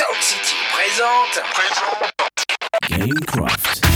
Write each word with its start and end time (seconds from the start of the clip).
Sound 0.00 0.22
City 0.22 0.56
présente. 0.72 1.42
Gamecraft. 2.88 3.89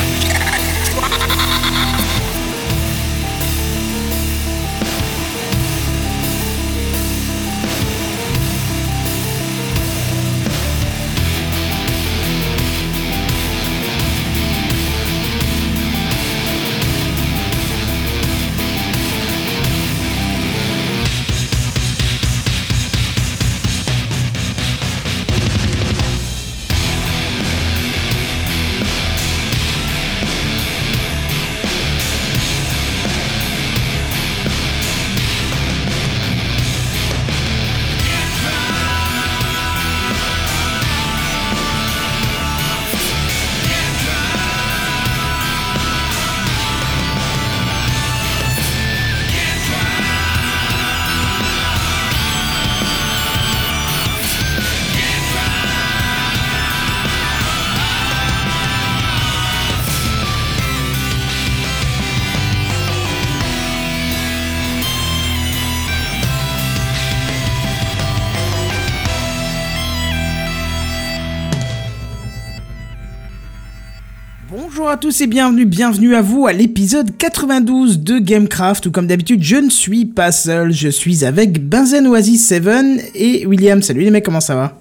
Tous 75.04 75.20
et 75.20 75.26
bienvenue, 75.26 75.66
bienvenue 75.66 76.14
à 76.14 76.22
vous 76.22 76.46
à 76.46 76.54
l'épisode 76.54 77.14
92 77.18 77.98
de 78.00 78.18
Gamecraft 78.18 78.86
où 78.86 78.90
comme 78.90 79.06
d'habitude 79.06 79.42
je 79.42 79.56
ne 79.56 79.68
suis 79.68 80.06
pas 80.06 80.32
seul, 80.32 80.72
je 80.72 80.88
suis 80.88 81.26
avec 81.26 81.62
Benzen 81.68 82.06
Oasis 82.06 82.46
7 82.46 83.12
et 83.14 83.44
William. 83.46 83.82
Salut 83.82 84.00
les 84.00 84.10
mecs, 84.10 84.24
comment 84.24 84.40
ça 84.40 84.54
va? 84.54 84.78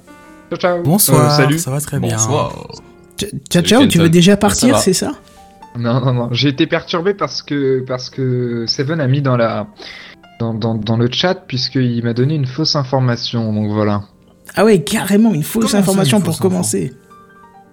Ciao, 0.50 0.58
ciao. 0.58 0.82
Bonsoir, 0.84 1.26
Euh, 1.34 1.36
salut. 1.36 1.60
ça 1.60 1.72
va 1.72 1.82
très 1.82 2.00
bien. 2.00 2.16
Bonsoir. 2.16 2.72
Kenton. 3.18 3.38
Kenton. 3.50 3.80
Bah, 3.82 3.88
tu 3.88 3.98
veux 4.00 4.08
déjà 4.08 4.38
partir, 4.38 4.78
c'est 4.80 4.94
ça? 4.94 5.12
Non, 5.78 6.00
non, 6.00 6.14
non, 6.14 6.30
j'ai 6.32 6.48
été 6.48 6.68
perturbé 6.68 7.14
parce 7.14 7.42
que, 7.42 7.84
parce 7.86 8.10
que 8.10 8.64
Seven 8.66 9.02
a 9.02 9.10
mis 9.10 9.22
dans 9.22 9.36
la, 9.36 9.68
dans, 10.40 10.54
dans, 10.54 10.76
dans 10.76 10.96
le 10.96 11.10
chat 11.12 11.36
puisqu'il 11.36 12.02
m'a 12.02 12.14
donné 12.14 12.36
une 12.36 12.46
fausse 12.48 12.78
information, 12.78 13.52
donc 13.52 13.70
voilà. 13.74 14.04
Ah 14.56 14.64
ouais, 14.64 14.84
carrément 14.84 15.34
une 15.34 15.44
fausse 15.44 15.72
Comment 15.72 15.82
information 15.82 16.20
une 16.20 16.24
pour 16.24 16.36
fausse 16.36 16.42
commencer? 16.42 16.94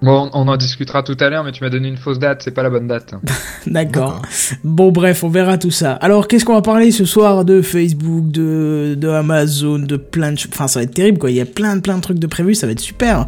Bon, 0.03 0.31
on 0.33 0.49
en 0.49 0.57
discutera 0.57 1.03
tout 1.03 1.17
à 1.21 1.29
l'heure, 1.29 1.45
mais 1.45 1.53
tu 1.53 1.63
m'as 1.63 1.69
donné 1.69 1.89
une 1.89 1.99
fausse 1.99 2.19
date, 2.19 2.41
c'est 2.43 2.53
pas 2.53 2.63
la 2.63 2.71
bonne 2.71 2.87
date. 2.89 3.15
D'accord. 3.67 4.23
Bon 4.65 4.91
bref, 4.91 5.23
on 5.25 5.29
verra 5.29 5.59
tout 5.59 5.71
ça. 5.71 5.93
Alors 5.93 6.27
qu'est-ce 6.27 6.47
qu'on 6.47 6.55
va 6.55 6.63
parler 6.63 6.91
ce 6.91 7.05
soir 7.05 7.45
de 7.45 7.61
Facebook, 7.61 8.31
de, 8.31 8.95
de 8.97 9.09
Amazon, 9.09 9.79
de 9.79 9.97
plein 9.97 10.33
de 10.33 10.39
choses. 10.39 10.51
Enfin 10.55 10.69
ça 10.69 10.81
va 10.81 10.85
être 10.85 10.95
terrible 10.95 11.19
quoi, 11.19 11.31
il 11.31 11.37
y 11.37 11.41
a 11.41 11.45
plein 11.45 11.79
plein 11.81 11.97
de 11.97 12.01
trucs 12.01 12.19
de 12.19 12.27
prévus, 12.27 12.55
ça 12.55 12.67
va 12.67 12.73
être 12.73 12.81
super. 12.81 13.27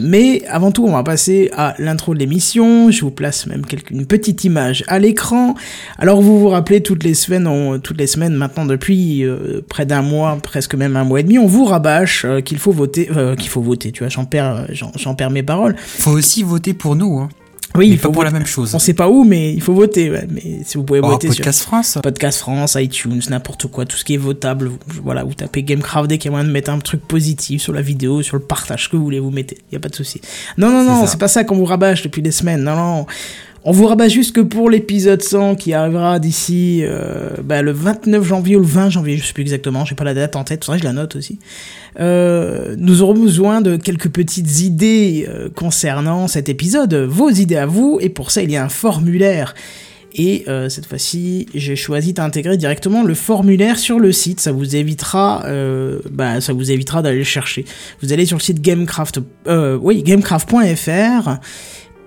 Mais 0.00 0.42
avant 0.48 0.72
tout 0.72 0.84
on 0.84 0.92
va 0.92 1.04
passer 1.04 1.50
à 1.56 1.74
l'intro 1.78 2.14
de 2.14 2.18
l'émission. 2.18 2.90
Je 2.90 3.00
vous 3.02 3.12
place 3.12 3.46
même 3.46 3.64
quelques, 3.64 3.90
une 3.90 4.06
petite 4.06 4.42
image 4.44 4.82
à 4.88 4.98
l'écran. 4.98 5.54
Alors 5.98 6.20
vous 6.20 6.40
vous 6.40 6.48
rappelez 6.48 6.82
toutes 6.82 7.04
les 7.04 7.14
semaines, 7.14 7.46
on- 7.46 7.78
toutes 7.78 7.98
les 7.98 8.08
semaines 8.08 8.34
maintenant 8.34 8.64
depuis 8.66 9.24
euh, 9.24 9.60
près 9.68 9.86
d'un 9.86 10.02
mois, 10.02 10.36
presque 10.42 10.74
même 10.74 10.96
un 10.96 11.04
mois 11.04 11.20
et 11.20 11.22
demi, 11.22 11.38
on 11.38 11.46
vous 11.46 11.64
rabâche 11.64 12.24
euh, 12.24 12.40
qu'il 12.40 12.58
faut 12.58 12.72
voter, 12.72 13.08
euh, 13.16 13.36
qu'il 13.36 13.48
faut 13.50 13.62
voter, 13.62 13.92
tu 13.92 14.00
vois, 14.02 14.08
j'en 14.08 14.24
perds, 14.24 14.66
j'en 14.72 14.90
j'en 14.96 15.14
perds 15.14 15.30
mes 15.30 15.44
paroles. 15.44 15.76
Faut 16.10 16.16
aussi 16.18 16.42
voter 16.42 16.74
pour 16.74 16.96
nous, 16.96 17.18
hein. 17.18 17.28
Oui, 17.74 17.88
mais 17.88 17.94
il 17.96 17.98
faut 17.98 18.08
pas 18.08 18.14
pour 18.14 18.24
la 18.24 18.30
même 18.30 18.46
chose. 18.46 18.74
On 18.74 18.78
sait 18.78 18.94
pas 18.94 19.10
où, 19.10 19.24
mais 19.24 19.52
il 19.52 19.60
faut 19.60 19.74
voter. 19.74 20.10
ouais. 20.10 20.26
Mais 20.30 20.60
si 20.64 20.78
vous 20.78 20.84
pouvez 20.84 21.00
Oh, 21.02 21.08
voter 21.08 21.28
sur 21.28 21.36
Podcast 21.36 21.62
France. 21.62 21.98
Podcast 22.02 22.38
France, 22.38 22.76
iTunes, 22.80 23.20
n'importe 23.28 23.66
quoi, 23.66 23.84
tout 23.84 23.96
ce 23.98 24.04
qui 24.06 24.14
est 24.14 24.18
votable. 24.18 24.70
Voilà, 25.04 25.22
vous 25.22 25.34
tapez 25.34 25.62
Gamecraft 25.62 26.08
dès 26.08 26.16
qu'il 26.16 26.26
y 26.26 26.28
a 26.28 26.32
moyen 26.32 26.46
de 26.46 26.50
mettre 26.50 26.70
un 26.70 26.78
truc 26.78 27.02
positif 27.06 27.60
sur 27.60 27.74
la 27.74 27.82
vidéo, 27.82 28.22
sur 28.22 28.36
le 28.36 28.42
partage, 28.42 28.88
que 28.88 28.96
vous 28.96 29.04
voulez, 29.04 29.20
vous 29.20 29.30
mettez. 29.30 29.58
Y 29.70 29.76
a 29.76 29.80
pas 29.80 29.90
de 29.90 29.94
souci. 29.94 30.22
Non, 30.56 30.70
non, 30.70 30.82
non, 30.82 31.06
c'est 31.06 31.18
pas 31.20 31.28
ça 31.28 31.44
qu'on 31.44 31.56
vous 31.56 31.66
rabâche 31.66 32.02
depuis 32.02 32.22
des 32.22 32.30
semaines. 32.32 32.62
Non, 32.62 32.74
non. 32.74 33.06
On 33.64 33.72
vous 33.72 33.86
rabâche 33.86 34.12
juste 34.12 34.34
que 34.34 34.40
pour 34.40 34.70
l'épisode 34.70 35.20
100 35.20 35.56
qui 35.56 35.72
arrivera 35.72 36.20
d'ici 36.20 36.80
euh, 36.82 37.30
bah, 37.42 37.60
le 37.60 37.72
29 37.72 38.24
janvier 38.24 38.56
ou 38.56 38.60
le 38.60 38.66
20 38.66 38.90
janvier, 38.90 39.16
je 39.16 39.26
sais 39.26 39.32
plus 39.32 39.42
exactement, 39.42 39.84
j'ai 39.84 39.96
pas 39.96 40.04
la 40.04 40.14
date 40.14 40.36
en 40.36 40.44
tête, 40.44 40.64
faudrait 40.64 40.78
que 40.78 40.84
je 40.84 40.88
la 40.88 40.94
note 40.94 41.16
aussi. 41.16 41.40
Euh, 41.98 42.76
nous 42.78 43.02
aurons 43.02 43.14
besoin 43.14 43.60
de 43.60 43.76
quelques 43.76 44.10
petites 44.10 44.60
idées 44.60 45.26
euh, 45.28 45.48
concernant 45.52 46.28
cet 46.28 46.48
épisode, 46.48 46.94
vos 46.94 47.30
idées 47.30 47.56
à 47.56 47.66
vous, 47.66 47.98
et 48.00 48.10
pour 48.10 48.30
ça 48.30 48.42
il 48.42 48.50
y 48.50 48.56
a 48.56 48.64
un 48.64 48.68
formulaire. 48.68 49.54
Et 50.14 50.46
cette 50.68 50.86
fois-ci, 50.86 51.46
j'ai 51.54 51.76
choisi 51.76 52.14
d'intégrer 52.14 52.56
directement 52.56 53.04
le 53.04 53.14
formulaire 53.14 53.78
sur 53.78 54.00
le 54.00 54.10
site. 54.10 54.40
Ça 54.40 54.50
vous 54.50 54.74
évitera, 54.74 55.44
bah, 56.10 56.40
ça 56.40 56.54
vous 56.54 56.72
évitera 56.72 57.02
d'aller 57.02 57.18
le 57.18 57.24
chercher. 57.24 57.66
Vous 58.00 58.12
allez 58.12 58.24
sur 58.24 58.38
le 58.38 58.42
site 58.42 58.60
Gamecraft, 58.60 59.20
oui, 59.46 60.02
gamecraft.fr 60.02 61.38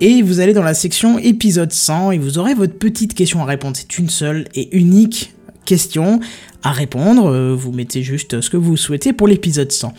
et 0.01 0.23
vous 0.23 0.39
allez 0.39 0.53
dans 0.53 0.63
la 0.63 0.73
section 0.73 1.19
épisode 1.19 1.71
100 1.71 2.11
et 2.11 2.17
vous 2.17 2.39
aurez 2.39 2.55
votre 2.55 2.73
petite 2.73 3.13
question 3.13 3.41
à 3.41 3.45
répondre. 3.45 3.77
C'est 3.77 3.99
une 3.99 4.09
seule 4.09 4.47
et 4.55 4.75
unique 4.75 5.33
question 5.63 6.19
à 6.63 6.71
répondre. 6.71 7.31
Euh, 7.31 7.55
Vous 7.55 7.71
mettez 7.71 8.01
juste 8.01 8.41
ce 8.41 8.49
que 8.49 8.57
vous 8.57 8.75
souhaitez 8.77 9.13
pour 9.13 9.27
l'épisode 9.27 9.71
100. 9.71 9.93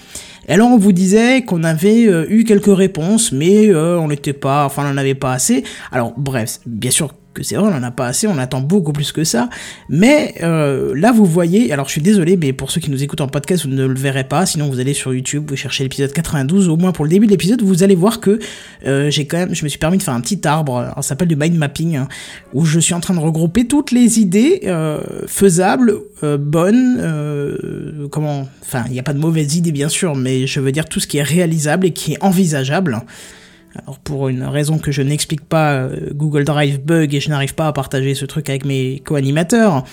Et 0.48 0.52
alors 0.52 0.70
on 0.70 0.76
vous 0.76 0.92
disait 0.92 1.42
qu'on 1.42 1.62
avait 1.62 2.08
euh, 2.08 2.26
eu 2.28 2.42
quelques 2.42 2.76
réponses, 2.76 3.30
mais 3.30 3.68
euh, 3.68 3.96
on 3.98 4.08
n'était 4.08 4.32
pas, 4.32 4.66
enfin 4.66 4.84
on 4.84 4.92
n'en 4.92 4.96
avait 4.96 5.14
pas 5.14 5.32
assez. 5.32 5.62
Alors 5.92 6.12
bref, 6.16 6.58
bien 6.66 6.90
sûr 6.90 7.14
que 7.32 7.42
c'est 7.42 7.56
vrai, 7.56 7.70
on 7.72 7.76
en 7.76 7.82
a 7.82 7.90
pas 7.90 8.06
assez, 8.06 8.26
on 8.26 8.38
attend 8.38 8.60
beaucoup 8.60 8.92
plus 8.92 9.12
que 9.12 9.24
ça. 9.24 9.48
Mais 9.88 10.34
euh, 10.42 10.92
là, 10.94 11.12
vous 11.12 11.24
voyez, 11.24 11.72
alors 11.72 11.86
je 11.86 11.92
suis 11.92 12.02
désolé, 12.02 12.36
mais 12.36 12.52
pour 12.52 12.70
ceux 12.70 12.80
qui 12.80 12.90
nous 12.90 13.02
écoutent 13.02 13.20
en 13.20 13.28
podcast, 13.28 13.64
vous 13.64 13.72
ne 13.72 13.86
le 13.86 13.94
verrez 13.94 14.24
pas. 14.24 14.46
Sinon, 14.46 14.68
vous 14.68 14.80
allez 14.80 14.94
sur 14.94 15.14
YouTube, 15.14 15.44
vous 15.48 15.56
cherchez 15.56 15.84
l'épisode 15.84 16.12
92, 16.12 16.68
au 16.68 16.76
moins 16.76 16.92
pour 16.92 17.04
le 17.04 17.10
début 17.10 17.26
de 17.26 17.32
l'épisode, 17.32 17.62
vous 17.62 17.82
allez 17.82 17.94
voir 17.94 18.20
que 18.20 18.38
euh, 18.86 19.10
j'ai 19.10 19.26
quand 19.26 19.38
même, 19.38 19.54
je 19.54 19.64
me 19.64 19.68
suis 19.68 19.78
permis 19.78 19.98
de 19.98 20.02
faire 20.02 20.14
un 20.14 20.20
petit 20.20 20.46
arbre, 20.46 20.92
ça 20.96 21.02
s'appelle 21.02 21.28
du 21.28 21.36
mind 21.36 21.56
mapping, 21.56 21.96
hein, 21.96 22.08
où 22.52 22.64
je 22.64 22.80
suis 22.80 22.94
en 22.94 23.00
train 23.00 23.14
de 23.14 23.20
regrouper 23.20 23.66
toutes 23.66 23.90
les 23.90 24.20
idées 24.20 24.62
euh, 24.64 25.00
faisables, 25.26 25.94
bonnes, 26.22 28.08
comment, 28.10 28.48
enfin, 28.62 28.84
il 28.86 28.92
n'y 28.92 29.00
a 29.00 29.02
pas 29.02 29.12
de 29.12 29.18
mauvaises 29.18 29.56
idées 29.56 29.72
bien 29.72 29.88
sûr, 29.88 30.14
mais 30.14 30.46
je 30.46 30.60
veux 30.60 30.72
dire 30.72 30.86
tout 30.86 31.00
ce 31.00 31.06
qui 31.06 31.18
est 31.18 31.22
réalisable 31.22 31.86
et 31.86 31.92
qui 31.92 32.12
est 32.12 32.22
envisageable. 32.22 33.02
Alors 33.74 33.98
pour 33.98 34.28
une 34.28 34.44
raison 34.44 34.78
que 34.78 34.92
je 34.92 35.02
n'explique 35.02 35.44
pas, 35.44 35.72
euh, 35.72 36.10
Google 36.12 36.44
Drive 36.44 36.80
bug 36.80 37.14
et 37.14 37.20
je 37.20 37.30
n'arrive 37.30 37.54
pas 37.54 37.66
à 37.66 37.72
partager 37.72 38.14
ce 38.14 38.26
truc 38.26 38.50
avec 38.50 38.64
mes 38.64 39.00
co-animateurs. 39.04 39.84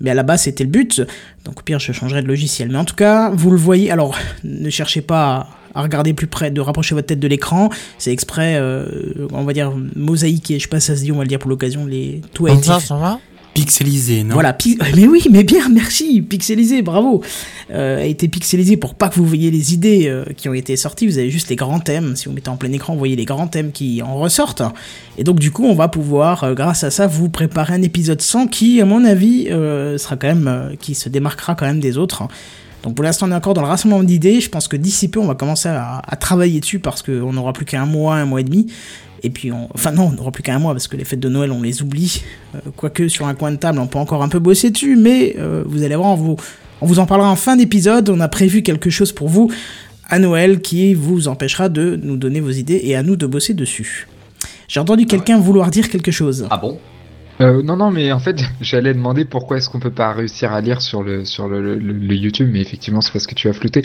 Mais 0.00 0.10
à 0.10 0.14
la 0.14 0.22
base 0.22 0.42
c'était 0.42 0.64
le 0.64 0.70
but. 0.70 1.02
Donc 1.44 1.60
au 1.60 1.62
pire 1.62 1.78
je 1.78 1.92
changerai 1.92 2.22
de 2.22 2.28
logiciel. 2.28 2.68
Mais 2.70 2.78
en 2.78 2.84
tout 2.84 2.94
cas, 2.94 3.30
vous 3.30 3.50
le 3.50 3.56
voyez. 3.56 3.90
Alors 3.90 4.16
ne 4.44 4.70
cherchez 4.70 5.00
pas 5.00 5.48
à 5.74 5.82
regarder 5.82 6.14
plus 6.14 6.28
près, 6.28 6.50
de 6.52 6.60
rapprocher 6.60 6.94
votre 6.94 7.08
tête 7.08 7.20
de 7.20 7.26
l'écran. 7.28 7.68
C'est 7.98 8.12
exprès, 8.12 8.56
euh, 8.56 9.26
on 9.32 9.42
va 9.42 9.52
dire 9.52 9.72
mosaïque 9.96 10.52
et 10.52 10.58
je 10.58 10.64
sais 10.64 10.68
pas 10.68 10.78
si 10.78 10.86
ça 10.86 10.96
se 10.96 11.02
dit, 11.02 11.10
on 11.10 11.16
va 11.16 11.22
le 11.22 11.28
dire 11.28 11.40
pour 11.40 11.50
l'occasion, 11.50 11.84
les 11.86 12.22
tout 12.32 12.46
a 12.46 12.52
été 12.52 12.70
Pixelisé, 13.54 14.24
non? 14.24 14.34
Voilà, 14.34 14.56
mais 14.96 15.06
oui, 15.06 15.24
mais 15.30 15.44
bien, 15.44 15.68
merci, 15.68 16.22
pixelisé, 16.22 16.82
bravo. 16.82 17.22
Euh, 17.70 18.02
a 18.02 18.04
été 18.04 18.26
pixelisé 18.26 18.76
pour 18.76 18.96
pas 18.96 19.08
que 19.08 19.14
vous 19.14 19.24
voyez 19.24 19.52
les 19.52 19.72
idées 19.72 20.08
euh, 20.08 20.24
qui 20.36 20.48
ont 20.48 20.54
été 20.54 20.76
sorties. 20.76 21.06
Vous 21.06 21.18
avez 21.18 21.30
juste 21.30 21.48
les 21.50 21.56
grands 21.56 21.78
thèmes. 21.78 22.16
Si 22.16 22.26
vous 22.26 22.32
mettez 22.32 22.48
en 22.48 22.56
plein 22.56 22.72
écran, 22.72 22.94
vous 22.94 22.98
voyez 22.98 23.14
les 23.14 23.24
grands 23.24 23.46
thèmes 23.46 23.70
qui 23.70 24.02
en 24.02 24.16
ressortent. 24.16 24.62
Et 25.18 25.24
donc 25.24 25.38
du 25.38 25.52
coup, 25.52 25.64
on 25.64 25.74
va 25.74 25.86
pouvoir, 25.86 26.42
euh, 26.42 26.54
grâce 26.54 26.82
à 26.82 26.90
ça, 26.90 27.06
vous 27.06 27.28
préparer 27.28 27.74
un 27.74 27.82
épisode 27.82 28.20
100 28.20 28.48
qui, 28.48 28.80
à 28.80 28.84
mon 28.84 29.04
avis, 29.04 29.44
sera 29.44 30.16
quand 30.16 30.28
même, 30.28 30.76
qui 30.80 30.96
se 30.96 31.08
démarquera 31.08 31.54
quand 31.54 31.66
même 31.66 31.80
des 31.80 31.96
autres. 31.96 32.24
Donc 32.82 32.96
pour 32.96 33.04
l'instant, 33.04 33.28
on 33.28 33.30
est 33.30 33.36
encore 33.36 33.54
dans 33.54 33.62
le 33.62 33.68
rassemblement 33.68 34.02
d'idées. 34.02 34.40
Je 34.40 34.50
pense 34.50 34.66
que 34.66 34.76
d'ici 34.76 35.08
peu, 35.08 35.20
on 35.20 35.26
va 35.26 35.34
commencer 35.36 35.68
à, 35.68 36.02
à 36.06 36.16
travailler 36.16 36.58
dessus 36.58 36.80
parce 36.80 37.02
qu'on 37.02 37.32
n'aura 37.32 37.52
plus 37.52 37.64
qu'un 37.64 37.86
mois, 37.86 38.16
un 38.16 38.26
mois 38.26 38.40
et 38.40 38.44
demi. 38.44 38.66
Et 39.24 39.30
puis, 39.30 39.50
on... 39.50 39.68
enfin 39.74 39.90
non, 39.90 40.04
on 40.08 40.12
n'aura 40.12 40.30
plus 40.30 40.42
qu'un 40.44 40.58
mois 40.60 40.72
parce 40.72 40.86
que 40.86 40.96
les 40.96 41.04
fêtes 41.04 41.18
de 41.20 41.28
Noël, 41.28 41.50
on 41.50 41.62
les 41.62 41.82
oublie. 41.82 42.22
Euh, 42.54 42.58
quoique 42.76 43.08
sur 43.08 43.26
un 43.26 43.34
coin 43.34 43.50
de 43.50 43.56
table, 43.56 43.78
on 43.80 43.86
peut 43.88 43.98
encore 43.98 44.22
un 44.22 44.28
peu 44.28 44.38
bosser 44.38 44.70
dessus, 44.70 44.94
mais 44.96 45.34
euh, 45.38 45.64
vous 45.66 45.82
allez 45.82 45.96
voir, 45.96 46.10
on 46.10 46.14
vous, 46.14 46.36
on 46.80 46.86
vous 46.86 46.98
en 47.00 47.06
parlera 47.06 47.30
en 47.30 47.36
fin 47.36 47.56
d'épisode. 47.56 48.08
On 48.10 48.20
a 48.20 48.28
prévu 48.28 48.62
quelque 48.62 48.90
chose 48.90 49.10
pour 49.12 49.28
vous 49.28 49.50
à 50.08 50.18
Noël 50.18 50.60
qui 50.60 50.92
vous 50.94 51.26
empêchera 51.28 51.68
de 51.70 51.98
nous 52.02 52.16
donner 52.18 52.40
vos 52.40 52.50
idées 52.50 52.80
et 52.84 52.94
à 52.94 53.02
nous 53.02 53.16
de 53.16 53.26
bosser 53.26 53.54
dessus. 53.54 54.06
J'ai 54.68 54.78
entendu 54.80 55.06
quelqu'un 55.06 55.38
vouloir 55.40 55.70
dire 55.70 55.88
quelque 55.88 56.10
chose. 56.10 56.46
Ah 56.50 56.58
bon? 56.58 56.78
Euh, 57.40 57.62
non, 57.62 57.76
non, 57.76 57.90
mais 57.90 58.12
en 58.12 58.20
fait, 58.20 58.36
j'allais 58.60 58.94
demander 58.94 59.24
pourquoi 59.24 59.56
est-ce 59.56 59.68
qu'on 59.68 59.80
peut 59.80 59.90
pas 59.90 60.12
réussir 60.12 60.52
à 60.52 60.60
lire 60.60 60.80
sur 60.82 61.02
le, 61.02 61.24
sur 61.24 61.48
le, 61.48 61.60
le- 61.62 61.92
le 61.92 62.14
YouTube, 62.14 62.48
mais 62.52 62.60
effectivement, 62.60 63.00
c'est 63.00 63.12
parce 63.12 63.26
que 63.26 63.34
tu 63.34 63.48
as 63.48 63.52
flouté. 63.54 63.84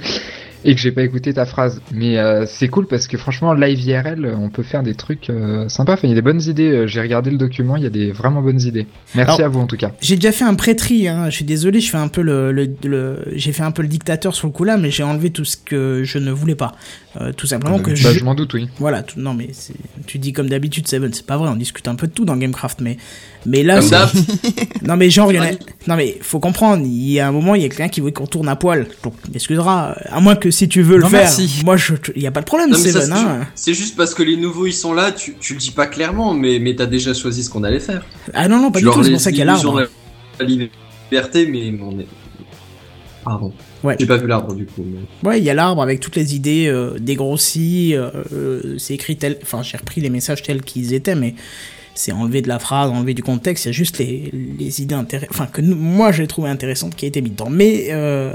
Et 0.66 0.76
que 0.76 0.82
j'ai 0.82 0.92
pas 0.92 1.04
écouté 1.04 1.34
ta 1.34 1.46
phrase. 1.46 1.82
Mais 1.94 2.18
euh, 2.18 2.46
c'est 2.46 2.68
cool 2.68 2.88
parce 2.88 3.08
que 3.08 3.18
franchement, 3.18 3.54
live 3.54 3.80
IRL, 3.82 4.34
on 4.38 4.50
peut 4.50 4.64
faire 4.64 4.84
des 4.84 4.96
trucs 4.96 5.30
euh, 5.30 5.70
sympas. 5.70 5.94
Enfin, 5.94 6.08
il 6.08 6.10
y 6.10 6.14
a 6.14 6.16
des 6.16 6.22
bonnes 6.22 6.42
idées. 6.42 6.72
Euh, 6.72 6.88
j'ai 6.88 7.02
regardé 7.02 7.32
le 7.32 7.38
document, 7.38 7.76
il 7.76 7.84
y 7.84 7.88
a 7.88 7.90
des 7.90 8.12
vraiment 8.12 8.42
bonnes 8.42 8.62
idées. 8.62 8.88
Merci 9.16 9.42
à 9.42 9.48
vous 9.48 9.60
en 9.60 9.68
tout 9.68 9.78
cas. 9.78 9.92
J'ai 10.02 10.16
déjà 10.16 10.32
fait 10.32 10.46
un 10.46 10.56
pré-tri. 10.56 11.08
Hein. 11.08 11.26
Je 11.30 11.36
suis 11.36 11.46
désolé, 11.46 11.80
je 11.80 11.90
fais 11.90 11.98
un 11.98 12.08
peu 12.08 12.22
le, 12.22 12.52
le, 12.52 12.70
le 12.84 13.24
j'ai 13.34 13.52
fait 13.52 13.64
un 13.64 13.72
peu 13.72 13.82
le 13.82 13.88
dictateur 13.88 14.36
sur 14.36 14.48
le 14.48 14.54
coup 14.54 14.64
là, 14.64 14.78
mais 14.78 14.92
j'ai 14.92 15.04
enlevé 15.04 15.30
tout 15.30 15.46
ce 15.46 15.58
que 15.58 16.04
je 16.04 16.18
ne 16.18 16.32
voulais 16.32 16.56
pas. 16.56 16.74
Euh, 17.20 17.34
tout 17.34 17.48
simplement 17.48 17.80
que 17.80 17.90
bah, 17.90 17.96
je... 17.96 18.20
je 18.20 18.24
m'en 18.24 18.36
doute, 18.36 18.54
oui. 18.54 18.68
Voilà, 18.78 19.02
tout... 19.02 19.20
non 19.20 19.34
mais 19.34 19.50
tu 20.06 20.20
dis 20.20 20.32
comme 20.32 20.48
d'habitude 20.48 20.88
Seven, 20.88 21.12
c'est 21.12 21.26
pas 21.26 21.38
vrai, 21.38 21.50
on 21.50 21.56
discute 21.56 21.88
un 21.88 21.96
peu 21.96 22.06
de 22.06 22.12
tout 22.12 22.24
dans 22.24 22.38
Gamecraft, 22.38 22.82
mais 22.82 22.98
mais 23.48 23.64
là, 23.64 23.80
non 24.84 24.96
mais 24.96 25.10
genre, 25.10 25.32
il 25.32 25.36
y 25.38 25.40
en 25.40 25.44
a... 25.44 25.52
non 25.88 25.96
mais 25.96 26.20
faut 26.22 26.40
comprendre, 26.40 26.86
il 26.86 27.10
y 27.10 27.20
a 27.20 27.28
un 27.28 27.32
moment, 27.32 27.56
il 27.56 27.64
y 27.64 27.66
a 27.66 27.70
quelqu'un 27.70 27.90
qui 27.90 28.02
veut 28.02 28.12
qu'on 28.12 28.28
tourne 28.28 28.48
à 28.48 28.56
poil. 28.56 28.88
Donc, 29.04 29.16
m'excuseras, 29.34 29.96
à 30.08 30.20
moins 30.20 30.36
que 30.36 30.52
si 30.52 30.70
tu 30.70 30.84
veux 30.84 30.98
le 30.98 31.08
faire, 31.08 31.22
merci. 31.22 31.62
moi 31.66 31.78
je, 31.78 31.96
il 32.16 32.22
y 32.22 32.28
a 32.28 32.32
pas 32.32 32.42
de 32.42 32.46
problème, 32.46 32.76
Seven. 32.76 33.12
Hein. 33.12 33.48
C'est 33.56 33.74
juste 33.74 33.96
parce 33.96 34.14
que 34.14 34.22
les 34.22 34.38
nouveaux 34.38 34.68
ils 34.68 34.74
sont 34.74 34.94
là, 34.94 35.12
tu, 35.12 35.36
tu 35.40 35.54
le 35.54 35.60
dis 35.60 35.72
pas 35.72 35.88
clairement, 35.88 36.36
mais 36.36 36.60
mais 36.60 36.76
t'as 36.76 36.86
déjà 36.86 37.16
choisi 37.16 37.44
ce 37.44 37.50
qu'on 37.50 37.64
allait 37.64 37.80
faire. 37.80 38.06
Ah 38.36 38.48
non 38.48 38.62
non, 38.62 38.72
pas 38.72 38.80
du 38.80 38.86
tout, 38.86 39.04
c'est 39.04 39.12
pour 39.12 39.20
ça 39.20 39.32
qu'il 39.32 39.40
y 39.40 39.44
a 39.44 39.46
l'arbre. 39.46 39.88
La 40.40 40.46
liberté, 40.46 41.48
mais 41.48 41.74
on 41.82 42.00
est 42.00 42.08
Pardon. 43.24 43.52
Ouais. 43.84 43.96
J'ai 44.00 44.06
pas 44.06 44.18
vu 44.18 44.28
l'arbre 44.28 44.54
du 44.54 44.66
coup. 44.66 44.86
Ouais, 45.24 45.40
il 45.40 45.44
y 45.44 45.50
a 45.50 45.54
l'arbre 45.54 45.82
avec 45.82 46.00
toutes 46.00 46.16
les 46.16 46.36
idées 46.36 46.68
euh, 46.68 46.98
dégrossies. 47.00 47.96
Euh, 47.96 48.10
euh, 48.34 48.78
c'est 48.78 48.94
écrit 48.94 49.16
tel. 49.18 49.38
Enfin, 49.42 49.64
j'ai 49.64 49.78
repris 49.78 50.02
les 50.02 50.10
messages 50.10 50.44
tels 50.44 50.62
qu'ils 50.62 50.94
étaient, 50.94 51.16
mais 51.16 51.36
c'est 51.96 52.12
enlevé 52.12 52.42
de 52.42 52.48
la 52.48 52.60
phrase, 52.60 52.92
enlevé 52.92 53.14
du 53.14 53.24
contexte. 53.24 53.66
Il 53.66 53.68
y 53.68 53.70
a 53.70 53.74
juste 53.74 53.98
les, 53.98 54.32
les 54.34 54.82
idées 54.82 54.96
intéressantes. 54.96 55.32
Enfin, 55.34 55.48
que 55.48 55.62
moi 55.62 56.12
j'ai 56.12 56.28
trouvé 56.28 56.50
intéressantes 56.50 56.96
qui 56.96 57.06
a 57.06 57.08
été 57.08 57.22
mis 57.22 57.30
dedans. 57.30 57.50
Mais. 57.50 57.88
Euh, 57.92 58.34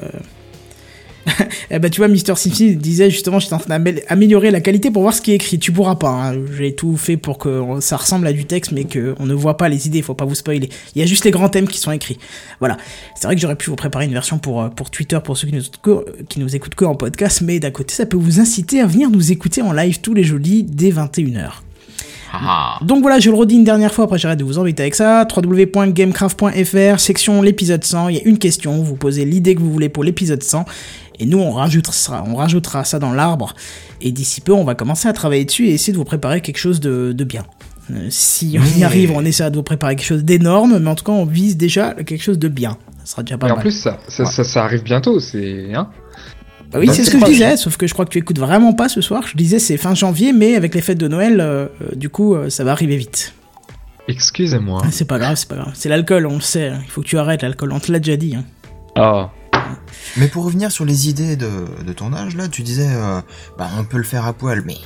eh 1.71 1.79
ben, 1.79 1.91
tu 1.91 2.01
vois, 2.01 2.09
Mr. 2.09 2.37
Simpson 2.37 2.75
disait 2.77 3.11
justement, 3.11 3.39
j'étais 3.39 3.55
en 3.55 3.59
train 3.59 3.79
d'améliorer 3.79 4.51
la 4.51 4.61
qualité 4.61 4.91
pour 4.91 5.03
voir 5.03 5.15
ce 5.15 5.23
qui 5.23 5.33
est 5.33 5.37
écrit. 5.37 5.59
Tu 5.59 5.73
pourras 5.73 5.97
pas. 5.97 6.11
Hein. 6.11 6.35
J'ai 6.57 6.75
tout 6.75 6.97
fait 6.97 7.17
pour 7.17 7.39
que 7.39 7.63
ça 7.81 7.97
ressemble 7.97 8.27
à 8.27 8.33
du 8.33 8.45
texte, 8.45 8.73
mais 8.73 8.85
qu'on 8.85 9.27
ne 9.27 9.35
voit 9.35 9.57
pas 9.57 9.69
les 9.69 9.87
idées. 9.87 10.03
Faut 10.03 10.15
pas 10.15 10.25
vous 10.25 10.35
spoiler. 10.35 10.69
Il 10.95 11.01
y 11.01 11.03
a 11.03 11.07
juste 11.07 11.25
les 11.25 11.31
grands 11.31 11.49
thèmes 11.49 11.69
qui 11.69 11.79
sont 11.79 11.93
écrits. 11.93 12.19
Voilà. 12.61 12.77
C'est 13.15 13.27
vrai 13.27 13.35
que 13.35 13.41
j'aurais 13.41 13.57
pu 13.57 13.71
vous 13.71 13.77
préparer 13.77 14.05
une 14.05 14.13
version 14.13 14.39
pour, 14.39 14.63
euh, 14.63 14.69
pour 14.69 14.91
Twitter 14.91 15.19
pour 15.23 15.37
ceux 15.37 15.49
qui 15.49 15.55
nous, 15.55 16.03
qui 16.29 16.41
nous 16.41 16.55
écoutent 16.57 16.75
que 16.75 16.85
en 16.85 16.95
podcast, 16.95 17.43
mais 17.43 17.61
d'un 17.61 17.71
côté, 17.71 17.95
ça 17.95 18.07
peut 18.07 18.17
vous 18.17 18.41
inciter 18.41 18.81
à 18.81 18.87
venir 18.87 19.11
nous 19.11 19.33
écouter 19.33 19.63
en 19.63 19.73
live 19.73 20.01
tous 20.01 20.15
les 20.15 20.25
jeudis 20.25 20.65
dès 20.65 20.91
21h. 20.91 21.63
Ah. 22.35 22.79
Donc 22.83 23.03
voilà, 23.03 23.21
je 23.21 23.31
le 23.31 23.37
redis 23.37 23.55
une 23.55 23.65
dernière 23.65 23.95
fois, 23.95 24.05
après 24.05 24.19
j'arrête 24.19 24.39
de 24.39 24.45
vous 24.45 24.59
embêter 24.59 24.83
avec 24.83 24.95
ça. 24.95 25.27
www.gamecraft.fr, 25.35 27.01
section 27.01 27.43
l'épisode 27.43 27.85
100, 27.85 28.09
il 28.09 28.17
y 28.17 28.19
a 28.19 28.23
une 28.25 28.39
question, 28.39 28.83
vous 28.83 28.97
posez 28.97 29.25
l'idée 29.25 29.55
que 29.55 29.61
vous 29.61 29.73
voulez 29.73 29.89
pour 29.89 30.03
l'épisode 30.03 30.43
100, 30.43 30.65
et 31.19 31.27
nous, 31.27 31.39
on 31.39 31.53
rajoutera, 31.53 32.25
on 32.27 32.35
rajoutera 32.35 32.85
ça 32.85 32.99
dans 32.99 33.13
l'arbre. 33.13 33.55
Et 34.01 34.11
d'ici 34.13 34.41
peu, 34.41 34.53
on 34.53 34.65
va 34.65 34.75
commencer 34.75 35.09
à 35.09 35.13
travailler 35.13 35.45
dessus 35.45 35.67
et 35.69 35.75
essayer 35.75 35.93
de 35.93 35.99
vous 35.99 36.05
préparer 36.05 36.41
quelque 36.41 36.59
chose 36.59 36.81
de, 36.81 37.13
bien. 37.25 37.45
Euh, 37.91 38.07
si 38.11 38.59
on 38.59 38.79
y 38.79 38.85
arrive, 38.85 39.13
on 39.13 39.25
essaie 39.25 39.49
de 39.51 39.57
vous 39.57 39.63
préparer 39.63 39.95
quelque 39.97 40.07
chose 40.07 40.25
d'énorme, 40.25 40.79
mais 40.79 40.91
en 40.91 40.95
tout 40.95 41.05
cas, 41.05 41.13
on 41.13 41.25
vise 41.25 41.57
déjà 41.57 41.95
quelque 41.95 42.23
chose 42.23 42.39
de 42.39 42.49
bien. 42.49 42.77
Ça 43.05 43.13
sera 43.13 43.23
déjà 43.23 43.39
pas 43.39 43.47
et 43.47 43.51
mal. 43.51 43.59
en 43.59 43.63
plus, 43.63 43.73
ça, 43.73 43.99
ça, 44.09 44.25
ça, 44.27 44.65
arrive 44.65 44.83
bientôt, 44.83 45.21
c'est. 45.21 45.73
Hein 45.75 45.89
bah 46.73 46.79
oui, 46.81 46.89
c'est 46.91 47.05
ce 47.05 47.11
que 47.11 47.21
je 47.21 47.25
disais, 47.25 47.57
sauf 47.57 47.77
que 47.77 47.87
je 47.87 47.93
crois 47.93 48.05
que 48.05 48.11
tu 48.11 48.19
écoutes 48.19 48.39
vraiment 48.39 48.73
pas 48.73 48.89
ce 48.89 49.01
soir. 49.01 49.25
Je 49.29 49.37
disais 49.37 49.61
c'est 49.61 49.77
fin 49.77 49.95
janvier, 49.95 50.33
mais 50.33 50.57
avec 50.57 50.75
les 50.75 50.81
fêtes 50.81 50.99
de 50.99 51.07
Noël, 51.07 51.41
euh, 51.41 51.67
euh, 51.83 51.95
du 51.95 52.09
coup, 52.09 52.37
ça 52.49 52.65
va 52.65 52.73
arriver 52.73 52.97
vite. 52.97 53.35
Excusez-moi. 54.09 54.83
C'est 54.91 55.07
pas 55.07 55.19
grave, 55.19 55.37
c'est 55.37 55.49
pas 55.49 55.57
grave. 55.57 55.73
C'est 55.75 55.89
l'alcool, 55.89 56.27
on 56.27 56.35
le 56.35 56.41
sait. 56.41 56.73
Il 56.83 56.91
faut 56.91 57.01
que 57.03 57.07
tu 57.07 57.17
arrêtes 57.17 57.43
l'alcool, 57.43 57.73
on 57.73 57.79
te 57.79 57.93
l'a 57.93 58.01
déjà 58.01 58.17
dit. 58.17 58.35
Hein. 58.35 58.45
Ah. 58.97 59.31
Mais 60.17 60.29
pour 60.29 60.45
revenir 60.45 60.71
sur 60.71 60.85
les 60.85 61.09
idées 61.09 61.37
de, 61.37 61.51
de 61.85 61.93
ton 61.93 62.13
âge, 62.13 62.37
là, 62.37 62.49
tu 62.49 62.63
disais, 62.63 62.89
euh, 62.89 63.21
bah, 63.59 63.71
on 63.79 63.85
peut 63.85 63.99
le 63.99 64.05
faire 64.05 64.27
à 64.27 64.33
poil, 64.33 64.63
mais 64.65 64.77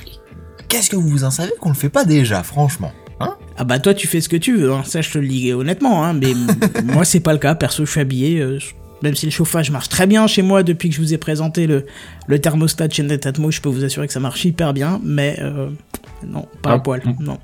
qu'est-ce 0.67 0.89
que 0.89 0.95
vous 0.95 1.23
en 1.23 1.31
savez 1.31 1.51
qu'on 1.59 1.69
le 1.69 1.75
fait 1.75 1.89
pas 1.89 2.05
déjà, 2.05 2.43
franchement 2.43 2.91
Hein? 3.19 3.35
Ah 3.57 3.65
bah 3.65 3.79
toi 3.79 3.93
tu 3.93 4.07
fais 4.07 4.21
ce 4.21 4.29
que 4.29 4.37
tu 4.37 4.55
veux, 4.55 4.71
hein. 4.71 4.83
ça 4.85 5.01
je 5.01 5.11
te 5.11 5.17
le 5.17 5.27
dis 5.27 5.51
honnêtement, 5.51 6.05
hein. 6.05 6.13
mais 6.13 6.33
moi 6.85 7.03
c'est 7.03 7.19
pas 7.19 7.33
le 7.33 7.39
cas, 7.39 7.53
perso 7.53 7.85
je 7.85 7.91
suis 7.91 7.99
habillé, 7.99 8.39
euh, 8.39 8.59
même 9.01 9.13
si 9.13 9.25
le 9.25 9.31
chauffage 9.31 9.71
marche 9.71 9.89
très 9.89 10.07
bien 10.07 10.25
chez 10.25 10.41
moi 10.41 10.63
depuis 10.63 10.89
que 10.89 10.95
je 10.95 11.01
vous 11.01 11.13
ai 11.13 11.17
présenté 11.17 11.67
le, 11.67 11.85
le 12.27 12.39
thermostat 12.39 12.87
de 12.87 12.93
chaîne 12.93 13.11
Atmo, 13.11 13.51
je 13.51 13.59
peux 13.59 13.67
vous 13.67 13.83
assurer 13.83 14.07
que 14.07 14.13
ça 14.13 14.21
marche 14.21 14.45
hyper 14.45 14.73
bien, 14.73 15.01
mais 15.03 15.37
euh, 15.41 15.69
non, 16.25 16.47
pas 16.61 16.71
à 16.71 16.73
ah, 16.75 16.79
poil, 16.79 17.03
non. 17.19 17.39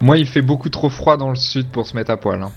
Moi, 0.00 0.18
il 0.18 0.26
fait 0.26 0.42
beaucoup 0.42 0.68
trop 0.68 0.90
froid 0.90 1.16
dans 1.16 1.30
le 1.30 1.36
sud 1.36 1.68
pour 1.68 1.86
se 1.86 1.96
mettre 1.96 2.10
à 2.10 2.16
poil. 2.16 2.40
Hein. 2.42 2.52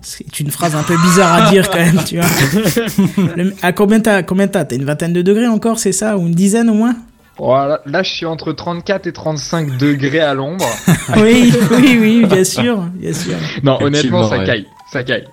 C'est 0.00 0.40
une 0.40 0.50
phrase 0.50 0.74
un 0.74 0.82
peu 0.82 0.96
bizarre 0.96 1.46
à 1.46 1.50
dire 1.50 1.70
quand 1.70 1.78
même, 1.78 2.00
tu 2.04 2.18
vois. 2.18 2.26
à 3.62 3.72
combien 3.72 4.00
t'as 4.00 4.22
Combien 4.22 4.48
t'as? 4.48 4.64
Une 4.74 4.84
vingtaine 4.84 5.12
de 5.12 5.22
degrés 5.22 5.46
encore, 5.46 5.78
c'est 5.78 5.92
ça? 5.92 6.16
Ou 6.16 6.26
une 6.26 6.34
dizaine 6.34 6.70
au 6.70 6.74
moins? 6.74 6.96
Voilà, 7.38 7.82
là, 7.84 8.02
je 8.02 8.10
suis 8.10 8.24
entre 8.24 8.52
34 8.52 9.06
et 9.06 9.12
35 9.12 9.76
degrés 9.76 10.20
à 10.20 10.32
l'ombre. 10.32 10.64
oui, 11.18 11.52
oui, 11.70 11.98
oui, 12.00 12.24
bien 12.24 12.44
sûr, 12.44 12.78
bien 12.94 13.12
sûr. 13.12 13.34
Non, 13.62 13.78
honnêtement, 13.82 14.26
ça 14.28 14.42
caille, 14.42 14.66
ça 14.90 15.04
caille. 15.04 15.26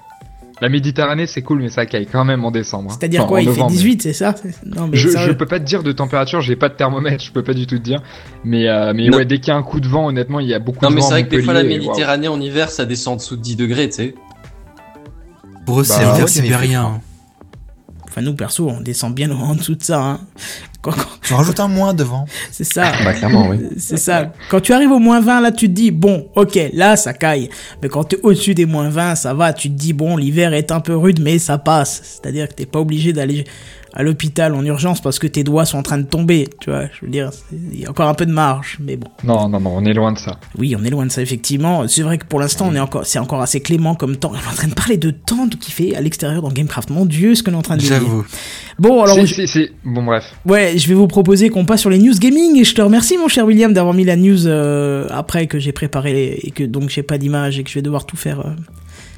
La 0.64 0.70
Méditerranée, 0.70 1.28
c'est 1.28 1.42
cool, 1.42 1.62
mais 1.62 1.68
ça 1.68 1.86
caille 1.86 2.08
quand 2.10 2.24
même 2.24 2.46
en 2.46 2.50
décembre. 2.50 2.90
Hein. 2.90 2.96
C'est-à-dire 2.98 3.28
quoi 3.28 3.42
Il 3.42 3.50
fait 3.52 3.68
18, 3.68 4.02
c'est 4.02 4.14
ça? 4.14 4.34
Non, 4.66 4.88
mais 4.88 4.96
je, 4.96 5.10
je 5.10 5.32
peux 5.34 5.46
pas 5.46 5.60
te 5.60 5.66
dire 5.66 5.84
de 5.84 5.92
température, 5.92 6.40
j'ai 6.40 6.56
pas 6.56 6.70
de 6.70 6.76
thermomètre, 6.76 7.22
je 7.22 7.34
peux 7.34 7.44
pas 7.44 7.54
du 7.54 7.68
tout 7.68 7.78
te 7.78 7.84
dire. 7.84 8.02
Mais, 8.46 8.70
euh, 8.70 8.94
mais 8.96 9.14
ouais, 9.14 9.26
dès 9.26 9.40
qu'il 9.40 9.50
y 9.50 9.52
a 9.52 9.58
un 9.58 9.64
coup 9.64 9.82
de 9.82 9.90
vent, 9.90 10.08
honnêtement, 10.08 10.40
il 10.40 10.48
y 10.48 10.54
a 10.54 10.60
beaucoup 10.60 10.80
de 10.80 10.86
vent. 10.86 10.90
Non, 10.90 10.96
mais 10.96 11.02
c'est 11.02 11.10
vrai 11.10 11.26
que 11.26 11.32
des 11.32 11.42
fois, 11.42 11.54
la 11.54 11.64
Méditerranée 11.64 12.30
en 12.30 12.40
hiver, 12.40 12.72
ça 12.72 12.86
descend 12.86 13.16
en 13.16 13.18
dessous 13.18 13.36
de 13.36 13.42
10 13.42 13.58
degrés, 13.58 13.90
tu 13.90 13.96
sais. 13.96 14.16
Pour 15.66 15.82
eux, 15.82 15.86
bah, 15.86 16.28
c'est 16.28 16.56
rien. 16.56 17.02
Enfin, 18.14 18.22
nous, 18.22 18.36
perso, 18.36 18.70
on 18.70 18.80
descend 18.80 19.16
bien 19.16 19.32
en 19.32 19.56
dessous 19.56 19.74
de 19.74 19.82
ça. 19.82 20.00
Hein. 20.00 20.20
Tu 21.24 21.34
rajoutes 21.34 21.60
un 21.60 21.68
moins 21.68 21.96
devant. 21.96 22.26
C'est 22.52 22.64
ça. 22.64 22.92
bah, 23.04 23.12
clairement, 23.12 23.48
oui. 23.50 23.58
C'est 23.78 23.98
ça. 23.98 24.32
Quand 24.52 24.60
tu 24.60 24.72
arrives 24.72 24.92
au 24.92 25.00
moins 25.00 25.20
20, 25.20 25.42
là, 25.42 25.52
tu 25.52 25.68
te 25.68 25.74
dis, 25.74 25.90
bon, 25.90 26.28
ok, 26.36 26.60
là, 26.74 26.96
ça 26.96 27.14
caille. 27.14 27.50
Mais 27.82 27.90
quand 27.90 28.04
tu 28.04 28.18
es 28.18 28.20
au-dessus 28.22 28.54
des 28.54 28.68
moins 28.68 28.90
20, 28.90 29.16
ça 29.16 29.34
va. 29.34 29.52
Tu 29.52 29.68
te 29.68 29.74
dis, 29.74 29.94
bon, 29.94 30.16
l'hiver 30.16 30.54
est 30.54 30.72
un 30.72 30.80
peu 30.80 30.96
rude, 30.96 31.22
mais 31.22 31.40
ça 31.40 31.58
passe. 31.58 32.02
C'est-à-dire 32.04 32.48
que 32.48 32.54
t'es 32.54 32.68
pas 32.68 32.80
obligé 32.80 33.14
d'aller 33.14 33.46
à 33.94 34.04
l'hôpital 34.04 34.54
en 34.56 34.66
urgence 34.66 35.02
parce 35.02 35.20
que 35.20 35.28
tes 35.28 35.44
doigts 35.44 35.66
sont 35.66 35.78
en 35.78 35.84
train 35.84 35.98
de 35.98 36.04
tomber, 36.04 36.50
tu 36.60 36.72
vois, 36.72 36.86
je 36.88 37.06
veux 37.06 37.12
dire, 37.12 37.30
il 37.52 37.82
y 37.82 37.86
a 37.86 37.90
encore 37.90 38.08
un 38.08 38.14
peu 38.14 38.26
de 38.26 38.32
marge, 38.32 38.78
mais 38.80 38.96
bon. 38.98 39.08
Non, 39.24 39.48
non, 39.48 39.60
non, 39.60 39.72
on 39.76 39.86
est 39.86 39.94
loin 39.94 40.12
de 40.12 40.18
ça. 40.18 40.40
Oui, 40.58 40.76
on 40.80 40.84
est 40.84 40.90
loin 40.90 41.06
de 41.06 41.12
ça, 41.12 41.22
effectivement. 41.22 41.88
C'est 41.88 42.02
vrai 42.02 42.18
que 42.18 42.26
pour 42.26 42.40
l'instant, 42.40 42.68
on 42.70 42.76
est 42.76 42.80
encore, 42.80 43.06
c'est 43.06 43.20
encore 43.20 43.42
assez 43.42 43.62
clément 43.62 43.96
comme 43.96 44.18
temps. 44.18 44.32
On 44.34 44.36
est 44.36 44.52
en 44.52 44.56
train 44.56 44.68
de 44.68 44.74
parler 44.74 44.98
de 44.98 45.12
temps 45.12 45.48
qu'il 45.48 45.74
fait 45.74 45.96
à 45.96 46.02
l'extérieur 46.02 46.42
dans 46.42 46.52
Gamecraft. 46.52 46.90
Mon 46.90 47.06
dieu, 47.06 47.36
ce 47.36 47.44
qu'on 47.44 47.54
est 47.54 47.56
en 47.56 47.62
train 47.62 47.76
de 47.76 47.82
dire. 47.82 47.90
J'avoue. 47.90 48.26
Bon, 48.80 49.04
alors. 49.04 49.18
C'est, 49.28 49.72
Bon, 49.84 50.04
bref. 50.04 50.34
Ouais, 50.46 50.78
je 50.78 50.88
vais 50.88 50.96
vous 50.96 51.08
proposer 51.08 51.50
qu'on 51.50 51.66
passe 51.66 51.82
sur 51.82 51.90
les 51.90 52.00
news 52.00 52.14
gaming 52.18 52.60
et 52.60 52.64
je 52.64 52.74
te 52.74 52.82
remercie, 52.82 53.18
mon 53.18 53.28
cher 53.28 53.46
William, 53.46 53.74
d'avoir 53.74 53.94
mis 53.94 54.06
la 54.06 54.16
news 54.16 54.48
euh, 54.48 55.08
après 55.12 55.48
que 55.48 55.60
j'ai 55.60 55.72
préparé 55.72 56.40
et 56.42 56.52
que 56.52 56.64
donc 56.64 56.90
j'ai 56.90 57.04
pas 57.04 57.18
d'image 57.18 57.60
et 57.60 57.64
que 57.64 57.70
je 57.70 57.76
vais 57.76 57.82
devoir 57.82 58.06
tout 58.06 58.18
faire. 58.18 58.40
Euh, 58.40 58.52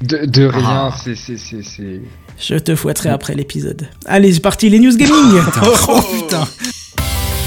de, 0.02 0.26
de 0.26 0.44
rien, 0.44 0.90
ah. 0.92 0.96
c'est, 1.02 1.14
c'est, 1.14 1.38
c'est, 1.38 2.02
Je 2.38 2.54
te 2.56 2.74
fouetterai 2.74 3.08
après 3.08 3.34
l'épisode. 3.34 3.88
Allez, 4.04 4.34
c'est 4.34 4.40
parti, 4.40 4.68
les 4.68 4.78
news 4.78 4.94
gaming 4.94 5.40
Oh 5.88 6.00
putain 6.02 6.46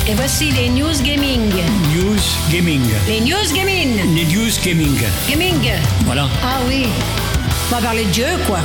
Et 0.08 0.16
voici 0.16 0.52
les 0.52 0.70
news 0.70 1.04
gaming. 1.04 1.52
News 1.96 2.20
gaming. 2.52 2.82
Les 3.08 3.22
news 3.22 3.54
gaming. 3.54 4.16
Les 4.16 4.26
news 4.26 4.52
gaming. 4.66 4.98
Gaming. 5.30 5.72
Voilà. 6.06 6.28
Ah 6.44 6.58
oui. 6.68 6.88
On 7.70 7.76
va 7.76 7.82
parler 7.84 8.06
de 8.06 8.10
Dieu, 8.12 8.26
quoi. 8.48 8.60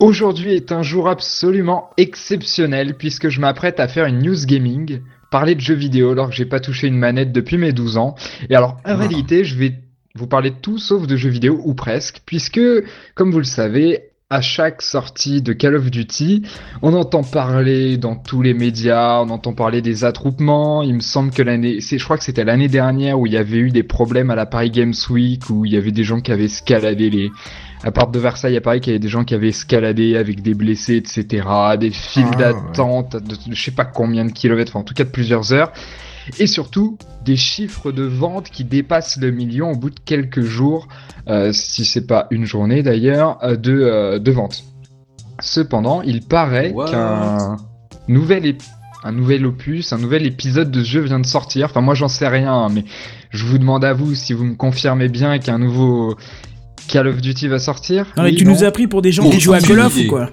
Aujourd'hui 0.00 0.54
est 0.54 0.72
un 0.72 0.82
jour 0.82 1.08
absolument 1.08 1.90
exceptionnel 1.98 2.96
puisque 2.96 3.28
je 3.28 3.38
m'apprête 3.38 3.78
à 3.78 3.86
faire 3.86 4.06
une 4.06 4.22
news 4.22 4.44
gaming, 4.44 5.02
parler 5.30 5.54
de 5.54 5.60
jeux 5.60 5.74
vidéo 5.74 6.12
alors 6.12 6.30
que 6.30 6.34
j'ai 6.34 6.46
pas 6.46 6.58
touché 6.58 6.88
une 6.88 6.98
manette 6.98 7.30
depuis 7.30 7.58
mes 7.58 7.72
12 7.72 7.96
ans. 7.96 8.16
Et 8.48 8.56
alors, 8.56 8.72
en 8.84 8.92
ah. 8.92 8.96
réalité, 8.96 9.44
je 9.44 9.56
vais 9.56 9.74
vous 10.14 10.26
parlez 10.26 10.50
de 10.50 10.56
tout 10.56 10.78
sauf 10.78 11.06
de 11.06 11.16
jeux 11.16 11.30
vidéo, 11.30 11.60
ou 11.64 11.74
presque, 11.74 12.20
puisque, 12.26 12.60
comme 13.14 13.30
vous 13.30 13.38
le 13.38 13.44
savez, 13.44 14.10
à 14.32 14.40
chaque 14.40 14.80
sortie 14.80 15.42
de 15.42 15.52
Call 15.52 15.74
of 15.74 15.90
Duty, 15.90 16.42
on 16.82 16.94
entend 16.94 17.24
parler 17.24 17.96
dans 17.96 18.14
tous 18.14 18.42
les 18.42 18.54
médias, 18.54 19.20
on 19.20 19.28
entend 19.28 19.52
parler 19.54 19.82
des 19.82 20.04
attroupements. 20.04 20.82
Il 20.82 20.94
me 20.94 21.00
semble 21.00 21.32
que 21.32 21.42
l'année, 21.42 21.80
c'est, 21.80 21.98
je 21.98 22.04
crois 22.04 22.16
que 22.16 22.22
c'était 22.22 22.44
l'année 22.44 22.68
dernière 22.68 23.18
où 23.18 23.26
il 23.26 23.32
y 23.32 23.36
avait 23.36 23.58
eu 23.58 23.70
des 23.70 23.82
problèmes 23.82 24.30
à 24.30 24.36
la 24.36 24.46
Paris 24.46 24.70
Games 24.70 24.94
Week, 25.10 25.50
où 25.50 25.64
il 25.64 25.72
y 25.72 25.76
avait 25.76 25.90
des 25.90 26.04
gens 26.04 26.20
qui 26.20 26.30
avaient 26.30 26.44
escaladé 26.44 27.10
les, 27.10 27.30
à 27.82 27.90
part 27.90 28.08
de 28.08 28.20
Versailles, 28.20 28.56
à 28.56 28.60
Paris, 28.60 28.80
qu'il 28.80 28.92
y 28.92 28.94
avait 28.94 29.00
des 29.00 29.08
gens 29.08 29.24
qui 29.24 29.34
avaient 29.34 29.48
escaladé 29.48 30.16
avec 30.16 30.42
des 30.42 30.54
blessés, 30.54 30.96
etc., 30.96 31.44
des 31.78 31.90
files 31.90 32.26
ah, 32.34 32.36
d'attente 32.36 33.16
de 33.16 33.34
je 33.50 33.60
sais 33.60 33.72
pas 33.72 33.84
combien 33.84 34.24
de 34.24 34.30
kilomètres, 34.30 34.70
enfin, 34.70 34.80
en 34.80 34.84
tout 34.84 34.94
cas 34.94 35.04
de 35.04 35.10
plusieurs 35.10 35.52
heures 35.52 35.72
et 36.38 36.46
surtout 36.46 36.98
des 37.24 37.36
chiffres 37.36 37.92
de 37.92 38.02
vente 38.02 38.50
qui 38.50 38.64
dépassent 38.64 39.18
le 39.18 39.30
million 39.30 39.72
au 39.72 39.76
bout 39.76 39.90
de 39.90 40.00
quelques 40.04 40.42
jours, 40.42 40.88
euh, 41.28 41.50
si 41.52 41.84
c'est 41.84 42.06
pas 42.06 42.26
une 42.30 42.44
journée 42.44 42.82
d'ailleurs, 42.82 43.38
euh, 43.42 43.56
de, 43.56 43.72
euh, 43.72 44.18
de 44.18 44.30
vente. 44.30 44.64
Cependant, 45.40 46.02
il 46.02 46.22
paraît 46.22 46.74
qu'un 46.90 47.56
nouvel, 48.08 48.56
un 49.04 49.12
nouvel 49.12 49.46
opus, 49.46 49.92
un 49.92 49.98
nouvel 49.98 50.26
épisode 50.26 50.70
de 50.70 50.82
ce 50.82 50.88
jeu 50.88 51.00
vient 51.00 51.20
de 51.20 51.26
sortir. 51.26 51.66
Enfin, 51.66 51.80
moi 51.80 51.94
j'en 51.94 52.08
sais 52.08 52.28
rien, 52.28 52.52
hein, 52.52 52.68
mais 52.70 52.84
je 53.30 53.44
vous 53.44 53.58
demande 53.58 53.84
à 53.84 53.92
vous 53.92 54.14
si 54.14 54.32
vous 54.32 54.44
me 54.44 54.54
confirmez 54.54 55.08
bien 55.08 55.38
qu'un 55.38 55.58
nouveau 55.58 56.16
Call 56.88 57.08
of 57.08 57.20
Duty 57.20 57.48
va 57.48 57.58
sortir. 57.58 58.06
Non, 58.16 58.24
mais 58.24 58.34
tu 58.34 58.44
nous 58.44 58.64
as 58.64 58.70
pris 58.70 58.86
pour 58.86 59.00
des 59.02 59.12
gens 59.12 59.28
qui 59.30 59.40
jouent 59.40 59.54
à 59.54 59.60
Call 59.60 59.80
of 59.80 59.96
ou 59.96 60.08
quoi 60.08 60.30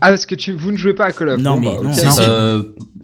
Ah, 0.00 0.08
parce 0.10 0.26
que 0.26 0.34
tu, 0.34 0.52
vous 0.52 0.72
ne 0.72 0.76
jouez 0.76 0.94
pas 0.94 1.06
à 1.06 1.12
Call 1.12 1.30
of 1.30 1.40
Non, 1.40 1.58
mais 1.58 1.66
bah, 1.76 1.82
non, 1.82 1.92
Euh, 2.20 2.62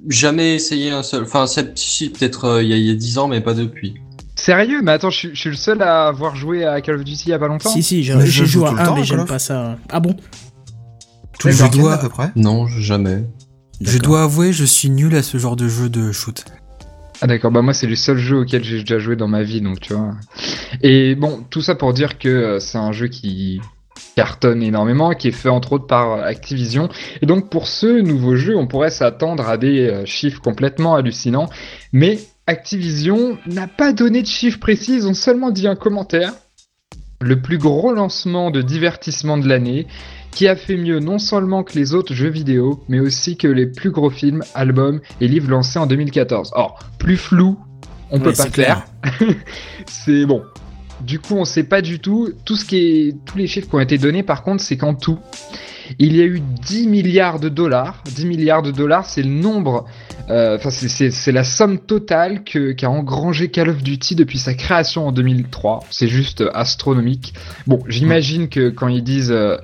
jamais 0.09 0.55
essayé 0.57 0.91
un 0.91 1.03
seul. 1.03 1.23
Enfin, 1.25 1.47
c'est- 1.47 1.77
si, 1.79 2.11
peut-être 2.11 2.45
euh, 2.45 2.63
il 2.63 2.69
y, 2.69 2.73
a- 2.73 2.77
il 2.77 2.87
y 2.87 2.91
a 2.91 2.95
10 2.95 3.19
ans, 3.19 3.29
mais 3.29 3.41
pas 3.41 3.55
depuis. 3.55 3.95
Sérieux? 4.37 4.81
Mais 4.83 4.93
attends, 4.93 5.11
je, 5.11 5.17
suis- 5.19 5.31
je 5.35 5.41
suis 5.41 5.51
le 5.51 5.57
seul 5.57 5.81
à 5.83 6.09
avoir 6.09 6.37
joué 6.37 6.65
à 6.65 6.81
Call 6.81 6.97
of 6.97 7.05
Duty 7.05 7.25
il 7.27 7.31
y 7.31 7.33
a 7.33 7.39
pas 7.39 7.49
longtemps 7.49 7.71
Si, 7.71 7.83
si, 7.83 8.03
j'ai 8.03 8.19
joue 8.27 8.45
joué 8.45 8.67
à 8.67 8.71
un, 8.73 8.85
temps, 8.85 8.97
mais 8.97 9.05
j'aime 9.05 9.25
pas 9.27 9.39
ça. 9.39 9.79
Ah 9.91 10.01
bon? 10.01 10.17
Tous 11.39 11.49
les 11.49 11.55
Je 11.55 11.63
week-ends, 11.65 11.79
dois- 11.79 11.95
à 11.95 11.99
peu 11.99 12.09
près? 12.09 12.31
Non, 12.37 12.67
jamais. 12.69 13.25
Je 13.81 13.99
dois 13.99 14.23
avouer, 14.25 14.53
je 14.53 14.65
suis 14.65 14.91
nul 14.91 15.15
à 15.17 15.23
ce 15.23 15.39
genre 15.39 15.57
de 15.57 15.69
jeu 15.69 15.89
de 15.89 16.13
shoot. 16.13 16.45
Ah 17.21 17.27
d'accord, 17.29 17.53
bah 17.53 17.63
moi 17.63 17.73
c'est 17.73 17.87
le 17.87 17.95
seul 17.95 18.19
jeu 18.19 18.39
auquel 18.39 18.65
j'ai 18.65 18.81
déjà 18.81 18.99
joué 18.99 19.15
dans 19.17 19.29
ma 19.29 19.43
vie, 19.45 19.61
donc 19.61 19.79
tu 19.81 19.95
vois. 19.95 20.15
Et 20.83 21.15
bon, 21.15 21.45
tout 21.51 21.63
ça 21.63 21.75
pour 21.77 21.93
dire 21.95 22.19
que 22.19 22.29
euh, 22.29 22.59
c'est 22.61 22.79
un 22.79 22.91
jeu 22.93 23.07
qui 23.07 23.61
cartonne 24.14 24.62
énormément, 24.62 25.12
qui 25.12 25.28
est 25.28 25.33
fait 25.33 25.49
entre 25.49 25.75
autres 25.75 25.87
par 25.87 26.23
Activision. 26.23 26.88
Et 27.21 27.26
donc 27.26 27.50
pour 27.50 27.66
ce 27.66 28.00
nouveau 28.00 28.37
jeu, 28.37 28.57
on 28.57 28.66
pourrait 28.66 28.90
s'attendre 28.90 29.49
à 29.49 29.57
des 29.57 29.88
euh, 29.88 30.04
chiffres 30.07 30.40
complètement 30.40 30.95
hallucinants. 30.95 31.49
Mais 31.92 32.19
Activision 32.47 33.38
n'a 33.47 33.69
pas 33.69 33.92
donné 33.92 34.23
de 34.23 34.26
chiffres 34.26 34.59
précis, 34.59 34.97
ils 34.97 35.07
ont 35.07 35.14
seulement 35.14 35.50
dit 35.50 35.66
un 35.66 35.76
commentaire. 35.76 36.33
Le 37.21 37.40
plus 37.40 37.59
gros 37.59 37.92
lancement 37.92 38.50
de 38.50 38.62
divertissement 38.62 39.38
de 39.38 39.49
l'année, 39.49 39.87
qui 40.33 40.49
a 40.49 40.57
fait 40.57 40.76
mieux 40.76 40.99
non 40.99 41.19
seulement 41.19 41.62
que 41.62 41.78
les 41.78 41.95
autres 41.95 42.14
jeux 42.14 42.31
vidéo, 42.31 42.83
mais 42.88 42.99
aussi 42.99 43.37
que 43.37 43.47
les 43.47 43.66
plus 43.66 43.90
gros 43.90 44.11
films, 44.11 44.42
albums 44.54 45.00
et 45.21 45.28
livres 45.28 45.50
lancés 45.50 45.78
en 45.78 45.87
2014. 45.87 46.50
Or, 46.54 46.81
plus 46.99 47.16
flou, 47.16 47.59
on 48.11 48.19
peut 48.19 48.31
Ouais, 48.31 48.37
pas 48.37 48.42
c'est 48.45 48.54
faire. 48.54 48.85
c'est 49.87 50.26
bon. 50.26 50.42
Du 51.07 51.19
coup, 51.19 51.35
on 51.37 51.45
sait 51.45 51.65
pas 51.65 51.83
du 51.83 51.99
tout. 51.99 52.31
Tout 52.45 52.57
ce 52.57 52.65
qui 52.65 52.77
est, 52.79 53.15
tous 53.25 53.39
les 53.39 53.47
chiffres 53.47 53.69
qui 53.69 53.75
ont 53.75 53.81
été 53.81 53.99
donnés, 53.99 54.23
par 54.23 54.43
contre, 54.43 54.63
c'est 54.63 54.77
qu'en 54.77 54.95
tout, 54.95 55.19
il 55.99 56.17
y 56.17 56.21
a 56.21 56.25
eu 56.25 56.41
10 56.41 56.87
milliards 56.89 57.41
de 57.41 57.49
dollars. 57.49 58.03
10 58.15 58.27
milliards 58.27 58.63
de 58.63 58.71
dollars, 58.71 59.07
c'est 59.07 59.23
le 59.23 59.29
nombre, 59.31 59.87
euh, 60.31 60.57
enfin, 60.57 60.71
c'est- 60.71 61.33
la 61.33 61.45
somme 61.45 61.79
totale 61.79 62.45
qu'a 62.45 62.89
engrangé 62.91 63.49
Call 63.49 63.69
of 63.71 63.83
Duty 63.83 64.15
depuis 64.15 64.39
sa 64.39 64.55
création 64.55 65.09
en 65.09 65.13
2003. 65.13 65.81
C'est 65.91 66.09
juste 66.09 66.45
astronomique. 66.55 67.35
Bon, 67.67 67.81
j'imagine 67.89 68.49
que 68.49 68.71
quand 68.71 68.89
ils 68.89 69.03
disent 69.05 69.33
euh, 69.33 69.57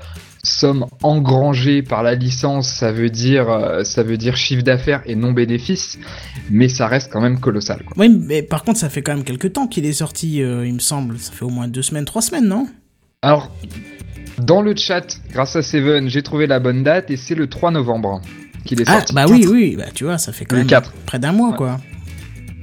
somme 0.49 0.87
engrangée 1.03 1.83
par 1.83 2.03
la 2.03 2.15
licence, 2.15 2.69
ça 2.69 2.93
veut 2.93 3.11
dire, 3.11 3.49
euh, 3.51 3.85
ça 3.85 4.03
veut 4.03 4.17
dire 4.17 4.37
chiffre 4.37 4.63
d'affaires 4.63 5.03
et 5.07 5.15
non 5.15 5.33
bénéfice, 5.33 5.99
mais 6.51 6.69
ça 6.69 6.87
reste 6.89 7.13
quand 7.13 7.21
même 7.21 7.39
colossal. 7.41 7.83
Quoi. 7.85 7.95
Oui, 7.97 8.09
mais 8.09 8.43
par 8.43 8.65
contre, 8.65 8.79
ça 8.79 8.89
fait 8.89 9.03
quand 9.03 9.15
même 9.15 9.25
quelques 9.25 9.53
temps 9.53 9.67
qu'il 9.67 9.87
est 9.87 9.93
sorti, 9.93 10.43
euh, 10.43 10.67
il 10.67 10.75
me 10.75 10.79
semble. 10.81 11.19
Ça 11.19 11.33
fait 11.33 11.45
au 11.45 11.51
moins 11.51 11.69
deux 11.69 11.83
semaines, 11.83 12.05
trois 12.05 12.23
semaines, 12.23 12.49
non? 12.49 12.67
Alors, 13.23 13.51
dans 14.39 14.63
le 14.63 14.75
chat, 14.77 15.19
grâce 15.33 15.57
à 15.57 15.63
Seven, 15.63 16.09
j'ai 16.09 16.23
trouvé 16.23 16.47
la 16.47 16.61
bonne 16.61 16.83
date 16.85 17.11
et 17.11 17.17
c'est 17.17 17.35
le 17.35 17.49
3 17.49 17.71
novembre 17.73 18.21
qu'il 18.65 18.81
est 18.81 18.85
Ah, 18.89 18.95
sorti. 18.99 19.15
bah 19.15 19.25
oui, 19.29 19.47
oui, 19.51 19.75
bah 19.77 19.87
tu 19.95 20.05
vois, 20.05 20.19
ça 20.19 20.33
fait 20.33 20.45
quand 20.45 20.55
Le 20.57 20.61
même 20.63 20.69
4. 20.69 20.93
près 21.07 21.19
d'un 21.19 21.33
mois, 21.33 21.51
Ouais. 21.51 21.57
quoi. 21.57 21.81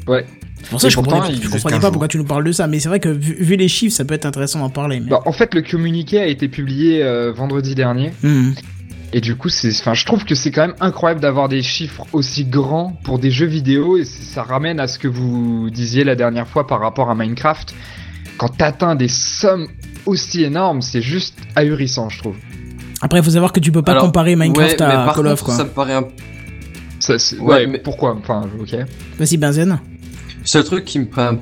Ouais. 0.08 0.26
C'est 0.66 0.72
pour 0.72 0.82
ça 0.82 0.88
que 0.88 0.90
Et 0.90 0.92
je 0.92 0.96
pourtant, 0.96 1.20
comprenais, 1.22 1.38
je 1.38 1.82
pas 1.82 1.92
pourquoi 1.92 2.08
tu 2.08 2.18
nous 2.18 2.26
parles 2.26 2.44
de 2.44 2.52
ça, 2.52 2.66
mais 2.66 2.80
c'est 2.80 2.90
vrai 2.90 3.00
que 3.00 3.10
vu, 3.10 3.36
vu 3.40 3.56
les 3.56 3.68
chiffres, 3.68 3.96
ça 3.96 4.04
peut 4.04 4.16
être 4.16 4.26
intéressant 4.26 4.60
d'en 4.60 4.72
parler. 4.72 5.00
Mais... 5.00 5.12
Bah, 5.12 5.22
en 5.26 5.32
fait, 5.32 5.54
le 5.54 5.62
communiqué 5.62 6.20
a 6.20 6.26
été 6.26 6.48
publié 6.48 7.04
euh, 7.04 7.32
vendredi 7.32 7.76
dernier. 7.76 8.12
Mhm. 8.24 8.56
Et 9.14 9.22
du 9.22 9.36
coup, 9.36 9.50
c'est, 9.50 9.70
enfin, 9.70 9.94
je 9.94 10.06
trouve 10.06 10.26
que 10.26 10.34
c'est 10.34 10.52
quand 10.52 10.68
même 10.68 10.76
incroyable 10.80 11.22
d'avoir 11.22 11.48
des 11.48 11.62
chiffres 11.62 12.06
aussi 12.12 12.46
grands 12.46 13.00
pour 13.04 13.20
des 13.20 13.32
jeux 13.32 13.46
vidéo 13.46 13.98
et 13.98 14.04
ça 14.06 14.44
ramène 14.44 14.80
à 14.80 14.88
ce 14.88 15.00
que 15.00 15.08
vous 15.08 15.70
disiez 15.70 16.04
la 16.04 16.16
dernière 16.16 16.48
fois 16.48 16.68
par 16.68 16.82
rapport 16.82 17.10
à 17.10 17.16
Minecraft. 17.16 17.74
Quand 18.38 18.50
t'atteins 18.50 18.96
des 18.96 19.08
sommes 19.08 19.68
aussi 20.06 20.44
énormes, 20.44 20.82
c'est 20.82 21.02
juste 21.02 21.38
ahurissant, 21.56 22.10
je 22.10 22.20
trouve. 22.20 22.36
Après, 23.02 23.20
il 23.20 23.24
faut 23.24 23.32
savoir 23.32 23.54
que 23.54 23.60
tu 23.60 23.72
peux 23.72 23.84
pas 23.84 23.92
Alors, 23.94 24.06
comparer 24.06 24.36
Minecraft 24.36 24.80
ouais, 24.82 24.86
à 24.86 25.14
Call 25.16 25.28
of, 25.28 25.32
contre, 25.34 25.46
quoi. 25.46 25.54
Ça 25.54 25.64
me 25.64 25.70
paraît 25.70 25.94
un 25.94 26.08
Ça, 27.00 27.14
Ouais, 27.14 27.40
ouais, 27.40 27.68
mais- 27.68 27.80
pourquoi? 27.80 28.18
Enfin, 28.20 28.50
ok. 28.60 28.76
Vas-y, 29.20 29.38
Benzen. 29.38 29.80
Seul 30.46 30.64
truc 30.64 30.86
qui 30.86 31.00
me 31.00 31.06
paraît 31.06 31.36
un 31.36 31.40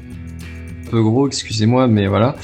peu 0.89 1.01
gros, 1.01 1.27
excusez-moi, 1.27 1.87
mais 1.87 2.07
voilà. 2.07 2.35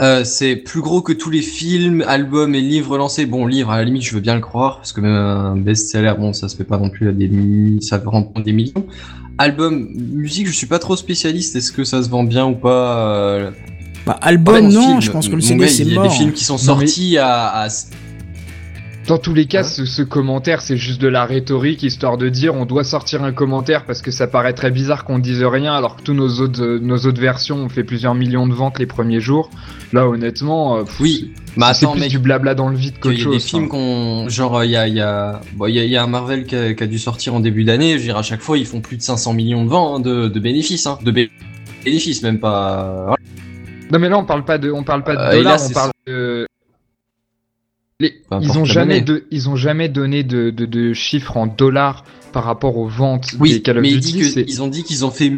Euh, 0.00 0.24
c'est 0.24 0.56
plus 0.56 0.80
gros 0.80 1.02
que 1.02 1.12
tous 1.12 1.30
les 1.30 1.40
films, 1.42 2.02
albums 2.08 2.54
et 2.54 2.60
livres 2.60 2.98
lancés. 2.98 3.26
Bon, 3.26 3.46
livre, 3.46 3.70
à 3.70 3.76
la 3.78 3.84
limite, 3.84 4.02
je 4.02 4.12
veux 4.14 4.20
bien 4.20 4.34
le 4.34 4.40
croire, 4.40 4.78
parce 4.78 4.92
que 4.92 5.00
même 5.00 5.12
un 5.12 5.56
best-seller, 5.56 6.14
bon, 6.18 6.32
ça 6.32 6.48
se 6.48 6.56
fait 6.56 6.64
pas 6.64 6.78
non 6.78 6.90
plus 6.90 7.08
à 7.08 7.12
des 7.12 7.28
mi- 7.28 7.80
ça 7.82 8.02
des 8.44 8.52
millions. 8.52 8.86
Album, 9.38 9.88
musique, 9.94 10.46
je 10.48 10.52
suis 10.52 10.66
pas 10.66 10.78
trop 10.80 10.96
spécialiste. 10.96 11.54
Est-ce 11.56 11.70
que 11.72 11.84
ça 11.84 12.02
se 12.02 12.08
vend 12.08 12.24
bien 12.24 12.44
ou 12.46 12.54
pas 12.54 13.08
euh, 13.08 13.50
Bah, 14.06 14.18
album, 14.20 14.68
non, 14.68 14.82
film, 14.82 15.00
je 15.00 15.10
pense 15.12 15.28
que 15.28 15.34
le 15.34 15.40
CD, 15.40 15.68
c'est 15.68 15.82
Il 15.84 15.90
y 15.90 15.92
a 15.92 15.94
mort. 16.00 16.04
des 16.08 16.10
films 16.14 16.32
qui 16.32 16.44
sont 16.44 16.54
Non, 16.54 16.76
mais- 16.76 16.86
sortis 16.86 17.18
à, 17.18 17.46
à 17.62 17.68
Dans 19.06 19.18
tous 19.18 19.34
les 19.34 19.44
cas, 19.44 19.58
Ouais. 19.58 19.64
ce, 19.64 19.84
ce 19.84 20.00
commentaire, 20.00 20.62
c'est 20.62 20.78
juste 20.78 20.98
de 20.98 21.08
la 21.08 21.26
rhétorique, 21.26 21.82
histoire 21.82 22.16
de 22.16 22.30
dire 22.30 22.54
on 22.54 22.64
doit 22.64 22.84
sortir 22.84 23.22
un 23.22 23.32
commentaire 23.32 23.84
parce 23.84 24.00
que 24.00 24.10
ça 24.10 24.26
paraît 24.26 24.54
très 24.54 24.70
bizarre 24.70 25.04
qu'on 25.04 25.18
dise 25.18 25.42
rien, 25.44 25.74
alors 25.74 25.96
que 25.96 26.02
tous 26.02 26.14
nos 26.14 26.40
autres, 26.40 26.62
euh, 26.62 26.78
nos 26.80 26.96
autres 26.96 27.20
versions 27.20 27.56
ont 27.58 27.68
fait 27.68 27.84
plusieurs 27.84 28.14
millions 28.14 28.46
de 28.46 28.54
ventes 28.54 28.78
les 28.78 28.86
premiers 28.86 29.20
jours. 29.20 29.50
Là, 29.92 30.08
honnêtement, 30.08 30.78
euh, 30.78 30.82
pff, 30.84 31.00
Oui, 31.00 31.32
c'est- 31.34 31.58
mais 31.60 31.74
c'est 31.74 31.86
plus 31.90 32.08
du 32.08 32.18
blabla 32.18 32.54
dans 32.54 32.68
le 32.70 32.76
vide 32.76 32.94
Il 32.96 33.00
qu'autre 33.00 33.18
y 33.18 33.20
a 33.20 33.24
chose. 33.24 33.34
des 33.34 33.40
films 33.40 33.64
hein. 33.64 33.68
qu'on, 33.68 34.28
genre, 34.30 34.64
il 34.64 34.70
y 34.70 34.76
a, 34.76 34.88
il 34.88 34.94
y 34.94 35.02
a, 35.02 35.42
bon, 35.54 35.66
il 35.66 35.74
y 35.74 35.80
a, 35.80 35.84
il 35.84 35.90
y 35.90 35.96
a 35.98 36.02
un 36.02 36.06
Marvel 36.06 36.44
qui 36.46 36.56
a, 36.56 36.72
qui 36.72 36.82
a 36.82 36.86
dû 36.86 36.98
sortir 36.98 37.34
en 37.34 37.40
début 37.40 37.64
d'année. 37.64 37.92
Je 37.92 37.96
veux 37.98 38.04
dire, 38.04 38.16
à 38.16 38.22
chaque 38.22 38.40
fois, 38.40 38.56
ils 38.56 38.64
font 38.66 38.80
plus 38.80 38.96
de 38.96 39.02
500 39.02 39.34
millions 39.34 39.64
de 39.64 39.68
ventes, 39.68 39.98
hein, 39.98 40.00
de, 40.00 40.28
de 40.28 40.40
bénéfices, 40.40 40.86
hein, 40.86 40.98
de 41.04 41.10
bé- 41.10 41.30
bénéfices, 41.84 42.22
même 42.22 42.40
pas. 42.40 43.02
voilà. 43.04 43.16
Non 43.92 43.98
mais 43.98 44.08
là, 44.08 44.16
on 44.16 44.24
parle 44.24 44.46
pas 44.46 44.56
de, 44.56 44.70
on 44.72 44.82
parle 44.82 45.04
pas 45.04 45.14
de 45.14 45.20
Euh, 45.20 45.28
là, 45.30 45.36
dollars, 45.36 45.60
on 45.68 45.72
parle 45.74 45.90
de. 46.06 46.46
Les- 48.00 48.22
ils 48.40 48.58
ont 48.58 48.64
jamais 48.64 49.00
de, 49.00 49.24
ils 49.30 49.48
ont 49.48 49.54
jamais 49.56 49.88
donné 49.88 50.24
de, 50.24 50.50
de, 50.50 50.66
de 50.66 50.92
chiffres 50.94 51.36
en 51.36 51.46
dollars 51.46 52.04
par 52.32 52.42
rapport 52.44 52.76
aux 52.76 52.88
ventes 52.88 53.36
des 53.38 53.62
Call 53.62 53.78
of 53.78 53.82
mais 53.82 53.90
ils, 53.90 54.00
Duty. 54.00 54.34
que- 54.34 54.40
ils 54.40 54.62
ont 54.62 54.66
dit 54.66 54.82
qu'ils 54.82 55.04
ont 55.04 55.12
fait 55.12 55.32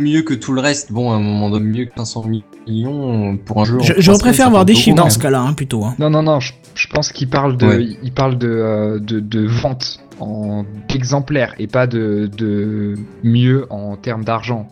mieux 0.00 0.22
que 0.22 0.34
tout 0.34 0.52
le 0.52 0.60
reste. 0.60 0.90
Bon, 0.90 1.12
à 1.12 1.14
un 1.14 1.20
moment 1.20 1.50
donné, 1.50 1.66
mieux 1.78 1.84
que 1.84 1.92
500 1.96 2.24
millions 2.66 3.36
pour 3.36 3.60
un 3.60 3.64
jeu. 3.64 3.78
Je, 3.80 3.92
ça 4.02 4.46
avoir 4.46 4.62
fait 4.62 4.66
des 4.66 4.74
chiffres 4.74 4.96
dans 4.96 5.08
ce 5.10 5.20
cas-là, 5.20 5.40
hein, 5.40 5.52
plutôt. 5.52 5.84
Hein. 5.84 5.94
Non, 6.00 6.10
non, 6.10 6.24
non, 6.24 6.40
je, 6.40 6.52
je 6.74 6.88
pense 6.88 7.12
qu'il 7.12 7.28
parle 7.28 7.56
de, 7.56 7.66
Ouais. 7.66 7.88
il 8.02 8.12
parle 8.12 8.36
de, 8.38 8.48
euh, 8.48 8.98
de, 8.98 9.20
de 9.20 9.46
vente 9.46 10.00
en 10.18 10.64
exemplaires 10.92 11.54
et 11.60 11.68
pas 11.68 11.86
de, 11.86 12.28
de 12.36 12.96
mieux 13.22 13.66
en 13.70 13.96
termes 13.96 14.24
d'argent. 14.24 14.68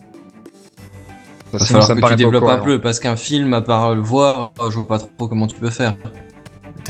Sinon, 1.57 1.81
ça 1.81 1.95
me 1.95 1.95
que 1.95 1.95
tu 1.95 2.01
paraît 2.01 2.15
développes 2.17 2.43
un 2.43 2.57
peu, 2.57 2.79
parce 2.81 2.99
qu'un 2.99 3.15
film, 3.15 3.53
à 3.53 3.61
part 3.61 3.95
le 3.95 4.01
voir, 4.01 4.51
je 4.69 4.75
vois 4.75 4.87
pas 4.87 4.99
trop 4.99 5.27
comment 5.29 5.47
tu 5.47 5.55
peux 5.55 5.69
faire. 5.71 5.95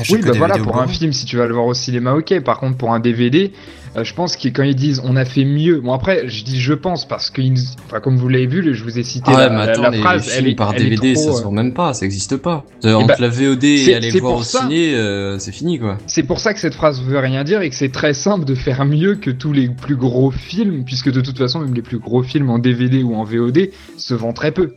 T'achètes 0.00 0.16
Oui, 0.16 0.22
bah 0.24 0.32
voilà, 0.38 0.56
pour 0.56 0.80
un 0.80 0.86
film, 0.88 1.12
si 1.12 1.26
tu 1.26 1.36
vas 1.36 1.46
le 1.46 1.52
voir 1.52 1.66
au 1.66 1.74
cinéma, 1.74 2.14
ok. 2.14 2.40
Par 2.40 2.58
contre, 2.58 2.78
pour 2.78 2.94
un 2.94 3.00
DVD, 3.00 3.52
euh, 3.98 4.02
je 4.02 4.14
pense 4.14 4.34
que 4.34 4.48
quand 4.48 4.62
ils 4.62 4.74
disent 4.74 5.02
on 5.04 5.14
a 5.14 5.26
fait 5.26 5.44
mieux, 5.44 5.80
bon 5.82 5.92
après, 5.92 6.26
je 6.26 6.42
dis 6.42 6.58
je 6.58 6.72
pense 6.72 7.06
parce 7.06 7.28
que, 7.28 7.42
enfin, 7.84 8.00
comme 8.00 8.16
vous 8.16 8.28
l'avez 8.28 8.46
vu, 8.46 8.74
je 8.74 8.82
vous 8.82 8.98
ai 8.98 9.02
cité 9.02 9.30
Ah 9.34 9.36
ouais, 9.36 9.48
la, 9.50 9.60
attends, 9.60 9.82
la 9.82 9.90
les, 9.90 9.96
les 9.98 10.02
phrase, 10.02 10.22
films 10.26 10.36
elle 10.46 10.52
est, 10.52 10.54
par 10.54 10.72
elle 10.74 10.86
est 10.86 10.90
DVD, 10.90 11.12
trop, 11.12 11.22
ça 11.22 11.32
se 11.34 11.40
euh, 11.40 11.44
vend 11.44 11.50
même 11.50 11.74
pas, 11.74 11.92
ça 11.92 12.06
existe 12.06 12.38
pas. 12.38 12.64
Entre 12.82 13.06
bah, 13.08 13.16
la 13.18 13.28
VOD 13.28 13.60
c'est- 13.60 13.90
et 13.90 13.94
aller 13.94 14.10
voir 14.20 14.36
au 14.38 14.42
ça. 14.42 14.60
ciné, 14.60 14.94
euh, 14.94 15.38
c'est 15.38 15.52
fini, 15.52 15.78
quoi. 15.78 15.98
C'est 16.06 16.22
pour 16.22 16.40
ça 16.40 16.54
que 16.54 16.60
cette 16.60 16.74
phrase 16.74 17.02
veut 17.02 17.18
rien 17.18 17.44
dire 17.44 17.60
et 17.60 17.68
que 17.68 17.76
c'est 17.76 17.92
très 17.92 18.14
simple 18.14 18.46
de 18.46 18.54
faire 18.54 18.86
mieux 18.86 19.16
que 19.16 19.30
tous 19.30 19.52
les 19.52 19.68
plus 19.68 19.96
gros 19.96 20.30
films, 20.30 20.84
puisque 20.86 21.12
de 21.12 21.20
toute 21.20 21.36
façon, 21.36 21.60
même 21.60 21.74
les 21.74 21.82
plus 21.82 21.98
gros 21.98 22.22
films 22.22 22.48
en 22.48 22.58
DVD 22.58 23.02
ou 23.02 23.14
en 23.16 23.24
VOD 23.24 23.68
se 23.98 24.14
vendent 24.14 24.34
très 24.34 24.52
peu. 24.52 24.76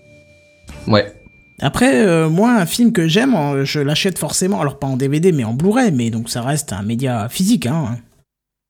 Ouais. 0.88 1.14
Après, 1.64 2.06
euh, 2.06 2.30
moi, 2.30 2.52
un 2.60 2.66
film 2.66 2.92
que 2.92 3.08
j'aime, 3.08 3.36
je 3.64 3.80
l'achète 3.80 4.20
forcément, 4.20 4.62
alors 4.62 4.78
pas 4.78 4.88
en 4.88 4.98
DVD, 4.98 5.32
mais 5.32 5.44
en 5.44 5.54
Blu-ray, 5.54 5.92
mais 5.92 6.10
donc 6.12 6.30
ça 6.30 6.42
reste 6.42 6.74
un 6.74 6.84
média 6.84 7.28
physique. 7.30 7.66
Hein. 7.66 7.98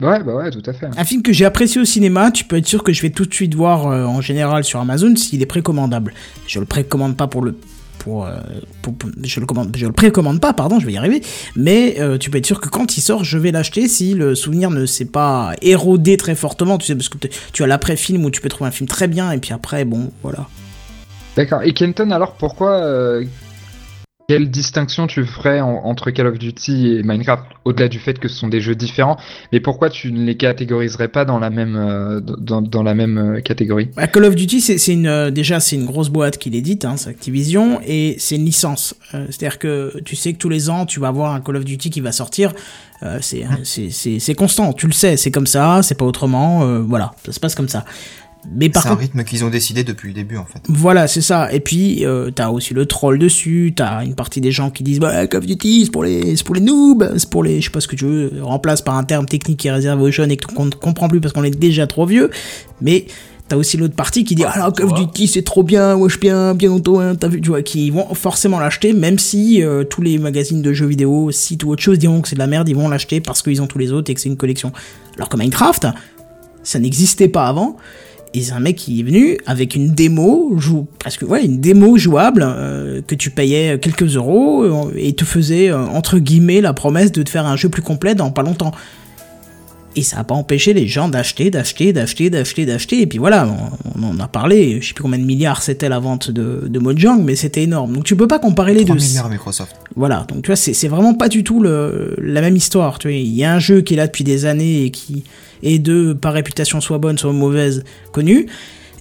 Ouais, 0.02 0.22
bah 0.24 0.36
ouais, 0.36 0.52
tout 0.52 0.62
à 0.66 0.74
fait. 0.74 0.88
Un 0.98 1.04
film 1.06 1.22
que 1.22 1.32
j'ai 1.34 1.46
apprécié 1.46 1.80
au 1.82 1.86
cinéma, 1.86 2.30
tu 2.32 2.44
peux 2.44 2.58
être 2.58 2.68
sûr 2.68 2.84
que 2.84 2.92
je 2.94 3.02
vais 3.02 3.10
tout 3.10 3.26
de 3.26 3.34
suite 3.34 3.56
voir 3.56 3.88
euh, 3.88 4.06
en 4.06 4.22
général 4.22 4.64
sur 4.64 4.80
Amazon 4.80 5.16
s'il 5.16 5.42
est 5.42 5.46
précommandable. 5.46 6.14
Je 6.48 6.60
le 6.60 6.66
précommande 6.66 7.16
pas 7.18 7.28
pour 7.28 7.42
le 7.42 7.56
pour, 8.00 8.26
euh, 8.26 8.38
pour- 8.82 8.94
pour- 8.96 9.10
je 9.24 9.40
le 9.40 9.46
commande 9.46 9.74
je 9.78 9.86
le 9.86 9.94
précommande 9.94 10.42
pas 10.42 10.52
pardon 10.52 10.78
je 10.78 10.86
vais 10.86 10.92
y 10.92 10.98
arriver 10.98 11.22
mais 11.56 11.96
euh, 12.00 12.18
tu 12.18 12.30
peux 12.30 12.38
être 12.38 12.46
sûr 12.46 12.60
que 12.60 12.68
quand 12.68 12.98
il 12.98 13.02
sort 13.02 13.24
je 13.24 13.38
vais 13.38 13.52
l'acheter 13.52 13.88
si 13.88 14.14
le 14.14 14.36
souvenir 14.36 14.72
ne 14.72 14.86
s'est 14.86 15.06
pas 15.06 15.54
érodé 15.62 16.18
très 16.18 16.36
fortement 16.36 16.78
tu 16.78 16.86
sais 16.88 16.96
parce 16.96 17.08
que 17.08 17.18
tu 17.54 17.64
as 17.64 17.68
l'après 17.68 17.96
film 17.96 18.26
où 18.26 18.30
tu 18.30 18.42
peux 18.42 18.50
trouver 18.50 18.68
un 18.68 18.72
film 18.72 18.90
très 18.90 19.08
bien 19.08 19.32
et 19.32 19.38
puis 19.38 19.54
après 19.54 19.86
bon 19.86 20.12
voilà 20.22 20.50
D'accord. 21.36 21.62
Et 21.63 21.74
Kenton, 21.74 22.12
alors 22.12 22.34
pourquoi 22.34 22.72
euh, 22.74 23.24
quelle 24.30 24.50
distinction 24.50 25.06
tu 25.08 25.25
ferais 25.25 25.60
en- 25.60 25.82
entre 25.84 26.10
Call 26.12 26.28
of 26.28 26.38
Duty 26.40 26.96
et 26.98 27.04
Minecraft 27.04 27.44
Au-delà 27.66 27.90
du 27.90 28.00
fait 28.00 28.20
que 28.20 28.28
ce 28.30 28.36
sont 28.36 28.48
des 28.48 28.62
jeux 28.62 28.75
différents, 28.75 29.18
mais 29.52 29.60
pourquoi 29.60 29.90
tu 29.90 30.12
ne 30.12 30.24
les 30.24 30.38
catégoriserais 30.38 31.08
pas 31.10 31.25
dans 31.25 31.40
la 31.40 31.50
même 31.50 31.75
euh, 31.75 32.20
dans, 32.22 32.62
dans 32.62 32.84
la 32.84 32.94
même 32.94 33.18
euh, 33.18 33.42
catégorie? 33.42 33.90
Bah, 33.96 34.08
Call 34.08 34.25
of 34.25 34.36
Duty, 34.36 34.62
c'est 34.62 34.94
une 34.94 35.08
euh, 35.08 35.32
déjà 35.32 35.60
c'est 35.60 35.75
une 35.75 35.86
grosse 35.86 36.10
boîte 36.10 36.38
qui 36.38 36.50
l'édite, 36.52 36.86
hein, 36.86 36.96
c'est 36.98 37.10
Activision, 37.10 37.82
et 37.86 38.16
c'est 38.20 38.36
une 38.36 38.46
licence. 38.46 38.96
Euh, 39.13 39.25
C'est-à-dire 39.30 39.60
que 39.60 40.00
tu 40.06 40.16
sais 40.16 40.34
que 40.34 40.38
tous 40.38 40.50
les 40.50 40.70
ans 40.70 40.86
tu 40.86 41.00
vas 41.00 41.08
avoir 41.10 41.34
un 41.34 41.42
Call 41.42 41.58
of 41.58 41.66
Duty 41.66 41.90
qui 41.90 42.00
va 42.00 42.12
sortir. 42.12 42.54
Euh, 43.02 43.18
c'est 43.22 43.44
c'est 43.63 43.90
c'est 43.90 44.20
c'est 44.20 44.36
constant, 44.36 44.72
tu 44.72 44.86
le 44.88 44.94
sais, 44.94 45.18
c'est 45.18 45.32
comme 45.32 45.48
ça, 45.48 45.82
c'est 45.84 45.98
pas 45.98 46.06
autrement. 46.06 46.63
euh, 46.63 46.80
voilà, 46.80 47.12
ça 47.25 47.34
se 47.34 47.40
passe 47.42 47.56
comme 47.56 47.68
ça. 47.68 47.84
Mais 48.52 48.70
par 48.70 48.84
C'est 48.84 48.90
un 48.90 48.96
rythme 48.96 49.24
qu'ils 49.24 49.44
ont 49.46 49.50
décidé 49.50 49.84
depuis 49.84 50.10
le 50.10 50.14
début 50.14 50.38
en 50.38 50.46
fait. 50.46 50.60
voilà, 50.70 51.08
c'est 51.08 51.22
ça. 51.22 51.52
Et 51.54 51.60
puis, 51.60 52.06
euh, 52.06 52.32
t'as 52.32 52.50
aussi 52.50 52.74
le 52.74 52.86
troll 52.86 53.18
dessus, 53.18 53.74
t'as 53.76 54.04
une 54.04 54.16
partie 54.16 54.42
des 54.42 54.52
gens 54.52 54.70
qui 54.70 54.84
disent, 54.84 55.00
bah, 55.00 55.28
Call 55.28 55.40
of 55.40 55.46
Duty, 55.46 55.86
c'est 55.86 55.92
pour 55.92 56.04
les, 56.04 56.36
c'est 56.36 56.46
pour 56.46 56.56
les 56.56 56.62
noobs, 56.62 57.14
c'est 57.18 57.30
pour 57.30 57.44
les, 57.44 57.62
je 57.62 57.66
sais 57.66 57.72
pas 57.72 57.82
ce 57.82 57.88
que 57.88 57.96
tu 57.96 58.06
veux, 58.06 58.32
remplace 58.42 58.82
par 58.82 58.96
un 58.96 59.04
terme 59.04 59.26
technique 59.26 59.60
qui 59.60 59.68
est 59.68 59.72
réservé 59.72 60.04
aux 60.04 60.12
jeunes 60.12 60.32
et 60.32 60.38
qu'on 60.38 60.66
ne 60.66 60.72
comprend 60.72 61.08
plus 61.08 61.22
parce 61.22 61.34
qu'on 61.34 61.44
est 61.44 61.58
déjà 61.58 61.88
trop 61.88 62.06
vieux. 62.06 62.30
Mais, 62.82 63.06
T'as 63.50 63.58
aussi 63.58 63.76
l'autre 63.76 63.96
partie 63.96 64.24
qui 64.24 64.36
dit 64.36 64.46
ah 64.46 64.58
là 64.58 64.72
Call 64.72 64.86
of 64.86 64.94
Duty 64.94 65.28
c'est 65.28 65.42
trop 65.42 65.64
bien, 65.64 65.96
wesh 65.96 66.18
bien, 66.18 66.56
bien 66.56 66.70
longtemps, 66.70 67.02
hein, 67.02 67.16
t'as 67.16 67.28
vu, 67.28 67.42
tu 67.42 67.50
vois, 67.50 67.62
qui 67.62 67.90
vont 67.90 68.16
forcément 68.16 68.58
l'acheter, 68.58 68.94
même 68.94 69.20
si 69.20 69.62
euh, 69.62 69.84
tous 69.84 70.02
les 70.02 70.18
magazines 70.18 70.62
de 70.62 70.72
jeux 70.72 70.86
vidéo, 70.86 71.30
sites 71.30 71.66
ou 71.66 71.72
autre 71.72 71.84
chose 71.84 72.00
diront 72.00 72.22
que 72.22 72.30
c'est 72.30 72.36
de 72.36 72.40
la 72.40 72.48
merde, 72.48 72.70
ils 72.70 72.76
vont 72.76 72.88
l'acheter 72.88 73.20
parce 73.20 73.42
qu'ils 73.42 73.62
ont 73.62 73.68
tous 73.68 73.80
les 73.80 73.92
autres 73.92 74.10
et 74.10 74.14
que 74.14 74.22
c'est 74.22 74.30
une 74.30 74.38
collection. 74.38 74.72
Alors 75.18 75.28
que 75.28 75.36
Minecraft, 75.36 75.88
ça 76.64 76.80
n'existait 76.80 77.28
pas 77.28 77.48
avant. 77.48 77.76
Et 78.36 78.42
c'est 78.42 78.54
un 78.54 78.60
mec 78.60 78.78
qui 78.78 79.00
est 79.00 79.04
venu 79.04 79.38
avec 79.46 79.75
une 79.75 79.94
démo, 79.94 80.54
jou 80.58 80.88
presque 80.98 81.22
ouais, 81.22 81.46
une 81.46 81.60
démo 81.60 81.98
jouable 81.98 82.44
euh, 82.44 83.02
que 83.06 83.13
tu 83.13 83.30
payais 83.30 83.78
quelques 83.78 84.16
euros 84.16 84.63
euh, 84.63 84.92
et 84.98 85.13
te 85.13 85.24
faisait 85.24 85.70
euh, 85.70 85.78
entre 85.78 86.18
guillemets 86.18 86.60
la 86.60 86.74
promesse 86.74 87.12
de 87.12 87.22
te 87.22 87.30
faire 87.30 87.46
un 87.46 87.56
jeu 87.56 87.70
plus 87.70 87.84
complet 87.84 88.16
dans 88.16 88.32
pas 88.32 88.42
longtemps. 88.42 88.72
Et 89.96 90.02
ça 90.04 90.18
n'a 90.18 90.24
pas 90.24 90.36
empêché 90.36 90.74
les 90.74 90.88
gens 90.88 91.08
d'acheter, 91.08 91.52
d'acheter, 91.52 91.94
d'acheter, 91.94 92.30
d'acheter, 92.30 92.66
d'acheter. 92.66 93.02
Et 93.02 93.08
puis 93.08 93.20
voilà, 93.20 93.48
on, 93.48 94.02
on 94.02 94.10
en 94.10 94.20
a 94.20 94.28
parlé. 94.28 94.80
Je 94.82 94.88
sais 94.88 94.94
plus 94.94 95.04
combien 95.04 95.20
de 95.20 95.24
milliards 95.24 95.62
c'était 95.62 95.90
la 95.90 96.00
vente 96.00 96.32
de, 96.32 96.64
de 96.68 96.80
Mojang, 96.80 97.24
mais 97.24 97.36
c'était 97.36 97.64
énorme. 97.64 97.94
Donc 97.94 98.04
tu 98.04 98.16
peux 98.16 98.28
pas 98.28 98.40
comparer 98.40 98.74
les 98.74 98.86
3 98.86 98.96
deux. 98.96 99.02
milliards 99.04 99.30
Microsoft. 99.30 99.76
Voilà, 99.96 100.26
donc 100.28 100.44
tu 100.44 100.48
vois, 100.48 100.56
c'est 100.56 100.74
c'est 100.74 100.88
vraiment 100.88 101.14
pas 101.14 101.30
du 101.30 101.44
tout 101.44 101.62
le, 101.62 102.16
la 102.20 102.42
même 102.42 102.56
histoire. 102.56 102.98
Tu 103.00 103.08
vois, 103.08 103.16
il 103.16 103.34
y 103.34 103.44
a 103.44 103.54
un 103.54 103.60
jeu 103.60 103.82
qui 103.82 103.94
est 103.94 103.98
là 103.98 104.08
depuis 104.08 104.24
des 104.24 104.46
années 104.46 104.86
et 104.86 104.92
qui 104.92 105.24
est 105.62 105.80
de, 105.80 106.14
par 106.14 106.34
réputation, 106.34 106.82
soit 106.82 106.98
bonne, 106.98 107.18
soit 107.18 107.32
mauvaise, 107.34 107.84
connu. 108.12 108.48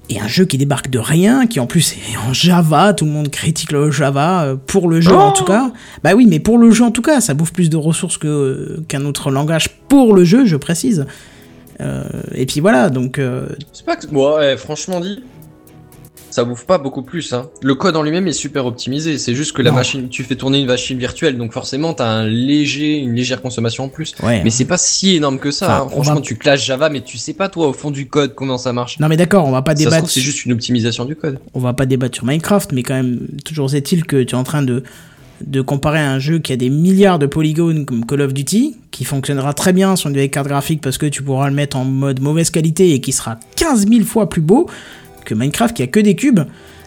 Et 0.09 0.21
un 0.21 0.27
jeu 0.27 0.45
qui 0.45 0.59
débarque 0.59 0.91
de 0.91 0.99
rien, 0.99 1.47
qui 1.47 1.61
en 1.61 1.67
plus 1.67 1.93
est 1.95 2.17
en 2.29 2.33
Java, 2.33 2.93
tout 2.93 3.05
le 3.05 3.11
monde 3.13 3.31
critique 3.31 3.73
le 3.73 3.91
Java, 3.91 4.43
euh, 4.45 4.57
pour 4.57 4.89
le 4.89 5.01
jeu 5.01 5.15
en 5.15 5.33
tout 5.33 5.45
cas. 5.45 5.71
Bah 6.03 6.13
oui, 6.15 6.27
mais 6.27 6.41
pour 6.41 6.59
le 6.59 6.71
jeu 6.71 6.85
en 6.85 6.91
tout 6.91 7.03
cas, 7.03 7.21
ça 7.21 7.35
bouffe 7.35 7.53
plus 7.53 7.71
de 7.71 7.77
ressources 7.77 8.19
que 8.19 8.83
qu'un 8.89 9.05
autre 9.05 9.31
langage 9.31 9.69
pour 9.89 10.15
le 10.15 10.25
jeu, 10.25 10.45
je 10.45 10.57
précise. 10.57 11.07
Euh, 11.81 12.03
et 12.35 12.47
puis 12.47 12.61
voilà, 12.61 12.91
donc... 12.91 13.19
euh, 13.19 13.47
C'est 13.73 13.87
pas 13.87 13.97
que. 13.97 14.07
Bon, 14.09 14.37
ouais, 14.37 14.57
franchement 14.57 15.01
dit, 15.01 15.21
ça 16.33 16.45
bouffe 16.45 16.65
pas 16.65 16.79
beaucoup 16.79 17.03
plus. 17.03 17.33
Hein. 17.33 17.51
Le 17.63 17.75
code 17.75 17.95
en 17.95 18.03
lui-même 18.03 18.27
est 18.27 18.33
super 18.33 18.65
optimisé. 18.67 19.19
C'est 19.19 19.35
juste 19.35 19.53
que 19.53 19.61
la 19.63 19.71
Non. 19.71 19.77
machine, 19.77 20.09
tu 20.09 20.25
fais 20.25 20.35
tourner 20.35 20.61
une 20.61 20.67
machine 20.67 20.99
virtuelle, 20.99 21.37
donc 21.37 21.53
forcément 21.53 21.93
t'as 21.93 22.07
un 22.09 22.27
léger, 22.27 22.97
une 22.97 23.15
légère 23.15 23.43
consommation 23.43 23.85
en 23.85 23.89
plus. 23.89 24.15
ouais. 24.23 24.41
Mais 24.43 24.51
c'est 24.51 24.65
pas 24.65 24.79
si 24.79 25.17
énorme 25.17 25.39
que 25.39 25.51
ça. 25.51 25.67
Enfin, 25.67 25.85
hein. 25.87 25.89
Franchement, 25.91 26.15
va- 26.17 26.21
tu 26.23 26.37
clashes 26.37 26.65
Java, 26.67 26.89
mais 26.89 27.03
tu 27.03 27.19
sais 27.19 27.35
pas 27.35 27.49
toi 27.49 27.69
au 27.69 27.73
fond 27.73 27.91
du 27.91 28.07
code 28.09 28.35
comment 28.35 28.57
ça 28.59 28.73
marche. 28.73 28.99
Non 28.99 29.09
mais 29.09 29.17
d'accord, 29.17 29.47
on 29.47 29.51
va 29.53 29.63
pas 29.63 29.75
débattre... 29.75 30.09
c'est 30.09 30.21
juste 30.23 30.45
une 30.47 30.53
optimisation 30.53 31.05
du 31.05 31.17
code. 31.17 31.39
on 31.55 31.61
va 31.61 31.75
pas 31.75 31.87
débattre 31.87 32.15
sur 32.17 32.25
Minecraft, 32.25 32.73
mais 32.73 32.83
quand 32.83 32.95
même, 32.95 33.21
toujours 33.45 33.75
est-il 33.75 34.05
que 34.05 34.23
tu 34.23 34.35
es 34.35 34.39
en 34.39 34.45
train 34.45 34.63
de, 34.63 34.83
de 35.47 35.61
comparer 35.61 35.99
un 36.01 36.19
jeu 36.19 36.39
qui 36.39 36.53
a 36.53 36.57
des 36.57 36.71
milliards 36.71 37.19
de 37.19 37.27
polygones 37.27 37.85
comme 37.85 38.07
Call 38.07 38.23
of 38.23 38.33
Duty, 38.33 38.77
qui 38.91 39.05
fonctionnera 39.05 39.53
très 39.55 39.73
bien 39.73 39.97
sur 39.97 40.09
une 40.09 40.15
vieille 40.15 40.31
carte 40.31 40.47
graphique 40.49 40.81
parce 40.81 40.97
que 40.99 41.07
tu 41.07 41.23
pourras 41.23 41.49
le 41.49 41.55
mettre 41.55 41.77
en 41.77 41.85
mode 41.85 42.21
mauvaise 42.21 42.51
qualité 42.51 42.93
et 42.95 43.01
qui 43.01 43.13
sera 43.13 43.39
15 43.57 43.87
000 43.89 44.05
fois 44.05 44.29
plus 44.29 44.41
beau 44.41 44.69
que 45.25 45.35
Minecraft 45.35 45.75
qui 45.75 45.83
a 45.83 45.87
que 45.87 46.01
des 46.01 46.15
cubes 46.15 46.41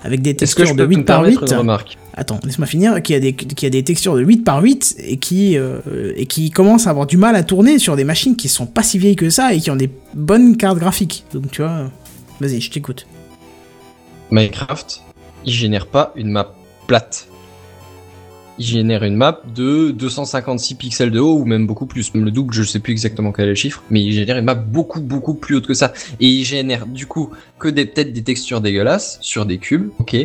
avec 0.04 0.22
des 0.22 0.34
que 0.34 0.39
textures 0.39 0.68
je 0.68 0.74
de 0.74 0.77
peux 0.77 0.89
me 0.89 0.98
8 0.98 1.04
par 1.04 1.22
permettre 1.22 1.42
8. 1.42 1.51
une 1.51 1.58
remarque? 1.58 1.98
Attends, 2.13 2.39
laisse-moi 2.44 2.68
finir, 2.68 3.01
qui 3.01 3.13
a, 3.13 3.20
des, 3.20 3.34
qui 3.34 3.65
a 3.65 3.70
des 3.70 3.84
textures 3.84 4.15
de 4.15 4.22
8 4.22 4.44
par 4.44 4.62
8 4.62 4.98
et 5.00 5.18
qui, 5.18 5.58
euh, 5.58 6.13
et 6.15 6.27
qui 6.27 6.51
commence 6.51 6.88
à 6.88 6.92
avoir 6.92 7.08
du 7.08 7.18
mal 7.18 7.36
à 7.36 7.44
tourner 7.44 7.80
sur 7.80 7.96
des 7.96 8.04
machines 8.04 8.36
qui 8.36 8.48
sont 8.48 8.68
pas 8.68 8.84
si 8.84 8.98
vieilles 9.00 9.15
que 9.15 9.30
ça 9.30 9.54
et 9.54 9.60
qui 9.60 9.72
ont 9.72 9.75
des 9.75 9.89
bonnes 10.13 10.56
cartes 10.56 10.77
graphiques. 10.77 11.25
Donc 11.34 11.51
tu 11.51 11.62
vois, 11.62 11.92
vas-y, 12.39 12.62
je 12.62 12.72
t'écoute. 12.72 13.08
Minecraft, 14.32 15.01
il 15.46 15.54
génère 15.54 15.88
pas 15.88 16.13
une 16.15 16.30
map 16.30 16.54
plate. 16.88 17.27
Il 18.58 18.66
génère 18.66 19.04
une 19.04 19.16
map 19.18 19.42
de 19.54 19.92
256 19.92 20.76
pixels 20.76 21.12
de 21.12 21.20
haut 21.20 21.38
ou 21.40 21.44
même 21.46 21.68
beaucoup 21.68 21.86
plus. 21.86 22.14
Même 22.14 22.24
le 22.24 22.32
double, 22.32 22.54
je 22.54 22.64
sais 22.64 22.80
plus 22.80 22.92
exactement 22.92 23.34
quel 23.34 23.46
est 23.46 23.50
le 23.50 23.56
chiffre, 23.56 23.84
mais 23.90 24.02
il 24.02 24.14
génère 24.14 24.38
une 24.38 24.46
map 24.46 24.56
beaucoup 24.56 25.02
beaucoup 25.02 25.34
plus 25.34 25.56
haute 25.56 25.68
que 25.68 25.74
ça. 25.74 25.92
Et 26.22 26.28
il 26.28 26.46
génère 26.46 26.86
du 26.86 27.06
coup 27.06 27.32
que 27.60 27.68
des 27.68 27.86
peut-être 27.86 28.14
des 28.14 28.24
textures 28.24 28.62
dégueulasses 28.62 29.18
sur 29.22 29.46
des 29.46 29.58
cubes, 29.58 29.90
ok, 30.00 30.16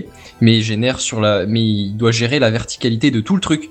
mais 0.40 0.59
il 0.59 0.62
génère 0.62 1.00
sur 1.00 1.20
la, 1.20 1.44
mais 1.46 1.61
il 1.61 1.96
doit 1.96 2.12
gérer 2.12 2.38
la 2.38 2.50
verticalité 2.50 3.11
de 3.11 3.20
tout 3.20 3.35
le 3.35 3.40
truc. 3.40 3.68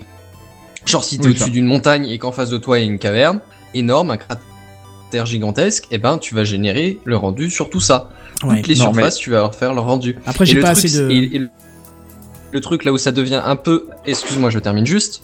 Genre 0.85 1.03
si 1.05 1.17
t'es 1.19 1.25
Oui, 1.27 1.31
au-dessus 1.31 1.51
d'une 1.51 1.65
montagne 1.65 2.07
et 2.07 2.17
qu'en 2.17 2.31
face 2.33 2.49
de 2.49 2.57
toi 2.57 2.79
il 2.79 2.85
y 2.85 2.87
a 2.87 2.91
une 2.91 2.99
caverne 2.99 3.39
énorme, 3.73 4.11
un 4.11 4.17
cratère 4.17 5.25
gigantesque, 5.25 5.85
et 5.91 5.99
ben 5.99 6.17
tu 6.17 6.35
vas 6.35 6.43
générer 6.43 6.99
le 7.05 7.15
rendu 7.15 7.49
sur 7.49 7.69
tout 7.69 7.79
ça. 7.79 8.09
Ouais. 8.43 8.57
Toutes 8.57 8.67
les 8.67 8.75
non, 8.75 8.81
surfaces, 8.93 9.17
tu 9.17 9.29
vas 9.31 9.37
leur 9.37 9.55
faire 9.55 9.73
le 9.73 9.81
rendu. 9.81 10.15
Après, 10.25 10.45
j'ai 10.45 10.59
pas 10.59 10.73
truc, 10.73 10.85
assez 10.85 10.97
de. 10.99 11.09
c'est- 11.09 11.15
et- 11.15 11.35
et 11.35 11.39
le- 11.39 11.49
le 12.51 12.61
truc 12.61 12.83
là 12.85 12.91
où 12.91 12.97
ça 12.97 13.11
devient 13.11 13.41
un 13.43 13.55
peu, 13.55 13.87
excuse-moi, 14.05 14.49
je 14.49 14.59
termine 14.59 14.85
juste, 14.85 15.23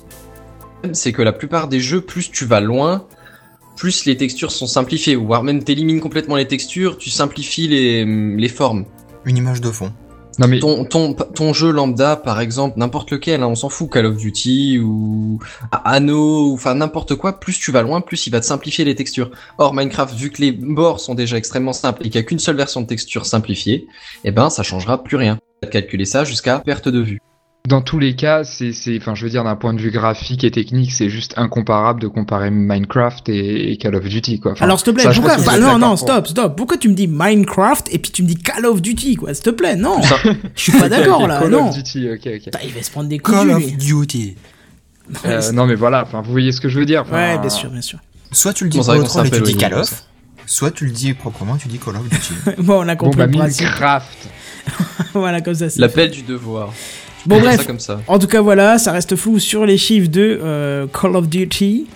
c'est 0.93 1.11
que 1.11 1.21
la 1.21 1.33
plupart 1.33 1.67
des 1.67 1.79
jeux, 1.79 2.01
plus 2.01 2.31
tu 2.31 2.45
vas 2.45 2.59
loin, 2.59 3.05
plus 3.75 4.05
les 4.05 4.17
textures 4.17 4.51
sont 4.51 4.67
simplifiées, 4.67 5.15
voire 5.15 5.43
même 5.43 5.63
t'élimines 5.63 5.99
complètement 5.99 6.35
les 6.35 6.47
textures, 6.47 6.97
tu 6.97 7.09
simplifies 7.09 7.67
les, 7.67 8.05
les 8.05 8.49
formes. 8.49 8.85
Une 9.25 9.38
image 9.38 9.61
de 9.61 9.71
fond. 9.71 9.91
Non 10.38 10.47
mais 10.47 10.59
Ton, 10.59 10.83
ton, 10.83 11.13
ton 11.13 11.53
jeu 11.53 11.71
lambda, 11.71 12.17
par 12.17 12.41
exemple, 12.41 12.77
n'importe 12.77 13.11
lequel, 13.11 13.41
hein, 13.41 13.47
on 13.47 13.55
s'en 13.55 13.69
fout, 13.69 13.89
Call 13.89 14.05
of 14.05 14.17
Duty 14.17 14.79
ou 14.79 15.39
Anno, 15.71 16.49
ou 16.49 16.53
enfin 16.53 16.75
n'importe 16.75 17.15
quoi, 17.15 17.39
plus 17.39 17.57
tu 17.57 17.71
vas 17.71 17.81
loin, 17.81 18.01
plus 18.01 18.27
il 18.27 18.31
va 18.31 18.41
te 18.41 18.45
simplifier 18.45 18.83
les 18.83 18.95
textures. 18.95 19.31
Or, 19.57 19.73
Minecraft, 19.73 20.13
vu 20.13 20.29
que 20.31 20.41
les 20.41 20.51
bords 20.51 20.99
sont 20.99 21.15
déjà 21.15 21.38
extrêmement 21.38 21.73
simples 21.73 22.05
et 22.05 22.09
qu'il 22.09 22.19
n'y 22.19 22.25
a 22.25 22.27
qu'une 22.27 22.39
seule 22.39 22.57
version 22.57 22.81
de 22.81 22.85
texture 22.85 23.25
simplifiée, 23.25 23.88
eh 24.25 24.31
ben 24.31 24.49
ça 24.49 24.61
changera 24.61 25.01
plus 25.03 25.15
rien. 25.15 25.39
Vas 25.63 25.69
calculer 25.69 26.05
ça 26.05 26.23
jusqu'à 26.23 26.59
perte 26.59 26.89
de 26.89 26.99
vue. 27.01 27.19
dans 27.67 27.81
tous 27.81 27.97
les 27.97 28.15
cas, 28.15 28.43
c'est, 28.43 28.73
c'est, 28.73 28.97
enfin, 28.97 29.15
je 29.15 29.23
veux 29.23 29.29
dire, 29.31 29.43
d'un 29.43 29.55
point 29.55 29.73
de 29.73 29.79
vue 29.81 29.89
graphique 29.89 30.43
et 30.43 30.51
technique, 30.51 30.91
c'est 30.91 31.09
juste 31.09 31.33
incomparable 31.37 31.99
de 32.01 32.07
comparer 32.07 32.51
Minecraft 32.51 33.27
et, 33.29 33.71
et 33.71 33.77
Call 33.77 33.95
of 33.95 34.03
Duty, 34.07 34.39
quoi. 34.39 34.51
Enfin, 34.51 34.65
Alors 34.65 34.79
s'il 34.79 34.87
te 34.87 34.91
plaît, 34.91 35.03
ça, 35.03 35.13
pourquoi 35.13 35.37
bah, 35.37 35.57
Non, 35.59 35.79
non, 35.79 35.95
stop, 35.95 36.27
stop. 36.27 36.55
Pourquoi 36.55 36.77
tu 36.77 36.89
me 36.89 36.93
dis 36.93 37.07
Minecraft 37.07 37.87
et 37.91 37.97
puis 37.97 38.11
tu 38.11 38.21
me 38.21 38.27
dis 38.27 38.35
Call 38.35 38.65
of 38.67 38.81
Duty, 38.81 39.15
quoi? 39.15 39.33
S'il 39.33 39.45
te 39.45 39.49
plaît, 39.49 39.75
non. 39.75 40.01
Ça- 40.03 40.17
Je 40.55 40.61
suis 40.61 40.71
pas 40.73 40.89
d'accord 40.89 41.27
là, 41.27 41.39
Call 41.39 41.49
non. 41.51 41.69
of 41.69 41.75
Duty, 41.75 42.09
ok, 42.11 42.19
ok. 42.27 42.43
Putain, 42.43 42.59
il 42.63 42.71
va 42.73 42.83
se 42.83 42.91
prendre 42.91 43.09
des 43.09 43.17
coups 43.19 43.37
Call 43.37 43.47
de 43.47 43.53
of 43.53 43.59
lui. 43.63 43.71
Duty. 43.77 44.35
Euh, 45.25 45.51
non 45.51 45.67
mais 45.67 45.75
voilà, 45.75 46.01
enfin, 46.03 46.21
vous 46.21 46.31
voyez 46.31 46.51
ce 46.51 46.59
que 46.59 46.67
je 46.69 46.79
veux 46.79 46.85
dire. 46.85 47.05
Ouais, 47.11 47.37
bien 47.39 47.49
sûr, 47.49 47.69
bien 47.69 47.81
sûr. 47.81 47.99
Soit 48.31 48.53
tu 48.53 48.63
le 48.63 48.71
dis 48.71 48.79
Bon, 48.79 48.83
pour 48.83 49.03
troll 49.07 49.27
et 49.27 49.31
tu 49.31 49.41
dis 49.41 49.55
Call 49.55 49.73
of, 49.75 50.03
soit 50.45 50.71
tu 50.71 50.86
le 50.86 50.91
dis 50.91 51.13
proprement, 51.13 51.58
tu 51.58 51.67
dis 51.67 51.79
Call 51.79 51.95
of 51.95 52.10
Duty. 52.10 52.34
bon, 52.60 52.86
on 52.86 52.88
a 52.88 52.95
Bon 52.95 53.05
compris 53.05 53.17
bah 53.17 53.25
le 53.27 53.31
principe. 53.31 53.65
Minecraft. 53.65 54.27
voilà, 55.13 55.41
comme 55.41 55.55
ça. 55.55 55.69
c'est 55.69 55.79
L'appel 55.79 56.12
du 56.12 56.23
devoir. 56.23 56.73
Bon, 57.25 57.39
bref. 57.39 57.58
ça 57.58 57.63
comme 57.65 57.79
ça. 57.79 58.01
En 58.08 58.19
tout 58.19 58.27
cas, 58.27 58.41
voilà, 58.41 58.77
ça 58.77 58.91
reste 58.91 59.15
flou 59.15 59.39
sur 59.39 59.65
les 59.65 59.77
chiffres 59.77 60.10
de 60.10 60.39
euh, 60.43 60.88
Call 60.88 61.15
of 61.15 61.27
Duty. 61.27 61.88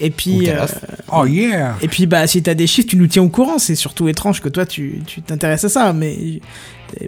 Et 0.00 0.10
puis, 0.10 0.50
euh. 0.50 0.66
Oh 1.12 1.24
yeah 1.24 1.76
et 1.80 1.88
puis, 1.88 2.06
bah, 2.06 2.26
si 2.26 2.42
t'as 2.42 2.54
des 2.54 2.66
chiffres, 2.66 2.88
tu 2.88 2.96
nous 2.96 3.06
tiens 3.06 3.22
au 3.22 3.28
courant. 3.28 3.58
C'est 3.58 3.76
surtout 3.76 4.08
étrange 4.08 4.40
que 4.40 4.48
toi, 4.48 4.66
tu 4.66 5.00
tu 5.06 5.22
t'intéresses 5.22 5.64
à 5.64 5.68
ça, 5.68 5.92
mais 5.92 6.40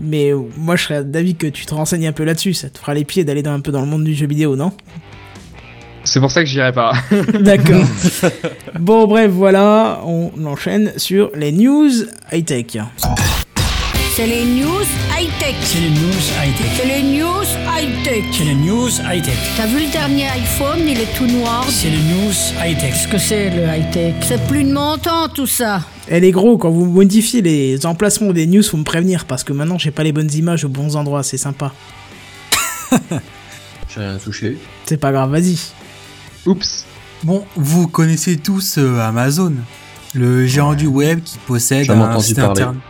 mais 0.01 0.33
euh, 0.33 0.41
moi, 0.57 0.77
je 0.77 0.85
serais 0.85 1.05
d'avis 1.05 1.35
que 1.35 1.47
tu 1.47 1.67
te 1.67 1.75
renseignes 1.75 2.07
un 2.07 2.13
peu 2.13 2.25
là-dessus. 2.25 2.55
Ça 2.55 2.71
te 2.71 2.79
fera 2.79 2.95
les 2.95 3.05
pieds 3.05 3.25
d'aller 3.25 3.47
un 3.47 3.61
peu 3.61 3.73
dans 3.73 3.81
le 3.81 3.87
monde 3.87 4.05
du 4.05 4.15
jeu 4.15 4.27
vidéo, 4.27 4.57
non? 4.57 4.73
C'est 6.07 6.21
pour 6.21 6.31
ça 6.31 6.42
que 6.42 6.47
j'irai 6.49 6.73
pas. 6.73 6.92
D'accord. 7.40 7.85
bon, 8.79 9.07
bref, 9.09 9.31
voilà, 9.33 10.01
on 10.05 10.31
enchaîne 10.47 10.92
sur 10.97 11.31
les 11.35 11.51
news 11.51 11.90
high-tech. 12.33 12.79
C'est 14.14 14.27
les 14.29 14.45
news 14.45 14.87
high-tech. 15.19 15.57
C'est 15.62 15.81
les 15.81 15.90
news 15.90 16.23
high-tech. 16.40 16.69
C'est 16.77 16.87
les 16.87 17.03
news 17.03 17.45
high-tech. 17.69 18.25
C'est 18.33 18.45
les 18.45 18.55
news 18.55 18.88
high-tech. 18.88 19.35
T'as 19.57 19.66
vu 19.66 19.85
le 19.85 19.90
dernier 19.90 20.29
iPhone, 20.29 20.79
il 20.87 21.01
est 21.01 21.12
tout 21.19 21.27
noir. 21.27 21.66
C'est 21.69 21.90
les 21.90 21.99
news 21.99 22.33
high-tech. 22.64 22.92
Qu'est-ce 22.92 23.09
que 23.09 23.19
c'est 23.19 23.51
le 23.51 23.64
high-tech? 23.64 24.14
C'est 24.23 24.47
plus 24.47 24.62
de 24.62 24.73
mon 24.73 24.97
temps 24.99 25.29
tout 25.29 25.49
ça. 25.49 25.83
Elle 26.09 26.23
est 26.23 26.31
gros, 26.31 26.57
quand 26.57 26.71
vous 26.71 26.87
modifiez 26.87 27.42
les 27.42 27.85
emplacements 27.85 28.33
des 28.33 28.47
news, 28.47 28.62
faut 28.62 28.77
me 28.77 28.85
prévenir, 28.85 29.25
parce 29.25 29.42
que 29.42 29.53
maintenant, 29.53 29.77
j'ai 29.77 29.90
pas 29.90 30.05
les 30.05 30.12
bonnes 30.12 30.33
images 30.33 30.64
aux 30.64 30.69
bons 30.69 30.95
endroits, 30.95 31.25
c'est 31.25 31.37
sympa. 31.37 31.73
J'ai 33.92 34.01
rien 34.01 34.19
touché. 34.19 34.57
C'est 34.85 34.99
pas 34.99 35.11
grave, 35.11 35.31
vas-y. 35.31 35.59
Oups. 36.47 36.85
Bon, 37.25 37.45
vous 37.57 37.89
connaissez 37.89 38.37
tous 38.37 38.77
euh, 38.79 39.01
Amazon, 39.01 39.53
le 40.15 40.47
géant 40.47 40.75
du 40.75 40.87
web 40.87 41.21
qui 41.23 41.39
possède 41.47 41.91
un 41.91 42.01
entendu 42.01 42.25
site 42.25 42.39
internet. 42.39 42.81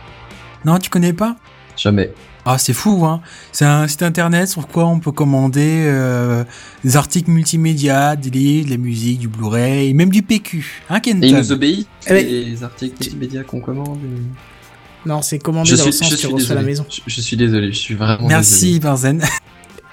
Non, 0.65 0.77
tu 0.79 0.89
connais 0.89 1.13
pas? 1.13 1.37
Jamais. 1.77 2.11
Ah, 2.45 2.57
c'est 2.57 2.73
fou, 2.73 3.05
hein. 3.05 3.21
C'est 3.51 3.65
un 3.65 3.87
site 3.87 4.03
internet 4.03 4.47
sur 4.47 4.67
quoi 4.67 4.85
on 4.85 4.99
peut 4.99 5.11
commander 5.11 5.83
euh, 5.85 6.43
des 6.83 6.95
articles 6.95 7.29
multimédia, 7.29 8.15
des 8.15 8.29
livres, 8.29 8.65
de 8.67 8.71
la 8.71 8.77
musique, 8.77 9.19
du 9.19 9.27
Blu-ray, 9.27 9.89
et 9.89 9.93
même 9.93 10.09
du 10.09 10.23
PQ. 10.23 10.83
Hein, 10.89 10.99
Kenton? 11.01 11.23
Et 11.23 11.29
il 11.29 11.35
nous 11.35 11.51
obéit 11.51 11.87
Eh 12.07 12.13
ben, 12.13 12.25
Les 12.25 12.63
articles 12.63 12.95
multimédia 12.99 13.43
qu'on 13.43 13.59
commande 13.59 13.97
ou- 13.97 15.07
Non, 15.09 15.21
c'est 15.21 15.39
commandé 15.39 15.69
Je 15.71 15.75
dans 15.75 15.81
suis, 15.83 15.91
le 15.91 15.97
sens 15.97 16.09
je 16.09 16.15
que 16.15 16.19
tu 16.21 16.25
suis 16.27 16.33
reçois 16.33 16.51
à 16.51 16.55
la 16.55 16.61
désolé. 16.61 16.71
maison. 16.71 16.85
Je, 16.89 17.01
je 17.13 17.21
suis 17.21 17.37
désolé, 17.37 17.71
je 17.73 17.77
suis 17.77 17.95
vraiment 17.95 18.27
Merci, 18.27 18.79
Benzen. 18.79 19.21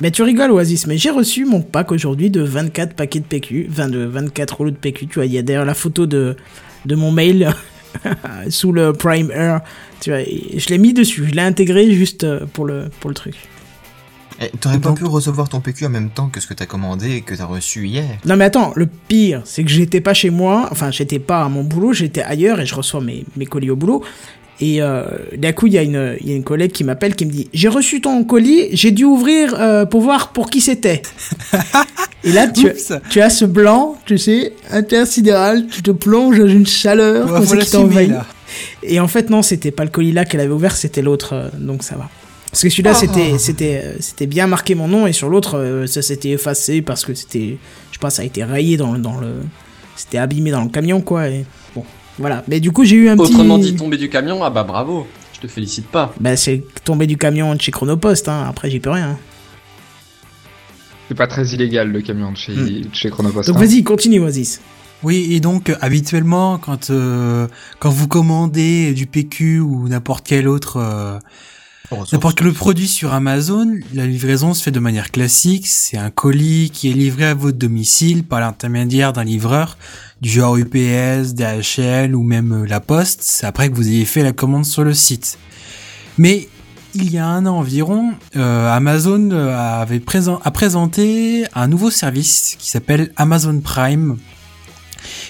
Mais 0.00 0.11
tu 0.11 0.22
rigoles, 0.22 0.50
Oasis, 0.50 0.87
mais 0.87 0.98
j'ai 0.98 1.11
reçu 1.11 1.44
mon 1.44 1.61
pack 1.61 1.92
aujourd'hui 1.92 2.30
de 2.30 2.42
24 2.42 2.94
paquets 2.94 3.20
de 3.20 3.24
PQ, 3.24 3.68
enfin 3.70 3.88
de 3.88 4.04
24 4.04 4.57
rouleaux 4.57 4.70
de 4.70 4.76
PQ, 4.76 5.07
tu 5.07 5.14
vois, 5.14 5.26
il 5.26 5.33
y 5.33 5.38
a 5.38 5.42
derrière 5.42 5.64
la 5.64 5.74
photo 5.74 6.07
de, 6.07 6.37
de 6.85 6.94
mon 6.94 7.12
mail 7.12 7.54
sous 8.48 8.72
le 8.72 8.92
Prime 8.92 9.30
Air. 9.30 9.61
Tu 10.00 10.11
vois, 10.11 10.20
je 10.20 10.68
l'ai 10.68 10.78
mis 10.78 10.92
dessus, 10.92 11.26
je 11.28 11.35
l'ai 11.35 11.42
intégré 11.42 11.92
juste 11.92 12.24
euh, 12.24 12.44
pour 12.52 12.64
le, 12.64 12.90
pour 13.00 13.09
le 13.09 13.14
truc. 13.14 13.35
Eh, 14.40 14.48
T'aurais 14.59 14.80
pas 14.80 14.92
pu 14.92 15.04
recevoir 15.04 15.48
ton 15.48 15.61
PQ 15.61 15.87
en 15.87 15.90
même 15.90 16.11
temps 16.11 16.28
que 16.28 16.40
ce 16.40 16.48
que 16.48 16.54
t'as 16.54 16.66
commandé 16.66 17.12
et 17.12 17.20
que 17.20 17.37
t'as 17.37 17.44
reçu 17.44 17.87
hier? 17.87 18.18
Non 18.24 18.37
mais 18.37 18.46
attends, 18.46 18.72
le 18.74 18.87
pire, 18.87 19.42
c'est 19.44 19.62
que 19.62 19.70
j'étais 19.70 20.00
pas 20.00 20.12
chez 20.12 20.30
moi, 20.30 20.68
enfin 20.72 20.90
j'étais 20.90 21.20
pas 21.20 21.44
à 21.44 21.48
mon 21.48 21.62
boulot, 21.62 21.92
j'étais 21.92 22.22
ailleurs 22.22 22.59
et 22.59 22.66
je 22.66 22.74
reçois 22.74 23.00
mes, 23.00 23.24
mes 23.37 23.46
colis 23.46 23.70
au 23.70 23.76
boulot. 23.76 24.02
Et 24.60 24.80
euh, 24.80 25.02
d'un 25.36 25.50
coup, 25.52 25.66
il 25.66 25.72
y, 25.72 25.78
a 25.78 25.82
une- 25.82 26.16
il 26.20 26.28
y 26.28 26.32
a 26.32 26.36
une 26.36 26.44
collègue 26.44 26.70
qui 26.70 26.84
m'appelle 26.84 27.16
qui 27.16 27.26
me 27.26 27.30
dit 27.32 27.48
J'ai 27.52 27.68
reçu 27.68 28.00
ton 28.00 28.22
colis, 28.22 28.68
j'ai 28.72 28.92
dû 28.92 29.04
ouvrir 29.04 29.54
euh, 29.58 29.84
pour 29.84 30.00
voir 30.00 30.28
pour 30.32 30.48
qui 30.48 30.60
c'était. 30.60 31.02
et 32.24 32.30
là, 32.32 32.46
tu, 32.46 32.68
tu 33.10 33.20
as 33.20 33.30
ce 33.30 33.44
blanc, 33.44 33.96
tu 34.06 34.16
sais, 34.16 34.52
intersidéral, 34.70 35.66
tu 35.66 35.82
te 35.82 35.90
plonges 35.90 36.38
dans 36.38 36.46
une 36.46 36.66
chaleur 36.66 37.32
Ouais, 37.32 37.46
comme 37.46 37.58
qui 37.58 37.70
t'envahit. 37.70 38.12
Et 38.84 39.00
en 39.00 39.08
fait, 39.08 39.28
non, 39.30 39.42
c'était 39.42 39.72
pas 39.72 39.84
le 39.84 39.90
colis 39.90 40.12
là 40.12 40.24
qu'elle 40.24 40.40
avait 40.40 40.52
ouvert, 40.52 40.76
c'était 40.76 41.02
l'autre, 41.02 41.32
euh, 41.34 41.48
donc 41.58 41.82
ça 41.82 41.96
va. 41.96 42.08
Parce 42.50 42.62
que 42.62 42.68
celui-là, 42.70 42.92
Oh. 42.94 42.98
c'était, 43.00 43.38
c'était, 43.38 43.80
euh, 43.84 43.92
c'était 43.98 44.26
bien 44.26 44.46
marqué 44.46 44.76
mon 44.76 44.86
nom, 44.86 45.08
et 45.08 45.12
sur 45.12 45.28
l'autre, 45.28 45.84
ça 45.88 46.00
s'était 46.02 46.30
effacé 46.30 46.80
parce 46.80 47.04
que 47.04 47.12
c'était, 47.14 47.56
je 47.90 47.96
sais 47.96 48.00
pas, 48.00 48.10
ça 48.10 48.22
a 48.22 48.24
été 48.24 48.44
rayé 48.44 48.76
dans, 48.76 48.92
le- 48.92 49.00
dans 49.00 49.18
le, 49.18 49.32
c'était 49.96 50.18
abîmé 50.18 50.52
dans 50.52 50.62
le 50.62 50.68
camion, 50.68 51.00
quoi. 51.00 51.28
Et 51.28 51.44
bon, 51.74 51.82
voilà. 52.18 52.44
Mais 52.48 52.61
du 52.61 52.70
coup, 52.72 52.85
j'ai 52.85 52.96
eu 52.96 53.09
un 53.09 53.18
Autrement 53.18 53.59
petit. 53.59 53.72
dit, 53.72 53.77
tomber 53.79 53.96
du 53.96 54.09
camion, 54.09 54.42
ah 54.44 54.50
bah 54.50 54.64
bravo. 54.64 55.07
Je 55.35 55.40
te 55.40 55.46
félicite 55.48 55.87
pas. 55.87 56.14
Bah, 56.20 56.37
c'est 56.37 56.62
tombé 56.85 57.07
du 57.07 57.16
camion 57.16 57.55
de 57.55 57.61
chez 57.61 57.72
Chronopost, 57.72 58.29
hein. 58.29 58.44
Après, 58.48 58.70
j'y 58.70 58.81
peux 58.81 58.90
rien. 58.90 59.18
C'est 61.09 61.14
pas 61.16 61.27
très 61.27 61.46
illégal 61.48 61.90
le 61.90 62.00
camion 62.00 62.33
de 62.33 62.37
chez, 62.37 62.53
Hmm. 62.55 62.64
de 62.88 62.94
chez 62.94 63.11
Chronopost. 63.11 63.48
Donc, 63.48 63.57
hein. 63.57 63.61
vas-y, 63.61 63.83
continue, 63.85 64.20
Oasis. 64.20 64.61
Oui, 65.03 65.29
et 65.35 65.40
donc 65.40 65.68
euh, 65.68 65.77
habituellement, 65.83 66.57
quand 66.57 66.88
euh, 66.88 67.46
quand 67.79 67.90
vous 67.90 68.09
commandez 68.09 68.94
du 68.94 69.07
PQ 69.07 69.61
ou 69.61 69.87
n'importe 69.88 70.27
quel 70.27 70.48
autre 70.48 70.79
euh, 70.79 71.18
n'importe 72.12 72.38
quel 72.38 72.50
produit 72.55 72.88
sur 72.88 73.12
Amazon, 73.12 73.70
la 73.92 74.07
livraison 74.07 74.55
se 74.55 74.62
fait 74.62 74.70
de 74.70 74.81
manière 74.81 75.11
classique. 75.11 75.66
C'est 75.66 75.98
un 75.98 76.09
colis 76.11 76.70
qui 76.72 76.88
est 76.88 76.94
livré 76.94 77.27
à 77.27 77.35
votre 77.35 77.59
domicile 77.59 78.24
par 78.24 78.40
l'intermédiaire 78.40 79.12
d'un 79.12 79.24
livreur 79.24 79.77
du 80.24 80.30
genre 80.30 80.56
UPS, 80.56 81.34
DHL 81.34 82.14
ou 82.16 82.22
même 82.22 82.62
euh, 82.62 82.66
La 82.66 82.80
Poste. 82.80 83.20
C'est 83.22 83.44
après 83.46 83.68
que 83.68 83.74
vous 83.76 83.87
ayez 83.88 84.06
fait 84.06 84.22
la 84.22 84.32
commande 84.32 84.64
sur 84.64 84.82
le 84.82 84.94
site. 84.94 85.38
Mais 86.16 86.48
il 86.94 87.12
y 87.12 87.18
a 87.18 87.26
un 87.26 87.44
an 87.44 87.58
environ, 87.58 88.12
euh, 88.34 88.72
Amazon 88.74 89.28
euh, 89.32 89.54
avait 89.82 90.00
présent, 90.00 90.40
a 90.42 90.50
présenté 90.50 91.44
un 91.54 91.68
nouveau 91.68 91.90
service 91.90 92.56
qui 92.58 92.70
s'appelle 92.70 93.12
Amazon 93.16 93.60
Prime, 93.60 94.16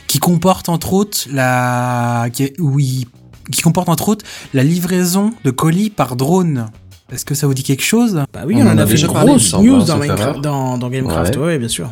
qui 0.06 0.20
comporte 0.20 0.68
entre 0.68 0.92
autres 0.92 1.26
la, 1.32 2.28
qui, 2.32 2.52
oui, 2.60 3.08
qui 3.50 3.62
comporte 3.62 3.88
entre 3.88 4.08
autres 4.08 4.24
la 4.52 4.62
livraison 4.62 5.32
de 5.42 5.50
colis 5.50 5.90
par 5.90 6.14
drone. 6.14 6.66
Est-ce 7.12 7.24
que 7.24 7.34
ça 7.34 7.48
vous 7.48 7.54
dit 7.54 7.64
quelque 7.64 7.82
chose? 7.84 8.22
Bah 8.32 8.42
oui, 8.46 8.54
On 8.58 8.66
on, 8.66 8.70
en 8.70 8.78
a 8.78 8.82
a 8.82 8.86
fait 8.86 8.92
déjà 8.92 9.08
une 9.08 9.12
grosse 9.12 9.48
semble, 9.48 9.68
news 9.68 9.82
hein, 9.82 9.84
dans, 9.86 10.02
erreur. 10.02 10.40
dans, 10.40 10.78
dans 10.78 10.88
Gamecraft, 10.88 11.36
Ouais. 11.36 11.42
ouais, 11.42 11.58
bien 11.58 11.68
sûr. 11.68 11.90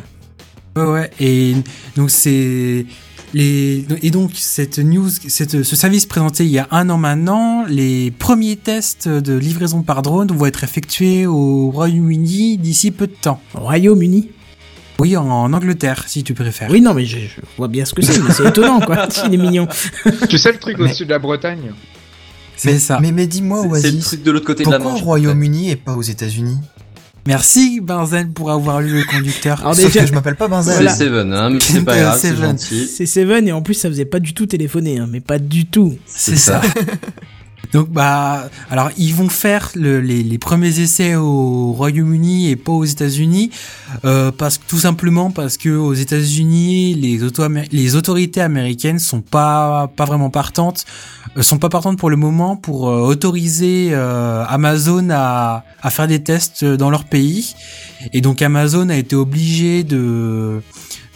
Ouais, 0.75 0.83
ouais. 0.83 1.11
Et 1.19 1.55
donc 1.95 2.09
c'est 2.09 2.85
les 3.33 3.85
et 4.01 4.11
donc 4.11 4.31
cette 4.35 4.79
news, 4.79 5.09
cette, 5.27 5.63
ce 5.63 5.75
service 5.75 6.05
présenté 6.05 6.45
il 6.45 6.51
y 6.51 6.59
a 6.59 6.67
un 6.71 6.89
an 6.89 6.97
maintenant, 6.97 7.65
les 7.67 8.11
premiers 8.11 8.55
tests 8.55 9.07
de 9.07 9.33
livraison 9.33 9.81
par 9.83 10.01
drone 10.01 10.27
vont 10.31 10.45
être 10.45 10.63
effectués 10.63 11.25
au 11.27 11.69
Royaume-Uni 11.71 12.57
d'ici 12.57 12.91
peu 12.91 13.07
de 13.07 13.13
temps. 13.13 13.39
Royaume-Uni. 13.53 14.29
Oui, 14.99 15.17
en, 15.17 15.51
Angleterre, 15.51 16.03
si 16.07 16.23
tu 16.23 16.35
préfères. 16.35 16.69
Oui, 16.69 16.79
non, 16.79 16.93
mais 16.93 17.05
je, 17.05 17.17
je 17.17 17.41
vois 17.57 17.67
bien 17.67 17.83
ce 17.83 17.95
que 17.95 18.03
c'est, 18.03 18.19
mais 18.21 18.31
c'est 18.31 18.47
étonnant, 18.47 18.79
quoi. 18.79 19.07
Il 19.27 19.33
est 19.33 19.37
mignon. 19.37 19.67
Tu 20.29 20.37
sais 20.37 20.51
le 20.51 20.59
truc 20.59 20.77
Mais- 20.77 20.85
au-dessus 20.85 21.05
de 21.05 21.09
la 21.09 21.17
Bretagne? 21.19 21.71
C'est 22.55 22.73
mais, 22.73 22.79
ça. 22.79 22.99
Mais, 23.01 23.11
mais 23.11 23.25
dis-moi, 23.25 23.63
C'est- 23.63 23.81
C'est 23.81 23.87
le 23.89 23.95
Oasis, 23.95 24.05
truc 24.05 24.23
de 24.23 24.31
l'autre 24.31 24.45
côté 24.45 24.63
de 24.63 24.69
la 24.69 24.77
pourquoi 24.77 24.93
Manche. 24.93 25.01
au 25.01 25.05
Royaume-Uni 25.05 25.71
et 25.71 25.75
pas 25.75 25.95
aux 25.95 26.03
États-Unis? 26.03 26.57
Merci 27.25 27.79
Benzen 27.81 28.33
pour 28.33 28.51
avoir 28.51 28.81
lu 28.81 28.97
le 28.99 29.03
conducteur. 29.05 29.61
Alors 29.61 29.75
Sauf 29.75 29.85
déjà, 29.85 30.01
que 30.01 30.07
je 30.07 30.13
m'appelle 30.13 30.35
pas 30.35 30.47
Benzen. 30.49 30.87
C'est. 30.89 31.03
Seven, 31.05 31.33
hein, 31.33 31.49
mais 31.51 31.59
c'est 31.61 31.81
pas 31.83 31.97
grave, 31.97 32.17
c'est 32.19 32.29
Seven. 32.31 32.49
gentil. 32.51 32.87
c'est 32.87 33.05
Seven, 33.05 33.47
et 33.47 33.51
en 33.53 33.61
plus, 33.61 33.75
ça 33.75 33.87
faisait 33.89 34.05
pas 34.05 34.19
du 34.19 34.33
tout 34.33 34.45
téléphoner, 34.45 34.99
hein, 34.99 35.07
mais 35.09 35.21
pas 35.21 35.39
du 35.39 35.65
tout. 35.65 35.95
C'est 36.05 36.35
ça. 36.35 36.61
Donc 37.71 37.89
bah 37.89 38.49
alors 38.69 38.91
ils 38.99 39.15
vont 39.15 39.29
faire 39.29 39.71
le- 39.73 39.99
les, 39.99 40.21
les 40.21 40.37
premiers 40.37 40.79
essais 40.79 41.15
au 41.15 41.71
Royaume-Uni 41.71 42.51
et 42.51 42.55
pas 42.55 42.71
aux 42.71 42.83
États-Unis 42.85 43.49
euh, 44.05 44.29
parce 44.31 44.59
que 44.59 44.63
tout 44.67 44.77
simplement 44.77 45.31
parce 45.31 45.57
que 45.57 45.69
aux 45.69 45.93
États-Unis 45.95 46.93
les 46.93 47.23
auto 47.23 47.41
les 47.71 47.95
autorités 47.95 48.41
américaines 48.41 48.99
sont 48.99 49.21
pas 49.21 49.91
pas 49.95 50.05
vraiment 50.05 50.29
partantes 50.29 50.85
euh, 50.85 51.22
sont 51.41 51.57
pas 51.57 51.69
partantes 51.69 51.97
pour 51.97 52.09
le 52.09 52.15
moment 52.15 52.55
pour 52.55 52.89
euh, 52.89 52.99
autoriser 53.01 53.89
euh, 53.91 54.45
Amazon 54.47 55.09
à 55.09 55.63
à 55.81 55.89
faire 55.89 56.07
des 56.07 56.21
tests 56.21 56.63
dans 56.63 56.89
leur 56.91 57.05
pays 57.05 57.55
et 58.13 58.21
donc 58.21 58.41
Amazon 58.41 58.89
a 58.89 58.95
été 58.95 59.15
obligé 59.15 59.83
de 59.83 60.61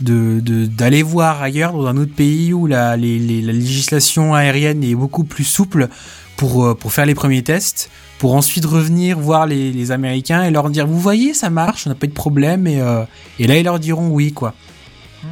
de 0.01 0.39
de- 0.39 0.65
d'aller 0.65 1.03
voir 1.03 1.41
ailleurs 1.41 1.73
dans 1.73 1.85
un 1.87 1.97
autre 1.97 2.13
pays 2.13 2.53
où 2.53 2.65
la 2.67 2.97
législation 2.97 4.33
aérienne 4.33 4.83
est 4.83 4.95
beaucoup 4.95 5.23
plus 5.23 5.43
souple 5.43 5.87
pour, 6.37 6.65
euh, 6.65 6.75
pour 6.75 6.93
faire 6.93 7.05
les 7.05 7.15
premiers 7.15 7.41
tests, 7.43 7.89
pour 8.19 8.35
ensuite 8.35 8.65
revenir 8.65 9.19
voir 9.19 9.47
les, 9.47 9.91
Américains 9.91 10.43
et 10.43 10.51
leur 10.51 10.69
dire 10.69 10.87
vous 10.87 10.99
voyez 10.99 11.33
ça 11.33 11.49
marche, 11.49 11.85
on 11.85 11.89
n'a 11.89 11.95
pas 11.95 12.05
eu 12.05 12.09
de 12.09 12.13
problème 12.13 12.67
et, 12.67 12.79
euh, 12.79 13.03
et 13.39 13.47
là 13.47 13.57
ils 13.57 13.63
leur 13.63 13.79
diront 13.79 14.09
oui 14.09 14.31
quoi. 14.33 14.53
Hmm. 15.23 15.27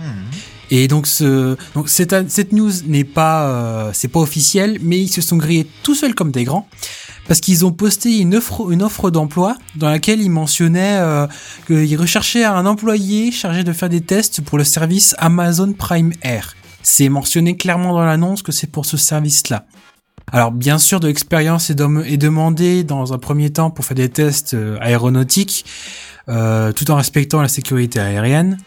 Et 0.77 0.89
donc 0.89 1.07
ce 1.07 1.55
donc 1.73 1.87
cette 1.87 2.51
news 2.51 2.71
n'est 2.85 3.05
pas 3.05 3.47
euh, 3.47 3.91
pas 4.11 4.19
officiel 4.19 4.77
mais 4.81 4.99
ils 4.99 5.07
se 5.07 5.21
sont 5.21 5.37
grillés 5.37 5.65
tout 5.83 5.95
seuls 5.95 6.13
comme 6.13 6.31
des 6.31 6.43
grands 6.43 6.67
parce 7.29 7.39
qu'ils 7.39 7.65
ont 7.65 7.71
posté 7.71 8.19
une 8.19 8.35
offre 8.35 9.09
d'emploi 9.09 9.57
dans 9.77 9.89
laquelle 9.89 10.21
ils 10.21 10.29
mentionnaient 10.29 10.97
euh, 10.97 11.27
qu'ils 11.65 11.97
recherchaient 11.97 12.43
un 12.43 12.65
employé 12.65 13.31
chargé 13.31 13.63
de 13.63 13.71
faire 13.71 13.87
des 13.87 14.01
tests 14.01 14.41
pour 14.41 14.57
le 14.57 14.65
service 14.65 15.15
Amazon 15.17 15.71
Prime 15.71 16.11
Air. 16.21 16.55
C'est 16.83 17.07
mentionné 17.07 17.55
clairement 17.55 17.93
dans 17.93 18.03
l'annonce 18.03 18.43
que 18.43 18.51
c'est 18.51 18.67
pour 18.67 18.85
ce 18.85 18.97
service-là. 18.97 19.65
Alors 20.31 20.51
bien 20.51 20.77
sûr, 20.77 20.99
de 20.99 21.07
l'expérience 21.07 21.69
est 21.69 21.75
demandée 21.75 22.83
dans 22.83 23.13
un 23.13 23.17
premier 23.17 23.49
temps 23.49 23.71
pour 23.71 23.85
faire 23.85 23.95
des 23.95 24.09
tests 24.09 24.55
euh, 24.55 24.77
aéronautiques, 24.81 25.65
euh, 26.27 26.73
tout 26.73 26.91
en 26.91 26.95
respectant 26.97 27.41
la 27.41 27.47
sécurité 27.47 27.99
aérienne. 27.99 28.57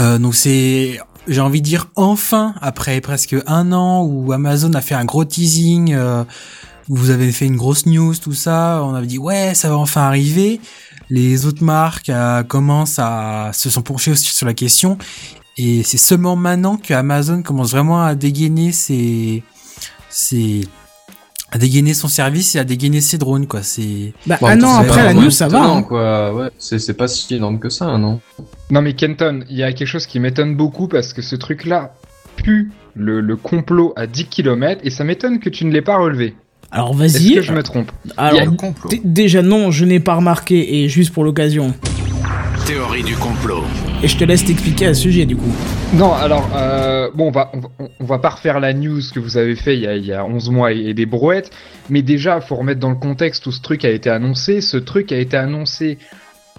Euh, 0.00 0.18
donc 0.18 0.34
c'est, 0.34 0.98
j'ai 1.26 1.40
envie 1.40 1.60
de 1.60 1.66
dire 1.66 1.88
enfin, 1.96 2.54
après 2.60 3.00
presque 3.00 3.34
un 3.46 3.72
an 3.72 4.02
où 4.02 4.32
Amazon 4.32 4.72
a 4.74 4.80
fait 4.80 4.94
un 4.94 5.04
gros 5.04 5.24
teasing, 5.24 5.94
euh, 5.94 6.24
où 6.88 6.96
vous 6.96 7.10
avez 7.10 7.32
fait 7.32 7.46
une 7.46 7.56
grosse 7.56 7.86
news, 7.86 8.14
tout 8.14 8.34
ça, 8.34 8.80
on 8.84 8.94
avait 8.94 9.06
dit 9.06 9.18
ouais, 9.18 9.54
ça 9.54 9.68
va 9.68 9.76
enfin 9.76 10.02
arriver. 10.02 10.60
Les 11.08 11.46
autres 11.46 11.62
marques 11.64 12.08
euh, 12.10 12.42
commencent 12.42 12.98
à 12.98 13.50
se 13.54 13.70
sont 13.70 13.82
penchées 13.82 14.10
aussi 14.10 14.26
sur 14.26 14.46
la 14.46 14.54
question, 14.54 14.98
et 15.56 15.82
c'est 15.82 15.98
seulement 15.98 16.36
maintenant 16.36 16.76
que 16.76 16.92
Amazon 16.94 17.42
commence 17.42 17.70
vraiment 17.70 18.02
à 18.02 18.14
dégainer 18.14 18.72
ses, 18.72 19.42
ses 20.10 20.66
à 21.52 21.58
dégainer 21.58 21.94
son 21.94 22.08
service 22.08 22.56
et 22.56 22.58
à 22.58 22.64
dégainer 22.64 23.00
ses 23.00 23.18
drones 23.18 23.46
quoi. 23.46 23.62
C'est 23.62 24.12
Bah, 24.26 24.36
Bon, 24.40 24.48
un 24.48 24.62
an 24.64 24.74
après 24.78 24.96
pas 24.96 25.04
la 25.04 25.14
news, 25.14 25.30
ça 25.30 25.46
va. 25.48 25.62
hein. 25.62 25.82
quoi. 25.82 26.34
Ouais, 26.34 26.50
c'est 26.58 26.78
c'est 26.80 26.94
pas 26.94 27.06
si 27.08 27.34
énorme 27.36 27.60
que 27.60 27.70
ça, 27.70 27.96
non 27.98 28.20
Non 28.70 28.82
mais 28.82 28.94
Kenton, 28.94 29.44
il 29.48 29.56
y 29.56 29.62
a 29.62 29.72
quelque 29.72 29.86
chose 29.88 30.06
qui 30.06 30.18
m'étonne 30.20 30.56
beaucoup 30.56 30.88
parce 30.88 31.12
que 31.12 31.22
ce 31.22 31.36
truc-là 31.36 31.94
pue 32.36 32.70
le, 32.94 33.20
le 33.20 33.36
complot 33.36 33.92
à 33.96 34.06
10 34.06 34.26
km 34.26 34.80
et 34.84 34.90
ça 34.90 35.04
m'étonne 35.04 35.38
que 35.38 35.48
tu 35.48 35.64
ne 35.64 35.72
l'aies 35.72 35.82
pas 35.82 35.96
relevé. 35.98 36.34
Alors 36.72 37.00
Est-ce 37.02 37.18
vas-y. 37.18 37.34
que 37.34 37.42
je 37.42 37.52
me 37.52 37.62
trompe? 37.62 37.92
Alors, 38.16 38.44
Le 38.44 38.50
complot. 38.50 38.90
déjà 39.04 39.40
non, 39.42 39.70
je 39.70 39.84
n'ai 39.84 40.00
pas 40.00 40.14
remarqué, 40.16 40.82
et 40.82 40.88
juste 40.88 41.12
pour 41.14 41.22
l'occasion. 41.22 41.72
Théorie 42.66 43.04
du 43.04 43.14
complot. 43.14 43.62
Et 44.02 44.08
je 44.08 44.16
te 44.16 44.24
laisse 44.24 44.44
t'expliquer 44.44 44.86
à 44.86 44.94
ce 44.94 45.02
sujet, 45.02 45.24
du 45.26 45.36
coup. 45.36 45.52
Non, 45.94 46.12
alors, 46.12 46.50
euh, 46.56 47.08
bon, 47.14 47.28
on 47.28 47.30
va, 47.30 47.50
on, 47.54 47.60
va- 47.60 47.68
on 48.00 48.04
va 48.04 48.18
pas 48.18 48.30
refaire 48.30 48.58
la 48.58 48.74
news 48.74 49.00
que 49.14 49.20
vous 49.20 49.36
avez 49.36 49.54
fait 49.54 49.76
il 49.76 49.82
y 49.82 49.86
a, 49.86 49.94
il 49.94 50.04
y 50.04 50.12
a 50.12 50.24
11 50.24 50.50
mois 50.50 50.72
et, 50.72 50.78
et 50.86 50.94
des 50.94 51.06
brouettes, 51.06 51.50
mais 51.88 52.02
déjà, 52.02 52.40
faut 52.40 52.56
remettre 52.56 52.80
dans 52.80 52.90
le 52.90 52.96
contexte 52.96 53.46
où 53.46 53.52
ce 53.52 53.60
truc 53.60 53.84
a 53.84 53.90
été 53.90 54.10
annoncé. 54.10 54.60
Ce 54.60 54.76
truc 54.76 55.12
a 55.12 55.16
été 55.18 55.36
annoncé 55.36 55.98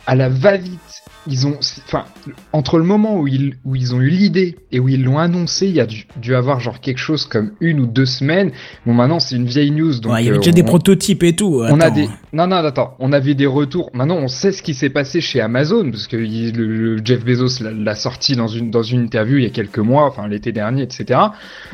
à 0.05 0.15
la 0.15 0.29
va-vite. 0.29 1.03
Ils 1.29 1.45
ont, 1.47 1.57
enfin, 1.85 2.05
entre 2.53 2.77
le 2.77 2.83
moment 2.83 3.19
où 3.19 3.27
ils, 3.27 3.55
où 3.65 3.75
ils 3.75 3.93
ont 3.95 4.01
eu 4.01 4.09
l'idée 4.09 4.57
et 4.71 4.79
où 4.79 4.87
ils 4.89 5.03
l'ont 5.03 5.17
annoncé, 5.19 5.67
il 5.67 5.73
y 5.73 5.79
a 5.81 5.85
dû, 5.85 6.05
dû 6.21 6.35
avoir 6.35 6.59
genre 6.59 6.79
quelque 6.79 6.99
chose 6.99 7.25
comme 7.25 7.51
une 7.59 7.79
ou 7.79 7.85
deux 7.85 8.05
semaines. 8.05 8.51
Bon, 8.85 8.93
maintenant, 8.93 9.19
c'est 9.19 9.35
une 9.35 9.45
vieille 9.45 9.71
news, 9.71 9.99
donc. 9.99 10.13
Ouais, 10.13 10.23
il 10.23 10.25
y 10.25 10.29
avait 10.29 10.37
euh, 10.37 10.41
déjà 10.41 10.51
des 10.51 10.63
prototypes 10.63 11.23
et 11.23 11.35
tout. 11.35 11.61
on 11.63 11.79
a 11.79 11.89
des 11.89 12.07
non 12.33 12.45
non 12.47 12.57
attends 12.57 12.95
on 12.99 13.13
avait 13.13 13.33
des 13.35 13.45
retours 13.45 13.89
maintenant 13.93 14.17
on 14.17 14.27
sait 14.27 14.51
ce 14.51 14.61
qui 14.61 14.73
s'est 14.73 14.89
passé 14.89 15.21
chez 15.21 15.39
Amazon 15.41 15.89
parce 15.89 16.07
que 16.07 16.17
il- 16.17 16.55
le, 16.55 16.97
Jeff 17.03 17.23
Bezos 17.23 17.63
l'a- 17.63 17.71
l'a 17.71 17.95
sorti 17.95 18.35
dans 18.35 18.47
une 18.47 18.69
dans 18.69 18.83
une 18.83 19.01
interview 19.01 19.37
il 19.37 19.43
y 19.43 19.47
a 19.47 19.49
quelques 19.49 19.79
mois 19.79 20.05
enfin 20.05 20.27
l'été 20.27 20.51
dernier 20.51 20.83
etc 20.83 21.19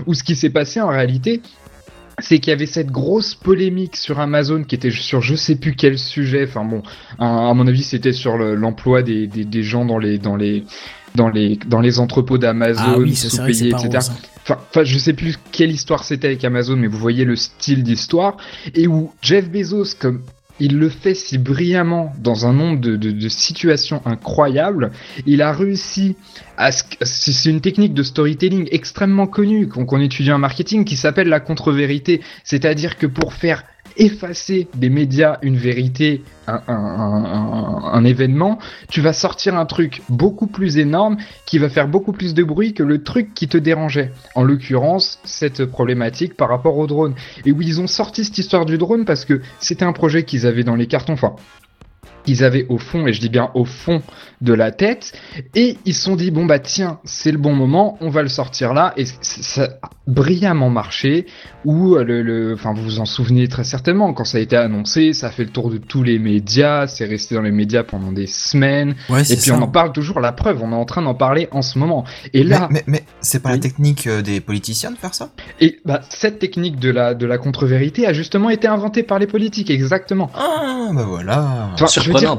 où 0.05 0.13
ce 0.13 0.23
qui 0.23 0.35
s'est 0.35 0.51
passé 0.51 0.79
en 0.79 0.87
réalité 0.89 1.41
c'est 2.19 2.39
qu'il 2.39 2.51
y 2.51 2.53
avait 2.53 2.65
cette 2.65 2.91
grosse 2.91 3.35
polémique 3.35 3.95
sur 3.95 4.19
Amazon 4.19 4.63
qui 4.63 4.75
était 4.75 4.91
sur 4.91 5.21
je 5.21 5.35
sais 5.35 5.55
plus 5.55 5.75
quel 5.75 5.97
sujet 5.97 6.45
enfin 6.47 6.63
bon 6.63 6.83
à, 7.19 7.49
à 7.49 7.53
mon 7.53 7.67
avis 7.67 7.83
c'était 7.83 8.13
sur 8.13 8.37
le- 8.37 8.55
l'emploi 8.55 9.01
des, 9.01 9.27
des, 9.27 9.45
des 9.45 9.63
gens 9.63 9.85
dans 9.85 9.97
les 9.97 10.17
dans 10.19 10.35
les 10.35 10.63
dans 11.15 11.29
les 11.29 11.57
dans 11.67 11.79
les 11.81 11.99
entrepôts 11.99 12.37
d'Amazon, 12.39 12.81
Ah 12.83 12.97
oui, 12.97 13.15
sous-payés, 13.15 13.69
etc. 13.69 13.87
rose, 13.93 14.09
hein. 14.09 14.15
Enfin, 14.43 14.57
enfin, 14.69 14.83
je 14.83 14.97
sais 14.97 15.13
plus 15.13 15.37
quelle 15.51 15.71
histoire 15.71 16.03
c'était 16.03 16.27
avec 16.27 16.43
Amazon, 16.43 16.75
mais 16.75 16.87
vous 16.87 16.97
voyez 16.97 17.23
le 17.23 17.35
style 17.35 17.83
d'histoire 17.83 18.37
et 18.73 18.87
où 18.87 19.11
Jeff 19.21 19.49
Bezos, 19.49 19.95
comme 19.99 20.21
il 20.59 20.77
le 20.77 20.89
fait 20.89 21.15
si 21.15 21.37
brillamment 21.37 22.13
dans 22.19 22.45
un 22.45 22.53
nombre 22.53 22.79
de, 22.79 23.27
situations 23.29 24.01
incroyables, 24.05 24.91
il 25.25 25.41
a 25.41 25.51
réussi 25.51 26.15
à... 26.57 26.71
ce- 26.71 26.83
C'est 27.01 27.49
une 27.49 27.61
technique 27.61 27.93
de 27.93 28.03
storytelling 28.03 28.67
extrêmement 28.71 29.27
connue 29.27 29.67
qu'on 29.67 29.99
étudie 29.99 30.31
en 30.31 30.37
marketing 30.39 30.85
qui 30.85 30.95
s'appelle 30.95 31.27
la 31.29 31.39
contre-vérité. 31.39 32.21
C'est-à-dire 32.43 32.97
que 32.97 33.07
pour 33.07 33.33
faire 33.33 33.63
effacer 33.97 34.67
des 34.75 34.89
médias 34.89 35.37
une 35.41 35.57
vérité, 35.57 36.23
un, 36.47 38.03
événement, 38.03 38.59
tu 38.89 39.01
vas 39.01 39.13
sortir 39.13 39.55
un 39.55 39.65
truc 39.65 40.01
beaucoup 40.09 40.47
plus 40.47 40.77
énorme 40.77 41.17
qui 41.45 41.57
va 41.57 41.69
faire 41.69 41.87
beaucoup 41.87 42.11
plus 42.11 42.33
de 42.33 42.43
bruit 42.43 42.73
que 42.73 42.83
le 42.83 43.03
truc 43.03 43.33
qui 43.33 43.47
te 43.47 43.57
dérangeait. 43.57 44.11
En 44.35 44.43
l'occurrence, 44.43 45.19
cette 45.23 45.65
problématique 45.65 46.35
par 46.35 46.49
rapport 46.49 46.77
au 46.77 46.87
drone. 46.87 47.15
Et 47.45 47.51
où 47.51 47.61
ils 47.61 47.79
ont 47.79 47.87
sorti 47.87 48.25
cette 48.25 48.37
histoire 48.37 48.65
du 48.65 48.77
drone 48.77 49.05
parce 49.05 49.25
que 49.25 49.41
c'était 49.59 49.85
un 49.85 49.93
projet 49.93 50.23
qu'ils 50.23 50.45
avaient 50.45 50.63
dans 50.63 50.75
les 50.75 50.87
cartons, 50.87 51.13
enfin, 51.13 51.35
qu'ils 52.25 52.43
avaient 52.43 52.65
au 52.69 52.77
fond, 52.77 53.07
et 53.07 53.13
je 53.13 53.19
dis 53.19 53.29
bien 53.29 53.49
au 53.53 53.65
fond 53.65 54.01
de 54.41 54.53
la 54.53 54.71
tête, 54.71 55.13
et 55.55 55.77
ils 55.85 55.93
se 55.93 56.03
sont 56.03 56.15
dit, 56.15 56.31
bon 56.31 56.45
bah 56.45 56.59
tiens, 56.59 56.99
c'est 57.05 57.31
le 57.31 57.37
bon 57.37 57.53
moment, 57.53 57.97
on 58.01 58.09
va 58.09 58.21
le 58.23 58.27
sortir 58.29 58.73
là, 58.73 58.93
et 58.97 59.05
ça 59.21 59.63
a 59.81 59.89
brillamment 60.07 60.69
marché, 60.69 61.25
où 61.63 61.95
euh, 61.95 62.03
le, 62.03 62.21
le, 62.23 62.53
enfin 62.53 62.73
vous 62.73 62.83
vous 62.83 62.99
en 62.99 63.05
souvenez 63.05 63.47
très 63.47 63.63
certainement, 63.63 64.13
quand 64.13 64.25
ça 64.25 64.37
a 64.37 64.41
été 64.41 64.57
annoncé, 64.57 65.13
ça 65.13 65.27
a 65.27 65.31
fait 65.31 65.45
le 65.45 65.49
tour 65.49 65.69
de 65.69 65.77
tous 65.77 66.03
les 66.03 66.19
médias, 66.19 66.87
c'est 66.87 67.05
resté 67.05 67.35
dans 67.35 67.41
les 67.41 67.51
médias 67.51 67.83
pendant 67.83 68.11
des 68.11 68.27
semaines, 68.27 68.95
Ouais, 69.09 69.21
et 69.21 69.35
puis 69.35 69.45
ça. 69.45 69.57
on 69.57 69.61
en 69.61 69.67
parle 69.69 69.93
toujours, 69.93 70.19
la 70.19 70.33
preuve, 70.33 70.61
on 70.61 70.71
est 70.71 70.75
en 70.75 70.85
train 70.85 71.01
d'en 71.01 71.15
parler 71.15 71.47
en 71.51 71.61
ce 71.61 71.79
moment. 71.79 72.03
Et 72.33 72.43
là, 72.43 72.67
Mais, 72.69 72.83
mais, 72.87 72.99
mais 72.99 73.05
c'est 73.21 73.41
pas 73.41 73.49
Oui. 73.49 73.55
la 73.55 73.61
technique 73.61 74.07
euh, 74.07 74.21
des 74.21 74.41
politiciens 74.41 74.91
de 74.91 74.97
faire 74.97 75.13
ça? 75.13 75.29
Et 75.61 75.79
bah, 75.85 76.01
cette 76.09 76.39
technique 76.39 76.79
de 76.79 76.89
la, 76.89 77.13
de 77.13 77.25
la 77.25 77.37
contre-vérité 77.37 78.05
a 78.07 78.13
justement 78.13 78.49
été 78.49 78.67
inventée 78.67 79.03
par 79.03 79.19
les 79.19 79.27
politiques, 79.27 79.69
exactement. 79.69 80.29
Ah, 80.35 80.89
bah 80.93 81.05
voilà. 81.07 81.69
Enfin, 81.73 81.85
dire- 82.19 82.29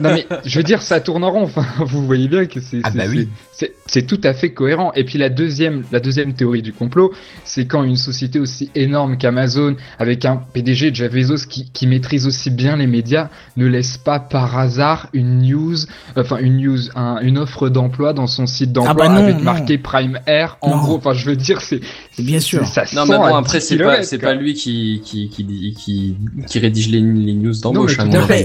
non 0.00 0.10
mais 0.14 0.26
je 0.44 0.56
veux 0.58 0.62
dire 0.62 0.82
ça 0.82 1.00
tourne 1.00 1.24
en 1.24 1.30
rond. 1.30 1.42
Enfin, 1.44 1.64
vous 1.84 2.04
voyez 2.06 2.28
bien 2.28 2.46
que 2.46 2.60
c'est 2.60 2.80
Ah 2.84 2.90
bah 2.90 3.04
oui. 3.08 3.28
c'est- 3.52 4.06
tout 4.06 4.20
à 4.24 4.32
fait 4.34 4.50
cohérent. 4.52 4.92
Et 4.94 5.04
puis 5.04 5.18
la 5.18 5.28
deuxième 5.28 5.84
la 5.92 6.00
deuxième 6.00 6.34
théorie 6.34 6.62
du 6.62 6.72
complot, 6.72 7.12
c'est 7.44 7.66
quand 7.66 7.82
une 7.84 7.96
société 7.96 8.40
aussi 8.40 8.70
énorme 8.74 9.16
qu'Amazon, 9.18 9.76
avec 9.98 10.24
un 10.24 10.36
PDG 10.36 10.92
Jeff 10.94 11.12
Bezos 11.12 11.46
qui, 11.48 11.70
qui 11.72 11.86
maîtrise 11.86 12.26
aussi 12.26 12.50
bien 12.50 12.76
les 12.76 12.86
médias, 12.86 13.28
ne 13.56 13.66
laisse 13.66 13.98
pas 13.98 14.18
par 14.18 14.58
hasard 14.58 15.08
une 15.12 15.42
news, 15.42 15.76
enfin 16.16 16.38
une 16.38 16.56
news, 16.58 16.78
un- 16.96 17.18
une 17.22 17.38
offre 17.38 17.68
d'emploi 17.68 18.12
dans 18.12 18.26
son 18.26 18.46
site 18.46 18.72
d'emploi 18.72 18.92
Ah 18.92 18.94
bah 18.94 19.08
non, 19.08 19.22
avec 19.24 19.36
non. 19.36 19.42
marqué 19.42 19.78
Prime 19.78 20.18
Air. 20.26 20.56
En 20.60 20.70
Non. 20.70 20.76
gros, 20.82 20.96
enfin 20.96 21.12
je 21.12 21.24
veux 21.26 21.36
dire 21.36 21.60
c'est 21.60 21.80
Bien 22.18 22.40
sûr. 22.40 22.66
Ça 22.66 22.84
Non, 22.94 23.04
mais 23.06 23.16
bon, 23.16 23.34
après, 23.34 23.58
10 23.58 23.66
c'est 24.02 24.18
pas, 24.18 24.34
lui 24.34 24.54
qui, 24.54 25.02
qui, 25.04 25.28
qui, 25.28 25.44
dit- 25.44 25.74
qui, 25.78 26.16
qui 26.46 26.58
rédige 26.58 26.88
les, 26.88 27.00
les 27.00 27.34
news 27.34 27.52
d'embauche. 27.62 27.96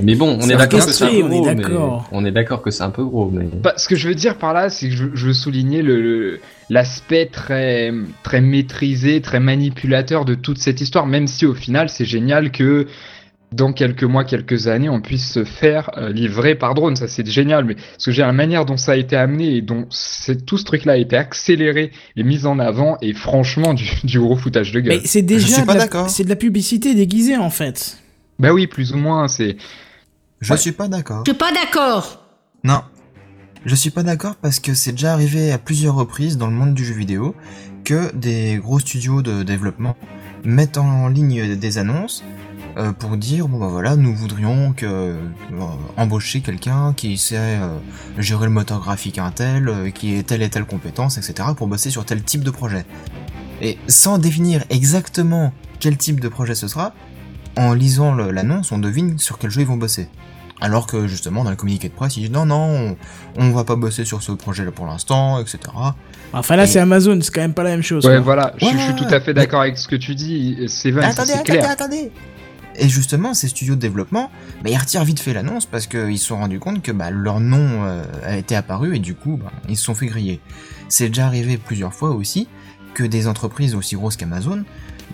Mais 0.03 0.15
bon, 0.15 0.36
on 0.41 0.49
est 0.49 0.55
d'accord 0.57 0.85
que 0.85 0.91
c'est 0.91 1.03
un 1.05 1.09
peu 1.09 1.23
on 1.23 1.31
est 1.31 1.35
gros. 1.39 1.45
d'accord. 1.45 2.09
On 2.11 2.25
est 2.25 2.31
d'accord 2.31 2.61
que 2.61 2.71
c'est 2.71 2.83
un 2.83 2.89
peu 2.89 3.03
gros, 3.03 3.29
mais. 3.31 3.45
Bah, 3.61 3.73
ce 3.77 3.87
que 3.87 3.95
je 3.95 4.07
veux 4.07 4.15
dire 4.15 4.37
par 4.37 4.53
là, 4.53 4.69
c'est 4.69 4.89
que 4.89 4.95
je, 4.95 5.05
je 5.13 5.27
veux 5.27 5.33
souligner 5.33 5.81
le- 5.81 6.01
le 6.01 6.39
l'aspect 6.69 7.27
très 7.27 7.93
très 8.23 8.41
maîtrisé, 8.41 9.21
très 9.21 9.39
manipulateur 9.39 10.25
de 10.25 10.35
toute 10.35 10.57
cette 10.59 10.81
histoire, 10.81 11.07
même 11.07 11.27
si 11.27 11.45
au 11.45 11.53
final 11.53 11.89
c'est 11.89 12.05
génial 12.05 12.51
que 12.51 12.87
dans 13.53 13.71
quelques 13.71 14.03
mois, 14.03 14.25
quelques 14.25 14.67
années, 14.67 14.89
on 14.89 14.99
puisse 14.99 15.31
se 15.31 15.45
faire 15.45 15.89
euh, 15.97 16.09
livrer 16.11 16.55
par 16.55 16.73
drone. 16.73 16.97
Ça 16.97 17.07
c'est 17.07 17.25
génial, 17.25 17.63
mais 17.63 17.77
ce 17.97 18.07
que 18.07 18.11
j'ai 18.11 18.21
la 18.21 18.33
manière 18.33 18.65
dont 18.65 18.75
ça 18.75 18.91
a 18.91 18.95
été 18.97 19.15
amené 19.15 19.55
et 19.55 19.61
dont 19.61 19.87
tout 20.45 20.57
ce 20.57 20.65
truc-là 20.65 20.93
a 20.93 20.97
été 20.97 21.15
accéléré 21.15 21.91
et 22.17 22.23
mis 22.23 22.45
en 22.45 22.59
avant, 22.59 22.97
et 23.01 23.13
franchement 23.13 23.73
du, 23.73 23.85
du 24.03 24.19
gros 24.19 24.35
foutage 24.35 24.73
de 24.73 24.81
gueule. 24.81 24.99
Mais 25.01 25.07
c'est 25.07 25.21
déjà 25.21 25.61
de 25.61 25.67
la- 25.67 25.87
de 25.87 26.29
la 26.29 26.35
publicité 26.35 26.93
déguisée 26.93 27.37
en 27.37 27.49
fait. 27.49 27.99
Bah 28.37 28.51
oui, 28.51 28.67
plus 28.67 28.91
ou 28.91 28.97
moins. 28.97 29.29
C'est 29.29 29.55
Je 30.41 30.53
Ouais. 30.53 30.59
suis 30.59 30.71
pas 30.71 30.87
d'accord. 30.87 31.23
Je 31.25 31.31
suis 31.31 31.37
pas 31.37 31.51
d'accord. 31.51 32.23
Non. 32.63 32.81
Je 33.65 33.75
suis 33.75 33.89
pas 33.89 34.03
d'accord 34.03 34.35
parce 34.35 34.59
que 34.59 34.73
c'est 34.73 34.91
déjà 34.91 35.13
arrivé 35.13 35.51
à 35.51 35.57
plusieurs 35.57 35.95
reprises 35.95 36.37
dans 36.37 36.47
le 36.47 36.53
monde 36.53 36.73
du 36.73 36.85
jeu 36.85 36.93
vidéo 36.93 37.35
que 37.83 38.13
des 38.15 38.57
gros 38.61 38.79
studios 38.79 39.21
de 39.21 39.43
développement 39.43 39.95
mettent 40.43 40.77
en 40.77 41.07
ligne 41.07 41.55
des 41.55 41.77
annonces 41.77 42.23
euh, 42.77 42.91
pour 42.91 43.17
dire 43.17 43.47
bon 43.47 43.57
bah 43.59 43.67
voilà 43.67 43.95
nous 43.95 44.15
voudrions 44.15 44.71
que 44.73 44.85
euh, 44.85 45.17
embaucher 45.97 46.41
quelqu'un 46.41 46.93
qui 46.93 47.17
sait 47.17 47.37
euh, 47.39 47.77
gérer 48.19 48.45
le 48.45 48.51
moteur 48.51 48.79
graphique 48.79 49.17
Intel, 49.17 49.67
euh, 49.67 49.89
qui 49.89 50.15
ait 50.15 50.23
telle 50.23 50.43
et 50.43 50.49
telle 50.49 50.65
compétence, 50.65 51.17
etc. 51.17 51.49
pour 51.57 51.67
bosser 51.67 51.89
sur 51.89 52.05
tel 52.05 52.21
type 52.23 52.43
de 52.43 52.51
projet. 52.51 52.85
Et 53.61 53.77
sans 53.87 54.19
définir 54.19 54.63
exactement 54.69 55.51
quel 55.79 55.97
type 55.97 56.19
de 56.19 56.27
projet 56.29 56.53
ce 56.55 56.67
sera, 56.67 56.93
en 57.57 57.73
lisant 57.73 58.13
l'annonce, 58.15 58.71
on 58.71 58.77
devine 58.77 59.17
sur 59.19 59.37
quel 59.39 59.49
jeu 59.49 59.61
ils 59.61 59.67
vont 59.67 59.77
bosser. 59.77 60.07
Alors 60.59 60.87
que 60.87 61.05
justement 61.05 61.43
dans 61.43 61.51
le 61.51 61.55
communiqué 61.55 61.87
de 61.87 61.93
presse, 61.93 62.17
ils 62.17 62.21
disent 62.21 62.31
non 62.31 62.45
non, 62.47 62.95
on, 63.37 63.43
on 63.43 63.51
va 63.51 63.63
pas 63.63 63.75
bosser 63.75 64.05
sur 64.05 64.23
ce 64.23 64.31
projet-là 64.31 64.71
pour 64.71 64.87
l'instant, 64.87 65.39
etc. 65.39 65.59
Enfin 66.33 66.55
là 66.55 66.63
Et- 66.63 66.67
c'est 66.67 66.79
Amazon, 66.79 67.19
c'est 67.21 67.31
quand 67.33 67.41
même 67.41 67.53
pas 67.53 67.63
la 67.63 67.69
même 67.71 67.83
chose. 67.83 68.03
ouais, 68.05 68.13
quoi. 68.13 68.21
voilà. 68.21 68.53
Je, 68.57 68.65
je 68.65 68.77
suis 68.77 68.95
tout 68.95 69.05
à 69.13 69.19
fait 69.19 69.33
d'accord 69.35 69.61
avec 69.61 69.77
ce 69.77 69.87
que 69.87 69.95
tu 69.95 70.15
dis, 70.15 70.57
c'est 70.67 70.97
attendez, 70.97 71.33
clair. 71.45 71.69
attendez. 71.69 72.11
Et 72.79 72.89
justement, 72.89 73.33
ces 73.33 73.47
studios 73.47 73.75
de 73.75 73.79
développement, 73.79 74.29
bah, 74.63 74.69
ils 74.71 74.77
retirent 74.77 75.03
vite 75.03 75.19
fait 75.19 75.33
l'annonce 75.33 75.65
parce 75.65 75.87
qu'ils 75.87 76.19
se 76.19 76.25
sont 76.27 76.37
rendus 76.37 76.59
compte 76.59 76.81
que 76.83 76.91
bah, 76.91 77.09
leur 77.11 77.39
nom 77.39 77.83
euh, 77.85 78.03
a 78.23 78.37
été 78.37 78.55
apparu 78.55 78.95
et 78.95 78.99
du 78.99 79.13
coup, 79.15 79.39
bah, 79.43 79.51
ils 79.69 79.77
se 79.77 79.83
sont 79.83 79.95
fait 79.95 80.05
griller. 80.07 80.39
C'est 80.89 81.07
déjà 81.09 81.25
arrivé 81.27 81.57
plusieurs 81.57 81.93
fois 81.93 82.11
aussi 82.11 82.47
que 82.93 83.03
des 83.03 83.27
entreprises 83.27 83.73
aussi 83.75 83.95
grosses 83.95 84.15
qu'Amazon, 84.15 84.63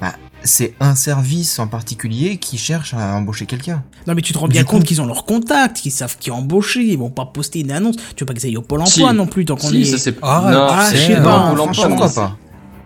bah, 0.01 0.13
c'est 0.43 0.73
un 0.79 0.95
service 0.95 1.59
en 1.59 1.67
particulier 1.67 2.37
qui 2.37 2.57
cherche 2.57 2.93
à 2.93 3.15
embaucher 3.15 3.45
quelqu'un. 3.45 3.83
Non 4.07 4.13
mais 4.15 4.21
tu 4.21 4.33
te 4.33 4.37
rends 4.37 4.47
Du 4.47 4.53
bien 4.53 4.63
coup- 4.63 4.71
compte 4.77 4.83
qu'ils 4.83 5.01
ont 5.01 5.05
leurs 5.05 5.25
contacts, 5.25 5.77
qu'ils 5.77 5.91
savent 5.91 6.17
qui 6.19 6.31
embaucher, 6.31 6.81
ils 6.83 6.97
vont 6.97 7.09
pas 7.09 7.25
poster 7.25 7.59
une 7.61 7.71
annonce. 7.71 7.95
Tu 8.15 8.23
veux 8.23 8.25
pas 8.25 8.33
qu'ils 8.33 8.45
aillent 8.47 8.57
au 8.57 8.61
Pôle 8.61 8.81
emploi 8.81 9.09
Si. 9.11 9.15
non 9.15 9.25
plus 9.27 9.45
tant 9.45 9.55
qu'on 9.55 9.69
Si, 9.69 9.81
est. 9.81 9.85
ça 9.85 9.97
c'est 9.97 10.15
Ah, 10.21 10.49
non, 10.51 10.67
ah, 10.69 10.87
c'est- 10.89 10.97
je 10.97 11.01
sais 11.07 11.13
pas, 11.21 11.49
Pôle 11.49 11.59
emploi, 11.61 11.63
franchement, 11.73 11.83
non, 11.89 11.95
pourquoi 11.97 12.13
pas? 12.13 12.37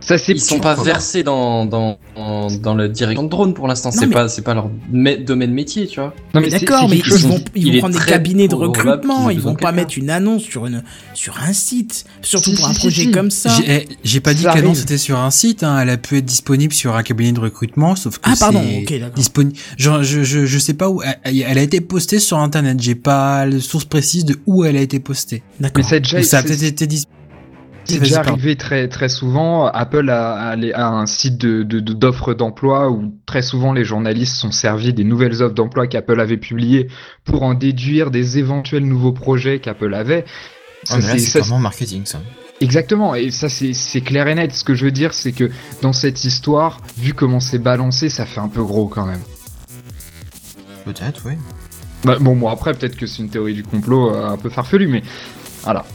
Ça 0.08 0.18
c'est 0.18 0.32
Ils 0.32 0.40
sont 0.40 0.60
pas 0.62 0.74
versés 0.76 1.22
dans, 1.22 1.66
dans, 1.66 1.98
dans, 2.16 2.48
dans 2.48 2.76
la 2.76 2.88
direction 2.88 3.24
de 3.24 3.30
drone 3.30 3.54
pour 3.54 3.68
l'instant. 3.68 3.92
C'est 3.92 4.06
mais- 4.08 4.14
pas, 4.14 4.30
c'est 4.30 4.42
pas 4.42 4.54
leur 4.54 4.70
mé- 4.90 5.22
domaine 5.22 5.52
métier, 5.52 5.86
tu 5.86 6.00
vois. 6.00 6.14
Non, 6.34 6.40
Mais 6.40 6.48
d'accord, 6.50 6.88
mais 6.88 6.98
ils 7.00 7.04
vont, 7.28 7.42
ils 7.56 7.68
il 7.68 7.74
vont 7.74 7.80
prendre 7.80 8.00
des 8.00 8.06
cabinets 8.06 8.48
de 8.48 8.56
recrutement, 8.56 9.30
ils 9.30 9.42
vont 9.42 9.56
pas 9.56 9.74
mettre 9.74 9.98
une 9.98 10.10
annonce 10.10 10.44
sur 10.44 10.66
une 10.66 10.82
sur 11.14 11.38
un 11.42 11.52
site, 11.52 12.06
surtout 12.22 12.52
Si, 12.52 12.56
pour 12.56 12.66
si, 12.68 12.72
un 12.72 12.76
projet 12.76 13.02
si. 13.04 13.12
comme 13.12 13.32
ça. 13.32 13.50
J'ai 13.50 13.84
eh, 13.84 13.88
j'ai 14.06 14.22
pas 14.22 14.34
dit 14.34 14.44
que 14.44 14.48
l'annonce 14.48 14.82
était 14.82 14.98
sur 14.98 15.20
un 15.20 15.30
site, 15.32 15.64
hein, 15.64 15.78
elle 15.82 15.90
a 15.90 15.98
pu 15.98 16.18
être 16.20 16.26
disponible 16.26 16.74
sur 16.74 16.96
un 16.96 17.04
cabinet 17.04 17.34
de 17.34 17.42
recrutement, 17.42 17.98
sauf 17.98 18.18
que 18.20 18.30
Ah 18.30 18.36
pardon, 18.40 18.64
c'est 18.66 18.84
ok 18.96 19.00
d'accord. 19.02 19.16
disponible. 19.16 19.58
Genre, 19.78 20.04
je, 20.04 20.24
je, 20.24 20.46
je 20.46 20.58
sais 20.60 20.74
pas 20.76 20.90
où, 20.90 21.02
elle, 21.04 21.42
elle 21.42 21.58
a 21.58 21.62
été 21.62 21.82
postée 21.82 22.20
sur 22.20 22.38
internet, 22.40 22.80
j'ai 22.80 22.96
pas 22.96 23.46
la 23.46 23.60
source 23.60 23.84
précise 23.84 24.24
de 24.24 24.38
où 24.46 24.64
elle 24.64 24.78
a 24.78 24.82
été 24.82 25.00
postée. 25.02 25.44
Mais 25.60 25.70
D'accord. 25.70 25.90
déjà, 25.90 26.20
Ou 26.20 26.24
ça 26.24 26.38
a 26.38 26.42
c'est- 26.44 26.48
peut-être 26.48 26.64
été 26.64 26.88
disponible. 26.88 27.14
C'est 27.88 28.00
déjà 28.00 28.22
arrivé 28.34 28.56
très 28.56 28.88
très 28.88 29.10
souvent. 29.10 29.66
Apple 29.68 30.10
a, 30.10 30.34
a 30.34 30.56
les- 30.56 30.74
a 30.74 30.88
un 30.88 31.06
site 31.06 31.38
de 31.38 31.64
de- 31.64 31.80
de- 31.80 31.94
d'offres 31.94 32.34
d'emploi 32.34 32.90
où 32.90 33.14
très 33.26 33.42
souvent 33.42 33.74
les 33.74 33.84
journalistes 33.84 34.36
sont 34.36 34.52
servis 34.52 34.94
des 34.94 35.04
nouvelles 35.04 35.42
offres 35.42 35.56
d'emploi 35.56 35.88
qu'Apple 35.88 36.20
avait 36.20 36.38
publiées 36.38 36.88
pour 37.24 37.44
en 37.44 37.54
déduire 37.54 38.12
des 38.12 38.38
éventuels 38.38 38.86
nouveaux 38.86 39.14
projets 39.14 39.60
qu'Apple 39.60 39.94
avait. 39.94 40.26
Ça, 40.84 40.96
Ah, 40.98 41.18
c'est- 41.18 41.40
vraiment 41.40 41.60
marketing, 41.60 42.06
ça. 42.06 42.20
Exactement, 42.60 43.14
et 43.14 43.30
ça 43.32 43.50
c'est 43.50 44.02
clair 44.02 44.28
et 44.28 44.34
net. 44.36 44.52
Ce 44.54 44.64
que 44.64 44.74
je 44.74 44.86
veux 44.86 44.92
dire, 44.92 45.14
c'est 45.14 45.32
que 45.32 45.52
dans 45.84 45.94
cette 45.94 46.24
histoire, 46.24 46.80
vu 46.98 47.14
comment 47.14 47.40
c'est 47.40 47.60
balancé, 47.60 48.10
ça 48.10 48.26
fait 48.26 48.40
un 48.40 48.48
peu 48.48 48.64
gros 48.64 48.88
quand 48.88 49.06
même. 49.06 49.22
Peut-être, 50.86 51.22
oui. 51.26 51.34
Bah, 52.04 52.18
bon, 52.20 52.36
moi 52.36 52.52
après, 52.52 52.74
peut-être 52.74 52.96
que 52.96 53.06
c'est 53.06 53.22
une 53.22 53.30
théorie 53.30 53.54
du 53.54 53.64
complot 53.64 54.12
euh, 54.14 54.30
un 54.30 54.38
peu 54.38 54.50
farfelue, 54.50 54.88
mais 54.88 55.04
voilà. 55.64 55.86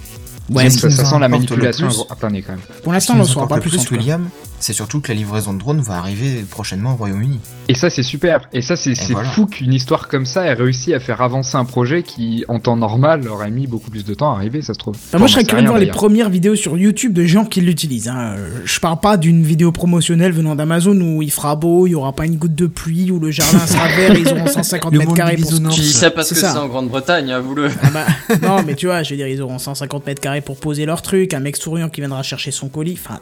Ouais, 0.50 0.70
ça, 0.70 0.90
sent 0.90 1.18
la 1.20 1.28
manipulation 1.28 1.88
à 2.11 2.16
plein 2.16 2.31
nez 2.31 2.42
quand 2.42 2.52
même. 2.52 2.61
Pour 2.83 2.92
l'instant, 2.92 3.14
on 3.14 3.18
ne 3.18 3.24
saura 3.24 3.48
pas 3.48 3.59
plus. 3.59 3.90
William, 3.90 4.28
c'est 4.62 4.72
surtout 4.72 5.01
que 5.01 5.09
la 5.09 5.14
livraison 5.14 5.53
de 5.53 5.59
drones 5.59 5.81
va 5.81 5.96
arriver 5.96 6.44
prochainement 6.48 6.92
au 6.92 6.96
Royaume-Uni. 6.96 7.40
Et 7.68 7.75
ça, 7.75 7.90
c'est 7.90 8.05
super. 8.05 8.48
Et 8.53 8.62
ça, 8.62 8.77
c'est 8.77 8.94
voilà. 9.11 9.29
fou 9.29 9.46
qu'une 9.46 9.75
histoire 9.75 10.07
comme 10.07 10.25
ça 10.25 10.46
ait 10.46 10.55
réussi 10.55 10.94
à 10.94 11.01
faire 11.01 11.20
avancer 11.20 11.57
un 11.57 11.64
projet 11.64 12.03
qui, 12.05 12.44
en 12.48 12.61
temps 12.61 12.77
normal, 12.77 13.27
aurait 13.29 13.51
mis 13.51 13.66
beaucoup 13.66 13.90
plus 13.90 14.05
de 14.05 14.14
temps 14.14 14.33
à 14.33 14.37
arriver, 14.37 14.62
ça 14.62 14.72
se 14.75 14.79
trouve. 14.79 14.94
Enfin, 14.94 15.18
moi, 15.18 15.27
je 15.27 15.33
serais 15.35 15.44
curieux 15.44 15.64
de 15.64 15.68
voir 15.68 15.81
les 15.81 15.87
premières 15.87 16.31
vidéos 16.31 16.55
sur 16.55 16.79
YouTube 16.79 17.12
de 17.12 17.25
gens 17.25 17.44
qui 17.44 17.61
l'utilisent. 17.61 18.09
Hein. 18.09 18.37
Euh, 18.38 18.61
Je 18.64 18.79
parle 18.79 19.01
pas 19.01 19.16
d'une 19.16 19.42
vidéo 19.42 19.72
promotionnelle 19.72 20.33
venant 20.33 20.55
d'Amazon 20.55 20.98
où 21.01 21.22
il 21.22 21.33
fera 21.33 21.57
beau, 21.57 21.88
il 21.88 21.90
y 21.90 21.94
aura 21.96 22.12
pas 22.12 22.27
une 22.27 22.37
goutte 22.37 22.55
de 22.55 22.66
pluie, 22.66 23.11
où 23.11 23.18
le 23.18 23.33
jardin 23.33 23.66
sera 23.66 23.88
vert 23.96 24.14
et 24.14 24.20
ils 24.20 24.29
auront 24.29 24.46
150 24.46 24.92
Le 24.92 24.98
mètres 25.01 25.14
carrés 25.14 25.37
pour 25.37 25.46
se 25.46 25.51
bisounours. 25.51 25.75
Tu 25.75 25.81
dis 25.81 25.92
ça 25.92 26.11
parce 26.12 26.29
que 26.29 26.37
ça. 26.37 26.53
c'est 26.53 26.59
en 26.59 26.68
Grande-Bretagne, 26.68 27.33
avoue-le. 27.33 27.68
Ah 27.83 27.90
bah, 27.90 28.07
non, 28.42 28.62
mais 28.64 28.77
tu 28.77 28.87
vois, 28.87 29.03
je 29.03 29.11
veux 29.11 29.16
dire, 29.16 29.27
ils 29.27 29.42
auront 29.42 29.59
150 29.59 30.07
mètres 30.07 30.20
carrés 30.20 30.40
pour 30.40 30.57
poser 30.57 30.87
leur 30.87 31.03
truc, 31.03 31.35
un 31.35 31.40
mec 31.40 31.57
souriant 31.57 31.88
qui 31.88 32.01
viendra 32.01 32.22
chercher 32.22 32.53
son 32.53 32.68
colis, 32.68 32.98
enfin, 33.05 33.18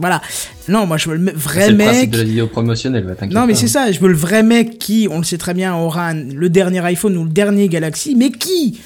voilà. 0.00 0.20
Non, 0.68 0.86
moi, 0.86 0.96
je 0.96 1.08
veux 1.10 1.16
le 1.16 1.32
vrai 1.32 1.62
C'est 1.62 1.70
le 1.70 1.76
mec. 1.76 1.86
principe 1.88 2.10
de 2.10 2.18
la 2.18 2.24
vidéo 2.24 2.46
promotionnelle, 2.46 3.04
va, 3.04 3.14
t'inquiète 3.14 3.34
Non, 3.36 3.46
mais 3.46 3.52
pas. 3.52 3.58
c'est 3.58 3.68
ça, 3.68 3.90
je 3.92 4.00
veux 4.00 4.08
le 4.08 4.16
vrai 4.16 4.42
mec 4.42 4.78
qui, 4.78 5.08
on 5.10 5.18
le 5.18 5.24
sait 5.24 5.38
très 5.38 5.54
bien, 5.54 5.74
aura 5.76 6.08
un- 6.08 6.14
le 6.34 6.48
dernier 6.48 6.80
iPhone 6.84 7.16
ou 7.16 7.24
le 7.24 7.30
dernier 7.30 7.68
Galaxy, 7.68 8.14
mais 8.16 8.30
qui 8.30 8.80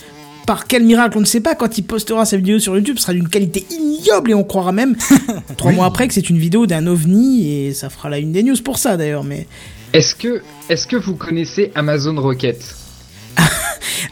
par 0.46 0.66
quel 0.66 0.84
miracle, 0.84 1.16
on 1.16 1.20
ne 1.22 1.24
sait 1.26 1.40
pas, 1.40 1.54
quand 1.54 1.78
il 1.78 1.84
postera 1.84 2.26
sa 2.26 2.36
vidéo 2.36 2.58
sur 2.58 2.76
YouTube, 2.76 2.96
ce 2.98 3.02
sera 3.04 3.14
d'une 3.14 3.30
qualité 3.30 3.64
ignoble 3.70 4.30
et 4.32 4.34
on 4.34 4.44
croira 4.44 4.72
même 4.72 4.94
trois 5.56 5.72
mois 5.72 5.86
après 5.86 6.06
que 6.06 6.12
c'est 6.12 6.28
une 6.28 6.36
vidéo 6.36 6.66
d'un 6.66 6.86
ovni 6.86 7.50
et 7.50 7.72
ça 7.72 7.88
fera 7.88 8.10
la 8.10 8.18
une 8.18 8.30
des 8.32 8.42
news 8.42 8.56
pour 8.62 8.76
ça 8.76 8.98
d'ailleurs. 8.98 9.24
Mais 9.24 9.46
Est-ce 9.94 10.14
que, 10.14 10.42
est-ce 10.68 10.86
que 10.86 10.96
vous 10.96 11.14
connaissez 11.14 11.72
Amazon 11.74 12.20
Rocket? 12.20 12.60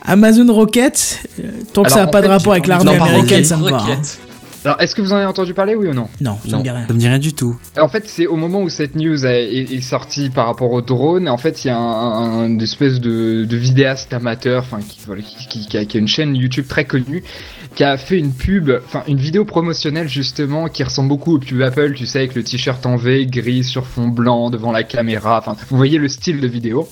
Amazon 0.05 0.51
Rocket, 0.53 1.19
euh, 1.39 1.43
tant 1.73 1.83
que 1.83 1.89
Alors, 1.89 1.99
ça 1.99 2.05
n'a 2.07 2.11
pas 2.11 2.23
de 2.23 2.29
rapport 2.29 2.53
avec 2.53 2.67
l'armée 2.67 2.93
américaine, 2.97 3.21
Rocket, 3.21 3.47
ça 3.47 3.57
me 3.59 3.69
va. 3.71 3.77
hein. 3.89 4.01
Alors, 4.65 4.81
est-ce 4.81 4.95
que 4.95 5.03
vous 5.03 5.13
en 5.13 5.17
avez 5.17 5.27
entendu 5.27 5.55
parler, 5.55 5.75
oui 5.75 5.89
ou 5.89 5.95
non? 5.95 6.09
Non, 6.21 6.37
ça 6.43 6.47
me 6.49 6.53
Non. 6.53 6.61
dit 6.63 6.71
rien. 6.71 6.87
Ça 6.87 6.93
me 6.95 6.99
dit 6.99 7.09
rien 7.09 7.19
du 7.19 7.33
tout. 7.33 7.59
En 7.81 7.89
fait, 7.89 8.05
c'est 8.07 8.27
au 8.27 8.37
moment 8.37 8.61
où 8.63 8.69
cette 8.69 8.95
news 8.95 9.27
est, 9.27 9.81
sortie 9.81 10.31
par 10.31 10.47
rapport 10.47 10.71
au 10.73 10.83
drone. 10.83 11.29
En 11.29 11.37
fait, 11.37 11.65
il 11.65 11.69
y 11.69 11.71
a 11.71 11.77
un, 11.77 12.43
un- 12.43 12.47
une 12.47 12.61
espèce 12.63 13.01
de, 13.01 13.45
de 13.45 13.57
vidéaste 13.57 14.13
amateur, 14.13 14.63
enfin, 14.63 14.79
qui, 14.87 15.01
voilà, 15.07 15.23
qui, 15.23 15.47
qui- 15.49 15.67
qui 15.67 15.77
a, 15.79 15.85
qui 15.85 15.97
a 15.97 16.01
une 16.01 16.07
chaîne 16.09 16.37
YouTube 16.37 16.67
très 16.69 16.85
connue, 16.85 17.25
qui 17.75 17.83
a 17.83 17.97
fait 17.97 18.19
une 18.19 18.33
pub, 18.33 18.71
enfin, 18.85 19.03
une 19.09 19.17
vidéo 19.19 19.45
promotionnelle 19.45 20.09
justement, 20.09 20.69
qui 20.69 20.85
ressemble 20.85 21.09
beaucoup 21.09 21.35
au 21.35 21.39
pub 21.39 21.61
Apple, 21.63 21.95
tu 21.95 22.07
sais, 22.07 22.19
avec 22.19 22.35
le 22.37 22.45
t-shirt 22.45 22.85
en 22.87 22.97
V, 22.97 23.27
gris 23.27 23.65
sur 23.65 23.87
fond 23.87 24.09
blanc 24.09 24.51
devant 24.51 24.71
la 24.71 24.85
caméra. 24.85 25.39
Enfin, 25.39 25.57
vous 25.71 25.77
voyez 25.77 25.99
le 25.99 26.09
style 26.09 26.41
de 26.41 26.47
vidéo, 26.47 26.89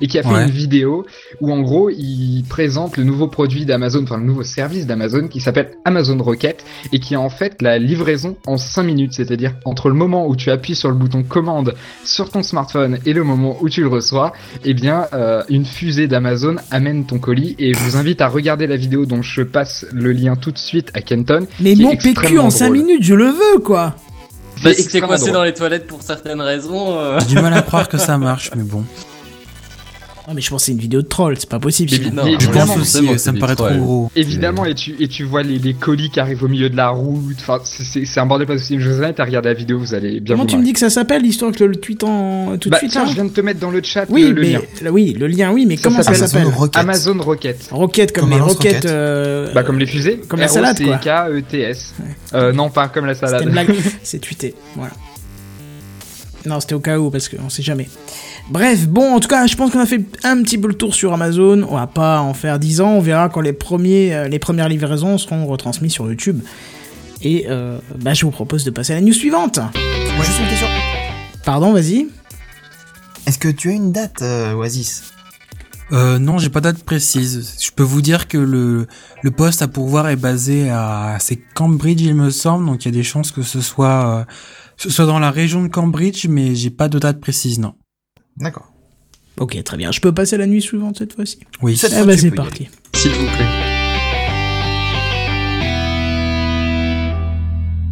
et 0.00 0.06
qui 0.08 0.18
a 0.18 0.22
fait 0.22 0.28
Ouais. 0.28 0.44
une 0.44 0.50
vidéo 0.50 1.06
où 1.40 1.52
en 1.52 1.60
gros, 1.60 1.90
il 1.90 2.42
présente 2.48 2.96
le 2.96 3.04
nouveau 3.04 3.28
produit 3.28 3.64
d'Amazon, 3.64 4.02
enfin, 4.04 4.16
le 4.18 4.24
nouveau 4.24 4.42
service 4.42 4.86
d'Amazon 4.86 5.28
qui 5.28 5.40
s'appelle 5.40 5.72
Amazon 5.84 6.16
Rocket 6.22 6.64
et 6.92 6.98
qui 6.98 7.14
est 7.14 7.18
en 7.18 7.30
fait 7.30 7.60
la 7.62 7.78
livraison 7.78 8.36
en 8.46 8.56
5 8.56 8.82
minutes, 8.82 9.12
c'est-à-dire 9.14 9.54
entre 9.64 9.88
le 9.88 9.94
moment 9.94 10.26
où 10.26 10.36
tu 10.36 10.50
appuies 10.50 10.74
sur 10.74 10.88
le 10.88 10.94
bouton 10.96 11.22
commande 11.22 11.74
sur 12.04 12.30
ton 12.30 12.42
smartphone 12.42 12.98
et 13.06 13.12
le 13.12 13.24
moment 13.24 13.56
où 13.60 13.68
tu 13.68 13.80
le 13.82 13.88
reçois, 13.88 14.32
eh 14.64 14.74
bien 14.74 15.06
euh, 15.12 15.42
une 15.48 15.64
fusée 15.64 16.06
d'Amazon 16.08 16.56
amène 16.70 17.06
ton 17.06 17.18
colis 17.18 17.54
et 17.58 17.74
je 17.74 17.78
vous 17.80 17.96
invite 17.96 18.20
à 18.20 18.28
regarder 18.28 18.66
la 18.66 18.76
vidéo 18.76 19.06
dont 19.06 19.22
je 19.22 19.42
passe 19.42 19.86
le 19.92 20.12
lien 20.12 20.36
tout 20.36 20.50
de 20.50 20.58
suite 20.58 20.90
à 20.94 21.00
Kenton. 21.00 21.46
Mais 21.60 21.74
mon 21.74 21.96
PQ 21.96 22.38
en 22.38 22.50
5 22.50 22.66
drôle. 22.66 22.78
minutes, 22.78 23.02
je 23.02 23.14
le 23.14 23.26
veux 23.26 23.58
quoi 23.62 23.94
Bah, 24.62 24.70
C'est 24.74 24.82
si 24.82 24.88
t'es 24.88 25.00
coincé 25.00 25.24
drôle. 25.24 25.34
dans 25.34 25.44
les 25.44 25.54
toilettes 25.54 25.86
pour 25.86 26.02
certaines 26.02 26.40
raisons. 26.40 26.98
euh, 26.98 27.18
J'ai 27.28 27.36
du 27.36 27.42
mal 27.42 27.52
à 27.54 27.62
croire 27.62 27.88
que 27.88 27.98
ça 27.98 28.18
marche, 28.18 28.50
mais 28.56 28.62
bon. 28.64 28.84
Non 30.26 30.32
mais 30.34 30.40
je 30.40 30.48
pense 30.48 30.62
que 30.62 30.66
c'est 30.66 30.72
une 30.72 30.78
vidéo 30.78 31.02
de 31.02 31.06
troll, 31.06 31.36
c'est 31.38 31.48
pas 31.48 31.58
possible. 31.58 31.90
Mais 31.92 31.96
Je 31.98 32.02
évidemment, 32.46 32.66
pense 32.74 32.78
aussi, 32.78 32.92
ça 32.92 33.02
me 33.02 33.18
c'est 33.18 33.32
paraît 33.40 33.56
trop 33.56 33.68
gros. 33.70 34.10
Évidemment, 34.16 34.64
et 34.64 34.74
tu, 34.74 34.94
et 34.98 35.06
tu 35.08 35.22
vois 35.24 35.42
les, 35.42 35.58
les 35.58 35.74
colis 35.74 36.08
qui 36.08 36.18
arrivent 36.18 36.42
au 36.44 36.48
milieu 36.48 36.70
de 36.70 36.76
la 36.76 36.88
route. 36.88 37.36
Enfin, 37.40 37.60
c'est- 37.64 37.84
c'est 37.84 38.04
c'est 38.06 38.20
un 38.20 38.26
bordel 38.26 38.46
pas 38.46 38.54
possible. 38.54 38.80
Je 38.82 38.88
vous 38.90 39.02
invite 39.02 39.20
à 39.20 39.24
regarder 39.24 39.50
la 39.50 39.54
vidéo, 39.54 39.78
vous 39.78 39.92
allez 39.94 40.20
bien 40.20 40.34
Comment 40.34 40.46
tu 40.46 40.56
me 40.56 40.64
dis 40.64 40.72
que 40.72 40.78
ça 40.78 40.88
s'appelle 40.88 41.20
l'histoire 41.22 41.52
que 41.52 41.58
je 41.58 41.64
le 41.64 41.76
tweet 41.76 42.04
en 42.04 42.56
tout 42.58 42.68
de 42.68 42.72
Bah, 42.72 42.78
suite 42.78 42.92
tiens, 42.92 43.04
je 43.06 43.12
viens 43.14 43.26
de 43.26 43.30
te 43.30 43.40
mettre 43.42 43.60
dans 43.60 43.70
le 43.70 43.82
chat 43.82 44.06
Oui, 44.08 44.32
le, 44.34 44.40
lien. 44.42 44.60
oui, 44.90 45.12
le 45.12 45.26
lien, 45.26 45.52
oui, 45.52 45.66
mais 45.66 45.76
Ça 45.76 45.82
comment 45.84 46.02
ça 46.02 46.14
s'appelle 46.14 46.46
Amazon 46.74 47.20
Rocket. 47.20 47.68
Rocket. 47.70 48.12
Comme, 48.12 48.30
les 48.30 48.40
roquettes. 48.40 48.86
euh, 48.86 49.52
Bah 49.52 49.62
comme 49.62 49.78
les 49.78 49.86
fusées. 49.86 50.20
comme 50.26 50.40
la 50.40 50.48
salade, 50.48 50.82
quoi. 50.82 50.96
R-O-C-K-E-T-S. 50.96 51.94
Euh, 52.32 52.52
non, 52.52 52.70
pas 52.70 52.88
comme 52.88 53.04
la 53.04 53.14
salade. 53.14 53.52
c'est 54.02 54.20
tweeté, 54.20 54.54
voilà. 54.74 54.92
Non, 56.46 56.60
c'était 56.60 56.74
au 56.74 56.80
cas 56.80 56.98
où, 56.98 57.10
parce 57.10 57.28
qu'on 57.28 57.48
sait 57.48 57.62
jamais. 57.62 57.88
Bref, 58.50 58.86
bon, 58.86 59.14
en 59.14 59.20
tout 59.20 59.28
cas, 59.28 59.46
je 59.46 59.56
pense 59.56 59.70
qu'on 59.70 59.80
a 59.80 59.86
fait 59.86 60.02
un 60.24 60.42
petit 60.42 60.58
peu 60.58 60.68
le 60.68 60.74
tour 60.74 60.94
sur 60.94 61.12
Amazon. 61.12 61.66
On 61.68 61.76
va 61.76 61.86
pas 61.86 62.20
en 62.20 62.34
faire 62.34 62.58
10 62.58 62.80
ans. 62.80 62.92
On 62.92 63.00
verra 63.00 63.28
quand 63.28 63.40
les, 63.40 63.52
premiers, 63.52 64.14
euh, 64.14 64.28
les 64.28 64.38
premières 64.38 64.68
livraisons 64.68 65.16
seront 65.18 65.46
retransmises 65.46 65.92
sur 65.92 66.06
YouTube. 66.06 66.40
Et 67.22 67.46
euh, 67.48 67.78
bah, 67.98 68.12
je 68.12 68.26
vous 68.26 68.30
propose 68.30 68.64
de 68.64 68.70
passer 68.70 68.92
à 68.92 68.96
la 68.96 69.02
news 69.02 69.14
suivante. 69.14 69.58
Moi, 69.58 70.24
juste 70.24 70.38
une 70.40 70.48
question. 70.48 70.68
Pardon, 71.44 71.72
vas-y. 71.72 72.08
Est-ce 73.26 73.38
que 73.38 73.48
tu 73.48 73.70
as 73.70 73.72
une 73.72 73.92
date, 73.92 74.20
euh, 74.20 74.52
Oasis? 74.52 75.14
Euh, 75.92 76.18
non, 76.18 76.38
j'ai 76.38 76.48
pas 76.48 76.60
de 76.60 76.70
date 76.70 76.82
précise. 76.82 77.56
Je 77.60 77.70
peux 77.70 77.82
vous 77.82 78.02
dire 78.02 78.28
que 78.28 78.38
le, 78.38 78.86
le 79.22 79.30
poste 79.30 79.62
à 79.62 79.68
pourvoir 79.68 80.08
est 80.08 80.16
basé 80.16 80.70
à, 80.70 81.16
c'est 81.20 81.36
Cambridge, 81.36 82.00
il 82.00 82.14
me 82.14 82.30
semble, 82.30 82.66
donc 82.66 82.84
il 82.84 82.88
y 82.88 82.94
a 82.94 82.96
des 82.96 83.02
chances 83.02 83.30
que 83.30 83.42
ce 83.42 83.60
soit, 83.60 84.06
euh, 84.06 84.24
ce 84.76 84.90
soit 84.90 85.06
dans 85.06 85.18
la 85.18 85.30
région 85.30 85.62
de 85.62 85.68
Cambridge, 85.68 86.26
mais 86.28 86.54
j'ai 86.54 86.70
pas 86.70 86.88
de 86.88 86.98
date 86.98 87.20
précise, 87.20 87.58
non. 87.58 87.74
D'accord. 88.36 88.70
Ok, 89.38 89.62
très 89.64 89.76
bien. 89.76 89.90
Je 89.92 90.00
peux 90.00 90.12
passer 90.12 90.34
à 90.36 90.38
la 90.38 90.46
nuit 90.46 90.62
suivante 90.62 90.98
cette 90.98 91.14
fois-ci? 91.14 91.38
Oui. 91.62 91.76
Cette 91.76 91.92
Eh 91.92 91.96
fois, 91.96 92.06
bah, 92.06 92.14
tu 92.14 92.20
c'est 92.20 92.28
peux 92.30 92.34
y 92.34 92.36
parti. 92.36 92.68
S'il 92.94 93.10
vous 93.12 93.26
plaît. 93.26 93.46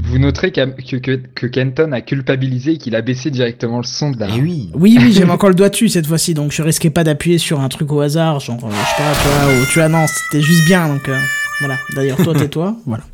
Vous 0.05 0.18
noterez 0.18 0.53
que, 0.53 0.97
que, 0.99 1.16
que 1.16 1.47
Kenton 1.47 1.90
a 1.92 2.03
culpabilisé 2.03 2.73
et 2.73 2.77
qu'il 2.79 2.95
a 2.95 3.01
baissé 3.01 3.31
directement 3.31 3.79
le 3.79 3.85
son 3.85 4.11
de 4.11 4.21
la. 4.21 4.29
Eh 4.29 4.40
oui. 4.42 4.71
Oui, 4.75 4.99
oui, 5.01 5.11
j'ai 5.12 5.25
mis 5.25 5.31
encore 5.31 5.49
le 5.49 5.55
doigt 5.55 5.71
dessus 5.71 5.88
cette 5.88 6.07
fois-ci, 6.07 6.35
donc 6.35 6.53
je 6.53 6.62
risquais 6.62 6.90
pas 6.90 7.03
d'appuyer 7.03 7.38
sur 7.38 7.61
un 7.61 7.68
truc 7.71 7.90
au 7.92 8.01
hasard, 8.01 8.38
genre, 8.38 8.62
euh, 8.62 8.71
je 8.71 8.75
sais 8.75 9.03
pas, 9.03 9.12
tu 9.14 9.29
vois, 9.29 9.55
ou 9.62 9.64
tu 9.73 9.79
vois, 9.79 9.88
non, 9.88 10.05
c'était 10.07 10.42
juste 10.45 10.66
bien, 10.66 10.87
donc 10.87 11.09
euh, 11.09 11.18
voilà. 11.61 11.79
D'ailleurs, 11.95 12.18
toi, 12.18 12.35
tais-toi, 12.35 12.77
voilà. 12.87 13.05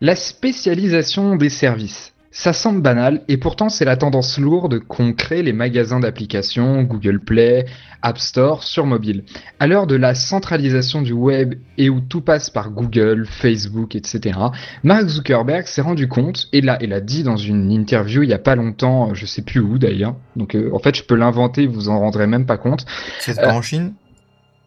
La 0.00 0.16
spécialisation 0.16 1.36
des 1.36 1.48
services. 1.48 2.12
Ça 2.30 2.52
semble 2.52 2.82
banal, 2.82 3.22
et 3.28 3.38
pourtant 3.38 3.70
c'est 3.70 3.86
la 3.86 3.96
tendance 3.96 4.38
lourde 4.38 4.80
qu'ont 4.80 5.14
créé 5.14 5.42
les 5.42 5.54
magasins 5.54 5.98
d'applications, 5.98 6.82
Google 6.82 7.20
Play, 7.20 7.64
App 8.02 8.18
Store 8.18 8.64
sur 8.64 8.84
mobile. 8.84 9.24
À 9.58 9.66
l'heure 9.66 9.86
de 9.86 9.96
la 9.96 10.14
centralisation 10.14 11.00
du 11.00 11.14
web 11.14 11.54
et 11.78 11.88
où 11.88 12.00
tout 12.00 12.20
passe 12.20 12.50
par 12.50 12.70
Google, 12.70 13.24
Facebook, 13.26 13.96
etc., 13.96 14.38
Mark 14.84 15.06
Zuckerberg 15.08 15.66
s'est 15.66 15.80
rendu 15.80 16.06
compte, 16.06 16.48
et 16.52 16.60
l'a, 16.60 16.80
et 16.82 16.86
l'a 16.86 17.00
dit 17.00 17.22
dans 17.22 17.38
une 17.38 17.72
interview 17.72 18.22
il 18.22 18.28
y 18.28 18.34
a 18.34 18.38
pas 18.38 18.56
longtemps, 18.56 19.14
je 19.14 19.24
sais 19.24 19.42
plus 19.42 19.60
où 19.60 19.78
d'ailleurs, 19.78 20.14
donc 20.36 20.54
euh, 20.54 20.70
en 20.74 20.78
fait 20.80 20.94
je 20.94 21.04
peux 21.04 21.16
l'inventer, 21.16 21.66
vous 21.66 21.88
en 21.88 21.98
rendrez 21.98 22.26
même 22.26 22.44
pas 22.44 22.58
compte, 22.58 22.84
C'est 23.20 23.40
pas 23.40 23.54
en 23.54 23.62
Chine? 23.62 23.94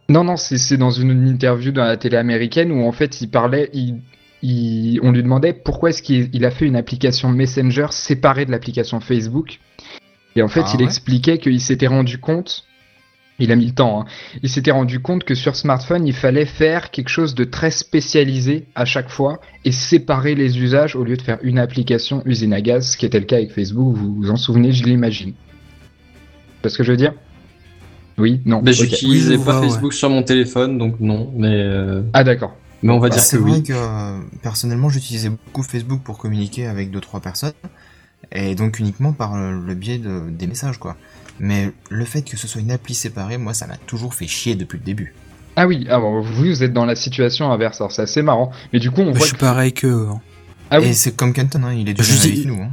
Non, 0.09 0.23
non, 0.23 0.35
c'est 0.35 0.57
c'est 0.57 0.77
dans 0.77 0.91
une 0.91 1.27
interview 1.27 1.71
dans 1.71 1.85
la 1.85 1.95
télé 1.95 2.17
américaine 2.17 2.71
où 2.71 2.85
en 2.85 2.91
fait 2.91 3.21
il 3.21 3.29
parlait, 3.29 3.69
il, 3.73 4.01
il- 4.43 4.99
on 5.03 5.11
lui 5.11 5.23
demandait 5.23 5.53
pourquoi 5.53 5.89
est-ce 5.89 6.01
qu'il 6.01 6.29
il 6.33 6.45
a 6.45 6.51
fait 6.51 6.65
une 6.65 6.75
application 6.75 7.29
Messenger 7.29 7.87
séparée 7.91 8.45
de 8.45 8.51
l'application 8.51 8.99
Facebook. 8.99 9.59
Et 10.35 10.41
en 10.41 10.47
fait, 10.47 10.61
Ah 10.65 10.71
il 10.73 10.79
ouais 10.79 10.85
expliquait 10.85 11.37
qu'il 11.39 11.59
s'était 11.59 11.87
rendu 11.87 12.17
compte, 12.17 12.65
il 13.39 13.51
a 13.51 13.55
mis 13.55 13.65
le 13.65 13.73
temps, 13.73 14.01
hein, 14.01 14.05
il 14.43 14.49
s'était 14.49 14.71
rendu 14.71 14.99
compte 14.99 15.23
que 15.23 15.35
sur 15.35 15.55
smartphone, 15.55 16.07
il 16.07 16.13
fallait 16.13 16.45
faire 16.45 16.91
quelque 16.91 17.09
chose 17.09 17.35
de 17.35 17.43
très 17.43 17.71
spécialisé 17.71 18.65
à 18.75 18.85
chaque 18.85 19.09
fois 19.09 19.41
et 19.65 19.71
séparer 19.71 20.35
les 20.35 20.59
usages 20.59 20.95
au 20.95 21.03
lieu 21.03 21.17
de 21.17 21.21
faire 21.21 21.39
une 21.41 21.59
application 21.59 22.21
usine 22.25 22.53
à 22.53 22.61
gaz, 22.61 22.91
ce 22.91 22.97
qui 22.97 23.05
était 23.05 23.19
le 23.19 23.25
cas 23.25 23.37
avec 23.37 23.51
Facebook, 23.51 23.95
vous 23.95 24.15
vous 24.15 24.29
en 24.31 24.37
souvenez, 24.37 24.71
je 24.71 24.83
l'imagine. 24.85 25.33
C'est 26.63 26.69
ce 26.69 26.77
que 26.77 26.83
je 26.83 26.91
veux 26.91 26.97
dire? 26.97 27.13
Oui, 28.17 28.39
non. 28.45 28.61
Ben, 28.61 28.71
ok. 28.71 28.75
j'utilisais 28.77 29.37
pas 29.37 29.43
vois, 29.43 29.61
ouais. 29.61 29.67
Facebook 29.69 29.93
sur 29.93 30.09
mon 30.09 30.21
téléphone, 30.21 30.77
donc 30.77 30.99
non. 30.99 31.33
Mais, 31.35 31.47
euh, 31.55 32.03
Ah 32.13 32.23
d'accord. 32.23 32.55
Mais 32.83 32.91
on 32.93 32.99
va 32.99 33.09
Bah, 33.09 33.15
dire 33.15 33.23
c'est 33.23 33.37
que 33.37 33.41
vrai 33.41 33.51
oui. 33.53 33.63
que 33.63 33.73
euh, 33.73 34.19
personnellement 34.41 34.89
j'utilisais 34.89 35.29
beaucoup 35.29 35.63
Facebook 35.63 36.01
pour 36.03 36.17
communiquer 36.17 36.67
avec 36.67 36.91
deux 36.91 37.01
trois 37.01 37.19
personnes 37.19 37.53
et 38.31 38.55
donc 38.55 38.79
uniquement 38.79 39.13
par 39.13 39.35
le, 39.35 39.59
le 39.59 39.73
biais 39.75 39.97
de, 39.97 40.29
des 40.29 40.47
messages 40.47 40.77
quoi. 40.77 40.95
Mais 41.39 41.71
le 41.89 42.05
fait 42.05 42.21
que 42.21 42.37
ce 42.37 42.47
soit 42.47 42.61
une 42.61 42.71
appli 42.71 42.93
séparée, 42.93 43.37
moi 43.37 43.53
ça 43.53 43.65
m'a 43.67 43.77
toujours 43.77 44.13
fait 44.13 44.27
chier 44.27 44.55
depuis 44.55 44.77
le 44.77 44.83
début. 44.83 45.13
Ah 45.55 45.67
oui, 45.67 45.85
ah 45.89 45.99
bon, 45.99 46.21
vous, 46.21 46.33
vous 46.45 46.63
êtes 46.63 46.71
dans 46.73 46.85
la 46.85 46.95
situation 46.95 47.51
inverse, 47.51 47.81
alors 47.81 47.91
c'est 47.91 48.03
assez 48.03 48.21
marrant. 48.21 48.51
Mais 48.71 48.79
du 48.79 48.89
coup, 48.91 49.01
on 49.01 49.11
Je 49.13 49.17
voit 49.17 49.25
suis 49.27 49.35
que... 49.35 49.39
pareil 49.41 49.73
que, 49.73 50.07
hein. 50.07 50.21
Ah 50.69 50.79
oui, 50.79 50.87
Et 50.87 50.93
c'est 50.93 51.13
comme 51.15 51.33
Kenton, 51.33 51.63
hein, 51.65 51.73
il 51.73 51.89
est 51.89 51.93
du 51.93 52.01
Je 52.03 52.11
même 52.13 52.21
dis- 52.21 52.27
avec 52.31 52.45
nous. 52.45 52.61
Hein. 52.61 52.69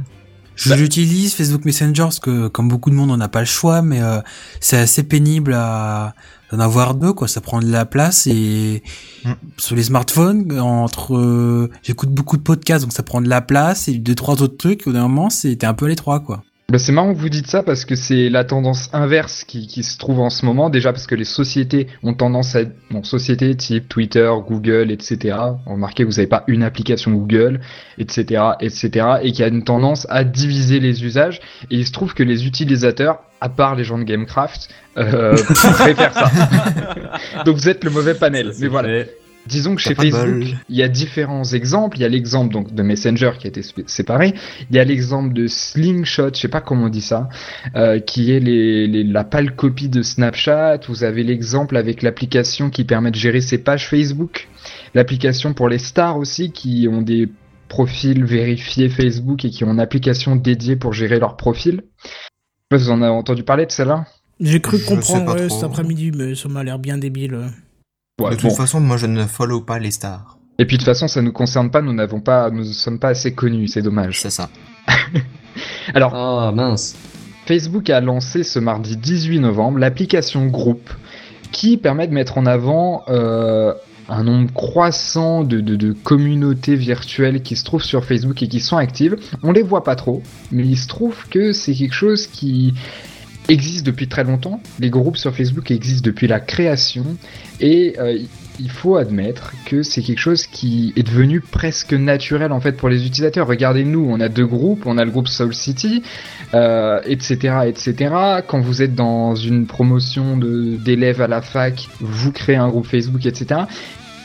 Je 0.55 0.69
Bah- 0.69 0.75
l'utilise 0.77 1.33
Facebook 1.35 1.65
Messenger 1.65 2.03
parce 2.03 2.19
que 2.19 2.47
comme 2.47 2.67
beaucoup 2.69 2.89
de 2.89 2.95
monde 2.95 3.11
on 3.11 3.17
n'a 3.17 3.27
pas 3.29 3.39
le 3.39 3.45
choix 3.45 3.81
mais 3.81 4.01
euh, 4.01 4.19
c'est 4.59 4.77
assez 4.77 5.03
pénible 5.03 5.53
à 5.53 6.13
d'en 6.51 6.59
avoir 6.59 6.95
deux 6.95 7.13
quoi 7.13 7.27
ça 7.27 7.41
prend 7.41 7.59
de 7.59 7.71
la 7.71 7.85
place 7.85 8.27
et 8.27 8.83
Mm. 9.25 9.31
sur 9.57 9.75
les 9.75 9.83
smartphones 9.83 10.59
entre 10.59 11.15
euh, 11.17 11.69
j'écoute 11.83 12.09
beaucoup 12.09 12.37
de 12.37 12.41
podcasts 12.41 12.85
donc 12.85 12.93
ça 12.93 13.03
prend 13.03 13.19
de 13.21 13.27
la 13.27 13.41
place 13.41 13.89
et 13.89 13.95
deux 13.95 14.15
trois 14.15 14.41
autres 14.41 14.55
trucs 14.55 14.81
au 14.87 14.91
bout 14.91 14.93
d'un 14.93 15.01
moment 15.09 15.29
c'était 15.29 15.67
un 15.67 15.73
peu 15.73 15.85
à 15.85 15.89
l'étroit 15.89 16.21
quoi 16.21 16.41
Bah, 16.69 16.77
c'est 16.77 16.91
marrant 16.91 17.15
que 17.15 17.19
vous 17.19 17.29
dites 17.29 17.47
ça 17.47 17.63
parce 17.63 17.83
que 17.83 17.95
c'est 17.95 18.29
la 18.29 18.43
tendance 18.43 18.89
inverse 18.93 19.43
qui, 19.43 19.65
qui 19.65 19.81
se 19.81 19.97
trouve 19.97 20.19
en 20.19 20.29
ce 20.29 20.45
moment. 20.45 20.69
Déjà 20.69 20.93
parce 20.93 21.07
que 21.07 21.15
les 21.15 21.25
sociétés 21.25 21.87
ont 22.03 22.13
tendance 22.13 22.55
à... 22.55 22.59
Bon, 22.91 23.03
sociétés 23.03 23.55
type 23.55 23.89
Twitter, 23.89 24.31
Google, 24.47 24.91
etc. 24.91 25.35
Remarquez, 25.65 26.03
vous 26.03 26.11
n'avez 26.11 26.27
pas 26.27 26.43
une 26.45 26.61
application 26.61 27.11
Google, 27.11 27.59
etc., 27.97 28.43
etc. 28.59 29.07
Et 29.23 29.31
qui 29.31 29.41
a 29.41 29.47
une 29.47 29.63
tendance 29.63 30.05
à 30.11 30.23
diviser 30.23 30.79
les 30.79 31.03
usages. 31.03 31.39
Et 31.71 31.77
il 31.77 31.87
se 31.87 31.91
trouve 31.91 32.13
que 32.13 32.21
les 32.21 32.45
utilisateurs, 32.45 33.23
à 33.41 33.49
part 33.49 33.73
les 33.73 33.83
gens 33.83 33.97
de 33.97 34.03
Gamecraft, 34.03 34.69
euh, 34.97 35.35
préfèrent 35.73 36.13
ça. 36.13 36.31
Donc 37.45 37.55
vous 37.55 37.67
êtes 37.67 37.83
le 37.83 37.89
mauvais 37.89 38.13
panel. 38.13 38.53
Mais 38.59 38.67
voilà. 38.67 39.05
Disons 39.49 39.75
que 39.75 39.81
chez 39.81 39.95
Facebook, 39.95 40.43
il 40.69 40.75
y 40.75 40.83
a 40.83 40.87
différents 40.87 41.43
exemples. 41.43 41.97
Il 41.97 42.01
y 42.01 42.05
a 42.05 42.09
l'exemple 42.09 42.53
donc 42.53 42.73
de 42.73 42.83
Messenger 42.83 43.31
qui 43.39 43.47
a 43.47 43.49
été 43.49 43.61
séparé. 43.87 44.33
Il 44.69 44.75
y 44.75 44.79
a 44.79 44.83
l'exemple 44.83 45.33
de 45.33 45.47
Slingshot, 45.47 46.29
je 46.35 46.39
sais 46.39 46.47
pas 46.47 46.61
comment 46.61 46.85
on 46.85 46.89
dit 46.89 47.01
ça, 47.01 47.29
euh, 47.75 47.99
qui 47.99 48.31
est 48.31 48.39
les, 48.39 48.87
les- 48.87 49.03
la 49.03 49.23
pâle 49.23 49.55
copie 49.55 49.89
de 49.89 50.01
Snapchat. 50.03 50.81
Vous 50.87 51.03
avez 51.03 51.23
l'exemple 51.23 51.75
avec 51.77 52.01
l'application 52.03 52.69
qui 52.69 52.83
permet 52.83 53.11
de 53.11 53.15
gérer 53.15 53.41
ses 53.41 53.57
pages 53.57 53.87
Facebook. 53.87 54.47
L'application 54.93 55.53
pour 55.53 55.67
les 55.67 55.79
stars 55.79 56.17
aussi 56.17 56.51
qui 56.51 56.87
ont 56.91 57.01
des 57.01 57.29
profils 57.69 58.23
vérifiés 58.25 58.89
Facebook 58.89 59.45
et 59.45 59.49
qui 59.49 59.63
ont 59.63 59.71
une 59.71 59.79
application 59.79 60.35
dédiée 60.35 60.75
pour 60.75 60.93
gérer 60.93 61.19
leur 61.19 61.37
profil. 61.37 61.83
Vous 62.71 62.89
en 62.91 63.01
avez 63.01 63.11
entendu 63.11 63.43
parler 63.43 63.65
de 63.65 63.71
celle-là 63.71 64.05
J'ai 64.39 64.59
cru 64.59 64.77
comprendre 64.79 65.33
ouais, 65.35 65.49
cet 65.49 65.63
après-midi, 65.63 66.11
mais 66.15 66.35
ça 66.35 66.49
m'a 66.49 66.63
l'air 66.63 66.79
bien 66.79 66.97
débile. 66.97 67.49
Ouais, 68.19 68.31
de 68.31 68.35
toute 68.35 68.49
bon. 68.49 68.55
façon, 68.55 68.79
moi 68.79 68.97
je 68.97 69.05
ne 69.05 69.25
follow 69.25 69.61
pas 69.61 69.79
les 69.79 69.91
stars. 69.91 70.37
Et 70.57 70.65
puis 70.65 70.77
de 70.77 70.81
toute 70.81 70.87
façon, 70.93 71.07
ça 71.07 71.21
nous 71.21 71.31
concerne 71.31 71.71
pas, 71.71 71.81
nous 71.81 71.93
n'avons 71.93 72.19
pas, 72.19 72.49
nous 72.49 72.59
ne 72.65 72.73
sommes 72.73 72.99
pas 72.99 73.09
assez 73.09 73.33
connus, 73.33 73.69
c'est 73.69 73.81
dommage. 73.81 74.21
C'est 74.21 74.29
ça. 74.29 74.49
Alors, 75.93 76.13
Ah 76.13 76.51
mince. 76.53 76.95
Facebook 77.45 77.89
a 77.89 77.99
lancé 78.01 78.43
ce 78.43 78.59
mardi 78.59 78.95
18 78.95 79.39
novembre 79.39 79.79
l'application 79.79 80.45
Groupe 80.47 80.89
qui 81.51 81.77
permet 81.77 82.07
de 82.07 82.13
mettre 82.13 82.37
en 82.37 82.45
avant 82.45 83.03
euh, 83.09 83.73
un 84.07 84.23
nombre 84.23 84.51
croissant 84.53 85.43
de, 85.43 85.59
de, 85.61 85.75
de 85.75 85.93
communautés 85.93 86.75
virtuelles 86.75 87.41
qui 87.41 87.55
se 87.55 87.63
trouvent 87.63 87.83
sur 87.83 88.05
Facebook 88.05 88.43
et 88.43 88.47
qui 88.47 88.59
sont 88.59 88.77
actives. 88.77 89.15
On 89.41 89.51
les 89.51 89.63
voit 89.63 89.83
pas 89.83 89.95
trop, 89.95 90.21
mais 90.51 90.63
il 90.63 90.77
se 90.77 90.87
trouve 90.87 91.27
que 91.29 91.51
c'est 91.53 91.73
quelque 91.73 91.95
chose 91.95 92.27
qui 92.27 92.73
existe 93.49 93.85
depuis 93.85 94.07
très 94.07 94.23
longtemps. 94.23 94.61
Les 94.79 94.89
groupes 94.89 95.17
sur 95.17 95.35
Facebook 95.35 95.69
existent 95.71 96.05
depuis 96.05 96.27
la 96.27 96.39
création 96.39 97.05
et 97.59 97.95
euh, 97.99 98.17
il 98.61 98.69
faut 98.69 98.97
admettre 98.97 99.53
que 99.65 99.83
c'est 99.83 100.01
quelque 100.01 100.19
chose 100.19 100.45
qui 100.45 100.93
est 100.97 101.03
devenu 101.03 101.39
presque 101.41 101.93
naturel 101.93 102.51
en 102.51 102.59
fait 102.59 102.73
pour 102.73 102.89
les 102.89 103.05
utilisateurs. 103.05 103.47
Regardez-nous, 103.47 104.05
on 104.09 104.19
a 104.19 104.27
deux 104.29 104.45
groupes, 104.45 104.83
on 104.85 104.97
a 104.97 105.05
le 105.05 105.11
groupe 105.11 105.27
Soul 105.27 105.53
City, 105.53 106.03
euh, 106.53 106.99
etc., 107.05 107.37
etc. 107.67 108.13
Quand 108.47 108.59
vous 108.59 108.81
êtes 108.81 108.95
dans 108.95 109.35
une 109.35 109.65
promotion 109.65 110.37
d'élèves 110.37 111.21
à 111.21 111.27
la 111.27 111.41
fac, 111.41 111.87
vous 111.99 112.31
créez 112.31 112.57
un 112.57 112.67
groupe 112.69 112.85
Facebook, 112.87 113.25
etc. 113.25 113.61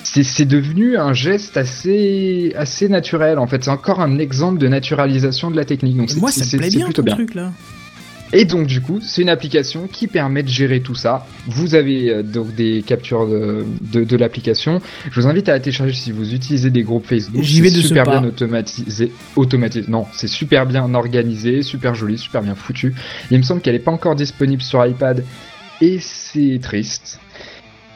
C'est 0.03 0.45
devenu 0.45 0.97
un 0.97 1.13
geste 1.13 1.57
assez 1.57 2.53
assez 2.57 2.89
naturel 2.89 3.39
en 3.39 3.47
fait. 3.47 3.65
C'est 3.65 3.71
encore 3.71 4.01
un 4.01 4.19
exemple 4.19 4.59
de 4.59 4.69
naturalisation 4.69 5.51
de 5.51 5.57
la 5.57 5.65
technique. 5.65 5.97
Donc 5.97 6.11
c'est- 6.11 6.21
Moi, 6.21 6.31
ça 6.31 6.45
me 6.45 6.59
plaît 6.61 6.71
bien 6.71 6.85
plutôt 6.87 7.03
ton 7.03 7.07
bien. 7.07 7.15
truc 7.17 7.35
là. 7.35 7.53
Et 8.33 8.45
donc 8.45 8.67
du 8.67 8.81
coup, 8.81 9.01
c'est 9.01 9.23
une 9.23 9.29
application 9.29 9.87
qui 9.87 10.07
permet 10.07 10.43
de 10.43 10.49
gérer 10.49 10.81
tout 10.81 10.95
ça. 10.95 11.27
Vous 11.47 11.75
avez 11.75 12.11
euh, 12.11 12.23
donc 12.23 12.55
des 12.55 12.83
captures 12.83 13.29
de, 13.29 13.65
de, 13.81 14.05
de 14.05 14.17
l'application. 14.17 14.81
Je 15.11 15.21
vous 15.21 15.27
invite 15.27 15.49
à 15.49 15.53
la 15.53 15.61
télécharger 15.61 15.95
si 15.95 16.11
vous 16.11 16.35
utilisez 16.35 16.71
des 16.71 16.83
groupes 16.83 17.07
Facebook. 17.07 17.43
J'y 17.43 17.61
vais 17.61 17.71
de 17.71 17.77
ce 17.77 17.89
super 17.89 18.05
pas. 18.05 18.19
bien 18.19 18.29
automatisé. 18.29 19.13
Automatisé. 19.37 19.87
Non, 19.89 20.07
c'est 20.13 20.29
super 20.29 20.67
bien 20.67 20.93
organisé, 20.95 21.63
super 21.63 21.95
joli, 21.95 22.19
super 22.19 22.43
bien 22.43 22.55
foutu. 22.55 22.95
Il 23.31 23.39
me 23.39 23.43
semble 23.43 23.61
qu'elle 23.61 23.75
n'est 23.75 23.81
pas 23.81 23.93
encore 23.93 24.17
disponible 24.17 24.63
sur 24.63 24.85
iPad 24.85 25.25
et 25.81 25.99
c'est 26.01 26.59
triste. 26.63 27.21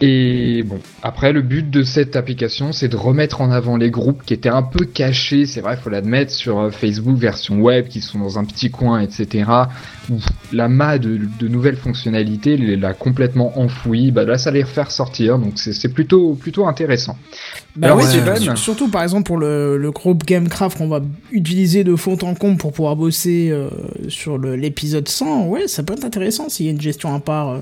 Et 0.00 0.62
bon, 0.64 0.78
après 1.02 1.32
le 1.32 1.42
but 1.42 1.68
de 1.70 1.82
cette 1.82 2.14
application, 2.14 2.70
c'est 2.72 2.86
de 2.88 2.96
remettre 2.96 3.40
en 3.40 3.50
avant 3.50 3.76
les 3.76 3.90
groupes 3.90 4.22
qui 4.24 4.32
étaient 4.32 4.48
un 4.48 4.62
peu 4.62 4.84
cachés, 4.84 5.44
c'est 5.44 5.60
vrai, 5.60 5.76
faut 5.76 5.90
l'admettre, 5.90 6.30
sur 6.30 6.60
euh, 6.60 6.70
Facebook 6.70 7.16
version 7.18 7.58
web, 7.60 7.88
qui 7.88 8.00
sont 8.00 8.20
dans 8.20 8.38
un 8.38 8.44
petit 8.44 8.70
coin, 8.70 9.00
etc. 9.00 9.50
Où 10.08 10.18
la 10.52 10.68
mât 10.68 10.98
de, 10.98 11.18
de 11.40 11.48
nouvelles 11.48 11.76
fonctionnalités 11.76 12.56
l'a 12.56 12.94
complètement 12.94 13.58
enfoui. 13.58 14.12
Bah 14.12 14.24
là, 14.24 14.38
ça 14.38 14.52
les 14.52 14.62
refaire 14.62 14.92
sortir, 14.92 15.38
donc 15.38 15.54
c'est 15.56 15.92
plutôt 15.92 16.34
plutôt 16.34 16.66
intéressant. 16.68 17.16
Bah 17.74 17.88
Alors, 17.88 17.98
sur- 18.38 18.58
surtout 18.58 18.88
par 18.88 19.02
exemple 19.02 19.24
pour 19.24 19.36
le, 19.36 19.78
le 19.78 19.90
groupe 19.90 20.24
Gamecraft 20.24 20.78
qu'on 20.78 20.88
va 20.88 21.00
utiliser 21.32 21.82
de 21.82 21.96
fond 21.96 22.16
en 22.22 22.34
comble 22.34 22.56
pour 22.58 22.72
pouvoir 22.72 22.94
bosser 22.94 23.48
euh, 23.50 23.68
sur 24.08 24.38
l'épisode 24.38 25.08
100, 25.08 25.46
ouais, 25.48 25.66
ça 25.66 25.82
peut 25.82 25.94
être 25.94 26.04
intéressant 26.04 26.48
s'il 26.48 26.66
y 26.66 26.68
a 26.68 26.72
une 26.72 26.80
gestion 26.80 27.12
à 27.14 27.18
part. 27.20 27.48
euh. 27.50 27.58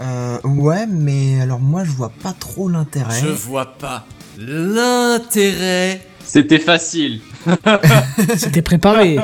Euh, 0.00 0.38
ouais, 0.44 0.86
mais 0.86 1.40
alors 1.40 1.60
moi 1.60 1.84
je 1.84 1.90
vois 1.90 2.10
pas 2.10 2.32
trop 2.32 2.68
l'intérêt. 2.68 3.20
Je 3.20 3.28
vois 3.28 3.66
pas 3.78 4.06
l'intérêt. 4.38 6.00
C'était 6.24 6.58
facile. 6.58 7.20
C'était 8.36 8.62
préparé. 8.62 9.16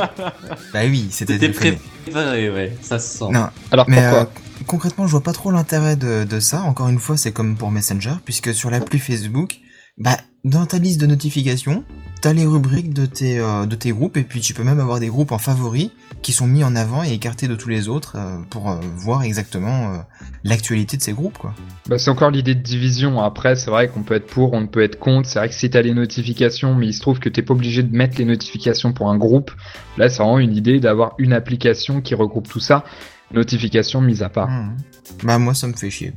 Bah 0.73 0.81
oui, 0.85 1.09
c'était 1.11 1.35
C'était 1.35 1.49
prévu. 1.49 1.79
préparé, 2.05 2.51
ouais. 2.51 2.77
Ça 2.83 2.99
se 2.99 3.19
sent. 3.19 3.25
Non, 3.31 3.49
Alors 3.71 3.87
mais 3.89 3.97
pourquoi 4.03 4.21
euh, 4.21 4.25
concrètement, 4.67 5.07
je 5.07 5.13
vois 5.13 5.23
pas 5.23 5.33
trop 5.33 5.51
l'intérêt 5.51 5.97
de, 5.97 6.25
de 6.25 6.41
ça. 6.41 6.61
Encore 6.63 6.89
une 6.89 6.99
fois, 6.99 7.17
c'est 7.17 7.33
comme 7.33 7.57
pour 7.57 7.71
Messenger, 7.71 8.15
puisque 8.25 8.53
sur 8.55 8.71
l'appli 8.71 8.99
Facebook, 8.99 9.59
bah 9.99 10.19
dans 10.45 10.67
ta 10.67 10.79
liste 10.79 11.01
de 11.01 11.07
notifications, 11.07 11.85
t'as 12.21 12.33
les 12.33 12.47
rubriques 12.47 12.93
de 12.93 13.07
tes 13.07 13.39
euh, 13.39 13.67
de 13.67 13.77
tes 13.77 13.93
groupes, 13.93 14.17
et 14.17 14.25
puis 14.25 14.41
tu 14.41 14.55
peux 14.55 14.65
même 14.65 14.81
avoir 14.81 15.01
des 15.01 15.09
groupes 15.09 15.33
en 15.33 15.39
favoris 15.39 15.91
qui 16.23 16.33
sont 16.33 16.47
mis 16.47 16.63
en 16.65 16.77
avant 16.77 17.03
et 17.03 17.13
écartés 17.13 17.49
de 17.49 17.55
tous 17.55 17.69
les 17.69 17.89
autres 17.89 18.17
euh, 18.17 18.37
pour 18.51 18.71
euh, 18.71 18.77
voir 18.97 19.23
exactement 19.23 19.95
euh, 19.95 19.97
l'actualité 20.45 20.97
de 20.97 21.03
ces 21.03 21.13
groupes, 21.13 21.39
quoi. 21.39 21.55
Bah, 21.89 21.99
c'est 21.99 22.11
encore 22.11 22.31
l'idée 22.31 22.55
de 22.55 22.61
division. 22.63 23.21
Après, 23.21 23.57
c'est 23.57 23.71
vrai 23.71 23.89
qu'on 23.89 24.03
peut 24.03 24.15
être 24.15 24.27
pour, 24.27 24.53
on 24.53 24.67
peut 24.67 24.83
être 24.83 24.99
contre. 24.99 25.29
C'est 25.29 25.39
vrai 25.39 25.49
que 25.49 25.55
si 25.55 25.71
t'as 25.71 25.83
les 25.83 25.95
notifications, 25.95 26.75
mais 26.75 26.89
il 26.89 26.93
se 26.93 27.01
trouve 27.01 27.19
que 27.19 27.29
t'es 27.29 27.43
pas 27.43 27.55
obligé 27.55 27.83
de 27.83 27.95
mettre 27.95 28.19
les 28.19 28.25
notifications 28.25 28.93
pour 28.93 29.11
un 29.11 29.17
groupe. 29.17 29.51
Là, 29.97 30.09
c'est 30.09 30.23
vraiment 30.23 30.39
une 30.39 30.55
idée 30.57 30.81
d'avoir 30.81 31.15
une 31.19 31.33
application 31.33 32.01
qui 32.01 32.15
regroupe 32.15 32.49
tout 32.49 32.61
ça. 32.61 32.85
Notifications 33.33 34.01
mises 34.01 34.23
à 34.23 34.29
part. 34.29 34.51
Mhm. 34.51 34.77
Bah 35.25 35.39
moi, 35.39 35.55
ça 35.55 35.67
me 35.67 35.73
fait 35.73 35.91
chier. 35.91 36.13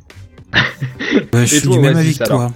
Ouais, 0.54 0.60
je 1.34 1.56
Et 1.56 1.60
suis 1.60 1.62
toi, 1.62 1.76
du 1.76 1.82
même 1.82 1.95
que 1.95 2.24
toi. 2.24 2.51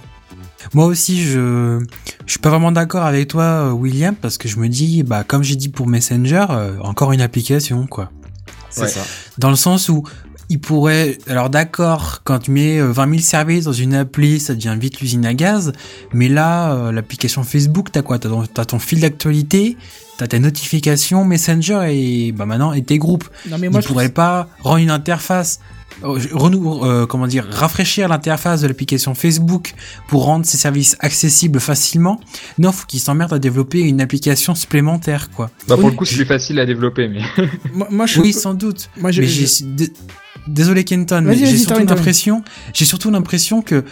Moi 0.74 0.86
aussi, 0.86 1.22
je 1.22 1.80
je 2.26 2.30
suis 2.30 2.40
pas 2.40 2.50
vraiment 2.50 2.72
d'accord 2.72 3.04
avec 3.04 3.28
toi, 3.28 3.42
euh, 3.44 3.70
William, 3.70 4.14
parce 4.14 4.38
que 4.38 4.48
je 4.48 4.58
me 4.58 4.68
dis, 4.68 5.02
bah 5.02 5.24
comme 5.24 5.42
j'ai 5.42 5.56
dit 5.56 5.68
pour 5.68 5.86
Messenger, 5.86 6.46
euh, 6.50 6.76
encore 6.80 7.12
une 7.12 7.20
application, 7.20 7.86
quoi. 7.86 8.10
C'est 8.70 8.82
Ouais. 8.82 8.88
ça. 8.88 9.00
Dans 9.38 9.50
le 9.50 9.56
sens 9.56 9.88
où 9.88 10.02
il 10.50 10.60
pourrait, 10.60 11.18
alors 11.26 11.50
d'accord, 11.50 12.20
quand 12.24 12.38
tu 12.40 12.50
mets 12.50 12.78
euh, 12.80 12.90
20 12.90 13.08
000 13.10 13.20
services 13.22 13.64
dans 13.64 13.72
une 13.72 13.94
appli, 13.94 14.40
ça 14.40 14.54
devient 14.54 14.76
vite 14.80 15.00
l'usine 15.00 15.24
à 15.26 15.34
gaz. 15.34 15.72
Mais 16.12 16.28
là, 16.28 16.72
euh, 16.72 16.92
l'application 16.92 17.44
Facebook, 17.44 17.90
t'as 17.92 18.02
quoi? 18.02 18.18
T'as 18.18 18.28
ton, 18.28 18.46
t'as 18.46 18.64
ton 18.64 18.78
fil 18.78 19.00
d'actualité, 19.00 19.76
t'as 20.18 20.26
tes 20.26 20.38
notifications, 20.38 21.24
Messenger 21.24 21.86
et 21.88 22.32
bah 22.32 22.44
maintenant 22.44 22.74
et 22.74 22.82
tes 22.82 22.98
groupes. 22.98 23.28
Non 23.48 23.56
mais 23.58 23.70
moi 23.70 23.80
il 23.80 23.82
je 23.82 23.88
pourrait 23.88 24.04
trouve- 24.06 24.14
pas 24.14 24.48
rendre 24.60 24.76
une 24.78 24.90
interface 24.90 25.60
euh, 26.04 26.18
renou 26.32 26.84
euh, 26.84 27.06
comment 27.06 27.26
dire 27.26 27.46
rafraîchir 27.50 28.08
l'interface 28.08 28.60
de 28.60 28.66
l'application 28.68 29.14
Facebook 29.14 29.74
pour 30.08 30.24
rendre 30.24 30.44
ses 30.44 30.58
services 30.58 30.96
accessibles 31.00 31.58
facilement 31.60 32.20
non 32.58 32.70
faut 32.72 32.84
qu'ils 32.86 33.00
s'emmerdent 33.00 33.32
à 33.32 33.38
développer 33.38 33.80
une 33.80 34.00
application 34.02 34.54
supplémentaire 34.54 35.30
quoi 35.30 35.50
Bah, 35.66 35.76
pour 35.76 35.86
Oui. 35.86 35.90
le 35.92 35.96
coup, 35.96 36.04
c'est 36.04 36.16
plus 36.16 36.26
facile 36.26 36.60
à 36.60 36.66
développer, 36.66 37.08
mais. 37.08 37.22
moi, 37.72 37.88
moi, 37.90 38.06
je 38.06 38.20
oui 38.20 38.32
sans 38.34 38.54
doute 38.54 38.90
moi 39.00 39.10
je, 39.12 39.22
mais 39.22 39.26
j'ai 39.28 39.46
désolé 40.46 40.84
Kenton 40.84 41.22
mais 41.24 41.36
j'ai 41.36 41.56
surtout 41.58 41.78
l'impression 41.84 42.42
j'ai 42.74 42.84
surtout 42.84 43.10
l'impression 43.10 43.62
que 43.62 43.84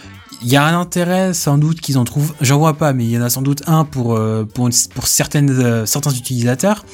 il 0.43 0.49
y 0.49 0.55
a 0.55 0.63
un 0.65 0.79
intérêt 0.79 1.33
sans 1.33 1.57
doute 1.57 1.81
qu'ils 1.81 1.97
en 1.97 2.03
trouvent 2.03 2.33
j'en 2.41 2.57
vois 2.59 2.75
pas 2.75 2.93
mais 2.93 3.05
il 3.05 3.11
y 3.11 3.17
en 3.17 3.21
a 3.23 3.29
sans 3.29 3.41
doute 3.41 3.63
un 3.67 3.83
pour 3.85 4.15
euh, 4.15 4.43
pour, 4.45 4.67
une- 4.67 4.73
pour 4.93 5.07
certaines 5.07 5.49
euh, 5.49 5.85
certains 5.85 6.11
utilisateurs 6.11 6.85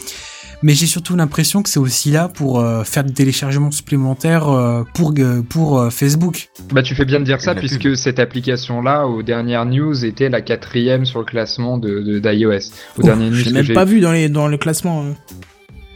mais 0.65 0.73
j'ai 0.75 0.85
surtout 0.87 1.17
l'impression 1.17 1.61
que 1.61 1.67
c'est 1.69 1.79
aussi 1.79 2.09
là 2.09 2.29
pour 2.29 2.61
euh, 2.61 2.85
faire 2.85 3.03
des 3.03 3.11
téléchargements 3.11 3.69
supplémentaires 3.71 4.47
euh, 4.47 4.83
pour 4.93 5.13
euh, 5.19 5.41
pour 5.41 5.77
euh, 5.77 5.89
Facebook. 5.89 6.47
Bah, 6.71 6.81
tu 6.81 6.95
fais 6.95 7.03
bien 7.03 7.19
de 7.19 7.25
dire 7.25 7.41
ça, 7.41 7.53
de 7.53 7.59
puisque 7.59 7.97
cette 7.97 8.17
application-là, 8.17 9.05
aux 9.07 9.23
dernières 9.23 9.65
news, 9.65 10.05
était 10.05 10.29
la 10.29 10.39
quatrième 10.39 11.03
sur 11.03 11.19
le 11.19 11.25
classement 11.25 11.77
de, 11.77 11.99
de- 11.99 12.19
d'iOS. 12.19 12.71
Aux 12.97 13.01
dernières 13.03 13.29
news 13.31 13.35
je 13.35 13.43
l'ai 13.43 13.51
même 13.51 13.73
pas 13.73 13.83
vu 13.83 13.99
dans 13.99 14.13
les 14.13 14.29
dans 14.29 14.47
le 14.47 14.57
classement. 14.57 15.03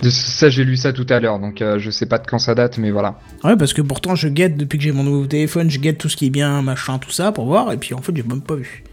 Ça, 0.02 0.50
j'ai 0.50 0.64
lu 0.64 0.78
ça 0.78 0.94
tout 0.94 1.08
à 1.10 1.20
l'heure, 1.20 1.40
donc 1.40 1.62
euh, 1.62 1.80
je 1.80 1.90
sais 1.90 2.06
pas 2.06 2.20
de 2.20 2.28
quand 2.28 2.38
ça 2.38 2.54
date, 2.54 2.78
mais 2.78 2.92
voilà. 2.92 3.20
Ouais, 3.44 3.58
parce 3.58 3.74
que 3.74 3.82
pourtant 3.82 4.16
je 4.16 4.28
guette 4.28 4.56
depuis 4.56 4.78
que 4.78 4.84
j'ai 4.84 4.92
mon 4.92 5.04
nouveau 5.04 5.26
téléphone, 5.26 5.72
je 5.72 5.80
guette 5.80 5.98
tout 5.98 6.08
ce 6.08 6.16
qui 6.16 6.28
est 6.28 6.30
bien, 6.30 6.62
machin, 6.62 7.00
tout 7.00 7.10
ça 7.10 7.32
pour 7.32 7.46
voir, 7.46 7.72
et 7.72 7.78
puis 7.78 7.96
en 7.96 8.02
fait 8.02 8.16
j'ai 8.16 8.24
même 8.24 8.42
pas 8.42 8.56
vu. 8.56 8.84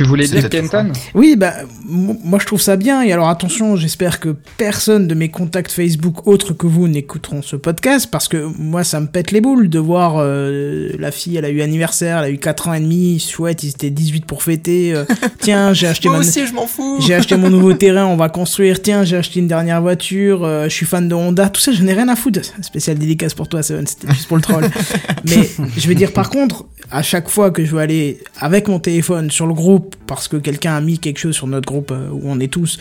Tu 0.00 0.06
voulais 0.06 0.26
dire 0.26 0.48
Kenton 0.48 0.92
Oui, 1.14 1.36
bah, 1.36 1.52
moi 1.84 2.38
je 2.38 2.46
trouve 2.46 2.62
ça 2.62 2.76
bien, 2.76 3.02
et 3.02 3.12
alors 3.12 3.28
attention, 3.28 3.76
j'espère 3.76 4.18
que 4.18 4.34
personne 4.56 5.06
de 5.06 5.14
mes 5.14 5.28
contacts 5.28 5.70
Facebook 5.70 6.26
autres 6.26 6.54
que 6.54 6.66
vous 6.66 6.88
n'écouteront 6.88 7.42
ce 7.42 7.54
podcast, 7.54 8.08
parce 8.10 8.26
que 8.26 8.48
moi 8.58 8.82
ça 8.82 8.98
me 9.00 9.08
pète 9.08 9.30
les 9.30 9.42
boules 9.42 9.68
de 9.68 9.78
voir 9.78 10.14
euh, 10.16 10.88
la 10.98 11.10
fille, 11.10 11.36
elle 11.36 11.44
a 11.44 11.50
eu 11.50 11.60
anniversaire, 11.60 12.20
elle 12.20 12.24
a 12.24 12.30
eu 12.30 12.38
4 12.38 12.68
ans 12.68 12.72
et 12.72 12.80
demi, 12.80 13.20
chouette, 13.20 13.62
ils 13.62 13.68
étaient 13.68 13.90
18 13.90 14.24
pour 14.24 14.42
fêter, 14.42 14.94
euh, 14.94 15.04
tiens, 15.38 15.74
j'ai 15.74 15.88
acheté 15.88 16.08
Moi 16.08 16.16
ma... 16.16 16.24
aussi, 16.24 16.46
je 16.46 16.54
m'en 16.54 16.66
fous. 16.66 16.96
J'ai 17.00 17.12
acheté 17.12 17.36
mon 17.36 17.50
nouveau 17.50 17.72
terrain, 17.74 18.06
on 18.06 18.16
va 18.16 18.30
construire. 18.30 18.80
Tiens, 18.80 19.04
j'ai 19.04 19.18
acheté 19.18 19.40
une 19.40 19.48
dernière 19.48 19.82
voiture. 19.82 20.44
euh, 20.46 20.64
je 20.64 20.74
suis 20.74 20.86
fan 20.86 21.08
de 21.08 21.14
Honda. 21.14 21.50
Tout 21.50 21.60
ça, 21.60 21.72
je 21.72 21.82
n'ai 21.82 21.92
rien 21.92 22.08
à 22.08 22.16
foutre. 22.16 22.40
Spécial 22.62 22.96
dédicace 22.96 23.34
pour 23.34 23.48
toi, 23.48 23.62
Seven. 23.62 23.86
C'était 23.86 24.08
juste 24.14 24.28
pour 24.28 24.38
le 24.38 24.42
troll. 24.42 24.64
Mais 25.28 25.46
je 25.76 25.88
veux 25.88 25.94
dire, 25.94 26.12
par 26.12 26.30
contre, 26.30 26.64
à 26.90 27.02
chaque 27.02 27.28
fois 27.28 27.50
que 27.50 27.66
je 27.66 27.72
veux 27.72 27.80
aller 27.80 28.18
avec 28.38 28.68
mon 28.68 28.80
téléphone 28.80 29.30
sur 29.30 29.46
le 29.46 29.52
groupe 29.52 29.89
parce 30.06 30.28
que 30.28 30.36
quelqu'un 30.36 30.74
a 30.76 30.80
mis 30.80 30.98
quelque 30.98 31.18
chose 31.18 31.34
sur 31.34 31.46
notre 31.46 31.66
groupe 31.66 31.90
euh, 31.90 32.08
où 32.10 32.22
on 32.24 32.40
est 32.40 32.52
tous 32.52 32.78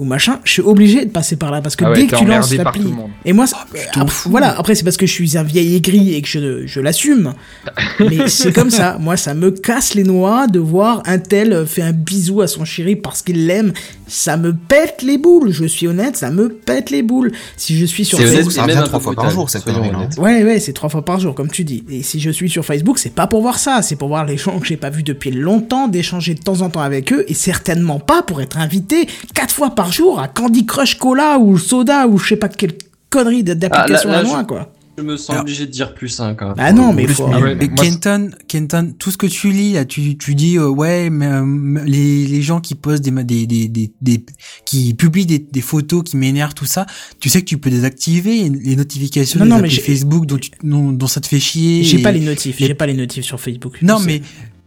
ou 0.00 0.04
machin, 0.04 0.40
je 0.44 0.52
suis 0.52 0.62
obligé 0.62 1.04
de 1.04 1.10
passer 1.10 1.36
par 1.36 1.50
là 1.50 1.60
parce 1.60 1.76
que 1.76 1.84
Ah 1.84 1.90
ouais, 1.90 1.96
dès 1.96 2.06
que 2.06 2.16
tu 2.16 2.24
lances 2.24 2.54
l'appli, 2.54 2.90
et 3.26 3.34
moi, 3.34 3.44
putain, 3.44 4.00
après, 4.00 4.30
voilà, 4.30 4.58
après 4.58 4.74
c'est 4.74 4.82
parce 4.82 4.96
que 4.96 5.04
je 5.04 5.12
suis 5.12 5.36
un 5.36 5.42
vieil 5.42 5.76
aigri 5.76 6.14
et 6.14 6.22
que 6.22 6.28
je, 6.28 6.66
je 6.66 6.80
l'assume. 6.80 7.34
Mais 8.00 8.28
c'est 8.28 8.50
comme 8.50 8.70
ça. 8.70 8.96
Moi, 8.98 9.18
ça 9.18 9.34
me 9.34 9.50
casse 9.50 9.92
les 9.92 10.04
noix 10.04 10.46
de 10.46 10.58
voir 10.58 11.02
un 11.04 11.18
tel 11.18 11.66
fait 11.66 11.82
un 11.82 11.92
bisou 11.92 12.40
à 12.40 12.46
son 12.46 12.64
chéri 12.64 12.96
parce 12.96 13.20
qu'il 13.20 13.46
l'aime. 13.46 13.74
Ça 14.10 14.36
me 14.36 14.52
pète 14.52 15.02
les 15.02 15.18
boules. 15.18 15.50
Je 15.52 15.64
suis 15.64 15.86
honnête, 15.86 16.16
ça 16.16 16.30
me 16.30 16.48
pète 16.48 16.90
les 16.90 17.02
boules. 17.02 17.30
Si 17.56 17.78
je 17.78 17.86
suis 17.86 18.04
sur 18.04 18.18
Facebook, 18.18 18.38
honnête, 18.42 18.52
ça 18.52 18.62
revient 18.64 18.82
trois 18.84 19.00
fois 19.00 19.14
par 19.14 19.30
jour, 19.30 19.48
cette 19.48 19.64
connerie. 19.64 19.90
Ouais, 20.18 20.42
ouais, 20.44 20.58
c'est 20.58 20.72
trois 20.72 20.88
fois 20.88 21.04
par 21.04 21.20
jour, 21.20 21.34
comme 21.34 21.50
tu 21.50 21.64
dis. 21.64 21.84
Et 21.88 22.02
si 22.02 22.20
je 22.20 22.30
suis 22.30 22.50
sur 22.50 22.64
Facebook, 22.64 22.98
c'est 22.98 23.14
pas 23.14 23.26
pour 23.26 23.40
voir 23.40 23.58
ça, 23.58 23.82
c'est 23.82 23.96
pour 23.96 24.08
voir 24.08 24.24
les 24.26 24.36
gens 24.36 24.58
que 24.58 24.66
j'ai 24.66 24.76
pas 24.76 24.90
vus 24.90 25.04
depuis 25.04 25.30
longtemps, 25.30 25.88
d'échanger 25.88 26.34
de 26.34 26.40
temps 26.40 26.60
en 26.62 26.70
temps 26.70 26.80
avec 26.82 27.12
eux, 27.12 27.24
et 27.28 27.34
certainement 27.34 28.00
pas 28.00 28.22
pour 28.22 28.40
être 28.40 28.58
invité 28.58 29.06
quatre 29.34 29.54
fois 29.54 29.70
par 29.70 29.92
jour 29.92 30.20
à 30.20 30.28
Candy 30.28 30.66
Crush 30.66 30.98
Cola 30.98 31.38
ou 31.38 31.56
Soda 31.58 32.06
ou 32.08 32.18
je 32.18 32.28
sais 32.28 32.36
pas 32.36 32.48
quelle 32.48 32.72
connerie 33.10 33.44
Ah, 33.48 33.54
d'application 33.54 34.10
là, 34.10 34.18
à 34.18 34.22
moi, 34.22 34.44
quoi. 34.44 34.72
Je 35.00 35.04
me 35.04 35.16
sens 35.16 35.30
Alors- 35.30 35.42
obligé 35.42 35.66
de 35.66 35.70
dire 35.70 35.94
plus 35.94 36.20
1 36.20 36.34
quand 36.34 36.46
même. 36.48 36.54
Ah 36.58 36.72
non, 36.72 36.92
mais 36.92 37.04
Plus, 37.04 37.14
faut- 37.14 37.26
mais- 37.28 37.34
Ah 37.36 37.40
ouais, 37.40 37.54
mais 37.54 37.66
moi, 37.68 37.76
Kenton, 37.84 38.30
Kenton, 38.48 38.94
tout 38.98 39.10
ce 39.10 39.16
que 39.16 39.26
tu 39.26 39.50
lis 39.50 39.72
là, 39.72 39.84
tu, 39.84 40.16
tu 40.16 40.34
dis 40.34 40.56
euh, 40.58 40.68
ouais, 40.68 41.10
mais 41.10 41.26
euh, 41.26 41.82
les, 41.84 42.26
les 42.26 42.42
gens 42.42 42.60
qui 42.60 42.74
postent 42.74 43.02
des, 43.02 43.10
des, 43.24 43.46
des, 43.46 43.68
des, 43.68 43.92
des- 44.00 44.24
qui 44.64 44.94
publient 44.94 45.26
des, 45.26 45.38
des 45.38 45.60
photos 45.60 46.02
qui 46.04 46.16
m'énervent 46.16 46.54
tout 46.54 46.66
ça, 46.66 46.86
tu 47.20 47.28
sais 47.28 47.40
que 47.40 47.46
tu 47.46 47.58
peux 47.58 47.70
désactiver 47.70 48.48
les 48.48 48.76
notifications 48.76 49.44
Non, 49.44 49.58
mais 49.60 49.70
Facebook 49.70 50.26
dont, 50.26 50.38
tu- 50.38 50.50
dont, 50.62 50.92
dont 50.92 51.06
ça 51.06 51.20
te 51.20 51.26
fait 51.26 51.40
chier. 51.40 51.82
J'ai 51.84 51.98
pas 52.02 52.12
les 52.12 52.20
notifs, 52.20 52.56
j'ai 52.58 52.74
pas 52.74 52.86
les 52.86 52.94
notifs 52.94 53.24
sur 53.24 53.40
Facebook. 53.40 53.78
Non 53.82 53.98
mais 54.00 54.20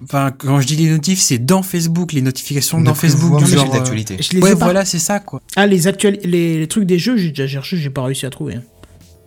enfin 0.03 0.31
quand 0.37 0.59
je 0.59 0.67
dis 0.67 0.75
les 0.75 0.89
notifs, 0.89 1.19
c'est 1.19 1.37
dans 1.39 1.63
Facebook, 1.63 2.11
les 2.13 2.21
notifications 2.21 2.81
dans 2.81 2.93
Facebook 2.93 3.43
du 3.43 3.51
genre. 3.51 3.69
euh, 3.69 3.77
d'actualité. 3.77 4.17
Je 4.19 4.31
les 4.33 4.41
Ouais, 4.41 4.53
voilà, 4.53 4.83
c'est 4.85 4.99
ça 4.99 5.19
quoi. 5.19 5.41
Ah, 5.55 5.65
les, 5.67 5.87
actuels, 5.87 6.19
les, 6.23 6.59
les 6.59 6.67
trucs 6.67 6.85
des 6.85 6.99
jeux, 6.99 7.15
j'ai 7.17 7.29
déjà 7.29 7.47
cherché, 7.47 7.77
j'ai 7.77 7.89
pas 7.89 8.03
réussi 8.03 8.25
à 8.25 8.29
trouver. 8.29 8.55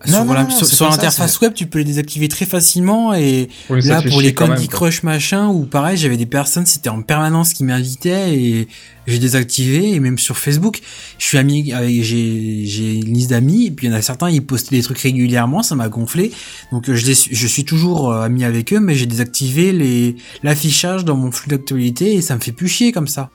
Sur 0.05 0.25
non, 0.25 0.33
la- 0.35 0.45
non, 0.45 0.51
sur, 0.51 0.67
sur 0.67 0.89
l'interface 0.91 1.41
web, 1.41 1.55
tu 1.55 1.67
peux 1.67 1.79
les 1.79 1.85
désactiver 1.85 2.29
très 2.29 2.45
facilement 2.45 3.15
et 3.15 3.49
Oui, 3.71 3.81
là 3.83 4.03
pour 4.03 4.21
les 4.21 4.35
Candy. 4.35 4.69
Crush 4.69 5.03
machin 5.03 5.49
ou 5.49 5.65
pareil, 5.65 5.97
j'avais 5.97 6.19
des 6.19 6.27
personnes, 6.27 6.67
c'était 6.67 6.91
en 6.91 7.01
permanence 7.03 7.55
qui 7.55 7.65
m'invitaient 7.65 8.37
et 8.39 8.69
j'ai 9.07 9.19
désactivé 9.19 9.93
et 9.95 10.01
même 10.01 10.19
sur 10.19 10.37
Facebook, 10.37 10.81
je 11.19 11.25
suis 11.25 11.39
ami 11.39 11.73
avec 11.73 12.03
j'ai 12.03 12.65
j'ai 12.67 12.95
une 12.97 13.15
liste 13.15 13.31
d'amis 13.31 13.67
et 13.67 13.71
puis 13.71 13.87
il 13.87 13.91
y 13.91 13.93
en 13.95 13.97
a 13.97 14.03
certains 14.03 14.29
ils 14.31 14.45
postaient 14.45 14.77
des 14.77 14.83
trucs 14.83 14.99
régulièrement, 14.99 15.63
ça 15.63 15.75
m'a 15.77 15.89
gonflé. 15.89 16.31
Donc 16.73 16.93
je 16.93 17.07
les 17.07 17.15
suis- 17.15 17.35
je 17.35 17.47
suis 17.47 17.65
toujours 17.65 18.11
euh, 18.13 18.23
ami 18.23 18.45
avec 18.45 18.73
eux 18.75 18.81
mais 18.81 18.95
j'ai 18.95 19.07
désactivé 19.07 19.73
les 19.73 20.17
l'affichage 20.43 21.05
dans 21.07 21.17
mon 21.17 21.33
flux 21.33 21.49
d'actualité 21.49 22.13
et 22.15 22.21
ça 22.21 22.35
me 22.37 22.41
fait 22.41 22.53
plus 22.53 22.69
chier 22.69 22.93
comme 22.93 23.09
ça. 23.09 23.31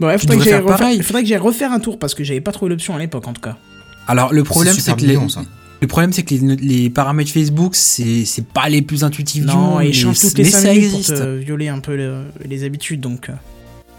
Ouais, 0.00 0.14
Tu 0.16 0.20
faudrait 0.22 0.38
que 0.38 0.42
j'aille 0.44 0.52
faire 0.54 0.62
refaire, 0.62 0.78
pareil. 0.78 1.02
faudrait 1.02 1.22
que 1.22 1.28
j'aille 1.28 1.36
refaire 1.38 1.72
un 1.72 1.80
tour 1.80 1.98
parce 1.98 2.14
que 2.14 2.24
j'avais 2.24 2.40
pas 2.40 2.52
trouvé 2.52 2.70
l'option 2.70 2.94
à 2.96 2.98
l'époque 2.98 3.28
en 3.28 3.34
tout 3.34 3.42
cas. 3.42 3.58
Alors 4.06 4.32
le 4.32 4.42
problème 4.44 4.74
C'est 4.74 4.94
que 4.96 5.00
les, 5.02 5.28
ça. 5.28 5.42
le 5.80 5.86
problème 5.86 6.12
c'est 6.12 6.22
que 6.24 6.34
les, 6.34 6.56
les 6.56 6.90
paramètres 6.90 7.30
Facebook 7.30 7.74
c'est 7.76 8.24
c'est 8.24 8.44
pas 8.46 8.68
les 8.68 8.82
plus 8.82 9.04
intuitifs 9.04 9.42
du 9.42 9.46
Non, 9.48 9.56
monde, 9.56 9.80
et 9.82 9.84
mais, 9.84 9.90
ils 9.90 9.94
changent 9.94 10.18
toutes 10.20 10.38
les 10.38 10.44
mais 10.44 10.50
5 10.50 10.58
ça 10.60 10.72
minutes 10.72 10.90
pour 10.90 10.98
existe. 11.00 11.16
te 11.16 11.36
violer 11.36 11.68
un 11.68 11.78
peu 11.78 11.96
le- 11.96 12.24
les 12.48 12.64
habitudes 12.64 13.00
donc. 13.00 13.28
euh. 13.28 13.34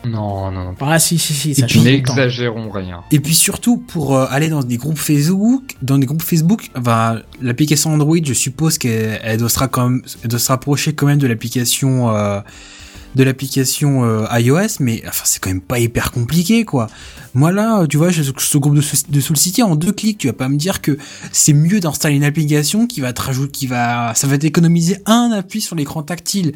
Non, 0.03 0.49
non, 0.49 0.63
non. 0.63 0.75
Ah 0.81 0.97
si 0.97 1.19
si 1.19 1.31
si, 1.31 1.51
Et 1.51 1.53
ça 1.53 1.67
puis 1.67 1.79
n'exagérons 1.81 2.71
rien. 2.71 3.01
Et 3.11 3.19
puis 3.19 3.35
surtout 3.35 3.77
pour 3.77 4.17
euh, 4.17 4.25
aller 4.31 4.49
dans 4.49 4.63
des 4.63 4.77
groupes 4.77 4.97
Facebook, 4.97 5.75
dans 5.83 5.99
des 5.99 6.07
groupes 6.07 6.23
Facebook, 6.23 6.71
l'application 7.39 7.93
Android, 7.93 8.17
je 8.23 8.33
suppose 8.33 8.79
qu'elle 8.79 9.19
elle 9.23 9.37
doit 9.37 9.49
se 9.49 9.59
ra- 9.59 9.67
quand 9.67 9.89
même- 9.89 10.01
elle 10.23 10.29
doit 10.29 10.39
se 10.39 10.47
rapprocher 10.47 10.93
quand 10.93 11.05
même 11.05 11.19
de 11.19 11.27
l'application 11.27 12.15
euh, 12.15 12.39
de 13.15 13.23
l'application 13.23 14.03
euh, 14.05 14.25
iOS, 14.39 14.77
mais 14.79 15.03
enfin 15.07 15.23
c'est 15.25 15.39
quand 15.39 15.49
même 15.49 15.61
pas 15.61 15.79
hyper 15.79 16.11
compliqué 16.11 16.63
quoi. 16.65 16.87
Moi 17.33 17.51
là, 17.51 17.85
tu 17.87 17.97
vois, 17.97 18.09
j'ai 18.09 18.23
ce, 18.23 18.31
ce 18.37 18.57
groupe 18.57 18.75
de, 18.75 18.81
de 19.09 19.19
Soul 19.19 19.37
City 19.37 19.63
en 19.63 19.75
deux 19.75 19.91
clics, 19.91 20.17
tu 20.17 20.27
vas 20.27 20.33
pas 20.33 20.47
me 20.49 20.57
dire 20.57 20.81
que 20.81 20.97
c'est 21.31 21.53
mieux 21.53 21.79
d'installer 21.79 22.15
une 22.15 22.23
application 22.23 22.87
qui 22.87 23.01
va 23.01 23.13
te 23.13 23.21
rajouter, 23.21 23.51
qui 23.51 23.67
va, 23.67 24.13
ça 24.15 24.27
va 24.27 24.37
t'économiser 24.37 24.97
un 25.05 25.31
appui 25.33 25.61
sur 25.61 25.75
l'écran 25.75 26.03
tactile. 26.03 26.53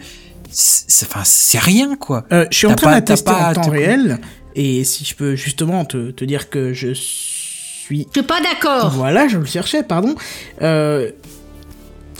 Enfin 0.47 1.21
c'est 1.25 1.59
rien 1.59 1.95
quoi. 1.95 2.25
Euh, 2.31 2.45
je 2.51 2.57
suis 2.57 2.67
en 2.67 2.75
train 2.75 2.87
pas- 2.87 2.91
de 2.91 2.95
la 2.95 3.01
tester 3.01 3.31
pas 3.31 3.49
en 3.49 3.53
temps 3.53 3.61
te- 3.63 3.69
réel 3.71 4.19
et 4.55 4.83
si 4.85 5.03
je 5.03 5.15
peux 5.15 5.35
justement 5.35 5.83
te, 5.83 6.11
te 6.11 6.23
dire 6.23 6.49
que 6.49 6.73
je 6.73 6.93
suis 6.93 8.07
Je 8.13 8.19
suis 8.19 8.27
pas 8.27 8.39
d'accord. 8.41 8.91
Voilà, 8.91 9.27
je 9.27 9.37
le 9.37 9.45
cherchais, 9.45 9.83
pardon. 9.83 10.15
Euh, 10.61 11.11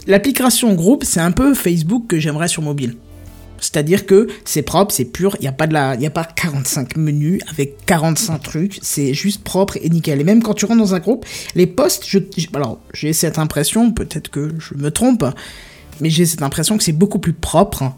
L'application 0.06 0.72
groupe, 0.74 1.02
c'est 1.04 1.18
un 1.20 1.32
peu 1.32 1.52
Facebook 1.54 2.06
que 2.06 2.20
j'aimerais 2.20 2.46
sur 2.48 2.62
mobile. 2.62 2.96
C'est-à-dire 3.60 4.06
que 4.06 4.28
c'est 4.44 4.62
propre, 4.62 4.92
c'est 4.92 5.04
pur, 5.04 5.36
il 5.38 5.42
n'y 5.42 5.48
a 5.48 5.52
pas 5.52 5.66
de 5.66 5.72
la, 5.72 5.94
y 5.96 6.06
a 6.06 6.10
pas 6.10 6.24
45 6.24 6.96
menus 6.96 7.40
avec 7.48 7.84
45 7.86 8.42
trucs, 8.42 8.78
c'est 8.82 9.14
juste 9.14 9.42
propre 9.42 9.78
et 9.80 9.88
nickel. 9.88 10.20
Et 10.20 10.24
même 10.24 10.42
quand 10.42 10.54
tu 10.54 10.64
rentres 10.64 10.80
dans 10.80 10.94
un 10.94 10.98
groupe, 10.98 11.24
les 11.54 11.66
posts, 11.66 12.06
alors 12.54 12.78
j'ai 12.94 13.12
cette 13.12 13.38
impression, 13.38 13.92
peut-être 13.92 14.30
que 14.30 14.54
je 14.58 14.74
me 14.74 14.90
trompe, 14.90 15.24
mais 16.00 16.10
j'ai 16.10 16.26
cette 16.26 16.42
impression 16.42 16.76
que 16.76 16.84
c'est 16.84 16.92
beaucoup 16.92 17.18
plus 17.18 17.32
propre 17.32 17.92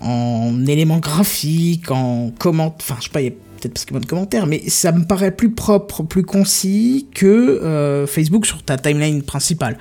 en 0.00 0.66
éléments 0.66 0.98
graphiques, 0.98 1.90
en 1.90 2.32
comment, 2.38 2.74
enfin 2.78 2.96
je 2.98 3.04
sais 3.04 3.10
pas, 3.10 3.20
peut-être 3.20 3.74
parce 3.74 3.84
qu'il 3.84 3.94
y 3.94 3.96
a 3.96 3.98
moins 3.98 4.04
de 4.04 4.06
commentaires, 4.06 4.46
mais 4.46 4.68
ça 4.68 4.92
me 4.92 5.04
paraît 5.04 5.30
plus 5.30 5.52
propre, 5.52 6.02
plus 6.02 6.24
concis 6.24 7.06
que 7.14 7.26
euh, 7.26 8.06
Facebook 8.06 8.46
sur 8.46 8.62
ta 8.62 8.76
timeline 8.76 9.22
principale. 9.22 9.78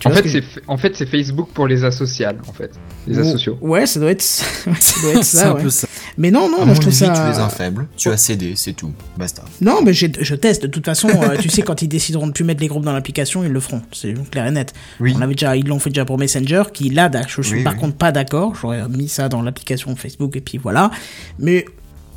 Tu 0.00 0.08
En 0.08 0.10
fait, 0.12 0.26
c'est 0.28 0.42
en 0.66 0.76
fait 0.78 0.96
c'est 0.96 1.06
Facebook 1.06 1.50
pour 1.54 1.66
les 1.68 1.84
asociales, 1.84 2.38
en 2.48 2.52
fait, 2.52 2.72
les 3.06 3.18
Oh, 3.18 3.20
asociaux. 3.20 3.58
Ouais, 3.60 3.86
ça 3.86 4.00
doit 4.00 4.10
être 4.10 4.22
ça, 4.22 4.44
doit 4.66 4.72
être 5.12 5.22
c'est 5.24 5.36
ça, 5.36 5.50
un 5.50 5.54
ouais. 5.54 5.62
peu 5.62 5.70
ça. 5.70 5.86
Mais 6.18 6.30
non, 6.30 6.48
non, 6.50 6.64
moi 6.66 6.74
je 6.74 6.80
trouve 6.80 6.92
ça. 6.92 7.08
tu 7.10 7.20
es 7.20 7.38
un 7.40 7.48
faible, 7.48 7.86
tu 7.96 8.08
as 8.10 8.16
cédé, 8.16 8.54
c'est 8.56 8.72
tout. 8.72 8.92
Basta. 9.16 9.44
Non, 9.60 9.80
mais 9.84 9.92
je 9.92 10.34
teste. 10.34 10.62
De 10.62 10.66
toute 10.68 10.84
façon, 10.86 11.08
euh, 11.08 11.36
tu 11.38 11.48
sais, 11.48 11.62
quand 11.62 11.82
ils 11.82 11.88
décideront 11.88 12.26
de 12.26 12.32
plus 12.32 12.44
mettre 12.44 12.60
les 12.60 12.66
groupes 12.66 12.84
dans 12.84 12.92
l'application, 12.92 13.44
ils 13.44 13.52
le 13.52 13.60
feront. 13.60 13.82
C'est 13.92 14.14
clair 14.30 14.46
et 14.46 14.50
net. 14.50 14.72
Oui. 15.00 15.14
On 15.16 15.20
avait 15.20 15.34
déjà, 15.34 15.56
ils 15.56 15.66
l'ont 15.66 15.78
fait 15.78 15.90
déjà 15.90 16.04
pour 16.04 16.18
Messenger, 16.18 16.64
qui 16.72 16.90
là, 16.90 17.10
je 17.28 17.42
suis 17.42 17.56
Oui, 17.58 17.62
par 17.64 17.74
oui. 17.74 17.80
contre 17.80 17.96
pas 17.96 18.10
d'accord. 18.12 18.54
J'aurais 18.60 18.88
mis 18.88 19.08
ça 19.08 19.28
dans 19.28 19.42
l'application 19.42 19.94
Facebook 19.96 20.34
et 20.36 20.40
puis 20.40 20.58
voilà. 20.58 20.90
Mais 21.38 21.64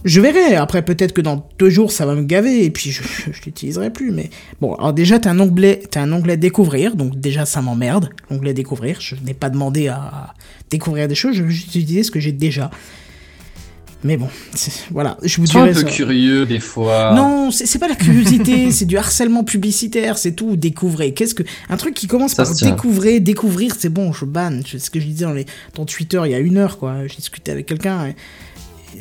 je 0.06 0.22
verrai. 0.22 0.56
Après, 0.56 0.84
peut-être 0.84 1.14
que 1.14 1.22
dans 1.22 1.48
deux 1.60 1.70
jours, 1.70 1.92
ça 1.92 2.06
va 2.06 2.16
me 2.16 2.24
gaver 2.24 2.66
et 2.66 2.70
puis 2.70 2.92
je, 2.92 3.04
je 3.32 3.42
l'utiliserai 3.46 3.92
plus. 3.92 4.12
Mais 4.12 4.30
bon, 4.62 4.74
alors 4.76 4.94
déjà, 4.94 5.20
t'as 5.20 5.32
un 5.32 5.40
onglet, 5.40 5.84
un 5.96 6.12
onglet 6.12 6.38
découvrir, 6.38 6.96
donc 6.96 7.20
déjà 7.20 7.46
ça 7.46 7.62
m'emmerde. 7.62 8.10
L'onglet 8.30 8.54
découvrir, 8.54 9.00
je 9.02 9.16
n'ai 9.26 9.34
pas 9.34 9.50
demandé 9.50 9.88
à 9.88 10.34
découvrir 10.70 11.08
des 11.08 11.16
choses. 11.16 11.36
Je 11.36 11.44
veux 11.44 11.50
juste 11.50 11.68
utiliser 11.76 12.04
ce 12.04 12.12
que 12.12 12.20
j'ai 12.20 12.32
déjà. 12.32 12.70
Mais 14.04 14.18
bon, 14.18 14.28
voilà. 14.92 15.18
Je 15.24 15.38
vous 15.40 15.48
Sois 15.48 15.62
un 15.62 15.68
peu 15.68 15.74
ça. 15.74 15.84
curieux 15.84 16.46
des 16.46 16.60
fois. 16.60 17.14
Non, 17.16 17.52
c'est 17.52 17.80
pas 17.80 17.88
la 17.88 17.96
curiosité, 17.96 18.70
c'est 18.72 18.86
du 18.86 18.98
harcèlement 18.98 19.44
publicitaire, 19.46 20.18
c'est 20.18 20.34
tout. 20.34 20.58
Découvrez. 20.58 21.14
Qu'est-ce 21.14 21.34
que 21.34 21.44
un 21.70 21.78
truc 21.78 21.94
qui 21.94 22.08
commence 22.08 22.34
Ça 22.34 22.44
par 22.44 22.54
découvrir, 22.54 23.22
découvrir, 23.22 23.76
c'est 23.80 23.90
bon, 23.90 24.12
je 24.12 24.26
banne. 24.26 24.64
C'est 24.70 24.80
ce 24.80 24.90
que 24.90 25.00
je 25.00 25.06
disais 25.06 25.24
dans, 25.26 25.32
les, 25.32 25.46
dans 25.76 25.86
Twitter 25.86 26.22
il 26.26 26.32
y 26.32 26.36
a 26.36 26.40
une 26.40 26.58
heure, 26.58 26.78
quoi. 26.80 27.08
J'ai 27.08 27.16
discuté 27.16 27.52
avec 27.52 27.66
quelqu'un. 27.66 28.08
et 28.08 28.16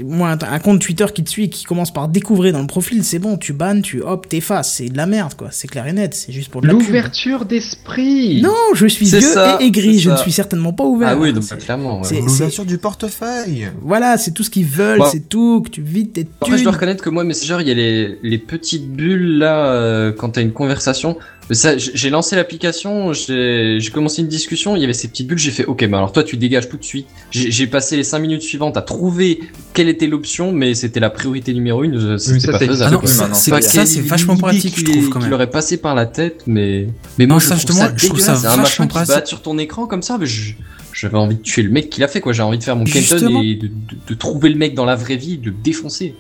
Moi, 0.05 0.37
un, 0.41 0.59
compte 0.59 0.81
Twitter 0.81 1.07
qui 1.15 1.23
te 1.25 1.31
suit 1.31 1.45
et 1.45 1.49
qui 1.49 1.65
commence 1.65 1.93
par 1.93 2.09
découvrir 2.09 2.53
dans 2.53 2.61
le 2.61 2.67
profil, 2.67 3.05
c'est 3.05 3.19
bon, 3.19 3.37
tu 3.37 3.53
bannes, 3.53 3.83
tu 3.83 4.01
hop, 4.03 4.29
t'effaces. 4.29 4.75
C'est 4.75 4.89
de 4.89 4.97
la 4.97 5.07
merde, 5.07 5.35
quoi. 5.35 5.49
C'est 5.51 5.69
clair 5.69 5.87
et 5.87 5.93
net. 5.93 6.15
C'est 6.15 6.33
juste 6.33 6.51
pour 6.51 6.61
de. 6.63 6.69
L'ouverture 6.69 7.45
d'esprit. 7.45 8.41
Non, 8.43 8.55
je 8.75 8.87
suis 8.87 9.07
vieux 9.07 9.21
ça, 9.21 9.59
et 9.61 9.65
aigri. 9.67 9.99
Je 9.99 10.11
ne 10.11 10.17
suis 10.17 10.33
certainement 10.33 10.73
pas 10.73 10.85
ouvert. 10.85 11.09
Ah 11.13 11.17
oui, 11.17 11.33
donc 11.33 11.45
C'est- 11.45 11.57
clairement. 11.59 11.99
ouais. 12.01 12.05
c'est- 12.09 12.21
L'ouverture 12.21 12.65
du 12.65 12.79
portefeuille. 12.79 13.69
Voilà, 13.83 14.17
c'est 14.19 14.33
tout 14.33 14.43
ce 14.43 14.51
qu'ils 14.51 14.67
veulent, 14.67 14.99
Bon. 14.99 15.07
c'est 15.11 15.29
tout, 15.29 15.63
que 15.63 15.71
tu 15.71 15.83
vides 15.83 16.13
tes 16.13 16.27
Après, 16.41 16.51
je 16.53 16.57
thunes. 16.57 16.65
dois 16.65 16.73
reconnaître 16.73 17.03
que 17.03 17.11
moi, 17.11 17.25
Messenger, 17.25 17.59
il 17.61 17.69
y 17.69 17.71
a 17.71 17.75
les, 17.75 18.19
les 18.23 18.39
petites 18.39 18.89
bulles 18.91 19.39
là, 19.39 19.67
euh, 19.73 20.13
quand 20.13 20.31
t'as 20.31 20.43
une 20.43 20.53
conversation. 20.53 21.17
Ça, 21.53 21.77
j'ai 21.77 22.11
lancé 22.11 22.37
l'application, 22.37 23.13
j'ai 23.13 23.79
commencé 23.93 24.23
une 24.23 24.29
discussion, 24.29 24.77
il 24.77 24.81
y 24.83 24.85
avait 24.85 24.93
ces 24.93 25.09
petites 25.09 25.27
bulles, 25.27 25.39
j'ai 25.39 25.51
fait, 25.51 25.65
ok, 25.65 25.87
bah 25.89 25.99
alors 25.99 26.13
toi, 26.13 26.23
tu 26.25 26.37
dégages 26.37 26.69
tout 26.69 26.77
de 26.77 26.85
suite. 26.85 27.07
J'ai 27.31 27.67
passé 27.67 27.97
les 27.97 28.05
5 28.05 28.19
minutes 28.21 28.43
suivantes 28.43 28.77
à 28.77 28.83
trouver 28.83 29.41
quelle 29.75 29.89
était 29.89 30.07
l'option, 30.07 30.53
mais 30.53 30.75
c'était 30.75 31.01
la 31.01 31.11
priorité 31.11 31.53
numéro 31.55 31.83
une, 31.85 31.97
euh, 31.97 32.19
c'était 32.19 32.53
pas 32.53 32.59
c'est- 32.59 32.67
faisable. 32.67 32.91
Ah 32.91 32.95
non, 32.95 33.01
ça, 33.09 33.29
c'est 33.35 33.51
ça, 33.51 33.57
Pas 33.57 33.63
ça, 33.63 33.73
quelle 33.79 33.87
c'est 33.87 34.01
vachement 34.01 34.37
pratique, 34.37 34.75
je 34.79 34.85
trouve 34.93 35.09
quand 35.11 35.21
aurait 35.33 35.51
passé 35.51 35.77
par 35.77 35.95
la 35.95 36.07
tête, 36.07 36.43
mais 36.47 36.89
mais 37.19 37.27
moi 37.27 37.39
je 37.39 37.47
trouve 37.47 37.59
justement, 37.59 37.79
ça 37.81 37.93
je 37.97 38.07
trouve 38.07 38.19
ça 38.21 38.33
un 38.33 38.35
vachement 38.57 38.85
machin 38.85 38.87
qui 38.87 38.95
bat 39.09 39.27
sur 39.27 39.43
ton 39.43 39.59
écran 39.59 39.87
comme 39.87 40.03
ça, 40.03 40.19
mais 40.19 40.27
je- 40.27 40.55
j'avais 40.95 41.17
envie 41.17 41.37
de 41.37 41.43
tuer 41.43 41.63
le 41.63 41.71
mec 41.71 41.89
qui 41.91 42.01
l'a 42.01 42.09
fait 42.09 42.21
quoi. 42.21 42.33
J'ai 42.33 42.43
envie 42.43 42.59
de 42.59 42.65
faire 42.65 42.77
mon 42.77 42.85
Kenton 43.19 43.27
et 43.43 43.55
de, 43.57 43.67
de- 43.69 43.73
de 44.09 44.15
trouver 44.15 44.49
le 44.51 44.57
mec 44.57 44.75
dans 44.75 44.85
la 44.85 44.95
vraie 44.95 45.17
vie, 45.17 45.39
de 45.39 45.47
le 45.51 45.57
défoncer. 45.65 46.15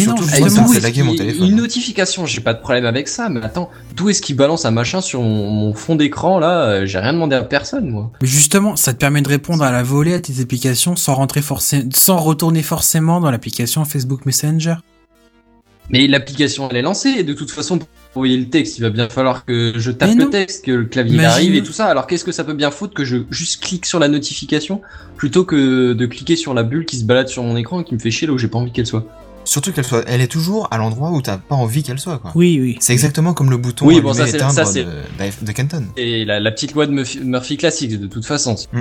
Surtout 0.00 0.24
ça 0.24 0.62
mon 1.04 1.14
téléphone. 1.14 1.48
Une 1.48 1.56
notification, 1.56 2.26
j'ai 2.26 2.40
pas 2.40 2.54
de 2.54 2.60
problème 2.60 2.84
avec 2.84 3.08
ça, 3.08 3.28
mais 3.28 3.40
attends, 3.42 3.70
d'où 3.96 4.08
est-ce 4.08 4.22
qu'il 4.22 4.36
balance 4.36 4.64
un 4.64 4.70
machin 4.70 5.00
sur 5.00 5.22
mon, 5.22 5.50
mon 5.50 5.74
fond 5.74 5.94
d'écran 5.96 6.38
là 6.38 6.62
euh, 6.62 6.86
J'ai 6.86 6.98
rien 6.98 7.12
demandé 7.12 7.36
à 7.36 7.42
personne, 7.42 7.90
moi. 7.90 8.10
Mais 8.20 8.28
justement, 8.28 8.76
ça 8.76 8.92
te 8.92 8.98
permet 8.98 9.22
de 9.22 9.28
répondre 9.28 9.62
à 9.62 9.70
la 9.70 9.82
volée 9.82 10.14
à 10.14 10.20
tes 10.20 10.40
applications 10.40 10.96
sans 10.96 11.14
rentrer 11.14 11.42
forcément, 11.42 11.88
sans 11.94 12.18
retourner 12.18 12.62
forcément 12.62 13.20
dans 13.20 13.30
l'application 13.30 13.84
Facebook 13.84 14.26
Messenger. 14.26 14.76
Mais 15.90 16.06
l'application 16.06 16.68
elle 16.70 16.76
est 16.76 16.82
lancée, 16.82 17.14
et 17.18 17.24
de 17.24 17.32
toute 17.32 17.50
façon, 17.50 17.78
pour 17.78 17.88
envoyer 18.14 18.36
le 18.36 18.48
texte, 18.48 18.78
il 18.78 18.82
va 18.82 18.90
bien 18.90 19.08
falloir 19.08 19.44
que 19.44 19.72
je 19.76 19.90
tape 19.90 20.10
Mais 20.10 20.24
le 20.24 20.30
texte, 20.30 20.64
que 20.64 20.72
le 20.72 20.84
clavier 20.84 21.14
Imagine- 21.14 21.30
arrive 21.30 21.54
et 21.54 21.62
tout 21.62 21.72
ça. 21.72 21.86
Alors 21.86 22.06
qu'est-ce 22.06 22.24
que 22.24 22.32
ça 22.32 22.44
peut 22.44 22.52
bien 22.52 22.70
foutre 22.70 22.94
que 22.94 23.04
je 23.04 23.18
juste 23.30 23.62
clique 23.62 23.86
sur 23.86 23.98
la 23.98 24.08
notification 24.08 24.82
plutôt 25.16 25.44
que 25.44 25.94
de 25.94 26.06
cliquer 26.06 26.36
sur 26.36 26.52
la 26.52 26.62
bulle 26.62 26.84
qui 26.84 26.98
se 26.98 27.04
balade 27.04 27.28
sur 27.28 27.42
mon 27.42 27.56
écran 27.56 27.80
et 27.80 27.84
qui 27.84 27.94
me 27.94 27.98
fait 27.98 28.10
chier 28.10 28.26
là 28.26 28.34
où 28.34 28.38
j'ai 28.38 28.48
pas 28.48 28.58
envie 28.58 28.70
qu'elle 28.70 28.86
soit? 28.86 29.06
Surtout 29.48 29.72
qu'elle 29.72 29.84
soit, 29.86 30.04
elle 30.06 30.20
est 30.20 30.26
toujours 30.30 30.68
à 30.70 30.76
l'endroit 30.76 31.10
où 31.10 31.22
t'as 31.22 31.38
pas 31.38 31.54
envie 31.54 31.82
qu'elle 31.82 31.98
soit, 31.98 32.18
quoi. 32.18 32.32
Oui, 32.34 32.58
oui. 32.60 32.76
C'est 32.80 32.92
exactement 32.92 33.32
comme 33.32 33.48
le 33.50 33.56
bouton 33.56 33.86
Oui, 33.86 33.94
oui, 33.96 34.00
bon, 34.02 34.12
ça, 34.12 34.26
c'est- 34.26 34.36
éteindre 34.36 34.52
ça, 34.52 34.66
c'est- 34.66 34.84
de, 34.84 34.90
d'Af- 35.18 35.42
de 35.42 35.52
Kenton. 35.52 35.84
Et 35.96 36.26
la, 36.26 36.38
la 36.38 36.50
petite 36.50 36.74
loi 36.74 36.86
de 36.86 36.92
Murphy, 36.92 37.20
Murphy 37.24 37.56
classique, 37.56 37.98
de 37.98 38.06
toute 38.06 38.26
façon. 38.26 38.56
Mm. 38.74 38.80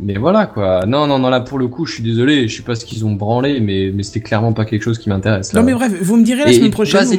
Mais 0.00 0.14
voilà, 0.16 0.46
quoi. 0.46 0.86
Non, 0.86 1.08
non, 1.08 1.18
non, 1.18 1.28
là, 1.28 1.40
pour 1.40 1.58
le 1.58 1.66
coup, 1.66 1.86
je 1.86 1.94
suis 1.94 2.02
désolé, 2.04 2.46
je 2.46 2.56
sais 2.56 2.62
pas 2.62 2.76
ce 2.76 2.84
qu'ils 2.84 3.04
ont 3.04 3.14
branlé, 3.14 3.58
mais, 3.60 3.90
mais 3.92 4.04
c'était 4.04 4.20
clairement 4.20 4.52
pas 4.52 4.64
quelque 4.64 4.82
chose 4.82 4.98
qui 4.98 5.08
m'intéresse. 5.08 5.52
Non, 5.54 5.62
mais 5.64 5.74
bref, 5.74 5.92
vous 6.02 6.16
me 6.16 6.24
direz 6.24 6.44
la 6.44 6.50
Et- 6.50 6.54
semaine 6.54 6.68
et 6.68 6.70
prochaine. 6.70 7.04
vous- 7.04 7.14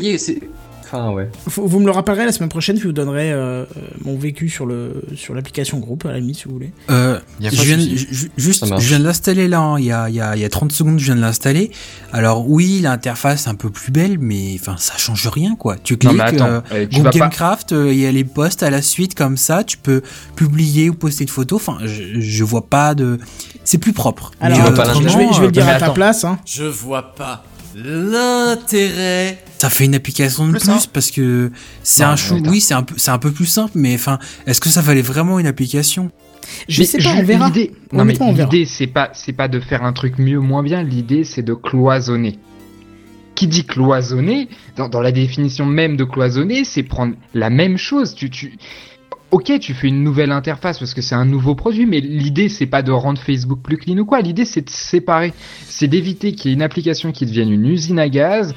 Ouais. 0.94 1.30
Vous, 1.46 1.68
vous 1.68 1.80
me 1.80 1.86
le 1.86 1.92
rappellerez 1.92 2.26
la 2.26 2.32
semaine 2.32 2.50
prochaine, 2.50 2.76
puis 2.78 2.88
vous 2.88 2.94
donnerez 2.94 3.32
euh, 3.32 3.64
euh, 3.64 3.66
mon 4.02 4.18
vécu 4.18 4.50
sur 4.50 4.66
le 4.66 5.04
sur 5.16 5.34
l'application 5.34 5.78
groupe 5.80 6.06
à 6.06 6.12
la 6.12 6.20
limite 6.20 6.38
si 6.38 6.46
vous 6.46 6.54
voulez. 6.54 6.72
Euh, 6.90 7.20
Y 7.40 7.48
a 7.48 7.50
pas 7.52 7.56
Je 7.56 7.62
de 7.62 7.66
viens, 7.68 7.78
souci. 7.78 7.98
ju- 7.98 8.08
ju- 8.12 8.32
juste, 8.38 8.66
je 8.66 8.88
viens 8.88 9.00
de 9.00 9.04
l'installer 9.04 9.48
là, 9.48 9.60
hein. 9.60 9.80
il 9.80 9.86
y 9.86 9.92
a, 9.92 10.10
il 10.10 10.16
y, 10.16 10.22
a, 10.22 10.36
il 10.36 10.42
y 10.42 10.46
a 10.46 10.50
30 10.50 10.72
secondes, 10.72 11.00
je 11.00 11.06
viens 11.06 11.16
de 11.16 11.22
l'installer. 11.22 11.72
Alors 12.14 12.50
oui, 12.50 12.80
l'interface 12.82 13.46
est 13.46 13.50
un 13.50 13.56
peu 13.56 13.70
plus 13.70 13.92
belle, 13.92 14.18
mais 14.20 14.56
enfin, 14.60 14.76
ça 14.78 14.96
change 14.98 15.28
rien, 15.28 15.56
quoi. 15.56 15.76
Tu 15.78 15.94
Non, 15.94 15.98
cliques, 16.00 16.14
mais 16.14 16.22
attends, 16.24 16.46
euh, 16.48 16.60
euh, 16.72 16.88
tu. 16.90 17.02
Gamecraft, 17.02 17.72
euh, 17.74 17.94
il 17.94 18.00
y 18.00 18.06
a 18.06 18.12
les 18.12 18.24
posts 18.24 18.64
à 18.64 18.70
la 18.70 18.82
suite 18.82 19.16
comme 19.16 19.38
ça, 19.38 19.64
tu 19.64 19.78
peux 19.78 20.02
publier 20.36 20.90
ou 20.90 20.94
poster 20.96 21.26
de 21.26 21.30
photos. 21.30 21.62
Enfin, 21.68 21.78
je, 21.86 22.20
je 22.20 22.44
vois 22.44 22.66
pas 22.68 22.96
de. 22.96 23.20
C'est 23.64 23.78
plus 23.78 23.94
propre. 23.94 24.32
Alors, 24.42 24.58
Mais, 24.58 24.70
vois 24.72 24.88
euh, 24.88 24.94
je, 25.08 25.18
vais, 25.18 25.28
je 25.34 25.40
vais 25.42 25.46
le 25.48 25.52
dire 25.52 25.66
mais 25.66 25.72
à 25.74 25.80
ta 25.80 25.90
place. 25.92 26.24
Hein. 26.24 26.40
Je 26.46 26.64
vois 26.64 27.14
pas 27.14 27.44
l'intérêt. 27.84 29.40
ça 29.60 29.70
fait 29.70 29.86
une 29.86 29.96
application 29.96 30.48
de 30.48 30.58
Plus 30.58 30.88
parce 30.88 31.12
que 31.12 31.52
c'est 31.84 32.04
Non, 32.04 32.10
un 32.12 32.16
chou. 32.16 32.42
Oui, 32.48 32.62
c'est 32.62 32.74
un 32.74 32.84
peu, 32.84 32.96
c'est 32.98 33.12
un 33.12 33.18
peu 33.18 33.32
plus 33.32 33.46
simple, 33.46 33.72
mais 33.76 33.96
enfin, 33.96 34.20
est-ce 34.46 34.60
que 34.62 34.70
ça 34.70 34.82
valait 34.82 35.02
vraiment 35.02 35.40
une 35.40 35.48
application? 35.48 36.12
Je 36.68 36.82
Mais 36.82 36.86
sais 36.88 36.98
pas, 36.98 37.04
ju- 37.04 37.20
on 37.20 37.24
verra. 37.24 37.48
L'idée, 37.48 37.72
non 37.94 38.06
mais 38.06 38.14
l'idée 38.14 38.66
c'est 38.66 38.88
pas 38.88 39.12
c'est 39.14 39.34
pas 39.34 39.48
de 39.48 39.60
faire 39.60 39.84
un 39.84 39.94
truc 39.94 40.18
mieux 40.18 40.38
ou 40.38 40.42
moins 40.44 40.64
bien. 40.64 40.82
L'idée 40.84 41.24
c'est 41.24 41.44
de 41.44 41.54
cloisonner. 41.54 42.40
Qui 43.36 43.48
dit 43.48 43.66
cloisonner 43.66 44.50
dans, 44.76 44.90
dans 44.90 45.00
la 45.02 45.12
définition 45.12 45.66
même 45.66 45.96
de 45.96 46.04
cloisonner, 46.04 46.64
c'est 46.66 46.84
prendre 46.84 47.14
la 47.34 47.50
même 47.50 47.78
chose. 47.78 48.16
Tu 48.16 48.30
tu 48.30 48.58
Ok, 49.32 49.52
tu 49.60 49.74
fais 49.76 49.88
une 49.88 50.04
nouvelle 50.04 50.32
interface 50.32 50.80
parce 50.80 50.94
que 50.94 51.02
c'est 51.02 51.16
un 51.16 51.26
nouveau 51.26 51.54
produit, 51.54 51.86
mais 51.86 52.00
l'idée 52.00 52.50
c'est 52.50 52.66
pas 52.66 52.82
de 52.82 52.92
rendre 52.92 53.20
Facebook 53.22 53.60
plus 53.62 53.78
clean 53.78 53.98
ou 53.98 54.06
quoi. 54.06 54.22
L'idée 54.22 54.46
c'est 54.46 54.62
de 54.62 54.70
séparer, 54.70 55.34
c'est 55.68 55.88
d'éviter 55.88 56.34
qu'il 56.34 56.50
y 56.50 56.54
ait 56.54 56.56
une 56.56 56.64
application 56.64 57.12
qui 57.12 57.26
devienne 57.26 57.52
une 57.52 57.66
usine 57.68 58.00
à 58.00 58.10
gaz. 58.10 58.56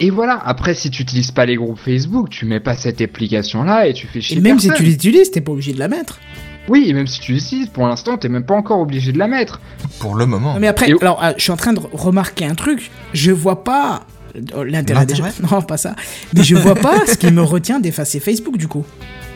Et 0.00 0.10
voilà. 0.10 0.40
Après, 0.44 0.74
si 0.74 0.90
tu 0.90 1.02
utilises 1.02 1.32
pas 1.32 1.44
les 1.44 1.56
groupes 1.56 1.78
Facebook, 1.78 2.30
tu 2.30 2.46
mets 2.46 2.60
pas 2.60 2.74
cette 2.74 3.00
application 3.00 3.64
là 3.64 3.86
et 3.86 3.92
tu 3.92 4.06
fais 4.06 4.20
chier 4.20 4.38
Et 4.38 4.40
même 4.40 4.58
si 4.58 4.70
tu 4.70 4.82
l'utilises, 4.82 5.30
t'es 5.30 5.40
pas 5.40 5.52
obligé 5.52 5.72
de 5.72 5.78
la 5.78 5.88
mettre. 5.88 6.20
Oui, 6.68 6.84
et 6.86 6.92
même 6.92 7.06
si 7.06 7.20
tu 7.20 7.32
l'utilises, 7.32 7.68
pour 7.68 7.86
l'instant, 7.86 8.16
t'es 8.16 8.28
même 8.28 8.44
pas 8.44 8.54
encore 8.54 8.78
obligé 8.78 9.10
de 9.10 9.18
la 9.18 9.26
mettre. 9.26 9.60
Pour 10.00 10.14
le 10.14 10.26
moment. 10.26 10.54
Non, 10.54 10.60
mais 10.60 10.68
après, 10.68 10.90
Et- 10.90 10.94
alors, 11.00 11.18
ah, 11.20 11.32
je 11.36 11.42
suis 11.42 11.50
en 11.50 11.56
train 11.56 11.72
de 11.72 11.80
remarquer 11.92 12.44
un 12.44 12.54
truc. 12.54 12.90
Je 13.12 13.32
vois 13.32 13.64
pas 13.64 14.06
euh. 14.54 14.64
L'intérêt 14.64 15.06
Non, 15.50 15.62
pas 15.66 15.76
ça. 15.76 15.96
Mais 16.34 16.42
je 16.42 16.54
vois 16.54 16.74
pas 16.74 17.06
ce 17.06 17.16
qui 17.16 17.30
me 17.30 17.42
retient 17.42 17.80
d'effacer 17.80 18.20
Facebook 18.20 18.56
du 18.56 18.68
coup. 18.68 18.84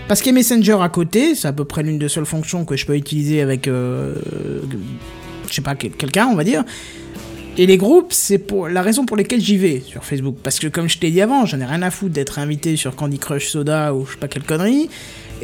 Parce 0.09 0.21
qu'il 0.21 0.33
y 0.33 0.35
a 0.35 0.39
Messenger 0.39 0.79
à 0.83 0.89
côté, 0.89 1.35
c'est 1.35 1.49
à 1.49 1.53
peu 1.53 1.65
près 1.65 1.83
l'une 1.83 1.99
des 1.99 2.09
seules 2.09 2.27
fonctions 2.27 2.65
que 2.65 2.77
je 2.77 2.85
peux 2.85 2.97
utiliser 2.97 3.41
avec, 3.41 3.67
euh, 3.69 4.15
je 5.49 5.55
sais 5.55 5.63
pas, 5.63 5.75
quel- 5.75 5.93
quelqu'un, 5.93 6.27
on 6.27 6.35
va 6.35 6.45
dire. 6.45 6.65
Et 7.59 7.67
les 7.67 7.77
groupes, 7.77 8.13
c'est 8.13 8.39
pour 8.39 8.69
la 8.69 8.83
raison 8.83 9.05
pour 9.07 9.17
laquelle 9.17 9.41
j'y 9.41 9.57
vais 9.59 9.83
sur 9.87 10.05
Facebook. 10.05 10.37
Parce 10.43 10.59
que 10.59 10.67
comme 10.69 10.89
je 10.89 10.99
t'ai 10.99 11.11
dit 11.11 11.21
avant, 11.21 11.45
j'en 11.47 11.61
ai 11.61 11.65
rien 11.67 11.83
à 11.83 11.91
foutre 11.91 12.13
d'être 12.13 12.39
invité 12.39 12.77
sur 12.77 12.95
Candy 12.97 13.19
Crush 13.19 13.49
Soda 13.49 13.95
ou 13.95 14.07
je 14.07 14.13
sais 14.13 14.19
pas 14.19 14.29
quelle 14.29 14.43
connerie. 14.45 14.89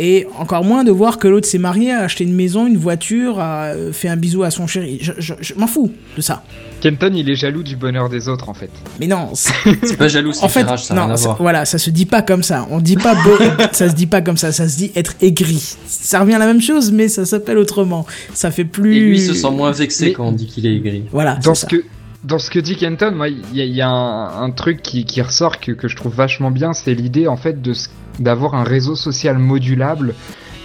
Et 0.01 0.27
encore 0.39 0.63
moins 0.65 0.85
de 0.85 0.91
voir 0.93 1.19
que 1.19 1.27
l'autre 1.29 1.47
s'est 1.49 1.59
marié, 1.59 1.91
a 1.93 2.01
acheté 2.03 2.23
une 2.25 2.35
maison, 2.35 2.67
une 2.69 2.77
voiture, 2.77 3.41
a 3.41 3.65
euh, 3.75 3.93
fait 3.93 4.09
un 4.09 4.17
bisou 4.17 4.45
à 4.45 4.51
son 4.51 4.67
chéri. 4.69 4.99
Je, 5.03 5.13
je- 5.19 5.35
je 5.41 5.55
m'en 5.55 5.67
fous 5.67 5.91
de 6.17 6.23
ça. 6.23 6.45
Kenton, 6.81 7.11
il 7.15 7.29
est 7.29 7.35
jaloux 7.35 7.65
du 7.65 7.75
bonheur 7.75 8.09
des 8.09 8.29
autres, 8.29 8.49
en 8.49 8.55
fait. 8.55 8.71
Mais 9.01 9.09
non, 9.09 9.31
c'est- 9.35 9.97
pas 9.99 10.07
jaloux, 10.07 10.33
c'est 10.33 10.45
en 10.45 10.49
fait, 10.49 10.65
ça 10.79 10.95
non, 10.95 11.11
à 11.11 11.17
ça- 11.17 11.25
voir. 11.25 11.37
voilà, 11.43 11.65
ça 11.65 11.79
se 11.79 11.91
dit 11.91 12.07
pas 12.07 12.23
comme 12.23 12.45
ça. 12.45 12.69
On 12.71 12.79
dit 12.81 12.97
pas 12.97 13.15
beau, 13.17 13.37
ça 13.73 13.89
se 13.91 13.95
dit 13.95 14.07
pas 14.07 14.21
comme 14.21 14.37
ça. 14.37 14.53
Ça 14.53 14.69
se 14.69 14.77
dit 14.77 14.93
être 14.95 15.15
aigri. 15.21 15.77
Ça 15.87 16.21
revient 16.21 16.35
à 16.35 16.39
la 16.39 16.47
même 16.47 16.63
chose, 16.63 16.93
mais 16.93 17.09
ça 17.09 17.25
s'appelle 17.25 17.59
autrement. 17.59 18.07
Ça 18.35 18.53
fait 18.53 18.65
plus. 18.65 18.97
Et 18.97 19.01
lui 19.01 19.21
se 19.21 19.35
sent 19.35 19.51
moins 19.51 19.73
vexé 19.73 20.07
Mais- 20.07 20.13
quand 20.13 20.29
on 20.29 20.33
dit 20.33 20.47
qu'il 20.47 20.65
est 20.67 20.77
aigri. 20.77 21.03
Voilà. 21.11 21.35
Dans 21.43 21.55
ce, 21.57 21.63
ça. 21.63 21.67
que, 21.67 21.83
dans 22.25 22.39
ce 22.39 22.51
que 22.51 22.59
dit 22.59 22.77
Kenton, 22.77 23.13
moi, 23.15 23.29
il 23.29 23.39
y 23.57 23.61
a, 23.61 23.65
il 23.65 23.75
y 23.75 23.81
a 23.83 23.89
un, 23.89 24.43
un 24.45 24.51
truc 24.51 24.83
qui, 24.83 25.05
qui 25.05 25.23
ressort 25.23 25.61
que, 25.61 25.73
que 25.73 25.89
je 25.89 25.97
trouve 25.97 26.15
vachement 26.15 26.51
bien, 26.51 26.73
c'est 26.73 26.95
l'idée, 26.95 27.29
en 27.29 27.37
fait, 27.37 27.61
de 27.63 27.73
d'avoir 28.19 28.55
un 28.57 28.65
réseau 28.65 28.97
social 28.97 29.39
modulable 29.39 30.15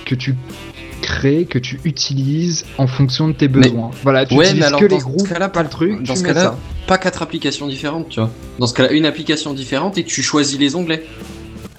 que 0.06 0.16
tu 0.16 0.36
crées, 1.04 1.46
que 1.46 1.60
tu 1.60 1.80
utilises 1.86 2.66
en 2.80 2.88
fonction 2.88 3.28
de 3.28 3.34
tes 3.34 3.48
Mais- 3.48 3.62
besoins. 3.62 3.92
voilà, 4.02 4.26
tu 4.26 4.34
Ouais, 4.34 4.46
utilises 4.46 4.62
mais 4.62 4.66
alors 4.68 4.80
que 4.80 4.86
dans 4.88 4.96
les 4.96 5.02
ce 5.02 5.06
groupes, 5.06 5.28
cas-là, 5.30 5.50
pas 5.50 5.62
le 5.62 5.70
truc, 5.70 6.02
Dans 6.04 6.16
ce 6.16 6.24
cas-là, 6.24 6.56
pas 6.88 6.98
quatre 6.98 7.22
applications 7.22 7.68
différentes, 7.68 8.10
tu 8.10 8.20
vois. 8.20 8.32
Dans 8.58 8.66
ce 8.66 8.74
cas-là, 8.74 8.92
une 8.92 9.06
application 9.06 9.54
différente 9.54 9.98
et 10.00 10.04
tu 10.04 10.24
choisis 10.24 10.58
les 10.58 10.76
onglets. 10.76 11.04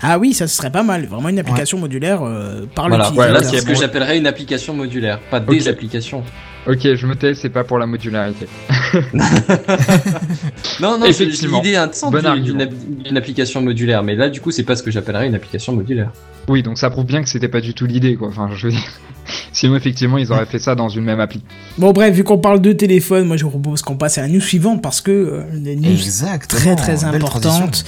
Ah 0.00 0.18
oui, 0.18 0.32
ça 0.34 0.46
serait 0.46 0.70
pas 0.70 0.82
mal. 0.82 1.06
Vraiment 1.06 1.30
une 1.30 1.38
application 1.38 1.78
modulaire 1.78 2.22
euh, 2.22 2.66
par 2.74 2.88
Voilà, 2.88 3.04
l'utilisateur. 3.04 3.14
voilà 3.14 3.32
Voilà, 3.40 3.42
c'est 3.48 3.60
ce 3.60 3.66
que 3.66 3.74
j'appellerais 3.74 4.18
une 4.18 4.26
application 4.26 4.74
modulaire, 4.74 5.18
pas 5.30 5.40
des 5.40 5.66
applications. 5.66 6.22
Ok, 6.68 6.94
je 6.94 7.06
me 7.06 7.14
tais, 7.16 7.34
c'est 7.34 7.48
pas 7.50 7.64
pour 7.64 7.78
la 7.78 7.86
modularité. 7.86 8.46
Non, 10.80 10.98
non, 10.98 11.06
c'est 11.12 11.24
Effectivement. 11.24 11.60
l'idée 11.62 11.76
intéressante 11.76 12.12
Bon 12.12 12.34
d'une- 12.34 13.16
application 13.16 13.62
modulaire, 13.62 14.02
mais 14.02 14.14
là, 14.16 14.28
du 14.28 14.40
coup, 14.40 14.50
c'est 14.50 14.62
pas 14.64 14.76
ce 14.76 14.82
que 14.82 14.90
j'appellerais 14.90 15.26
une 15.26 15.34
application 15.34 15.72
modulaire. 15.74 16.10
Oui, 16.48 16.62
donc 16.62 16.78
ça 16.78 16.90
prouve 16.90 17.06
bien 17.06 17.22
que 17.22 17.28
c'était 17.28 17.48
pas 17.48 17.60
du 17.60 17.74
tout 17.74 17.86
l'idée, 17.86 18.16
quoi. 18.16 18.28
Enfin, 18.28 18.50
je 18.54 18.66
veux 18.66 18.72
dire. 18.72 18.82
Sinon, 19.52 19.76
effectivement, 19.76 20.18
ils 20.18 20.30
auraient 20.32 20.44
fait 20.46 20.58
ça 20.58 20.74
dans 20.74 20.88
une 20.88 21.04
même 21.04 21.20
appli. 21.20 21.40
Bon 21.78 21.92
bref, 21.92 22.14
vu 22.14 22.24
qu'on 22.24 22.38
parle 22.38 22.60
de 22.60 22.72
téléphone, 22.72 23.26
moi 23.26 23.36
je 23.36 23.44
vous 23.44 23.50
propose 23.50 23.80
qu'on 23.82 23.96
passe 23.96 24.18
à 24.18 24.22
la 24.22 24.28
news 24.28 24.40
suivante 24.40 24.82
parce 24.82 25.00
que 25.00 25.10
euh, 25.12 25.42
une 25.54 25.80
news 25.80 25.92
Exactement. 25.92 26.60
très 26.60 26.76
très 26.76 27.04
importante 27.04 27.84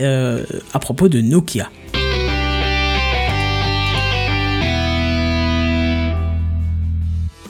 euh, 0.00 0.44
à 0.74 0.78
propos 0.80 1.08
de 1.08 1.20
Nokia. 1.22 1.70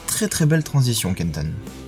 Très 0.06 0.28
très 0.28 0.46
belle 0.46 0.62
transition, 0.62 1.12
Kenton. 1.14 1.46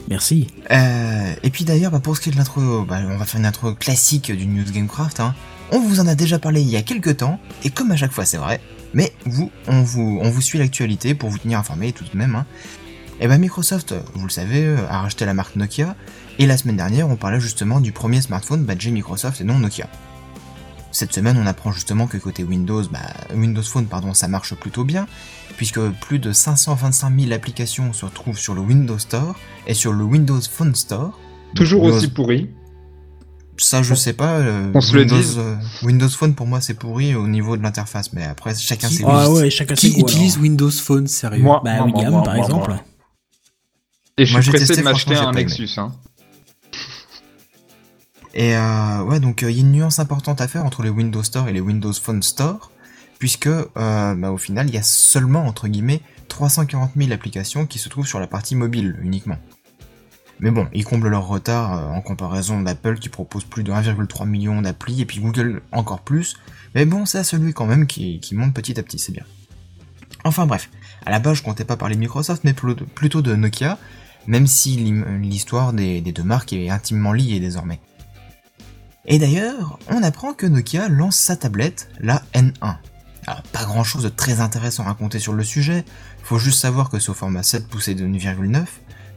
Merci. 0.09 0.47
Euh, 0.71 1.35
et 1.43 1.51
puis 1.51 1.65
d'ailleurs, 1.65 1.91
bah, 1.91 2.01
pour 2.01 2.17
ce 2.17 2.21
qui 2.21 2.29
est 2.29 2.33
de 2.33 2.37
l'intro, 2.37 2.85
bah, 2.85 3.01
on 3.09 3.17
va 3.17 3.25
faire 3.25 3.41
une 3.41 3.47
intro 3.47 3.75
classique 3.75 4.31
du 4.31 4.47
News 4.47 4.71
Gamecraft. 4.71 5.21
Hein. 5.21 5.35
On 5.73 5.81
vous 5.81 5.99
en 6.01 6.07
a 6.07 6.15
déjà 6.15 6.39
parlé 6.39 6.61
il 6.61 6.69
y 6.69 6.77
a 6.77 6.83
quelques 6.83 7.19
temps, 7.19 7.41
et 7.65 7.71
comme 7.71 7.91
à 7.91 7.97
chaque 7.97 8.13
fois 8.13 8.25
c'est 8.25 8.37
vrai, 8.37 8.61
mais 8.95 9.13
vous, 9.25 9.51
on 9.67 9.83
vous, 9.83 10.41
suit 10.41 10.59
l'actualité 10.59 11.15
pour 11.15 11.29
vous 11.29 11.39
tenir 11.39 11.59
informé 11.59 11.93
tout 11.93 12.05
de 12.05 12.17
même. 12.17 12.37
Hein. 12.37 12.47
Et 13.19 13.27
ben 13.27 13.39
Microsoft, 13.39 13.95
vous 14.15 14.25
le 14.25 14.31
savez, 14.31 14.65
euh, 14.65 14.89
a 14.89 15.01
racheté 15.01 15.25
la 15.25 15.35
marque 15.35 15.57
Nokia, 15.57 15.97
et 16.39 16.47
la 16.47 16.57
semaine 16.57 16.77
dernière 16.77 17.09
on 17.09 17.17
parlait 17.17 17.41
justement 17.41 17.81
du 17.81 17.91
premier 17.91 18.21
smartphone 18.21 18.65
badgé 18.65 18.93
Microsoft 18.93 19.41
et 19.41 19.45
non 19.45 19.59
Nokia. 19.59 19.89
Cette 20.93 21.13
semaine 21.13 21.37
on 21.37 21.47
apprend 21.47 21.73
justement 21.73 22.07
que 22.07 22.17
côté 22.17 22.45
Windows, 22.45 22.85
bah, 22.89 23.01
Windows 23.35 23.63
Phone 23.63 23.87
pardon, 23.87 24.15
ça 24.15 24.29
marche 24.29 24.55
plutôt 24.55 24.85
bien, 24.85 25.09
puisque 25.57 25.81
plus 26.01 26.19
de 26.19 26.33
525 26.33 27.19
000 27.21 27.33
applications 27.33 27.93
se 27.93 28.05
retrouvent 28.05 28.39
sur 28.39 28.55
le 28.55 28.61
Windows 28.61 28.99
Store 28.99 29.35
et 29.67 29.75
sur 29.75 29.93
le 29.93 30.05
Windows 30.05 30.41
Phone 30.41 30.75
Store. 30.75 31.19
Toujours 31.55 31.83
Windows- 31.83 31.97
aussi 31.99 32.09
pourri. 32.09 32.51
Ça, 33.59 33.83
je 33.83 33.95
sais 33.95 34.13
pas. 34.13 34.35
euh, 34.41 34.71
On 34.75 34.81
se 34.83 34.93
le 34.95 35.01
Windows, 35.01 35.17
dise. 35.17 35.39
euh, 35.39 35.57
Windows 35.83 36.09
Phone 36.11 36.35
pour 36.35 36.47
moi 36.47 36.61
c'est 36.61 36.75
pourri 36.75 37.15
au 37.15 37.27
niveau 37.27 37.57
de 37.57 37.63
l'interface, 37.63 38.13
mais 38.13 38.23
après 38.25 38.55
chacun 38.55 38.89
Qui- 38.89 38.97
ses 38.97 39.05
Ah 39.07 39.31
ouais, 39.31 39.49
chacun 39.49 39.75
ses 39.75 39.91
Qui 39.93 40.01
utilise 40.01 40.35
alors. 40.35 40.43
Windows 40.43 40.71
Phone, 40.71 41.07
sérieux 41.07 41.43
Moi, 41.43 41.63
Bah 41.65 41.77
moi, 41.79 41.87
William 41.87 42.13
moi, 42.13 42.23
par 42.23 42.35
moi, 42.35 42.45
exemple. 42.45 42.71
moi. 42.73 42.81
Et 44.19 44.27
je 44.27 44.33
Moi, 44.33 44.43
suis 44.43 44.51
pressé 44.51 44.67
testé, 44.67 44.83
de 44.83 44.85
m'acheter 44.85 45.15
un. 45.17 45.33
Nexus. 45.33 45.71
Hein. 45.79 45.93
Et 48.35 48.55
euh, 48.55 49.03
ouais, 49.05 49.21
donc 49.21 49.41
il 49.43 49.51
y 49.51 49.59
a 49.59 49.61
une 49.61 49.73
nuance 49.73 49.99
importante 49.99 50.41
à 50.43 50.49
faire 50.49 50.65
entre 50.65 50.83
les 50.83 50.91
Windows 50.91 51.23
Store 51.23 51.49
et 51.49 51.53
les 51.53 51.61
Windows 51.61 51.93
Phone 51.95 52.23
Store, 52.23 52.71
puisque 53.19 53.47
euh, 53.47 54.15
bah, 54.15 54.31
au 54.31 54.39
final 54.39 54.69
il 54.69 54.75
y 54.75 54.79
a 54.79 54.83
seulement 54.83 55.47
entre 55.47 55.69
guillemets 55.69 56.01
340 56.29 56.93
000 56.97 57.13
applications 57.13 57.67
qui 57.67 57.79
se 57.79 57.89
trouvent 57.89 58.07
sur 58.07 58.21
la 58.21 58.27
partie 58.27 58.55
mobile 58.57 58.97
uniquement. 59.03 59.39
Mais 60.39 60.51
bon, 60.51 60.69
ils 60.75 60.85
comblent 60.85 61.09
leur 61.09 61.27
retard 61.27 61.73
euh, 61.79 61.89
en 61.89 62.03
comparaison 62.03 62.61
d'Apple 62.61 62.99
qui 62.99 63.09
propose 63.09 63.45
plus 63.45 63.63
de 63.63 63.73
1,3 63.73 64.27
million 64.29 64.61
d'applis 64.61 65.01
et 65.01 65.07
puis 65.07 65.21
Google 65.21 65.63
encore 65.73 66.01
plus. 66.01 66.37
Mais 66.75 66.85
bon, 66.85 67.07
c'est 67.07 67.19
à 67.19 67.25
celui 67.25 67.55
quand 67.55 67.65
même 67.65 67.87
qui, 67.87 68.21
monte 68.33 68.53
petit 68.53 68.79
à 68.79 68.83
petit, 68.83 68.99
c'est 68.99 69.13
bien. 69.13 69.25
Enfin 70.25 70.45
bref, 70.45 70.69
à 71.07 71.11
la 71.11 71.21
base 71.21 71.39
je 71.39 71.43
comptais 71.43 71.65
pas 71.65 71.77
parler 71.77 71.95
de 71.95 72.01
Microsoft 72.01 72.45
mais 72.45 72.53
pl- 72.53 72.75
plutôt 72.95 73.23
de 73.23 73.35
Nokia, 73.35 73.79
même 74.27 74.47
si 74.47 74.77
l'histoire 75.23 75.73
des 75.73 76.01
deux 76.03 76.23
marques 76.25 76.53
est 76.53 76.69
intimement 76.69 77.13
liée 77.13 77.41
désormais. 77.41 77.81
Et 79.07 79.19
d'ailleurs, 79.19 79.79
on 79.89 80.03
apprend 80.03 80.35
que 80.35 80.47
Nokia 80.47 80.89
lance 80.89 81.17
sa 81.17 81.37
tablette, 81.37 81.89
la 82.01 82.23
N1. 82.35 82.77
Pas 83.27 83.65
grand 83.65 83.83
chose 83.83 84.05
de 84.05 84.09
très 84.09 84.41
intéressant 84.41 84.85
à 84.85 84.87
raconter 84.87 85.19
sur 85.19 85.33
le 85.33 85.43
sujet, 85.43 85.85
faut 86.23 86.39
juste 86.39 86.61
savoir 86.61 86.91
que 86.91 86.97
au 86.97 87.15
format 87.15 87.43
7 87.43 87.67
pouces 87.67 87.89
de 87.89 88.07
1,9, 88.07 88.65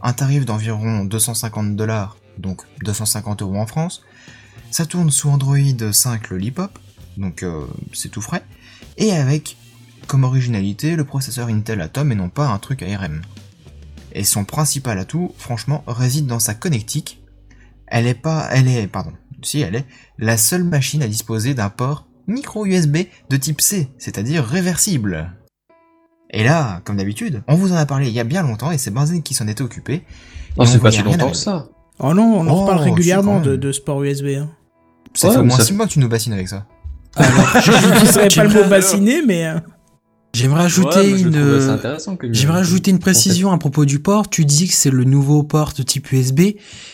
un 0.02 0.14
tarif 0.14 0.46
d'environ 0.46 1.06
250 1.06 1.76
dollars, 1.76 2.18
donc 2.38 2.64
250 2.84 3.44
euros 3.44 3.58
en 3.58 3.68
France, 3.68 4.02
ça 4.72 4.86
tourne 4.86 5.12
sous 5.12 5.30
Android 5.30 5.92
5 5.92 6.30
Lollipop, 6.30 6.80
donc 7.18 7.44
euh, 7.44 7.68
c'est 7.94 8.10
tout 8.10 8.22
frais, 8.22 8.44
et 8.98 9.12
avec 9.12 9.58
comme 10.08 10.24
originalité 10.24 10.96
le 10.96 11.06
processeur 11.06 11.50
Intel 11.50 11.82
Atom 11.82 12.12
et 12.12 12.16
non 12.16 12.30
pas 12.30 12.48
un 12.48 12.58
truc 12.58 12.82
ARM. 12.82 13.22
Et 14.14 14.24
son 14.24 14.44
principal 14.44 14.98
atout, 14.98 15.36
franchement, 15.38 15.84
réside 15.86 16.26
dans 16.26 16.40
sa 16.40 16.56
connectique. 16.56 17.22
Elle 17.86 18.08
est 18.08 18.16
pas, 18.16 18.50
elle 18.52 18.68
est, 18.68 18.88
pardon, 18.88 19.14
si 19.44 19.60
elle 19.60 19.76
est, 19.76 19.86
la 20.18 20.38
seule 20.38 20.64
machine 20.64 21.04
à 21.04 21.08
disposer 21.08 21.54
d'un 21.54 21.70
port 21.70 22.08
micro 22.30 22.66
USB 22.66 22.98
de 23.30 23.38
type 23.38 23.60
C, 23.62 23.90
c'est-à-dire 23.98 24.46
réversible. 24.46 25.32
Et 26.32 26.44
là, 26.44 26.82
comme 26.86 26.98
d'habitude, 26.98 27.42
on 27.48 27.56
vous 27.56 27.74
en 27.74 27.76
a 27.76 27.86
parlé 27.86 28.08
il 28.08 28.14
y 28.14 28.20
a 28.20 28.24
bien 28.24 28.44
longtemps 28.44 28.72
et 28.72 28.78
c'est 28.78 28.92
Benzen 28.92 29.24
qui 29.24 29.34
s'en 29.34 29.48
était 29.48 29.64
occupé. 29.64 30.04
On 30.58 30.66
c'est 30.66 30.80
pas 30.80 30.92
si 30.92 31.02
longtemps 31.02 31.32
que 31.32 31.38
ça. 31.38 31.68
Oh 32.00 32.14
non, 32.14 32.24
on 32.40 32.48
en 32.48 32.52
Oh, 32.52 32.62
reparle 32.62 32.84
si, 32.84 32.90
régulièrement 32.92 33.40
de, 33.42 33.56
de 33.56 33.72
sport 33.72 34.04
USB. 34.04 34.28
Hein. 34.40 34.50
Ça 35.16 35.28
Ouais, 35.28 35.34
fait 35.34 35.40
au 35.40 35.44
moins 35.44 35.58
ça 35.58 35.64
6 35.64 35.74
mois 35.74 35.88
que 35.88 35.92
tu 35.92 36.00
nous 36.00 36.08
bassines 36.08 36.34
avec 36.34 36.48
ça. 36.48 36.66
Je 37.18 38.02
ne 38.02 38.06
serais 38.06 38.28
pas 38.28 38.44
le 38.44 38.54
mot 38.54 38.70
bassiné, 38.70 39.22
mais. 39.26 39.52
J'aimerais 40.42 40.64
ajouter 40.64 41.00
Ouais, 41.00 41.22
une, 41.22 42.34
j'aimerais 42.34 42.60
ajouter 42.60 42.92
une 42.92 43.00
précision 43.00 43.52
à 43.52 43.58
propos 43.58 43.86
du 43.86 44.00
port. 44.00 44.30
Tu 44.30 44.46
dis 44.46 44.68
que 44.68 44.74
c'est 44.74 44.92
le 44.92 45.04
nouveau 45.04 45.44
port 45.44 45.74
de 45.78 45.84
type 45.84 46.12
USB, 46.12 46.42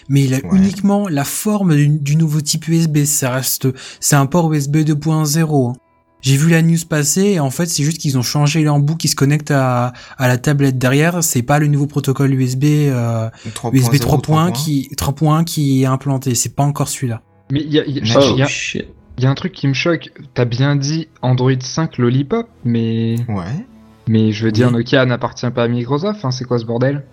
mais 0.10 0.24
il 0.24 0.34
a 0.34 0.38
Ouais. 0.38 0.58
uniquement 0.58 1.08
la 1.08 1.24
forme 1.24 1.76
du, 1.76 1.88
du 1.88 2.16
nouveau 2.16 2.42
type 2.42 2.68
USB. 2.68 3.06
Ça 3.06 3.30
reste, 3.32 3.68
c'est 4.00 4.16
un 4.16 4.26
port 4.26 4.52
USB 4.54 4.78
2.0. 4.78 5.70
hein. 5.70 5.74
J'ai 6.22 6.38
vu 6.38 6.50
la 6.50 6.64
news 6.64 6.78
passer 6.90 7.22
et 7.22 7.40
en 7.40 7.52
fait 7.52 7.68
c'est 7.68 7.84
juste 7.84 8.00
qu'ils 8.00 8.18
ont 8.18 8.24
changé 8.24 8.64
l'embout 8.64 8.96
qui 8.98 9.08
se 9.10 9.16
connecte 9.16 9.52
à, 9.52 9.94
à 10.18 10.28
la 10.28 10.38
tablette 10.40 10.80
derrière. 10.80 11.24
C'est 11.24 11.44
pas 11.44 11.60
le 11.60 11.68
nouveau 11.68 11.86
protocole 11.86 12.34
USB 12.34 12.64
euh, 12.66 13.30
3.0, 13.54 13.76
USB 13.76 13.94
3.1 13.96 14.50
3.1. 14.50 14.52
qui 14.54 14.90
3.1 14.98 15.44
qui 15.44 15.84
est 15.84 15.86
implanté. 15.86 16.34
C'est 16.34 16.56
pas 16.56 16.64
encore 16.64 16.88
celui-là. 16.90 17.22
Mais 17.52 17.62
il 17.62 17.72
y 17.72 17.80
a, 17.80 17.86
il 17.86 17.96
y 18.08 18.12
a- 18.12 18.20
Oh, 18.20 18.24
il 18.34 18.40
y 18.40 18.42
a- 18.42 18.48
shit. 18.48 18.86
Il 19.18 19.24
y 19.24 19.28
a 19.28 19.30
un 19.30 19.36
truc 19.36 19.54
qui 19.54 19.68
me 19.68 19.74
choque. 19.74 20.12
T'as 20.34 20.46
bien 20.46 20.76
dit 20.76 21.08
Android 21.22 21.52
5 21.60 21.98
Lollipop, 21.98 22.48
mais 22.64 23.16
Ouais. 23.30 23.66
mais 24.08 24.32
je 24.32 24.46
veux 24.46 24.52
dire 24.52 24.68
Oui. 24.68 24.74
Nokia 24.74 25.06
n'appartient 25.06 25.50
pas 25.52 25.64
à 25.64 25.68
Microsoft. 25.68 26.24
Hein, 26.26 26.32
c'est 26.32 26.46
quoi 26.46 26.60
ce 26.60 26.66
bordel? 26.66 27.04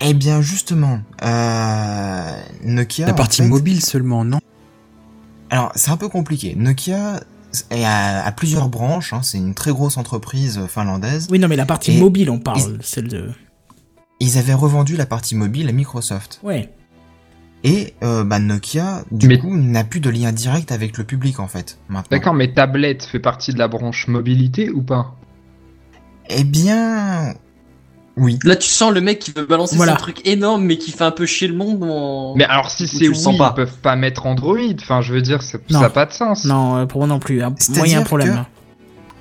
Eh 0.00 0.12
bien, 0.14 0.40
justement, 0.42 1.00
euh, 1.22 2.30
Nokia. 2.64 3.06
La 3.06 3.12
en 3.12 3.16
partie 3.16 3.42
fait- 3.42 3.48
mobile 3.48 3.82
seulement, 3.82 4.24
non? 4.24 4.40
Alors, 5.50 5.72
c'est 5.74 5.90
un 5.90 5.96
peu 5.96 6.08
compliqué. 6.08 6.54
Nokia 6.56 7.20
est 7.70 7.84
à, 7.84 8.24
à 8.24 8.32
plusieurs 8.32 8.68
branches. 8.68 9.12
hein, 9.12 9.22
c'est 9.22 9.38
une 9.38 9.54
très 9.54 9.70
grosse 9.72 9.96
entreprise 9.96 10.60
finlandaise. 10.68 11.28
Oui, 11.30 11.38
non, 11.38 11.48
mais 11.48 11.56
la 11.56 11.64
partie 11.66 11.92
Et- 11.96 12.00
mobile, 12.00 12.28
on 12.30 12.38
parle, 12.38 12.78
celle 12.82 13.08
de. 13.08 13.30
Ils 14.20 14.38
avaient 14.38 14.54
revendu 14.54 14.96
la 14.96 15.06
partie 15.06 15.34
mobile 15.34 15.68
à 15.68 15.72
Microsoft. 15.72 16.40
Ouais. 16.42 16.72
Et 17.68 17.94
euh, 18.04 18.22
bah, 18.22 18.38
Nokia, 18.38 19.02
du 19.10 19.26
Mais- 19.26 19.38
coup, 19.38 19.56
n'a 19.56 19.82
plus 19.82 19.98
de 20.00 20.08
lien 20.08 20.30
direct 20.32 20.70
avec 20.70 20.96
le 20.96 21.04
public, 21.04 21.40
en 21.40 21.48
fait. 21.48 21.78
Maintenant. 21.88 22.16
D'accord, 22.16 22.32
mais 22.32 22.52
tablette 22.52 23.04
fait 23.04 23.18
partie 23.18 23.52
de 23.52 23.58
la 23.58 23.66
branche 23.66 24.06
mobilité 24.06 24.70
ou 24.70 24.82
pas? 24.82 25.16
Eh 26.30 26.44
bien, 26.44 27.34
oui. 28.16 28.38
Là, 28.44 28.54
tu 28.54 28.68
sens 28.68 28.92
le 28.92 29.00
mec 29.00 29.18
qui 29.18 29.32
veut 29.32 29.46
balancer 29.46 29.74
Voilà. 29.76 29.92
son 29.92 29.98
truc 29.98 30.26
énorme, 30.26 30.64
mais 30.64 30.78
qui 30.78 30.92
fait 30.92 31.02
un 31.04 31.10
peu 31.10 31.26
chier 31.26 31.48
le 31.48 31.54
monde. 31.56 31.82
En... 31.82 32.34
Mais 32.36 32.44
alors 32.44 32.70
si 32.70 32.86
c'est 32.86 32.98
tu 32.98 33.04
le 33.04 33.10
oui, 33.10 33.16
sens 33.16 33.36
pas 33.36 33.52
ils 33.52 33.56
peuvent 33.56 33.78
pas 33.78 33.96
mettre 33.96 34.26
Android. 34.26 34.56
Enfin, 34.80 35.02
je 35.02 35.12
veux 35.12 35.22
dire, 35.22 35.42
ça 35.42 35.58
n'a 35.70 35.90
pas 35.90 36.06
de 36.06 36.12
sens. 36.12 36.44
Non, 36.44 36.76
euh, 36.76 36.86
pour 36.86 37.00
moi 37.00 37.08
non 37.08 37.18
plus. 37.18 37.42
Un 37.42 37.52
C'est-à-dire 37.58 37.82
moyen 37.82 38.02
problème. 38.02 38.34
que-. 38.34 38.40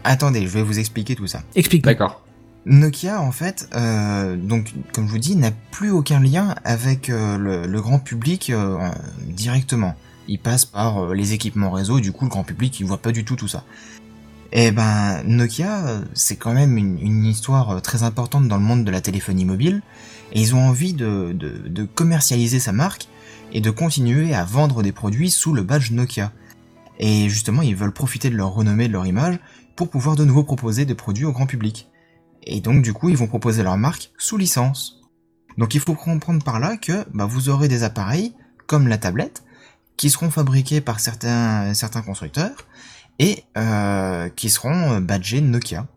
Attendez, 0.04 0.44
je 0.44 0.48
vais 0.50 0.62
vous 0.62 0.78
expliquer 0.78 1.16
tout 1.16 1.26
ça. 1.28 1.42
Explique. 1.56 1.84
D'accord. 1.84 2.22
Nokia, 2.66 3.22
en 3.22 3.32
fait, 3.32 3.70
euh, 3.76 4.36
donc 4.36 4.74
comme 4.94 5.06
je 5.08 5.12
vous 5.12 5.20
dis, 5.20 5.36
n'a 5.36 5.52
plus 5.72 5.92
aucun 5.92 6.20
lien 6.20 6.56
avec 6.64 7.10
euh, 7.10 7.38
le, 7.38 7.82
grand 7.82 8.00
public 8.00 8.50
euh, 8.50 8.76
en- 8.78 8.96
directement. 9.28 9.96
Il 10.28 10.40
passe 10.40 10.66
par 10.66 11.14
les 11.14 11.34
équipements 11.34 11.70
réseau, 11.70 12.00
du 12.00 12.12
coup 12.12 12.26
le 12.26 12.32
grand 12.32 12.44
public 12.44 12.80
il 12.80 12.88
voit 12.88 12.98
pas 12.98 13.12
du 13.12 13.24
tout 13.24 13.36
tout 13.36 13.48
ça. 13.48 13.64
Et 14.52 14.72
ben 14.72 15.22
Nokia, 15.26 16.02
c'est 16.16 16.38
quand 16.38 16.54
même 16.54 16.78
une, 16.78 17.26
histoire 17.26 17.82
très 17.82 18.02
importante 18.02 18.48
dans 18.48 18.58
le 18.58 18.64
monde 18.64 18.84
de 18.86 18.92
la 18.92 19.02
téléphonie 19.02 19.46
mobile, 19.46 19.82
et 20.34 20.42
ils 20.42 20.56
ont 20.56 20.68
envie 20.68 20.94
de 20.94 21.84
commercialiser 21.94 22.60
sa 22.60 22.72
marque 22.72 23.08
et 23.54 23.62
de 23.62 23.70
continuer 23.70 24.34
à 24.34 24.44
vendre 24.44 24.82
des 24.82 24.92
produits 24.92 25.30
sous 25.30 25.54
le 25.54 25.62
badge 25.62 25.92
Nokia. 25.92 26.32
Et 27.00 27.30
justement, 27.30 27.62
ils 27.62 27.76
veulent 27.76 27.92
profiter 27.92 28.30
de 28.30 28.36
leur 28.36 28.54
renommée, 28.54 28.88
de 28.88 28.94
leur 28.94 29.06
image, 29.06 29.40
pour 29.76 29.90
pouvoir 29.90 30.16
de 30.16 30.26
nouveau 30.26 30.44
proposer 30.44 30.86
des 30.86 30.96
produits 30.96 31.26
au 31.26 31.32
grand 31.32 31.46
public. 31.46 31.88
Et 32.46 32.62
donc 32.62 32.82
du 32.82 32.94
coup, 32.94 33.10
ils 33.10 33.18
vont 33.18 33.28
proposer 33.28 33.64
leur 33.64 33.78
marque 33.78 34.12
sous 34.18 34.38
licence. 34.38 35.02
Donc 35.58 35.74
il 35.76 35.80
faut 35.82 35.96
comprendre 35.96 36.44
par 36.44 36.60
là 36.60 36.78
que 36.78 37.06
bah, 37.14 37.26
vous 37.26 37.50
aurez 37.50 37.68
des 37.68 37.84
appareils, 37.84 38.34
comme 38.68 38.88
la 38.88 38.98
tablette, 38.98 39.44
qui 39.98 40.10
seront 40.10 40.30
fabriqués 40.30 40.82
par 40.82 41.00
certains, 41.00 41.74
certains 41.74 42.02
constructeurs, 42.02 42.68
et 43.20 43.44
euh, 43.58 44.28
qui 44.30 44.50
seront 44.50 44.94
euh, 44.94 45.00
badgés 45.00 45.42
Nokia. 45.42 45.88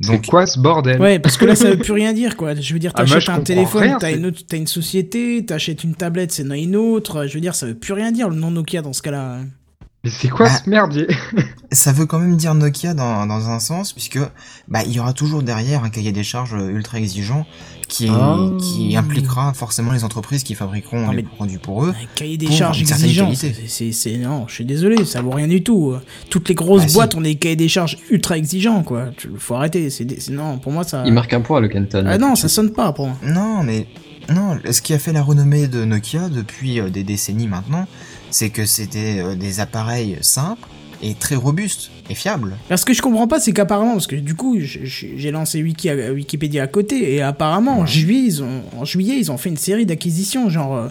C'est 0.00 0.24
quoi 0.24 0.46
ce 0.46 0.60
bordel? 0.60 1.00
Ouais, 1.00 1.18
parce 1.18 1.36
que 1.36 1.44
là, 1.44 1.56
ça 1.56 1.70
veut 1.70 1.78
plus 1.78 1.92
rien 2.02 2.12
dire, 2.12 2.36
quoi. 2.36 2.54
Je 2.54 2.72
veux 2.72 2.78
dire, 2.78 2.92
Ah, 2.94 2.98
t'achètes 2.98 3.22
je 3.22 3.30
un 3.32 3.40
téléphone, 3.40 3.96
t'as 3.98 4.12
une, 4.12 4.26
autre- 4.26 4.42
une 4.52 4.68
société, 4.68 5.44
t'achètes 5.44 5.82
une 5.82 5.96
tablette, 5.96 6.30
c'est 6.30 6.44
une 6.44 6.76
autre. 6.76 7.26
Je 7.26 7.34
veux 7.34 7.40
dire, 7.40 7.56
ça 7.56 7.66
veut 7.66 7.74
plus 7.74 7.94
rien 7.94 8.12
dire, 8.12 8.28
le 8.28 8.36
nom 8.36 8.52
Nokia, 8.52 8.80
dans 8.80 8.92
ce 8.92 9.02
cas-là. 9.02 9.40
Mais 10.08 10.14
c'est 10.20 10.28
quoi 10.28 10.46
Ah. 10.50 10.60
ce 10.64 10.70
merdier? 10.70 11.06
Ça 11.70 11.92
veut 11.92 12.06
quand 12.06 12.18
même 12.18 12.36
dire 12.36 12.54
Nokia 12.54 12.94
dans, 12.94 13.26
dans 13.26 13.48
un 13.50 13.60
sens, 13.60 13.92
puisque 13.92 14.18
bah, 14.68 14.80
il 14.86 14.92
y 14.92 15.00
aura 15.00 15.12
toujours 15.12 15.42
derrière 15.42 15.84
un 15.84 15.90
cahier 15.90 16.12
des 16.12 16.24
charges 16.24 16.56
ultra 16.58 16.98
exigeant 16.98 17.46
qui, 17.88 18.08
Oh. 18.10 18.56
qui 18.58 18.96
impliquera 18.96 19.52
forcément 19.52 19.92
les 19.92 20.02
entreprises 20.04 20.44
qui 20.44 20.54
fabriqueront 20.54 21.06
Non, 21.06 21.12
les 21.12 21.22
produits 21.22 21.58
pour 21.58 21.84
eux. 21.84 21.90
Un 21.90 22.06
cahier 22.14 22.38
des 22.38 22.50
charges 22.50 22.80
exigeant. 22.80 23.30
c'est- 23.34 24.16
non, 24.16 24.46
je 24.48 24.54
suis 24.54 24.64
désolé, 24.64 25.04
ça 25.04 25.20
vaut 25.20 25.30
rien 25.30 25.46
du 25.48 25.62
tout. 25.62 25.94
Toutes 26.30 26.48
les 26.48 26.54
grosses 26.54 26.82
Bah, 26.82 26.88
si. 26.88 26.94
boîtes 26.94 27.14
ont 27.14 27.20
des 27.20 27.34
cahiers 27.34 27.56
des 27.56 27.68
charges 27.68 27.98
ultra 28.10 28.38
exigeants, 28.38 28.82
quoi. 28.82 29.06
Faut 29.38 29.54
arrêter. 29.54 29.90
C'est- 29.90 30.30
non, 30.30 30.58
pour 30.58 30.72
moi, 30.72 30.84
ça. 30.84 31.02
Il 31.06 31.12
marque 31.12 31.32
un 31.34 31.40
point, 31.42 31.60
le 31.60 31.68
Kenton. 31.68 32.04
Ah 32.08 32.16
non, 32.18 32.34
ça 32.34 32.48
sonne 32.48 32.70
pas 32.72 32.92
pour 32.92 33.08
moi. 33.08 33.16
Non, 33.22 33.62
mais 33.62 33.86
non, 34.32 34.58
ce 34.70 34.80
qui 34.82 34.94
a 34.94 34.98
fait 34.98 35.12
la 35.12 35.22
renommée 35.22 35.68
de 35.68 35.84
Nokia 35.84 36.28
depuis 36.30 36.80
euh, 36.80 36.88
des 36.90 37.04
décennies 37.04 37.48
maintenant, 37.48 37.86
c'est 38.30 38.50
que 38.50 38.66
c'était 38.66 39.20
euh, 39.20 39.34
des 39.34 39.60
appareils 39.60 40.18
simples 40.20 40.68
et 41.00 41.14
très 41.14 41.36
robustes 41.36 41.90
et 42.10 42.14
fiables. 42.16 42.56
Alors, 42.68 42.78
ce 42.78 42.84
que 42.84 42.92
je 42.92 43.00
comprends 43.02 43.28
pas, 43.28 43.38
c'est 43.38 43.52
qu'apparemment, 43.52 43.92
parce 43.92 44.08
que 44.08 44.16
du 44.16 44.34
coup, 44.34 44.58
j'ai 44.60 45.30
lancé 45.30 45.62
Wiki 45.62 45.88
à- 45.90 46.12
Wikipédia 46.12 46.64
à 46.64 46.66
côté, 46.66 47.14
et 47.14 47.22
apparemment, 47.22 47.78
en, 47.78 47.86
juillet, 47.86 48.24
ils 48.26 48.42
ont, 48.42 48.62
en 48.76 48.84
juillet, 48.84 49.14
ils 49.16 49.30
ont 49.30 49.36
fait 49.38 49.48
une 49.48 49.56
série 49.56 49.86
d'acquisitions, 49.86 50.48
genre 50.50 50.74
euh, 50.76 50.88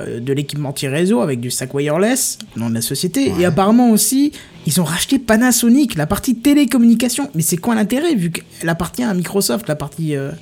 euh, 0.00 0.20
de 0.20 0.32
l'équipementier 0.34 0.88
réseau 0.88 1.20
avec 1.22 1.40
du 1.40 1.50
sac 1.50 1.72
wireless, 1.72 2.36
nom 2.56 2.68
de 2.68 2.74
la 2.74 2.82
société, 2.82 3.32
et 3.40 3.46
apparemment 3.46 3.90
aussi, 3.90 4.32
ils 4.66 4.80
ont 4.82 4.84
racheté 4.84 5.18
Panasonic, 5.18 5.94
la 5.94 6.06
partie 6.06 6.34
télécommunication. 6.36 7.30
Mais 7.34 7.40
c'est 7.42 7.56
quoi 7.56 7.74
l'intérêt, 7.74 8.14
vu 8.16 8.30
qu'elle 8.30 8.68
appartient 8.68 9.02
à 9.04 9.14
Microsoft, 9.14 9.66
la 9.66 9.76
partie. 9.76 10.14
euh, 10.14 10.32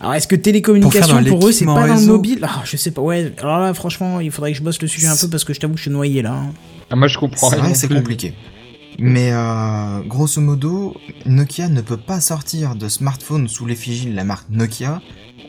Alors, 0.00 0.14
est-ce 0.14 0.26
que 0.26 0.36
télécommunication 0.36 1.22
pour, 1.24 1.46
eux, 1.46 1.52
c'est 1.52 1.64
pas 1.66 1.86
dans 1.86 1.94
le 1.94 2.06
mobile? 2.06 2.40
Ah, 2.42 2.62
je 2.64 2.76
sais 2.76 2.90
pas, 2.90 3.00
ouais. 3.00 3.32
Alors 3.40 3.58
là, 3.58 3.72
franchement, 3.74 4.20
il 4.20 4.30
faudrait 4.30 4.52
que 4.52 4.58
je 4.58 4.62
bosse 4.62 4.80
le 4.82 4.88
sujet 4.88 5.06
un 5.06 5.16
peu 5.16 5.28
parce 5.28 5.44
que 5.44 5.54
je 5.54 5.60
t'avoue 5.60 5.74
que 5.74 5.78
je 5.78 5.84
suis 5.84 5.90
noyé 5.90 6.22
là. 6.22 6.32
hein. 6.32 6.52
Ah, 6.90 6.96
Moi, 6.96 7.08
je 7.08 7.18
comprends 7.18 7.48
C'est 7.48 7.56
rien 7.56 7.64
vrai 7.64 7.72
que 7.72 7.78
c'est 7.78 7.88
compliqué. 7.88 8.34
Mais 8.98 9.30
euh, 9.32 10.00
grosso 10.06 10.40
modo, 10.40 10.94
Nokia 11.26 11.68
ne 11.68 11.80
peut 11.80 11.96
pas 11.96 12.20
sortir 12.20 12.76
de 12.76 12.88
smartphone 12.88 13.48
sous 13.48 13.66
l'effigie 13.66 14.06
de 14.06 14.14
la 14.14 14.22
marque 14.24 14.48
Nokia 14.50 15.00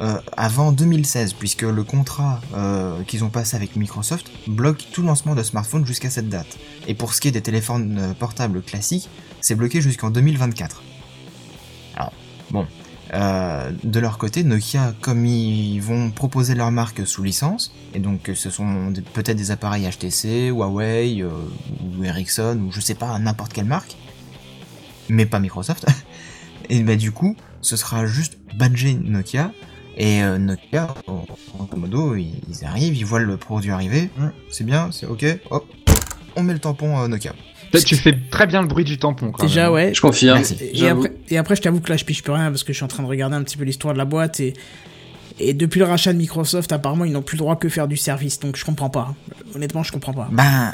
euh, 0.02 0.18
avant 0.36 0.72
2016, 0.72 1.34
puisque 1.34 1.62
le 1.62 1.84
contrat 1.84 2.41
euh, 2.56 3.02
qu'ils 3.04 3.24
ont 3.24 3.30
passé 3.30 3.56
avec 3.56 3.76
Microsoft 3.76 4.32
bloque 4.48 4.86
tout 4.91 5.04
lancement 5.04 5.36
de 5.36 5.43
smartphone 5.43 5.86
jusqu'à 5.86 6.10
cette 6.10 6.28
date. 6.30 6.58
Et 6.88 6.96
pour 6.96 7.14
ce 7.14 7.22
qui 7.22 7.28
est 7.28 7.32
des 7.32 7.41
téléphones 7.41 8.16
portables 8.20 8.62
classiques, 8.62 9.10
c'est 9.41 9.56
bloqué 9.56 9.80
jusqu'en 9.80 10.10
2024. 10.10 10.82
Alors, 11.98 12.14
bon, 12.50 12.66
euh, 13.16 13.72
de 13.84 13.99
leur 13.99 14.18
côté, 14.18 14.43
Nokia, 14.43 14.93
comme 15.01 15.26
ils 15.26 15.80
vont 15.80 16.11
proposer 16.11 16.53
leur 16.53 16.70
marque 16.72 17.07
sous 17.07 17.24
licence, 17.24 17.74
et 17.93 17.99
donc 17.99 18.30
euh, 18.30 18.36
ce 18.36 18.49
sont 18.49 18.91
peut-être 19.13 19.38
des 19.38 19.51
appareils 19.51 19.89
HTC, 19.89 20.49
Huawei, 20.49 21.22
euh, 21.22 21.30
ou 21.82 22.03
Ericsson, 22.03 22.59
ou 22.68 22.72
je 22.72 22.82
sais 22.82 22.93
pas, 22.95 23.18
n'importe 23.20 23.53
quelle 23.53 23.66
marque, 23.66 23.95
mais 25.07 25.26
pas 25.26 25.39
Microsoft, 25.39 25.86
et 26.70 26.84
bah 26.84 26.97
du 26.97 27.11
coup, 27.11 27.36
ce 27.61 27.78
sera 27.78 28.05
juste 28.05 28.38
badgé 28.55 28.93
Nokia, 28.93 29.51
et 29.95 30.22
euh, 30.22 30.38
Nokia, 30.38 30.93
en 31.07 31.26
en 31.57 31.78
modo, 31.78 32.16
ils, 32.16 32.41
ils 32.49 32.66
arrivent, 32.66 32.97
ils 32.97 33.05
voient 33.05 33.22
le 33.22 33.38
produit 33.38 33.72
arriver, 33.72 34.09
Hum, 34.20 34.34
c'est 34.51 34.66
bien, 34.66 34.91
c'est 34.91 35.05
ok, 35.05 35.26
hop, 35.51 35.66
on 36.36 36.43
met 36.43 36.53
le 36.53 36.59
tampon 36.59 37.07
Nokia. 37.07 37.34
Tu 37.84 37.96
fais 37.96 38.16
très 38.32 38.48
bien 38.48 38.62
le 38.62 38.68
bruit 38.68 38.84
du 38.86 38.98
tampon. 38.98 39.32
Quand 39.32 39.46
Déjà, 39.46 39.64
même. 39.66 39.74
ouais. 39.74 39.94
Je 39.94 40.02
confirme. 40.02 40.38
Merci. 40.38 40.56
Et 40.62 40.72
J'avoue. 40.76 41.06
après, 41.06 41.16
et 41.30 41.38
après, 41.38 41.56
je 41.56 41.62
t'avoue 41.62 41.80
que 41.82 41.90
là, 41.90 41.98
je 41.98 42.06
piche 42.06 42.24
plus 42.24 42.32
rien 42.34 42.50
parce 42.50 42.64
que 42.64 42.72
je 42.74 42.78
suis 42.78 42.86
en 42.86 42.88
train 42.88 43.04
de 43.04 43.08
regarder 43.08 43.36
un 43.36 43.44
petit 43.44 43.58
peu 43.58 43.64
l'histoire 43.66 43.94
de 43.94 43.98
la 44.00 44.06
boîte 44.06 44.40
et, 44.40 44.54
et 45.40 45.54
depuis 45.54 45.80
le 45.80 45.86
rachat 45.86 46.14
de 46.14 46.18
Microsoft, 46.18 46.72
apparemment, 46.72 47.06
ils 47.06 47.12
n'ont 47.12 47.22
plus 47.22 47.36
le 47.36 47.40
droit 47.40 47.56
que 47.58 47.68
faire 47.70 47.88
du 47.88 47.98
service. 47.98 48.40
Donc, 48.40 48.56
je 48.56 48.64
comprends 48.66 48.90
pas. 48.90 49.14
Honnêtement, 49.54 49.84
je 49.84 49.92
comprends 49.92 50.14
pas. 50.14 50.30
Ben, 50.32 50.74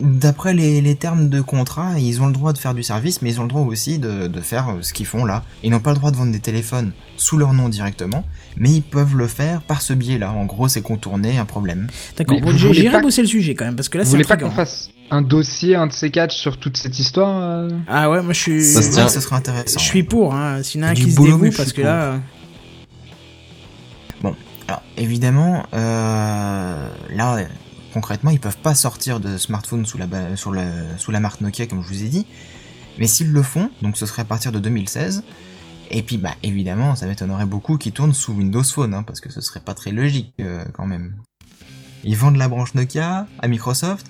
d'après 0.00 0.54
les, 0.54 0.80
les 0.80 0.96
termes 0.96 1.28
de 1.28 1.40
contrat, 1.40 1.98
ils 1.98 2.20
ont 2.20 2.26
le 2.26 2.32
droit 2.32 2.52
de 2.52 2.58
faire 2.58 2.74
du 2.74 2.82
service, 2.82 3.22
mais 3.22 3.30
ils 3.32 3.40
ont 3.40 3.44
le 3.44 3.48
droit 3.48 3.62
aussi 3.62 3.98
de, 3.98 4.26
de 4.26 4.40
faire 4.40 4.68
euh, 4.70 4.82
ce 4.82 4.92
qu'ils 4.92 5.06
font 5.06 5.24
là. 5.24 5.44
Ils 5.62 5.70
n'ont 5.70 5.80
pas 5.80 5.90
le 5.92 5.98
droit 5.98 6.10
de 6.10 6.16
vendre 6.16 6.32
des 6.32 6.40
téléphones 6.40 6.92
sous 7.16 7.36
leur 7.36 7.52
nom 7.52 7.68
directement, 7.68 8.24
mais 8.56 8.70
ils 8.70 8.82
peuvent 8.82 9.16
le 9.16 9.28
faire 9.28 9.60
par 9.62 9.82
ce 9.82 9.92
biais-là. 9.92 10.32
En 10.32 10.46
gros, 10.46 10.66
c'est 10.68 10.82
contourner 10.82 11.38
un 11.38 11.44
problème. 11.44 11.86
D'accord, 12.16 12.40
bon, 12.40 12.50
vous 12.52 12.72
j'irai 12.74 12.90
pas- 12.90 13.00
bosser 13.02 13.22
le 13.22 13.28
sujet 13.28 13.54
quand 13.54 13.66
même 13.66 13.76
parce 13.76 13.88
que 13.88 13.98
là, 13.98 14.04
Vous 14.04 14.10
c'est 14.10 14.16
voulez 14.16 14.24
pas 14.26 14.34
intriguant. 14.34 14.50
qu'on 14.50 14.56
fasse 14.56 14.90
un 15.14 15.22
dossier, 15.22 15.74
un 15.76 15.86
de 15.86 15.92
ces 15.92 16.10
quatre, 16.10 16.32
sur 16.32 16.58
toute 16.58 16.76
cette 16.76 16.98
histoire 16.98 17.40
euh 17.42 17.68
Ah 17.88 18.10
ouais, 18.10 18.22
moi, 18.22 18.32
je 18.32 18.40
suis. 18.40 18.62
Ça 18.64 18.80
se 18.80 18.86
C'est 18.86 18.90
tient. 18.92 19.02
vrai 19.04 19.12
que 19.12 19.14
ce 19.14 19.20
serait 19.20 19.36
intéressant. 19.36 19.78
Je 19.80 19.84
suis 19.84 20.02
pour, 20.02 20.34
hein. 20.34 20.62
S'il 20.62 20.80
y 20.80 20.84
en 20.84 20.88
a 20.88 20.90
un 20.90 20.94
Du 20.94 21.04
qui 21.04 21.10
se 21.12 21.16
boulot, 21.16 21.38
mais 21.38 21.48
dévoue 21.48 21.52
je 21.52 21.56
parce 21.56 21.68
suis 21.70 21.76
que 21.76 21.82
pour. 21.82 21.90
là. 21.90 22.20
Alors, 24.66 24.82
évidemment, 24.96 25.64
euh, 25.74 26.88
là, 27.14 27.36
concrètement, 27.92 28.30
ils 28.30 28.40
peuvent 28.40 28.56
pas 28.56 28.74
sortir 28.74 29.20
de 29.20 29.36
smartphone 29.36 29.84
sous 29.84 29.98
la, 29.98 30.06
ba- 30.06 30.36
sur 30.36 30.52
le, 30.52 30.62
sous 30.96 31.10
la 31.10 31.20
marque 31.20 31.42
Nokia, 31.42 31.66
comme 31.66 31.82
je 31.82 31.88
vous 31.88 32.02
ai 32.02 32.08
dit. 32.08 32.26
Mais 32.98 33.06
s'ils 33.06 33.30
le 33.30 33.42
font, 33.42 33.68
donc 33.82 33.98
ce 33.98 34.06
serait 34.06 34.22
à 34.22 34.24
partir 34.24 34.52
de 34.52 34.58
2016. 34.58 35.22
Et 35.90 36.02
puis, 36.02 36.16
bah, 36.16 36.30
évidemment, 36.42 36.94
ça 36.96 37.04
m'étonnerait 37.06 37.44
beaucoup 37.44 37.76
qu'ils 37.76 37.92
tournent 37.92 38.14
sous 38.14 38.32
Windows 38.32 38.62
Phone, 38.62 38.94
hein, 38.94 39.02
parce 39.02 39.20
que 39.20 39.30
ce 39.30 39.42
serait 39.42 39.60
pas 39.60 39.74
très 39.74 39.92
logique, 39.92 40.32
euh, 40.40 40.64
quand 40.72 40.86
même. 40.86 41.14
Ils 42.04 42.16
vendent 42.16 42.36
la 42.36 42.48
branche 42.48 42.74
Nokia 42.74 43.26
à 43.40 43.48
Microsoft, 43.48 44.06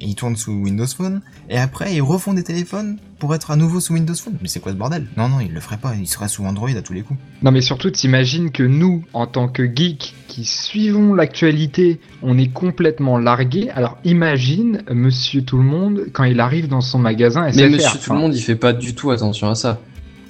ils 0.00 0.14
tournent 0.14 0.36
sous 0.36 0.52
Windows 0.52 0.86
Phone, 0.86 1.20
et 1.48 1.58
après 1.58 1.94
ils 1.94 2.00
refont 2.00 2.32
des 2.34 2.42
téléphones 2.42 2.98
pour 3.18 3.34
être 3.34 3.50
à 3.50 3.56
nouveau 3.56 3.80
sous 3.80 3.94
Windows 3.94 4.14
Phone. 4.14 4.36
Mais 4.40 4.48
c'est 4.48 4.60
quoi 4.60 4.72
ce 4.72 4.76
bordel? 4.76 5.06
Non, 5.16 5.28
non, 5.28 5.40
ils 5.40 5.52
le 5.52 5.60
feraient 5.60 5.76
pas, 5.76 5.94
ils 5.94 6.06
seraient 6.06 6.28
sous 6.28 6.44
Android 6.44 6.70
à 6.70 6.82
tous 6.82 6.92
les 6.92 7.02
coups. 7.02 7.20
Non 7.42 7.50
mais 7.50 7.60
surtout 7.60 7.90
t'imagines 7.90 8.50
que 8.50 8.62
nous, 8.62 9.04
en 9.12 9.26
tant 9.26 9.48
que 9.48 9.62
geeks 9.62 10.14
qui 10.28 10.44
suivons 10.44 11.14
l'actualité, 11.14 12.00
on 12.22 12.38
est 12.38 12.52
complètement 12.52 13.18
largués. 13.18 13.70
Alors 13.70 13.98
imagine 14.04 14.82
Monsieur 14.90 15.42
Tout 15.42 15.58
le 15.58 15.64
Monde 15.64 16.06
quand 16.12 16.24
il 16.24 16.40
arrive 16.40 16.68
dans 16.68 16.80
son 16.80 16.98
magasin 16.98 17.50
SFR. 17.50 17.56
Mais 17.60 17.68
Monsieur 17.70 17.90
Tout 17.90 17.96
Enfin, 17.98 18.14
le 18.14 18.20
Monde, 18.20 18.34
il 18.34 18.42
fait 18.42 18.56
pas 18.56 18.72
du 18.72 18.94
tout 18.94 19.10
attention 19.10 19.48
à 19.48 19.54
ça. 19.54 19.80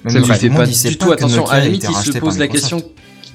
C'est 0.07 0.19
vrai. 0.19 0.35
Il 0.35 0.39
fait 0.39 0.49
pas 0.49 0.65
du 0.65 0.97
tout 0.97 1.11
attention. 1.11 1.45
À 1.47 1.59
la 1.59 1.65
limite, 1.65 1.87
il 1.89 2.11
se 2.11 2.17
pose 2.17 2.39
la 2.39 2.47
question. 2.47 2.81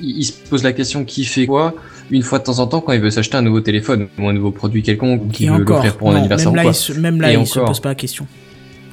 Il 0.00 0.18
il 0.18 0.24
se 0.24 0.32
pose 0.50 0.62
la 0.62 0.72
question 0.72 1.04
qui 1.04 1.24
fait 1.24 1.46
quoi 1.46 1.74
une 2.10 2.22
fois 2.22 2.38
de 2.38 2.44
temps 2.44 2.58
en 2.58 2.66
temps 2.66 2.80
quand 2.80 2.92
il 2.92 3.00
veut 3.00 3.10
s'acheter 3.10 3.36
un 3.36 3.42
nouveau 3.42 3.60
téléphone 3.60 4.08
ou 4.18 4.28
un 4.28 4.32
nouveau 4.32 4.50
produit 4.50 4.82
quelconque 4.82 5.22
ou 5.24 5.28
qu'il 5.28 5.50
veut 5.50 5.64
l'offrir 5.64 5.96
pour 5.96 6.10
un 6.10 6.12
non, 6.14 6.18
anniversaire 6.20 6.46
même 6.52 6.54
ou 6.54 6.56
là, 6.56 6.62
quoi. 6.62 6.70
il 6.72 6.74
se, 6.74 6.92
même 6.92 7.20
là, 7.20 7.32
Et 7.32 7.36
il 7.36 7.46
se 7.46 7.58
pose 7.58 7.80
pas 7.80 7.90
la 7.90 7.94
question. 7.94 8.26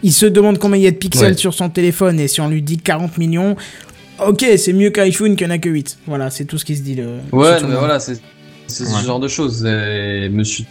Il 0.02 0.12
se 0.12 0.26
demande 0.26 0.58
combien 0.60 0.78
il 0.78 0.84
y 0.84 0.88
a 0.88 0.92
de 0.92 0.98
pixels 0.98 1.32
Ouais. 1.32 1.38
sur 1.38 1.54
son 1.54 1.70
téléphone 1.70 2.20
et 2.20 2.28
si 2.28 2.42
on 2.42 2.50
lui 2.50 2.62
dit 2.62 2.78
40 2.78 3.18
millions, 3.18 3.56
ok, 4.26 4.46
c'est 4.58 4.74
mieux 4.74 4.90
qu'iPhone 4.90 5.36
qui 5.36 5.46
en 5.46 5.50
a 5.50 5.58
que 5.58 5.70
8. 5.70 6.00
Voilà, 6.08 6.30
c'est 6.30 6.46
tout 6.46 6.58
ce 6.58 6.66
qui 6.66 6.76
se 6.76 6.82
dit. 6.82 6.96
Le, 6.96 7.20
Ouais, 7.32 7.52
mais 7.62 7.76
voilà, 7.76 8.00
c'est 8.00 8.14
Ouais. 8.14 8.20
ce 8.68 9.06
genre 9.06 9.20
de 9.20 9.28
choses. 9.28 9.66
Et 9.66 10.30
monsieur, 10.30 10.66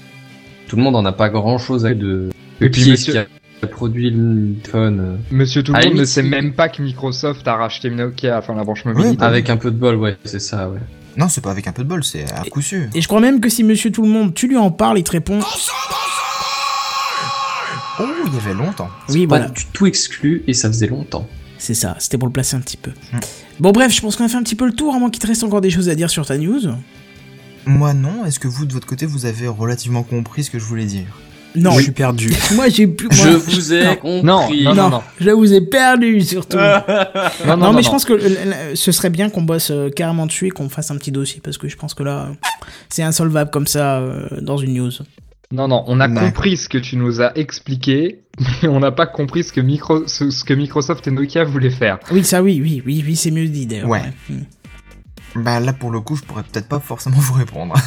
tout 0.68 0.76
le 0.76 0.82
monde 0.82 0.97
en 0.97 1.05
a 1.05 1.12
pas 1.12 1.28
grand 1.30 1.59
chose 1.59 1.86
à 1.86 1.95
de. 1.95 2.28
Et 2.61 2.68
puis 2.68 2.90
monsieur- 2.90 3.12
qui 3.12 3.18
a 3.18 3.26
produit 3.68 4.11
le 4.11 4.55
téléphone 4.62 5.18
Monsieur 5.30 5.62
Tout 5.62 5.72
le 5.72 5.84
Monde 5.88 5.95
ne 5.99 6.05
sait 6.05 6.22
même 6.22 6.53
pas 6.53 6.68
que 6.68 6.82
Microsoft 6.82 7.47
a 7.47 7.55
racheté 7.57 7.90
Nokia, 7.90 8.38
enfin 8.38 8.55
la 8.57 8.64
branche 8.64 8.84
mobile. 8.84 9.05
Ouais, 9.07 9.16
Avec 9.22 9.49
un 9.51 9.57
peu 9.57 9.70
de 9.70 9.76
bol, 9.76 9.97
ouais, 9.97 10.16
c'est 10.24 10.40
ça, 10.40 10.68
ouais. 10.68 10.78
Non, 11.17 11.29
c'est 11.29 11.41
pas 11.43 11.51
avec 11.51 11.67
un 11.67 11.73
peu 11.73 11.83
de 11.85 11.89
bol, 11.89 12.03
c'est 12.05 12.31
à 12.33 12.43
coup 12.45 12.63
sûr. 12.63 12.89
Et 12.95 13.01
je 13.03 13.07
crois 13.09 13.21
même 13.21 13.41
que 13.41 13.49
si 13.49 13.65
Monsieur 13.65 13.91
Tout 13.93 14.03
le 14.03 14.09
Monde, 14.09 14.33
tu 14.35 14.49
lui 14.49 14.57
en 14.57 14.71
parles, 14.71 14.99
il 14.99 15.05
te 15.05 15.11
répond. 15.13 15.41
Oh, 18.01 18.05
il 18.27 18.35
y 18.35 18.37
avait 18.39 18.55
longtemps. 18.55 18.89
Oui, 19.11 19.27
Pas 19.27 19.37
voilà. 19.39 19.51
du 19.51 19.67
tout 19.67 19.87
exclu 19.87 20.43
et 20.47 20.55
ça 20.55 20.69
faisait 20.69 20.87
longtemps. 20.87 21.29
C'est 21.59 21.75
ça, 21.75 21.95
c'était 21.99 22.19
pour 22.19 22.27
le 22.27 22.33
placer 22.33 22.57
un 22.57 22.61
petit 22.61 22.77
peu. 22.77 22.91
Hmm. 23.13 23.21
Bon, 23.61 23.71
bref, 23.71 23.93
je 23.95 24.01
pense 24.01 24.17
qu'on 24.17 24.25
a 24.25 24.29
fait 24.29 24.37
un 24.37 24.43
petit 24.43 24.57
peu 24.57 24.67
le 24.67 24.73
tour, 24.73 24.95
à 24.95 24.99
moins 24.99 25.11
qu'il 25.11 25.23
te 25.23 25.27
reste 25.27 25.45
encore 25.45 25.61
des 25.61 25.71
choses 25.71 25.89
à 25.89 25.95
dire 25.95 26.11
sur 26.11 26.27
ta 26.27 26.37
news. 26.39 26.61
Moi 27.67 27.95
non, 27.95 28.25
est-ce 28.25 28.41
que 28.41 28.49
vous 28.49 28.65
de 28.67 28.73
votre 28.73 28.89
côté 28.89 29.07
vous 29.07 29.25
avez 29.27 29.47
relativement 29.47 30.03
compris 30.03 30.43
ce 30.43 30.51
que 30.51 30.59
je 30.59 30.65
voulais 30.65 30.85
dire? 30.87 31.07
Non, 31.55 31.72
Je 31.72 31.82
suis 31.82 31.92
perdu. 31.92 32.32
moi 32.55 32.68
j'ai 32.68 32.86
plus. 32.86 33.09
Je 33.12 33.28
vous 33.30 33.72
ai 33.72 33.84
non. 33.84 33.96
compris. 33.96 34.64
Non, 34.64 34.74
non, 34.74 34.82
Non, 34.82 34.90
non. 34.90 35.03
je 35.20 35.30
vous 35.30 35.53
ai 35.53 35.61
perdu 35.61 36.20
surtout. 36.20 36.57
Non, 37.46 37.57
Non, 37.57 37.72
mais 37.72 37.82
je 37.82 37.90
pense 37.90 38.05
que 38.05 38.18
ce 38.74 38.92
serait 38.92 39.11
bien 39.11 39.30
qu'on 39.30 39.42
bosse 39.42 39.70
euh, 39.70 39.90
carrément 39.90 40.26
dessus 40.26 40.46
et 40.46 40.50
qu'on 40.50 40.68
fasse 40.68 40.90
un 40.90 40.96
petit 40.96 41.12
dossier 41.12 41.40
parce 41.42 41.59
que 41.59 41.68
je 41.68 41.76
pense 41.76 41.94
que 41.94 42.03
là, 42.03 42.28
c'est 42.88 43.03
insolvable 43.03 43.50
comme 43.50 43.66
ça 43.66 43.98
euh, 43.98 44.28
dans 44.40 44.57
une 44.57 44.74
news. 44.74 44.90
Non, 45.53 45.68
non, 45.68 45.84
on 45.86 46.00
a 46.00 46.09
compris 46.09 46.57
ce 46.57 46.66
que 46.68 46.78
tu 46.78 46.96
nous 46.96 47.20
as 47.20 47.36
expliqué, 47.36 48.20
mais 48.62 48.68
on 48.68 48.80
n'a 48.80 48.90
pas 48.90 49.07
compris 49.07 49.44
ce 49.44 49.53
que, 49.53 49.61
micro... 49.61 50.07
ce, 50.07 50.30
ce 50.30 50.44
que 50.44 50.55
Microsoft 50.55 51.07
et 51.07 51.11
Nokia 51.11 51.44
voulaient 51.44 51.68
faire. 51.68 51.98
Oui, 52.11 52.24
ça, 52.24 52.42
oui, 52.42 52.59
oui, 52.62 52.82
oui, 52.86 53.05
oui, 53.07 53.16
c'est 53.16 53.30
mieux 53.30 53.46
dit 53.46 53.66
d'ailleurs. 53.66 53.88
Ouais. 53.88 54.00
Mm. 54.30 54.34
Bah 55.35 55.61
là 55.61 55.72
pour 55.72 55.91
le 55.91 56.01
coup, 56.01 56.14
je 56.16 56.22
pourrais 56.22 56.43
peut-être 56.43 56.68
pas 56.68 56.78
forcément 56.80 57.16
vous 57.20 57.35
répondre. 57.35 57.74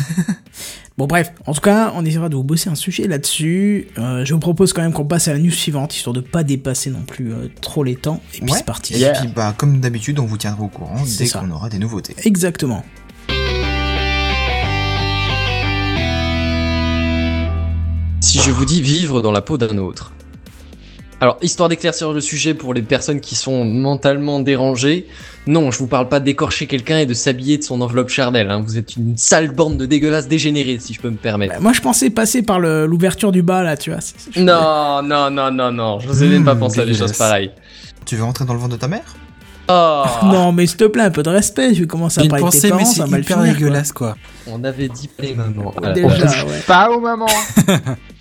Bon, 0.98 1.08
bref, 1.08 1.34
en 1.46 1.52
tout 1.54 1.60
cas, 1.60 1.92
on 1.94 2.06
essaiera 2.06 2.30
de 2.30 2.38
vous 2.38 2.46
bosser 2.46 2.70
un 2.70 2.76
sujet 2.76 3.06
là-dessus. 3.06 3.90
Euh, 3.98 4.24
je 4.24 4.34
vous 4.34 4.40
propose 4.40 4.72
quand 4.72 4.82
même 4.82 4.94
qu'on 4.94 5.04
passe 5.04 5.28
à 5.28 5.34
la 5.34 5.40
news 5.40 5.52
suivante 5.52 5.94
histoire 5.94 6.14
de 6.14 6.22
pas 6.22 6.46
dépasser 6.46 6.90
non 6.90 7.02
plus 7.02 7.34
euh, 7.34 7.50
trop 7.62 7.84
les 7.84 7.98
temps. 7.98 8.22
Et 8.34 8.40
puis 8.40 8.50
Ouais. 8.50 8.58
c'est 8.60 8.66
parti. 8.66 8.94
Et 8.94 9.00
Yeah. 9.00 9.20
puis 9.20 9.28
bah 9.28 9.54
comme 9.58 9.82
d'habitude, 9.82 10.20
on 10.20 10.26
vous 10.26 10.38
tiendra 10.38 10.64
au 10.64 10.70
courant 10.70 10.96
dès 11.18 11.28
qu'on 11.28 11.52
aura 11.52 11.68
des 11.68 11.80
nouveautés. 11.80 12.16
Exactement. 12.24 12.82
Si 18.22 18.40
je 18.40 18.52
vous 18.52 18.66
dis 18.66 18.82
vivre 18.82 19.22
dans 19.22 19.32
la 19.32 19.42
peau 19.42 19.58
d'un 19.58 19.78
autre. 19.78 20.14
Alors, 21.22 21.38
histoire 21.42 21.70
d'éclaircir 21.70 22.12
le 22.12 22.20
sujet 22.20 22.54
pour 22.54 22.74
les 22.74 22.82
personnes 22.82 23.22
qui 23.22 23.36
sont 23.36 23.64
mentalement 23.64 24.42
dérangées, 24.42 25.08
non, 25.48 25.72
je 25.72 25.80
vous 25.80 25.88
parle 25.88 26.10
pas 26.10 26.20
d'écorcher 26.20 26.68
quelqu'un 26.68 27.00
et 27.00 27.06
de 27.06 27.14
s'habiller 27.14 27.58
de 27.58 27.64
son 27.64 27.80
enveloppe 27.82 28.10
charnelle. 28.10 28.52
Hein. 28.52 28.62
Vous 28.66 28.78
êtes 28.78 28.98
une 28.98 29.16
sale 29.16 29.52
bande 29.52 29.78
de 29.78 29.86
dégueulasses 29.86 30.28
dégénérés, 30.28 30.78
si 30.80 30.94
je 30.94 31.00
peux 31.00 31.10
me 31.10 31.16
permettre. 31.16 31.54
Bah, 31.54 31.60
moi, 31.62 31.72
je 31.74 31.80
pensais 31.82 32.10
passer 32.10 32.42
par 32.42 32.60
l'ouverture 32.60 33.32
du 33.32 33.42
bas 33.44 33.64
là, 33.64 33.78
tu 33.78 33.92
vois. 33.92 34.00
Non, 34.36 35.02
non, 35.04 35.30
non, 35.32 35.52
non, 35.52 35.72
non, 35.72 36.00
je 36.02 36.08
n'osais 36.08 36.28
même 36.28 36.44
pas 36.44 36.54
Mmh, 36.56 36.60
penser 36.60 36.80
à 36.82 36.86
des 36.86 36.94
choses 36.94 37.14
pareilles. 37.18 37.52
Tu 38.06 38.18
veux 38.18 38.24
rentrer 38.24 38.44
dans 38.46 38.54
le 38.54 38.60
ventre 38.60 38.74
de 38.74 38.80
ta 38.80 38.88
mère? 38.90 39.16
Oh, 39.68 40.04
Non, 40.26 40.52
mais 40.52 40.68
s'il 40.68 40.78
te 40.78 40.84
plaît, 40.84 41.04
un 41.04 41.12
peu 41.12 41.24
de 41.24 41.30
respect. 41.30 41.74
Je 41.74 41.82
vais 41.82 41.88
commencer 41.88 42.22
à 42.22 42.26
parler 42.28 42.44
de 42.44 42.50
tes 42.50 42.56
pensée, 42.58 42.70
parents, 42.70 42.82
mais 42.82 42.86
ça 42.86 43.08
mal 43.08 43.22
hyper 43.22 43.42
dégueulasse, 43.42 43.92
quoi. 43.94 44.16
on 44.48 44.64
avait 44.64 44.90
dit 44.90 45.08
pas 45.08 45.24
les 45.24 45.34
mamans. 45.34 45.74
Déjà, 45.94 46.46
ouais. 46.46 46.60
Pas 46.68 46.92
au 46.92 47.00
moment 47.00 47.26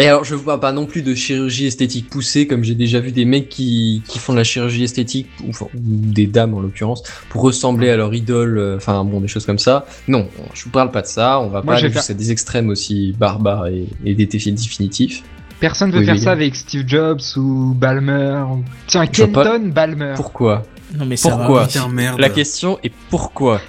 Et 0.00 0.06
alors, 0.06 0.22
je 0.24 0.34
vois 0.36 0.60
pas 0.60 0.70
non 0.72 0.86
plus 0.86 1.02
de 1.02 1.14
chirurgie 1.14 1.66
esthétique 1.66 2.08
poussée, 2.08 2.46
comme 2.46 2.62
j'ai 2.62 2.74
déjà 2.76 3.00
vu 3.00 3.10
des 3.12 3.24
mecs 3.24 3.48
qui, 3.48 4.02
qui 4.06 4.18
font 4.18 4.32
de 4.32 4.38
la 4.38 4.44
chirurgie 4.44 4.84
esthétique, 4.84 5.26
ou, 5.44 5.50
enfin, 5.50 5.66
ou 5.74 5.78
des 5.82 6.26
dames 6.26 6.54
en 6.54 6.60
l'occurrence, 6.60 7.02
pour 7.30 7.42
ressembler 7.42 7.90
à 7.90 7.96
leur 7.96 8.14
idole, 8.14 8.58
euh, 8.58 8.76
enfin 8.76 9.04
bon, 9.04 9.20
des 9.20 9.28
choses 9.28 9.44
comme 9.44 9.58
ça. 9.58 9.86
Non, 10.06 10.28
je 10.54 10.64
vous 10.64 10.70
parle 10.70 10.90
pas 10.92 11.02
de 11.02 11.06
ça, 11.08 11.40
on 11.40 11.48
va 11.48 11.62
Moi, 11.62 11.74
pas 11.74 11.78
aller 11.80 11.90
faire- 11.90 12.00
jusqu'à 12.02 12.14
des 12.14 12.30
extrêmes 12.30 12.68
aussi 12.68 13.14
barbares 13.18 13.66
et, 13.66 13.86
et 14.04 14.14
des 14.14 14.26
défis 14.26 14.52
définitifs. 14.52 15.22
Personne 15.58 15.90
veut 15.90 15.98
Oui, 15.98 16.04
faire 16.04 16.14
oui. 16.14 16.20
ça 16.20 16.30
avec 16.30 16.54
Steve 16.54 16.84
Jobs 16.86 17.20
ou 17.36 17.74
Balmer. 17.74 18.44
ou- 18.52 18.64
Tiens, 18.86 19.04
Je 19.04 19.24
Kenton 19.24 19.72
Balmer. 19.74 20.12
Pourquoi 20.14 20.62
Non, 20.96 21.04
mais 21.06 21.16
ça 21.16 21.30
Pourquoi 21.30 21.62
va. 21.62 21.66
Putain, 21.66 21.88
merde. 21.88 22.20
La 22.20 22.30
question 22.30 22.78
est 22.84 22.92
pourquoi 23.10 23.60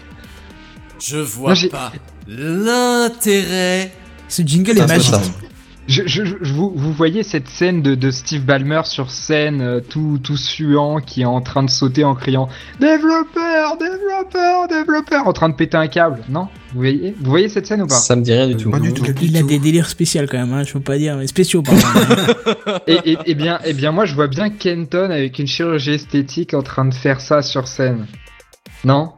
Je 1.01 1.17
vois 1.17 1.55
pas 1.71 1.91
l'intérêt. 2.27 3.91
Ce 4.27 4.43
jingle 4.43 4.71
est 4.77 4.81
ça, 4.81 4.87
magique. 4.87 5.13
Je, 5.89 6.03
je, 6.05 6.23
je- 6.23 6.53
vous, 6.53 6.71
vous 6.75 6.93
voyez 6.93 7.23
cette 7.23 7.49
scène 7.49 7.81
de, 7.81 7.95
de 7.95 8.11
Steve 8.11 8.43
Ballmer 8.43 8.81
sur 8.85 9.09
scène, 9.09 9.61
euh, 9.61 9.79
tout, 9.81 10.19
tout 10.23 10.37
suant, 10.37 10.99
qui 11.01 11.21
est 11.23 11.25
en 11.25 11.41
train 11.41 11.63
de 11.63 11.69
sauter 11.69 12.03
en 12.03 12.13
criant 12.13 12.47
Développeur, 12.79 13.75
développeur, 13.77 14.67
développeur, 14.67 15.27
en 15.27 15.33
train 15.33 15.49
de 15.49 15.55
péter 15.55 15.77
un 15.77 15.87
câble, 15.87 16.19
non? 16.29 16.47
Vous 16.73 16.79
voyez 16.81 17.15
Vous 17.19 17.29
voyez 17.31 17.49
cette 17.49 17.65
scène 17.65 17.81
ou 17.81 17.87
pas? 17.87 17.95
Ça 17.95 18.15
me 18.15 18.21
dit 18.21 18.31
rien 18.31 18.47
du 18.47 18.55
tout. 18.55 18.69
Pas 18.69 18.79
du 18.79 18.93
tout. 18.93 19.03
Il 19.21 19.35
a 19.35 19.41
des 19.41 19.57
délires 19.57 19.89
spéciaux 19.89 20.21
quand 20.29 20.37
même, 20.37 20.53
hein, 20.53 20.63
je 20.63 20.73
peux 20.73 20.79
pas 20.79 20.97
dire, 20.97 21.17
mais 21.17 21.25
spéciaux 21.27 21.63
pardon. 21.63 21.81
et, 22.87 23.11
et, 23.13 23.17
et 23.25 23.33
bien, 23.35 23.59
et 23.65 23.73
bien, 23.73 23.91
moi, 23.91 24.05
je 24.05 24.13
vois 24.13 24.27
bien 24.27 24.49
Kenton 24.51 25.09
avec 25.09 25.39
une 25.39 25.47
chirurgie 25.47 25.91
esthétique 25.93 26.53
en 26.53 26.61
train 26.61 26.85
de 26.85 26.93
faire 26.93 27.19
ça 27.19 27.41
sur 27.41 27.67
scène. 27.67 28.05
Non? 28.85 29.13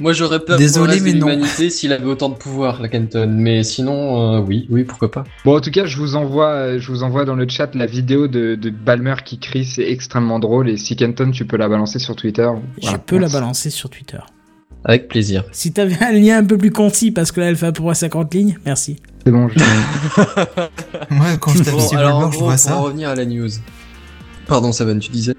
Moi 0.00 0.12
j'aurais 0.12 0.40
peur 0.40 0.58
Désolé, 0.58 0.96
pour 0.96 1.04
mais 1.04 1.12
l'humanité 1.12 1.70
s'il 1.70 1.92
avait 1.92 2.04
autant 2.06 2.28
de 2.28 2.34
pouvoir, 2.34 2.82
la 2.82 2.88
Kenton. 2.88 3.28
Mais 3.30 3.62
sinon, 3.62 4.34
euh, 4.34 4.40
oui, 4.40 4.66
oui, 4.70 4.82
pourquoi 4.84 5.10
pas. 5.10 5.22
Bon, 5.44 5.56
en 5.56 5.60
tout 5.60 5.70
cas, 5.70 5.86
je 5.86 5.96
vous 5.98 6.16
envoie, 6.16 6.48
euh, 6.48 6.78
je 6.80 6.90
vous 6.90 7.04
envoie 7.04 7.24
dans 7.24 7.36
le 7.36 7.48
chat 7.48 7.72
la 7.76 7.86
vidéo 7.86 8.26
de, 8.26 8.56
de 8.56 8.70
Balmer 8.70 9.14
qui 9.24 9.38
crie, 9.38 9.64
c'est 9.64 9.88
extrêmement 9.88 10.40
drôle. 10.40 10.68
Et 10.68 10.76
si 10.76 10.96
Kenton, 10.96 11.30
tu 11.30 11.44
peux 11.44 11.56
la 11.56 11.68
balancer 11.68 12.00
sur 12.00 12.16
Twitter. 12.16 12.48
je 12.82 12.96
peux 12.96 13.18
la 13.18 13.28
balancer 13.28 13.70
sur 13.70 13.88
Twitter. 13.88 14.18
Avec 14.84 15.08
plaisir. 15.08 15.44
Si 15.52 15.72
t'avais 15.72 16.02
un 16.04 16.12
lien 16.12 16.38
un 16.38 16.44
peu 16.44 16.58
plus 16.58 16.70
concis, 16.72 17.10
parce 17.12 17.32
que 17.32 17.40
là 17.40 17.46
elle 17.46 17.56
fait 17.56 17.66
à 17.66 17.72
peu 17.72 17.82
près 17.82 17.94
50 17.94 18.34
lignes, 18.34 18.58
merci. 18.66 18.96
C'est 19.24 19.30
bon. 19.32 19.48
je- 19.48 19.54
Moi 21.14 21.26
quand 21.40 21.52
je 21.52 21.62
tape 21.62 21.74
Bon, 21.74 21.88
alors 21.96 22.16
en 22.16 22.20
Ballmer, 22.22 22.32
je 22.34 22.38
vois 22.40 22.50
pour 22.50 22.58
ça. 22.58 22.76
en 22.76 22.82
revenir 22.82 23.08
à 23.08 23.14
la 23.14 23.24
news. 23.24 23.48
Pardon, 24.46 24.72
Savan, 24.72 24.98
tu 24.98 25.10
disais 25.10 25.34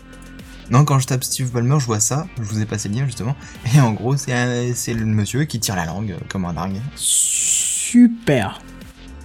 Non, 0.72 0.84
quand 0.84 1.00
je 1.00 1.08
tape 1.08 1.24
Steve 1.24 1.52
Ballmer, 1.52 1.78
je 1.80 1.86
vois 1.86 2.00
ça. 2.00 2.26
Je 2.38 2.44
vous 2.44 2.60
ai 2.62 2.66
passé 2.66 2.90
le 2.90 2.96
lien 2.96 3.06
justement. 3.06 3.36
Et 3.76 3.80
en 3.80 3.92
gros, 3.94 4.16
c'est 4.18 4.94
le 4.94 5.06
monsieur 5.06 5.44
qui 5.46 5.60
tire 5.60 5.76
la 5.76 5.86
langue 5.86 6.12
euh, 6.12 6.24
comme 6.30 6.46
un 6.46 6.54
dingue. 6.54 6.82
Super. 6.96 8.62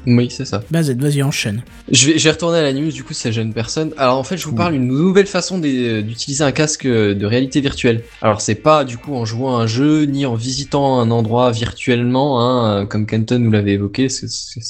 Oui, 0.06 0.28
c'est 0.30 0.46
ça. 0.46 0.62
Bah 0.70 0.82
Z, 0.82 0.92
vas-y 0.96 1.22
enchaîne. 1.22 1.62
Je 1.90 2.06
vais, 2.06 2.18
je 2.18 2.24
vais 2.24 2.30
retourner 2.30 2.58
à 2.58 2.62
la 2.62 2.72
news, 2.72 2.90
du 2.90 3.04
coup, 3.04 3.12
c'est 3.12 3.32
jeune 3.32 3.52
personne. 3.52 3.92
Alors, 3.98 4.16
en 4.16 4.22
fait, 4.24 4.38
je 4.38 4.46
vous 4.46 4.54
parle 4.54 4.72
d'une 4.72 4.86
nouvelle 4.86 5.26
façon 5.26 5.58
des- 5.58 6.02
d'utiliser 6.02 6.42
un 6.42 6.52
casque 6.52 6.86
de 6.86 7.26
réalité 7.26 7.60
virtuelle. 7.60 8.02
Alors, 8.22 8.40
c'est 8.40 8.54
pas, 8.54 8.84
du 8.84 8.96
coup, 8.96 9.14
en 9.14 9.26
jouant 9.26 9.58
à 9.58 9.62
un 9.62 9.66
jeu, 9.66 10.04
ni 10.04 10.24
en 10.24 10.34
visitant 10.36 11.00
un 11.00 11.10
endroit 11.10 11.50
virtuellement, 11.50 12.40
hein, 12.40 12.86
comme 12.86 13.04
Kenton 13.04 13.40
nous 13.40 13.50
l'avait 13.50 13.72
évoqué, 13.72 14.08
ça 14.08 14.26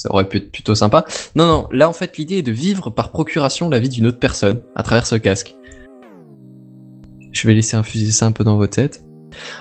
aurait 0.09 0.27
pu 0.27 0.37
être 0.37 0.51
plutôt 0.51 0.75
sympa. 0.75 1.05
Non, 1.35 1.47
non, 1.47 1.67
là, 1.71 1.87
en 1.87 1.93
fait, 1.93 2.17
l'idée 2.17 2.39
est 2.39 2.41
de 2.43 2.51
vivre 2.51 2.89
par 2.89 3.11
procuration 3.11 3.69
la 3.69 3.79
vie 3.79 3.89
d'une 3.89 4.07
autre 4.07 4.19
personne, 4.19 4.59
à 4.75 4.83
travers 4.83 5.07
ce 5.07 5.15
casque. 5.15 5.55
Je 7.31 7.47
vais 7.47 7.53
laisser 7.53 7.77
infuser 7.77 8.11
ça 8.11 8.25
un 8.25 8.31
peu 8.31 8.43
dans 8.43 8.57
vos 8.57 8.67
têtes. 8.67 9.03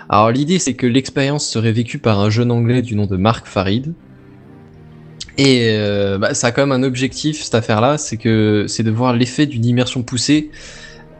Alors, 0.09 0.31
l'idée, 0.31 0.59
c'est 0.59 0.75
que 0.75 0.87
l'expérience 0.87 1.47
serait 1.47 1.73
vécue 1.73 1.99
par 1.99 2.21
un 2.21 2.31
jeune 2.31 2.51
anglais 2.51 2.83
du 2.83 2.97
nom 2.97 3.07
de 3.07 3.17
Mark 3.17 3.47
Farid, 3.47 3.95
et 5.41 5.71
euh, 5.71 6.19
bah, 6.19 6.35
ça 6.35 6.49
a 6.49 6.53
quand 6.53 6.67
même 6.67 6.73
un 6.73 6.87
objectif 6.87 7.43
cette 7.43 7.55
affaire-là, 7.55 7.97
c'est 7.97 8.19
que 8.19 8.67
c'est 8.69 8.83
de 8.83 8.91
voir 8.91 9.15
l'effet 9.15 9.47
d'une 9.47 9.65
immersion 9.65 10.03
poussée. 10.03 10.51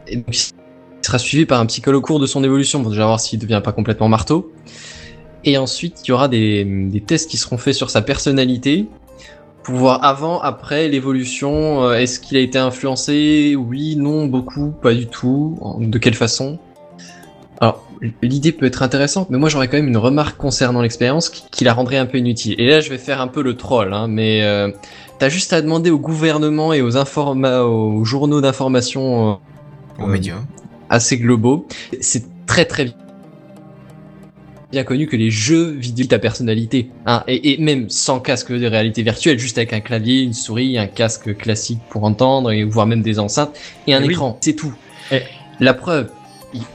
Et 0.07 0.17
donc, 0.17 0.25
il 0.37 0.51
sera 1.01 1.17
suivi 1.17 1.47
par 1.47 1.59
un 1.59 1.65
psychologue 1.65 2.03
au 2.03 2.05
cours 2.05 2.19
de 2.19 2.27
son 2.27 2.43
évolution 2.43 2.81
pour 2.81 2.91
déjà 2.91 3.05
voir 3.07 3.19
s'il 3.19 3.39
devient 3.39 3.61
pas 3.63 3.71
complètement 3.71 4.09
marteau. 4.09 4.51
Et 5.43 5.57
ensuite, 5.57 6.01
il 6.05 6.09
y 6.09 6.11
aura 6.11 6.27
des 6.27 7.03
tests 7.07 7.31
qui 7.31 7.37
seront 7.37 7.57
faits 7.57 7.73
sur 7.73 7.89
sa 7.89 8.03
personnalité 8.03 8.85
pour 9.63 9.75
voir 9.75 10.03
avant, 10.03 10.39
après 10.41 10.87
l'évolution. 10.87 11.83
euh, 11.83 11.93
Est-ce 11.93 12.19
qu'il 12.19 12.37
a 12.37 12.39
été 12.41 12.57
influencé? 12.57 13.55
Oui, 13.55 13.95
non, 13.95 14.25
beaucoup, 14.25 14.71
pas 14.81 14.93
du 14.93 15.07
tout. 15.07 15.57
De 15.79 15.97
quelle 15.97 16.15
façon? 16.15 16.57
Alors, 17.59 17.85
l'idée 18.23 18.51
peut 18.51 18.65
être 18.65 18.81
intéressante, 18.81 19.29
mais 19.29 19.37
moi 19.37 19.47
j'aurais 19.49 19.67
quand 19.67 19.77
même 19.77 19.87
une 19.87 19.97
remarque 19.97 20.35
concernant 20.37 20.81
l'expérience 20.81 21.29
qui, 21.29 21.43
qui 21.51 21.63
la 21.63 21.73
rendrait 21.73 21.97
un 21.97 22.07
peu 22.07 22.17
inutile. 22.17 22.55
Et 22.59 22.67
là, 22.67 22.81
je 22.81 22.89
vais 22.89 22.97
faire 22.97 23.21
un 23.21 23.27
peu 23.27 23.43
le 23.43 23.55
troll, 23.55 23.93
hein, 23.93 24.07
mais 24.07 24.41
euh, 24.43 24.71
t'as 25.19 25.29
juste 25.29 25.53
à 25.53 25.61
demander 25.61 25.91
au 25.91 25.99
gouvernement 25.99 26.73
et 26.73 26.81
aux, 26.81 26.97
informa 26.97 27.61
aux 27.61 28.03
journaux 28.03 28.41
d'information 28.41 29.33
Aux 29.99 30.03
euh, 30.03 30.07
médias. 30.07 30.37
assez 30.89 31.17
globaux. 31.19 31.67
C'est 31.99 32.25
très 32.47 32.65
très 32.65 32.91
bien 34.71 34.83
connu 34.83 35.07
que 35.07 35.15
les 35.15 35.29
jeux 35.29 35.71
vidéo 35.71 36.05
ta 36.07 36.19
personnalité, 36.19 36.89
hein, 37.05 37.23
et, 37.27 37.53
et 37.53 37.57
même 37.57 37.89
sans 37.89 38.19
casque 38.19 38.51
de 38.51 38.65
réalité 38.65 39.03
virtuelle, 39.03 39.37
juste 39.37 39.57
avec 39.57 39.73
un 39.73 39.81
clavier, 39.81 40.21
une 40.21 40.33
souris, 40.33 40.77
un 40.77 40.87
casque 40.87 41.35
classique 41.37 41.79
pour 41.89 42.03
entendre, 42.03 42.51
et 42.51 42.63
voire 42.63 42.87
même 42.87 43.01
des 43.01 43.19
enceintes 43.19 43.57
et 43.87 43.93
un 43.93 44.01
Eh 44.01 44.07
oui. 44.07 44.13
écran, 44.13 44.37
c'est 44.41 44.53
tout. 44.53 44.73
Eh. 45.11 45.19
La 45.59 45.73
preuve. 45.73 46.09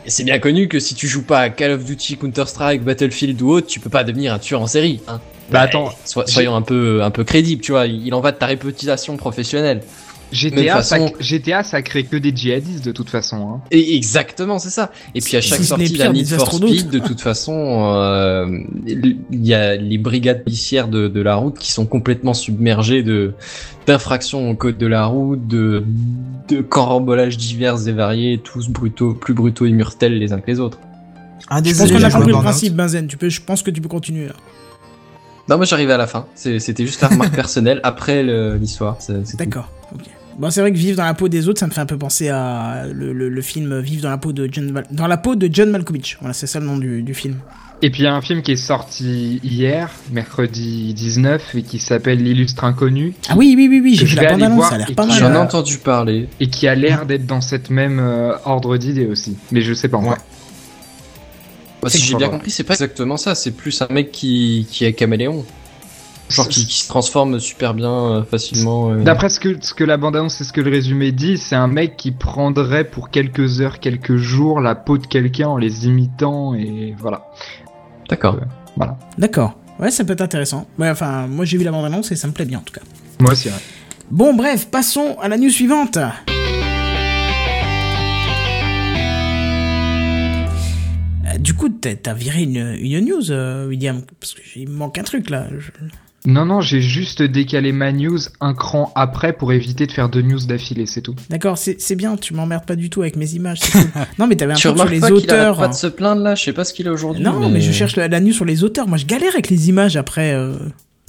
C'est 0.06 0.24
bien 0.24 0.38
connu 0.38 0.68
que 0.68 0.78
si 0.78 0.94
tu 0.94 1.06
joues 1.06 1.24
pas 1.24 1.40
à 1.40 1.48
Call 1.50 1.72
of 1.72 1.84
Duty, 1.84 2.16
Counter-Strike, 2.16 2.82
Battlefield 2.82 3.42
ou 3.42 3.50
autre, 3.50 3.66
tu 3.66 3.78
peux 3.78 3.90
pas 3.90 4.04
devenir 4.04 4.32
un 4.32 4.38
tueur 4.38 4.62
en 4.62 4.66
série. 4.66 5.00
Hein. 5.06 5.20
Bah 5.50 5.60
attends, 5.60 5.90
So- 6.04 6.26
soyons 6.26 6.56
un 6.56 6.62
peu, 6.62 7.02
un 7.02 7.10
peu 7.10 7.22
crédibles, 7.24 7.60
tu 7.62 7.72
vois. 7.72 7.86
Il 7.86 8.12
en 8.14 8.20
va 8.20 8.32
de 8.32 8.36
ta 8.38 8.46
réputation 8.46 9.16
professionnelle. 9.16 9.82
GTA, 10.32 10.56
Même 10.56 10.68
façon- 10.68 11.08
ça, 11.08 11.12
GTA, 11.20 11.62
ça 11.62 11.82
crée 11.82 12.04
que 12.04 12.16
des 12.16 12.34
djihadistes 12.34 12.84
de 12.84 12.92
toute 12.92 13.10
façon. 13.10 13.36
Hein. 13.48 13.60
Et 13.70 13.96
exactement, 13.96 14.58
c'est 14.58 14.70
ça. 14.70 14.90
Et 15.14 15.20
puis 15.20 15.36
à 15.36 15.40
chaque 15.40 15.62
sortie 15.62 15.92
d'un 15.96 16.12
Need 16.12 16.28
des 16.28 16.34
for. 16.36 16.52
Speed, 16.52 16.90
de 16.90 16.98
toute 16.98 17.20
façon, 17.20 17.94
euh, 17.94 18.46
il 18.86 19.16
y 19.32 19.54
a 19.54 19.76
les 19.76 19.98
brigades 19.98 20.42
policières 20.42 20.88
de, 20.88 21.08
de 21.08 21.20
la 21.22 21.36
route 21.36 21.58
qui 21.58 21.70
sont 21.72 21.86
complètement 21.86 22.34
submergées 22.34 23.02
de 23.02 23.34
d'infractions 23.86 24.50
au 24.50 24.54
code 24.56 24.78
de 24.78 24.86
la 24.88 25.06
route, 25.06 25.46
de, 25.46 25.84
de 26.48 26.60
carambolages 26.60 27.36
divers 27.36 27.86
et 27.86 27.92
variés, 27.92 28.40
tous 28.42 28.68
brutaux, 28.68 29.14
plus 29.14 29.32
brutaux 29.32 29.64
et 29.66 29.70
murtels 29.70 30.18
les 30.18 30.32
uns 30.32 30.40
que 30.40 30.50
les 30.50 30.58
autres. 30.58 30.80
Ah, 31.48 31.58
Je 31.58 31.70
pense 31.70 31.78
désolé, 31.78 31.92
qu'on 31.92 32.02
a 32.02 32.10
compris 32.10 32.32
le 32.32 32.38
principe, 32.38 32.74
Benzen. 32.74 33.06
Tu 33.06 33.16
peux, 33.16 33.28
je 33.28 33.40
pense 33.40 33.62
que 33.62 33.70
tu 33.70 33.80
peux 33.80 33.88
continuer 33.88 34.26
là. 34.26 34.32
Non, 35.48 35.56
moi 35.58 35.64
j'arrivais 35.66 35.92
à 35.92 35.96
la 35.96 36.08
fin. 36.08 36.26
C'était 36.34 36.84
juste 36.84 37.00
la 37.02 37.06
remarque 37.08 37.32
personnelle 37.34 37.78
après 37.84 38.24
l'histoire. 38.58 38.98
D'accord. 39.38 39.70
Ok. 39.94 40.00
Bon, 40.38 40.50
c'est 40.50 40.60
vrai 40.60 40.70
que 40.70 40.76
vivre 40.76 40.98
dans 40.98 41.04
la 41.04 41.14
peau 41.14 41.28
des 41.28 41.48
autres, 41.48 41.60
ça 41.60 41.66
me 41.66 41.72
fait 41.72 41.80
un 41.80 41.86
peu 41.86 41.96
penser 41.96 42.28
à 42.28 42.84
le, 42.92 43.14
le- 43.14 43.30
le 43.30 43.42
film 43.42 43.80
Vivre 43.80 44.02
dans 44.02 44.10
la 44.10 44.18
peau 44.18 44.32
de 44.34 44.48
John, 44.52 44.70
Mal- 44.70 44.86
dans 44.90 45.06
la 45.06 45.16
peau 45.16 45.34
de 45.34 45.48
John 45.50 45.70
Malkovich. 45.70 46.18
Voilà, 46.20 46.34
c'est 46.34 46.46
ça 46.46 46.60
le 46.60 46.66
nom 46.66 46.76
du, 46.76 47.02
du 47.02 47.14
film. 47.14 47.36
Et 47.82 47.90
puis 47.90 48.00
il 48.02 48.04
y 48.04 48.06
a 48.08 48.14
un 48.14 48.20
film 48.22 48.42
qui 48.42 48.52
est 48.52 48.56
sorti 48.56 49.40
hier, 49.44 49.90
mercredi 50.10 50.92
19, 50.94 51.54
et 51.54 51.62
qui 51.62 51.78
s'appelle 51.78 52.22
L'illustre 52.22 52.64
inconnu, 52.64 53.14
Ah 53.28 53.34
oui, 53.36 53.54
oui, 53.56 53.66
oui, 53.70 53.80
oui, 53.82 53.94
j'ai 53.96 54.04
vu 54.04 54.10
je 54.10 54.16
la 54.16 54.22
vais 54.22 54.28
aller 54.28 54.34
bande-annonce, 54.36 54.56
voir 54.58 54.68
ça 54.70 54.74
a 54.76 54.78
l'air 54.78 54.94
pas 54.94 55.06
mal. 55.06 55.18
J'en 55.18 55.32
ai 55.32 55.36
entendu 55.36 55.78
parler. 55.78 56.28
et 56.40 56.48
qui 56.48 56.68
a 56.68 56.74
l'air 56.74 57.06
d'être 57.06 57.26
dans 57.26 57.40
cette 57.42 57.68
même 57.70 57.98
euh, 57.98 58.32
ordre 58.44 58.76
d'idée 58.78 59.06
aussi. 59.06 59.36
Mais 59.52 59.60
je 59.62 59.72
sais 59.74 59.88
pas 59.88 59.96
encore. 59.98 60.12
Ouais. 60.12 60.16
Bah, 61.82 61.88
si 61.90 61.98
j'ai 61.98 62.14
bien 62.14 62.28
compris, 62.28 62.50
c'est 62.50 62.64
pas 62.64 62.74
exactement 62.74 63.16
ça. 63.16 63.34
C'est 63.34 63.50
plus 63.52 63.80
un 63.82 63.88
mec 63.92 64.10
qui, 64.12 64.66
qui 64.70 64.84
est 64.84 64.92
caméléon. 64.94 65.44
Genre 66.28 66.48
qui, 66.48 66.66
qui 66.66 66.80
se 66.80 66.88
transforme 66.88 67.38
super 67.38 67.72
bien 67.72 67.90
euh, 67.92 68.22
facilement. 68.24 68.90
euh. 68.90 69.02
D'après 69.04 69.28
ce 69.28 69.38
que, 69.38 69.56
ce 69.60 69.72
que 69.74 69.84
la 69.84 69.96
bande-annonce 69.96 70.40
et 70.40 70.44
ce 70.44 70.52
que 70.52 70.60
le 70.60 70.70
résumé 70.70 71.12
dit, 71.12 71.38
c'est 71.38 71.54
un 71.54 71.68
mec 71.68 71.96
qui 71.96 72.10
prendrait 72.10 72.84
pour 72.84 73.10
quelques 73.10 73.60
heures, 73.60 73.78
quelques 73.78 74.16
jours 74.16 74.60
la 74.60 74.74
peau 74.74 74.98
de 74.98 75.06
quelqu'un 75.06 75.48
en 75.48 75.56
les 75.56 75.86
imitant 75.86 76.54
et 76.54 76.94
voilà. 76.98 77.26
D'accord. 78.08 78.38
Voilà. 78.76 78.98
D'accord. 79.18 79.56
Ouais, 79.78 79.90
ça 79.90 80.04
peut 80.04 80.14
être 80.14 80.20
intéressant. 80.22 80.66
Ouais, 80.78 80.90
enfin, 80.90 81.26
moi 81.28 81.44
j'ai 81.44 81.58
vu 81.58 81.64
la 81.64 81.70
bande-annonce 81.70 82.10
et 82.10 82.16
ça 82.16 82.26
me 82.26 82.32
plaît 82.32 82.44
bien 82.44 82.58
en 82.58 82.62
tout 82.62 82.74
cas. 82.74 82.80
Moi 83.20 83.32
aussi. 83.32 83.48
ouais. 83.48 83.54
Bon, 84.10 84.34
bref, 84.34 84.68
passons 84.70 85.16
à 85.20 85.28
la 85.28 85.36
news 85.38 85.50
suivante. 85.50 85.96
Euh, 91.26 91.38
Du 91.38 91.54
coup, 91.54 91.68
t'as 91.68 92.14
viré 92.14 92.42
une, 92.42 92.76
une 92.80 93.04
news, 93.04 93.30
euh, 93.30 93.66
William, 93.68 94.02
parce 94.20 94.34
qu'il 94.34 94.68
me 94.68 94.74
manque 94.74 94.98
un 94.98 95.02
truc 95.02 95.30
là. 95.30 95.46
Je- 95.58 95.70
Non, 96.26 96.44
non, 96.44 96.60
j'ai 96.60 96.80
juste 96.80 97.22
décalé 97.22 97.72
ma 97.72 97.92
news 97.92 98.18
un 98.40 98.52
cran 98.52 98.92
après 98.94 99.32
pour 99.32 99.52
éviter 99.52 99.86
de 99.86 99.92
faire 99.92 100.08
deux 100.08 100.22
news 100.22 100.40
d'affilée, 100.46 100.86
c'est 100.86 101.00
tout. 101.00 101.14
D'accord, 101.30 101.56
c'est 101.56 101.80
c'est 101.80 101.94
bien, 101.96 102.16
tu 102.16 102.34
m'emmerdes 102.34 102.66
pas 102.66 102.76
du 102.76 102.90
tout 102.90 103.02
avec 103.02 103.16
mes 103.16 103.32
images. 103.34 103.60
non, 104.18 104.26
mais 104.26 104.36
t'avais 104.36 104.52
un 104.52 104.56
truc 104.56 104.76
sur 104.76 104.88
les 104.88 105.00
pas 105.00 105.10
auteurs. 105.12 105.56
pas 105.58 105.68
de 105.68 105.74
se 105.74 105.86
plaindre 105.86 106.22
là 106.22 106.34
Je 106.34 106.42
sais 106.42 106.52
pas 106.52 106.64
ce 106.64 106.74
qu'il 106.74 106.88
a 106.88 106.92
aujourd'hui. 106.92 107.22
Non, 107.22 107.48
mais... 107.48 107.60
je 107.60 107.72
cherche 107.72 107.96
la, 107.96 108.08
la 108.08 108.20
news 108.20 108.32
sur 108.32 108.44
les 108.44 108.64
auteurs. 108.64 108.88
Moi, 108.88 108.98
je 108.98 109.06
galère 109.06 109.32
avec 109.32 109.48
les 109.50 109.68
images 109.68 109.96
après. 109.96 110.32
euh. 110.34 110.54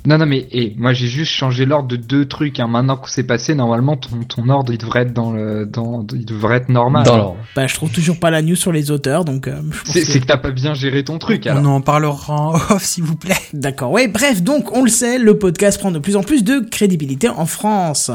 Non, 0.07 0.17
non, 0.17 0.25
mais 0.25 0.47
eh, 0.53 0.73
moi 0.77 0.93
j'ai 0.93 1.07
juste 1.07 1.33
changé 1.33 1.65
l'ordre 1.65 1.89
de 1.89 1.97
deux 1.97 2.25
trucs. 2.25 2.59
Hein. 2.61 2.67
Maintenant 2.67 2.95
que 2.95 3.09
c'est 3.11 3.23
passé, 3.25 3.53
normalement 3.55 3.97
ton, 3.97 4.23
ton 4.23 4.47
ordre 4.47 4.71
il 4.71 4.77
devrait 4.77 5.01
être 5.01 5.13
dans 5.13 5.33
le, 5.33 5.65
dans, 5.65 6.05
il 6.13 6.25
devrait 6.25 6.57
être 6.57 6.69
normal. 6.69 7.05
Dans 7.05 7.17
l'ordre. 7.17 7.37
Bah, 7.57 7.67
je 7.67 7.75
trouve 7.75 7.91
toujours 7.91 8.17
pas 8.17 8.31
la 8.31 8.41
news 8.41 8.55
sur 8.55 8.71
les 8.71 8.89
auteurs, 8.89 9.25
donc. 9.25 9.47
euh, 9.49 9.61
C'est 9.85 10.19
que- 10.21 10.25
t'as 10.25 10.37
pas 10.37 10.51
bien 10.51 10.73
géré 10.73 11.03
ton 11.03 11.19
truc 11.19 11.45
alors. 11.45 11.61
On 11.61 11.65
en 11.65 11.81
parlera 11.81 12.33
en 12.33 12.53
off, 12.69 12.83
s'il 12.83 13.03
vous 13.03 13.17
plaît. 13.17 13.35
D'accord, 13.53 13.91
ouais, 13.91 14.07
bref, 14.07 14.41
donc 14.41 14.73
on 14.75 14.81
le 14.83 14.89
sait, 14.89 15.19
le 15.19 15.37
podcast 15.37 15.77
prend 15.77 15.91
de 15.91 15.99
plus 15.99 16.15
en 16.15 16.23
plus 16.23 16.43
de 16.43 16.59
crédibilité 16.71 17.27
en 17.27 17.45
France. 17.45 18.09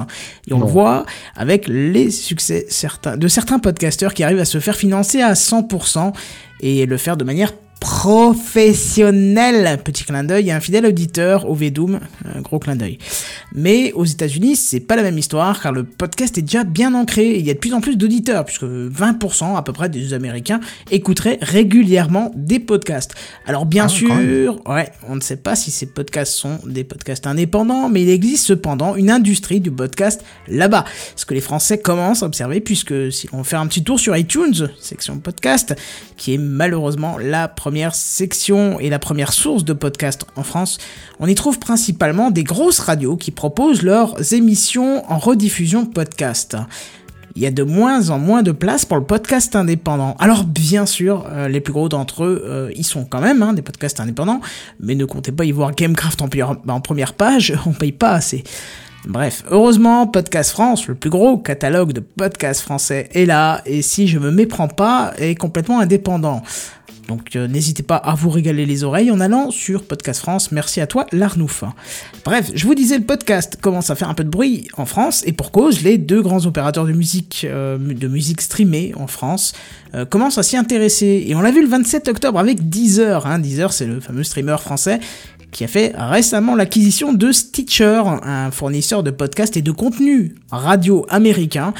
Et 0.48 0.54
on 0.54 0.60
le 0.60 0.66
voit 0.66 1.04
avec 1.36 1.68
les 1.68 2.10
succès 2.10 2.64
certains, 2.70 3.18
de 3.18 3.28
certains 3.28 3.58
podcasteurs 3.58 4.14
qui 4.14 4.24
arrivent 4.24 4.40
à 4.40 4.46
se 4.46 4.60
faire 4.60 4.76
financer 4.76 5.20
à 5.20 5.34
100% 5.34 6.14
et 6.60 6.86
le 6.86 6.96
faire 6.96 7.18
de 7.18 7.24
manière 7.24 7.52
professionnelle. 7.82 9.78
Petit 9.82 10.04
clin 10.04 10.22
d'œil, 10.22 10.44
il 10.44 10.46
y 10.46 10.50
a 10.52 10.56
un 10.56 10.60
fidèle 10.60 10.86
auditeur 10.86 11.50
au 11.50 11.54
Vdoom, 11.54 11.98
un 12.32 12.40
gros 12.40 12.60
clin 12.60 12.76
d'œil. 12.76 12.98
Mais 13.54 13.92
aux 13.94 14.04
États-Unis, 14.04 14.54
c'est 14.54 14.78
pas 14.78 14.94
la 14.94 15.02
même 15.02 15.18
histoire 15.18 15.60
car 15.60 15.72
le 15.72 15.82
podcast 15.82 16.38
est 16.38 16.42
déjà 16.42 16.62
bien 16.62 16.94
ancré 16.94 17.30
et 17.30 17.38
il 17.40 17.44
y 17.44 17.50
a 17.50 17.54
de 17.54 17.58
plus 17.58 17.74
en 17.74 17.80
plus 17.80 17.96
d'auditeurs 17.96 18.44
puisque 18.44 18.62
20% 18.62 19.56
à 19.56 19.62
peu 19.62 19.72
près 19.72 19.88
des 19.88 20.14
Américains 20.14 20.60
écouteraient 20.92 21.38
régulièrement 21.42 22.30
des 22.36 22.60
podcasts. 22.60 23.14
Alors 23.46 23.66
bien 23.66 23.86
Ah 23.86 23.88
sûr, 23.88 24.60
ouais, 24.66 24.88
on 25.08 25.16
ne 25.16 25.20
sait 25.20 25.36
pas 25.36 25.56
si 25.56 25.72
ces 25.72 25.86
podcasts 25.86 26.34
sont 26.34 26.60
des 26.64 26.84
podcasts 26.84 27.26
indépendants, 27.26 27.88
mais 27.88 28.02
il 28.02 28.10
existe 28.10 28.46
cependant 28.46 28.94
une 28.94 29.10
industrie 29.10 29.58
du 29.60 29.72
podcast 29.72 30.24
là-bas. 30.46 30.84
Ce 31.16 31.26
que 31.26 31.34
les 31.34 31.40
Français 31.40 31.78
commencent 31.78 32.22
à 32.22 32.26
observer 32.26 32.60
puisque 32.60 33.12
si 33.12 33.28
on 33.32 33.42
fait 33.42 33.56
un 33.56 33.66
petit 33.66 33.82
tour 33.82 33.98
sur 33.98 34.16
iTunes, 34.16 34.70
section 34.80 35.18
podcast, 35.18 35.74
qui 36.16 36.34
est 36.34 36.38
malheureusement 36.38 37.18
la 37.18 37.48
première 37.48 37.71
section 37.92 38.78
et 38.80 38.90
la 38.90 38.98
première 38.98 39.32
source 39.32 39.64
de 39.64 39.72
podcasts 39.72 40.26
en 40.36 40.42
France, 40.42 40.78
on 41.18 41.26
y 41.26 41.34
trouve 41.34 41.58
principalement 41.58 42.30
des 42.30 42.44
grosses 42.44 42.78
radios 42.78 43.16
qui 43.16 43.30
proposent 43.30 43.82
leurs 43.82 44.32
émissions 44.32 45.10
en 45.10 45.18
rediffusion 45.18 45.86
podcast. 45.86 46.56
Il 47.34 47.42
y 47.42 47.46
a 47.46 47.50
de 47.50 47.62
moins 47.62 48.10
en 48.10 48.18
moins 48.18 48.42
de 48.42 48.52
place 48.52 48.84
pour 48.84 48.98
le 48.98 49.04
podcast 49.04 49.56
indépendant. 49.56 50.16
Alors 50.18 50.44
bien 50.44 50.84
sûr, 50.84 51.26
euh, 51.30 51.48
les 51.48 51.60
plus 51.60 51.72
gros 51.72 51.88
d'entre 51.88 52.24
eux, 52.24 52.44
euh, 52.46 52.70
ils 52.76 52.84
sont 52.84 53.06
quand 53.06 53.20
même 53.20 53.42
hein, 53.42 53.54
des 53.54 53.62
podcasts 53.62 54.00
indépendants, 54.00 54.40
mais 54.80 54.94
ne 54.94 55.06
comptez 55.06 55.32
pas 55.32 55.44
y 55.44 55.52
voir 55.52 55.74
Gamecraft 55.74 56.20
en, 56.20 56.28
en 56.68 56.80
première 56.80 57.14
page, 57.14 57.54
on 57.66 57.72
paye 57.72 57.92
pas 57.92 58.12
assez. 58.12 58.44
Bref, 59.06 59.42
heureusement, 59.50 60.06
Podcast 60.06 60.52
France, 60.52 60.86
le 60.86 60.94
plus 60.94 61.10
gros 61.10 61.36
catalogue 61.36 61.92
de 61.92 61.98
podcasts 62.00 62.60
français, 62.60 63.08
est 63.14 63.26
là, 63.26 63.60
et 63.66 63.82
si 63.82 64.06
je 64.06 64.18
me 64.20 64.30
méprends 64.30 64.68
pas, 64.68 65.12
est 65.18 65.34
complètement 65.34 65.80
indépendant. 65.80 66.42
Donc 67.12 67.36
euh, 67.36 67.46
n'hésitez 67.46 67.82
pas 67.82 67.96
à 67.96 68.14
vous 68.14 68.30
régaler 68.30 68.64
les 68.64 68.84
oreilles 68.84 69.10
en 69.10 69.20
allant 69.20 69.50
sur 69.50 69.82
Podcast 69.82 70.20
France. 70.20 70.50
Merci 70.50 70.80
à 70.80 70.86
toi, 70.86 71.04
Larnouf. 71.12 71.62
Bref, 72.24 72.50
je 72.54 72.64
vous 72.64 72.74
disais, 72.74 72.96
le 72.96 73.04
podcast 73.04 73.58
commence 73.60 73.90
à 73.90 73.96
faire 73.96 74.08
un 74.08 74.14
peu 74.14 74.24
de 74.24 74.30
bruit 74.30 74.68
en 74.78 74.86
France, 74.86 75.22
et 75.26 75.32
pour 75.32 75.50
cause, 75.52 75.82
les 75.82 75.98
deux 75.98 76.22
grands 76.22 76.46
opérateurs 76.46 76.86
de 76.86 76.92
musique, 76.92 77.46
euh, 77.46 77.76
de 77.76 78.08
musique 78.08 78.40
streamée 78.40 78.94
en 78.96 79.08
France 79.08 79.52
euh, 79.94 80.06
commencent 80.06 80.38
à 80.38 80.42
s'y 80.42 80.56
intéresser. 80.56 81.24
Et 81.26 81.34
on 81.34 81.42
l'a 81.42 81.50
vu 81.50 81.60
le 81.60 81.68
27 81.68 82.08
octobre 82.08 82.38
avec 82.38 82.70
Deezer. 82.70 83.26
Hein. 83.26 83.40
Deezer, 83.40 83.74
c'est 83.74 83.86
le 83.86 84.00
fameux 84.00 84.24
streamer 84.24 84.56
français 84.58 84.98
qui 85.50 85.64
a 85.64 85.68
fait 85.68 85.92
récemment 85.94 86.54
l'acquisition 86.54 87.12
de 87.12 87.30
Stitcher, 87.30 88.04
un 88.22 88.50
fournisseur 88.50 89.02
de 89.02 89.10
podcasts 89.10 89.58
et 89.58 89.62
de 89.62 89.70
contenu 89.70 90.34
radio 90.50 91.04
américain. 91.10 91.74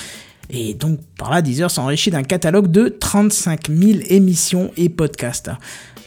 Et 0.52 0.74
donc, 0.74 1.00
par 1.16 1.30
là, 1.30 1.40
Deezer 1.40 1.70
s'enrichit 1.70 2.10
d'un 2.10 2.22
catalogue 2.22 2.70
de 2.70 2.88
35 2.88 3.70
000 3.70 4.00
émissions 4.08 4.70
et 4.76 4.90
podcasts. 4.90 5.50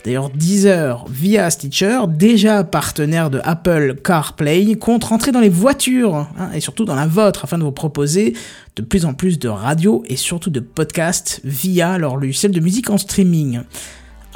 D'ailleurs, 0.06 0.30
Deezer, 0.30 1.04
via 1.10 1.50
Stitcher, 1.50 2.02
déjà 2.08 2.64
partenaire 2.64 3.32
de 3.32 3.42
Apple 3.44 3.96
CarPlay, 4.04 4.76
compte 4.76 5.04
rentrer 5.06 5.32
dans 5.32 5.40
les 5.40 5.50
voitures, 5.50 6.28
hein, 6.38 6.52
et 6.54 6.60
surtout 6.60 6.86
dans 6.86 6.94
la 6.94 7.08
vôtre, 7.08 7.44
afin 7.44 7.58
de 7.58 7.64
vous 7.64 7.72
proposer 7.72 8.36
de 8.76 8.84
plus 8.84 9.06
en 9.06 9.16
plus 9.16 9.40
de 9.40 9.50
radios 9.50 10.04
et 10.06 10.16
surtout 10.16 10.52
de 10.52 10.60
podcasts 10.60 11.42
via 11.44 11.98
leur 11.98 12.18
logiciel 12.18 12.52
de 12.52 12.60
musique 12.60 12.92
en 12.92 13.00
streaming. 13.00 13.62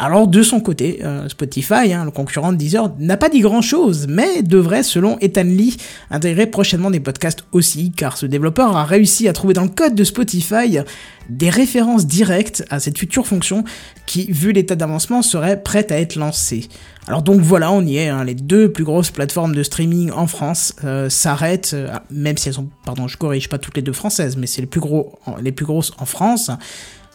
Alors 0.01 0.29
de 0.29 0.43
son 0.43 0.61
côté, 0.61 1.01
euh, 1.03 1.27
Spotify, 1.27 1.91
hein, 1.91 2.05
le 2.05 2.11
concurrent 2.11 2.53
de 2.53 2.57
Deezer, 2.57 2.89
n'a 2.99 3.17
pas 3.17 3.27
dit 3.27 3.41
grand-chose, 3.41 4.07
mais 4.07 4.41
devrait, 4.43 4.81
selon 4.81 5.19
Ethan 5.19 5.43
Lee, 5.43 5.75
intégrer 6.09 6.47
prochainement 6.47 6.89
des 6.89 7.01
podcasts 7.01 7.43
aussi, 7.51 7.91
car 7.91 8.15
ce 8.15 8.25
développeur 8.25 8.77
a 8.77 8.85
réussi 8.85 9.27
à 9.27 9.33
trouver 9.33 9.53
dans 9.53 9.63
le 9.63 9.69
code 9.69 9.95
de 9.95 10.05
Spotify 10.05 10.79
des 11.27 11.49
références 11.49 12.07
directes 12.07 12.63
à 12.69 12.79
cette 12.79 12.97
future 12.97 13.27
fonction 13.27 13.65
qui, 14.05 14.31
vu 14.31 14.53
l'état 14.53 14.75
d'avancement, 14.75 15.21
serait 15.21 15.61
prête 15.61 15.91
à 15.91 15.99
être 15.99 16.15
lancée. 16.15 16.69
Alors 17.05 17.21
donc 17.21 17.41
voilà, 17.41 17.69
on 17.71 17.81
y 17.81 17.97
est, 17.97 18.07
hein, 18.07 18.23
les 18.23 18.35
deux 18.35 18.71
plus 18.71 18.85
grosses 18.85 19.11
plateformes 19.11 19.53
de 19.53 19.63
streaming 19.63 20.11
en 20.11 20.27
France 20.27 20.75
euh, 20.85 21.09
s'arrêtent, 21.09 21.71
euh, 21.73 21.93
même 22.09 22.37
si 22.37 22.47
elles 22.47 22.55
sont, 22.55 22.69
pardon, 22.85 23.09
je 23.09 23.17
corrige 23.17 23.49
pas 23.49 23.57
toutes 23.57 23.75
les 23.75 23.83
deux 23.83 23.93
françaises, 23.93 24.37
mais 24.37 24.47
c'est 24.47 24.61
les 24.61 24.67
plus 24.67 24.79
gros, 24.79 25.19
les 25.41 25.51
plus 25.51 25.65
grosses 25.65 25.91
en 25.97 26.05
France 26.05 26.51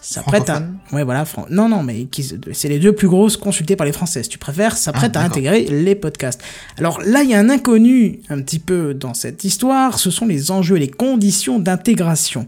s'apprête 0.07 0.43
à, 0.51 0.55
Francophone 0.57 0.79
ouais 0.93 1.03
voilà, 1.05 1.25
fran- 1.25 1.47
non 1.51 1.69
non 1.69 1.83
mais 1.83 2.07
c'est 2.53 2.69
les 2.69 2.79
deux 2.79 2.93
plus 2.93 3.09
grosses 3.09 3.37
consultées 3.37 3.75
par 3.77 3.87
les 3.87 3.93
Françaises. 3.93 4.29
Tu 4.29 4.39
préfères 4.39 4.77
s'apprête 4.77 5.13
Ah, 5.17 5.21
à 5.21 5.23
d'accord. 5.29 5.37
intégrer 5.39 5.65
les 5.65 5.95
podcasts. 5.95 6.41
Alors 6.79 7.01
là, 7.03 7.23
il 7.23 7.31
y 7.31 7.35
a 7.35 7.39
un 7.39 7.49
inconnu 7.51 8.21
un 8.29 8.41
petit 8.43 8.59
peu 8.59 8.95
dans 8.95 9.15
cette 9.15 9.45
histoire. 9.45 9.99
Ce 9.99 10.11
sont 10.11 10.27
les 10.27 10.51
enjeux 10.51 10.77
et 10.77 10.81
les 10.81 10.89
conditions 10.91 11.59
d'intégration. 11.59 12.47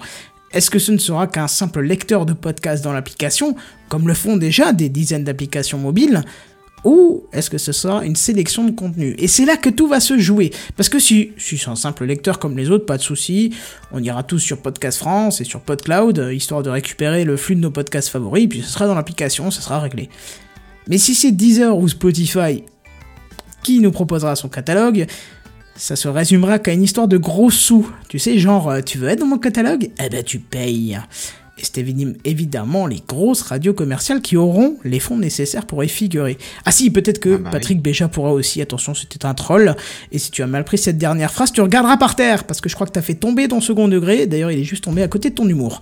Est-ce 0.52 0.70
que 0.70 0.78
ce 0.78 0.92
ne 0.92 0.98
sera 0.98 1.26
qu'un 1.26 1.48
simple 1.48 1.80
lecteur 1.80 2.24
de 2.26 2.32
podcast 2.32 2.82
dans 2.84 2.92
l'application, 2.92 3.57
comme 3.88 4.07
le 4.09 4.14
font 4.14 4.36
déjà 4.36 4.72
des 4.72 4.88
dizaines 4.88 5.24
d'applications 5.24 5.78
mobiles? 5.78 6.22
Ou 6.87 7.24
est-ce 7.32 7.51
que 7.51 7.59
ce 7.59 7.72
sera 7.72 8.05
une 8.05 8.14
sélection 8.14 8.62
de 8.62 8.70
contenu? 8.70 9.16
Et 9.18 9.26
c'est 9.26 9.45
là 9.45 9.57
que 9.57 9.68
tout 9.68 9.89
va 9.89 9.99
se 9.99 10.18
jouer. 10.18 10.53
Parce 10.76 10.89
que 10.89 11.01
si, 11.01 11.32
si 11.37 11.59
c'est 11.59 11.68
un 11.68 11.74
simple 11.74 12.05
lecteur 12.05 12.39
comme 12.39 12.57
les 12.57 12.70
autres, 12.70 12.87
pas 12.87 12.97
de 12.97 13.03
souci. 13.03 13.53
On 13.91 14.01
ira 14.01 14.22
tous 14.22 14.39
sur 14.39 14.59
Podcast 14.59 14.99
France 14.99 15.41
et 15.41 15.45
sur 15.45 15.61
PodCloud, 15.61 16.20
euh, 16.20 16.32
histoire 16.32 16.62
de 16.62 16.70
récupérer 16.70 17.24
le 17.24 17.37
flux 17.37 17.57
de 17.57 17.61
nos 17.61 17.72
podcasts 17.72 18.09
favoris, 18.09 18.49
puis 18.49 18.62
ce 18.62 18.70
sera 18.70 18.87
dans 18.87 18.95
l'application, 18.95 19.51
ça 19.51 19.62
sera 19.62 19.80
réglé. 19.80 20.09
Mais 20.87 20.99
si 20.99 21.16
c'est 21.16 21.32
Deezer 21.32 21.76
ou 21.76 21.89
Spotify 21.89 22.62
qui 23.64 23.80
nous 23.80 23.91
proposera 23.91 24.37
son 24.37 24.49
catalogue, 24.49 25.07
ça 25.74 25.97
se 25.97 26.07
résumera 26.07 26.61
qu'à 26.61 26.72
une 26.72 26.84
histoire 26.84 27.09
de 27.09 27.16
gros 27.16 27.51
sous. 27.51 27.91
Tu 28.09 28.20
sais, 28.20 28.39
genre, 28.39 28.70
euh, 28.70 28.80
tu 28.80 28.99
veux 28.99 29.09
être 29.09 29.18
dans 29.18 29.26
mon 29.26 29.39
catalogue? 29.39 29.91
Eh 30.01 30.09
ben 30.09 30.22
tu 30.22 30.39
payes. 30.39 31.01
Et 31.59 31.62
c'est 31.64 31.80
évi- 31.82 32.14
évidemment 32.26 32.86
les 32.86 33.02
grosses 33.09 33.40
radios 33.40 33.72
commerciales 33.72 34.20
qui 34.20 34.36
auront 34.36 34.76
les 34.84 35.00
fonds 35.00 35.16
nécessaires 35.16 35.64
pour 35.64 35.82
y 35.82 35.88
figurer. 35.88 36.36
Ah 36.66 36.70
si, 36.70 36.90
peut-être 36.90 37.18
que 37.18 37.36
Ah 37.36 37.38
bah 37.38 37.50
Patrick 37.52 37.80
Béja 37.80 38.09
pourra 38.09 38.32
aussi, 38.32 38.61
attention, 38.61 38.92
c'était 38.94 39.24
un 39.24 39.32
troll. 39.32 39.74
Et 40.12 40.18
si 40.18 40.30
tu 40.30 40.42
as 40.42 40.46
mal 40.46 40.64
pris 40.64 40.76
cette 40.76 40.98
dernière 40.98 41.32
phrase, 41.32 41.52
tu 41.52 41.62
regarderas 41.62 41.96
par 41.96 42.14
terre, 42.14 42.44
parce 42.44 42.61
que 42.61 42.68
je 42.68 42.74
crois 42.74 42.86
que 42.86 42.92
t'as 42.92 43.00
fait 43.00 43.14
tomber 43.14 43.48
ton 43.48 43.62
second 43.62 43.88
degré. 43.88 44.26
D'ailleurs, 44.26 44.50
il 44.50 44.61
est 44.61 44.64
juste 44.64 44.84
tombé 44.84 45.02
à 45.02 45.09
côté 45.09 45.30
de 45.30 45.34
ton 45.34 45.48
humour. 45.48 45.80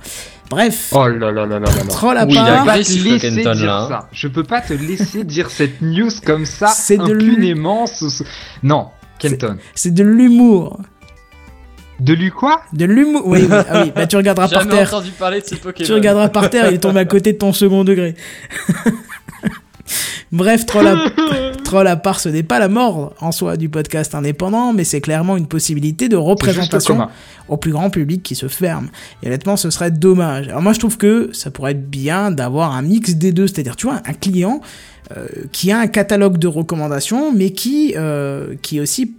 Bref, 0.49 0.91
Oh 0.95 1.09
là 1.09 1.33
là 1.33 1.33
là 1.33 1.47
là 1.47 1.59
là 1.59 1.67
là. 1.67 1.85
troll 1.89 2.19
à 2.19 2.25
Oui, 2.25 2.33
Je 2.35 2.37
part. 2.37 2.45
peux 2.47 2.51
d'accord. 2.53 2.67
pas 2.67 2.73
te 2.75 2.93
laisser 2.93 3.31
dire 3.31 3.55
là, 3.67 3.81
hein. 3.83 3.89
ça. 3.89 4.09
Je 4.13 4.29
peux 4.29 4.45
pas 4.45 4.61
te 4.61 4.75
laisser 4.75 5.25
dire 5.25 5.51
cette 5.51 5.83
news 5.83 6.11
comme 6.25 6.45
ça 6.47 6.73
de 6.89 7.01
impunément. 7.03 7.87
ce- 7.89 8.09
ce- 8.11 8.23
Non, 8.63 8.89
Kenton. 9.19 9.57
C'est 9.75 9.93
de 9.93 10.05
l'humour. 10.05 10.79
De 12.01 12.13
lui 12.13 12.31
quoi 12.31 12.63
De 12.73 12.85
l'humour. 12.85 13.23
Oui, 13.27 13.41
oui, 13.43 13.49
ah 13.51 13.83
oui, 13.85 13.93
bah 13.95 14.07
tu 14.07 14.17
regarderas 14.17 14.49
par 14.51 14.61
Jamais 14.63 14.75
terre. 14.75 14.95
entendu 14.95 15.11
parler 15.13 15.41
de 15.41 15.47
ce 15.47 15.55
Pokémon. 15.55 15.87
Tu 15.87 15.93
regarderas 15.93 16.29
par 16.29 16.51
terre, 16.51 16.69
il 16.71 16.75
est 16.75 16.79
tombé 16.79 17.01
à 17.01 17.05
côté 17.05 17.33
de 17.33 17.39
ton 17.39 17.53
second 17.53 17.85
degré. 17.85 18.15
Bref, 20.33 20.67
troll 20.67 20.89
à, 20.89 20.97
troll 21.63 21.87
à 21.87 21.95
part, 21.95 22.19
ce 22.19 22.29
n'est 22.29 22.43
pas 22.43 22.59
la 22.59 22.69
mort 22.69 23.15
en 23.21 23.31
soi 23.31 23.57
du 23.57 23.69
podcast 23.69 24.17
indépendant, 24.17 24.73
mais 24.73 24.83
c'est 24.83 25.01
clairement 25.01 25.37
une 25.37 25.47
possibilité 25.47 26.09
de 26.09 26.17
représentation 26.17 27.09
au 27.49 27.57
plus 27.57 27.71
grand 27.71 27.91
public 27.91 28.23
qui 28.23 28.35
se 28.35 28.49
ferme. 28.49 28.89
Et 29.23 29.29
honnêtement, 29.29 29.57
ce 29.57 29.71
serait 29.71 29.93
dommage. 29.93 30.49
Alors 30.49 30.63
moi, 30.63 30.73
je 30.73 30.81
trouve 30.81 30.97
que 30.97 31.31
ça 31.33 31.53
pourrait 31.53 31.73
être 31.73 31.89
bien 31.89 32.33
d'avoir 32.33 32.73
un 32.73 32.83
mix 32.83 33.15
des 33.15 33.31
deux, 33.31 33.47
c'est-à-dire, 33.47 33.77
tu 33.77 33.87
vois, 33.87 34.01
un 34.07 34.13
client 34.15 34.61
euh, 35.17 35.27
qui 35.53 35.71
a 35.71 35.79
un 35.79 35.87
catalogue 35.87 36.39
de 36.39 36.49
recommandations, 36.49 37.33
mais 37.33 37.51
qui, 37.51 37.95
euh, 37.97 38.55
qui 38.63 38.81
aussi 38.81 39.15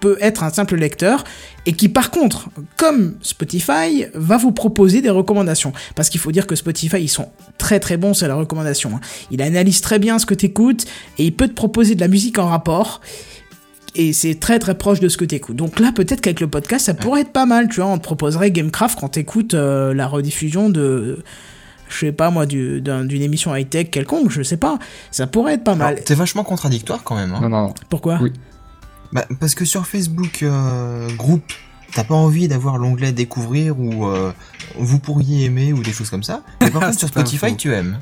peut 0.00 0.16
être 0.20 0.42
un 0.42 0.50
simple 0.50 0.76
lecteur 0.76 1.24
et 1.66 1.72
qui 1.72 1.88
par 1.88 2.10
contre, 2.10 2.48
comme 2.76 3.14
Spotify, 3.22 4.04
va 4.14 4.36
vous 4.36 4.52
proposer 4.52 5.00
des 5.00 5.10
recommandations. 5.10 5.72
Parce 5.94 6.08
qu'il 6.10 6.20
faut 6.20 6.32
dire 6.32 6.46
que 6.46 6.56
Spotify, 6.56 6.98
ils 7.00 7.08
sont 7.08 7.28
très 7.58 7.80
très 7.80 7.96
bons 7.96 8.12
sur 8.14 8.28
la 8.28 8.34
recommandation. 8.34 8.90
hein. 8.94 9.00
Il 9.30 9.40
analyse 9.42 9.80
très 9.80 9.98
bien 9.98 10.18
ce 10.18 10.26
que 10.26 10.34
t'écoutes 10.34 10.84
et 11.18 11.24
il 11.24 11.32
peut 11.34 11.48
te 11.48 11.54
proposer 11.54 11.94
de 11.94 12.00
la 12.00 12.08
musique 12.08 12.38
en 12.38 12.48
rapport. 12.48 13.00
Et 13.96 14.12
c'est 14.12 14.34
très 14.40 14.58
très 14.58 14.76
proche 14.76 14.98
de 14.98 15.08
ce 15.08 15.16
que 15.16 15.24
t'écoutes. 15.24 15.54
Donc 15.56 15.78
là, 15.78 15.92
peut-être 15.94 16.20
qu'avec 16.20 16.40
le 16.40 16.48
podcast, 16.48 16.86
ça 16.86 16.94
pourrait 16.94 17.20
être 17.20 17.32
pas 17.32 17.46
mal. 17.46 17.68
Tu 17.68 17.76
vois, 17.76 17.86
on 17.86 17.96
te 17.98 18.02
proposerait 18.02 18.50
Gamecraft 18.50 18.98
quand 18.98 19.08
t'écoutes 19.10 19.54
euh, 19.54 19.94
la 19.94 20.08
rediffusion 20.08 20.68
de, 20.68 21.22
je 21.88 21.98
sais 22.06 22.10
pas 22.12 22.30
moi, 22.30 22.44
du- 22.44 22.80
d'un- 22.80 23.04
d'une 23.04 23.22
émission 23.22 23.54
high-tech 23.54 23.90
quelconque, 23.90 24.30
je 24.32 24.42
sais 24.42 24.56
pas. 24.56 24.80
Ça 25.12 25.28
pourrait 25.28 25.54
être 25.54 25.62
pas 25.64 25.76
mal. 25.76 26.02
T'es 26.02 26.14
vachement 26.16 26.42
contradictoire 26.42 27.04
quand 27.04 27.14
même. 27.14 27.34
Hein. 27.34 27.38
Non, 27.42 27.48
non, 27.48 27.62
non. 27.68 27.74
Pourquoi? 27.88 28.18
Oui. 28.20 28.32
Bah, 29.14 29.24
parce 29.40 29.54
que 29.54 29.64
sur 29.64 29.86
Facebook 29.86 30.42
euh, 30.42 31.08
groupe, 31.16 31.52
t'as 31.94 32.04
pas 32.04 32.14
envie 32.14 32.48
d'avoir 32.48 32.76
l'onglet 32.76 33.12
découvrir 33.12 33.78
ou 33.78 34.06
euh, 34.06 34.32
vous 34.76 34.98
pourriez 34.98 35.44
aimer 35.44 35.72
ou 35.72 35.82
des 35.82 35.92
choses 35.92 36.10
comme 36.10 36.24
ça. 36.24 36.42
Mais 36.60 36.70
par 36.70 36.82
contre 36.86 36.98
sur 36.98 37.08
Spotify 37.08 37.56
tu 37.56 37.72
aimes. 37.72 37.98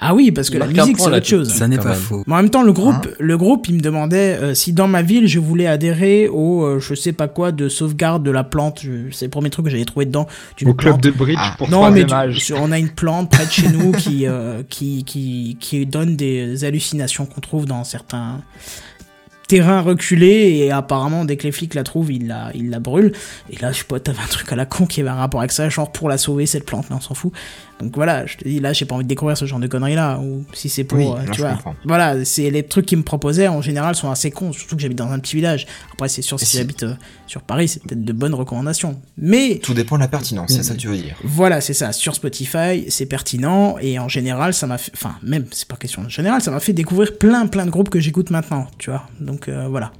Ah 0.00 0.14
oui, 0.14 0.30
parce 0.30 0.50
que 0.50 0.58
la 0.58 0.66
musique, 0.66 0.98
c'est 0.98 1.08
autre 1.08 1.26
chose. 1.26 1.52
Ça 1.52 1.68
n'est 1.68 1.78
pas 1.78 1.94
faux. 1.94 2.24
Mais 2.26 2.34
en 2.34 2.36
même 2.36 2.50
temps, 2.50 2.62
le 2.62 2.72
groupe, 2.72 2.94
Hein 2.94 3.14
le 3.18 3.36
groupe, 3.36 3.68
il 3.68 3.76
me 3.76 3.80
demandait 3.80 4.36
euh, 4.40 4.54
si 4.54 4.72
dans 4.72 4.88
ma 4.88 5.02
ville 5.02 5.26
je 5.26 5.38
voulais 5.38 5.66
adhérer 5.66 6.28
au, 6.28 6.64
euh, 6.64 6.80
je 6.80 6.94
sais 6.94 7.12
pas 7.12 7.28
quoi, 7.28 7.52
de 7.52 7.68
sauvegarde 7.68 8.22
de 8.22 8.30
la 8.30 8.44
plante. 8.44 8.82
C'est 9.12 9.26
le 9.26 9.30
premier 9.30 9.50
truc 9.50 9.66
que 9.66 9.70
j'avais 9.70 9.84
trouvé 9.84 10.06
dedans. 10.06 10.26
Au 10.64 10.74
club 10.74 10.76
plante. 10.76 11.02
de 11.02 11.10
bridge 11.10 11.38
Ah. 11.38 11.54
pour 11.58 11.70
Non, 11.70 11.90
mais 11.90 12.04
on 12.56 12.72
a 12.72 12.78
une 12.78 12.90
plante 12.90 13.30
près 13.30 13.46
de 13.46 13.50
chez 13.50 13.68
nous 13.68 13.92
qui, 13.92 14.26
euh, 14.26 14.62
qui, 14.68 15.04
qui, 15.04 15.56
qui 15.60 15.86
donne 15.86 16.16
des 16.16 16.64
hallucinations 16.64 17.26
qu'on 17.26 17.40
trouve 17.40 17.66
dans 17.66 17.84
certains 17.84 18.40
terrains 19.46 19.80
reculés 19.80 20.58
et 20.58 20.70
apparemment 20.70 21.24
dès 21.24 21.36
que 21.36 21.44
les 21.44 21.52
flics 21.52 21.74
la 21.74 21.82
trouvent 21.82 22.12
ils 22.12 22.26
la, 22.26 22.50
ils 22.54 22.70
la 22.70 22.80
brûlent. 22.80 23.12
Et 23.50 23.56
là 23.60 23.72
je 23.72 23.78
sais 23.78 23.84
pas 23.84 24.00
t'avais 24.00 24.22
un 24.22 24.26
truc 24.26 24.50
à 24.52 24.56
la 24.56 24.66
con 24.66 24.86
qui 24.86 25.00
avait 25.00 25.10
un 25.10 25.14
rapport 25.14 25.40
avec 25.40 25.52
ça 25.52 25.68
genre 25.68 25.90
pour 25.92 26.08
la 26.08 26.18
sauver 26.18 26.46
cette 26.46 26.64
plante 26.64 26.88
là 26.90 26.96
on 26.96 27.00
s'en 27.00 27.14
fout 27.14 27.32
donc 27.80 27.94
voilà 27.96 28.24
je 28.26 28.36
te 28.36 28.44
dis 28.48 28.60
là 28.60 28.72
j'ai 28.72 28.84
pas 28.84 28.94
envie 28.94 29.04
de 29.04 29.08
découvrir 29.08 29.36
ce 29.36 29.44
genre 29.46 29.58
de 29.58 29.66
conneries 29.66 29.96
là 29.96 30.18
ou 30.20 30.44
si 30.52 30.68
c'est 30.68 30.84
pour 30.84 30.98
Oui, 30.98 31.06
euh, 31.06 31.26
là, 31.26 31.32
tu 31.32 31.40
vois 31.40 31.50
comprends. 31.54 31.74
voilà 31.84 32.24
c'est 32.24 32.50
les 32.50 32.62
trucs 32.62 32.86
qu'ils 32.86 32.98
me 32.98 33.02
proposaient 33.02 33.48
en 33.48 33.60
général 33.62 33.94
sont 33.94 34.10
assez 34.10 34.30
cons 34.30 34.52
surtout 34.52 34.76
que 34.76 34.82
j'habite 34.82 34.98
dans 34.98 35.10
un 35.10 35.18
petit 35.18 35.36
village 35.36 35.66
après 35.92 36.08
c'est 36.08 36.22
sûr 36.22 36.38
si, 36.38 36.56
j'habite 36.56 36.84
euh, 36.84 36.94
sur 37.26 37.42
Paris 37.42 37.68
c'est 37.68 37.82
peut-être 37.82 38.04
de 38.04 38.12
bonnes 38.12 38.34
recommandations 38.34 39.00
mais 39.18 39.58
Tout 39.62 39.74
dépend 39.74 39.96
de 39.96 40.02
la 40.02 40.08
pertinence, 40.08 40.52
c'est 40.52 40.62
ça 40.62 40.74
que 40.74 40.78
tu 40.80 40.88
veux 40.88 40.96
dire. 40.96 41.16
voilà, 41.24 41.60
c'est 41.60 41.72
ça. 41.72 41.92
Sur 41.92 42.14
Spotify, 42.14 42.84
c'est 42.88 43.06
pertinent 43.06 43.76
et 43.80 43.98
en 43.98 44.08
général, 44.08 44.52
ça 44.54 44.66
m'a 44.66 44.76
fait, 44.78 44.92
enfin, 44.94 45.14
même, 45.22 45.46
c'est 45.52 45.66
pas 45.68 45.76
question 45.76 46.02
en 46.02 46.08
général, 46.08 46.40
ça 46.42 46.50
m'a 46.50 46.60
fait 46.60 46.72
découvrir 46.72 47.16
plein, 47.16 47.46
plein 47.46 47.64
de 47.64 47.70
groupes 47.70 47.90
que 47.90 48.00
j'écoute 48.00 48.30
maintenant, 48.30 48.66
tu 48.78 48.90
vois. 48.90 49.04
Donc 49.20 49.48
euh, 49.48 49.66
voilà. 49.68 49.92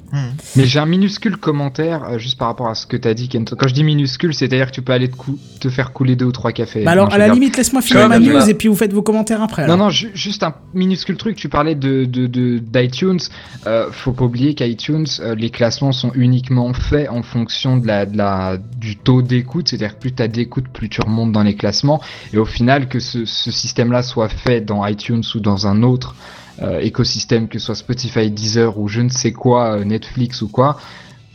Mais 0.57 0.65
j'ai 0.67 0.79
un 0.79 0.87
minuscule 0.87 1.37
commentaire 1.37 2.05
euh, 2.05 2.19
juste 2.19 2.39
par 2.39 2.49
rapport 2.49 2.69
à 2.69 2.75
ce 2.75 2.87
que 2.87 2.97
t'as 2.97 3.15
dit, 3.15 3.29
Kenton. 3.29 3.57
Quand 3.59 3.67
je 3.69 3.75
dis 3.75 3.83
minuscule, 3.85 4.33
c'est-à-dire 4.35 4.67
que 4.67 4.73
tu 4.73 4.83
peux 4.83 4.93
aller 4.93 5.09
te, 5.11 5.17
cou- 5.17 5.39
te 5.61 5.69
faire 5.71 5.93
couler 5.93 6.15
deux 6.17 6.27
ou 6.27 6.33
trois 6.33 6.53
cafés. 6.53 6.85
Bah 6.85 6.93
alors, 6.93 7.09
Non, 7.09 7.15
à 7.15 7.19
la 7.19 7.29
limite, 7.29 7.57
laisse-moi 7.81 8.09
finir 8.09 8.09
ma 8.09 8.19
news 8.41 8.49
et 8.51 8.55
puis 8.55 8.69
vous 8.69 8.75
faites 8.77 8.93
vos 8.93 9.03
commentaires 9.03 9.43
après. 9.43 9.63
Non, 9.67 9.75
alors. 9.75 9.87
non, 9.87 9.91
ju- 9.91 10.11
juste 10.15 10.43
un 10.43 10.55
minuscule 10.75 11.17
truc. 11.17 11.37
Tu 11.37 11.49
parlais 11.49 11.75
de 11.75 12.05
de- 12.05 12.27
de- 12.27 12.59
d'iTunes. 12.59 13.19
Euh, 13.67 13.89
faut 13.91 14.13
pas 14.13 14.25
oublier 14.25 14.55
qu'iTunes, 14.55 15.07
euh, 15.21 15.35
les 15.35 15.51
classements 15.51 15.93
sont 15.93 16.13
uniquement 16.15 16.73
faits 16.73 17.09
en 17.11 17.23
fonction 17.23 17.77
de 17.77 17.87
la, 17.87 18.07
de 18.07 18.17
la 18.17 18.57
du 18.77 18.97
taux 18.97 19.23
d'écoute. 19.23 19.69
C'est-à-dire 19.69 19.95
que 19.97 20.01
plus 20.01 20.13
t'as 20.13 20.29
d'écoute, 20.29 20.67
plus 20.73 20.89
tu 20.89 21.01
remontes 21.01 21.33
dans 21.33 21.43
les 21.43 21.55
classements. 21.57 22.01
Et 22.33 22.39
au 22.39 22.45
final, 22.45 22.89
que 22.89 22.99
ce, 23.01 23.25
ce 23.25 23.51
système-là 23.51 24.03
soit 24.03 24.29
fait 24.29 24.61
dans 24.61 24.87
iTunes 24.87 25.23
ou 25.35 25.41
dans 25.41 25.67
un 25.67 25.83
autre 25.83 26.15
euh, 26.63 26.79
écosystème, 26.81 27.49
que 27.49 27.59
ce 27.59 27.67
soit 27.67 27.75
Spotify, 27.75 28.31
Deezer 28.31 28.79
ou 28.79 28.87
je 28.89 29.01
ne 29.01 29.09
sais 29.09 29.33
quoi, 29.33 29.85
Netflix 29.85 30.41
ou 30.43 30.49
quoi. 30.49 30.79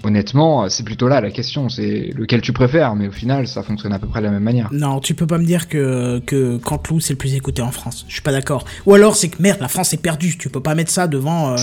Honnêtement, 0.03 0.63
euh, 0.63 0.69
c'est 0.69 0.83
plutôt 0.83 1.07
là 1.09 1.19
la 1.19 1.29
question, 1.29 1.67
c'est 1.67 2.11
lequel 2.15 2.39
tu 2.41 2.53
préfères, 2.53 2.95
mais 2.95 3.09
au 3.09 3.11
final, 3.11 3.47
ça 3.47 3.63
fonctionne 3.63 3.91
à 3.91 3.99
peu 3.99 4.07
près 4.07 4.21
de 4.21 4.25
la 4.25 4.31
même 4.31 4.43
manière. 4.43 4.69
Non, 4.71 4.99
tu 5.01 5.13
peux 5.13 5.27
pas 5.27 5.37
me 5.37 5.43
dire 5.45 5.67
que, 5.67 6.19
que 6.25 6.57
Canteloup 6.57 6.99
c'est 7.01 7.13
le 7.13 7.17
plus 7.17 7.35
écouté 7.35 7.61
en 7.61 7.71
France. 7.71 8.05
Je 8.07 8.13
suis 8.13 8.21
pas 8.21 8.31
d'accord. 8.31 8.63
Ou 8.85 8.93
alors 8.93 9.15
c'est 9.17 9.27
que 9.27 9.41
merde, 9.41 9.57
la 9.59 9.67
France 9.67 9.93
est 9.93 10.01
perdue. 10.01 10.37
Tu 10.37 10.49
peux 10.49 10.61
pas 10.61 10.73
mettre 10.73 10.91
ça 10.91 11.07
devant 11.07 11.51
euh, 11.51 11.55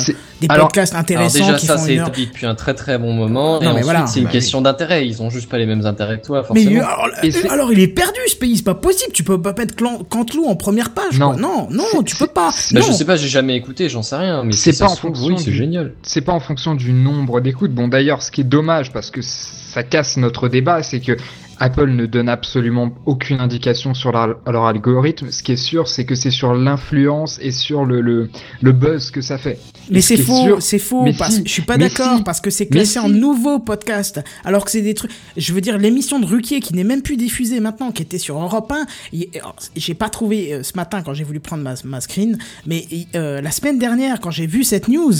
des 0.42 0.48
alors- 0.50 0.66
podcasts 0.68 0.92
Alors 0.92 1.00
intéressants 1.02 1.38
déjà 1.46 1.54
qui 1.54 1.66
ça 1.66 1.78
c'est 1.78 1.98
heure. 1.98 2.10
depuis 2.10 2.44
un 2.46 2.54
très 2.54 2.74
très 2.74 2.98
bon 2.98 3.12
moment 3.14 3.54
Non, 3.54 3.60
et 3.60 3.64
mais 3.64 3.70
ensuite 3.70 3.84
voilà. 3.84 4.06
c'est 4.06 4.18
une 4.20 4.26
Bah 4.26 4.32
question 4.32 4.60
d'intérêt, 4.60 5.06
ils 5.08 5.22
ont 5.22 5.30
juste 5.30 5.48
pas 5.48 5.56
les 5.58 5.66
mêmes 5.66 5.86
intérêts 5.86 6.20
que 6.20 6.26
toi 6.26 6.40
Mais 6.54 6.62
forcément. 6.64 6.80
euh, 6.82 6.84
alors, 6.84 7.52
alors, 7.52 7.72
il 7.72 7.80
est 7.80 7.88
perdu 7.88 8.18
ce 8.28 8.36
pays, 8.36 8.56
c'est 8.58 8.62
pas 8.64 8.74
possible. 8.74 9.12
Tu 9.12 9.22
peux 9.24 9.40
pas 9.40 9.54
mettre 9.56 9.74
Canteloup 10.08 10.46
en 10.46 10.56
première 10.56 10.90
page. 10.92 11.18
Non. 11.18 11.30
quoi. 11.32 11.36
non, 11.40 11.68
non, 11.70 12.02
tu 12.04 12.14
peux 12.16 12.26
pas. 12.26 12.50
Bah, 12.72 12.80
non. 12.80 12.86
je 12.86 12.92
sais 12.92 13.04
pas, 13.06 13.16
j'ai 13.16 13.28
jamais 13.28 13.56
écouté, 13.56 13.88
j'en 13.88 14.02
sais 14.02 14.16
rien, 14.16 14.44
mais 14.44 14.52
C'est 14.52 14.78
pas 14.78 14.86
en 14.90 14.96
fonction 14.96 15.26
oui, 15.28 15.34
c'est 15.38 15.50
du- 15.50 15.56
génial. 15.56 15.94
c'est 16.02 16.20
pas 16.20 16.32
en 16.32 16.40
fonction 16.40 16.74
du 16.74 16.92
nombre 16.92 17.40
d'écoutes. 17.40 17.72
Bon, 17.72 17.88
d'ailleurs, 17.88 18.22
ce 18.26 18.30
qui 18.30 18.42
est 18.42 18.44
dommage 18.44 18.92
parce 18.92 19.10
que 19.10 19.20
ça 19.22 19.82
casse 19.82 20.16
notre 20.16 20.48
débat, 20.48 20.82
c'est 20.82 21.00
que 21.00 21.16
Apple 21.58 21.88
ne 21.88 22.04
donne 22.04 22.28
absolument 22.28 22.90
aucune 23.06 23.40
indication 23.40 23.94
sur 23.94 24.12
leur, 24.12 24.36
leur 24.46 24.66
algorithme. 24.66 25.30
Ce 25.30 25.42
qui 25.42 25.52
est 25.52 25.56
sûr, 25.56 25.88
c'est 25.88 26.04
que 26.04 26.14
c'est 26.14 26.30
sur 26.30 26.52
l'influence 26.54 27.38
et 27.40 27.50
sur 27.50 27.86
le, 27.86 28.02
le, 28.02 28.28
le 28.60 28.72
buzz 28.72 29.10
que 29.10 29.22
ça 29.22 29.38
fait. 29.38 29.58
Mais 29.90 30.02
ce 30.02 30.16
c'est 30.16 30.22
faux, 30.22 30.60
c'est 30.60 30.78
faux. 30.78 31.02
Mais 31.04 31.14
parce, 31.14 31.36
si, 31.36 31.42
je 31.46 31.50
suis 31.50 31.62
pas 31.62 31.78
d'accord 31.78 32.18
si, 32.18 32.24
parce 32.24 32.42
que 32.42 32.50
c'est 32.50 32.66
classé 32.66 32.98
en 32.98 33.06
si. 33.06 33.12
nouveau 33.14 33.58
podcast. 33.58 34.22
Alors 34.44 34.66
que 34.66 34.70
c'est 34.70 34.82
des 34.82 34.92
trucs. 34.92 35.12
Je 35.38 35.52
veux 35.54 35.62
dire, 35.62 35.78
l'émission 35.78 36.18
de 36.20 36.26
Ruquier 36.26 36.60
qui 36.60 36.74
n'est 36.74 36.84
même 36.84 37.00
plus 37.00 37.16
diffusée 37.16 37.60
maintenant, 37.60 37.90
qui 37.90 38.02
était 38.02 38.18
sur 38.18 38.38
Europe 38.38 38.70
1. 38.70 38.84
il- 39.14 39.28
alors, 39.36 39.56
J'ai 39.76 39.94
pas 39.94 40.10
trouvé 40.10 40.52
euh, 40.52 40.62
ce 40.62 40.72
matin 40.76 41.00
quand 41.02 41.14
j'ai 41.14 41.24
voulu 41.24 41.40
prendre 41.40 41.62
ma, 41.62 41.72
ma 41.84 42.02
screen, 42.02 42.36
mais 42.66 42.84
euh, 43.14 43.40
la 43.40 43.50
semaine 43.50 43.78
dernière 43.78 44.20
quand 44.20 44.30
j'ai 44.30 44.46
vu 44.46 44.62
cette 44.62 44.88
news. 44.88 45.14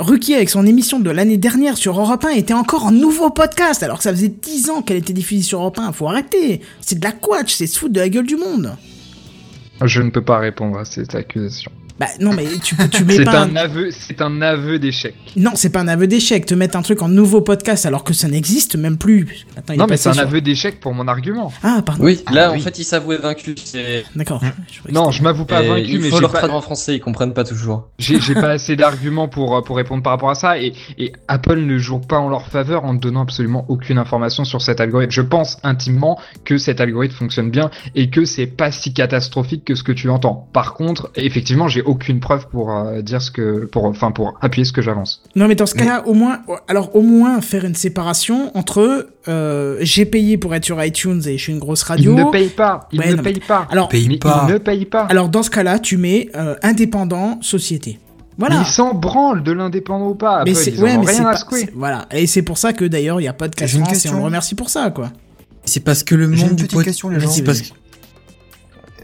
Ruquier 0.00 0.36
avec 0.36 0.48
son 0.48 0.64
émission 0.64 0.98
de 0.98 1.10
l'année 1.10 1.36
dernière 1.36 1.76
sur 1.76 2.00
Europe 2.00 2.24
1 2.24 2.30
était 2.30 2.54
encore 2.54 2.86
en 2.86 2.90
nouveau 2.90 3.28
podcast 3.28 3.82
alors 3.82 3.98
que 3.98 4.04
ça 4.04 4.12
faisait 4.12 4.28
10 4.28 4.70
ans 4.70 4.80
qu'elle 4.80 4.96
était 4.96 5.12
diffusée 5.12 5.42
sur 5.42 5.60
Europe 5.60 5.78
1. 5.78 5.92
Faut 5.92 6.08
arrêter. 6.08 6.62
C'est 6.80 6.98
de 6.98 7.04
la 7.04 7.12
quatch, 7.12 7.52
c'est 7.52 7.66
se 7.66 7.78
foutre 7.78 7.92
de 7.92 8.00
la 8.00 8.08
gueule 8.08 8.26
du 8.26 8.36
monde. 8.36 8.74
Je 9.84 10.00
ne 10.00 10.08
peux 10.08 10.24
pas 10.24 10.38
répondre 10.38 10.78
à 10.78 10.86
cette 10.86 11.14
accusation. 11.14 11.70
Bah 12.00 12.06
non, 12.18 12.32
mais 12.32 12.46
tu, 12.64 12.74
tu 12.90 13.04
mets 13.04 13.16
C'est 13.16 13.24
pas. 13.24 13.42
un 13.42 13.54
aveu, 13.56 13.90
c'est 13.90 14.22
un 14.22 14.40
aveu 14.40 14.78
d'échec. 14.78 15.14
Non, 15.36 15.50
c'est 15.54 15.68
pas 15.68 15.80
un 15.80 15.88
aveu 15.88 16.06
d'échec. 16.06 16.46
Te 16.46 16.54
mettre 16.54 16.76
un 16.76 16.80
truc 16.82 17.02
en 17.02 17.08
nouveau 17.08 17.42
podcast 17.42 17.84
alors 17.84 18.04
que 18.04 18.14
ça 18.14 18.26
n'existe 18.26 18.74
même 18.74 18.96
plus. 18.96 19.44
Attends, 19.54 19.74
il 19.74 19.78
Non, 19.78 19.86
mais 19.86 19.98
c'est 19.98 20.08
un 20.08 20.14
sur- 20.14 20.22
aveu 20.22 20.40
d'échec 20.40 20.80
pour 20.80 20.94
mon 20.94 21.06
argument. 21.08 21.52
Ah, 21.62 21.82
pardon. 21.84 22.02
Oui, 22.02 22.22
Ah, 22.24 22.32
là, 22.32 22.52
oui. 22.52 22.58
en 22.58 22.62
fait, 22.62 22.78
il 22.78 22.84
s'avouait 22.84 23.18
vaincu. 23.18 23.54
c'est- 23.62 24.04
D'accord. 24.16 24.40
Que 24.40 24.90
Non, 24.92 25.10
je 25.10 25.22
m'avoue 25.22 25.44
pas 25.44 25.62
Et 25.62 25.68
vaincu, 25.68 25.82
il 25.90 26.00
mais 26.00 26.08
faut 26.08 26.16
j'ai 26.16 26.22
leur 26.22 26.32
pas, 26.32 26.38
traduire 26.38 26.56
en 26.56 26.62
français, 26.62 26.96
ils 26.96 27.00
comprennent 27.00 27.34
pas 27.34 27.44
toujours. 27.44 27.90
j'ai 27.98 28.18
pas 28.32 28.48
assez 28.52 28.76
d'arguments 28.76 29.28
pour, 29.28 29.62
pour 29.62 29.76
répondre 29.76 30.02
par 30.02 30.12
rapport 30.14 30.30
à 30.30 30.34
ça. 30.34 30.58
Et, 30.58 30.72
et 30.96 31.12
Apple 31.28 31.58
ne 31.60 31.76
joue 31.76 31.98
pas 31.98 32.16
en 32.18 32.30
leur 32.30 32.46
faveur 32.48 32.84
en 32.86 32.94
ne 32.94 32.98
donnant 32.98 33.20
absolument 33.22 33.66
aucune 33.68 33.98
information 33.98 34.46
sur 34.46 34.62
cet 34.62 34.80
algorithme. 34.80 35.12
Je 35.12 35.20
pense 35.20 35.58
intimement 35.64 36.18
que 36.46 36.56
cet 36.56 36.80
algorithme 36.80 37.14
fonctionne 37.16 37.50
bien 37.50 37.70
et 37.94 38.08
que 38.08 38.24
c'est 38.24 38.46
pas 38.46 38.72
si 38.72 38.94
catastrophique 38.94 39.66
que 39.66 39.74
ce 39.74 39.82
que 39.82 39.92
tu 39.92 40.08
entends. 40.08 40.48
Par 40.54 40.72
contre, 40.72 41.10
effectivement, 41.14 41.68
j'ai 41.68 41.82
aucune 41.90 42.20
preuve 42.20 42.46
pour 42.48 42.70
euh, 42.74 43.02
dire 43.02 43.20
ce 43.20 43.30
que, 43.30 43.66
pour, 43.66 43.84
enfin, 43.84 44.10
pour 44.12 44.38
appuyer 44.40 44.64
ce 44.64 44.72
que 44.72 44.80
j'avance. 44.82 45.22
Non, 45.36 45.48
mais 45.48 45.54
dans 45.54 45.66
ce 45.66 45.74
cas-là, 45.74 46.06
au 46.06 46.14
moins, 46.14 46.40
alors 46.68 46.94
au 46.96 47.02
moins 47.02 47.40
faire 47.40 47.64
une 47.64 47.74
séparation 47.74 48.56
entre 48.56 49.08
euh, 49.28 49.76
j'ai 49.80 50.06
payé 50.06 50.38
pour 50.38 50.54
être 50.54 50.64
sur 50.64 50.82
iTunes 50.82 51.20
et 51.26 51.36
je 51.36 51.42
suis 51.42 51.52
une 51.52 51.58
grosse 51.58 51.82
radio. 51.82 52.12
Il 52.16 52.24
ne 52.24 52.30
paye 52.30 52.48
pas. 52.48 52.88
Il 52.92 53.00
Ouais, 53.00 53.06
ne 53.10 53.16
non, 53.16 53.22
mais- 53.22 53.32
paye 53.32 53.40
pas. 53.46 53.66
Alors, 53.70 53.88
Paye 53.88 54.08
Mais 54.08 54.18
pas. 54.18 54.44
il 54.48 54.52
ne 54.54 54.58
paye 54.58 54.84
pas. 54.86 55.02
alors 55.10 55.28
dans 55.28 55.42
ce 55.42 55.50
cas-là, 55.50 55.78
tu 55.78 55.96
mets 55.96 56.28
euh, 56.36 56.54
indépendant 56.62 57.38
société. 57.42 57.98
Mais 58.38 58.46
Voilà. 58.46 58.62
il 58.62 58.66
s'en 58.66 58.94
branle 58.94 59.42
de 59.42 59.52
l'indépendant 59.52 60.08
ou 60.10 60.14
pas. 60.14 60.38
Apple, 60.38 60.50
Mais 60.50 60.54
c'est 60.54 60.70
ils 60.70 60.82
ouais, 60.82 60.96
mais 60.96 61.04
c'est 61.06 61.12
rien 61.18 61.26
à 61.26 61.32
pas- 61.32 61.36
secouer. 61.36 61.60
c'est- 61.60 61.72
voilà. 61.74 62.06
Et 62.10 62.26
c'est 62.26 62.42
pour 62.42 62.56
ça 62.56 62.72
que 62.72 62.84
d'ailleurs 62.86 63.20
il 63.20 63.24
y 63.24 63.28
a 63.28 63.32
Podcast 63.34 63.72
J'ai 63.72 63.78
une 63.78 63.84
France 63.84 64.06
et 64.06 64.08
on 64.10 64.16
le 64.16 64.22
remercie 64.22 64.54
pour 64.54 64.70
ça, 64.70 64.90
quoi. 64.90 65.10
C'est 65.66 65.84
parce 65.84 66.02
que 66.04 66.14
le 66.14 66.32
J'ai 66.32 66.40
monde 66.42 66.50
une 66.52 66.56
du 66.56 66.64
petite 66.64 66.76
pod- 66.76 66.84
question, 66.84 67.10
les 67.10 67.20
gens. 67.20 67.28
C'est 67.28 67.42
parce 67.42 67.60
que- 67.60 67.68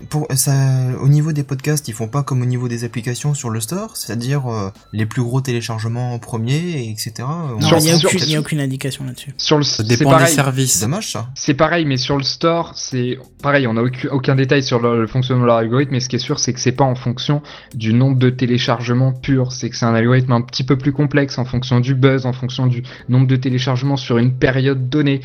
Pour 0.08 0.26
ça, 0.34 0.52
au 1.00 1.08
niveau 1.08 1.32
des 1.32 1.42
podcasts, 1.42 1.88
ils 1.88 1.94
font 1.94 2.08
pas 2.08 2.22
comme 2.22 2.42
au 2.42 2.46
niveau 2.46 2.68
des 2.68 2.84
applications 2.84 3.34
sur 3.34 3.50
le 3.50 3.60
store, 3.60 3.96
c'est-à-dire 3.96 4.46
euh, 4.46 4.70
les 4.92 5.06
plus 5.06 5.22
gros 5.22 5.40
téléchargements 5.40 6.12
en 6.14 6.18
premier, 6.18 6.56
et 6.56 6.90
etc. 6.90 7.12
On- 7.20 7.58
Non, 7.60 7.78
il 7.78 7.84
n'y 7.84 7.90
a, 7.90 8.40
aucune- 8.40 8.60
a 8.60 8.62
indication 8.62 9.04
là-dessus. 9.04 9.32
Sur 9.36 9.58
le, 9.58 9.64
ça 9.64 9.78
c'est 9.78 9.88
dépend 9.88 10.10
des 10.10 10.14
pareil. 10.16 10.28
C'est 10.28 10.34
services. 10.34 10.80
dommage 10.80 11.12
ça. 11.12 11.28
C'est 11.34 11.54
pareil, 11.54 11.84
mais 11.84 11.96
sur 11.96 12.16
le 12.16 12.22
store, 12.22 12.72
c'est 12.76 13.18
pareil, 13.42 13.66
on 13.66 13.74
n'a 13.74 13.82
aucun, 13.82 14.08
aucun 14.10 14.34
détail 14.34 14.62
sur 14.62 14.80
le, 14.80 15.00
le 15.00 15.06
fonctionnement 15.06 15.42
de 15.42 15.46
leur 15.48 15.56
algorithme, 15.56 15.92
mais 15.92 16.00
ce 16.00 16.08
qui 16.08 16.16
est 16.16 16.20
sûr, 16.20 16.38
c'est 16.38 16.52
que 16.52 16.60
c'est 16.60 16.72
pas 16.72 16.84
en 16.84 16.94
fonction 16.94 17.42
du 17.74 17.92
nombre 17.94 18.18
de 18.18 18.30
téléchargements 18.30 19.12
purs, 19.12 19.52
c'est 19.52 19.70
que 19.70 19.76
c'est 19.76 19.86
un 19.86 19.94
algorithme 19.94 20.32
un 20.32 20.42
petit 20.42 20.64
peu 20.64 20.76
plus 20.78 20.92
complexe 20.92 21.38
en 21.38 21.44
fonction 21.44 21.80
du 21.80 21.94
buzz, 21.94 22.26
en 22.26 22.32
fonction 22.32 22.66
du 22.66 22.82
nombre 23.08 23.26
de 23.26 23.36
téléchargements 23.36 23.96
sur 23.96 24.18
une 24.18 24.32
période 24.32 24.88
donnée. 24.88 25.20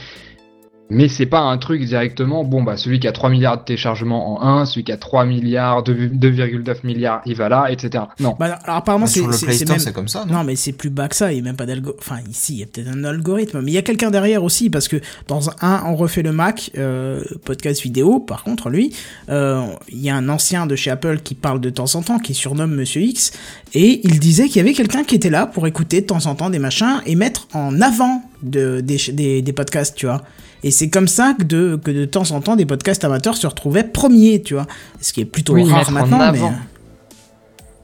Mais 0.93 1.07
c'est 1.07 1.25
pas 1.25 1.39
un 1.39 1.57
truc 1.57 1.81
directement, 1.85 2.43
bon 2.43 2.63
bah 2.63 2.75
celui 2.75 2.99
qui 2.99 3.07
a 3.07 3.13
3 3.13 3.29
milliards 3.29 3.57
de 3.59 3.63
téléchargements 3.63 4.41
en 4.41 4.45
1, 4.59 4.65
celui 4.65 4.83
qui 4.83 4.91
a 4.91 4.97
3 4.97 5.23
milliards, 5.25 5.83
2 5.83 5.93
2,9 6.09 6.79
milliards, 6.83 7.21
il 7.25 7.35
va 7.35 7.47
là, 7.47 7.71
etc. 7.71 8.03
Non. 8.19 8.35
Bah, 8.37 8.59
alors 8.63 8.75
apparemment, 8.75 9.05
Bah, 9.05 9.11
c'est 9.11 9.19
sur 9.21 9.27
le 9.27 9.33
c'est- 9.33 9.45
Play 9.45 9.55
c'est 9.55 9.63
Store, 9.65 9.77
même. 9.77 9.85
c'est 9.85 9.93
comme 9.93 10.07
ça, 10.09 10.25
non, 10.25 10.33
Non, 10.39 10.43
mais 10.43 10.57
c'est 10.57 10.73
plus 10.73 10.89
bas 10.89 11.07
que 11.07 11.15
ça. 11.15 11.31
Il 11.31 11.35
n'y 11.35 11.39
a 11.41 11.43
même 11.43 11.55
pas 11.55 11.65
d'algorithme. 11.65 11.99
Enfin, 12.01 12.19
ici, 12.29 12.55
il 12.55 12.59
y 12.59 12.63
a 12.63 12.65
peut-être 12.65 12.89
un 12.89 13.03
algorithme. 13.05 13.61
Mais 13.61 13.71
il 13.71 13.73
y 13.73 13.77
a 13.77 13.81
quelqu'un 13.83 14.11
derrière 14.11 14.43
aussi, 14.43 14.69
parce 14.69 14.89
que 14.89 14.97
dans 15.29 15.49
un, 15.61 15.83
on 15.85 15.95
refait 15.95 16.23
le 16.23 16.33
Mac, 16.33 16.71
euh, 16.77 17.23
podcast 17.45 17.81
vidéo, 17.81 18.19
par 18.19 18.43
contre, 18.43 18.69
lui, 18.69 18.93
euh, 19.29 19.61
il 19.89 19.99
y 20.01 20.09
a 20.09 20.15
un 20.17 20.27
ancien 20.27 20.65
de 20.67 20.75
chez 20.75 20.91
Apple 20.91 21.19
qui 21.23 21.35
parle 21.35 21.61
de 21.61 21.69
temps 21.69 21.95
en 21.95 22.01
temps, 22.01 22.19
qui 22.19 22.33
surnomme 22.33 22.75
Monsieur 22.75 23.01
X, 23.01 23.31
et 23.73 24.01
il 24.05 24.19
disait 24.19 24.47
qu'il 24.47 24.57
y 24.57 24.59
avait 24.59 24.73
quelqu'un 24.73 25.05
qui 25.05 25.15
était 25.15 25.29
là 25.29 25.45
pour 25.47 25.67
écouter 25.67 26.01
de 26.01 26.05
temps 26.07 26.25
en 26.25 26.35
temps 26.35 26.49
des 26.49 26.59
machins 26.59 27.01
et 27.05 27.15
mettre 27.15 27.47
en 27.53 27.79
avant 27.79 28.23
de, 28.43 28.81
des, 28.81 28.97
des, 29.13 29.41
des 29.41 29.53
podcasts, 29.53 29.95
tu 29.95 30.05
vois. 30.07 30.21
Et 30.63 30.71
c'est 30.71 30.89
comme 30.89 31.07
ça 31.07 31.33
que 31.37 31.43
de, 31.43 31.79
que 31.83 31.91
de 31.91 32.05
temps 32.05 32.29
en 32.31 32.41
temps, 32.41 32.55
des 32.55 32.65
podcasts 32.65 33.03
amateurs 33.03 33.35
se 33.35 33.47
retrouvaient 33.47 33.83
premiers, 33.83 34.41
tu 34.41 34.53
vois. 34.53 34.67
Ce 34.99 35.11
qui 35.11 35.21
est 35.21 35.25
plutôt 35.25 35.53
Oui, 35.55 35.63
rare 35.69 35.89
maintenant, 35.91 36.17
mais... 36.19 36.23
avant. 36.39 36.53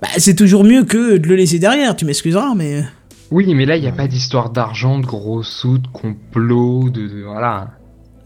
Bah, 0.02 0.10
c'est 0.18 0.36
toujours 0.36 0.64
mieux 0.64 0.84
que 0.84 1.18
de 1.18 1.28
le 1.28 1.36
laisser 1.36 1.58
derrière, 1.58 1.96
tu 1.96 2.06
m'excuseras, 2.06 2.54
mais... 2.56 2.84
Oui, 3.32 3.52
mais 3.56 3.66
là, 3.66 3.76
il 3.76 3.82
n'y 3.82 3.88
a 3.88 3.92
pas 3.94 4.08
d'histoire 4.08 4.52
d'argent, 4.52 5.00
de 5.00 5.06
gros 5.06 5.44
sous, 5.44 5.80
de 5.80 5.88
complot, 5.88 6.90
de, 6.90 7.08
de- 7.08 7.24
voilà. 7.24 7.72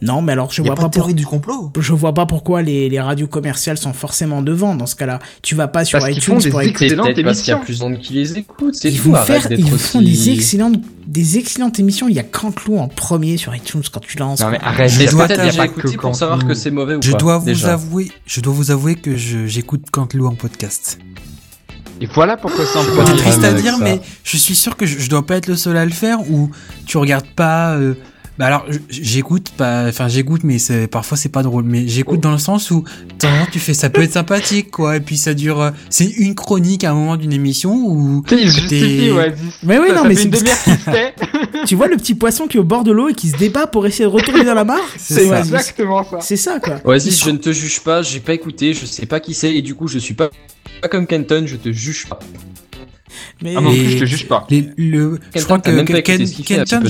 Non, 0.02 0.22
mais 0.24 0.32
alors 0.32 0.52
je 0.52 0.64
vois 0.64 0.74
pas 0.76 0.82
pas, 0.84 0.88
de 0.88 0.94
pour- 0.94 1.04
théorie 1.04 1.14
du 1.14 1.26
complot. 1.28 1.72
je 1.80 1.94
vois 1.94 2.14
pas 2.14 2.26
pourquoi 2.26 2.64
les, 2.64 2.90
les 2.90 3.00
radios 3.00 3.28
commerciales 3.28 3.78
sont 3.78 3.94
forcément 3.94 4.42
devant 4.42 4.74
dans 4.74 4.88
ce 4.88 4.96
cas-là. 4.96 5.20
Tu 5.44 5.54
vas 5.54 5.68
pas 5.68 5.86
sur 5.86 6.00
Parce 6.00 6.10
iTunes 6.12 6.34
font 6.34 6.38
des 6.40 6.50
pour 6.50 6.62
écouter. 6.62 6.78
C'est 6.80 6.86
Excellente 6.86 7.06
peut-être 7.14 7.24
parce 7.26 7.42
qu'il 7.42 7.50
y 7.50 7.54
a 7.54 7.58
plus 7.58 7.78
de 7.80 7.84
monde 7.84 8.00
qui 8.00 8.14
les 8.14 8.38
écoute, 8.40 8.74
c'est 8.76 8.90
Ils 8.90 9.00
tout. 9.00 9.10
vont 9.10 9.16
arrête 9.16 9.42
faire, 9.42 9.50
d'être 9.50 9.60
ils 9.60 9.70
font 9.70 10.00
aussi- 10.00 10.06
des 10.06 10.30
excellentes, 10.32 10.82
des 11.06 11.38
excellentes 11.38 11.80
émissions. 11.80 12.08
Il 12.10 12.16
y 12.16 12.20
a 12.20 12.24
Cantelou 12.24 12.80
en 12.80 12.88
premier 12.88 13.38
sur 13.38 13.56
iTunes 13.56 13.84
quand 13.92 14.00
tu 14.00 14.18
lances. 14.18 14.40
Non, 14.42 14.50
mais 14.50 14.60
arrête, 14.64 14.90
Je 14.90 15.08
dois 15.12 15.66
écouté 15.66 15.98
pour 15.98 16.16
savoir 16.16 16.48
que 16.48 16.54
c'est 16.56 16.72
mauvais 16.72 16.96
ou 16.96 17.02
Je 17.04 17.12
pas. 17.12 17.18
dois 17.20 17.38
vous 17.38 17.46
déjà. 17.46 17.74
avouer, 17.74 18.12
je 18.26 18.42
dois 18.42 18.54
vous 18.54 18.72
avouer 18.72 18.96
que 18.96 19.16
je- 19.16 19.46
j'écoute 19.46 19.84
Cantelou 19.92 20.26
en 20.26 20.34
podcast. 20.36 20.98
Et 22.00 22.08
voilà 22.08 22.36
pourquoi 22.38 22.66
c'est 22.66 22.80
un 22.80 23.06
C'est 23.06 23.16
triste 23.18 23.44
à 23.44 23.54
dire, 23.54 23.78
mais 23.78 24.02
je 24.24 24.38
suis 24.38 24.56
sûr 24.56 24.76
que 24.76 24.88
je, 24.88 24.98
je 24.98 25.08
dois 25.10 25.24
pas 25.24 25.36
être 25.38 25.46
le 25.48 25.56
seul 25.56 25.78
à 25.78 25.86
le 25.86 25.92
faire 25.92 26.20
ou 26.32 26.50
tu 26.88 26.98
regardes 26.98 27.28
pas. 27.36 27.74
euh, 27.76 27.94
Bah 28.42 28.48
alors 28.48 28.66
j'écoute, 28.90 29.52
pas, 29.56 29.86
enfin 29.88 30.08
j'écoute, 30.08 30.42
mais 30.44 30.58
c'est 30.58 30.88
parfois 30.88 31.16
c'est 31.16 31.30
pas 31.30 31.44
drôle. 31.44 31.64
Mais 31.64 31.88
j'écoute 31.88 32.20
dans 32.22 32.32
le 32.32 32.40
sens 32.40 32.72
où 32.72 32.84
tu 33.52 33.60
fais 33.60 33.76
ça 33.76 33.92
peut 33.92 34.02
être 34.02 34.14
sympathique 34.14 34.72
quoi, 34.72 34.98
et 34.98 35.00
puis 35.00 35.16
ça 35.16 35.36
dure. 35.36 35.62
euh, 35.62 35.70
C'est 35.92 36.06
une 36.08 36.34
chronique 36.34 36.84
à 36.84 36.90
un 36.90 36.96
moment 36.96 37.18
d'une 37.18 37.34
émission 37.34 37.72
où 37.76 38.24
Tu 38.28 38.40
justifie, 38.40 39.12
ouais. 39.12 39.36
Mais 39.62 39.78
oui, 39.78 39.90
ça, 39.90 39.94
non, 39.94 40.02
ça 40.02 40.08
mais 40.08 40.16
fait 40.16 40.24
une 40.24 40.34
c'est- 40.34 40.40
demi-heure 40.40 40.64
qu'il 40.64 40.74
se 40.78 40.90
tait. 40.90 41.14
tu 41.68 41.76
vois 41.76 41.88
le 41.88 41.98
petit 41.98 42.16
poisson 42.16 42.48
qui 42.48 42.58
est 42.58 42.60
au 42.60 42.64
bord 42.64 42.84
de 42.84 42.92
l'eau 42.92 43.10
et 43.10 43.14
qui 43.14 43.30
se 43.30 43.38
débat 43.38 43.68
pour 43.68 43.86
essayer 43.86 44.06
de 44.06 44.10
retourner 44.10 44.44
dans 44.44 44.56
la 44.56 44.64
mare? 44.64 44.80
C'est 44.98 45.30
ouais, 45.30 45.38
exactement 45.38 46.04
ça. 46.04 46.18
C'est 46.22 46.36
ça 46.36 46.60
quoi. 46.60 46.78
Vas-y, 46.84 47.12
je 47.12 47.30
ne 47.30 47.38
te 47.38 47.52
juge 47.54 47.82
pas, 47.82 48.02
j'ai 48.02 48.22
pas 48.22 48.34
écouté, 48.34 48.74
je 48.74 48.88
sais 48.88 49.06
pas 49.06 49.20
qui 49.20 49.36
c'est, 49.36 49.54
et 49.56 49.62
du 49.62 49.76
coup, 49.76 49.88
je 49.88 50.00
suis 50.00 50.16
pas, 50.16 50.32
pas 50.82 50.88
comme 50.88 51.06
Kenton, 51.06 51.44
je 51.46 51.58
te 51.58 51.72
juge 51.72 52.08
pas. 52.08 52.18
Mais 53.44 53.54
Ah 53.56 53.62
non, 53.62 53.70
plus, 53.72 53.90
je 53.92 53.98
te 54.00 54.06
juge 54.06 54.28
pas. 54.28 54.48
les- 54.50 54.70
le, 54.78 55.20
je 55.36 55.44
crois 55.44 55.60
que 55.60 55.70
Ken- 56.02 56.44
Kenton, 56.44 56.82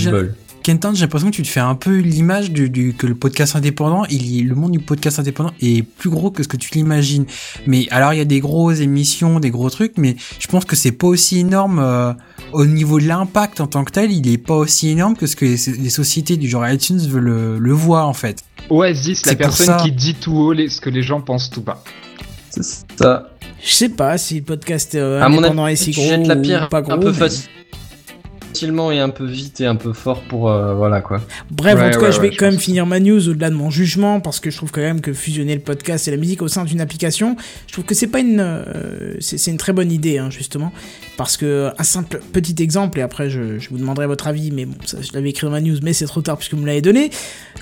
Kenton, 0.64 0.92
j'ai 0.94 1.02
l'impression 1.02 1.32
que 1.32 1.36
tu 1.36 1.42
te 1.42 1.48
fais 1.48 1.60
un 1.60 1.74
peu 1.74 1.98
l'image 1.98 2.52
du, 2.52 2.70
du- 2.70 2.94
que 2.94 3.08
le 3.08 3.16
podcast 3.16 3.56
indépendant, 3.56 4.06
il, 4.12 4.48
le 4.48 4.54
monde 4.54 4.72
du 4.72 4.80
podcast 4.80 5.18
indépendant 5.18 5.52
est 5.62 5.82
plus 5.82 6.10
gros 6.12 6.30
que 6.30 6.44
ce 6.44 6.48
que 6.48 6.58
tu 6.58 6.70
l'imagines. 6.76 7.26
Mais 7.66 7.88
alors 7.90 8.14
il 8.14 8.18
y 8.18 8.22
a 8.22 8.26
des 8.26 8.40
grosses 8.40 8.80
émissions, 8.80 9.40
des 9.40 9.50
gros 9.50 9.70
trucs, 9.72 9.98
mais 9.98 10.16
je 10.40 10.46
pense 10.48 10.66
que 10.66 10.76
c'est 10.76 10.92
pas 10.92 11.08
aussi 11.08 11.40
énorme 11.40 11.80
euh, 11.80 12.14
au 12.54 12.66
niveau 12.66 13.00
de 13.00 13.08
l'impact 13.08 13.60
en 13.60 13.66
tant 13.68 13.84
que 13.84 13.92
tel. 13.92 14.12
Il 14.12 14.28
est 14.30 14.38
pas 14.38 14.56
aussi 14.56 14.90
énorme 14.90 15.16
que 15.16 15.26
ce 15.26 15.36
que 15.36 15.46
les, 15.46 15.58
les 15.82 15.90
sociétés 15.90 16.38
du 16.38 16.48
genre 16.48 16.68
iTunes 16.70 17.00
veulent 17.08 17.24
le, 17.24 17.58
le 17.60 17.72
voir 17.74 18.08
en 18.08 18.14
fait. 18.14 18.44
Oasis, 18.70 19.26
la 19.26 19.36
personne 19.36 19.66
ça. 19.66 19.78
qui 19.84 19.92
dit 19.92 20.14
tout 20.14 20.34
haut 20.38 20.54
les- 20.54 20.70
ce 20.70 20.80
que 20.80 20.92
les 20.92 21.02
gens 21.02 21.22
pensent 21.22 21.50
tout 21.50 21.62
bas. 21.62 21.84
C'est 22.52 22.64
ça. 22.98 23.30
Je 23.64 23.74
sais 23.74 23.90
pas 23.90 24.18
si 24.20 24.36
le 24.36 24.42
podcast 24.44 24.94
euh, 24.96 25.22
À 25.22 25.30
mon 25.30 25.40
indépendant 25.40 25.66
avis, 25.66 25.74
est 25.74 25.76
si 25.78 25.92
tu 25.92 26.00
gros 26.00 26.10
jettes 26.10 26.28
la 26.28 26.36
ou 26.36 26.42
pierre 26.42 26.70
pas 26.70 26.82
gros. 26.82 26.94
un 26.94 26.98
peu 27.00 27.12
mais- 27.12 27.30
facilement 28.52 28.91
et 28.91 28.99
un 28.99 29.10
peu 29.10 29.26
vite 29.26 29.61
et 29.61 29.65
un 29.65 29.76
peu 29.76 29.94
fort 29.94 30.22
pour, 30.22 30.49
euh, 30.49 30.73
voilà 30.73 31.02
quoi. 31.02 31.22
Bref, 31.49 31.80
en 31.80 31.90
tout 31.91 31.99
cas, 31.99 32.06
ouais, 32.07 32.11
je 32.11 32.22
vais 32.22 32.28
ouais, 32.28 32.34
je 32.34 32.38
quand 32.38 32.45
même 32.45 32.56
pense. 32.56 32.64
finir 32.64 32.86
ma 32.86 32.99
news 32.99 33.30
au-delà 33.30 33.49
de 33.49 33.56
mon 33.56 33.69
jugement 33.69 34.19
parce 34.19 34.40
que 34.40 34.52
je 34.52 34.57
trouve 34.57 34.72
quand 34.72 34.82
même 34.82 35.02
que 35.02 35.14
fusionner 35.14 35.56
le 35.56 35.61
podcast 35.61 36.07
et 36.07 36.11
la 36.11 36.18
musique 36.18 36.41
au 36.41 36.48
sein 36.48 36.65
d'une 36.65 36.82
application, 36.82 37.36
je 37.68 37.73
trouve 37.73 37.86
que 37.86 37.95
c'est 37.95 38.07
pas 38.07 38.19
une, 38.19 38.40
euh, 38.40 39.15
c'est 39.19 39.38
c'est 39.38 39.52
une 39.52 39.57
très 39.57 39.73
bonne 39.73 39.91
idée, 39.91 40.18
hein, 40.18 40.30
justement, 40.30 40.72
parce 41.23 41.38
que 41.38 41.72
un 41.77 41.84
simple 41.84 42.22
petit 42.34 42.56
exemple 42.61 42.99
et 42.99 43.02
après 43.02 43.30
je, 43.30 43.60
je 43.60 43.69
vous 43.69 43.77
demanderai 43.77 44.07
votre 44.07 44.27
avis, 44.27 44.52
mais 44.52 44.65
bon, 44.65 44.76
ça 44.85 44.98
je 45.02 45.10
l'avais 45.14 45.30
écrit 45.30 45.45
dans 45.45 45.52
ma 45.52 45.61
news, 45.61 45.77
mais 45.84 45.93
c'est 45.93 46.06
trop 46.06 46.22
tard 46.22 46.38
puisque 46.38 46.53
vous 46.53 46.61
me 46.61 46.68
l'avez 46.68 46.81
donné. 46.81 47.10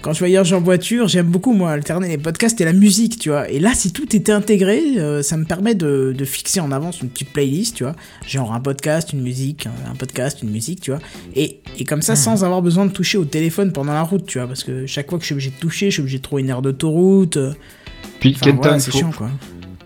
Quand 0.01 0.13
je 0.13 0.19
voyage 0.19 0.53
en 0.53 0.61
voiture, 0.61 1.07
j'aime 1.07 1.27
beaucoup 1.27 1.53
moi 1.53 1.71
alterner 1.71 2.07
les 2.07 2.17
podcasts 2.17 2.59
et 2.61 2.65
la 2.65 2.73
musique, 2.73 3.19
tu 3.19 3.29
vois. 3.29 3.49
Et 3.49 3.59
là, 3.59 3.73
si 3.73 3.91
tout 3.91 4.15
était 4.15 4.31
intégré, 4.31 4.81
euh, 4.97 5.21
ça 5.21 5.35
me 5.37 5.45
permet 5.45 5.75
de, 5.75 6.13
de 6.17 6.25
fixer 6.25 6.59
en 6.61 6.71
avance 6.71 7.01
une 7.01 7.09
petite 7.09 7.33
playlist, 7.33 7.75
tu 7.75 7.83
vois, 7.83 7.95
genre 8.25 8.53
un 8.53 8.59
podcast, 8.61 9.11
une 9.13 9.21
musique, 9.21 9.67
un, 9.67 9.91
un 9.91 9.95
podcast, 9.95 10.41
une 10.41 10.49
musique, 10.51 10.81
tu 10.81 10.91
vois. 10.91 10.99
Et, 11.35 11.59
et 11.77 11.83
comme 11.83 12.01
ça, 12.01 12.15
sans 12.15 12.43
avoir 12.45 12.61
besoin 12.61 12.85
de 12.85 12.91
toucher 12.91 13.17
au 13.17 13.25
téléphone 13.25 13.73
pendant 13.73 13.93
la 13.93 14.03
route, 14.03 14.25
tu 14.25 14.37
vois, 14.39 14.47
parce 14.47 14.63
que 14.63 14.85
chaque 14.85 15.09
fois 15.09 15.17
que 15.17 15.23
je 15.23 15.27
suis 15.27 15.33
obligé 15.33 15.49
de 15.49 15.59
toucher, 15.59 15.87
je 15.87 15.93
suis 15.95 16.01
obligé 16.01 16.17
de 16.17 16.23
trouver 16.23 16.41
une 16.43 16.49
aire 16.49 16.61
d'autoroute. 16.61 17.37
euh, 17.37 17.53
Puis 18.19 18.31
Enfin, 18.35 18.45
Kenton, 18.51 18.61
voilà, 18.61 18.79
c'est 18.79 18.91
faut, 18.91 18.97
chiant, 18.99 19.11
quoi. 19.11 19.29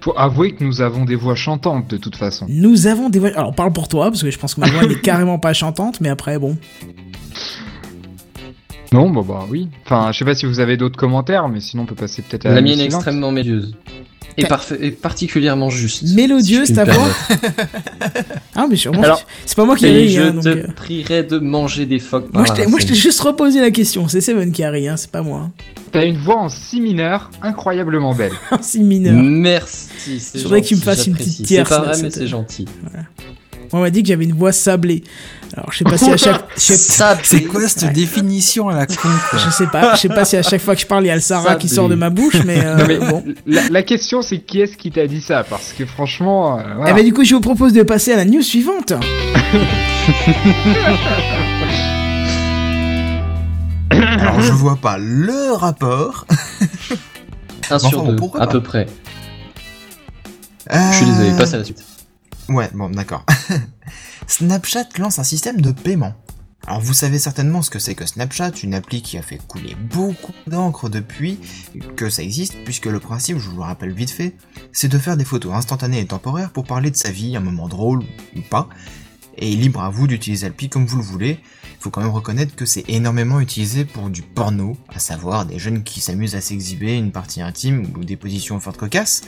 Faut 0.04 0.14
avouer 0.18 0.52
que 0.52 0.64
nous 0.64 0.82
avons 0.82 1.06
des 1.06 1.16
voix 1.16 1.36
chantantes 1.36 1.90
de 1.90 1.96
toute 1.96 2.18
façon. 2.18 2.46
Nous 2.50 2.88
avons 2.88 3.10
des 3.10 3.20
voix. 3.20 3.30
Alors, 3.36 3.56
parle 3.56 3.72
pour 3.72 3.88
toi, 3.88 4.10
parce 4.10 4.22
que 4.22 4.30
je 4.30 4.38
pense 4.38 4.54
que 4.54 4.60
ma 4.60 4.70
voix 4.70 4.86
n'est 4.86 4.96
carrément 5.02 5.40
pas 5.40 5.54
chantante, 5.54 6.02
mais 6.02 6.10
après, 6.10 6.38
bon. 6.38 6.58
Non, 8.92 9.10
bah 9.10 9.22
bah 9.26 9.46
oui. 9.50 9.70
Enfin, 9.86 10.12
je 10.12 10.20
sais 10.20 10.26
pas 10.26 10.36
si 10.36 10.46
vous 10.46 10.60
avez 10.60 10.76
d'autres 10.76 10.98
commentaires, 10.98 11.48
mais 11.48 11.62
sinon 11.62 11.84
on 11.84 11.86
peut 11.86 11.96
passer 11.96 12.22
peut-être 12.22 12.46
à 12.46 12.50
La 12.50 12.56
la 12.56 12.62
mienne 12.62 12.80
est 12.82 12.86
extrêmement 12.86 13.32
mélodieuse. 13.32 13.76
Et, 14.38 14.46
parfait, 14.46 14.78
et 14.82 14.92
particulièrement 14.92 15.70
juste. 15.70 16.04
Mélodieuse, 16.16 16.68
si 16.68 16.74
je 16.74 16.76
ta 16.76 16.86
voix. 16.86 17.08
Ah, 18.56 18.68
mais 18.70 18.76
sûrement. 18.76 19.02
Alors, 19.02 19.26
c'est 19.46 19.56
pas 19.56 19.66
moi 19.66 19.76
qui 19.76 19.86
Et 19.86 19.92
ris, 19.92 20.10
je 20.10 20.22
hein, 20.22 20.32
donc. 20.32 20.44
te 20.44 20.50
euh, 20.50 20.68
prierai 20.76 21.24
de 21.24 21.40
manger 21.40 21.86
des 21.86 22.00
phoques 22.00 22.32
par 22.32 22.44
Moi, 22.44 22.56
je 22.56 22.70
moi, 22.70 22.80
je 22.80 22.88
t'ai 22.88 22.96
juste 22.96 23.20
reposé 23.22 23.62
la 23.62 23.72
question. 23.72 24.08
C'est 24.08 24.22
Seven 24.22 24.52
qui 24.52 24.64
a 24.64 24.70
ri, 24.70 24.88
hein, 24.88 24.98
c'est 24.98 25.12
pas 25.12 25.22
moi. 25.22 25.52
T'as 25.92 26.06
une 26.06 26.18
voix 26.18 26.38
en 26.38 26.50
si 26.50 26.82
mineur 26.82 27.30
incroyablement 27.42 28.14
belle. 28.14 28.34
Si 28.62 28.82
mineur. 28.82 29.14
Merci. 29.16 30.20
c'est 30.20 30.40
Faudrait 30.40 30.62
que 30.62 30.68
tu 30.68 30.76
me 30.76 30.82
fasses 30.82 31.08
une 31.08 31.16
petite 31.16 31.46
tierce, 31.46 31.70
C'est 31.70 31.76
pas 31.76 31.86
là, 31.86 31.92
vrai, 31.94 32.02
mais 32.02 32.10
c'est 32.10 32.28
gentil. 32.28 32.68
On 33.76 33.80
m'a 33.82 33.90
dit 33.90 34.04
que 34.04 34.08
j'avais 34.08 34.24
une 34.26 34.34
voix 34.34 34.52
sablée. 34.52 35.04
Alors 35.56 35.72
je 35.72 35.80
sais 35.80 35.84
pas 35.84 35.98
si 35.98 36.10
à 36.12 36.18
chaque, 36.18 36.46
C'est 37.26 37.44
quoi 37.44 37.68
cette 37.68 37.92
définition 37.94 38.70
à 38.70 38.76
la 38.76 38.86
con 38.88 38.96
quoi 39.30 39.40
je 39.40 39.50
sais 39.52 39.68
pas, 39.68 39.94
je 39.96 40.02
sais 40.02 40.08
pas 40.10 40.26
si 40.26 40.36
à 40.38 40.42
chaque 40.44 40.62
fois 40.62 40.74
que 40.76 40.82
je 40.82 40.88
parle 40.88 41.04
il 41.04 41.08
y 41.08 41.12
a 41.12 41.16
le 41.16 41.22
Sarah 41.22 41.56
qui 41.56 41.70
sort 41.70 41.90
de 41.90 41.96
ma 41.96 42.10
bouche, 42.10 42.38
mais, 42.46 42.64
euh, 42.66 42.76
Non, 42.78 42.86
mais 42.88 42.98
bon. 42.98 43.24
la, 43.46 43.70
la 43.70 43.84
question 43.84 44.22
c'est 44.24 44.40
qui 44.40 44.62
est-ce 44.62 44.78
qui 44.78 44.90
t'a 44.92 45.06
dit 45.08 45.22
ça? 45.22 45.44
Parce 45.48 45.74
que 45.74 45.86
franchement, 45.86 46.58
euh, 46.60 46.64
voilà. 46.78 46.92
Eh 46.92 46.94
ben 46.94 47.04
du 47.06 47.14
coup 47.14 47.24
je 47.24 47.36
vous 47.36 47.42
propose 47.42 47.74
de 47.74 47.84
passer 47.84 48.14
à 48.14 48.16
la 48.18 48.26
news 48.26 48.42
suivante. 48.42 48.94
Alors 53.92 54.42
je 54.42 54.52
vois 54.52 54.76
pas 54.78 54.98
le 54.98 55.54
rapport. 55.54 56.26
Un 57.70 57.80
sur 57.80 58.02
Enfin, 58.02 58.12
deux, 58.14 58.20
à 58.40 58.48
peu 58.48 58.62
près. 58.62 58.88
Je 60.72 60.96
suis 60.96 61.06
désolé, 61.06 61.32
Euh, 61.32 61.38
passe 61.38 61.54
à 61.54 61.58
la 61.58 61.64
suite. 61.64 61.84
Ouais, 62.50 62.70
bon, 62.74 62.90
d'accord. 62.90 63.26
Snapchat 64.28 64.86
lance 64.98 65.20
un 65.20 65.24
système 65.24 65.62
de 65.62 65.72
paiement. 65.72 66.14
Alors 66.66 66.80
vous 66.80 66.94
savez 66.94 67.20
certainement 67.20 67.62
ce 67.62 67.70
que 67.70 67.80
c'est 67.80 67.94
que 67.94 68.06
Snapchat, 68.06 68.52
une 68.64 68.74
appli 68.74 69.02
qui 69.02 69.18
a 69.18 69.22
fait 69.22 69.38
couler 69.38 69.76
beaucoup 69.76 70.32
d'encre 70.48 70.88
depuis 70.88 71.40
que 71.98 72.10
ça 72.10 72.24
existe, 72.24 72.56
puisque 72.64 72.86
le 72.86 73.02
principe, 73.02 73.38
je 73.38 73.50
vous 73.50 73.58
le 73.58 73.64
rappelle 73.64 73.92
vite 73.92 74.12
fait, 74.12 74.36
c'est 74.72 74.88
de 74.88 74.98
faire 74.98 75.18
des 75.18 75.26
photos 75.26 75.54
instantanées 75.54 76.00
et 76.00 76.06
temporaires 76.06 76.52
pour 76.52 76.64
parler 76.64 76.90
de 76.90 76.96
sa 76.96 77.12
vie, 77.12 77.36
un 77.36 77.42
moment 77.42 77.68
drôle 77.68 78.04
ou 78.36 78.42
pas, 78.50 78.70
et 79.38 79.54
libre 79.56 79.82
à 79.82 79.90
vous 79.90 80.08
d'utiliser 80.08 80.48
l'appli 80.48 80.70
comme 80.70 80.86
vous 80.86 80.98
le 80.98 81.04
voulez. 81.04 81.40
Faut 81.84 81.90
quand 81.90 82.00
même 82.00 82.12
reconnaître 82.12 82.56
que 82.56 82.66
c'est 82.66 82.86
énormément 82.88 83.42
utilisé 83.42 83.84
pour 83.84 84.10
du 84.10 84.22
porno, 84.22 84.78
à 84.96 85.00
savoir 85.00 85.46
des 85.46 85.60
jeunes 85.60 85.84
qui 85.84 86.00
s'amusent 86.00 86.34
à 86.34 86.40
s'exhiber 86.40 86.96
une 86.96 87.12
partie 87.12 87.42
intime 87.42 87.92
ou 87.98 88.06
des 88.06 88.16
positions 88.16 88.58
fortes 88.62 88.78
cocasses, 88.78 89.24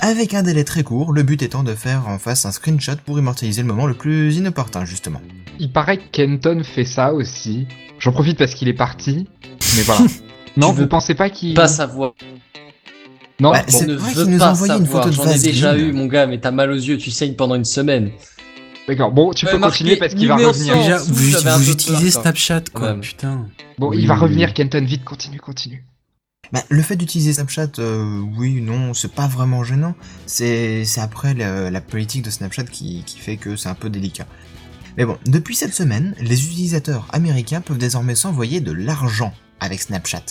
avec 0.00 0.34
un 0.34 0.42
délai 0.42 0.64
très 0.64 0.82
court, 0.82 1.12
le 1.12 1.22
but 1.22 1.42
étant 1.42 1.62
de 1.62 1.76
faire 1.76 2.08
en 2.08 2.18
face 2.18 2.44
un 2.44 2.50
screenshot 2.50 2.96
pour 3.04 3.20
immortaliser 3.20 3.62
le 3.62 3.68
moment 3.68 3.86
le 3.86 3.94
plus 3.94 4.34
inopportun 4.34 4.84
justement. 4.84 5.20
Il 5.60 5.70
paraît 5.70 5.98
que 5.98 6.08
Kenton 6.10 6.64
fait 6.64 6.84
ça 6.84 7.14
aussi. 7.14 7.68
J'en 8.00 8.10
profite 8.10 8.36
parce 8.36 8.56
qu'il 8.56 8.66
est 8.66 8.74
parti. 8.74 9.28
Mais 9.76 9.82
voilà. 9.82 10.00
non, 10.56 10.74
Tu 10.74 10.80
vous 10.80 10.88
pensez 10.88 11.14
pas 11.14 11.30
qu'il... 11.30 11.54
Pas 11.54 11.68
savoir. 11.68 12.14
Non, 13.38 13.52
Bah, 13.52 13.62
bon, 13.62 13.78
c'est 13.78 13.86
ne 13.86 13.94
vrai 13.94 14.12
qu'il 14.12 14.24
nous 14.24 14.42
envoyé 14.42 14.74
une 14.74 14.86
photo 14.86 15.08
de 15.08 15.14
J'en 15.14 15.28
ai 15.28 15.38
déjà 15.38 15.78
eu, 15.78 15.92
mon 15.92 16.06
gars, 16.06 16.26
mais 16.26 16.40
t'as 16.40 16.50
mal 16.50 16.72
aux 16.72 16.74
yeux, 16.74 16.98
tu 16.98 17.12
saignes 17.12 17.36
pendant 17.36 17.54
une 17.54 17.64
semaine. 17.64 18.10
D'accord. 18.88 19.12
Bon, 19.12 19.32
tu 19.32 19.46
peux 19.46 19.58
continuer 19.58 19.96
parce 19.96 20.14
qu'il 20.14 20.28
va 20.28 20.36
revenir. 20.36 20.74
Déjà, 20.74 20.98
vous, 20.98 21.70
utilisez 21.70 22.12
peur, 22.12 22.22
Snapchat 22.22 22.64
quoi, 22.72 22.94
putain. 22.94 23.46
Bon, 23.78 23.90
Oui, 23.90 23.98
il 24.00 24.06
va 24.06 24.14
oui, 24.14 24.20
revenir. 24.20 24.54
Kenton. 24.54 24.84
Vite, 24.84 25.04
continue, 25.04 25.38
continue. 25.38 25.84
Bah, 26.52 26.62
le 26.68 26.80
fait 26.82 26.94
d'utiliser 26.96 27.32
Snapchat, 27.32 27.72
euh, 27.80 28.20
oui, 28.38 28.60
non, 28.60 28.94
c'est 28.94 29.12
pas 29.12 29.26
vraiment 29.26 29.64
gênant. 29.64 29.94
C'est 30.26 30.84
c'est 30.84 31.00
après 31.00 31.34
la, 31.34 31.70
la 31.70 31.80
politique 31.80 32.22
de 32.22 32.30
Snapchat 32.30 32.64
qui, 32.64 33.02
qui 33.04 33.18
fait 33.18 33.36
que 33.36 33.56
c'est 33.56 33.68
un 33.68 33.74
peu 33.74 33.90
délicat. 33.90 34.26
Mais 34.96 35.04
bon, 35.04 35.18
depuis 35.26 35.56
cette 35.56 35.74
semaine, 35.74 36.14
les 36.20 36.44
utilisateurs 36.46 37.06
américains 37.12 37.60
peuvent 37.60 37.78
désormais 37.78 38.14
s'envoyer 38.14 38.60
de 38.60 38.72
l'argent 38.72 39.34
avec 39.60 39.80
Snapchat. 39.80 40.22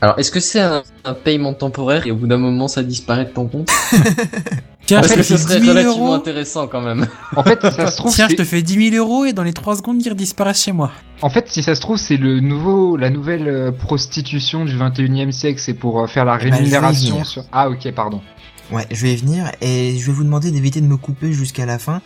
Alors, 0.00 0.18
est-ce 0.18 0.30
que 0.30 0.40
c'est 0.40 0.60
un, 0.60 0.82
un 1.04 1.14
paiement 1.14 1.52
temporaire 1.52 2.06
et 2.06 2.10
au 2.10 2.16
bout 2.16 2.26
d'un 2.26 2.38
moment 2.38 2.66
ça 2.68 2.82
disparaît 2.82 3.26
de 3.26 3.30
ton 3.30 3.46
compte? 3.46 3.70
Tiens, 4.90 5.00
Parce 5.02 5.12
je 5.12 5.18
que 5.18 5.22
te 5.22 5.26
ce 5.28 5.36
fais 5.36 5.42
serait 5.44 5.60
10 5.60 5.66
000 5.66 5.70
relativement 5.78 6.06
euros. 6.06 6.14
intéressant 6.14 6.66
quand 6.66 6.80
même. 6.80 7.06
En 7.36 7.44
fait, 7.44 7.60
ça 7.62 7.86
se 7.92 7.96
trouve, 7.96 8.12
Tiens, 8.12 8.26
je 8.28 8.34
te 8.34 8.42
fais 8.42 8.60
10 8.60 8.90
000 8.90 8.96
euros 8.96 9.24
et 9.24 9.32
dans 9.32 9.44
les 9.44 9.52
3 9.52 9.76
secondes, 9.76 10.04
ils 10.04 10.14
disparaissent 10.16 10.64
chez 10.64 10.72
moi. 10.72 10.90
en 11.22 11.30
fait, 11.30 11.46
si 11.48 11.62
ça 11.62 11.76
se 11.76 11.80
trouve, 11.80 11.96
c'est 11.96 12.16
le 12.16 12.40
nouveau, 12.40 12.96
la 12.96 13.08
nouvelle 13.08 13.46
euh, 13.46 13.70
prostitution 13.70 14.64
du 14.64 14.76
21e 14.76 15.30
siècle. 15.30 15.60
C'est 15.64 15.74
pour 15.74 16.00
euh, 16.00 16.08
faire 16.08 16.24
la 16.24 16.38
Eh 16.40 16.50
ben, 16.50 16.56
rémunération 16.56 17.22
sur. 17.22 17.44
Ah, 17.52 17.70
ok, 17.70 17.88
pardon. 17.92 18.20
Ouais, 18.72 18.84
je 18.90 19.00
vais 19.02 19.12
y 19.12 19.16
venir 19.16 19.52
et 19.60 19.96
je 19.96 20.06
vais 20.06 20.12
vous 20.12 20.24
demander 20.24 20.50
d'éviter 20.50 20.80
de 20.80 20.86
me 20.86 20.96
couper 20.96 21.32
jusqu'à 21.32 21.66
la 21.66 21.78
fin 21.78 22.02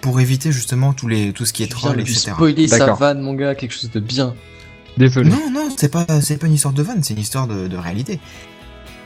pour 0.00 0.20
éviter 0.20 0.52
justement 0.52 0.92
tous 0.92 1.08
les, 1.08 1.32
tout 1.32 1.44
ce 1.44 1.52
qui 1.52 1.64
est 1.64 1.68
troll, 1.68 1.98
etc. 2.00 2.30
spoiler 2.36 2.68
sa 2.68 2.92
vanne, 2.92 3.20
mon 3.20 3.34
gars, 3.34 3.56
quelque 3.56 3.72
chose 3.74 3.90
de 3.90 3.98
bien. 3.98 4.34
Désolé. 4.96 5.28
Non, 5.28 5.50
non, 5.52 5.68
c'est 5.76 5.90
pas, 5.90 6.06
c'est 6.20 6.36
pas 6.38 6.46
une 6.46 6.54
histoire 6.54 6.72
de 6.74 6.82
vanne, 6.84 7.02
c'est 7.02 7.14
une 7.14 7.20
histoire 7.20 7.48
de, 7.48 7.66
de 7.66 7.76
réalité. 7.76 8.20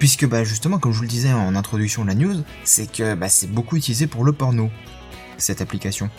Puisque, 0.02 0.26
bah, 0.26 0.42
justement, 0.42 0.80
comme 0.80 0.90
je 0.90 0.96
vous 0.96 1.04
le 1.04 1.08
disais 1.08 1.32
en 1.32 1.54
introduction 1.54 2.02
de 2.02 2.08
la 2.08 2.16
news, 2.16 2.34
c'est 2.64 2.90
que, 2.90 3.14
bah, 3.14 3.28
c'est 3.28 3.48
beaucoup 3.48 3.76
utilisé 3.76 4.08
pour 4.08 4.24
le 4.24 4.32
porno, 4.32 4.68
cette 5.38 5.60
application. 5.60 6.10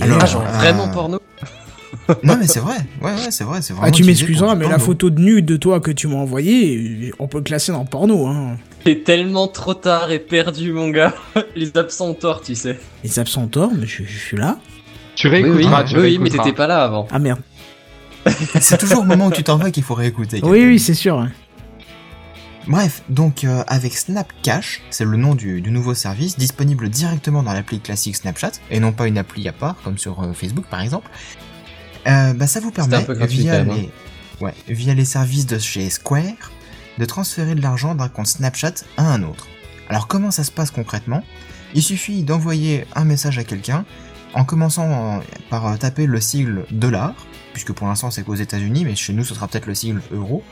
Alors, 0.00 0.18
Ah, 0.20 0.26
genre 0.26 0.42
euh, 0.42 0.56
vraiment 0.58 0.88
porno? 0.88 1.20
Non, 2.24 2.36
mais 2.36 2.48
c'est 2.48 2.58
vrai, 2.58 2.78
ouais, 3.00 3.12
ouais, 3.12 3.30
c'est 3.30 3.44
vrai, 3.44 3.62
c'est 3.62 3.74
vraiment 3.74 3.86
Ah, 3.86 3.92
tu 3.92 4.02
m'excuseras, 4.02 4.56
mais 4.56 4.68
la 4.68 4.80
photo 4.80 5.08
de 5.10 5.20
nu 5.20 5.40
de 5.40 5.56
toi 5.56 5.78
que 5.78 5.92
tu 5.92 6.08
m'as 6.08 6.16
envoyée, 6.16 7.12
on 7.20 7.28
peut 7.28 7.38
le 7.38 7.44
classer 7.44 7.70
dans 7.70 7.84
porno. 7.84 8.26
Hein. 8.26 8.56
T'es 8.82 8.96
tellement 8.96 9.46
trop 9.46 9.74
tard 9.74 10.10
et 10.10 10.18
perdu, 10.18 10.72
mon 10.72 10.88
gars. 10.88 11.14
Les 11.54 11.76
absents 11.76 12.08
ont 12.08 12.14
tort, 12.14 12.40
tu 12.40 12.56
sais. 12.56 12.76
Les 13.04 13.20
absents 13.20 13.42
ont 13.42 13.46
tort, 13.46 13.70
mais 13.72 13.86
je, 13.86 14.02
je 14.02 14.18
suis 14.18 14.36
là. 14.36 14.58
Tu 15.14 15.28
Oui, 15.28 15.42
oui, 15.44 15.50
réécouteras, 15.50 15.84
tu 15.84 15.96
oui, 15.96 16.18
mais 16.18 16.28
t'étais 16.28 16.52
pas 16.52 16.66
là 16.66 16.82
avant. 16.82 17.06
Ah 17.12 17.20
merde. 17.20 17.38
C'est 18.60 18.78
toujours 18.78 19.02
au 19.02 19.04
moment 19.04 19.28
où 19.28 19.30
tu 19.32 19.44
t'en 19.44 19.58
vas 19.58 19.70
qu'il 19.70 19.84
faut 19.84 19.94
réécouter. 19.94 20.40
Oui, 20.42 20.64
oui, 20.66 20.80
c'est 20.80 20.94
sûr. 20.94 21.24
Hein. 22.68 22.72
Bref, 22.72 23.02
donc 23.08 23.44
euh, 23.44 23.64
avec 23.66 23.96
Snap 23.96 24.32
Cash, 24.42 24.82
c'est 24.90 25.04
le 25.04 25.16
nom 25.16 25.34
du, 25.34 25.60
du 25.60 25.70
nouveau 25.70 25.94
service 25.94 26.36
disponible 26.36 26.88
directement 26.88 27.42
dans 27.42 27.52
l'appli 27.52 27.80
classique 27.80 28.16
Snapchat 28.16 28.52
et 28.70 28.80
non 28.80 28.92
pas 28.92 29.06
une 29.06 29.18
appli 29.18 29.48
à 29.48 29.52
part 29.52 29.76
comme 29.82 29.98
sur 29.98 30.22
euh, 30.22 30.32
Facebook 30.32 30.66
par 30.70 30.80
exemple. 30.80 31.10
Euh, 32.06 32.32
bah, 32.34 32.46
ça 32.46 32.60
vous 32.60 32.70
permet 32.70 32.96
un 32.96 33.02
peu 33.02 33.14
gratuit, 33.14 33.38
via, 33.38 33.60
hein. 33.60 33.64
les, 33.64 33.90
ouais, 34.40 34.54
via 34.68 34.94
les 34.94 35.04
services 35.04 35.46
de 35.46 35.58
chez 35.58 35.90
Square 35.90 36.52
de 36.98 37.04
transférer 37.04 37.54
de 37.54 37.60
l'argent 37.60 37.94
d'un 37.94 38.08
compte 38.08 38.26
Snapchat 38.26 38.74
à 38.96 39.04
un 39.04 39.22
autre. 39.22 39.46
Alors 39.88 40.06
comment 40.06 40.30
ça 40.30 40.44
se 40.44 40.50
passe 40.50 40.70
concrètement? 40.70 41.22
Il 41.74 41.82
suffit 41.82 42.22
d'envoyer 42.22 42.86
un 42.94 43.04
message 43.04 43.38
à 43.38 43.44
quelqu'un 43.44 43.84
en 44.34 44.44
commençant 44.44 45.20
par 45.48 45.78
taper 45.78 46.06
le 46.06 46.20
sigle 46.20 46.66
dollar, 46.70 47.14
puisque 47.52 47.72
pour 47.72 47.86
l'instant 47.86 48.10
c'est 48.10 48.22
qu'aux 48.22 48.34
États-Unis, 48.34 48.84
mais 48.84 48.94
chez 48.94 49.12
nous 49.12 49.24
ce 49.24 49.34
sera 49.34 49.48
peut-être 49.48 49.66
le 49.66 49.74
sigle 49.74 50.02
euro. 50.12 50.42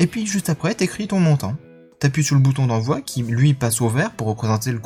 Et 0.00 0.06
puis 0.06 0.26
juste 0.26 0.48
après, 0.48 0.74
t'écris 0.74 1.06
ton 1.06 1.20
montant. 1.20 1.54
T'appuies 2.00 2.24
sur 2.24 2.34
le 2.34 2.40
bouton 2.40 2.66
d'envoi 2.66 3.02
qui 3.02 3.22
lui 3.22 3.52
passe 3.52 3.82
au 3.82 3.90
vert 3.90 4.12
pour 4.12 4.26
représenter 4.28 4.72
le 4.72 4.80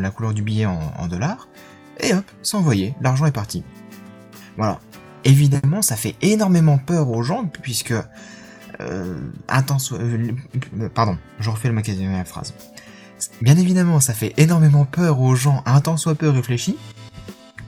la 0.00 0.10
couleur 0.10 0.34
du 0.34 0.42
billet 0.42 0.66
en, 0.66 1.06
dollars. 1.06 1.48
Et 2.00 2.12
hop, 2.12 2.24
c'est 2.42 2.56
envoyé, 2.56 2.94
l'argent 3.00 3.26
est 3.26 3.32
parti. 3.32 3.62
Voilà. 4.56 4.80
Évidemment, 5.24 5.82
ça 5.82 5.94
fait 5.94 6.16
énormément 6.20 6.78
peur 6.78 7.08
aux 7.08 7.22
gens 7.22 7.46
puisque... 7.46 7.94
Euh, 8.80 9.30
euh, 9.52 10.88
pardon, 10.92 11.16
je 11.38 11.48
refais 11.48 11.70
ma, 11.70 11.82
ma 11.82 12.24
phrase. 12.24 12.52
Bien 13.40 13.56
évidemment, 13.56 14.00
ça 14.00 14.12
fait 14.12 14.34
énormément 14.36 14.84
peur 14.84 15.20
aux 15.20 15.36
gens 15.36 15.62
un 15.64 15.80
temps 15.80 15.96
soit 15.96 16.16
peu 16.16 16.28
réfléchi, 16.28 16.76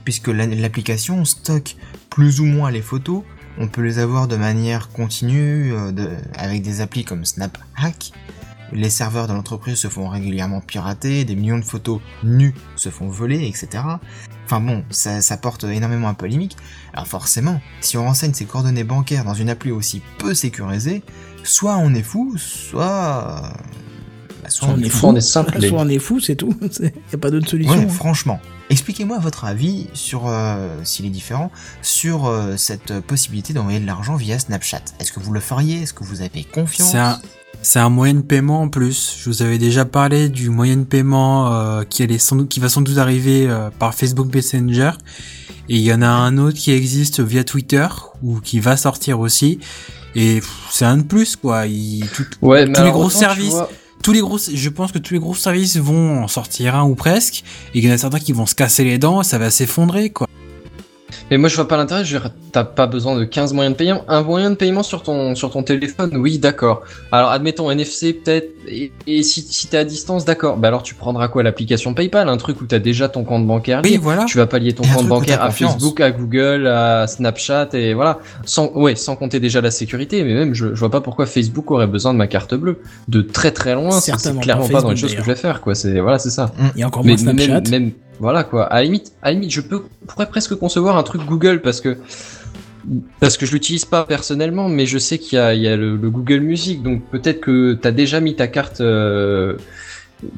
puisque 0.03 0.27
la- 0.27 0.45
l'application 0.45 1.23
stocke 1.25 1.77
plus 2.09 2.41
ou 2.41 2.45
moins 2.45 2.69
les 2.69 2.81
photos, 2.81 3.23
on 3.59 3.67
peut 3.67 3.81
les 3.81 3.99
avoir 3.99 4.27
de 4.27 4.37
manière 4.37 4.89
continue, 4.89 5.73
euh, 5.73 6.17
avec 6.35 6.61
des 6.61 6.81
applis 6.81 7.03
comme 7.03 7.25
SnapHack. 7.25 8.13
Les 8.71 8.89
serveurs 8.89 9.27
de 9.27 9.33
l'entreprise 9.33 9.77
se 9.77 9.87
font 9.87 10.07
régulièrement 10.07 10.61
pirater, 10.61 11.25
des 11.25 11.35
millions 11.35 11.57
de 11.57 11.65
photos 11.65 11.99
nues 12.23 12.53
se 12.75 12.89
font 12.89 13.09
voler, 13.09 13.47
etc. 13.47 13.83
Enfin 14.45 14.61
bon, 14.61 14.83
ça, 14.91 15.21
ça 15.21 15.37
porte 15.37 15.63
énormément 15.63 16.07
à 16.07 16.13
polémique. 16.13 16.55
Alors 16.93 17.07
forcément, 17.07 17.59
si 17.81 17.97
on 17.97 18.05
renseigne 18.05 18.33
ses 18.33 18.45
coordonnées 18.45 18.83
bancaires 18.83 19.25
dans 19.25 19.33
une 19.33 19.49
appli 19.49 19.71
aussi 19.71 20.01
peu 20.19 20.33
sécurisée, 20.33 21.03
soit 21.43 21.77
on 21.77 21.93
est 21.93 22.03
fou, 22.03 22.35
soit... 22.37 23.53
bah, 24.49 24.55
soit 24.55 24.67
Soit 24.67 24.75
on 24.77 24.81
est 24.83 24.89
Soit 24.89 25.09
on 25.09 25.15
est 25.15 25.21
simple. 25.21 25.61
Soit 25.67 25.79
on 25.81 25.87
est 25.89 25.99
fou, 25.99 26.19
c'est 26.19 26.35
tout. 26.35 26.53
Il 26.79 26.85
n'y 26.85 26.91
a 27.13 27.17
pas 27.17 27.31
d'autre 27.31 27.49
solution. 27.49 27.73
Ouais, 27.75 27.83
hein. 27.83 27.89
franchement. 27.89 28.39
Expliquez-moi 28.69 29.17
votre 29.19 29.45
avis 29.45 29.87
sur, 29.93 30.27
euh, 30.27 30.67
s'il 30.83 31.05
est 31.07 31.09
différent, 31.09 31.51
sur 31.81 32.27
euh, 32.27 32.55
cette 32.55 32.99
possibilité 32.99 33.51
d'envoyer 33.53 33.79
de 33.79 33.85
l'argent 33.87 34.15
via 34.15 34.37
Snapchat. 34.37 34.81
Est-ce 34.99 35.11
que 35.11 35.19
vous 35.19 35.31
le 35.33 35.39
feriez? 35.39 35.81
Est-ce 35.81 35.93
que 35.93 36.03
vous 36.03 36.21
avez 36.21 36.43
confiance? 36.43 36.91
C'est 36.91 36.99
un, 36.99 37.19
c'est 37.63 37.79
un 37.79 37.89
moyen 37.89 38.13
de 38.13 38.21
paiement 38.21 38.61
en 38.61 38.69
plus. 38.69 39.17
Je 39.23 39.29
vous 39.29 39.41
avais 39.41 39.57
déjà 39.57 39.85
parlé 39.85 40.29
du 40.29 40.49
moyen 40.51 40.77
de 40.77 40.83
paiement 40.83 41.51
euh, 41.51 41.83
qui, 41.83 42.03
allait 42.03 42.19
sans 42.19 42.35
doute, 42.35 42.49
qui 42.49 42.59
va 42.59 42.69
sans 42.69 42.81
doute 42.81 42.99
arriver 42.99 43.47
euh, 43.47 43.71
par 43.79 43.95
Facebook 43.95 44.33
Messenger. 44.33 44.91
Et 45.67 45.75
il 45.75 45.81
y 45.81 45.93
en 45.93 46.01
a 46.03 46.07
un 46.07 46.37
autre 46.37 46.57
qui 46.57 46.71
existe 46.71 47.21
via 47.21 47.43
Twitter 47.43 47.87
ou 48.23 48.39
qui 48.39 48.59
va 48.59 48.77
sortir 48.77 49.19
aussi. 49.19 49.59
Et 50.15 50.35
pff, 50.35 50.67
c'est 50.71 50.85
un 50.85 50.97
de 50.97 51.03
plus 51.03 51.35
quoi. 51.35 51.65
Il, 51.67 52.07
tout- 52.09 52.25
Ouais, 52.41 52.71
tous 52.71 52.83
les 52.83 52.91
gros 52.91 53.05
autant, 53.05 53.09
tu 53.09 53.17
services, 53.17 53.49
vois- 53.51 53.69
tous 54.01 54.13
les 54.13 54.21
gros, 54.21 54.37
je 54.37 54.69
pense 54.69 54.91
que 54.91 54.99
tous 54.99 55.13
les 55.13 55.19
gros 55.19 55.35
services 55.35 55.77
vont 55.77 56.23
en 56.23 56.27
sortir 56.27 56.75
un 56.75 56.83
ou 56.83 56.95
presque. 56.95 57.43
Et 57.73 57.79
il 57.79 57.85
y 57.85 57.89
en 57.89 57.93
a 57.93 57.97
certains 57.97 58.19
qui 58.19 58.33
vont 58.33 58.45
se 58.45 58.55
casser 58.55 58.83
les 58.83 58.97
dents. 58.97 59.23
Ça 59.23 59.37
va 59.37 59.49
s'effondrer 59.49 60.09
quoi. 60.09 60.27
Mais 61.31 61.37
moi 61.37 61.49
je 61.49 61.55
vois 61.55 61.67
pas 61.67 61.77
l'intérêt, 61.77 62.03
je 62.05 62.15
veux 62.15 62.21
dire, 62.21 62.31
t'as 62.51 62.63
pas 62.63 62.87
besoin 62.87 63.15
de 63.17 63.23
15 63.23 63.53
moyens 63.53 63.75
de 63.75 63.77
paiement. 63.77 64.01
Un 64.07 64.23
moyen 64.23 64.49
de 64.49 64.55
paiement 64.55 64.83
sur 64.83 65.03
ton, 65.03 65.35
sur 65.35 65.51
ton 65.51 65.63
téléphone, 65.63 66.15
oui, 66.17 66.39
d'accord. 66.39 66.81
Alors 67.11 67.29
admettons 67.29 67.69
NFC 67.71 68.13
peut-être, 68.13 68.49
et, 68.67 68.91
et 69.07 69.23
si, 69.23 69.41
si 69.41 69.67
t'es 69.67 69.77
à 69.77 69.83
distance, 69.83 70.25
d'accord. 70.25 70.57
Bah 70.57 70.67
alors 70.69 70.83
tu 70.83 70.95
prendras 70.95 71.27
quoi 71.27 71.43
L'application 71.43 71.93
PayPal, 71.93 72.29
un 72.29 72.37
truc 72.37 72.61
où 72.61 72.65
t'as 72.65 72.79
déjà 72.79 73.09
ton 73.09 73.23
compte 73.23 73.45
bancaire 73.45 73.81
Oui, 73.83 73.91
lié. 73.91 73.97
voilà. 73.97 74.25
Tu 74.25 74.37
vas 74.37 74.47
pas 74.47 74.59
lier 74.59 74.73
ton 74.73 74.83
Et 74.83 74.87
compte 74.87 75.07
bancaire 75.07 75.43
à. 75.43 75.51
Facebook, 75.51 75.99
à 76.01 76.11
Google, 76.11 76.67
à 76.67 77.07
Snapchat 77.07 77.69
et 77.73 77.93
voilà. 77.93 78.19
Sans, 78.45 78.71
ouais, 78.73 78.95
sans 78.95 79.15
compter 79.15 79.39
déjà 79.39 79.61
la 79.61 79.71
sécurité, 79.71 80.23
mais 80.23 80.33
même 80.33 80.53
je, 80.53 80.73
je 80.73 80.79
vois 80.79 80.91
pas 80.91 81.01
pourquoi 81.01 81.25
Facebook 81.25 81.69
aurait 81.71 81.87
besoin 81.87 82.13
de 82.13 82.17
ma 82.17 82.27
carte 82.27 82.53
bleue. 82.55 82.79
De 83.07 83.21
très 83.21 83.51
très 83.51 83.75
loin, 83.75 83.91
c'est- 83.91 84.11
clairement 84.39 84.67
pas 84.67 84.73
pas 84.73 84.81
dans 84.81 84.91
les 84.91 84.95
choses 84.97 85.13
que 85.15 85.21
je 85.21 85.25
vais 85.27 85.35
faire, 85.35 85.61
quoi. 85.61 85.75
C'est 85.75 85.99
voilà, 85.99 86.19
c'est 86.19 86.29
ça. 86.29 86.51
A 86.81 86.85
encore 86.87 87.03
Mais 87.03 87.11
moins 87.15 87.17
Snapchat. 87.33 87.61
même, 87.61 87.69
même 87.69 87.91
Voilà 88.19 88.43
quoi. 88.43 88.65
À 88.65 88.75
la 88.75 88.83
limite, 88.83 89.13
à 89.21 89.27
la 89.29 89.33
limite, 89.33 89.51
je 89.51 89.61
peux 89.61 89.83
pourrais 90.07 90.27
presque 90.27 90.55
concevoir 90.55 90.97
un 90.97 91.03
truc 91.03 91.18
Google 91.25 91.61
parce 91.61 91.81
que 91.81 91.97
parce 93.19 93.37
que 93.37 93.45
je 93.45 93.51
l'utilise 93.51 93.85
pas 93.85 94.05
personnellement, 94.05 94.69
mais 94.69 94.85
je 94.85 94.97
sais 94.97 95.17
qu'il 95.19 95.37
y 95.37 95.41
a, 95.41 95.53
il 95.53 95.61
y 95.61 95.67
a 95.67 95.75
le, 95.75 95.95
le 95.95 96.09
Google 96.09 96.39
Music, 96.39 96.81
donc 96.81 97.03
peut-être 97.11 97.41
que 97.41 97.73
t'as 97.73 97.91
déjà 97.91 98.19
mis 98.19 98.35
ta 98.35 98.47
carte 98.47 98.81
euh, 98.81 99.57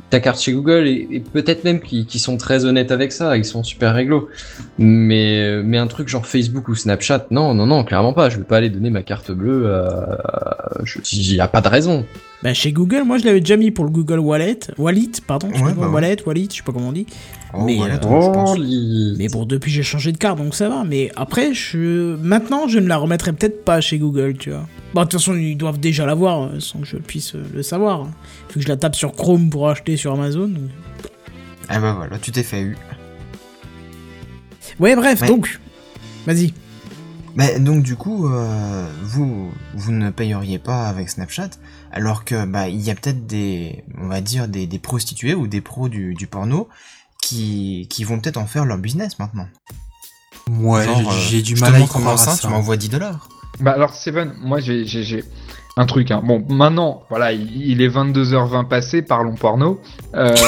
ta 0.09 0.19
carte 0.19 0.39
chez 0.39 0.51
Google 0.51 0.87
et, 0.87 1.07
et 1.11 1.19
peut-être 1.21 1.63
même 1.63 1.79
qu'ils 1.79 2.05
qu'ils 2.05 2.19
sont 2.19 2.37
très 2.37 2.65
honnêtes 2.65 2.91
avec 2.91 3.11
ça, 3.11 3.37
ils 3.37 3.45
sont 3.45 3.63
super 3.63 3.93
réglo. 3.93 4.29
Mais 4.77 5.61
mais 5.63 5.77
un 5.77 5.87
truc 5.87 6.07
genre 6.07 6.25
Facebook 6.25 6.67
ou 6.67 6.75
Snapchat, 6.75 7.27
non 7.31 7.53
non 7.53 7.67
non, 7.67 7.83
clairement 7.83 8.13
pas. 8.13 8.29
Je 8.29 8.37
vais 8.37 8.43
pas 8.43 8.57
aller 8.57 8.69
donner 8.69 8.89
ma 8.89 9.03
carte 9.03 9.31
bleue. 9.31 9.73
À... 9.73 10.81
Il 11.13 11.35
y 11.35 11.39
a 11.39 11.47
pas 11.47 11.61
de 11.61 11.67
raison. 11.67 12.05
Bah, 12.43 12.53
chez 12.53 12.71
Google, 12.71 13.03
moi 13.05 13.17
je 13.17 13.25
l'avais 13.25 13.39
déjà 13.39 13.55
mis 13.55 13.71
pour 13.71 13.85
le 13.85 13.91
Google 13.91 14.19
Wallet. 14.19 14.59
Wallet, 14.77 15.11
pardon. 15.25 15.47
Ouais, 15.49 15.73
bah 15.73 15.87
ouais. 15.87 15.93
Wallet, 15.93 16.17
Wallet, 16.25 16.47
je 16.49 16.57
sais 16.57 16.63
pas 16.63 16.71
comment 16.71 16.89
on 16.89 16.93
dit. 16.93 17.05
Oh, 17.53 17.63
Mais, 17.65 17.75
voilà, 17.75 17.95
euh, 17.95 17.99
toi, 17.99 18.21
je 18.21 18.29
pense. 18.29 18.57
li- 18.57 19.15
Mais 19.17 19.27
bon, 19.27 19.45
depuis 19.45 19.71
j'ai 19.71 19.83
changé 19.83 20.11
de 20.13 20.17
carte, 20.17 20.37
donc 20.37 20.55
ça 20.55 20.69
va. 20.69 20.83
Mais 20.85 21.11
après, 21.17 21.53
je... 21.53 22.15
maintenant, 22.17 22.67
je 22.67 22.79
ne 22.79 22.87
la 22.87 22.97
remettrai 22.97 23.33
peut-être 23.33 23.65
pas 23.65 23.81
chez 23.81 23.97
Google, 23.99 24.37
tu 24.37 24.51
vois. 24.51 24.65
Bon, 24.93 25.01
de 25.01 25.05
toute 25.07 25.19
façon, 25.19 25.35
ils 25.35 25.55
doivent 25.57 25.79
déjà 25.79 26.05
l'avoir, 26.05 26.43
euh, 26.43 26.59
sans 26.59 26.79
que 26.79 26.87
je 26.87 26.97
puisse 26.97 27.35
euh, 27.35 27.43
le 27.53 27.61
savoir. 27.63 28.05
Faut 28.47 28.53
que 28.55 28.61
je 28.61 28.67
la 28.69 28.77
tape 28.77 28.95
sur 28.95 29.11
Chrome 29.13 29.49
pour 29.49 29.67
acheter 29.69 29.97
sur 29.97 30.13
Amazon. 30.13 30.49
Ah 31.67 31.79
bah 31.79 31.93
voilà, 31.97 32.17
tu 32.19 32.31
t'es 32.31 32.43
fait 32.43 32.61
eu. 32.61 32.77
Ouais, 34.79 34.95
bref, 34.95 35.21
Ouais. 35.21 35.27
donc. 35.27 35.59
Vas-y. 36.25 36.53
Mais 37.35 37.59
donc 37.59 37.83
du 37.83 37.95
coup, 37.95 38.27
euh, 38.27 38.85
vous 39.03 39.51
vous 39.73 39.91
ne 39.93 40.09
payeriez 40.09 40.59
pas 40.59 40.87
avec 40.89 41.09
Snapchat, 41.09 41.51
alors 41.93 42.25
que 42.25 42.45
bah 42.45 42.67
il 42.67 42.81
y 42.81 42.91
a 42.91 42.95
peut-être 42.95 43.25
des, 43.25 43.85
on 44.01 44.07
va 44.07 44.19
dire 44.19 44.49
des, 44.49 44.67
des 44.67 44.79
prostituées 44.79 45.33
ou 45.33 45.47
des 45.47 45.61
pros 45.61 45.87
du, 45.87 46.13
du 46.13 46.27
porno 46.27 46.67
qui 47.22 47.88
qui 47.89 48.03
vont 48.03 48.19
peut-être 48.19 48.38
en 48.38 48.45
faire 48.48 48.65
leur 48.65 48.77
business 48.77 49.18
maintenant. 49.19 49.48
Ouais, 50.49 50.85
j'ai- 51.30 51.39
euh, 51.39 51.41
du 51.41 51.56
mal 51.56 51.76
à 51.76 51.80
y 51.80 51.88
croire 51.88 52.19
ça, 52.19 52.35
tu 52.39 52.48
m'envoies 52.48 52.77
10 52.77 52.89
dollars. 52.89 53.30
Bah 53.60 53.72
alors 53.72 53.93
Steven, 53.93 54.34
moi 54.41 54.60
j'ai 54.60 54.85
un 55.77 55.85
truc. 55.85 56.11
Hein. 56.11 56.22
Bon, 56.26 56.43
maintenant, 56.49 57.03
voilà, 57.10 57.31
il, 57.31 57.65
il 57.65 57.81
est 57.81 57.88
22h20 57.88 58.68
passé, 58.68 59.02
parlons 59.02 59.35
porno. 59.35 59.80
Euh, 60.15 60.35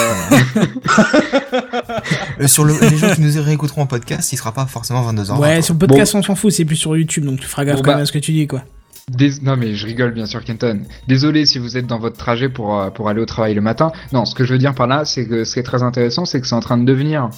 Euh, 2.40 2.48
sur 2.48 2.64
le, 2.64 2.74
les 2.80 2.96
gens 2.96 3.14
qui 3.14 3.20
nous 3.20 3.40
réécouteront 3.42 3.82
en 3.82 3.86
podcast, 3.86 4.32
il 4.32 4.36
sera 4.36 4.50
pas 4.52 4.66
forcément 4.66 5.02
22 5.02 5.30
ans. 5.30 5.38
ouais, 5.38 5.62
sur 5.62 5.74
le 5.74 5.78
podcast, 5.78 6.14
on 6.16 6.22
s'en 6.22 6.34
fout, 6.34 6.50
c'est 6.52 6.64
plus 6.64 6.74
sur 6.76 6.96
YouTube, 6.96 7.24
donc 7.24 7.38
tu 7.40 7.46
feras 7.46 7.64
gaffe 7.64 7.76
Bon, 7.76 7.82
quand 7.82 7.86
bah. 7.90 7.94
même 7.94 8.02
à 8.02 8.06
ce 8.06 8.12
que 8.12 8.18
tu 8.18 8.32
dis, 8.32 8.46
quoi. 8.48 8.62
Dés- 9.10 9.42
Non 9.42 9.56
mais 9.56 9.74
je 9.74 9.86
rigole 9.86 10.12
bien 10.14 10.26
sûr 10.26 10.42
Kenton. 10.44 10.80
Désolé 11.08 11.44
si 11.44 11.58
vous 11.58 11.76
êtes 11.76 11.86
dans 11.86 11.98
votre 11.98 12.16
trajet 12.16 12.48
pour, 12.48 12.78
euh, 12.80 12.90
pour 12.90 13.08
aller 13.08 13.20
au 13.20 13.26
travail 13.26 13.54
le 13.54 13.60
matin. 13.60 13.92
Non, 14.12 14.24
ce 14.24 14.34
que 14.34 14.44
je 14.44 14.52
veux 14.52 14.58
dire 14.58 14.74
par 14.74 14.86
là, 14.86 15.04
c'est 15.04 15.26
que 15.26 15.44
ce 15.44 15.54
qui 15.54 15.60
est 15.60 15.64
très 15.64 15.82
intéressant, 15.82 16.24
c'est 16.24 16.40
que 16.40 16.46
c'est 16.46 16.54
en 16.54 16.60
train 16.60 16.78
de 16.78 16.84
devenir 16.84 17.28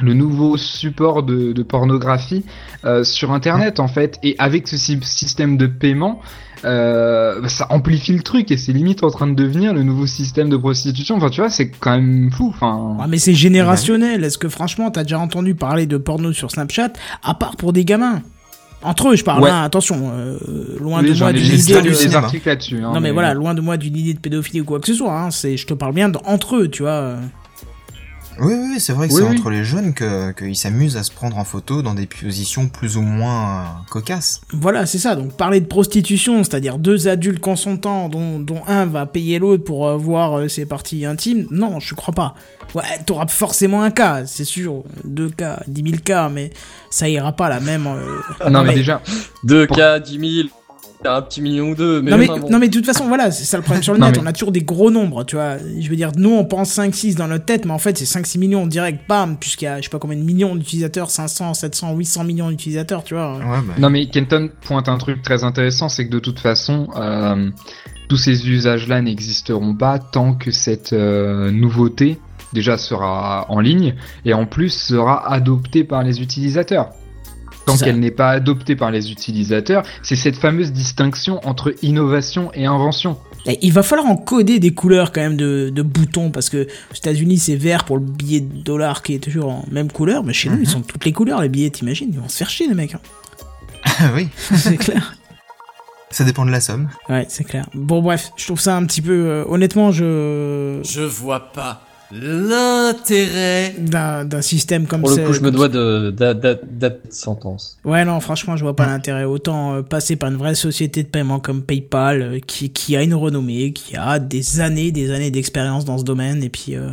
le 0.00 0.14
nouveau 0.14 0.56
support 0.56 1.22
de, 1.22 1.52
de 1.52 1.62
pornographie 1.62 2.44
euh, 2.84 3.04
sur 3.04 3.32
Internet 3.32 3.78
en 3.80 3.86
fait. 3.88 4.18
Et 4.24 4.34
avec 4.38 4.66
ce 4.66 4.76
sy- 4.76 4.98
système 5.02 5.56
de 5.56 5.66
paiement, 5.66 6.20
euh, 6.64 7.46
ça 7.48 7.68
amplifie 7.70 8.12
le 8.14 8.22
truc 8.22 8.50
et 8.50 8.56
c'est 8.56 8.72
limite 8.72 9.04
en 9.04 9.10
train 9.10 9.26
de 9.28 9.34
devenir 9.34 9.72
le 9.72 9.84
nouveau 9.84 10.06
système 10.06 10.48
de 10.48 10.56
prostitution. 10.56 11.16
Enfin 11.16 11.30
tu 11.30 11.40
vois, 11.40 11.50
c'est 11.50 11.68
quand 11.70 11.92
même 11.92 12.30
fou. 12.32 12.48
Enfin, 12.52 12.96
Ah, 13.00 13.06
mais 13.06 13.18
c'est 13.18 13.34
générationnel. 13.34 14.24
Est-ce 14.24 14.38
que 14.38 14.48
franchement, 14.48 14.90
t'as 14.90 15.04
déjà 15.04 15.20
entendu 15.20 15.54
parler 15.54 15.86
de 15.86 15.98
porno 15.98 16.32
sur 16.32 16.50
Snapchat, 16.50 16.94
à 17.22 17.34
part 17.34 17.56
pour 17.56 17.72
des 17.72 17.84
gamins? 17.84 18.22
Entre 18.82 19.08
eux, 19.10 19.16
je 19.16 19.24
parle, 19.24 19.42
Ouais. 19.42 19.50
hein, 19.50 19.62
attention, 19.62 20.10
euh, 20.14 20.38
loin 20.80 21.02
oui, 21.02 21.12
de 21.12 21.18
moi 21.18 21.32
d'une 21.32 21.44
idée 21.44 21.72
de... 21.82 21.90
des 21.90 22.14
articles 22.16 22.48
là-dessus. 22.48 22.78
hein, 22.82 22.92
Non 22.94 23.00
mais 23.00 23.10
voilà, 23.10 23.34
loin 23.34 23.52
de 23.54 23.60
moi 23.60 23.76
d'une 23.76 23.96
idée 23.96 24.14
de 24.14 24.18
pédophilie 24.20 24.62
ou 24.62 24.64
quoi 24.64 24.80
que 24.80 24.86
ce 24.86 24.94
soit. 24.94 25.12
Hein. 25.20 25.30
C'est, 25.30 25.56
je 25.58 25.66
te 25.66 25.74
parle 25.74 25.92
bien 25.94 26.10
entre 26.24 26.56
eux, 26.56 26.68
tu 26.68 26.82
vois. 26.82 27.16
Oui, 28.38 28.54
oui, 28.54 28.68
oui, 28.74 28.80
c'est 28.80 28.92
vrai 28.92 29.08
que 29.08 29.12
Oui, 29.12 29.20
c'est 29.22 29.28
oui. 29.28 29.36
entre 29.38 29.50
les 29.50 29.64
jeunes 29.64 29.92
que 29.92 30.32
qu'ils 30.32 30.56
s'amusent 30.56 30.96
à 30.96 31.02
se 31.02 31.10
prendre 31.10 31.36
en 31.36 31.44
photo 31.44 31.82
dans 31.82 31.94
des 31.94 32.06
positions 32.06 32.68
plus 32.68 32.96
ou 32.96 33.02
moins 33.02 33.60
euh, 33.60 33.64
cocasses. 33.90 34.40
Voilà, 34.52 34.86
c'est 34.86 34.98
ça. 34.98 35.14
Donc 35.16 35.32
parler 35.36 35.60
de 35.60 35.66
prostitution, 35.66 36.42
c'est-à-dire 36.44 36.78
deux 36.78 37.08
adultes 37.08 37.40
consentants 37.40 38.08
dont, 38.08 38.38
dont 38.38 38.62
un 38.66 38.86
va 38.86 39.04
payer 39.06 39.38
l'autre 39.38 39.64
pour 39.64 39.86
euh, 39.88 39.96
voir 39.96 40.38
euh, 40.38 40.48
ses 40.48 40.64
parties 40.64 41.04
intimes, 41.04 41.46
non, 41.50 41.80
je 41.80 41.94
crois 41.94 42.14
pas. 42.14 42.34
Ouais, 42.74 42.82
t'auras 43.04 43.26
forcément 43.26 43.82
un 43.82 43.90
cas, 43.90 44.24
c'est 44.26 44.44
sûr. 44.44 44.84
Deux 45.04 45.28
cas, 45.28 45.60
dix 45.66 45.82
mille 45.82 46.00
cas, 46.00 46.28
mais 46.28 46.50
ça 46.88 47.08
ira 47.08 47.32
pas 47.32 47.48
la 47.48 47.60
même. 47.60 47.86
euh, 47.86 48.48
Non 48.50 48.62
mais 48.62 48.74
déjà, 48.74 49.02
2K, 49.44 50.02
10 50.02 50.34
000, 50.42 50.48
t'as 50.48 50.59
un 51.04 51.22
petit 51.22 51.40
million 51.40 51.70
ou 51.70 51.74
deux. 51.74 52.02
Mais 52.02 52.10
non, 52.10 52.18
mais, 52.18 52.26
bon. 52.26 52.50
non 52.50 52.58
mais 52.58 52.68
de 52.68 52.72
toute 52.74 52.84
façon 52.86 53.08
voilà 53.08 53.30
c'est 53.30 53.44
ça 53.44 53.56
le 53.56 53.62
problème 53.62 53.82
sur 53.82 53.92
le 53.94 53.98
Non, 53.98 54.06
net 54.06 54.16
mais- 54.16 54.22
on 54.22 54.26
a 54.26 54.32
toujours 54.32 54.52
des 54.52 54.60
gros 54.62 54.90
nombres 54.90 55.24
tu 55.24 55.36
vois 55.36 55.56
je 55.58 55.88
veux 55.88 55.96
dire 55.96 56.10
nous 56.16 56.30
on 56.30 56.44
pense 56.44 56.76
5-6 56.78 57.16
dans 57.16 57.28
notre 57.28 57.44
tête 57.46 57.64
mais 57.64 57.72
en 57.72 57.78
fait 57.78 57.96
c'est 57.96 58.04
5-6 58.04 58.38
millions 58.38 58.66
direct 58.66 59.00
bam 59.08 59.36
puisqu'il 59.38 59.64
y 59.64 59.68
a 59.68 59.78
je 59.78 59.84
sais 59.84 59.88
pas 59.88 59.98
combien 59.98 60.18
de 60.18 60.22
millions 60.22 60.54
d'utilisateurs 60.56 61.10
500 61.10 61.54
700 61.54 61.94
800 61.96 62.24
millions 62.24 62.50
d'utilisateurs 62.50 63.02
tu 63.04 63.14
vois 63.14 63.36
Ouais, 63.38 63.44
bah, 63.44 63.74
Non 63.78 63.88
mais 63.90 64.06
Kenton 64.06 64.50
pointe 64.62 64.88
un 64.88 64.98
truc 64.98 65.22
très 65.22 65.44
intéressant, 65.44 65.88
c'est 65.88 66.06
que 66.06 66.12
de 66.12 66.18
toute 66.18 66.38
façon, 66.40 66.88
euh, 66.96 67.50
tous 68.08 68.16
ces 68.16 68.48
usages-là 68.48 69.00
n'existeront 69.00 69.74
pas 69.74 69.98
tant 69.98 70.34
que 70.34 70.50
cette 70.50 70.92
euh, 70.92 71.50
nouveauté 71.50 72.18
déjà 72.52 72.76
sera 72.76 73.46
en 73.48 73.60
ligne 73.60 73.94
et 74.24 74.34
en 74.34 74.44
plus 74.46 74.70
sera 74.70 75.32
adoptée 75.32 75.84
par 75.84 76.02
les 76.02 76.20
utilisateurs. 76.20 76.90
Tant 77.78 77.84
qu'elle 77.84 78.00
n'est 78.00 78.10
pas 78.10 78.30
adoptée 78.30 78.76
par 78.76 78.90
les 78.90 79.10
utilisateurs, 79.10 79.82
c'est 80.02 80.16
cette 80.16 80.36
fameuse 80.36 80.72
distinction 80.72 81.40
entre 81.46 81.74
innovation 81.82 82.50
et 82.54 82.66
invention. 82.66 83.16
Et 83.46 83.58
il 83.62 83.72
va 83.72 83.82
falloir 83.82 84.06
encoder 84.06 84.58
des 84.58 84.74
couleurs 84.74 85.12
quand 85.12 85.20
même 85.20 85.36
de, 85.36 85.70
de 85.74 85.82
boutons 85.82 86.30
parce 86.30 86.50
que 86.50 86.66
aux 86.92 86.94
États-Unis 86.94 87.38
c'est 87.38 87.56
vert 87.56 87.84
pour 87.84 87.96
le 87.96 88.04
billet 88.04 88.40
de 88.40 88.62
dollar 88.62 89.02
qui 89.02 89.14
est 89.14 89.18
toujours 89.18 89.50
en 89.50 89.64
même 89.70 89.90
couleur 89.90 90.24
mais 90.24 90.32
chez 90.34 90.50
nous 90.50 90.58
ils 90.60 90.68
sont 90.68 90.82
toutes 90.82 91.04
les 91.04 91.12
couleurs 91.12 91.40
les 91.40 91.48
billets 91.48 91.70
t'imagines 91.70 92.10
ils 92.12 92.18
vont 92.20 92.28
se 92.28 92.36
faire 92.36 92.50
chier 92.50 92.68
les 92.68 92.74
mecs 92.74 92.94
hein. 92.94 94.10
oui, 94.14 94.28
c'est 94.56 94.76
clair 94.76 95.14
ça 96.10 96.24
dépend 96.24 96.44
de 96.44 96.50
la 96.50 96.60
somme. 96.60 96.90
ouais 97.08 97.24
c'est 97.30 97.44
clair 97.44 97.66
bon 97.72 98.02
bref 98.02 98.30
je 98.36 98.44
trouve 98.44 98.60
ça 98.60 98.76
un 98.76 98.84
petit 98.84 99.00
peu 99.00 99.12
euh, 99.12 99.44
honnêtement 99.48 99.90
je 99.90 100.80
Je 100.84 101.00
vois 101.00 101.50
pas 101.52 101.86
l'intérêt. 102.12 103.74
d'un 103.78 104.42
système 104.42 104.86
comme 104.86 105.00
Pour 105.00 105.10
le 105.10 105.16
ça 105.16 105.22
coup, 105.22 105.32
je 105.32 105.40
me 105.40 105.50
dois 105.50 105.68
de 105.68 106.10
d'a- 106.10 106.34
d'a- 106.34 106.54
date 106.54 107.06
de 107.08 107.12
sentence. 107.12 107.78
Ouais, 107.84 108.04
non, 108.04 108.20
franchement, 108.20 108.56
je 108.56 108.62
vois 108.64 108.76
pas 108.76 108.86
l'intérêt. 108.86 109.24
Autant 109.24 109.74
euh, 109.74 109.82
passer 109.82 110.16
par 110.16 110.30
une 110.30 110.36
vraie 110.36 110.54
société 110.54 111.02
de 111.02 111.08
paiement 111.08 111.40
comme 111.40 111.62
PayPal, 111.62 112.22
euh, 112.22 112.38
qui, 112.44 112.70
qui 112.70 112.96
a 112.96 113.02
une 113.02 113.14
renommée, 113.14 113.72
qui 113.72 113.96
a 113.96 114.18
des 114.18 114.60
années, 114.60 114.92
des 114.92 115.10
années 115.10 115.30
d'expérience 115.30 115.84
dans 115.84 115.98
ce 115.98 116.04
domaine, 116.04 116.42
et 116.42 116.48
puis 116.48 116.76
euh, 116.76 116.88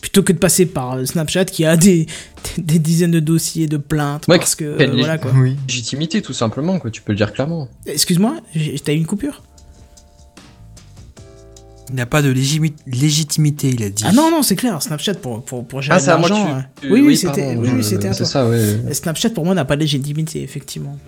plutôt 0.00 0.22
que 0.22 0.32
de 0.32 0.38
passer 0.38 0.66
par 0.66 1.04
Snapchat, 1.06 1.46
qui 1.46 1.64
a 1.64 1.76
des, 1.76 2.06
des, 2.56 2.62
des 2.62 2.78
dizaines 2.78 3.10
de 3.10 3.20
dossiers 3.20 3.66
de 3.66 3.76
plaintes, 3.78 4.26
Ouais, 4.28 4.38
parce 4.38 4.54
que 4.54 4.64
euh, 4.64 4.90
voilà 4.96 5.18
quoi. 5.18 5.32
Oui. 5.34 5.56
Légitimité, 5.68 6.22
tout 6.22 6.32
simplement, 6.32 6.78
quoi. 6.78 6.90
Tu 6.90 7.02
peux 7.02 7.12
le 7.12 7.16
dire 7.16 7.32
clairement. 7.32 7.68
Excuse-moi, 7.86 8.36
t'as 8.84 8.92
eu 8.92 8.96
une 8.96 9.06
coupure? 9.06 9.42
Il 11.90 11.96
n'a 11.96 12.06
pas 12.06 12.20
de 12.22 12.30
légimi- 12.30 12.74
légitimité, 12.86 13.68
il 13.70 13.82
a 13.82 13.88
dit. 13.88 14.04
Ah 14.06 14.12
non, 14.12 14.30
non, 14.30 14.42
c'est 14.42 14.56
clair. 14.56 14.80
Snapchat 14.82 15.14
pour 15.14 15.42
pour 15.42 15.64
pour 15.64 15.80
gérer 15.82 15.96
Ah, 15.96 16.00
c'est 16.00 16.08
de 16.08 16.12
à 16.12 16.18
moi 16.18 16.28
que 16.28 16.34
l'argent. 16.34 16.62
tu- 16.80 16.86
euh, 16.86 16.90
Oui, 16.92 17.00
oui, 17.00 17.18
pardon, 17.22 17.34
c'était, 17.40 17.56
oui, 17.56 17.68
oui, 17.76 17.98
toi. 17.98 18.12
ça, 18.12 18.46
ouais. 18.46 18.92
Snapchat 18.92 19.30
pour 19.30 19.44
moi 19.44 19.54
n'a 19.54 19.64
pas 19.64 19.76
de 19.76 19.80
légitimité, 19.80 20.42
effectivement. 20.42 20.98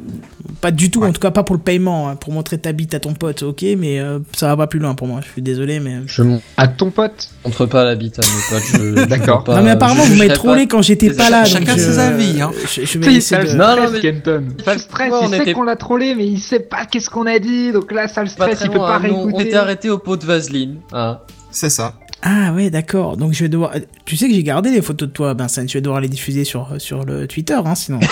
Pas 0.61 0.71
du 0.71 0.91
tout, 0.91 1.03
en 1.05 1.13
tout 1.13 1.21
cas 1.21 1.31
pas 1.31 1.43
pour 1.43 1.57
le 1.57 1.61
paiement. 1.63 2.09
hein. 2.09 2.17
Pour 2.17 2.33
montrer 2.33 2.59
ta 2.59 2.73
bite 2.73 2.95
à 2.95 3.01
ton 3.01 3.13
pote, 3.15 3.43
ok, 3.43 3.63
mais 3.79 4.01
euh, 4.01 4.19
ça 4.35 4.49
va 4.49 4.57
pas 4.57 4.67
plus 4.67 4.79
loin 4.79 4.95
pour 4.95 5.07
moi. 5.07 5.21
Je 5.27 5.31
suis 5.31 5.43
désolé, 5.43 5.81
mais. 5.81 5.97
Je 6.07 6.23
À 6.57 6.69
ton 6.69 6.91
pote? 6.91 7.29
Montre 7.45 7.67
pas 7.67 7.85
la 7.85 7.95
bite 7.95 8.19
à 8.19 8.23
mes 8.23 8.59
potes. 8.95 9.09
D'accord. 9.09 9.45
non 9.49 9.63
mais 9.63 9.71
apparemment 9.71 10.05
je 10.05 10.13
vous 10.13 10.17
m'avez 10.19 10.33
trollé 10.33 10.67
quand 10.67 10.83
j'étais 10.83 11.11
pas 11.11 11.31
là. 11.31 11.45
Chacun 11.45 11.73
donc, 11.73 11.81
ses 11.81 11.99
euh, 11.99 12.09
avis, 12.09 12.41
hein. 12.41 12.51
Je, 12.73 12.85
je 12.85 12.99
vais 12.99 13.55
Non, 13.55 13.77
non, 13.77 13.91
mais- 13.93 14.01
Kenton. 14.01 14.45
Ça 14.65 14.75
le 14.75 14.79
stresse, 14.81 15.09
Pourquoi 15.11 15.29
il 15.31 15.35
on 15.41 15.45
sait 15.45 15.53
qu'on 15.53 15.63
l'a 15.63 15.77
trollé, 15.77 16.15
mais 16.15 16.27
il 16.27 16.39
sait 16.39 16.61
pas 16.61 16.87
qu'est-ce 16.87 17.11
qu'on 17.11 17.27
a 17.27 17.39
dit, 17.39 17.73
donc 17.73 17.93
là, 17.93 18.09
ça 18.09 18.23
le 18.23 18.29
très 18.31 18.53
il 18.65 18.71
peut 18.71 18.79
pas 18.79 18.97
hein, 18.97 19.01
nous, 19.05 19.15
On 19.15 19.25
réécouter. 19.25 19.47
était 19.49 19.57
arrêté 19.57 19.91
au 19.91 19.99
pot 19.99 20.17
de 20.17 20.25
vaseline. 20.25 20.70
Hein. 20.93 21.19
C'est 21.51 21.71
ça. 21.71 21.95
Ah 22.23 22.53
ouais 22.53 22.71
d'accord. 22.71 23.17
Donc 23.17 23.33
je 23.33 23.43
vais 23.45 23.49
devoir. 23.49 23.73
Tu 24.05 24.17
sais 24.17 24.29
que 24.29 24.35
j'ai 24.35 24.43
gardé 24.43 24.71
les 24.71 24.83
photos 24.83 25.09
de 25.09 25.13
toi, 25.13 25.33
Vincent. 25.35 25.67
Je 25.67 25.75
vais 25.75 25.81
devoir 25.81 26.01
les 26.01 26.09
diffuser 26.09 26.45
sur 26.45 26.75
sur 26.79 27.05
le 27.05 27.27
Twitter, 27.27 27.59
hein, 27.65 27.75
sinon. 27.75 28.01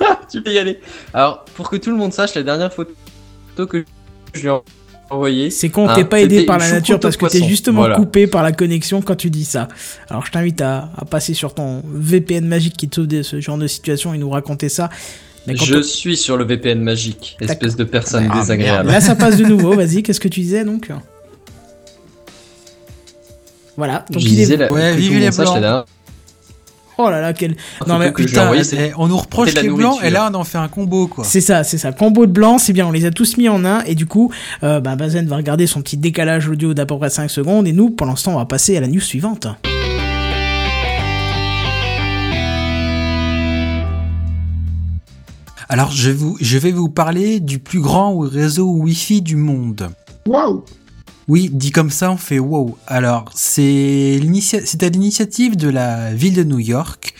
tu 0.30 0.42
peux 0.42 0.52
y 0.52 0.58
aller. 0.58 0.80
Alors, 1.14 1.44
pour 1.56 1.70
que 1.70 1.76
tout 1.76 1.90
le 1.90 1.96
monde 1.96 2.12
sache, 2.12 2.34
la 2.34 2.42
dernière 2.42 2.72
photo 2.72 2.92
que 3.66 3.84
je 4.34 4.40
lui 4.42 4.48
ai 4.48 4.52
envoyée. 5.10 5.50
C'est 5.50 5.70
con, 5.70 5.86
Ah, 5.88 5.94
t'es 5.96 6.04
pas 6.04 6.20
aidé 6.20 6.44
par 6.46 6.58
la 6.58 6.70
nature 6.70 7.00
parce 7.00 7.16
que 7.16 7.26
t'es 7.26 7.42
justement 7.42 7.80
Voilà. 7.80 7.96
coupé 7.96 8.26
par 8.26 8.42
la 8.42 8.52
connexion 8.52 9.00
quand 9.02 9.16
tu 9.16 9.30
dis 9.30 9.44
ça. 9.44 9.66
Alors 10.08 10.24
je 10.26 10.30
t'invite 10.30 10.60
à, 10.60 10.90
à 10.96 11.04
passer 11.04 11.34
sur 11.34 11.54
ton 11.54 11.82
VPN 11.86 12.46
magique 12.46 12.76
qui 12.76 12.88
te 12.88 12.96
sauve 12.96 13.06
de 13.08 13.22
ce 13.22 13.40
genre 13.40 13.58
de 13.58 13.66
situation 13.66 14.14
et 14.14 14.18
nous 14.18 14.30
raconter 14.30 14.68
ça. 14.68 14.90
Mais 15.46 15.54
quand 15.54 15.64
Je 15.64 15.76
on- 15.78 15.82
suis 15.82 16.16
sur 16.16 16.36
le 16.36 16.44
VPN 16.44 16.80
magique, 16.80 17.36
espèce 17.40 17.74
de 17.74 17.84
personne 17.84 18.28
Ah, 18.30 18.38
désagréable. 18.38 18.90
Là 18.90 19.00
ça 19.00 19.16
passe 19.16 19.38
de 19.38 19.46
nouveau. 19.46 19.72
Vas-y, 19.76 20.02
qu'est-ce 20.02 20.20
que 20.20 20.28
tu 20.28 20.40
disais 20.40 20.64
donc? 20.64 20.90
Voilà. 23.78 24.04
Donc 24.10 24.22
il 24.24 24.40
est... 24.40 24.56
la... 24.56 24.72
ouais, 24.72 24.96
les 24.96 25.30
blancs. 25.30 25.86
Oh 27.00 27.08
là 27.10 27.20
là, 27.20 27.32
quel. 27.32 27.54
Ah, 27.80 27.84
non 27.86 27.98
mais 27.98 28.10
putain, 28.10 28.50
on 28.96 29.06
nous 29.06 29.16
reproche 29.16 29.54
les 29.54 29.68
blancs 29.68 30.00
et 30.02 30.10
là 30.10 30.28
on 30.32 30.34
en 30.34 30.42
fait 30.42 30.58
un 30.58 30.66
combo 30.66 31.06
quoi. 31.06 31.22
C'est 31.22 31.40
ça, 31.40 31.62
c'est 31.62 31.78
ça. 31.78 31.92
Combo 31.92 32.26
de 32.26 32.32
blancs, 32.32 32.60
c'est 32.60 32.72
bien, 32.72 32.88
on 32.88 32.90
les 32.90 33.04
a 33.04 33.12
tous 33.12 33.36
mis 33.36 33.48
en 33.48 33.64
un 33.64 33.82
et 33.84 33.94
du 33.94 34.06
coup, 34.06 34.32
euh, 34.64 34.80
bah, 34.80 34.96
Bazen 34.96 35.28
va 35.28 35.36
regarder 35.36 35.68
son 35.68 35.80
petit 35.80 35.96
décalage 35.96 36.48
audio 36.48 36.74
d'à 36.74 36.86
peu 36.86 36.98
près 36.98 37.08
5 37.08 37.30
secondes 37.30 37.68
et 37.68 37.72
nous, 37.72 37.90
pour 37.90 38.08
l'instant, 38.08 38.34
on 38.34 38.38
va 38.38 38.46
passer 38.46 38.76
à 38.76 38.80
la 38.80 38.88
news 38.88 39.00
suivante. 39.00 39.46
Alors 45.68 45.92
je, 45.92 46.10
je 46.40 46.58
vais 46.58 46.72
vous 46.72 46.88
parler 46.88 47.38
du 47.38 47.60
plus 47.60 47.80
grand 47.80 48.18
réseau 48.18 48.72
Wi-Fi 48.72 49.22
du 49.22 49.36
monde. 49.36 49.88
Waouh 50.26 50.64
oui, 51.28 51.50
dit 51.52 51.70
comme 51.72 51.90
ça, 51.90 52.10
on 52.10 52.16
fait 52.16 52.38
wow. 52.38 52.78
Alors, 52.86 53.30
c'est 53.34 54.16
à 54.16 54.88
l'initiative 54.88 55.56
de 55.56 55.68
la 55.68 56.14
ville 56.14 56.34
de 56.34 56.44
New 56.44 56.58
York 56.58 57.14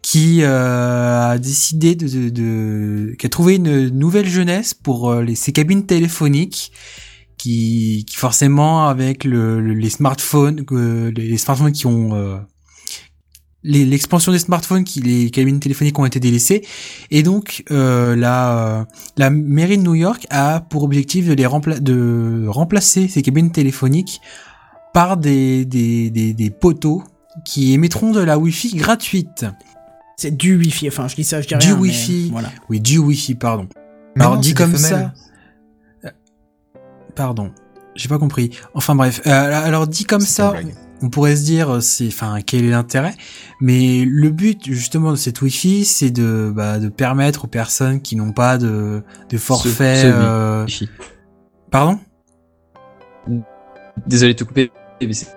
qui 0.00 0.42
euh, 0.42 1.30
a 1.32 1.38
décidé 1.38 1.94
de, 1.96 2.28
de, 2.30 3.14
qui 3.18 3.26
a 3.26 3.28
trouvé 3.28 3.56
une 3.56 3.88
nouvelle 3.88 4.28
jeunesse 4.28 4.74
pour 4.74 5.10
euh, 5.10 5.22
les, 5.22 5.34
ces 5.34 5.52
cabines 5.52 5.84
téléphoniques 5.86 6.72
qui, 7.36 8.04
qui 8.08 8.16
forcément 8.16 8.88
avec 8.88 9.24
le, 9.24 9.60
le- 9.60 9.74
les 9.74 9.90
smartphones, 9.90 10.64
les, 11.14 11.36
smartphones 11.36 11.72
qui 11.72 11.86
ont 11.86 12.14
euh, 12.14 12.38
l'expansion 13.70 14.32
des 14.32 14.38
smartphones, 14.38 14.84
qui 14.84 15.00
les 15.00 15.30
cabines 15.30 15.60
téléphoniques 15.60 15.98
ont 15.98 16.04
été 16.06 16.18
délaissées, 16.20 16.64
et 17.10 17.22
donc 17.22 17.64
euh, 17.70 18.16
la 18.16 18.86
la 19.16 19.30
mairie 19.30 19.76
de 19.78 19.82
New 19.82 19.94
York 19.94 20.26
a 20.30 20.60
pour 20.60 20.82
objectif 20.84 21.26
de 21.28 21.34
les 21.34 21.44
rempla- 21.46 21.78
de 21.80 22.46
remplacer 22.48 23.08
ces 23.08 23.20
cabines 23.22 23.52
téléphoniques 23.52 24.20
par 24.94 25.16
des 25.18 25.64
des, 25.64 26.10
des, 26.10 26.32
des 26.32 26.50
poteaux 26.50 27.02
qui 27.44 27.72
émettront 27.74 28.10
de 28.12 28.20
la 28.20 28.38
Wi-Fi 28.38 28.74
gratuite. 28.76 29.44
C'est 30.16 30.36
du 30.36 30.56
Wi-Fi, 30.56 30.88
enfin 30.88 31.06
je 31.06 31.14
dis 31.14 31.24
ça, 31.24 31.40
je 31.42 31.46
dis 31.48 31.54
Du 31.58 31.66
rien. 31.68 31.74
mais 31.76 31.80
Wi-Fi. 31.82 32.28
Voilà. 32.32 32.50
Oui, 32.68 32.80
du 32.80 32.98
Wi-Fi, 32.98 33.34
pardon. 33.34 33.68
Mais 34.16 34.22
Alors 34.22 34.34
non, 34.36 34.40
dit 34.40 34.54
comme 34.54 34.76
ça. 34.76 35.12
Euh, 36.04 36.10
Pardon, 37.14 37.50
j'ai 37.94 38.08
pas 38.08 38.18
compris. 38.18 38.50
Enfin 38.74 38.94
bref, 38.94 39.20
euh, 39.26 39.30
alors 39.30 39.86
dit 39.86 40.04
comme 40.04 40.20
ça, 40.22 40.50
blague. 40.52 40.74
On 41.02 41.10
pourrait 41.10 41.36
se 41.36 41.44
dire, 41.44 41.70
euh, 41.70 41.80
c'est, 41.80 42.08
enfin, 42.08 42.38
quel 42.44 42.64
est 42.64 42.70
l'intérêt? 42.70 43.14
Mais 43.60 44.04
le 44.06 44.30
but 44.30 44.64
justement 44.66 45.10
de 45.12 45.16
cette 45.16 45.40
Wi-Fi, 45.40 45.84
c'est 45.84 46.10
de, 46.10 46.52
bah, 46.54 46.78
de 46.78 46.88
permettre 46.88 47.44
aux 47.44 47.48
personnes 47.48 48.00
qui 48.00 48.16
n'ont 48.16 48.32
pas 48.32 48.58
de, 48.58 49.02
de 49.28 49.38
forfait. 49.38 50.02
ce 50.02 50.06
euh, 50.06 50.64
Wi-Fi. 50.64 50.88
Pardon? 51.70 51.98
Désolé 54.06 54.34
de 54.34 54.38
te 54.38 54.44
couper, 54.44 54.70
mais 55.00 55.12
c'est 55.12 55.28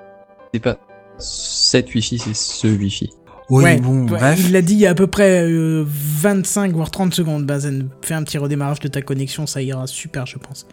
c'est 0.53 0.59
pas 0.59 0.77
cette 1.17 1.93
Wi-Fi, 1.93 2.17
c'est 2.19 2.35
ce 2.35 2.67
Wi-Fi. 2.67 3.09
Oui, 3.49 3.63
Ouais, 3.63 3.79
bon, 3.79 4.03
ouais, 4.03 4.07
bref. 4.07 4.39
Il 4.45 4.53
l'a 4.53 4.61
dit 4.61 4.73
il 4.73 4.79
y 4.79 4.85
a 4.85 4.91
à 4.91 4.95
peu 4.95 5.07
près 5.07 5.43
euh, 5.43 5.83
25 5.85 6.71
voire 6.73 6.89
30 6.89 7.13
secondes, 7.13 7.45
Bazen. 7.45 7.89
Fais 8.01 8.13
un 8.13 8.23
petit 8.23 8.37
redémarrage 8.37 8.79
de 8.79 8.87
ta 8.87 9.01
connexion, 9.01 9.45
ça 9.45 9.61
ira 9.61 9.87
super, 9.87 10.25
je 10.25 10.37
pense. 10.37 10.67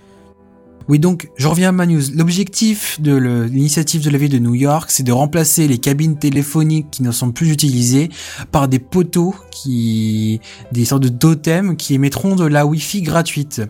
Oui, 0.88 0.98
donc, 0.98 1.28
je 1.36 1.46
reviens 1.46 1.68
à 1.68 1.72
ma 1.72 1.84
news. 1.84 2.00
L'objectif 2.14 2.98
de 2.98 3.14
l'initiative 3.14 4.02
de 4.02 4.08
la 4.08 4.16
ville 4.16 4.30
de 4.30 4.38
New 4.38 4.54
York, 4.54 4.90
c'est 4.90 5.02
de 5.02 5.12
remplacer 5.12 5.68
les 5.68 5.76
cabines 5.76 6.18
téléphoniques 6.18 6.90
qui 6.90 7.02
ne 7.02 7.12
sont 7.12 7.30
plus 7.30 7.50
utilisées 7.50 8.08
par 8.52 8.68
des 8.68 8.78
poteaux 8.78 9.34
qui, 9.50 10.40
des 10.72 10.86
sortes 10.86 11.02
de 11.02 11.10
totems 11.10 11.76
qui 11.76 11.92
émettront 11.92 12.36
de 12.36 12.46
la 12.46 12.64
Wi-Fi 12.64 13.02
gratuite. 13.02 13.60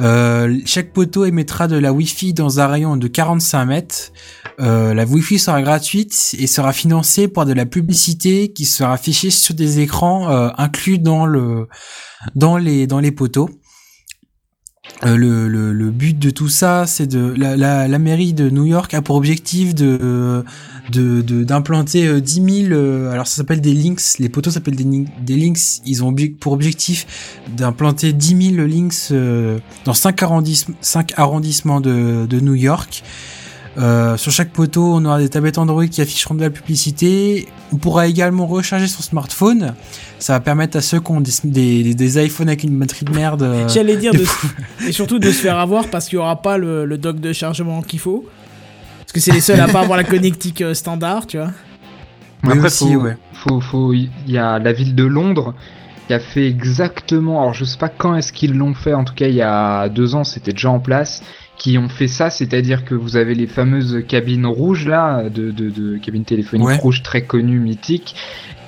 Euh, 0.00 0.58
chaque 0.64 0.92
poteau 0.92 1.24
émettra 1.24 1.68
de 1.68 1.76
la 1.76 1.92
Wi-Fi 1.92 2.34
dans 2.34 2.58
un 2.58 2.66
rayon 2.66 2.96
de 2.96 3.06
45 3.06 3.64
mètres. 3.64 4.12
Euh, 4.58 4.94
la 4.94 5.04
Wi-Fi 5.04 5.38
sera 5.38 5.62
gratuite 5.62 6.34
et 6.38 6.48
sera 6.48 6.72
financée 6.72 7.28
par 7.28 7.46
de 7.46 7.52
la 7.52 7.66
publicité 7.66 8.52
qui 8.52 8.64
sera 8.64 8.94
affichée 8.94 9.30
sur 9.30 9.54
des 9.54 9.78
écrans 9.78 10.28
euh, 10.30 10.50
inclus 10.58 10.98
dans 10.98 11.24
le 11.24 11.68
dans 12.34 12.56
les 12.56 12.88
dans 12.88 12.98
les 12.98 13.12
poteaux. 13.12 13.48
Euh, 15.04 15.16
le, 15.16 15.46
le, 15.48 15.72
le 15.72 15.90
but 15.90 16.18
de 16.18 16.30
tout 16.30 16.48
ça, 16.48 16.84
c'est 16.88 17.06
de 17.06 17.32
la, 17.36 17.56
la, 17.56 17.86
la 17.86 17.98
mairie 18.00 18.32
de 18.32 18.50
New 18.50 18.64
York 18.64 18.92
a 18.94 19.00
pour 19.02 19.14
objectif 19.14 19.72
de 19.74 20.44
de 20.90 21.22
de- 21.22 21.44
d'implanter 21.44 22.06
euh, 22.08 22.20
10 22.20 22.64
000 22.64 22.72
euh, 22.72 23.12
alors 23.12 23.26
ça 23.28 23.36
s'appelle 23.36 23.60
des 23.60 23.74
links 23.74 24.00
les 24.18 24.28
poteaux 24.28 24.50
s'appellent 24.50 24.74
des, 24.74 25.04
des 25.22 25.36
links. 25.36 25.60
Ils 25.86 26.02
ont 26.02 26.12
pour 26.40 26.52
objectif 26.52 27.06
d'implanter 27.56 28.12
10 28.12 28.54
000 28.56 28.66
links 28.66 28.94
euh, 29.12 29.58
dans 29.84 29.94
5 29.94 30.20
arrondissements 30.22 30.74
5 30.80 31.12
arrondissements 31.16 31.80
de, 31.80 32.26
de 32.26 32.40
New 32.40 32.54
York 32.56 33.04
euh, 33.78 34.16
sur 34.16 34.32
chaque 34.32 34.50
poteau, 34.50 34.94
on 34.94 35.04
aura 35.04 35.18
des 35.18 35.28
tablettes 35.28 35.58
Android 35.58 35.86
qui 35.86 36.00
afficheront 36.02 36.34
de 36.34 36.40
la 36.40 36.50
publicité. 36.50 37.46
On 37.72 37.76
pourra 37.76 38.06
également 38.08 38.46
recharger 38.46 38.88
son 38.88 39.02
smartphone. 39.02 39.74
Ça 40.18 40.32
va 40.34 40.40
permettre 40.40 40.76
à 40.76 40.80
ceux 40.80 41.00
qui 41.00 41.10
ont 41.12 41.20
des, 41.20 41.32
des, 41.44 41.94
des 41.94 42.24
iPhones 42.26 42.48
avec 42.48 42.64
une 42.64 42.78
batterie 42.78 43.04
de 43.04 43.12
merde. 43.14 43.42
euh, 43.42 43.68
J'allais 43.68 43.96
dire, 43.96 44.12
de 44.12 44.24
et 44.88 44.92
surtout 44.92 45.18
de 45.18 45.30
se 45.30 45.40
faire 45.40 45.58
avoir 45.58 45.86
parce 45.88 46.08
qu'il 46.08 46.18
n'y 46.18 46.24
aura 46.24 46.42
pas 46.42 46.58
le, 46.58 46.84
le 46.84 46.98
dock 46.98 47.20
de 47.20 47.32
chargement 47.32 47.82
qu'il 47.82 48.00
faut. 48.00 48.24
Parce 49.00 49.12
que 49.12 49.20
c'est 49.20 49.32
les 49.32 49.40
seuls 49.40 49.60
à 49.60 49.68
pas 49.68 49.80
avoir 49.80 49.96
la 49.96 50.04
connectique 50.04 50.60
euh, 50.60 50.74
standard, 50.74 51.26
tu 51.26 51.38
vois. 51.38 51.50
Oui, 52.44 52.52
Après, 52.52 52.66
aussi, 52.66 52.92
faut, 52.92 53.00
ouais. 53.00 53.16
faut, 53.32 53.60
faut, 53.60 53.92
il 53.92 54.10
y 54.26 54.38
a 54.38 54.58
la 54.58 54.72
ville 54.72 54.94
de 54.94 55.04
Londres 55.04 55.54
qui 56.06 56.14
a 56.14 56.20
fait 56.20 56.46
exactement, 56.46 57.40
alors 57.40 57.52
je 57.52 57.64
sais 57.64 57.76
pas 57.76 57.88
quand 57.90 58.14
est-ce 58.16 58.32
qu'ils 58.32 58.56
l'ont 58.56 58.74
fait, 58.74 58.94
en 58.94 59.04
tout 59.04 59.12
cas 59.14 59.26
il 59.26 59.34
y 59.34 59.42
a 59.42 59.90
deux 59.90 60.14
ans 60.14 60.24
c'était 60.24 60.52
déjà 60.52 60.70
en 60.70 60.78
place, 60.80 61.22
qui 61.58 61.76
ont 61.76 61.88
fait 61.88 62.08
ça, 62.08 62.30
c'est-à-dire 62.30 62.84
que 62.84 62.94
vous 62.94 63.16
avez 63.16 63.34
les 63.34 63.46
fameuses 63.48 64.04
cabines 64.06 64.46
rouges 64.46 64.86
là, 64.86 65.28
de, 65.28 65.50
de, 65.50 65.70
de 65.70 65.98
cabines 65.98 66.24
téléphoniques 66.24 66.66
Ouais. 66.68 66.76
rouges 66.78 67.02
très 67.02 67.22
connues, 67.22 67.58
mythiques, 67.58 68.14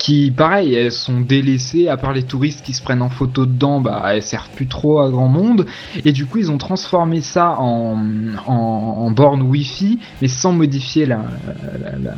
qui 0.00 0.30
pareil, 0.30 0.74
elles 0.74 0.92
sont 0.92 1.20
délaissées, 1.20 1.88
à 1.88 1.96
part 1.98 2.14
les 2.14 2.22
touristes 2.22 2.64
qui 2.64 2.72
se 2.72 2.82
prennent 2.82 3.02
en 3.02 3.10
photo 3.10 3.44
dedans, 3.44 3.80
bah 3.80 4.02
elles 4.08 4.22
servent 4.22 4.48
plus 4.56 4.66
trop 4.66 5.00
à 5.00 5.10
grand 5.10 5.28
monde, 5.28 5.66
et 6.04 6.12
du 6.12 6.24
coup 6.26 6.38
ils 6.38 6.50
ont 6.50 6.58
transformé 6.58 7.20
ça 7.20 7.56
en, 7.58 7.98
en, 8.46 8.52
en 8.52 9.10
borne 9.10 9.42
Wi-Fi, 9.42 9.98
mais 10.22 10.28
sans 10.28 10.52
modifier 10.52 11.04
la, 11.04 11.20
la, 11.80 11.98
la, 11.98 12.14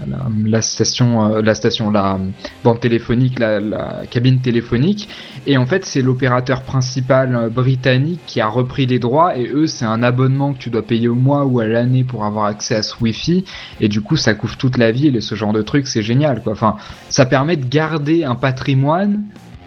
la, 0.47 0.63
station, 0.63 1.25
euh, 1.27 1.43
la 1.43 1.55
station, 1.55 1.91
la 1.91 2.19
bande 2.63 2.79
téléphonique, 2.81 3.39
la, 3.41 3.59
la 3.59 4.03
cabine 4.09 4.41
téléphonique. 4.41 5.09
Et 5.47 5.57
en 5.57 5.67
fait, 5.67 5.85
c'est 5.85 6.03
l'opérateur 6.03 6.63
principal 6.63 7.35
euh, 7.35 7.49
britannique 7.49 8.21
qui 8.27 8.41
a 8.41 8.47
repris 8.47 8.87
les 8.87 9.01
droits. 9.01 9.37
Et 9.37 9.49
eux, 9.53 9.67
c'est 9.67 9.85
un 9.85 10.03
abonnement 10.03 10.53
que 10.53 10.59
tu 10.59 10.71
dois 10.71 10.83
payer 10.83 11.09
au 11.09 11.17
mois 11.17 11.45
ou 11.45 11.59
à 11.59 11.67
l'année 11.67 12.05
pour 12.05 12.25
avoir 12.25 12.45
accès 12.45 12.77
à 12.77 12.83
ce 12.83 12.95
Wi-Fi. 13.01 13.45
Et 13.81 13.89
du 13.89 14.01
coup, 14.01 14.17
ça 14.17 14.35
couvre 14.35 14.57
toute 14.57 14.79
la 14.79 14.93
ville. 14.93 15.17
Et 15.17 15.21
ce 15.21 15.35
genre 15.35 15.53
de 15.53 15.63
truc, 15.63 15.89
c'est 15.89 16.03
génial, 16.03 16.43
quoi. 16.43 16.53
Enfin, 16.53 16.77
ça 17.09 17.27
permet 17.27 17.57
de 17.57 17.65
garder 17.73 18.25
un 18.25 18.35
patrimoine 18.35 19.25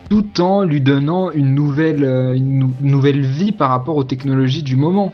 tout 0.09 0.39
en 0.39 0.63
lui 0.63 0.81
donnant 0.81 1.31
une 1.31 1.55
nouvelle, 1.55 2.03
euh, 2.03 2.37
nouvelle 2.39 3.25
vie 3.25 3.51
par 3.51 3.71
rapport 3.71 3.95
aux 3.97 4.03
technologies 4.03 4.61
du 4.61 4.75
moment. 4.75 5.11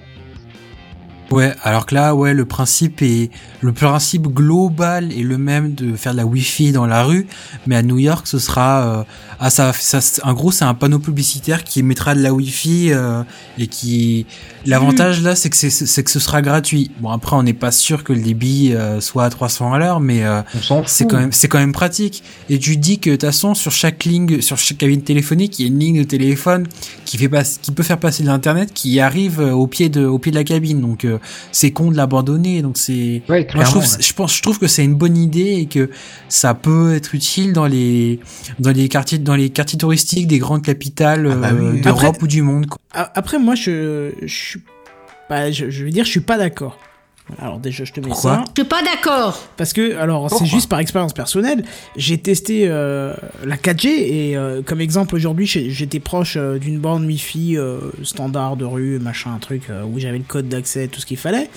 Ouais, 1.31 1.53
alors 1.63 1.85
que 1.85 1.95
là, 1.95 2.13
ouais, 2.13 2.33
le 2.33 2.43
principe 2.43 3.01
est 3.01 3.31
le 3.61 3.71
principe 3.71 4.27
global 4.27 5.13
est 5.13 5.23
le 5.23 5.37
même 5.37 5.73
de 5.73 5.95
faire 5.95 6.11
de 6.11 6.17
la 6.17 6.25
Wi-Fi 6.25 6.73
dans 6.73 6.85
la 6.85 7.03
rue, 7.03 7.25
mais 7.67 7.77
à 7.77 7.83
New 7.83 7.97
York, 7.97 8.27
ce 8.27 8.37
sera 8.37 8.81
euh, 8.81 9.03
ah 9.43 9.49
ça, 9.49 9.73
ça 9.73 9.99
en 10.23 10.33
gros, 10.33 10.51
c'est 10.51 10.65
un 10.65 10.75
panneau 10.75 10.99
publicitaire 10.99 11.63
qui 11.63 11.79
émettra 11.79 12.13
de 12.13 12.21
la 12.21 12.31
Wi-Fi 12.31 12.91
euh, 12.91 13.23
et 13.57 13.65
qui 13.65 14.27
l'avantage 14.67 15.23
là, 15.23 15.35
c'est 15.35 15.49
que 15.49 15.55
c'est 15.57 16.03
que 16.03 16.11
ce 16.11 16.19
sera 16.19 16.43
gratuit. 16.43 16.91
Bon 16.99 17.09
après, 17.09 17.35
on 17.35 17.41
n'est 17.41 17.53
pas 17.53 17.71
sûr 17.71 18.03
que 18.03 18.13
le 18.13 18.21
débit 18.21 18.73
euh, 18.73 19.01
soit 19.01 19.25
à 19.25 19.29
300 19.31 19.73
à 19.73 19.79
l'heure, 19.79 19.99
mais 19.99 20.23
euh, 20.23 20.43
c'est 20.85 21.07
quand 21.07 21.17
même 21.17 21.31
c'est 21.31 21.47
quand 21.47 21.57
même 21.57 21.71
pratique. 21.71 22.23
Et 22.49 22.59
tu 22.59 22.77
dis 22.77 22.99
que 22.99 23.09
de 23.09 23.15
toute 23.15 23.25
façon 23.25 23.55
sur 23.55 23.71
chaque 23.71 24.03
ligne, 24.05 24.41
sur 24.41 24.59
chaque 24.59 24.77
cabine 24.77 25.01
téléphonique, 25.01 25.57
il 25.57 25.63
y 25.63 25.65
a 25.65 25.71
une 25.71 25.79
ligne 25.79 25.97
de 25.99 26.07
téléphone 26.07 26.67
qui 27.05 27.17
fait 27.17 27.29
pas, 27.29 27.43
qui 27.43 27.71
peut 27.71 27.83
faire 27.83 27.99
passer 27.99 28.23
de 28.23 28.27
l'internet, 28.27 28.71
qui 28.73 28.99
arrive 28.99 29.41
euh, 29.41 29.51
au 29.51 29.67
pied 29.67 29.89
de 29.89 30.05
au 30.05 30.19
pied 30.19 30.31
de 30.31 30.37
la 30.37 30.43
cabine. 30.43 30.81
Donc 30.81 31.03
euh, 31.03 31.17
c'est 31.51 31.71
con 31.71 31.91
de 31.91 31.97
l'abandonner. 31.97 32.61
Donc 32.61 32.77
c'est 32.77 33.23
Ouais, 33.27 33.47
je 33.53 33.61
trouve, 33.63 33.83
ouais. 33.83 33.97
je 33.99 34.13
pense, 34.13 34.37
je 34.37 34.41
trouve 34.41 34.59
que 34.59 34.67
c'est 34.67 34.83
une 34.83 34.95
bonne 34.95 35.17
idée 35.17 35.55
et 35.59 35.65
que 35.65 35.89
ça 36.29 36.53
peut 36.53 36.93
être 36.93 37.15
utile 37.15 37.53
dans 37.53 37.65
les 37.67 38.19
dans 38.59 38.71
les 38.71 38.87
quartiers 38.87 39.17
dans 39.31 39.37
les 39.37 39.49
quartiers 39.49 39.77
touristiques 39.77 40.27
des 40.27 40.39
grandes 40.39 40.61
capitales 40.63 41.27
Ah 41.31 41.35
bah 41.35 41.49
euh, 41.53 41.71
oui. 41.73 41.81
d'Europe 41.81 42.03
Après- 42.15 42.23
ou 42.23 42.27
du 42.27 42.41
monde. 42.41 42.65
quoi. 42.67 42.79
Après, 42.93 43.39
moi, 43.39 43.55
je, 43.55 44.11
je 44.21 44.27
suis 44.35 44.61
pas, 45.29 45.49
je, 45.51 45.69
je 45.69 45.85
vais 45.85 45.91
dire, 45.91 46.03
je 46.03 46.09
suis 46.09 46.19
pas 46.19 46.37
d'accord. 46.37 46.77
Alors 47.39 47.59
déjà, 47.59 47.85
je 47.85 47.93
te 47.93 48.01
mets 48.01 48.07
Pourquoi 48.09 48.33
ça. 48.37 48.43
Je 48.57 48.61
suis 48.61 48.67
pas 48.69 48.81
d'accord. 48.83 49.41
Parce 49.55 49.71
que, 49.71 49.95
alors, 49.95 50.29
c'est 50.29 50.45
juste 50.45 50.67
par 50.67 50.79
expérience 50.79 51.13
personnelle, 51.13 51.63
j'ai 51.95 52.17
testé 52.17 52.63
euh, 52.67 53.13
la 53.45 53.55
4G 53.55 53.87
et 53.87 54.35
euh, 54.35 54.61
comme 54.63 54.81
exemple 54.81 55.15
aujourd'hui, 55.15 55.47
j'étais 55.47 56.01
proche 56.01 56.35
euh, 56.35 56.59
d'une 56.59 56.79
borne 56.79 57.05
Wi-Fi 57.05 57.57
euh, 57.57 57.79
standard 58.03 58.57
de 58.57 58.65
rue, 58.65 58.99
machin, 58.99 59.31
un 59.33 59.39
truc 59.39 59.63
euh, 59.69 59.83
où 59.85 59.97
j'avais 59.97 60.17
le 60.17 60.25
code 60.27 60.49
d'accès, 60.49 60.89
tout 60.89 60.99
ce 60.99 61.05
qu'il 61.05 61.15
fallait. 61.17 61.49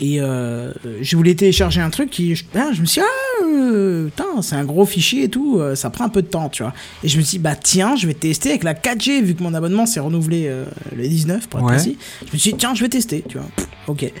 Et 0.00 0.20
euh, 0.20 0.72
je 1.00 1.16
voulais 1.16 1.34
télécharger 1.34 1.80
un 1.80 1.90
truc 1.90 2.10
qui, 2.10 2.36
je, 2.36 2.44
ah, 2.54 2.70
je 2.72 2.80
me 2.80 2.86
suis 2.86 3.00
dit, 3.00 3.06
ah, 3.06 3.44
euh, 3.44 4.06
putain, 4.06 4.42
c'est 4.42 4.54
un 4.54 4.64
gros 4.64 4.86
fichier 4.86 5.24
et 5.24 5.28
tout, 5.28 5.58
euh, 5.58 5.74
ça 5.74 5.90
prend 5.90 6.04
un 6.04 6.08
peu 6.08 6.22
de 6.22 6.28
temps, 6.28 6.48
tu 6.48 6.62
vois. 6.62 6.72
Et 7.02 7.08
je 7.08 7.18
me 7.18 7.22
suis 7.22 7.38
dit, 7.38 7.42
bah 7.42 7.56
tiens, 7.56 7.96
je 7.96 8.06
vais 8.06 8.14
tester 8.14 8.50
avec 8.50 8.62
la 8.62 8.74
4G, 8.74 9.22
vu 9.22 9.34
que 9.34 9.42
mon 9.42 9.54
abonnement 9.54 9.86
s'est 9.86 9.98
renouvelé 10.00 10.48
le 10.96 11.08
19, 11.08 11.48
pour 11.48 11.58
être 11.60 11.66
Ouais. 11.66 11.72
précis. 11.74 11.98
Je 12.26 12.32
me 12.32 12.38
suis 12.38 12.52
dit, 12.52 12.56
tiens, 12.58 12.74
je 12.74 12.82
vais 12.82 12.88
tester, 12.88 13.24
tu 13.28 13.38
vois. 13.38 13.48
Pff, 13.56 13.66
ok. 13.88 14.12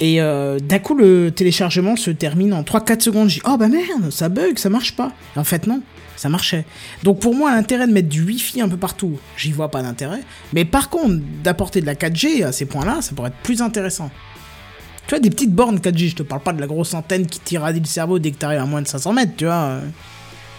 Et 0.00 0.16
d'un 0.18 0.78
coup, 0.80 0.96
le 0.96 1.30
téléchargement 1.30 1.94
se 1.94 2.10
termine 2.10 2.52
en 2.52 2.62
3-4 2.64 3.00
secondes. 3.02 3.28
Je 3.28 3.34
dis, 3.36 3.42
oh 3.44 3.56
bah 3.56 3.68
merde, 3.68 4.10
ça 4.10 4.28
bug, 4.28 4.58
ça 4.58 4.68
marche 4.68 4.96
pas. 4.96 5.12
Et 5.36 5.38
en 5.38 5.44
fait, 5.44 5.68
non, 5.68 5.80
ça 6.16 6.28
marchait. 6.28 6.64
Donc 7.04 7.20
pour 7.20 7.36
moi, 7.36 7.52
l'intérêt 7.54 7.86
de 7.86 7.92
mettre 7.92 8.08
du 8.08 8.22
Wi-Fi 8.24 8.62
un 8.62 8.68
peu 8.68 8.76
partout, 8.76 9.16
j'y 9.36 9.52
vois 9.52 9.70
pas 9.70 9.80
d'intérêt. 9.82 10.20
Mais 10.54 10.64
par 10.64 10.90
contre, 10.90 11.20
d'apporter 11.44 11.80
de 11.80 11.86
la 11.86 11.94
4G 11.94 12.42
à 12.44 12.50
ces 12.50 12.64
points-là, 12.64 13.00
ça 13.00 13.12
pourrait 13.14 13.28
être 13.28 13.36
plus 13.44 13.62
intéressant. 13.62 14.10
Tu 15.06 15.10
vois, 15.10 15.18
des 15.18 15.30
petites 15.30 15.52
bornes 15.54 15.78
4G, 15.78 16.08
je 16.10 16.16
te 16.16 16.22
parle 16.22 16.42
pas 16.42 16.52
de 16.52 16.60
la 16.60 16.66
grosse 16.66 16.94
antenne 16.94 17.26
qui 17.26 17.40
t'irradie 17.40 17.80
le 17.80 17.86
cerveau 17.86 18.18
dès 18.18 18.30
que 18.30 18.36
t'arrives 18.36 18.60
à 18.60 18.64
moins 18.66 18.82
de 18.82 18.86
500 18.88 19.12
mètres, 19.12 19.32
tu 19.36 19.44
vois. 19.44 19.54
euh. 19.54 19.80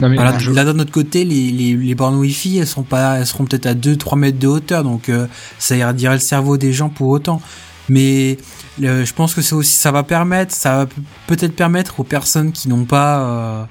Non, 0.01 0.09
mais 0.09 0.15
Voilà, 0.15 0.37
je- 0.39 0.51
Là, 0.51 0.65
d'un 0.65 0.77
autre 0.79 0.91
côté, 0.91 1.23
les, 1.23 1.51
les, 1.51 1.75
les 1.75 1.95
bornes 1.95 2.15
Wi-Fi, 2.15 2.57
elles, 2.57 2.67
sont 2.67 2.83
pas, 2.83 3.19
elles 3.19 3.27
seront 3.27 3.45
peut-être 3.45 3.65
à 3.67 3.73
2-3 3.73 4.17
mètres 4.17 4.39
de 4.39 4.47
hauteur, 4.47 4.83
donc 4.83 5.07
euh, 5.09 5.27
ça 5.59 5.75
irradierait 5.75 6.15
le 6.15 6.19
cerveau 6.19 6.57
des 6.57 6.73
gens 6.73 6.89
pour 6.89 7.09
autant. 7.09 7.41
Mais 7.89 8.37
euh, 8.83 9.05
je 9.05 9.13
pense 9.13 9.33
que 9.33 9.41
c'est 9.41 9.55
aussi, 9.55 9.73
ça 9.77 9.91
va 9.91 10.03
permettre, 10.03 10.53
ça 10.53 10.77
va 10.77 10.85
pe- 10.87 10.95
peut-être 11.27 11.55
permettre 11.55 11.99
aux 11.99 12.03
personnes 12.03 12.51
qui 12.51 12.69
n'ont 12.69 12.85
pas, 12.85 13.19
euh, 13.19 13.63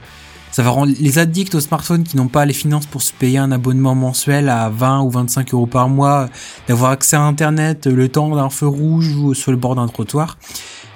ça 0.52 0.62
va 0.62 0.68
rendre 0.70 0.92
les 1.00 1.18
addicts 1.18 1.54
au 1.54 1.60
smartphone 1.60 2.04
qui 2.04 2.16
n'ont 2.18 2.28
pas 2.28 2.44
les 2.44 2.52
finances 2.52 2.84
pour 2.86 3.00
se 3.02 3.12
payer 3.14 3.38
un 3.38 3.50
abonnement 3.52 3.94
mensuel 3.94 4.48
à 4.50 4.68
20 4.68 5.00
ou 5.00 5.10
25 5.10 5.54
euros 5.54 5.66
par 5.66 5.88
mois, 5.88 6.28
d'avoir 6.68 6.90
accès 6.92 7.16
à 7.16 7.22
Internet 7.22 7.86
le 7.86 8.08
temps 8.08 8.28
d'un 8.36 8.50
feu 8.50 8.66
rouge 8.68 9.08
ou 9.16 9.32
sur 9.34 9.50
le 9.50 9.56
bord 9.56 9.74
d'un 9.74 9.88
trottoir. 9.88 10.36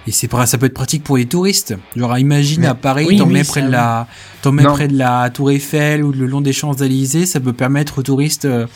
Et 0.07 0.13
c'est 0.13 0.29
ça 0.47 0.57
peut 0.59 0.67
être 0.67 0.75
pratique 0.75 1.03
pour 1.03 1.17
les 1.17 1.27
touristes. 1.27 1.75
Genre, 1.97 2.17
imagine 2.19 2.61
Mais- 2.63 2.67
à 2.69 2.75
Paris, 2.75 3.07
Oui, 3.09 3.17
t'en 3.17 3.27
oui, 3.27 3.33
mets 3.35 3.45
près 3.45 3.63
de 3.63 3.69
la, 3.71 4.07
t'en 4.43 4.53
mets 4.53 4.63
près 4.63 4.87
de 4.89 4.97
la 4.97 5.31
Tour 5.31 5.51
Eiffel 5.51 6.05
ou 6.05 6.13
le 6.13 6.27
long 6.27 6.41
des 6.41 6.53
Champs-Élysées, 6.53 7.27
ça 7.27 7.41
peut 7.41 7.53
permettre 7.53 7.99
aux 7.99 8.03
touristes, 8.03 8.45
euh, 8.45 8.67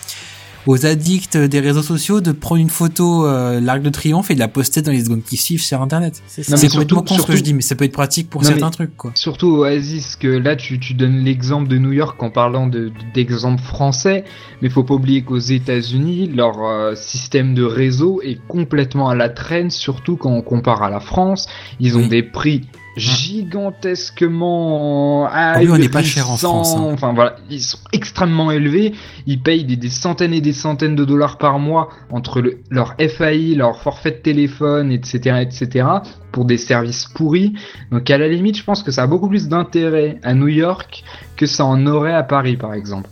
aux 0.66 0.84
addicts 0.86 1.36
des 1.36 1.60
réseaux 1.60 1.82
sociaux 1.82 2.20
de 2.20 2.32
prendre 2.32 2.60
une 2.60 2.70
photo 2.70 3.26
euh, 3.26 3.60
l'Arc 3.60 3.82
de 3.82 3.88
Triomphe 3.90 4.30
et 4.30 4.34
de 4.34 4.38
la 4.38 4.48
poster 4.48 4.82
dans 4.82 4.92
les 4.92 5.04
secondes 5.04 5.22
qui 5.24 5.36
suivent 5.36 5.62
sur 5.62 5.80
Internet. 5.80 6.22
C'est 6.26 6.44
complètement 6.68 7.02
con 7.02 7.18
ce 7.18 7.26
que 7.26 7.36
je 7.36 7.42
dis, 7.42 7.54
mais 7.54 7.62
ça 7.62 7.74
peut 7.76 7.84
être 7.84 7.92
pratique 7.92 8.28
pour 8.28 8.42
Non, 8.42 8.48
certains 8.48 8.70
trucs, 8.70 8.96
quoi. 8.96 9.12
Surtout 9.14 9.48
Oasis, 9.58 10.16
que 10.16 10.28
là 10.28 10.56
tu, 10.56 10.78
tu 10.78 10.94
donnes 10.94 11.24
l'exemple 11.24 11.68
de 11.68 11.78
New 11.78 11.92
York 11.92 12.22
en 12.22 12.30
parlant 12.30 12.66
de- 12.66 12.92
d'exemples 13.14 13.62
français, 13.62 14.24
mais 14.62 14.68
faut 14.68 14.84
pas 14.84 14.94
oublier 14.94 15.22
qu'aux 15.22 15.38
États-Unis, 15.38 16.28
leur 16.34 16.62
euh, 16.64 16.94
système 16.94 17.54
de 17.54 17.62
réseau 17.62 18.20
est 18.22 18.38
complètement 18.48 19.08
à 19.08 19.14
la 19.14 19.28
traîne, 19.28 19.70
surtout 19.70 20.16
quand 20.16 20.30
on 20.30 20.42
compare 20.42 20.82
à 20.82 20.90
la 20.90 21.00
France. 21.00 21.48
Ils 21.80 21.96
ont 21.96 22.00
Oui. 22.02 22.08
des 22.08 22.22
prix 22.22 22.62
gigantesquement 23.00 25.26
Ah 25.30 25.56
oui, 25.60 25.68
on 25.70 25.78
n'est 25.78 25.88
pas 25.88 26.02
cher 26.02 26.30
en. 26.30 26.36
France, 26.36 26.74
hein. 26.76 26.88
Enfin 26.92 27.12
voilà, 27.12 27.36
ils 27.50 27.62
sont 27.62 27.78
extrêmement 27.92 28.50
élevés. 28.50 28.94
Ils 29.26 29.40
payent 29.42 29.64
des, 29.64 29.76
des 29.76 29.88
centaines 29.90 30.32
et 30.34 30.40
des 30.40 30.52
centaines 30.52 30.96
de 30.96 31.04
dollars 31.04 31.38
par 31.38 31.58
mois 31.58 31.90
entre 32.10 32.40
le- 32.40 32.60
leur 32.70 32.94
FAI, 32.98 33.54
leur 33.54 33.80
forfait 33.82 34.10
de 34.12 34.16
téléphone, 34.16 34.92
etc., 34.92 35.42
etc., 35.42 35.86
pour 36.32 36.44
des 36.44 36.58
services 36.58 37.06
pourris. 37.14 37.54
Donc 37.90 38.08
à 38.10 38.18
la 38.18 38.28
limite, 38.28 38.56
je 38.56 38.64
pense 38.64 38.82
que 38.82 38.90
ça 38.92 39.02
a 39.02 39.06
beaucoup 39.06 39.28
plus 39.28 39.48
d'intérêt 39.48 40.18
à 40.22 40.34
New 40.34 40.48
York 40.48 41.02
que 41.36 41.46
ça 41.46 41.64
en 41.64 41.86
aurait 41.86 42.14
à 42.14 42.22
Paris, 42.22 42.56
par 42.56 42.74
exemple. 42.74 43.08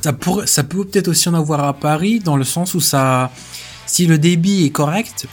Ça, 0.00 0.12
pourrait, 0.12 0.46
ça 0.46 0.62
peut 0.62 0.84
peut-être 0.84 1.08
aussi 1.08 1.28
en 1.28 1.34
avoir 1.34 1.64
à 1.64 1.72
Paris, 1.72 2.20
dans 2.20 2.36
le 2.36 2.44
sens 2.44 2.74
où 2.74 2.80
ça, 2.80 3.32
si 3.86 4.06
le 4.06 4.18
débit 4.18 4.64
est 4.66 4.70
correct, 4.70 5.26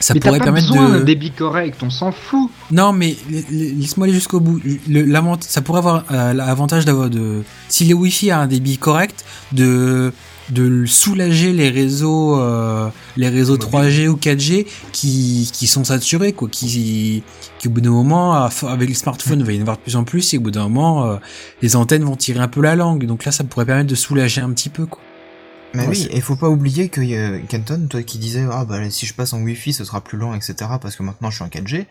ça 0.00 0.14
Mais 0.14 0.20
pourrait 0.20 0.38
pas 0.38 0.44
permettre 0.44 0.68
besoin 0.68 0.88
de. 0.90 0.98
d'un 0.98 1.04
débit 1.04 1.30
correct, 1.30 1.78
on 1.82 1.90
s'en 1.90 2.12
fout. 2.12 2.50
Non, 2.70 2.92
mais 2.92 3.16
laisse-moi 3.50 4.06
aller 4.06 4.14
jusqu'au 4.14 4.40
bout. 4.40 4.60
Le, 4.88 5.02
l'avant- 5.02 5.36
ça 5.40 5.60
pourrait 5.60 5.78
avoir 5.78 6.04
euh, 6.10 6.32
l'avantage 6.32 6.84
d'avoir 6.84 7.10
de, 7.10 7.42
si 7.68 7.84
le 7.84 7.94
Wi-Fi 7.94 8.30
a 8.30 8.40
un 8.40 8.46
débit 8.46 8.78
correct, 8.78 9.24
de 9.52 10.12
de 10.50 10.86
soulager 10.86 11.52
les 11.52 11.68
réseaux, 11.68 12.40
euh, 12.40 12.88
les 13.18 13.28
réseaux 13.28 13.58
3G 13.58 14.08
ou 14.08 14.16
4G 14.16 14.66
qui, 14.92 15.50
qui 15.52 15.66
sont 15.66 15.84
saturés, 15.84 16.32
quoi, 16.32 16.48
qui, 16.48 17.22
qui 17.58 17.68
au 17.68 17.70
bout 17.70 17.82
d'un 17.82 17.90
moment, 17.90 18.32
avec 18.66 18.88
les 18.88 18.94
smartphones, 18.94 19.40
il 19.40 19.44
va 19.44 19.52
y 19.52 19.58
en 19.58 19.60
avoir 19.60 19.76
de 19.76 19.82
plus 19.82 19.96
en 19.96 20.04
plus, 20.04 20.32
et 20.32 20.38
au 20.38 20.40
bout 20.40 20.50
d'un 20.50 20.62
moment, 20.62 21.04
euh, 21.04 21.16
les 21.60 21.76
antennes 21.76 22.02
vont 22.04 22.16
tirer 22.16 22.40
un 22.40 22.48
peu 22.48 22.62
la 22.62 22.76
langue. 22.76 23.04
Donc 23.04 23.26
là, 23.26 23.30
ça 23.32 23.44
pourrait 23.44 23.66
permettre 23.66 23.90
de 23.90 23.94
soulager 23.94 24.40
un 24.40 24.50
petit 24.52 24.70
peu, 24.70 24.86
quoi. 24.86 25.02
Mais 25.74 25.82
Ouais, 25.82 25.88
oui, 25.88 26.08
et 26.10 26.20
faut 26.20 26.36
pas 26.36 26.48
oublier 26.48 26.88
que 26.88 27.00
euh, 27.00 27.40
Kenton, 27.48 27.86
toi 27.88 28.02
qui 28.02 28.18
disais 28.18 28.46
ah 28.50 28.64
bah 28.64 28.78
si 28.90 29.04
je 29.06 29.14
passe 29.14 29.32
en 29.32 29.42
Wi-Fi 29.42 29.72
ce 29.72 29.84
sera 29.84 30.00
plus 30.00 30.16
lent 30.16 30.34
etc 30.34 30.54
parce 30.80 30.96
que 30.96 31.02
maintenant 31.02 31.30
je 31.30 31.36
suis 31.36 31.44
en 31.44 31.48
4G. 31.48 31.86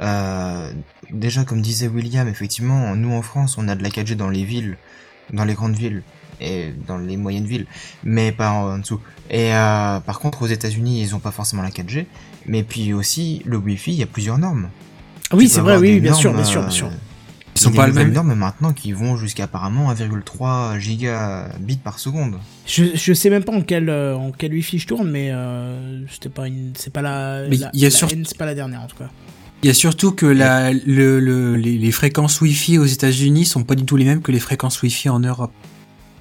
Euh, 0.00 0.72
déjà 1.10 1.44
comme 1.44 1.60
disait 1.60 1.88
William, 1.88 2.28
effectivement 2.28 2.94
nous 2.94 3.12
en 3.12 3.22
France 3.22 3.56
on 3.58 3.68
a 3.68 3.74
de 3.74 3.82
la 3.82 3.88
4G 3.88 4.14
dans 4.14 4.28
les 4.28 4.44
villes, 4.44 4.76
dans 5.32 5.44
les 5.44 5.54
grandes 5.54 5.74
villes 5.74 6.02
et 6.40 6.72
dans 6.86 6.98
les 6.98 7.16
moyennes 7.16 7.46
villes, 7.46 7.66
mais 8.04 8.30
pas 8.30 8.50
en, 8.50 8.78
dessous. 8.78 9.00
Et 9.30 9.54
euh, 9.54 9.98
par 10.00 10.20
contre 10.20 10.42
aux 10.42 10.46
États-Unis 10.46 11.02
ils 11.02 11.14
ont 11.14 11.20
pas 11.20 11.32
forcément 11.32 11.62
la 11.62 11.70
4G, 11.70 12.06
mais 12.46 12.62
puis 12.62 12.92
aussi 12.92 13.42
le 13.44 13.56
Wi-Fi 13.56 13.92
il 13.92 13.98
y 13.98 14.02
a 14.02 14.06
plusieurs 14.06 14.38
normes. 14.38 14.68
Oui, 15.32 15.48
c'est 15.48 15.60
vrai, 15.60 15.76
oui, 15.76 15.94
des 15.94 16.00
bien 16.00 16.14
sûr, 16.14 16.32
bien 16.32 16.44
sûr, 16.44 16.60
bien 16.60 16.68
euh, 16.68 16.72
sûr. 16.72 16.90
Ils 17.56 17.62
sont 17.62 17.70
il 17.70 17.76
y 17.76 17.78
a 17.78 17.82
pas 17.82 17.88
le 17.88 17.94
même. 17.94 18.12
normes 18.12 18.34
maintenant 18.34 18.72
qui 18.72 18.92
vont 18.92 19.16
jusqu'à 19.16 19.44
apparemment 19.44 19.92
1,3 19.92 20.78
gigabits 20.78 21.76
par 21.78 21.98
seconde. 21.98 22.36
Je, 22.66 22.84
je 22.94 23.12
sais 23.12 23.30
même 23.30 23.44
pas 23.44 23.52
en 23.52 23.62
quel, 23.62 23.88
euh, 23.88 24.16
en 24.16 24.30
quel 24.32 24.52
wifi 24.52 24.78
je 24.78 24.86
tourne, 24.86 25.10
mais 25.10 25.30
euh, 25.30 26.04
c'était 26.10 26.28
pas 26.28 26.46
une, 26.46 26.72
c'est 26.76 26.92
pas 26.92 27.02
la, 27.02 27.44
Mais 27.48 27.56
la- 27.56 27.70
il 27.74 27.80
y 27.80 27.84
a 27.84 27.88
la 27.88 27.94
sur- 27.94 28.10
N, 28.10 28.24
c'est 28.26 28.38
pas 28.38 28.46
la 28.46 28.54
dernière 28.54 28.82
en 28.82 28.86
tout 28.86 28.96
cas. 28.96 29.08
Il 29.62 29.66
y 29.66 29.70
a 29.70 29.74
surtout 29.74 30.12
que 30.12 30.26
la, 30.26 30.72
le, 30.72 31.18
le- 31.18 31.56
les, 31.56 31.78
les 31.78 31.90
fréquences 31.92 32.40
Wi-Fi 32.40 32.78
aux 32.78 32.84
États-Unis 32.84 33.46
sont 33.46 33.64
pas 33.64 33.74
du 33.74 33.84
tout 33.84 33.96
les 33.96 34.04
mêmes 34.04 34.20
que 34.20 34.30
les 34.30 34.38
fréquences 34.40 34.80
Wi-Fi 34.82 35.08
en 35.08 35.18
Europe. 35.20 35.52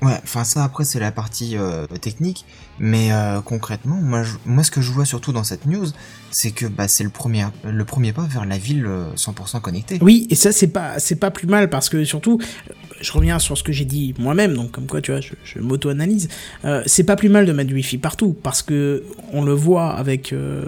Ouais, 0.01 0.19
enfin 0.23 0.43
ça 0.43 0.63
après 0.63 0.83
c'est 0.83 0.99
la 0.99 1.11
partie 1.11 1.57
euh, 1.57 1.87
technique, 1.87 2.45
mais 2.79 3.11
euh, 3.11 3.41
concrètement, 3.41 3.95
moi, 3.95 4.23
moi 4.45 4.63
ce 4.63 4.69
que 4.69 4.81
je 4.81 4.91
vois 4.91 5.05
surtout 5.05 5.31
dans 5.31 5.43
cette 5.43 5.65
news, 5.65 5.87
c'est 6.31 6.51
que 6.51 6.65
bah, 6.65 6.89
c'est 6.89 7.05
le 7.05 7.09
premier, 7.09 7.45
le 7.63 7.85
premier 7.85 8.11
pas 8.11 8.23
vers 8.23 8.45
la 8.45 8.57
ville 8.57 8.85
euh, 8.85 9.13
100% 9.15 9.61
connectée. 9.61 9.97
Oui, 10.01 10.27
et 10.29 10.35
ça 10.35 10.51
c'est 10.51 10.67
pas, 10.67 10.97
pas 11.19 11.31
plus 11.31 11.47
mal 11.47 11.69
parce 11.69 11.87
que 11.87 12.03
surtout, 12.03 12.39
euh, 12.41 12.73
je 12.99 13.11
reviens 13.13 13.39
sur 13.39 13.57
ce 13.57 13.63
que 13.63 13.71
j'ai 13.71 13.85
dit 13.85 14.13
moi-même, 14.19 14.53
donc 14.53 14.71
comme 14.71 14.85
quoi 14.85 15.01
tu 15.01 15.11
vois, 15.11 15.21
je, 15.21 15.59
m'auto-analyse. 15.59 16.27
Euh, 16.65 16.83
c'est 16.85 17.05
pas 17.05 17.15
plus 17.15 17.29
mal 17.29 17.45
de 17.45 17.53
mettre 17.53 17.69
du 17.69 17.75
wifi 17.75 17.97
partout 17.97 18.35
parce 18.43 18.61
que 18.61 19.03
on 19.31 19.43
le 19.43 19.53
voit 19.53 19.93
avec, 19.93 20.33
euh, 20.33 20.65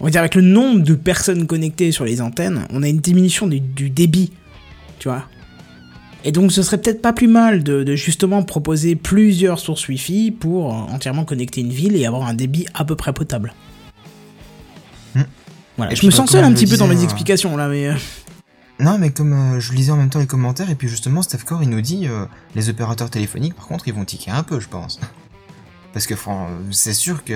on 0.00 0.04
va 0.04 0.10
dire 0.10 0.20
avec 0.20 0.34
le 0.34 0.42
nombre 0.42 0.80
de 0.80 0.94
personnes 0.94 1.46
connectées 1.46 1.90
sur 1.90 2.04
les 2.04 2.20
antennes, 2.20 2.66
on 2.70 2.82
a 2.82 2.88
une 2.88 2.98
diminution 2.98 3.46
du 3.46 3.88
débit, 3.88 4.32
tu 4.98 5.08
vois. 5.08 5.24
Et 6.24 6.32
donc 6.32 6.50
ce 6.52 6.62
serait 6.62 6.78
peut-être 6.78 7.00
pas 7.00 7.12
plus 7.12 7.28
mal 7.28 7.62
de, 7.62 7.84
de 7.84 7.94
justement 7.94 8.42
proposer 8.42 8.96
plusieurs 8.96 9.60
sources 9.60 9.86
Wi-Fi 9.88 10.32
pour 10.32 10.72
euh, 10.72 10.76
entièrement 10.92 11.24
connecter 11.24 11.60
une 11.60 11.70
ville 11.70 11.94
et 11.96 12.06
avoir 12.06 12.26
un 12.26 12.34
débit 12.34 12.66
à 12.74 12.84
peu 12.84 12.96
près 12.96 13.12
potable. 13.12 13.54
Hmm. 15.14 15.22
Voilà, 15.76 15.92
Et 15.92 15.96
je 15.96 16.04
me 16.04 16.10
sens 16.10 16.30
seul 16.30 16.44
un 16.44 16.52
petit 16.52 16.66
peu 16.66 16.76
dans 16.76 16.88
mes 16.88 16.98
euh, 16.98 17.04
explications 17.04 17.56
là, 17.56 17.68
mais... 17.68 17.86
euh, 17.88 17.94
Non, 18.80 18.98
mais 18.98 19.10
comme 19.10 19.32
euh, 19.32 19.60
je 19.60 19.72
lisais 19.72 19.92
en 19.92 19.96
même 19.96 20.10
temps 20.10 20.18
les 20.18 20.26
commentaires, 20.26 20.70
et 20.70 20.74
puis 20.74 20.88
justement 20.88 21.22
Steph 21.22 21.44
Core 21.46 21.62
il 21.62 21.70
nous 21.70 21.80
dit, 21.80 22.08
euh, 22.08 22.24
les 22.56 22.68
opérateurs 22.68 23.10
téléphoniques 23.10 23.54
par 23.54 23.68
contre 23.68 23.86
ils 23.86 23.94
vont 23.94 24.04
tiquer 24.04 24.32
un 24.32 24.42
peu 24.42 24.58
je 24.60 24.68
pense. 24.68 24.98
Parce 25.92 26.06
que 26.06 26.14
c'est 26.70 26.94
sûr 26.94 27.24
que 27.24 27.34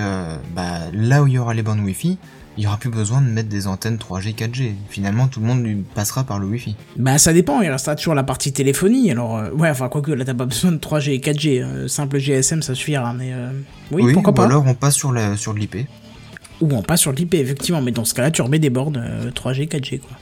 bah, 0.55 0.81
là 0.93 1.23
où 1.23 1.27
il 1.27 1.33
y 1.33 1.39
aura 1.39 1.55
les 1.55 1.63
bornes 1.63 1.81
Wi-Fi, 1.81 2.19
il 2.57 2.65
y 2.65 2.67
aura 2.67 2.77
plus 2.77 2.91
besoin 2.91 3.21
de 3.21 3.27
mettre 3.27 3.49
des 3.49 3.67
antennes 3.67 3.97
3G, 3.97 4.35
4G. 4.35 4.73
Finalement 4.89 5.27
tout 5.29 5.41
le 5.41 5.47
monde 5.47 5.65
lui 5.65 5.77
passera 5.95 6.25
par 6.25 6.39
le 6.39 6.47
Wi-Fi. 6.47 6.77
Bah 6.97 7.19
ça 7.19 7.33
dépend, 7.33 7.61
il 7.63 7.71
restera 7.71 7.97
toujours 7.97 8.15
la 8.15 8.25
partie 8.25 8.53
téléphonie, 8.53 9.11
alors 9.11 9.39
euh, 9.39 9.51
ouais, 9.53 9.71
enfin 9.71 9.89
quoique 9.89 10.11
là 10.13 10.25
t'as 10.25 10.35
pas 10.35 10.45
besoin 10.47 10.73
de 10.73 10.79
3G 10.79 11.13
et 11.13 11.19
4G, 11.19 11.63
euh, 11.63 11.89
simple 11.89 12.19
GSM 12.19 12.63
ça 12.63 12.75
suffira, 12.75 13.13
mais 13.15 13.33
euh, 13.33 13.51
oui, 13.91 14.13
pourquoi 14.13 14.33
ou 14.33 14.37
pas. 14.37 14.45
alors 14.45 14.65
on 14.67 14.75
passe 14.75 14.95
sur, 14.97 15.13
la, 15.13 15.37
sur 15.37 15.55
de 15.55 15.61
l'IP. 15.61 15.77
Ou 16.61 16.69
on 16.73 16.83
passe 16.83 17.01
sur 17.01 17.13
l'IP 17.13 17.35
effectivement, 17.35 17.81
mais 17.83 17.91
dans 17.91 18.05
ce 18.05 18.15
cas-là 18.15 18.31
tu 18.31 18.43
remets 18.43 18.59
des 18.59 18.71
bornes 18.71 19.03
euh, 19.03 19.31
3G, 19.31 19.69
4G 19.69 20.01
quoi. 20.01 20.17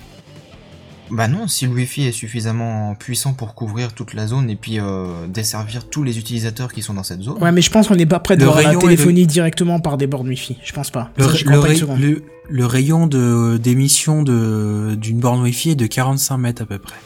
Bah 1.10 1.28
non, 1.28 1.48
si 1.48 1.66
le 1.66 1.72
Wi-Fi 1.72 2.06
est 2.06 2.12
suffisamment 2.12 2.94
puissant 2.94 3.32
pour 3.32 3.54
couvrir 3.54 3.92
toute 3.92 4.14
la 4.14 4.26
zone 4.26 4.48
et 4.50 4.56
puis 4.56 4.78
euh, 4.78 5.26
desservir 5.28 5.88
tous 5.88 6.02
les 6.02 6.18
utilisateurs 6.18 6.72
qui 6.72 6.82
sont 6.82 6.94
dans 6.94 7.02
cette 7.02 7.22
zone. 7.22 7.42
Ouais 7.42 7.52
mais 7.52 7.62
je 7.62 7.70
pense 7.70 7.88
qu'on 7.88 7.96
n'est 7.96 8.06
pas 8.06 8.20
prêt 8.20 8.36
de 8.36 8.44
voir 8.44 8.62
la 8.62 8.76
téléphonie 8.76 9.26
directement 9.26 9.80
par 9.80 9.96
des 9.96 10.06
bornes 10.06 10.28
Wi-Fi, 10.28 10.56
je 10.62 10.72
pense 10.72 10.90
pas. 10.90 11.10
Le, 11.16 11.24
Ça, 11.24 11.44
pas 11.44 12.66
rayon 12.66 13.06
de 13.06 13.58
d'émission 13.62 14.22
de 14.22 14.96
d'une 15.00 15.18
borne 15.18 15.40
Wi-Fi 15.42 15.70
est 15.70 15.76
de 15.76 15.86
45 15.86 16.38
mètres 16.38 16.62
à 16.62 16.66
peu 16.66 16.78
près. 16.78 16.96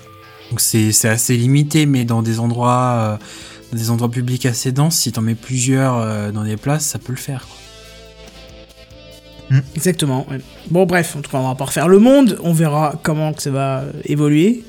Donc 0.50 0.60
c'est 0.60 0.92
c'est 0.92 1.08
assez 1.08 1.36
limité, 1.36 1.86
mais 1.86 2.04
dans 2.04 2.22
des 2.22 2.40
endroits 2.40 2.94
euh, 2.98 3.16
dans 3.72 3.78
des 3.78 3.90
endroits 3.90 4.10
publics 4.10 4.46
assez 4.46 4.72
denses, 4.72 4.96
si 4.96 5.12
t'en 5.12 5.22
mets 5.22 5.34
plusieurs 5.34 5.96
euh, 5.96 6.30
dans 6.30 6.44
des 6.44 6.56
places, 6.56 6.86
ça 6.86 6.98
peut 6.98 7.12
le 7.12 7.18
faire. 7.18 7.46
quoi. 7.46 7.63
Exactement. 9.76 10.26
ouais. 10.30 10.38
Bon 10.70 10.86
bref, 10.86 11.14
en 11.16 11.20
tout 11.20 11.30
cas 11.30 11.38
on 11.38 11.48
va 11.48 11.54
pas 11.54 11.64
refaire 11.66 11.88
le 11.88 11.98
monde, 11.98 12.38
on 12.42 12.52
verra 12.52 12.94
comment 13.02 13.32
que 13.32 13.42
ça 13.42 13.50
va 13.50 13.80
euh, 13.80 13.92
évoluer. 14.04 14.64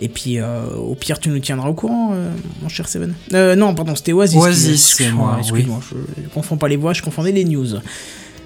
Et 0.00 0.08
puis 0.08 0.38
euh, 0.38 0.66
au 0.76 0.94
pire 0.94 1.18
tu 1.18 1.28
nous 1.28 1.38
tiendras 1.38 1.68
au 1.68 1.74
courant, 1.74 2.10
euh, 2.12 2.30
mon 2.62 2.68
cher 2.68 2.88
Seven. 2.88 3.14
Euh, 3.34 3.54
non 3.56 3.74
pardon, 3.74 3.94
c'était 3.94 4.12
Oasis. 4.12 4.36
Oasis, 4.38 4.72
excuse- 4.74 5.06
c'est 5.06 5.12
moi, 5.12 5.36
Excuse-moi, 5.40 5.80
je, 5.90 6.22
je 6.24 6.28
confonds 6.28 6.56
pas 6.56 6.68
les 6.68 6.76
voix, 6.76 6.92
je 6.92 7.02
confondais 7.02 7.32
les 7.32 7.44
news. 7.44 7.68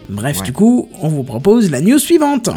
Bref, 0.09 0.39
Ouais. 0.41 0.45
du 0.45 0.53
coup, 0.53 0.89
on 1.03 1.09
vous 1.09 1.25
propose 1.25 1.71
la 1.71 1.81
news 1.81 1.99
suivante. 1.99 2.49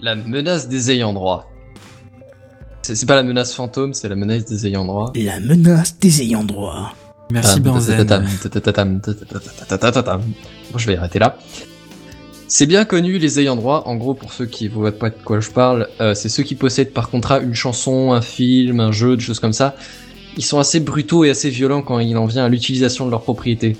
La 0.00 0.14
menace 0.14 0.68
des 0.68 0.90
ayants 0.90 1.12
droit. 1.12 1.50
C'est 2.82 2.94
c'est 2.94 3.06
pas 3.06 3.16
la 3.16 3.22
menace 3.22 3.52
fantôme, 3.52 3.92
c'est 3.94 4.08
la 4.08 4.14
menace 4.16 4.44
des 4.44 4.66
ayants 4.66 4.84
droit. 4.84 5.12
La 5.16 5.40
menace 5.40 5.98
des 5.98 6.22
ayants 6.22 6.44
droit. 6.44 6.94
Merci 7.30 7.60
Benzen. 7.60 8.06
Bon, 10.72 10.78
je 10.78 10.86
vais 10.86 10.96
arrêter 10.96 11.18
là. 11.18 11.38
C'est 12.50 12.66
bien 12.66 12.86
connu, 12.86 13.18
les 13.18 13.40
ayants 13.40 13.56
droit. 13.56 13.82
En 13.84 13.96
gros, 13.96 14.14
pour 14.14 14.32
ceux 14.32 14.46
qui 14.46 14.68
voient 14.68 14.90
pas 14.90 15.10
de 15.10 15.16
quoi 15.22 15.38
je 15.40 15.50
parle, 15.50 15.88
euh, 16.00 16.14
c'est 16.14 16.30
ceux 16.30 16.42
qui 16.42 16.54
possèdent 16.54 16.94
par 16.94 17.10
contrat 17.10 17.40
une 17.40 17.54
chanson, 17.54 18.12
un 18.12 18.22
film, 18.22 18.80
un 18.80 18.90
jeu, 18.90 19.16
des 19.16 19.22
choses 19.22 19.40
comme 19.40 19.52
ça. 19.52 19.76
Ils 20.38 20.44
sont 20.44 20.58
assez 20.58 20.80
brutaux 20.80 21.24
et 21.24 21.30
assez 21.30 21.50
violents 21.50 21.82
quand 21.82 21.98
il 21.98 22.16
en 22.16 22.24
vient 22.24 22.46
à 22.46 22.48
l'utilisation 22.48 23.04
de 23.04 23.10
leur 23.10 23.22
propriété. 23.22 23.76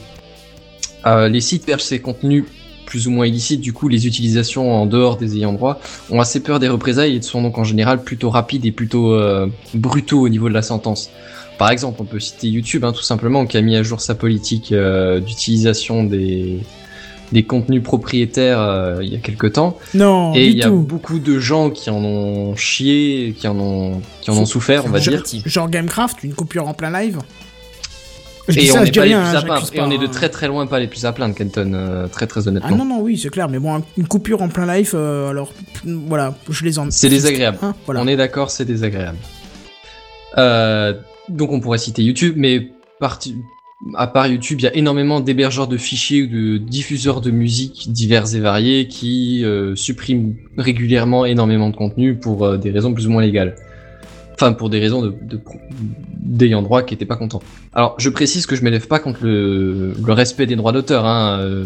Euh, 1.07 1.29
les 1.29 1.41
sites 1.41 1.63
hébergent 1.63 1.85
ces 1.85 2.01
contenus 2.01 2.45
plus 2.85 3.07
ou 3.07 3.11
moins 3.11 3.27
illicites, 3.27 3.61
du 3.61 3.75
coup 3.75 3.89
les 3.89 4.07
utilisations 4.07 4.75
en 4.75 4.87
dehors 4.87 5.19
des 5.19 5.37
ayants 5.37 5.53
droit 5.53 5.79
ont 6.11 6.21
assez 6.21 6.41
peur 6.41 6.59
des 6.59 6.69
représailles 6.69 7.17
et 7.17 7.23
sont 7.23 7.43
donc 7.43 7.59
en 7.59 7.65
général 7.65 8.03
plutôt 8.03 8.31
rapides 8.31 8.65
et 8.65 8.73
plutôt 8.73 9.13
euh, 9.13 9.47
brutaux 9.75 10.21
au 10.23 10.29
niveau 10.31 10.49
de 10.49 10.55
la 10.55 10.63
sentence. 10.63 11.11
Par 11.59 11.71
exemple, 11.71 12.01
on 12.01 12.05
peut 12.05 12.21
citer 12.21 12.49
YouTube, 12.49 12.85
hein, 12.85 12.93
tout 12.93 13.03
simplement, 13.03 13.45
qui 13.45 13.57
a 13.57 13.63
mis 13.63 13.77
à 13.77 13.83
jour 13.83 14.01
sa 14.01 14.15
politique 14.15 14.71
euh, 14.71 15.19
d'utilisation 15.19 16.05
des, 16.05 16.61
des 17.33 17.43
contenus 17.43 17.83
propriétaires 17.83 18.61
euh, 18.61 18.99
il 19.03 19.13
y 19.13 19.17
a 19.17 19.19
quelque 19.19 19.49
temps. 19.49 19.77
Non, 19.93 20.35
Et 20.37 20.47
il 20.47 20.57
y 20.57 20.63
a 20.63 20.69
tout. 20.69 20.79
beaucoup 20.79 21.19
de 21.19 21.39
gens 21.41 21.71
qui 21.71 21.91
en 21.91 22.05
ont 22.05 22.55
chié, 22.55 23.35
qui 23.37 23.49
en 23.49 23.59
ont, 23.59 24.01
qui 24.21 24.31
en 24.31 24.37
ont 24.37 24.47
souffert, 24.47 24.87
on 24.87 24.89
va 24.91 25.01
dire. 25.01 25.23
Genre 25.47 25.69
Gamecraft, 25.69 26.23
une 26.23 26.35
coupure 26.35 26.69
en 26.69 26.75
plein 26.75 26.93
live? 26.93 27.19
Je 28.47 28.61
Et 28.61 28.71
on 28.73 28.83
n'est 28.83 28.91
pas 28.91 29.05
les 29.05 29.15
rien, 29.15 29.21
plus 29.21 29.29
hein, 29.29 29.39
à 29.41 29.43
plaindre. 29.43 29.61
j'accuse 29.61 29.77
Et 29.79 29.83
on 29.83 29.89
pas, 29.89 29.95
est 29.95 29.99
de 29.99 30.05
hein. 30.07 30.11
très 30.11 30.29
très 30.31 30.47
loin 30.49 30.67
pas 30.67 30.79
les 30.81 30.87
plus 30.87 31.05
à 31.05 31.13
plaindre, 31.13 31.35
Kenton, 31.35 31.73
euh, 31.75 32.07
très 32.09 32.27
très 32.27 32.49
honnêtement. 32.49 32.71
Ah 32.73 32.75
non, 32.77 32.87
non, 32.87 33.01
oui, 33.03 33.19
c'est 33.19 33.29
clair, 33.29 33.47
mais 33.51 33.59
bon, 33.59 33.75
un- 33.75 33.83
une 33.99 34.07
coupure 34.09 34.41
en 34.41 34.49
plein 34.49 34.65
live, 34.65 34.93
euh, 34.95 35.29
alors, 35.29 35.53
voilà, 35.85 36.35
je 36.49 36.65
les 36.65 36.79
en... 36.79 36.91
C'est 36.91 37.11
désagréable. 37.11 37.59
Hein, 37.61 37.75
voilà. 37.85 38.01
On 38.01 38.07
est 38.07 38.17
d'accord, 38.17 38.51
c'est 38.51 38.65
désagréable. 38.65 39.19
Euh, 40.39 40.95
donc 41.29 41.53
on 41.53 41.61
pourrait 41.61 41.79
citer 41.79 42.03
YouTube, 42.03 42.35
mais 42.37 42.71
parti- 43.01 43.37
à 43.95 44.07
part 44.09 44.27
YouTube, 44.27 44.59
il 44.61 44.65
y 44.65 44.67
a 44.67 44.75
énormément 44.77 45.21
d'hébergeurs 45.21 45.69
de 45.69 45.77
fichiers 45.77 46.23
ou 46.23 46.27
de 46.27 46.59
diffuseurs 46.59 47.21
de 47.21 47.31
musique 47.31 47.93
divers 47.93 48.35
et 48.35 48.41
variés 48.41 48.89
qui 48.89 49.45
euh, 49.45 49.77
suppriment 49.77 50.35
régulièrement 50.57 51.25
énormément 51.25 51.71
de 51.71 51.77
contenu 51.77 52.17
pour 52.17 52.45
euh, 52.45 52.57
des 52.57 52.71
raisons 52.71 52.93
plus 52.93 53.07
ou 53.07 53.11
moins 53.11 53.23
légales. 53.23 53.55
Enfin, 54.35 54.53
pour 54.53 54.71
des 54.71 54.79
raisons 54.81 55.03
de, 55.03 55.15
de- 55.23 55.41
d'ayant 56.21 56.63
droit 56.63 56.83
qui 56.83 56.95
étaient 56.95 57.05
pas 57.07 57.17
contents. 57.17 57.43
Alors, 57.73 57.95
je 57.99 58.09
précise 58.09 58.47
que 58.47 58.57
je 58.57 58.63
m'élève 58.63 58.87
pas 58.87 58.99
contre 58.99 59.25
le, 59.25 59.93
respect 60.09 60.47
des 60.47 60.57
droits 60.57 60.73
d'auteur. 60.73 61.07
Hein. 61.07 61.39
euh, 61.41 61.65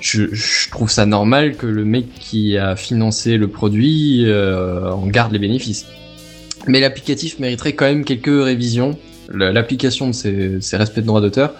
je, 0.00 0.70
trouve 0.70 0.90
ça 0.90 1.06
normal 1.06 1.56
que 1.56 1.66
le 1.66 1.84
mec 1.84 2.06
qui 2.14 2.58
a 2.58 2.76
financé 2.76 3.38
le 3.38 3.48
produit 3.48 4.26
en 4.28 5.06
garde 5.06 5.32
les 5.32 5.38
bénéfices. 5.38 5.86
Mais 6.66 6.80
l'applicatif 6.80 7.38
mériterait 7.38 7.74
quand 7.74 7.86
même 7.86 8.04
quelques 8.04 8.26
révisions. 8.44 8.98
L'application 9.32 10.08
de 10.08 10.12
ces, 10.12 10.60
ces 10.60 10.76
respects 10.76 11.00
de 11.00 11.06
droits 11.06 11.20
d'auteur. 11.20 11.54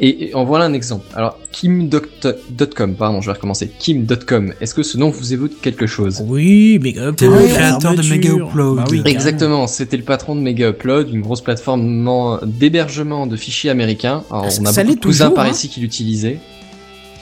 Et, 0.00 0.28
et 0.28 0.34
en 0.34 0.44
voilà 0.44 0.64
un 0.64 0.72
exemple. 0.72 1.06
Alors, 1.14 1.38
Kim.com, 1.50 2.94
pardon, 2.94 3.20
je 3.20 3.26
vais 3.26 3.32
recommencer. 3.32 3.70
Kim.com, 3.78 4.52
est-ce 4.60 4.74
que 4.74 4.82
ce 4.84 4.96
nom 4.96 5.10
vous 5.10 5.32
évoque 5.32 5.60
quelque 5.60 5.86
chose? 5.86 6.22
Oui, 6.26 6.78
Mega 6.80 7.10
T'es 7.12 7.26
le 7.26 7.32
Upload, 7.34 7.50
créateur 7.50 7.94
de. 7.94 8.02
Mega 8.02 8.30
Upload. 8.30 8.76
Bah 8.76 8.84
oui, 8.90 9.02
Exactement, 9.06 9.66
c'était 9.66 9.96
le 9.96 10.04
patron 10.04 10.36
de 10.36 10.40
Mega 10.40 10.68
Upload, 10.70 11.10
une 11.12 11.20
grosse 11.22 11.40
plateforme 11.40 12.38
d'hébergement 12.44 13.26
de 13.26 13.36
fichiers 13.36 13.70
américains. 13.70 14.22
Alors, 14.30 14.46
Ah, 14.46 14.56
on 14.60 14.66
a 14.66 14.72
beaucoup 14.72 14.94
de 14.94 15.00
cousins 15.00 15.30
par 15.30 15.46
hein 15.46 15.50
ici 15.50 15.68
qui 15.68 15.80
l'utilisaient. 15.80 16.38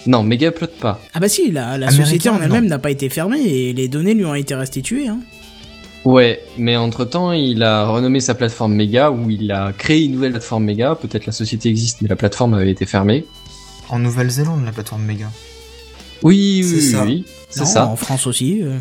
Non, 0.07 0.23
Mega 0.23 0.49
Upload 0.49 0.71
pas. 0.71 1.01
Ah 1.15 1.21
bah 1.21 1.29
si, 1.29 1.51
la, 1.51 1.79
la 1.79 1.91
société 1.91 2.29
en 2.29 2.41
elle-même 2.41 2.67
n'a 2.67 2.79
pas 2.79 2.91
été 2.91 3.09
fermée 3.09 3.41
et 3.43 3.73
les 3.73 3.89
données 3.89 4.15
lui 4.15 4.25
ont 4.25 4.35
été 4.35 4.55
restituées. 4.55 5.09
Hein. 5.09 5.19
Ouais, 6.07 6.41
mais 6.57 6.77
entre-temps, 6.77 7.33
il 7.33 7.65
a 7.65 7.89
renommé 7.89 8.20
sa 8.20 8.37
plateforme 8.37 8.74
Mega, 8.74 9.11
où 9.11 9.28
il 9.28 9.51
a 9.51 9.73
créé 9.73 10.05
une 10.05 10.12
nouvelle 10.12 10.31
plateforme 10.31 10.62
Mega. 10.65 10.95
Peut-être 10.95 11.27
la 11.27 11.33
société 11.33 11.69
existe, 11.69 12.01
mais 12.01 12.09
la 12.09 12.15
plateforme 12.15 12.55
avait 12.55 12.70
été 12.70 12.87
fermée. 12.87 13.24
En 13.89 13.99
Nouvelle-Zélande, 13.99 14.65
la 14.65 14.70
plateforme 14.70 15.03
Mega. 15.03 15.28
Oui, 16.23 16.62
oui, 16.65 16.81
ça. 16.81 17.05
oui, 17.05 17.24
c'est 17.51 17.66
ça. 17.66 17.89
En 17.89 17.97
France 17.97 18.28
aussi. 18.28 18.61
euh. 18.62 18.78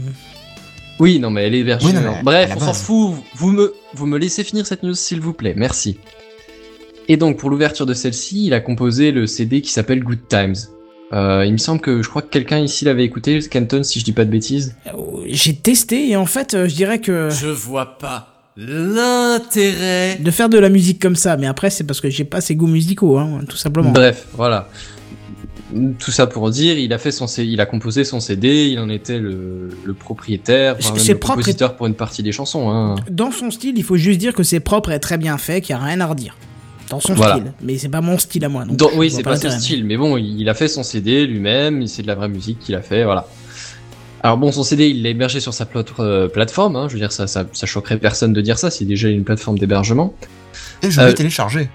Oui, 0.99 1.17
non, 1.17 1.31
mais 1.31 1.47
elle 1.47 1.55
est 1.55 1.59
hébergée. 1.61 1.87
Oui, 1.87 1.93
Bref, 2.23 2.51
on 2.57 2.59
s'en 2.59 2.73
fout. 2.75 3.15
Vous 3.33 3.51
me, 3.51 3.73
vous 3.95 4.05
me 4.05 4.19
laissez 4.19 4.43
finir 4.43 4.67
cette 4.67 4.83
news, 4.83 4.93
s'il 4.93 5.19
vous 5.19 5.33
plaît. 5.33 5.55
Merci. 5.57 5.97
Et 7.07 7.17
donc, 7.17 7.37
pour 7.37 7.49
l'ouverture 7.49 7.87
de 7.87 7.95
celle-ci, 7.95 8.45
il 8.45 8.53
a 8.53 8.59
composé 8.59 9.11
le 9.11 9.25
CD 9.25 9.61
qui 9.61 9.71
s'appelle 9.71 10.03
Good 10.03 10.27
Times. 10.29 10.55
Euh, 11.15 11.45
il 11.45 11.53
me 11.53 11.57
semble 11.57 11.79
que 11.81 12.01
je 12.03 12.09
crois 12.09 12.21
que 12.21 12.27
quelqu'un 12.29 12.59
ici 12.59 12.83
l'avait 12.85 13.05
écouté, 13.05 13.39
Canton, 13.49 13.83
si 13.83 13.99
je 13.99 14.05
dis 14.05 14.11
pas 14.11 14.25
de 14.25 14.29
bêtises. 14.31 14.75
Euh, 14.87 14.91
J'ai 15.27 15.55
testé 15.55 16.09
et 16.09 16.15
en 16.17 16.25
fait, 16.25 16.53
euh, 16.53 16.67
je 16.67 16.75
dirais 16.75 16.99
que 16.99 17.29
Je 17.29 17.47
vois 17.47 17.97
pas 17.97 18.33
l'intérêt. 18.57 20.17
de 20.19 20.31
faire 20.31 20.49
de 20.49 20.57
la 20.57 20.69
musique 20.69 21.01
comme 21.01 21.15
ça, 21.15 21.37
mais 21.37 21.47
après 21.47 21.69
c'est 21.69 21.83
parce 21.83 22.01
que 22.01 22.09
j'ai 22.09 22.23
pas 22.25 22.41
ces 22.41 22.55
goûts 22.55 22.67
musicaux, 22.67 23.17
hein, 23.17 23.41
tout 23.47 23.57
simplement. 23.57 23.91
Bref, 23.91 24.27
voilà. 24.33 24.69
Tout 25.99 26.11
ça 26.11 26.27
pour 26.27 26.49
dire, 26.51 26.77
il 26.77 26.93
a 26.93 26.97
fait 26.97 27.11
son, 27.11 27.27
C- 27.27 27.43
il 27.45 27.59
a 27.59 27.65
composé 27.65 28.03
son 28.03 28.19
CD, 28.19 28.67
il 28.69 28.79
en 28.79 28.87
était 28.89 29.17
le, 29.19 29.69
le 29.83 29.93
propriétaire, 29.93 30.75
voire 30.79 30.93
même 30.93 31.03
C'est 31.03 31.13
le 31.13 31.19
propre 31.19 31.39
et- 31.39 31.41
compositeur 31.43 31.75
pour 31.75 31.87
une 31.87 31.95
partie 31.95 32.23
des 32.23 32.31
chansons. 32.31 32.69
Hein. 32.69 32.95
Dans 33.09 33.31
son 33.31 33.51
style, 33.51 33.73
il 33.77 33.83
faut 33.83 33.97
juste 33.97 34.19
dire 34.19 34.33
que 34.33 34.43
c'est 34.43 34.59
propre 34.59 34.91
et 34.91 34.99
très 34.99 35.17
bien 35.17 35.37
fait, 35.37 35.61
qu'il 35.61 35.75
n'y 35.75 35.81
a 35.81 35.85
rien 35.85 35.99
à 36.01 36.05
redire. 36.05 36.37
Dans 36.89 36.99
son 36.99 37.13
Voilà. 37.15 37.35
style. 37.37 37.53
Mais 37.63 37.77
c'est 37.77 37.89
pas 37.89 38.01
mon 38.01 38.17
style 38.17 38.45
à 38.45 38.49
moi. 38.49 38.63
Donc 38.65 38.91
oui, 38.95 39.09
c'est 39.09 39.23
pas 39.23 39.35
son 39.37 39.49
style, 39.49 39.85
mais 39.85 39.97
bon, 39.97 40.17
il 40.17 40.47
a 40.49 40.53
fait 40.53 40.67
son 40.67 40.83
CD 40.83 41.25
lui-même, 41.25 41.85
c'est 41.87 42.01
de 42.03 42.07
la 42.07 42.15
vraie 42.15 42.29
musique 42.29 42.59
qu'il 42.59 42.75
a 42.75 42.81
fait, 42.81 43.03
voilà. 43.03 43.27
Alors 44.23 44.37
bon, 44.37 44.51
son 44.51 44.63
CD, 44.63 44.89
il 44.89 45.03
l'a 45.03 45.09
hébergé 45.09 45.39
sur 45.39 45.53
sa 45.53 45.65
plate- 45.65 45.99
euh, 45.99 46.27
plateforme, 46.27 46.75
hein, 46.75 46.87
je 46.87 46.93
veux 46.93 46.99
dire, 46.99 47.11
ça, 47.11 47.27
ça, 47.27 47.45
ça 47.53 47.65
choquerait 47.67 47.97
personne 47.97 48.33
de 48.33 48.41
dire 48.41 48.57
ça, 48.57 48.71
c'est 48.71 48.85
déjà 48.85 49.07
une 49.07 49.23
plateforme 49.23 49.57
d'hébergement. 49.59 50.13
Et 50.81 50.89
je 50.89 50.99
Euh, 50.99 51.07
l'ai 51.07 51.13
téléchargé. 51.13 51.69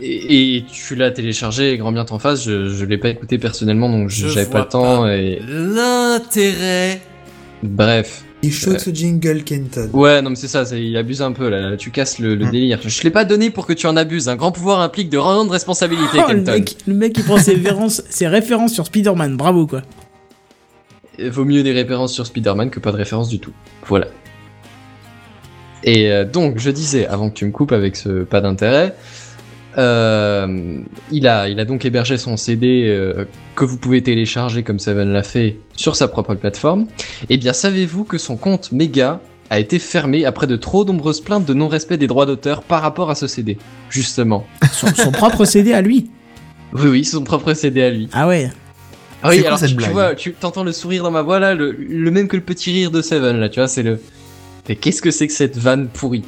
Et, 0.00 0.56
et 0.56 0.64
tu 0.64 0.94
l'as 0.96 1.10
téléchargé, 1.12 1.76
grand 1.78 1.92
bien 1.92 2.04
t'en 2.04 2.18
face, 2.18 2.44
je, 2.44 2.68
je 2.68 2.84
l'ai 2.84 2.98
pas 2.98 3.08
écouté 3.08 3.38
personnellement, 3.38 3.88
donc 3.88 4.10
j'avais 4.10 4.46
pas 4.46 4.60
le 4.60 4.68
temps, 4.68 5.02
pas. 5.02 5.16
et 5.16 5.40
L'intérêt. 5.46 7.00
bref. 7.62 8.24
Il 8.44 8.52
chante 8.52 8.80
ce 8.80 8.90
jingle, 8.90 9.44
Kenton. 9.44 9.88
Ouais, 9.92 10.20
non 10.20 10.30
mais 10.30 10.36
c'est 10.36 10.48
ça, 10.48 10.64
c'est- 10.64 10.82
il 10.84 10.96
abuse 10.96 11.22
un 11.22 11.30
peu, 11.32 11.48
là, 11.48 11.70
là, 11.70 11.76
tu 11.76 11.90
casses 11.92 12.18
le, 12.18 12.34
le 12.34 12.46
Hmm. 12.46 12.50
délire. 12.50 12.78
Je 12.84 13.02
l'ai 13.04 13.10
pas 13.10 13.24
donné 13.24 13.50
pour 13.50 13.66
que 13.66 13.72
tu 13.72 13.86
en 13.86 13.96
abuses, 13.96 14.28
un 14.28 14.34
grand 14.36 14.50
pouvoir 14.50 14.80
implique 14.80 15.10
de 15.10 15.18
rendre 15.18 15.52
responsabilité, 15.52 16.18
Oh, 16.18 16.28
le, 16.28 16.34
Kenton. 16.38 16.52
mec, 16.52 16.76
le 16.86 16.94
mec 16.94 17.16
il 17.18 17.24
prend 17.24 17.38
ses, 17.38 17.54
références, 17.54 18.02
ses 18.10 18.26
références 18.26 18.72
sur 18.72 18.86
Spider-Man, 18.86 19.36
bravo 19.36 19.66
quoi. 19.66 19.82
Il 21.18 21.30
vaut 21.30 21.44
mieux 21.44 21.62
des 21.62 21.72
références 21.72 22.12
sur 22.12 22.26
Spider-Man 22.26 22.70
que 22.70 22.80
pas 22.80 22.90
de 22.90 22.96
références 22.96 23.28
du 23.28 23.38
tout. 23.38 23.52
Voilà. 23.86 24.08
Et 25.84 26.10
euh, 26.10 26.24
donc, 26.24 26.58
je 26.58 26.70
disais, 26.70 27.06
avant 27.06 27.28
que 27.28 27.34
tu 27.34 27.44
me 27.44 27.50
coupes 27.50 27.72
avec 27.72 27.96
ce 27.96 28.22
pas 28.24 28.40
d'intérêt, 28.40 28.94
euh, 29.78 30.78
il, 31.10 31.26
a, 31.26 31.48
il 31.48 31.58
a 31.60 31.64
donc 31.64 31.84
hébergé 31.84 32.16
son 32.16 32.36
CD 32.36 32.84
euh, 32.86 33.24
que 33.56 33.64
vous 33.64 33.76
pouvez 33.76 34.02
télécharger 34.02 34.62
comme 34.62 34.78
Seven 34.78 35.12
l'a 35.12 35.22
fait 35.22 35.56
sur 35.76 35.96
sa 35.96 36.08
propre 36.08 36.34
plateforme. 36.34 36.86
Eh 37.28 37.36
bien, 37.36 37.52
savez-vous 37.52 38.04
que 38.04 38.18
son 38.18 38.36
compte 38.36 38.72
Mega 38.72 39.20
a 39.50 39.58
été 39.58 39.78
fermé 39.78 40.24
après 40.24 40.46
de 40.46 40.56
trop 40.56 40.84
nombreuses 40.84 41.20
plaintes 41.20 41.44
de 41.44 41.54
non-respect 41.54 41.96
des 41.96 42.06
droits 42.06 42.26
d'auteur 42.26 42.62
par 42.62 42.82
rapport 42.82 43.10
à 43.10 43.14
ce 43.14 43.26
CD 43.26 43.58
Justement? 43.90 44.46
Son, 44.72 44.86
son 44.94 45.12
propre 45.12 45.44
CD 45.44 45.72
à 45.74 45.82
lui? 45.82 46.10
Oui, 46.72 46.88
oui, 46.88 47.04
son 47.04 47.22
propre 47.22 47.52
CD 47.52 47.82
à 47.82 47.90
lui. 47.90 48.08
Ah 48.12 48.26
ouais. 48.26 48.50
Ah 49.22 49.28
oui, 49.28 49.44
alors 49.46 49.60
tu, 49.60 49.76
tu 49.76 49.90
vois, 49.90 50.14
tu 50.14 50.32
t'entends 50.32 50.64
le 50.64 50.72
sourire 50.72 51.02
dans 51.04 51.10
ma 51.10 51.22
voix 51.22 51.38
là, 51.38 51.54
le, 51.54 51.70
le 51.72 52.10
même 52.10 52.26
que 52.28 52.36
le 52.36 52.42
petit 52.42 52.72
rire 52.72 52.90
de 52.90 53.02
Seven 53.02 53.38
là, 53.38 53.48
tu 53.48 53.60
vois, 53.60 53.68
c'est 53.68 53.82
le. 53.82 54.00
Mais 54.68 54.76
qu'est-ce 54.76 55.02
que 55.02 55.10
c'est 55.10 55.26
que 55.26 55.32
cette 55.32 55.56
vanne 55.56 55.88
pourrie? 55.88 56.24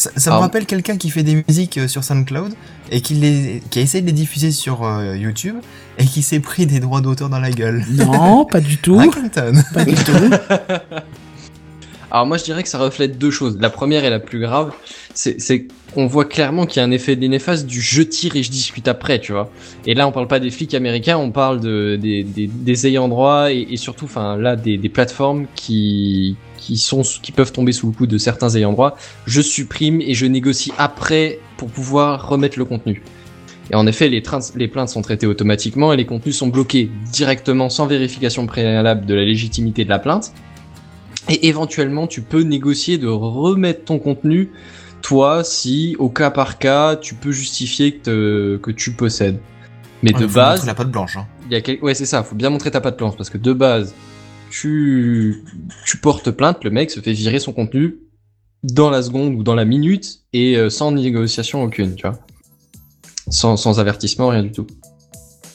Ça, 0.00 0.10
ça 0.16 0.30
Ah. 0.32 0.36
me 0.36 0.40
rappelle 0.40 0.64
quelqu'un 0.64 0.96
qui 0.96 1.10
fait 1.10 1.22
des 1.22 1.44
musiques 1.46 1.76
euh, 1.76 1.86
sur 1.86 2.02
SoundCloud 2.04 2.54
et 2.90 3.02
qui, 3.02 3.12
les, 3.14 3.62
qui 3.70 3.80
a 3.80 3.82
essayé 3.82 4.00
de 4.00 4.06
les 4.06 4.14
diffuser 4.14 4.50
sur 4.50 4.82
euh, 4.82 5.14
YouTube 5.14 5.56
et 5.98 6.06
qui 6.06 6.22
s'est 6.22 6.40
pris 6.40 6.64
des 6.64 6.80
droits 6.80 7.02
d'auteur 7.02 7.28
dans 7.28 7.38
la 7.38 7.50
gueule. 7.50 7.84
Non, 7.90 8.44
pas 8.50 8.60
du 8.60 8.78
tout. 8.78 8.98
Ah, 8.98 9.08
Clinton 9.08 9.62
Pas 9.74 9.84
du 9.84 9.94
tout. 9.94 10.12
Alors 12.12 12.26
moi 12.26 12.38
je 12.38 12.44
dirais 12.44 12.62
que 12.64 12.68
ça 12.68 12.78
reflète 12.78 13.18
deux 13.18 13.30
choses. 13.30 13.58
La 13.60 13.70
première 13.70 14.04
et 14.04 14.10
la 14.10 14.18
plus 14.18 14.40
grave, 14.40 14.72
c'est 15.14 15.40
c'est 15.40 15.68
qu'on 15.94 16.06
voit 16.06 16.24
clairement 16.24 16.66
qu'il 16.66 16.80
y 16.80 16.82
a 16.82 16.86
un 16.86 16.90
effet 16.90 17.14
néfaste 17.14 17.66
du 17.66 17.80
je 17.80 18.02
tire 18.02 18.34
et 18.34 18.42
je 18.42 18.50
discute 18.50 18.88
après, 18.88 19.20
tu 19.20 19.30
vois. 19.32 19.48
Et 19.86 19.94
là 19.94 20.08
on 20.08 20.12
parle 20.12 20.26
pas 20.26 20.40
des 20.40 20.50
flics 20.50 20.74
américains, 20.74 21.18
on 21.18 21.30
parle 21.30 21.60
de, 21.60 21.94
des, 22.00 22.24
des, 22.24 22.48
des 22.48 22.86
ayants 22.88 23.06
droit 23.08 23.52
et, 23.52 23.64
et 23.70 23.76
surtout, 23.76 24.06
enfin 24.06 24.36
là 24.36 24.56
des, 24.56 24.76
des 24.76 24.88
plateformes 24.88 25.46
qui 25.54 26.36
qui 26.70 26.78
sont 26.78 27.02
qui 27.02 27.32
peuvent 27.32 27.50
tomber 27.52 27.72
sous 27.72 27.88
le 27.88 27.92
coup 27.92 28.06
de 28.06 28.16
certains 28.16 28.50
ayants 28.54 28.70
droit. 28.70 28.96
Je 29.26 29.40
supprime 29.40 30.00
et 30.00 30.14
je 30.14 30.24
négocie 30.26 30.72
après 30.78 31.40
pour 31.56 31.68
pouvoir 31.68 32.28
remettre 32.28 32.60
le 32.60 32.64
contenu. 32.64 33.02
Et 33.72 33.74
en 33.74 33.88
effet, 33.88 34.08
les, 34.08 34.22
les 34.54 34.68
plaintes 34.68 34.88
sont 34.88 35.02
traitées 35.02 35.26
automatiquement 35.26 35.92
et 35.92 35.96
les 35.96 36.06
contenus 36.06 36.36
sont 36.36 36.46
bloqués 36.46 36.88
directement 37.12 37.68
sans 37.70 37.86
vérification 37.88 38.46
préalable 38.46 39.04
de 39.04 39.14
la 39.14 39.24
légitimité 39.24 39.84
de 39.84 39.88
la 39.88 39.98
plainte. 39.98 40.32
Et 41.28 41.48
éventuellement, 41.48 42.06
tu 42.06 42.22
peux 42.22 42.42
négocier 42.42 42.98
de 42.98 43.08
remettre 43.08 43.84
ton 43.84 43.98
contenu, 43.98 44.50
toi, 45.02 45.42
si 45.42 45.96
au 45.98 46.08
cas 46.08 46.30
par 46.30 46.58
cas, 46.58 46.94
tu 46.96 47.14
peux 47.16 47.32
justifier 47.32 47.92
que, 47.96 48.02
te- 48.04 48.56
que 48.58 48.70
tu 48.70 48.92
possèdes. 48.92 49.40
Mais 50.04 50.14
Ouais, 50.14 50.20
de 50.20 50.26
faut 50.28 50.34
base, 50.36 50.66
la 50.66 50.74
patte 50.74 50.90
blanche. 50.90 51.16
Hein. 51.16 51.26
y 51.50 51.56
a 51.56 51.60
quel- 51.60 51.80
ouais, 51.82 51.94
c'est 51.94 52.06
ça, 52.06 52.22
faut 52.22 52.36
bien 52.36 52.50
montrer 52.50 52.70
ta 52.70 52.80
patte 52.80 52.96
blanche 52.98 53.16
parce 53.16 53.28
que 53.28 53.38
de 53.38 53.52
base, 53.52 53.92
tu, 54.50 55.42
tu 55.86 55.96
portes 55.96 56.30
plainte, 56.30 56.62
le 56.64 56.70
mec 56.70 56.90
se 56.90 57.00
fait 57.00 57.12
virer 57.12 57.38
son 57.38 57.52
contenu 57.52 57.96
dans 58.62 58.90
la 58.90 59.02
seconde 59.02 59.34
ou 59.34 59.42
dans 59.42 59.54
la 59.54 59.64
minute 59.64 60.20
et 60.32 60.56
euh, 60.56 60.68
sans 60.70 60.92
négociation 60.92 61.62
aucune, 61.62 61.94
tu 61.94 62.06
vois. 62.06 62.18
Sans, 63.30 63.56
sans 63.56 63.80
avertissement, 63.80 64.28
rien 64.28 64.42
du 64.42 64.52
tout. 64.52 64.66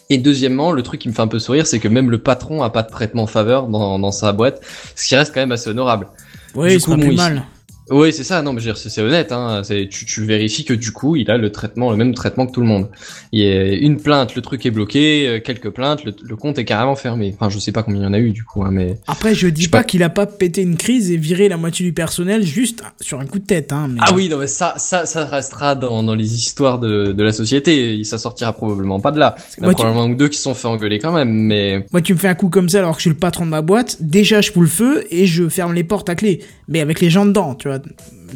Et 0.10 0.18
deuxièmement, 0.18 0.72
le 0.72 0.82
truc 0.84 1.02
qui 1.02 1.10
me 1.10 1.14
fait 1.14 1.22
un 1.22 1.28
peu 1.28 1.40
sourire, 1.40 1.68
c'est 1.68 1.80
que 1.80 1.88
même 1.88 2.10
le 2.10 2.20
patron 2.22 2.64
a 2.64 2.70
pas 2.70 2.84
de 2.84 2.90
traitement 2.90 3.28
faveur 3.28 3.68
dans, 3.68 4.00
dans 4.00 4.12
sa 4.12 4.32
boîte, 4.34 4.62
ce 4.96 5.08
qui 5.08 5.16
reste 5.16 5.34
quand 5.34 5.40
même 5.42 5.52
assez 5.52 5.70
honorable. 5.70 6.08
Oui, 6.54 6.74
c'est 6.80 6.86
coup, 6.86 6.92
pas 6.92 6.98
bon, 6.98 7.04
plus 7.04 7.12
il- 7.12 7.18
mal. 7.18 7.44
Oui, 7.92 8.12
c'est 8.12 8.24
ça. 8.24 8.42
Non, 8.42 8.52
mais 8.54 8.62
je 8.62 8.68
veux 8.68 8.74
dire, 8.74 8.78
c'est 8.90 9.02
honnête. 9.02 9.32
Hein. 9.32 9.62
C'est- 9.64 9.88
Tu, 9.90 10.06
tu 10.06 10.24
vérifies 10.26 10.66
que 10.66 10.74
du 10.74 10.92
coup, 10.92 11.16
il 11.16 11.30
a 11.30 11.38
le 11.38 11.52
traitement, 11.52 11.92
le 11.92 11.98
même 11.98 12.14
traitement 12.16 12.48
que 12.48 12.52
tout 12.52 12.62
le 12.62 12.68
monde. 12.68 12.88
Il 13.32 13.44
y 13.44 13.48
a 13.48 13.74
une 13.74 13.98
plainte, 13.98 14.36
le 14.36 14.42
truc 14.42 14.66
est 14.66 14.72
bloqué. 14.72 15.28
euh, 15.28 15.40
Quelques 15.40 15.70
plaintes, 15.70 16.04
le, 16.04 16.14
le 16.24 16.36
compte 16.36 16.58
est 16.58 16.66
carrément 16.66 16.96
fermé. 16.96 17.34
Enfin, 17.36 17.50
je 17.50 17.60
sais 17.60 17.72
pas 17.72 17.84
combien 17.84 18.02
il 18.02 18.04
y 18.04 18.08
en 18.08 18.14
a 18.14 18.20
eu 18.20 18.32
du 18.32 18.44
coup, 18.44 18.64
hein, 18.64 18.70
mais 18.72 18.98
Après, 19.08 19.36
je 19.36 19.48
dis 19.48 19.64
Je 19.64 19.70
pas, 19.70 19.80
pas. 19.80 19.84
qu'il 19.84 20.02
a 20.04 20.10
pas 20.10 20.26
pété 20.26 20.62
une 20.64 20.78
crise 20.78 21.12
et 21.12 21.18
viré 21.18 21.48
la 21.48 21.58
moitié 21.58 21.86
du 21.86 21.94
personnel 21.94 22.44
juste 22.44 22.82
sur 23.02 23.20
un 23.20 23.26
coup 23.28 23.38
de 23.40 23.46
tête. 23.46 23.72
Hein, 23.72 23.88
mais- 23.92 24.00
ah 24.04 24.14
oui, 24.16 24.30
non, 24.30 24.38
mais 24.40 24.48
ça, 24.48 24.74
ça, 24.78 25.06
ça 25.06 25.26
restera 25.26 25.76
dans, 25.76 26.02
dans 26.02 26.16
les 26.16 26.34
histoires 26.36 26.80
de, 26.80 27.12
de 27.12 27.24
la 27.24 27.32
société. 27.32 28.04
Ça 28.04 28.18
sortira 28.18 28.54
probablement 28.54 29.00
pas 29.00 29.12
de 29.12 29.20
là. 29.20 29.36
Il 29.58 29.64
y 29.64 29.66
en 29.68 29.70
a 29.70 29.74
tu- 29.74 29.76
probablement 29.76 30.04
un 30.06 30.12
ou 30.12 30.16
deux 30.16 30.28
qui 30.30 30.40
sont 30.40 30.54
fait 30.56 30.68
engueuler 30.68 30.98
quand 31.00 31.12
même, 31.14 31.30
mais 31.30 31.86
Moi, 31.92 32.02
tu 32.02 32.14
me 32.14 32.18
fais 32.20 32.28
un 32.30 32.36
coup 32.36 32.50
comme 32.50 32.68
ça 32.70 32.80
alors 32.80 32.94
que 32.94 32.98
je 32.98 33.02
suis 33.04 33.10
le 33.12 33.16
patron 33.16 33.46
de 33.46 33.52
ma 33.52 33.62
boîte. 33.62 33.98
Déjà, 34.00 34.42
je 34.42 34.52
fous 34.52 34.62
le 34.62 34.68
feu 34.68 35.06
et 35.12 35.28
je 35.28 35.48
ferme 35.50 35.74
les 35.74 35.84
portes 35.84 36.10
à 36.10 36.16
clé. 36.16 36.42
Mais 36.68 36.82
avec 36.82 37.00
les 37.00 37.12
gens 37.12 37.26
dedans, 37.28 37.54
tu 37.54 37.68
vois. 37.68 37.75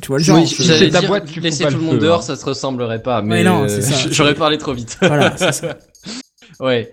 Tu 0.01 0.07
vois 0.07 0.17
le 0.17 0.23
genre. 0.23 0.37
Oui, 0.37 0.45
je- 0.47 0.85
ta 0.89 1.01
boîte, 1.07 1.25
tu 1.25 1.39
laisser 1.39 1.63
tout 1.65 1.77
le 1.77 1.81
monde 1.83 1.99
dehors, 1.99 2.19
hein. 2.19 2.23
ça 2.23 2.35
se 2.35 2.45
ressemblerait 2.45 3.01
pas. 3.01 3.21
Mais 3.21 3.43
non, 3.43 3.63
euh, 3.63 3.81
j'aurais 4.11 4.35
parlé 4.35 4.57
trop 4.57 4.73
vite. 4.73 4.97
Voilà, 5.01 5.35
c'est 5.37 5.51
ça. 5.51 5.77
Ouais. 6.59 6.91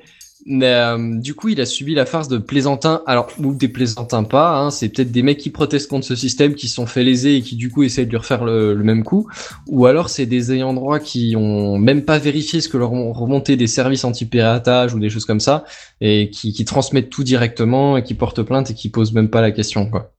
Mais, 0.49 0.67
euh, 0.75 1.17
du 1.19 1.35
coup, 1.35 1.49
il 1.49 1.61
a 1.61 1.67
subi 1.67 1.95
la 1.95 2.07
farce 2.07 2.29
de 2.29 2.39
plaisantins, 2.39 3.03
alors 3.07 3.27
ou 3.43 3.53
des 3.53 3.67
plaisantins 3.67 4.23
pas, 4.23 4.57
hein, 4.61 4.71
c'est 4.71 4.89
peut-être 4.91 5.11
des 5.11 5.25
mecs 5.25 5.39
qui 5.39 5.51
protestent 5.51 5.91
contre 5.91 6.07
ce 6.07 6.15
système, 6.15 6.55
qui 6.55 6.69
sont 6.69 6.87
fait 6.87 7.03
léser 7.03 7.35
et 7.35 7.43
qui 7.43 7.57
du 7.57 7.69
coup 7.69 7.83
essayent 7.83 8.05
de 8.07 8.11
lui 8.11 8.17
refaire 8.17 8.45
le, 8.45 8.73
le 8.73 8.85
même 8.85 9.03
coup, 9.03 9.29
ou 9.67 9.87
alors 9.87 10.09
c'est 10.09 10.25
des 10.27 10.53
ayants 10.53 10.73
droit 10.73 11.01
qui 11.01 11.35
ont 11.37 11.79
même 11.79 12.03
pas 12.05 12.19
vérifié 12.19 12.61
ce 12.61 12.69
que 12.69 12.77
leur 12.77 12.93
ont 12.93 13.13
remonté 13.13 13.57
des 13.57 13.67
services 13.67 14.05
anti-piratage 14.05 14.95
ou 14.95 15.01
des 15.01 15.11
choses 15.11 15.25
comme 15.25 15.41
ça, 15.41 15.65
et 16.01 16.31
qui, 16.31 16.53
qui 16.53 16.65
transmettent 16.65 17.11
tout 17.11 17.25
directement 17.25 17.97
et 17.97 18.05
qui 18.05 18.15
portent 18.15 18.43
plainte 18.43 18.71
et 18.71 18.75
qui 18.75 18.89
posent 18.89 19.15
même 19.15 19.31
pas 19.31 19.41
la 19.41 19.51
question, 19.51 19.91
quoi. 19.91 20.13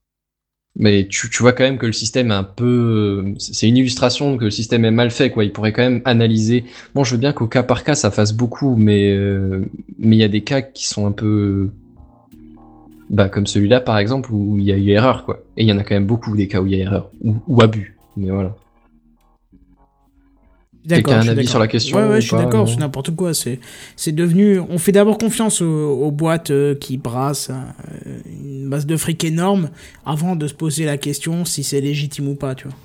Mais 0.79 1.07
tu, 1.07 1.29
tu 1.29 1.41
vois 1.41 1.53
quand 1.53 1.63
même 1.63 1.79
que 1.79 1.87
le 1.87 1.91
système 1.91 2.29
est 2.29 2.35
un 2.35 2.43
peu, 2.43 3.33
c'est 3.39 3.67
une 3.67 3.77
illustration 3.77 4.37
que 4.37 4.45
le 4.45 4.51
système 4.51 4.85
est 4.85 4.91
mal 4.91 5.09
fait, 5.09 5.31
quoi. 5.31 5.43
Il 5.43 5.51
pourrait 5.51 5.73
quand 5.73 5.81
même 5.81 6.01
analyser 6.05 6.65
Bon, 6.93 7.03
je 7.03 7.15
veux 7.15 7.19
bien 7.19 7.33
qu'au 7.33 7.47
cas 7.47 7.63
par 7.63 7.83
cas 7.83 7.95
ça 7.95 8.11
fasse 8.11 8.31
beaucoup, 8.31 8.75
mais 8.75 9.11
euh, 9.11 9.65
mais 9.97 10.15
il 10.15 10.19
y 10.19 10.23
a 10.23 10.27
des 10.27 10.41
cas 10.41 10.61
qui 10.61 10.87
sont 10.87 11.07
un 11.07 11.11
peu, 11.11 11.71
bah 13.09 13.27
comme 13.27 13.47
celui-là 13.47 13.79
par 13.79 13.97
exemple 13.97 14.31
où 14.31 14.57
il 14.59 14.65
y 14.65 14.71
a 14.71 14.77
eu 14.77 14.89
erreur 14.89 15.25
quoi. 15.25 15.43
Et 15.57 15.63
il 15.63 15.67
y 15.67 15.73
en 15.73 15.79
a 15.79 15.83
quand 15.83 15.95
même 15.95 16.05
beaucoup 16.05 16.35
des 16.35 16.47
cas 16.47 16.61
où 16.61 16.67
il 16.67 16.75
y 16.75 16.81
a 16.81 16.83
erreur 16.83 17.09
ou, 17.23 17.35
ou 17.47 17.61
abus. 17.63 17.97
Mais 18.15 18.29
voilà. 18.29 18.55
D'accord, 20.88 21.15
un 21.15 21.27
avis 21.27 21.45
sur 21.45 21.59
la 21.59 21.68
question 21.68 21.97
Ouais, 21.97 22.03
ouais, 22.03 22.18
ou 22.18 22.22
je 22.22 22.27
suis 22.27 22.38
d'accord, 22.38 22.68
c'est 22.68 22.77
n'importe 22.77 23.14
quoi. 23.15 23.34
C'est, 23.34 23.59
c'est 23.97 24.14
devenu. 24.14 24.59
On 24.59 24.77
fait 24.77 24.93
d'abord 24.93 25.18
confiance 25.18 25.61
aux, 25.61 25.65
aux 25.65 26.11
boîtes 26.11 26.51
euh, 26.51 26.76
qui 26.76 26.97
brassent 26.97 27.51
euh, 27.51 28.18
une 28.26 28.69
base 28.69 28.85
de 28.85 28.95
fric 28.95 29.23
énorme 29.26 29.69
avant 30.05 30.38
de 30.38 30.47
se 30.47 30.53
poser 30.53 30.85
la 30.85 30.97
question 30.97 31.43
si 31.43 31.64
c'est 31.64 31.81
légitime 31.81 32.30
ou 32.30 32.35
pas, 32.35 32.55
tu 32.55 32.68
vois. 32.68 32.77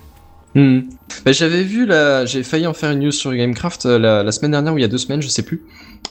Hmm. 0.54 0.80
Bah, 1.24 1.32
j'avais 1.32 1.62
vu 1.62 1.86
là, 1.86 2.26
j'ai 2.26 2.42
failli 2.42 2.66
en 2.66 2.74
faire 2.74 2.90
une 2.90 3.00
news 3.00 3.12
sur 3.12 3.34
Gamecraft 3.34 3.86
euh, 3.86 3.98
la, 3.98 4.22
la 4.22 4.32
semaine 4.32 4.50
dernière 4.50 4.74
ou 4.74 4.78
il 4.78 4.82
y 4.82 4.84
a 4.84 4.88
deux 4.88 4.98
semaines, 4.98 5.22
je 5.22 5.28
sais 5.28 5.42
plus. 5.42 5.62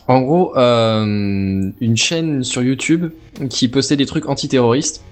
En 0.08 0.22
gros, 0.22 0.58
euh, 0.58 1.72
une 1.80 1.98
chaîne 1.98 2.44
sur 2.44 2.64
YouTube 2.64 3.12
qui 3.50 3.68
postait 3.68 3.98
des 3.98 4.06
trucs 4.06 4.28
antiterroristes. 4.28 5.04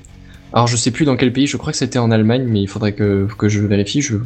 Alors 0.54 0.68
je 0.68 0.76
sais 0.76 0.92
plus 0.92 1.06
dans 1.06 1.16
quel 1.16 1.32
pays, 1.32 1.48
je 1.48 1.58
crois 1.58 1.72
que 1.72 1.78
c'était 1.78 2.00
en 2.00 2.10
Allemagne, 2.10 2.46
mais 2.48 2.62
il 2.62 2.68
faudrait 2.68 2.94
que, 2.94 3.28
que 3.38 3.50
je 3.50 3.62
vérifie, 3.62 4.02
je 4.02 4.18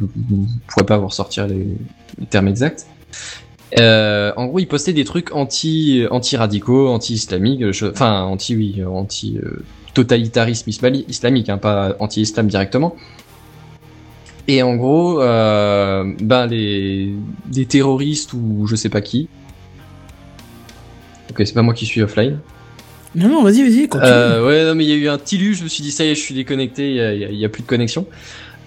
pourrais 0.66 0.86
pas 0.86 0.96
vous 0.96 1.08
ressortir 1.08 1.46
les, 1.46 1.66
termes 2.30 2.48
exacts. 2.48 2.86
Euh, 3.78 4.32
en 4.36 4.46
gros, 4.46 4.58
ils 4.58 4.68
postaient 4.68 4.92
des 4.92 5.04
trucs 5.04 5.34
anti 5.34 6.04
anti 6.10 6.36
radicaux, 6.36 6.88
anti 6.88 7.14
islamiques, 7.14 7.62
enfin 7.90 8.22
anti 8.22 8.56
oui, 8.56 8.80
euh, 8.80 9.62
totalitarisme 9.94 10.70
islami- 10.70 11.04
islamique, 11.08 11.48
hein, 11.48 11.58
pas 11.58 11.96
anti 11.98 12.22
islam 12.22 12.46
directement. 12.46 12.96
Et 14.46 14.62
en 14.62 14.76
gros, 14.76 15.20
euh, 15.20 16.04
ben 16.20 16.46
les 16.46 17.14
des 17.46 17.66
terroristes 17.66 18.32
ou 18.32 18.66
je 18.66 18.76
sais 18.76 18.90
pas 18.90 19.00
qui. 19.00 19.28
Ok, 21.30 21.42
c'est 21.44 21.54
pas 21.54 21.62
moi 21.62 21.74
qui 21.74 21.86
suis 21.86 22.02
offline. 22.02 22.38
Non, 23.14 23.28
non, 23.28 23.42
vas-y, 23.42 23.62
vas-y, 23.62 23.88
continue. 23.88 24.10
Euh, 24.12 24.46
ouais, 24.46 24.64
non, 24.64 24.74
mais 24.74 24.84
il 24.84 24.90
y 24.90 24.92
a 24.92 24.96
eu 24.96 25.08
un 25.08 25.18
petit 25.18 25.38
lu, 25.38 25.54
je 25.54 25.62
me 25.64 25.68
suis 25.68 25.82
dit, 25.82 25.90
ça 25.92 26.04
y 26.04 26.08
est, 26.08 26.14
je 26.14 26.20
suis 26.20 26.34
déconnecté, 26.34 26.90
il 26.90 26.96
y 26.96 27.00
a, 27.00 27.44
a- 27.44 27.46
a 27.46 27.48
plus 27.48 27.62
de 27.62 27.66
connexion. 27.68 28.06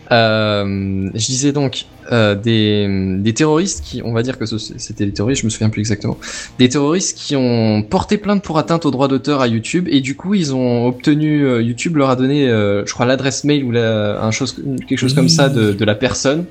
Euh, 0.09 1.09
je 1.13 1.25
disais 1.25 1.51
donc 1.51 1.85
euh, 2.13 2.33
des, 2.33 2.87
des 3.19 3.33
terroristes 3.33 3.83
qui, 3.83 4.01
on 4.05 4.13
va 4.13 4.23
dire 4.23 4.37
que 4.37 4.45
c'était 4.45 5.05
des 5.05 5.11
terroristes, 5.11 5.41
je 5.41 5.45
me 5.47 5.49
souviens 5.49 5.69
plus 5.69 5.81
exactement, 5.81 6.17
des 6.59 6.69
terroristes 6.69 7.17
qui 7.17 7.35
ont 7.35 7.81
porté 7.83 8.17
plainte 8.17 8.41
pour 8.41 8.57
atteinte 8.57 8.85
aux 8.85 8.91
droits 8.91 9.09
d'auteur 9.09 9.41
à 9.41 9.47
YouTube 9.47 9.85
et 9.91 9.99
du 9.99 10.15
coup 10.15 10.33
ils 10.33 10.55
ont 10.55 10.87
obtenu, 10.87 11.45
euh, 11.45 11.61
YouTube 11.61 11.97
leur 11.97 12.09
a 12.09 12.15
donné, 12.15 12.47
euh, 12.47 12.85
je 12.85 12.93
crois 12.93 13.05
l'adresse 13.05 13.43
mail 13.43 13.65
ou 13.65 13.71
la, 13.71 14.21
un 14.23 14.31
chose, 14.31 14.55
quelque 14.87 14.97
chose 14.97 15.13
comme 15.13 15.27
ça 15.27 15.49
de, 15.49 15.73
de 15.73 15.83
la 15.85 15.95
personne 15.95 16.45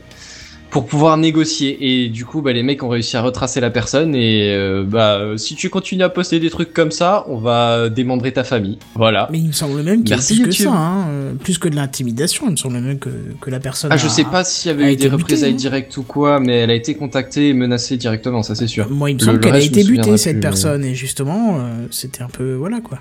pour 0.71 0.85
pouvoir 0.87 1.17
négocier 1.17 1.79
et 1.81 2.09
du 2.09 2.25
coup 2.25 2.43
bah 2.43 2.53
les 2.53 2.63
mecs 2.63 2.83
ont 2.83 2.89
réussi 2.89 3.17
à 3.17 3.23
retracer 3.23 3.61
la 3.61 3.71
personne 3.71 4.15
et 4.15 4.53
euh, 4.53 4.85
bah 4.87 5.21
si 5.37 5.55
tu 5.55 5.71
continues 5.71 6.03
à 6.03 6.09
poster 6.09 6.39
des 6.41 6.51
trucs 6.51 6.75
comme 6.75 6.91
ça 6.91 7.25
on 7.29 7.39
va 7.39 7.89
démembrer 7.89 8.33
ta 8.33 8.45
famille 8.45 8.77
voilà 8.95 9.29
Mais 9.31 9.39
il 9.39 9.47
me 9.47 9.53
semble 9.53 9.83
même 9.83 10.03
qu'il 10.03 10.11
y 10.17 10.19
a 10.19 10.23
plus 10.23 10.43
que 10.43 10.51
ça, 10.51 10.71
hein, 10.73 11.07
plus 11.43 11.59
que 11.59 11.69
de 11.69 11.77
l'intimidation. 11.77 12.47
Il 12.49 12.53
me 12.53 12.57
semble 12.57 12.79
même 12.81 12.99
que, 12.99 13.09
que 13.41 13.49
la 13.49 13.61
personne. 13.61 13.91
ah 13.93 13.97
je 13.97 14.07
a- 14.07 14.11
sais 14.11 14.25
pas 14.25 14.45
s'il 14.45 14.71
y 14.71 14.75
avait 14.75 14.93
eu 14.93 14.97
des 14.97 15.09
représailles 15.09 15.55
directes 15.55 15.97
ou 15.97 16.03
quoi 16.03 16.41
mais 16.41 16.57
elle 16.57 16.71
a 16.71 16.75
été 16.75 16.95
contactée 16.95 17.49
et 17.51 17.53
menacée 17.55 17.97
directement 17.97 18.43
ça 18.43 18.55
c'est 18.55 18.67
sûr 18.67 18.89
Moi, 18.91 19.11
il 19.11 19.15
me 19.15 19.21
Le- 19.21 19.25
semble 19.25 19.39
le 19.39 19.43
qu'elle 19.45 19.55
a 19.55 19.61
été 19.61 19.85
butée, 19.85 20.17
cette 20.17 20.33
plus, 20.33 20.37
mais- 20.37 20.41
personne, 20.41 20.85
et 20.85 20.95
justement, 20.95 21.59
euh, 21.61 21.87
c'était 21.91 22.23
un 22.23 22.29
peu. 22.29 22.55
Voilà 22.55 22.81
quoi. 22.81 22.99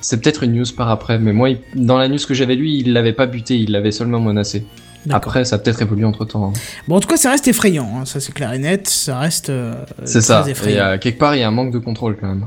c'est 0.00 0.20
peut-être 0.20 0.42
une 0.42 0.52
news 0.54 0.64
par 0.76 0.90
après 0.90 1.18
mais 1.20 1.32
moi 1.32 1.50
il- 1.50 1.58
dans 1.76 1.96
la 1.96 2.08
news 2.08 2.18
que 2.26 2.34
j'avais 2.34 2.56
lu 2.56 2.68
il 2.68 2.92
l'avait 2.92 3.12
pas 3.12 3.26
buté 3.26 3.56
il 3.56 3.70
l'avait 3.70 3.92
seulement 3.92 4.18
menacé. 4.20 4.66
Après 5.10 5.44
ça 5.44 5.56
a 5.56 5.58
peut-être 5.58 5.82
évolué 5.82 6.04
entre 6.04 6.24
temps 6.24 6.52
Bon, 6.88 6.96
en 6.96 7.00
tout 7.00 7.08
cas, 7.08 7.16
ça 7.16 7.30
reste 7.30 7.48
effrayant, 7.48 7.88
hein, 7.98 8.04
ça 8.04 8.20
c'est 8.20 8.32
clair 8.32 8.52
et 8.52 8.58
net, 8.58 8.88
ça 8.88 9.18
reste. 9.18 9.50
euh, 9.50 9.74
c'est 10.04 10.20
ça 10.20 10.44
effrayant. 10.48 10.84
euh, 10.84 10.98
quelque 10.98 11.18
part 11.18 11.34
il 11.34 11.40
y 11.40 11.42
a 11.42 11.48
un 11.48 11.52
manque 11.52 11.72
de 11.72 11.78
contrôle 11.78 12.16
quand 12.20 12.28
même 12.28 12.46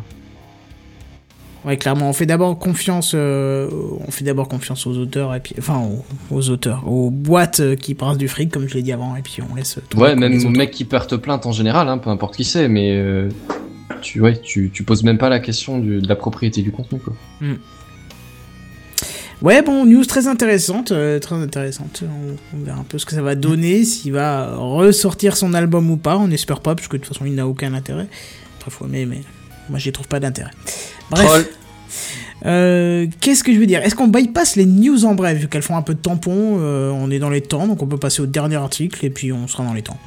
Ouais, 1.66 1.78
clairement, 1.78 2.08
on 2.10 2.14
fait 2.14 2.28
d'abord 2.28 2.60
confiance, 2.60 3.14
euh, 3.16 3.68
on 4.08 4.12
fait 4.12 4.24
d'abord 4.24 4.48
confiance 4.48 4.86
aux 4.86 4.96
auteurs 5.00 5.34
et 5.34 5.40
puis, 5.40 5.56
enfin, 5.58 5.80
aux, 5.80 6.06
aux 6.36 6.50
auteurs, 6.52 6.88
aux 6.88 7.10
boîtes 7.10 7.76
qui 7.78 7.96
brassent 7.96 8.20
du 8.20 8.28
fric, 8.28 8.52
comme 8.52 8.68
je 8.70 8.76
l'ai 8.76 8.84
dit 8.84 8.92
avant, 8.92 9.16
et 9.16 9.24
puis 9.24 9.40
on 9.52 9.56
laisse. 9.56 9.80
tomber 9.90 10.04
Ouais, 10.04 10.16
même 10.16 10.46
aux 10.46 10.50
mecs 10.50 10.70
qui 10.70 10.86
portent 10.86 11.18
plainte 11.18 11.48
en 11.48 11.52
général, 11.52 11.90
hein, 11.90 11.98
peu 11.98 12.12
importe 12.12 12.36
qui 12.36 12.44
c'est, 12.44 12.68
mais 12.68 12.92
euh, 12.96 13.30
tu, 14.04 14.22
ouais, 14.22 14.38
tu, 14.40 14.70
tu 14.72 14.84
poses 14.84 15.02
même 15.04 15.18
pas 15.18 15.30
la 15.30 15.40
question 15.40 15.80
du- 15.80 16.02
de 16.02 16.08
la 16.08 16.16
propriété 16.16 16.62
du 16.62 16.72
contenu, 16.72 17.00
quoi. 17.00 17.14
Ouais, 19.46 19.62
bon, 19.62 19.86
news 19.86 20.04
très 20.06 20.28
intéressante, 20.28 20.92
euh, 20.92 21.20
très 21.20 21.36
intéressante. 21.36 22.04
On, 22.04 22.58
on 22.58 22.64
verra 22.66 22.80
un 22.80 22.84
peu 22.84 22.98
ce 22.98 23.06
que 23.06 23.14
ça 23.14 23.22
va 23.22 23.36
donner, 23.36 23.86
s'il 23.86 24.12
va 24.14 24.56
ressortir 24.56 25.38
son 25.38 25.54
album 25.54 25.90
ou 25.92 25.98
pas. 25.98 26.18
On 26.18 26.32
espère 26.32 26.62
pas, 26.62 26.74
parce 26.74 26.88
que 26.88 26.98
de 26.98 27.04
toute 27.04 27.14
façon, 27.14 27.26
il 27.26 27.36
n'a 27.36 27.46
aucun 27.48 27.74
intérêt. 27.76 28.08
Après, 28.58 28.72
faut 28.72 28.86
aimer, 28.86 29.06
mais 29.06 29.22
moi, 29.70 29.78
j'y 29.78 29.92
trouve 29.92 30.08
pas 30.08 30.20
d'intérêt. 30.20 30.50
Bref. 31.12 31.26
Troll. 31.28 31.46
Euh, 32.48 33.06
Qu'est-ce 33.22 33.44
que 33.44 33.54
je 33.54 33.60
veux 33.60 33.68
dire? 33.68 33.82
Est-ce 33.84 33.94
qu'on 33.96 34.08
bypass 34.08 34.56
les 34.56 34.66
news 34.66 35.06
en 35.06 35.14
bref, 35.14 35.38
vu 35.38 35.48
qu'elles 35.48 35.62
font 35.62 35.78
un 35.78 35.82
peu 35.84 35.94
de 35.94 36.00
tampon 36.00 36.58
euh, 36.60 36.90
On 36.92 37.12
est 37.12 37.20
dans 37.20 37.30
les 37.30 37.42
temps, 37.42 37.68
donc 37.68 37.84
on 37.84 37.88
peut 37.88 37.98
passer 37.98 38.22
au 38.24 38.26
dernier 38.26 38.56
article 38.56 39.06
et 39.06 39.10
puis 39.12 39.32
on 39.32 39.48
sera 39.48 39.64
dans 39.64 39.74
les 39.74 39.84
temps. 39.84 39.98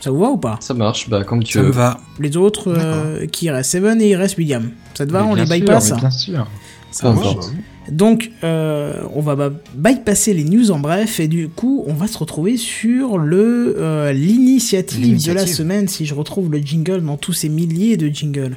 Ça 0.00 0.10
vous 0.10 0.18
va 0.18 0.28
ou 0.30 0.36
pas? 0.36 0.56
Ça 0.60 0.74
marche, 0.74 1.08
bah 1.08 1.22
comme 1.24 1.42
tu 1.44 1.58
Ça 1.58 1.62
veux. 1.62 1.70
va. 1.70 2.00
Les 2.18 2.36
autres, 2.36 2.72
euh, 2.76 3.26
qui 3.26 3.50
restent? 3.50 3.70
Seven 3.72 4.00
et 4.02 4.10
il 4.10 4.16
reste 4.16 4.36
William. 4.38 4.70
Ça 4.94 5.06
te 5.06 5.12
va 5.12 5.22
Mais 5.22 5.30
On 5.30 5.34
les 5.34 5.46
sûr, 5.46 5.54
bypass? 5.54 5.92
mais 5.92 6.00
Bien 6.00 6.10
sûr. 6.10 6.46
Ça 6.90 7.12
marche. 7.12 7.26
importe. 7.26 7.52
Donc, 7.88 8.30
euh, 8.44 9.02
on 9.14 9.20
va 9.20 9.50
bypasser 9.74 10.34
les 10.34 10.44
news 10.44 10.70
en 10.70 10.78
bref, 10.78 11.18
et 11.20 11.28
du 11.28 11.48
coup, 11.48 11.84
on 11.86 11.94
va 11.94 12.06
se 12.06 12.18
retrouver 12.18 12.56
sur 12.56 13.18
le 13.18 13.76
euh, 13.78 14.12
l'initiative 14.12 15.24
de 15.24 15.32
la 15.32 15.46
semaine, 15.46 15.88
si 15.88 16.06
je 16.06 16.14
retrouve 16.14 16.50
le 16.50 16.58
jingle 16.58 17.02
dans 17.02 17.16
tous 17.16 17.32
ces 17.32 17.48
milliers 17.48 17.96
de 17.96 18.08
jingles. 18.08 18.56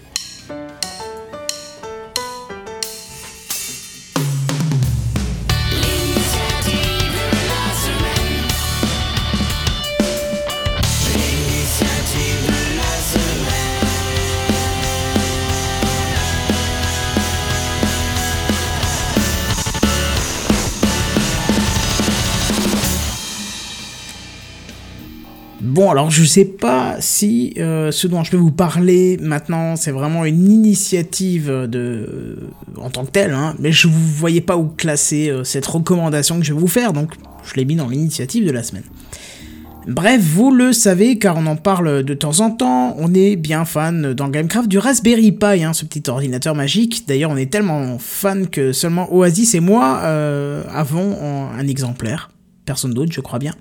Alors 25.92 26.12
je 26.12 26.24
sais 26.24 26.46
pas 26.46 26.98
si 27.00 27.54
euh, 27.58 27.92
ce 27.92 28.08
dont 28.08 28.24
je 28.24 28.32
vais 28.32 28.38
vous 28.38 28.52
parler 28.52 29.18
maintenant, 29.22 29.76
c'est 29.76 29.92
vraiment 29.92 30.26
une 30.26 30.52
initiative 30.52 31.50
de 31.50 32.40
en 32.78 32.90
tant 32.90 33.06
que 33.06 33.12
telle, 33.12 33.34
hein, 33.34 33.56
mais 33.60 33.72
je 33.72 33.88
vous 33.88 34.08
voyais 34.08 34.42
pas 34.42 34.58
où 34.58 34.68
classer 34.68 35.30
euh, 35.30 35.44
cette 35.44 35.66
recommandation 35.66 36.40
que 36.40 36.46
je 36.46 36.54
vais 36.54 36.60
vous 36.60 36.68
faire, 36.68 36.94
donc 36.94 37.14
je 37.44 37.56
l'ai 37.56 37.66
mis 37.66 37.76
dans 37.76 37.88
l'initiative 37.88 38.46
de 38.46 38.52
la 38.52 38.64
semaine. 38.64 38.84
Bref, 39.88 40.22
vous 40.22 40.52
le 40.52 40.72
savez, 40.72 41.18
car 41.20 41.36
on 41.36 41.46
en 41.46 41.58
parle 41.58 42.04
de 42.04 42.14
temps 42.14 42.40
en 42.40 42.52
temps, 42.52 42.96
on 43.00 43.14
est 43.14 43.36
bien 43.36 43.66
fan 43.66 44.14
dans 44.14 44.30
Gamecraft 44.30 44.70
du 44.70 44.78
Raspberry 44.78 45.34
Pi, 45.34 45.64
hein, 45.64 45.74
ce 45.74 45.84
petit 45.84 46.10
ordinateur 46.10 46.56
magique. 46.56 47.04
D'ailleurs, 47.06 47.32
on 47.32 47.38
est 47.38 47.52
tellement 47.52 47.98
fan 48.00 48.48
que 48.48 48.72
seulement 48.72 49.14
Oasis 49.14 49.56
et 49.56 49.60
moi 49.60 50.00
euh, 50.04 50.64
avons 50.74 51.50
un 51.52 51.68
exemplaire. 51.68 52.30
Personne 52.66 52.94
d'autre, 52.94 53.12
je 53.12 53.22
crois 53.22 53.40
bien. 53.40 53.54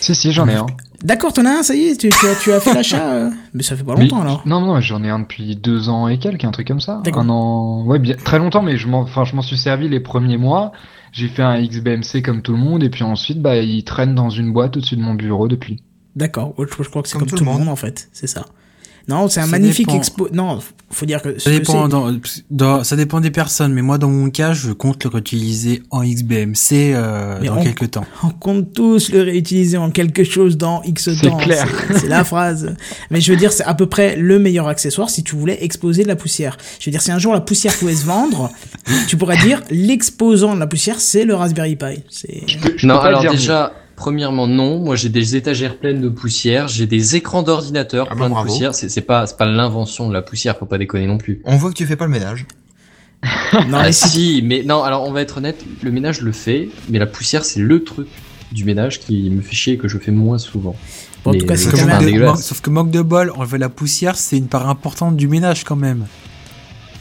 Si, 0.00 0.14
si, 0.14 0.32
j'en 0.32 0.48
ai 0.48 0.54
un. 0.54 0.66
D'accord, 1.02 1.32
t'en 1.32 1.44
as 1.44 1.58
un, 1.58 1.62
ça 1.62 1.76
y 1.76 1.84
est, 1.84 1.96
tu, 1.96 2.08
tu 2.08 2.26
as, 2.26 2.34
tu 2.34 2.52
as 2.52 2.58
fait 2.58 2.74
l'achat 2.74 3.12
euh, 3.12 3.30
Mais 3.54 3.62
ça 3.62 3.76
fait 3.76 3.84
pas 3.84 3.94
longtemps 3.94 4.20
alors. 4.20 4.42
Non, 4.46 4.60
non, 4.60 4.80
j'en 4.80 5.04
ai 5.04 5.10
un 5.10 5.20
depuis 5.20 5.54
deux 5.54 5.88
ans 5.88 6.08
et 6.08 6.18
quelques, 6.18 6.44
un 6.44 6.50
truc 6.50 6.66
comme 6.66 6.80
ça. 6.80 7.00
D'accord. 7.04 7.22
Un 7.22 7.28
an, 7.28 7.84
ouais, 7.86 8.00
bien, 8.00 8.16
très 8.16 8.38
longtemps, 8.38 8.62
mais 8.62 8.76
je 8.76 8.88
m'en, 8.88 9.00
enfin, 9.02 9.24
je 9.24 9.36
m'en 9.36 9.42
suis 9.42 9.58
servi 9.58 9.88
les 9.88 10.00
premiers 10.00 10.38
mois. 10.38 10.72
J'ai 11.12 11.28
fait 11.28 11.42
un 11.42 11.62
XBMC 11.64 12.22
comme 12.24 12.42
tout 12.42 12.52
le 12.52 12.58
monde, 12.58 12.82
et 12.82 12.90
puis 12.90 13.04
ensuite, 13.04 13.40
bah, 13.40 13.56
il 13.58 13.84
traîne 13.84 14.14
dans 14.14 14.28
une 14.30 14.52
boîte 14.52 14.76
au-dessus 14.76 14.96
de 14.96 15.02
mon 15.02 15.14
bureau 15.14 15.46
depuis. 15.46 15.82
D'accord, 16.16 16.52
je, 16.58 16.82
je 16.82 16.88
crois 16.88 17.02
que 17.02 17.08
c'est 17.08 17.16
Comme 17.16 17.28
comme, 17.28 17.38
tout 17.38 17.44
le 17.44 17.50
monde. 17.50 17.68
en 17.68 17.76
fait, 17.76 18.08
c'est 18.12 18.26
ça. 18.26 18.44
Non, 19.08 19.28
c'est 19.28 19.40
un 19.40 19.44
Ça 19.44 19.50
magnifique 19.50 19.86
dépend. 19.86 19.98
expo. 19.98 20.28
Non, 20.32 20.58
faut 20.90 21.06
dire 21.06 21.22
que. 21.22 21.38
Ça 21.38 21.50
dépend, 21.50 21.84
c'est- 21.84 21.88
dans, 21.88 22.12
dans- 22.50 22.84
ça 22.84 22.94
dépend 22.94 23.20
des 23.20 23.30
personnes, 23.30 23.72
mais 23.72 23.80
moi 23.82 23.96
dans 23.98 24.10
mon 24.10 24.28
cas, 24.30 24.52
je 24.52 24.70
compte 24.72 25.02
le 25.04 25.10
réutiliser 25.10 25.82
en 25.90 26.02
XBMC 26.04 26.92
euh, 26.94 27.38
Mais 27.40 27.48
dans 27.48 27.56
on- 27.58 27.62
quelques 27.62 27.90
temps. 27.92 28.04
On 28.22 28.28
compte 28.28 28.72
tous 28.74 29.10
le 29.10 29.22
réutiliser 29.22 29.78
en 29.78 29.90
quelque 29.90 30.24
chose 30.24 30.56
dans 30.58 30.82
X 30.82 31.14
C'est 31.14 31.28
temps. 31.28 31.36
clair. 31.38 31.66
C'est- 31.88 31.98
C'est 32.00 32.08
la 32.08 32.22
phrase. 32.24 32.76
Mais 33.10 33.20
je 33.22 33.32
veux 33.32 33.38
dire, 33.38 33.52
c'est 33.52 33.64
à 33.64 33.74
peu 33.74 33.86
près 33.86 34.14
le 34.16 34.38
meilleur 34.38 34.68
accessoire 34.68 35.08
si 35.10 35.22
tu 35.24 35.34
voulais 35.36 35.58
exposer 35.64 36.02
de 36.02 36.08
la 36.08 36.16
poussière. 36.16 36.58
Je 36.78 36.84
veux 36.86 36.92
dire, 36.92 37.00
si 37.02 37.10
un 37.10 37.18
jour 37.18 37.32
la 37.32 37.40
poussière 37.40 37.74
pouvait 37.74 37.94
se 37.94 38.04
vendre, 38.04 38.50
tu 39.08 39.16
pourrais 39.16 39.38
dire 39.38 39.62
l'exposant 39.70 40.54
de 40.54 40.60
la 40.60 40.66
poussière, 40.66 41.00
c'est 41.00 41.24
le 41.24 41.34
Raspberry 41.34 41.76
Pi. 41.76 42.02
C'est. 42.10 42.42
Je 42.46 42.58
peux, 42.58 42.74
je 42.76 42.86
Non, 42.86 42.98
alors 43.00 43.22
déjà, 43.30 43.72
premièrement, 43.98 44.46
non. 44.46 44.78
Moi, 44.78 44.96
j'ai 44.96 45.08
des 45.10 45.36
étagères 45.36 45.76
pleines 45.78 46.00
de 46.00 46.08
poussière. 46.08 46.68
J'ai 46.68 46.86
des 46.86 47.16
écrans 47.16 47.42
d'ordinateur 47.42 48.06
Ah 48.08 48.14
bah, 48.14 48.16
pleins 48.16 48.28
de 48.28 48.32
bravo. 48.34 48.48
poussière. 48.48 48.74
C'est 48.74 48.88
c'est 48.88 49.02
pas, 49.02 49.26
c'est 49.26 49.36
pas 49.36 49.44
l'invention 49.46 50.08
de 50.08 50.14
la 50.14 50.22
poussière. 50.22 50.56
Faut 50.56 50.66
pas 50.66 50.78
déconner 50.78 51.06
non 51.06 51.18
plus. 51.18 51.42
On 51.44 51.56
voit 51.56 51.70
que 51.70 51.74
tu 51.76 51.84
fais 51.86 51.96
pas 51.96 52.06
le 52.06 52.12
ménage. 52.12 52.46
Non, 53.68 53.78
Ah 53.78 53.82
mais 53.84 53.92
si- 53.92 54.42
mais 54.44 54.62
non. 54.62 54.82
Alors, 54.84 55.04
on 55.06 55.12
va 55.12 55.20
être 55.22 55.38
honnête. 55.38 55.64
Le 55.82 55.90
ménage 55.90 56.20
je 56.20 56.24
le 56.24 56.32
fait, 56.32 56.68
mais 56.88 56.98
la 56.98 57.06
poussière, 57.06 57.44
c'est 57.44 57.60
le 57.60 57.82
truc 57.82 58.06
du 58.52 58.64
ménage 58.64 59.00
qui 59.00 59.28
me 59.30 59.42
fait 59.42 59.54
chier 59.56 59.72
et 59.74 59.78
que 59.78 59.88
je 59.88 59.98
fais 59.98 60.12
moins 60.12 60.38
souvent. 60.38 60.76
Bon, 61.24 61.30
en 61.30 61.32
Mais 61.32 61.38
tout 61.40 61.46
cas, 61.46 61.56
c'est 61.56 61.70
quand 61.70 61.84
même 61.84 62.04
de- 62.36 62.36
sauf 62.40 62.60
que 62.60 62.70
manque 62.70 62.90
de 62.92 63.02
bol, 63.02 63.32
enlever 63.36 63.58
la 63.58 63.68
poussière, 63.68 64.16
c'est 64.16 64.38
une 64.38 64.46
part 64.46 64.68
importante 64.68 65.16
du 65.16 65.26
ménage 65.28 65.64
quand 65.64 65.76
même. 65.76 66.06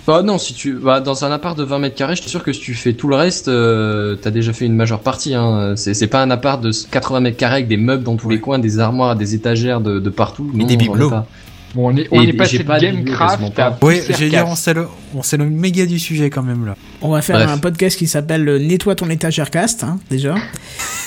Bah 0.08 0.24
non, 0.24 0.38
si 0.38 0.54
tu, 0.54 0.74
bah, 0.74 1.02
dans 1.02 1.26
un 1.26 1.32
appart 1.34 1.58
de 1.58 1.66
20 1.66 1.80
mètres 1.80 1.96
carrés, 1.96 2.16
je 2.16 2.22
suis 2.22 2.30
sûr 2.30 2.42
que 2.42 2.54
si 2.54 2.62
tu 2.62 2.74
fais 2.74 2.94
tout 2.94 3.10
le 3.10 3.18
reste, 3.18 3.50
euh, 3.50 4.16
t'as 4.16 4.32
déjà 4.32 4.54
fait 4.54 4.66
une 4.66 4.76
majeure 4.76 5.02
partie. 5.02 5.34
Hein. 5.36 5.74
C'est 5.76 5.94
c'est 5.94 6.08
pas 6.08 6.22
un 6.24 6.32
appart 6.32 6.62
de 6.64 6.72
80 6.90 7.20
mètres 7.20 7.36
carrés 7.38 7.56
avec 7.56 7.68
des 7.68 7.76
meubles 7.76 8.04
dans 8.04 8.16
tous 8.16 8.30
les 8.30 8.40
coins, 8.40 8.58
des 8.58 8.80
armoires, 8.80 9.18
des 9.18 9.36
étagères 9.36 9.82
de, 9.82 10.00
de 10.00 10.10
partout. 10.10 10.50
Et 10.54 10.58
Non, 10.60 10.66
des 10.66 10.78
bibelots. 10.78 11.10
pas. 11.10 11.28
Bon, 11.76 11.92
on 11.94 11.98
est, 11.98 12.08
on 12.12 12.22
Et 12.22 12.30
est 12.30 12.34
passé 12.34 12.64
pas 12.64 12.80
de 12.80 12.86
Gamecraft 12.86 13.32
quasiment 13.42 13.54
à 13.58 13.72
pas. 13.72 13.78
Oui, 13.86 14.00
j'ai 14.18 14.30
dire, 14.30 14.46
on 14.48 14.56
s'éloigne 14.56 14.88
on 15.14 15.22
s'éloigne 15.22 15.50
méga 15.50 15.86
du 15.86 16.00
sujet 16.00 16.30
quand 16.30 16.42
même 16.42 16.66
là. 16.66 16.76
On 17.02 17.10
va 17.12 17.22
faire 17.22 17.36
Bref. 17.36 17.50
un 17.50 17.58
podcast 17.58 17.98
qui 17.98 18.08
s'appelle 18.08 18.48
euh, 18.48 18.58
Nettoie 18.60 18.96
ton 18.96 19.10
étagère 19.10 19.52
cast, 19.52 19.84
hein, 19.84 20.00
déjà. 20.10 20.36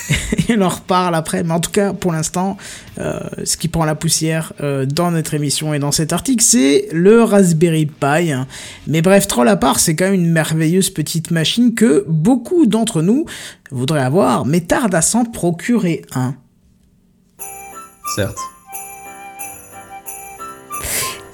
Et 0.49 0.57
on 0.57 0.61
en 0.61 0.69
reparle 0.69 1.15
après. 1.15 1.43
Mais 1.43 1.53
en 1.53 1.59
tout 1.59 1.71
cas, 1.71 1.93
pour 1.93 2.11
l'instant, 2.11 2.57
euh, 2.99 3.19
ce 3.43 3.57
qui 3.57 3.67
prend 3.67 3.85
la 3.85 3.95
poussière 3.95 4.53
euh, 4.61 4.85
dans 4.85 5.11
notre 5.11 5.33
émission 5.33 5.73
et 5.73 5.79
dans 5.79 5.91
cet 5.91 6.13
article, 6.13 6.43
c'est 6.43 6.87
le 6.91 7.23
Raspberry 7.23 7.85
Pi. 7.85 8.33
Mais 8.87 9.01
bref, 9.01 9.27
troll 9.27 9.47
à 9.47 9.55
part, 9.55 9.79
c'est 9.79 9.95
quand 9.95 10.05
même 10.05 10.15
une 10.15 10.31
merveilleuse 10.31 10.89
petite 10.89 11.31
machine 11.31 11.73
que 11.73 12.05
beaucoup 12.07 12.65
d'entre 12.65 13.01
nous 13.01 13.25
voudraient 13.71 14.01
avoir, 14.01 14.45
mais 14.45 14.61
tardent 14.61 14.95
à 14.95 15.01
s'en 15.01 15.25
procurer 15.25 16.01
un. 16.13 16.35
Certes. 18.15 18.37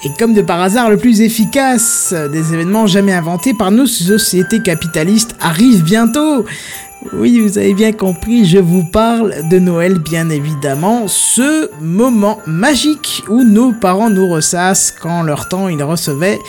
Et 0.05 0.09
comme 0.19 0.35
de 0.35 0.43
par 0.43 0.61
hasard, 0.61 0.91
le 0.91 0.97
plus 0.97 1.21
efficace 1.21 2.13
des 2.31 2.53
événements 2.53 2.85
jamais 2.85 3.13
inventés 3.13 3.55
par 3.55 3.71
nos 3.71 3.87
sociétés 3.87 4.61
capitalistes 4.61 5.35
arrive 5.39 5.83
bientôt. 5.83 6.45
Oui, 7.13 7.39
vous 7.39 7.57
avez 7.57 7.73
bien 7.73 7.91
compris, 7.93 8.45
je 8.45 8.57
vous 8.57 8.83
parle 8.83 9.33
de 9.49 9.59
Noël, 9.59 9.97
bien 9.99 10.29
évidemment, 10.29 11.07
ce 11.07 11.69
moment 11.81 12.39
magique 12.45 13.23
où 13.29 13.43
nos 13.43 13.71
parents 13.73 14.09
nous 14.09 14.27
ressassent 14.29 14.91
quand 14.91 15.23
leur 15.23 15.47
temps 15.47 15.67
ils 15.69 15.81
recevaient 15.83 16.39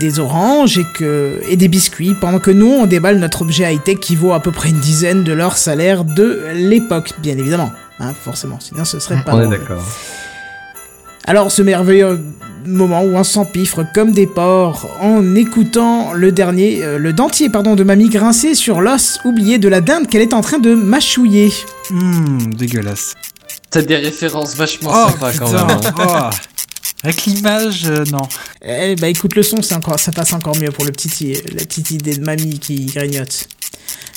des 0.00 0.18
oranges 0.18 0.78
et, 0.78 0.86
que, 0.94 1.40
et 1.48 1.56
des 1.56 1.68
biscuits, 1.68 2.14
pendant 2.20 2.38
que 2.38 2.50
nous 2.50 2.70
on 2.70 2.86
déballe 2.86 3.18
notre 3.18 3.42
objet 3.42 3.72
high-tech 3.74 3.98
qui 4.00 4.16
vaut 4.16 4.32
à 4.32 4.40
peu 4.40 4.50
près 4.50 4.70
une 4.70 4.80
dizaine 4.80 5.22
de 5.24 5.32
leur 5.32 5.56
salaire 5.58 6.04
de 6.04 6.40
l'époque, 6.54 7.12
bien 7.18 7.36
évidemment. 7.36 7.70
Hein, 8.00 8.12
forcément, 8.20 8.58
sinon 8.60 8.84
ce 8.84 8.98
serait 8.98 9.22
pas 9.24 9.34
On 9.34 9.40
est 9.40 9.44
drôle. 9.44 9.58
d'accord. 9.58 9.84
Alors 11.24 11.50
ce 11.50 11.62
merveilleux 11.62 12.20
moment 12.66 13.02
où 13.02 13.14
on 13.16 13.24
s'empiffre 13.24 13.84
comme 13.94 14.12
des 14.12 14.26
porcs 14.26 14.86
en 15.00 15.34
écoutant 15.34 16.12
le 16.12 16.32
dernier, 16.32 16.82
euh, 16.84 16.98
le 16.98 17.12
dentier 17.12 17.48
pardon 17.48 17.74
de 17.74 17.84
mamie 17.84 18.08
grincer 18.08 18.54
sur 18.54 18.80
l'os 18.80 19.18
oublié 19.24 19.58
de 19.58 19.68
la 19.68 19.80
dinde 19.80 20.08
qu'elle 20.08 20.22
est 20.22 20.34
en 20.34 20.40
train 20.40 20.58
de 20.58 20.74
mâchouiller. 20.74 21.52
Hum, 21.90 22.54
dégueulasse. 22.54 23.14
T'as 23.70 23.82
des 23.82 23.96
références 23.96 24.54
vachement 24.54 24.90
Oh 24.94 25.08
sympas 25.10 25.32
quand 25.38 25.46
putain, 25.46 25.66
même. 25.66 25.80
hein. 25.98 26.30
oh. 26.32 26.36
Avec 27.02 27.24
l'image, 27.26 27.84
euh, 27.86 28.04
non. 28.10 28.22
Eh 28.62 28.96
bah 28.96 29.08
écoute 29.08 29.34
le 29.34 29.42
son, 29.42 29.58
encore, 29.74 29.98
ça 29.98 30.12
passe 30.12 30.32
encore 30.32 30.56
mieux 30.56 30.70
pour 30.70 30.84
le 30.84 30.92
petit, 30.92 31.34
la 31.52 31.64
petite 31.64 31.90
idée 31.90 32.16
de 32.16 32.24
mamie 32.24 32.58
qui 32.58 32.86
grignote. 32.86 33.48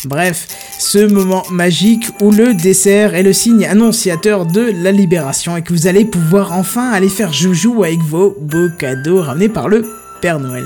Bref, 0.05 0.47
ce 0.79 0.99
moment 0.99 1.43
magique 1.51 2.05
où 2.21 2.31
le 2.31 2.53
dessert 2.53 3.15
est 3.15 3.23
le 3.23 3.33
signe 3.33 3.65
annonciateur 3.65 4.45
de 4.45 4.71
la 4.81 4.93
libération 4.93 5.57
et 5.57 5.61
que 5.61 5.73
vous 5.73 5.87
allez 5.87 6.05
pouvoir 6.05 6.53
enfin 6.53 6.89
aller 6.91 7.09
faire 7.09 7.33
joujou 7.33 7.83
avec 7.83 7.99
vos 7.99 8.35
beaux 8.39 8.69
cadeaux 8.69 9.21
ramenés 9.21 9.49
par 9.49 9.67
le 9.67 9.85
Père 10.21 10.39
Noël. 10.39 10.65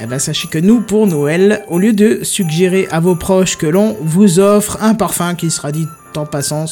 Eh 0.00 0.06
ben 0.06 0.18
sachez 0.18 0.48
que 0.48 0.58
nous, 0.58 0.80
pour 0.80 1.06
Noël, 1.06 1.64
au 1.68 1.78
lieu 1.78 1.92
de 1.92 2.20
suggérer 2.22 2.88
à 2.90 3.00
vos 3.00 3.14
proches 3.14 3.56
que 3.56 3.66
l'on 3.66 3.96
vous 4.00 4.40
offre 4.40 4.78
un 4.82 4.94
parfum 4.94 5.34
qui 5.34 5.50
sera 5.50 5.70
dit 5.70 5.86
en 6.16 6.24
passant 6.24 6.66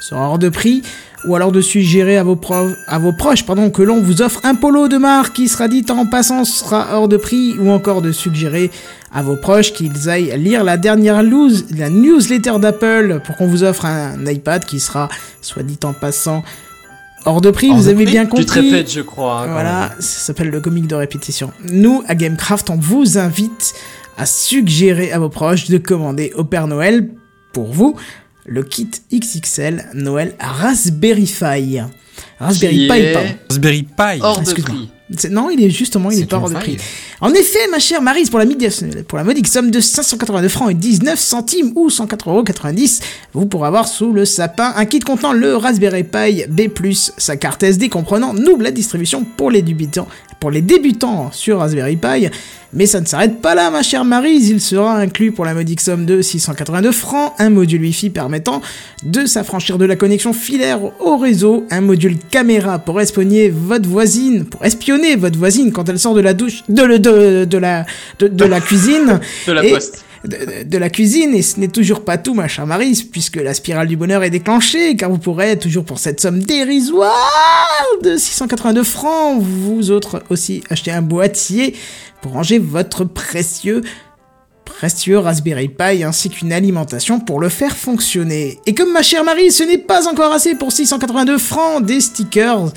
sera 0.00 0.28
hors 0.28 0.38
de 0.38 0.48
prix, 0.48 0.82
ou 1.26 1.34
alors 1.36 1.52
de 1.52 1.60
suggérer 1.60 2.16
à 2.18 2.22
vos, 2.22 2.38
à 2.86 2.98
vos 2.98 3.12
proches 3.12 3.44
pardon, 3.46 3.70
que 3.70 3.82
l'on 3.82 4.00
vous 4.00 4.22
offre 4.22 4.40
un 4.44 4.54
polo 4.54 4.88
de 4.88 4.96
marque 4.96 5.34
qui 5.36 5.48
sera 5.48 5.68
dit 5.68 5.84
en 5.90 6.06
passant 6.06 6.44
sera 6.44 6.88
hors 6.98 7.08
de 7.08 7.16
prix, 7.16 7.54
ou 7.58 7.70
encore 7.70 8.02
de 8.02 8.12
suggérer 8.12 8.70
à 9.12 9.22
vos 9.22 9.36
proches 9.36 9.72
qu'ils 9.72 10.08
aillent 10.08 10.32
lire 10.38 10.64
la 10.64 10.76
dernière 10.76 11.22
loose, 11.22 11.66
la 11.76 11.88
newsletter 11.90 12.58
d'Apple 12.60 13.20
pour 13.24 13.36
qu'on 13.36 13.46
vous 13.46 13.62
offre 13.64 13.86
un 13.86 14.24
iPad 14.26 14.64
qui 14.64 14.80
sera, 14.80 15.08
soit 15.40 15.62
dit 15.62 15.78
en 15.84 15.92
passant, 15.92 16.42
hors 17.24 17.40
de 17.40 17.50
prix, 17.50 17.70
Hors 17.70 17.76
vous 17.76 17.84
de 17.84 17.88
avez 17.90 18.04
prix? 18.04 18.12
bien 18.12 18.26
compris. 18.26 18.44
Tu 18.44 18.50
te 18.50 18.58
répètes, 18.58 18.92
je 18.92 19.00
crois. 19.00 19.42
hein, 19.42 19.52
Voilà, 19.52 19.92
ça 20.00 20.18
s'appelle 20.26 20.50
le 20.50 20.60
comique 20.60 20.86
de 20.88 20.94
répétition. 20.96 21.52
Nous, 21.70 22.02
à 22.06 22.14
Gamecraft, 22.14 22.68
on 22.70 22.76
vous 22.76 23.16
invite 23.18 23.72
à 24.18 24.26
suggérer 24.26 25.10
à 25.12 25.18
vos 25.18 25.28
proches 25.30 25.68
de 25.70 25.78
commander 25.78 26.32
au 26.36 26.44
Père 26.44 26.66
Noël, 26.66 27.08
pour 27.52 27.72
vous, 27.72 27.94
le 28.46 28.62
kit 28.62 28.90
XXL 29.12 29.90
Noël 29.94 30.34
Raspberry 30.38 31.24
Pi. 31.26 31.78
Raspberry 32.38 32.88
Pi, 32.88 33.12
pardon. 33.12 33.28
Raspberry 33.48 33.82
Pi. 33.82 34.18
Hors 34.20 34.40
de 34.42 34.52
prix. 34.52 34.90
Non, 35.30 35.50
il 35.50 35.62
est 35.62 35.70
justement, 35.70 36.10
il 36.10 36.20
est 36.20 36.26
pas 36.26 36.38
hors 36.38 36.50
de 36.50 36.54
prix. 36.54 36.76
En 37.24 37.32
effet, 37.32 37.66
ma 37.70 37.78
chère 37.78 38.02
Marise, 38.02 38.28
pour 38.28 38.38
la, 38.38 38.44
pour 39.08 39.16
la 39.16 39.24
modique 39.24 39.48
somme 39.48 39.70
de 39.70 39.80
582 39.80 40.48
francs 40.48 40.70
et 40.70 40.74
19 40.74 41.18
centimes 41.18 41.72
ou 41.74 41.88
104,90€, 41.88 43.00
vous 43.32 43.46
pourrez 43.46 43.66
avoir 43.66 43.88
sous 43.88 44.12
le 44.12 44.26
sapin 44.26 44.74
un 44.76 44.84
kit 44.84 44.98
contenant 44.98 45.32
le 45.32 45.56
Raspberry 45.56 46.04
Pi 46.04 46.44
B+, 46.50 46.68
sa 47.16 47.36
carte 47.38 47.62
SD 47.62 47.88
comprenant 47.88 48.34
nous 48.34 48.58
la 48.60 48.70
distribution 48.70 49.24
pour 49.38 49.50
les 49.50 49.62
débutants, 49.62 50.06
pour 50.38 50.50
les 50.50 50.60
débutants 50.60 51.30
sur 51.32 51.60
Raspberry 51.60 51.96
Pi. 51.96 52.28
Mais 52.76 52.86
ça 52.86 53.00
ne 53.00 53.06
s'arrête 53.06 53.40
pas 53.40 53.54
là, 53.54 53.70
ma 53.70 53.84
chère 53.84 54.04
Marise, 54.04 54.48
il 54.48 54.60
sera 54.60 54.96
inclus 54.98 55.30
pour 55.30 55.44
la 55.44 55.54
modique 55.54 55.80
somme 55.80 56.06
de 56.06 56.20
682 56.20 56.90
francs, 56.90 57.32
un 57.38 57.48
module 57.48 57.80
Wi-Fi 57.82 58.10
permettant 58.10 58.60
de 59.04 59.26
s'affranchir 59.26 59.78
de 59.78 59.84
la 59.84 59.94
connexion 59.94 60.32
filaire 60.32 60.80
au 61.00 61.16
réseau, 61.16 61.64
un 61.70 61.80
module 61.82 62.16
caméra 62.32 62.80
pour 62.80 63.00
espionner 63.00 63.48
votre 63.48 63.88
voisine, 63.88 64.44
pour 64.44 64.64
espionner 64.64 65.14
votre 65.14 65.38
voisine 65.38 65.70
quand 65.70 65.88
elle 65.88 66.00
sort 66.00 66.14
de 66.14 66.20
la 66.20 66.34
douche, 66.34 66.64
de, 66.68 66.82
le- 66.82 66.98
de, 67.14 67.44
de 67.44 67.58
la, 67.58 67.86
de, 68.18 68.28
de 68.28 68.44
la 68.44 68.60
cuisine. 68.60 69.20
De 69.46 69.52
la 69.52 69.64
Et- 69.64 69.70
poste. 69.72 70.04
De, 70.24 70.62
de 70.64 70.78
la 70.78 70.88
cuisine, 70.88 71.34
et 71.34 71.42
ce 71.42 71.60
n'est 71.60 71.68
toujours 71.68 72.02
pas 72.02 72.16
tout, 72.16 72.32
ma 72.32 72.48
chère 72.48 72.66
Marise, 72.66 73.02
puisque 73.02 73.36
la 73.36 73.52
spirale 73.52 73.88
du 73.88 73.96
bonheur 73.98 74.22
est 74.22 74.30
déclenchée, 74.30 74.96
car 74.96 75.10
vous 75.10 75.18
pourrez, 75.18 75.58
toujours 75.58 75.84
pour 75.84 75.98
cette 75.98 76.18
somme 76.18 76.38
dérisoire 76.38 77.84
de 78.02 78.16
682 78.16 78.82
francs, 78.84 79.38
vous 79.42 79.90
autres 79.90 80.22
aussi 80.30 80.62
acheter 80.70 80.90
un 80.92 81.02
boîtier 81.02 81.74
pour 82.22 82.32
ranger 82.32 82.58
votre 82.58 83.04
précieux 83.04 83.82
précieux 84.64 85.18
Raspberry 85.18 85.68
Pi 85.68 86.02
ainsi 86.02 86.30
qu'une 86.30 86.52
alimentation 86.52 87.20
pour 87.20 87.38
le 87.38 87.50
faire 87.50 87.76
fonctionner. 87.76 88.58
Et 88.64 88.72
comme 88.74 88.92
ma 88.92 89.02
chère 89.02 89.24
Marie, 89.24 89.52
ce 89.52 89.62
n'est 89.62 89.76
pas 89.78 90.08
encore 90.08 90.32
assez 90.32 90.54
pour 90.54 90.72
682 90.72 91.36
francs 91.36 91.84
des 91.84 92.00
stickers 92.00 92.72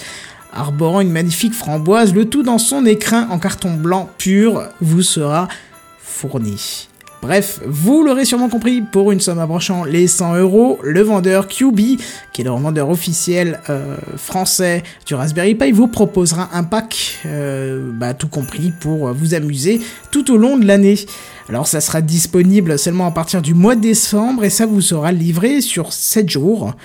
arborant 0.54 1.02
une 1.02 1.12
magnifique 1.12 1.54
framboise, 1.54 2.14
le 2.14 2.26
tout 2.26 2.44
dans 2.44 2.58
son 2.58 2.86
écrin 2.86 3.28
en 3.30 3.40
carton 3.40 3.74
blanc 3.74 4.10
pur 4.18 4.64
vous 4.82 5.02
sera 5.02 5.48
fourni. 6.00 6.88
Bref, 7.22 7.60
vous 7.66 8.04
l'aurez 8.04 8.26
sûrement 8.26 8.48
compris, 8.48 8.82
pour 8.82 9.12
une 9.12 9.20
somme 9.20 9.40
approchant 9.40 9.84
les 9.84 10.08
100 10.08 10.36
euros, 10.38 10.80
le 10.84 11.02
vendeur 11.02 11.48
QB, 11.48 11.80
qui 12.32 12.42
est 12.42 12.44
le 12.44 12.52
vendeur 12.52 12.90
officiel 12.90 13.60
euh, 13.70 13.98
français 14.18 14.84
du 15.06 15.16
Raspberry 15.16 15.56
Pi, 15.56 15.72
vous 15.72 15.88
proposera 15.88 16.50
un 16.54 16.64
pack, 16.64 17.20
euh, 17.26 17.92
bah, 17.92 18.14
tout 18.14 18.28
compris, 18.28 18.72
pour 18.80 19.12
vous 19.14 19.34
amuser 19.34 19.82
tout 20.12 20.32
au 20.32 20.38
long 20.38 20.58
de 20.58 20.66
l'année. 20.66 20.96
Alors 21.50 21.66
ça 21.66 21.82
sera 21.82 22.02
disponible 22.02 22.78
seulement 22.78 23.08
à 23.08 23.12
partir 23.12 23.42
du 23.42 23.56
mois 23.56 23.76
de 23.76 23.82
décembre 23.82 24.44
et 24.44 24.50
ça 24.52 24.68
vous 24.68 24.82
sera 24.82 25.12
livré 25.12 25.62
sur 25.62 25.94
7 25.94 26.30
jours. 26.30 26.76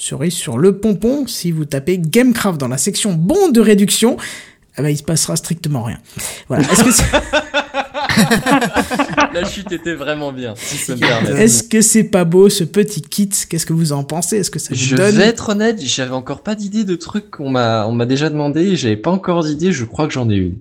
Serez 0.00 0.30
sur 0.30 0.56
le 0.56 0.78
pompon 0.78 1.26
si 1.26 1.52
vous 1.52 1.66
tapez 1.66 1.98
Gamecraft 1.98 2.58
dans 2.58 2.68
la 2.68 2.78
section 2.78 3.12
bon 3.12 3.50
de 3.50 3.60
réduction. 3.60 4.16
Ah 4.78 4.82
bah, 4.82 4.90
il 4.90 4.96
se 4.96 5.02
passera 5.02 5.36
strictement 5.36 5.82
rien. 5.82 5.98
Voilà. 6.48 6.64
Est-ce 6.72 6.84
que 6.84 6.90
c'est 6.90 7.04
La 9.34 9.44
chute 9.44 9.70
était 9.72 9.92
vraiment 9.92 10.32
bien, 10.32 10.54
si 10.56 10.92
me 10.92 11.36
est-ce 11.38 11.62
que 11.62 11.82
c'est 11.82 12.04
pas 12.04 12.24
beau 12.24 12.48
ce 12.48 12.64
petit 12.64 13.02
kit? 13.02 13.28
Qu'est-ce 13.28 13.66
que 13.66 13.74
vous 13.74 13.92
en 13.92 14.02
pensez? 14.02 14.38
Est-ce 14.38 14.50
que 14.50 14.58
ça 14.58 14.70
vous 14.70 14.76
Je 14.80 14.96
donne 14.96 15.16
vais 15.16 15.26
être 15.26 15.50
honnête, 15.50 15.78
j'avais 15.82 16.14
encore 16.14 16.42
pas 16.42 16.54
d'idée 16.54 16.84
de 16.84 16.96
trucs 16.96 17.30
qu'on 17.30 17.50
m'a, 17.50 17.86
on 17.86 17.92
m'a 17.92 18.06
déjà 18.06 18.30
demandé, 18.30 18.76
j'avais 18.76 18.96
pas 18.96 19.10
encore 19.10 19.44
d'idée, 19.44 19.70
je 19.70 19.84
crois 19.84 20.06
que 20.06 20.14
j'en 20.14 20.30
ai 20.30 20.36
une. 20.36 20.56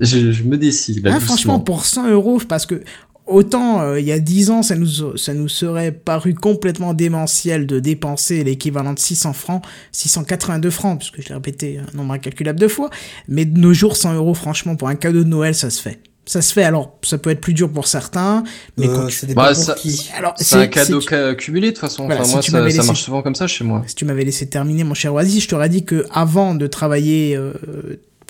Je, 0.00 0.30
je 0.32 0.42
me 0.44 0.56
décide, 0.56 1.04
là, 1.04 1.14
Ah, 1.16 1.20
franchement, 1.20 1.58
pour 1.60 1.84
100 1.84 2.08
euros, 2.10 2.40
parce 2.48 2.66
que 2.66 2.82
autant 3.28 3.80
euh, 3.82 4.00
il 4.00 4.06
y 4.06 4.12
a 4.12 4.18
10 4.18 4.50
ans, 4.50 4.62
ça 4.62 4.74
nous, 4.76 5.16
ça 5.16 5.34
nous 5.34 5.48
serait 5.48 5.92
paru 5.92 6.34
complètement 6.34 6.94
démentiel 6.94 7.66
de 7.66 7.78
dépenser 7.80 8.42
l'équivalent 8.44 8.94
de 8.94 8.98
600 8.98 9.32
francs, 9.32 9.62
682 9.92 10.70
francs, 10.70 10.98
puisque 10.98 11.22
je 11.22 11.28
l'ai 11.28 11.34
répété 11.34 11.78
un 11.78 11.96
nombre 11.96 12.14
incalculable 12.14 12.58
de 12.60 12.68
fois. 12.68 12.90
Mais 13.28 13.44
de 13.44 13.58
nos 13.58 13.72
jours, 13.72 13.96
100 13.96 14.14
euros, 14.14 14.34
franchement, 14.34 14.76
pour 14.76 14.88
un 14.88 14.94
cadeau 14.94 15.24
de 15.24 15.28
Noël, 15.28 15.54
ça 15.54 15.70
se 15.70 15.80
fait. 15.80 16.00
Ça 16.26 16.42
se 16.42 16.52
fait, 16.52 16.62
alors 16.64 16.98
ça 17.02 17.16
peut 17.16 17.30
être 17.30 17.40
plus 17.40 17.54
dur 17.54 17.72
pour 17.72 17.86
certains, 17.86 18.44
mais 18.76 18.86
Euh, 18.86 18.94
quand 18.94 19.06
tu- 19.06 19.26
Bah, 19.34 19.54
ça- 19.54 19.72
qui. 19.72 20.10
Alors, 20.14 20.34
C'est 20.36 20.56
un 20.56 20.66
cadeau 20.66 21.00
si 21.00 21.08
cumulé 21.38 21.68
de 21.68 21.72
toute 21.72 21.80
façon. 21.80 22.04
Voilà, 22.04 22.20
enfin, 22.20 22.42
si 22.42 22.50
moi, 22.50 22.70
ça, 22.70 22.76
ça 22.76 22.82
marche 22.82 23.02
souvent 23.02 23.22
comme 23.22 23.34
ça 23.34 23.46
chez 23.46 23.64
moi. 23.64 23.82
Si 23.86 23.94
tu 23.94 24.04
m'avais 24.04 24.24
laissé 24.24 24.46
terminer, 24.46 24.84
mon 24.84 24.92
cher 24.92 25.14
Oasis, 25.14 25.44
je 25.44 25.48
t'aurais 25.48 25.70
dit 25.70 25.86
que 25.86 26.04
avant 26.12 26.54
de 26.54 26.66
travailler, 26.66 27.34
euh, 27.34 27.54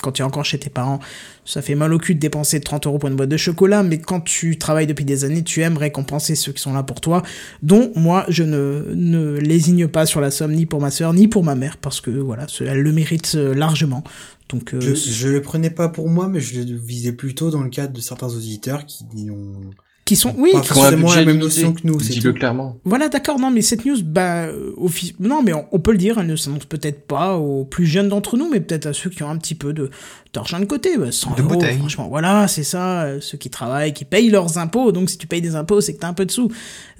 quand 0.02 0.12
tu 0.12 0.22
es 0.22 0.24
encore 0.24 0.44
chez 0.44 0.58
tes 0.58 0.70
parents, 0.70 1.00
ça 1.44 1.62
fait 1.62 1.74
mal 1.74 1.92
au 1.92 1.98
cul 1.98 2.14
de 2.14 2.20
dépenser 2.20 2.60
30 2.60 2.86
euros 2.86 2.98
pour 2.98 3.08
une 3.08 3.16
boîte 3.16 3.28
de 3.28 3.36
chocolat, 3.36 3.82
mais 3.82 3.98
quand 3.98 4.20
tu 4.20 4.58
travailles 4.58 4.86
depuis 4.86 5.04
des 5.04 5.24
années, 5.24 5.42
tu 5.42 5.62
aimes 5.62 5.76
récompenser 5.76 6.34
ceux 6.34 6.52
qui 6.52 6.62
sont 6.62 6.72
là 6.72 6.82
pour 6.82 7.00
toi, 7.00 7.22
dont 7.62 7.92
moi, 7.96 8.24
je 8.28 8.42
ne, 8.42 8.92
ne 8.94 9.38
lésigne 9.38 9.88
pas 9.88 10.06
sur 10.06 10.20
la 10.20 10.30
somme 10.30 10.52
ni 10.52 10.66
pour 10.66 10.80
ma 10.80 10.90
soeur, 10.90 11.12
ni 11.12 11.28
pour 11.28 11.44
ma 11.44 11.54
mère, 11.54 11.76
parce 11.78 12.00
que 12.00 12.10
voilà, 12.10 12.46
elle 12.60 12.82
le 12.82 12.92
mérite 12.92 13.32
euh, 13.34 13.54
largement. 13.54 14.04
Donc, 14.48 14.72
euh, 14.72 14.80
Je, 14.80 14.94
je 14.94 15.28
le 15.28 15.42
prenais 15.42 15.70
pas 15.70 15.88
pour 15.88 16.08
moi, 16.08 16.28
mais 16.28 16.40
je 16.40 16.60
le 16.60 16.76
visais 16.76 17.12
plutôt 17.12 17.50
dans 17.50 17.62
le 17.62 17.68
cadre 17.68 17.92
de 17.92 18.00
certains 18.00 18.28
auditeurs 18.28 18.86
qui 18.86 19.04
ont 19.30 19.70
qui 20.08 20.16
sont, 20.16 20.34
oui, 20.38 20.52
qui 20.52 20.54
Qu'on 20.54 20.60
a 20.60 20.62
forcément 20.64 21.14
la 21.14 21.24
même 21.26 21.36
notion 21.36 21.74
que 21.74 21.80
nous. 21.84 22.00
c'est 22.00 22.14
Dis-le 22.14 22.32
clairement. 22.32 22.78
Voilà, 22.84 23.10
d'accord, 23.10 23.38
non, 23.38 23.50
mais 23.50 23.60
cette 23.60 23.84
news, 23.84 23.98
bah, 24.02 24.44
euh, 24.46 24.72
non, 25.20 25.42
mais 25.42 25.52
on, 25.52 25.66
on 25.70 25.78
peut 25.80 25.92
le 25.92 25.98
dire, 25.98 26.16
elle 26.18 26.28
ne 26.28 26.34
s'annonce 26.34 26.64
peut-être 26.64 27.06
pas 27.06 27.36
aux 27.36 27.66
plus 27.66 27.84
jeunes 27.84 28.08
d'entre 28.08 28.38
nous, 28.38 28.48
mais 28.48 28.60
peut-être 28.60 28.86
à 28.86 28.94
ceux 28.94 29.10
qui 29.10 29.22
ont 29.22 29.28
un 29.28 29.36
petit 29.36 29.54
peu 29.54 29.74
de 29.74 29.90
d'argent 30.32 30.58
de 30.60 30.64
côté, 30.64 30.96
bah, 30.96 31.12
100 31.12 31.34
De 31.34 31.42
euros, 31.42 31.50
bouteilles. 31.54 31.76
franchement, 31.78 32.08
voilà, 32.08 32.48
c'est 32.48 32.62
ça, 32.62 33.02
euh, 33.02 33.18
ceux 33.20 33.36
qui 33.36 33.50
travaillent, 33.50 33.92
qui 33.92 34.06
payent 34.06 34.30
leurs 34.30 34.56
impôts, 34.56 34.92
donc 34.92 35.10
si 35.10 35.18
tu 35.18 35.26
payes 35.26 35.42
des 35.42 35.56
impôts, 35.56 35.82
c'est 35.82 35.92
que 35.92 36.00
t'as 36.00 36.08
un 36.08 36.14
peu 36.14 36.24
de 36.24 36.30
sous, 36.30 36.50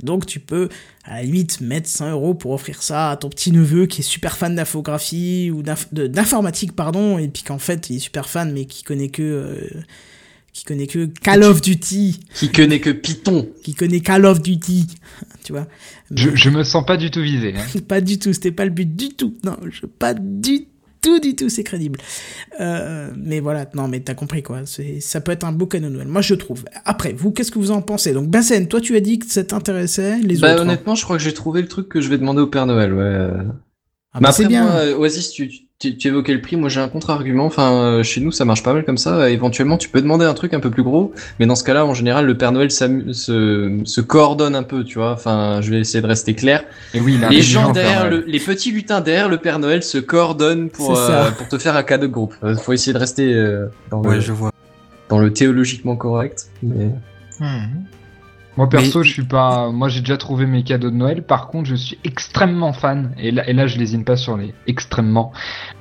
donc 0.02 0.26
tu 0.26 0.39
peux, 0.39 0.68
à 1.05 1.16
la 1.16 1.22
limite, 1.22 1.62
mettre 1.62 1.89
100 1.89 2.10
euros 2.10 2.35
pour 2.35 2.52
offrir 2.52 2.82
ça 2.82 3.10
à 3.12 3.16
ton 3.16 3.30
petit 3.30 3.52
neveu 3.52 3.86
qui 3.86 4.02
est 4.02 4.05
super 4.05 4.36
fan 4.36 4.55
d'infographie 4.55 5.51
ou 5.51 5.62
d'informatique, 5.62 6.76
pardon, 6.76 7.16
et 7.18 7.28
puis 7.28 7.43
qu'en 7.43 7.59
fait, 7.59 7.89
il 7.89 7.97
est 7.97 8.01
super 8.01 8.28
fan, 8.28 8.52
mais 8.52 8.66
qui 8.66 8.82
connaît 8.82 9.09
que, 9.09 9.22
euh, 9.22 9.56
qui 10.59 10.64
connaît 10.64 10.86
que 10.86 11.06
Call 11.22 11.44
of 11.44 11.60
Duty, 11.60 12.20
Qui 12.35 12.51
connaît 12.51 12.80
que 12.80 12.90
Python. 12.90 13.48
qui 13.62 13.74
connaît 13.74 14.01
Call 14.01 14.26
of 14.26 14.43
Duty, 14.43 14.86
tu 15.44 15.52
vois. 15.52 15.66
Je, 16.14 16.35
je 16.35 16.51
me 16.51 16.64
sens 16.64 16.85
pas 16.85 16.97
du 16.97 17.10
tout 17.10 17.20
visé. 17.22 17.55
hein. 17.56 17.80
Pas 17.89 18.01
du 18.01 18.18
tout, 18.18 18.32
c'était 18.32 18.51
pas 18.52 18.64
le 18.64 18.70
but 18.70 18.94
du 18.97 19.10
tout. 19.10 19.35
Non, 19.44 19.56
je, 19.70 19.86
pas 19.86 20.14
du 20.14 20.66
tout, 21.01 21.20
du 21.20 21.36
tout, 21.36 21.48
c'est 21.48 21.62
crédible. 21.62 22.01
Euh, 22.60 23.10
mais 23.16 23.39
voilà, 23.40 23.66
non, 23.74 23.86
mais 23.89 24.01
t'as 24.01 24.14
compris 24.14 24.43
quoi. 24.43 24.62
C'est, 24.66 25.01
ça 25.01 25.20
peut 25.20 25.30
être 25.32 25.44
un 25.44 25.52
beau 25.52 25.66
cadeau 25.66 25.86
de 25.89 25.93
Noël. 25.94 26.09
Moi, 26.09 26.22
je 26.22 26.35
trouve. 26.35 26.64
Après, 26.85 27.12
vous, 27.12 27.30
qu'est-ce 27.30 27.52
que 27.52 27.59
vous 27.60 27.70
en 27.70 27.82
pensez? 27.82 28.12
Donc, 28.12 28.28
Bassen, 28.28 28.66
toi, 28.66 28.80
tu 28.80 28.97
as 28.97 29.01
dit 29.01 29.18
que 29.20 29.26
ça 29.26 29.44
t'intéressait, 29.44 30.18
les 30.18 30.39
Bah 30.39 30.52
autres. 30.52 30.60
hein. 30.60 30.64
honnêtement, 30.64 30.94
je 30.97 31.05
crois 31.05 31.16
que 31.18 31.22
j'ai 31.22 31.35
trouvé 31.35 31.62
le 31.62 31.68
truc 31.68 31.89
que 31.89 32.01
je 32.01 32.09
vais 32.09 32.18
demander 32.18 32.40
au 32.40 32.48
Père 32.48 32.66
Noël. 32.66 32.93
Ouais. 32.93 33.05
Ah, 34.12 34.18
Mais 34.18 34.20
bah, 34.22 34.28
après, 34.30 34.32
c'est 34.43 34.48
bien. 34.48 34.64
moi, 34.64 34.72
euh, 34.80 34.97
Oasis, 34.97 35.30
tu, 35.30 35.51
tu, 35.79 35.97
tu 35.97 36.09
évoquais 36.09 36.33
le 36.35 36.41
prix. 36.41 36.57
Moi, 36.57 36.69
j'ai 36.69 36.81
un 36.81 36.89
contre-argument. 36.89 37.45
Enfin, 37.47 37.73
euh, 37.73 38.03
chez 38.03 38.21
nous, 38.21 38.33
ça 38.33 38.45
marche 38.45 38.63
pas 38.63 38.73
mal 38.73 38.85
comme 38.85 38.99
ça. 38.99 39.31
Éventuellement, 39.31 39.77
tu 39.79 39.89
peux 39.89 40.03
demander 40.03 40.25
un 40.25 40.35
truc 40.35 40.53
un 40.55 40.61
peu 40.61 40.71
plus 40.71 40.83
gros, 40.83 41.13
mais 41.39 41.47
dans 41.47 41.55
ce 41.55 41.63
cas-là, 41.65 41.87
en 41.87 41.95
général, 41.95 42.27
le 42.27 42.37
Père 42.37 42.51
Noël 42.53 42.71
se, 42.71 43.81
se 43.85 44.01
coordonne 44.01 44.57
un 44.57 44.65
peu, 44.65 44.83
tu 44.83 44.99
vois. 44.99 45.13
Enfin, 45.13 45.61
je 45.63 45.71
vais 45.71 45.79
essayer 45.81 46.03
de 46.03 46.07
rester 46.07 46.35
clair. 46.35 46.65
Et 46.95 47.01
oui, 47.01 47.19
Les 47.31 47.43
gens 47.43 47.71
derrière, 47.71 48.11
le, 48.11 48.25
les 48.27 48.41
petits 48.41 48.73
lutins 48.73 49.01
derrière 49.01 49.29
le 49.29 49.39
Père 49.39 49.59
Noël 49.61 49.83
se 49.83 49.99
coordonnent 49.99 50.69
pour 50.69 50.99
euh, 50.99 51.31
pour 51.31 51.49
te 51.49 51.59
faire 51.59 51.77
un 51.77 51.83
cadeau 51.85 52.07
de 52.09 52.13
groupe. 52.13 52.35
Euh, 52.43 52.57
Faut 52.57 52.73
essayer 52.73 52.93
de 52.93 52.99
rester 52.99 53.33
euh, 53.35 53.67
dans, 53.91 54.03
Ouais, 54.03 54.17
le, 54.17 54.21
je 54.21 54.33
vois. 54.33 54.51
dans 55.09 55.19
le 55.19 55.33
théologiquement 55.33 55.95
correct. 55.97 56.47
Mais... 56.63 56.91
Hmm. 57.39 57.85
Moi 58.59 58.68
perso, 58.68 59.02
je 59.05 59.10
suis 59.12 59.24
pas. 59.24 59.70
Moi, 59.70 59.89
j'ai 59.89 60.01
déjà 60.01 60.16
trouvé 60.16 60.44
mes 60.44 60.64
cadeaux 60.64 60.90
de 60.90 60.97
Noël. 60.97 61.22
Par 61.22 61.47
contre, 61.47 61.68
je 61.68 61.76
suis 61.76 61.97
extrêmement 62.05 62.72
fan. 62.72 63.14
Et 63.16 63.30
là, 63.30 63.48
et 63.48 63.52
là, 63.52 63.66
je 63.68 63.78
lésine 63.78 64.05
pas 64.05 64.16
sur 64.16 64.36
les 64.36 64.52
extrêmement 64.66 65.32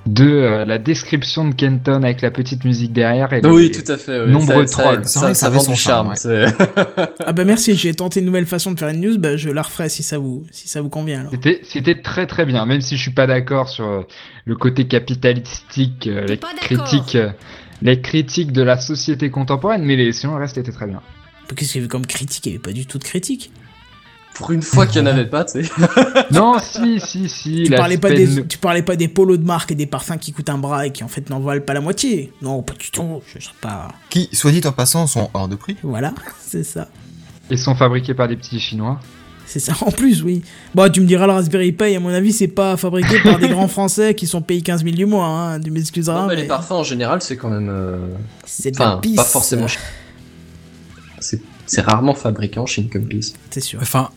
de 0.05 0.25
euh, 0.29 0.63
la 0.63 0.77
description 0.77 1.47
de 1.47 1.55
Kenton 1.55 2.03
avec 2.03 2.21
la 2.21 2.29
petite 2.29 2.63
musique 2.65 2.93
derrière. 2.93 3.33
Et 3.33 3.41
Oui, 3.45 3.63
les- 3.63 3.71
tout 3.83 3.91
à 3.91 3.97
fait. 3.97 4.19
ouais. 4.21 4.27
nombreux 4.31 4.67
ça, 4.67 4.83
trolls. 4.83 5.05
Ça, 5.05 5.09
C'est 5.09 5.19
vrai 5.19 5.27
ça, 5.27 5.31
que 5.31 5.33
ça 5.33 5.39
ça 5.41 5.47
avait 5.47 5.57
vend 5.57 5.63
son 5.63 5.75
charme. 5.75 6.13
Ah 7.25 7.33
bah 7.33 7.43
merci, 7.45 7.75
j'ai 7.75 7.93
tenté 7.93 8.19
une 8.19 8.25
nouvelle 8.27 8.45
façon 8.45 8.71
de 8.71 8.79
faire 8.79 8.89
une 8.89 9.01
news, 9.01 9.17
bah 9.17 9.35
je 9.37 9.49
la 9.49 9.63
referai 9.63 9.89
si 9.89 10.03
ça 10.03 10.17
vous, 10.17 10.45
si 10.51 10.67
ça 10.69 10.81
vous 10.81 10.89
convient. 10.89 11.25
C'était, 11.31 11.59
c'était 11.63 11.99
très 12.01 12.25
très 12.27 12.45
bien, 12.45 12.65
même 12.65 12.81
si 12.81 12.95
je 12.95 13.01
suis 13.01 13.11
pas 13.11 13.27
d'accord 13.27 13.67
sur 13.69 13.85
euh, 13.85 14.01
le 14.45 14.55
côté 14.55 14.85
capitalistique, 14.87 16.07
euh, 16.07 16.25
les 16.25 16.37
critiques, 16.37 17.15
euh, 17.15 17.29
les 17.81 18.01
critiques 18.01 18.51
de 18.51 18.61
la 18.61 18.77
société 18.77 19.29
contemporaine, 19.29 19.83
mais 19.83 19.95
les, 19.95 20.11
sinon 20.13 20.35
le 20.35 20.41
reste 20.41 20.57
était 20.57 20.71
très 20.71 20.87
bien. 20.87 21.01
Qu'est-ce 21.55 21.71
qu'il 21.71 21.81
y 21.81 21.83
avait 21.83 21.89
comme 21.89 22.05
critique? 22.05 22.45
Il 22.45 22.49
y 22.49 22.55
avait 22.55 22.61
pas 22.61 22.71
du 22.71 22.85
tout 22.85 22.97
de 22.97 23.03
critique. 23.03 23.51
Pour 24.35 24.51
une 24.51 24.61
fois 24.61 24.85
qu'il 24.85 25.01
y 25.01 25.03
en 25.03 25.07
avait 25.07 25.25
pas, 25.25 25.45
tu 25.45 25.63
sais. 25.63 25.71
non, 26.31 26.57
si, 26.61 26.99
si, 26.99 27.27
si. 27.27 27.63
Tu 27.65 27.71
parlais, 27.71 27.97
pas 27.97 28.11
des, 28.11 28.45
tu 28.45 28.59
parlais 28.59 28.83
pas 28.83 28.95
des 28.95 29.07
polos 29.07 29.39
de 29.39 29.43
marque 29.43 29.71
et 29.71 29.75
des 29.75 29.87
parfums 29.87 30.19
qui 30.19 30.31
coûtent 30.31 30.49
un 30.49 30.59
bras 30.59 30.85
et 30.85 30.91
qui 30.91 31.03
en 31.03 31.07
fait 31.07 31.29
n'en 31.31 31.39
valent 31.39 31.63
pas 31.65 31.73
la 31.73 31.81
moitié. 31.81 32.31
Non, 32.43 32.61
pas 32.61 32.75
du 32.75 32.91
tout. 32.91 33.21
Je 33.33 33.39
serais 33.43 33.55
pas. 33.61 33.87
Qui, 34.11 34.29
soit 34.33 34.51
dit 34.51 34.61
en 34.65 34.71
passant, 34.71 35.07
sont 35.07 35.31
hors 35.33 35.47
de 35.47 35.55
prix. 35.55 35.75
Voilà, 35.81 36.13
c'est 36.39 36.63
ça. 36.63 36.87
Ils 37.49 37.57
sont 37.57 37.73
fabriqués 37.75 38.13
par 38.13 38.27
des 38.27 38.35
petits 38.35 38.59
chinois. 38.59 38.99
C'est 39.47 39.59
ça, 39.61 39.73
en 39.81 39.91
plus, 39.91 40.21
oui. 40.23 40.43
Bon, 40.75 40.91
tu 40.91 40.99
me 41.01 41.05
diras, 41.07 41.25
le 41.25 41.31
Raspberry 41.31 41.71
Pi, 41.71 41.95
à 41.95 41.99
mon 42.01 42.09
avis, 42.09 42.33
c'est 42.33 42.49
pas 42.49 42.75
fabriqué 42.77 43.19
par 43.23 43.39
des 43.39 43.47
grands 43.47 43.69
Français 43.69 44.13
qui 44.13 44.27
sont 44.27 44.41
payés 44.41 44.61
15 44.61 44.83
000 44.83 44.95
du 44.95 45.05
mois, 45.05 45.25
hein. 45.25 45.59
Tu 45.61 45.71
m'excuseras. 45.71 46.21
Non, 46.23 46.27
mais 46.27 46.35
mais 46.35 46.41
les 46.41 46.47
parfums 46.49 46.73
en 46.73 46.83
général, 46.83 47.21
c'est 47.23 47.37
quand 47.37 47.49
même. 47.49 47.69
euh, 47.71 47.97
C'est 48.45 48.71
de 48.71 48.77
la 48.79 48.89
Enfin, 48.89 48.97
pisse. 48.97 49.15
pas 49.15 49.23
forcément. 49.23 49.65
C'est 51.19 51.81
rarement 51.81 52.13
fabriqué 52.13 52.59
en 52.59 52.65
Chine 52.65 52.89
comme. 52.89 53.07
C'est 53.49 53.61
sûr. 53.61 53.79
Enfin, 53.81 54.09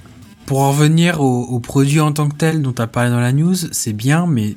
pour 0.46 0.60
en 0.60 0.70
revenir 0.70 1.20
au, 1.20 1.44
au 1.44 1.60
produit 1.60 2.00
en 2.00 2.12
tant 2.12 2.28
que 2.28 2.36
tel 2.36 2.62
dont 2.62 2.72
tu 2.72 2.82
as 2.82 2.86
parlé 2.86 3.10
dans 3.10 3.20
la 3.20 3.32
news, 3.32 3.54
c'est 3.54 3.92
bien, 3.92 4.26
mais 4.26 4.56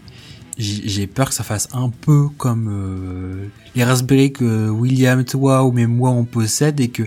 j'ai 0.58 0.88
j'ai 0.88 1.08
peur 1.08 1.30
que 1.30 1.36
ça 1.36 1.44
fasse 1.44 1.68
un 1.74 1.90
peu 1.90 2.28
comme 2.38 2.68
euh, 2.70 3.48
les 3.76 3.84
Raspberry 3.84 4.32
que 4.32 4.70
William, 4.70 5.24
toi 5.24 5.64
ou 5.64 5.72
même 5.72 5.96
moi 5.96 6.12
on 6.12 6.26
possède 6.26 6.80
et 6.80 6.90
que 6.90 7.04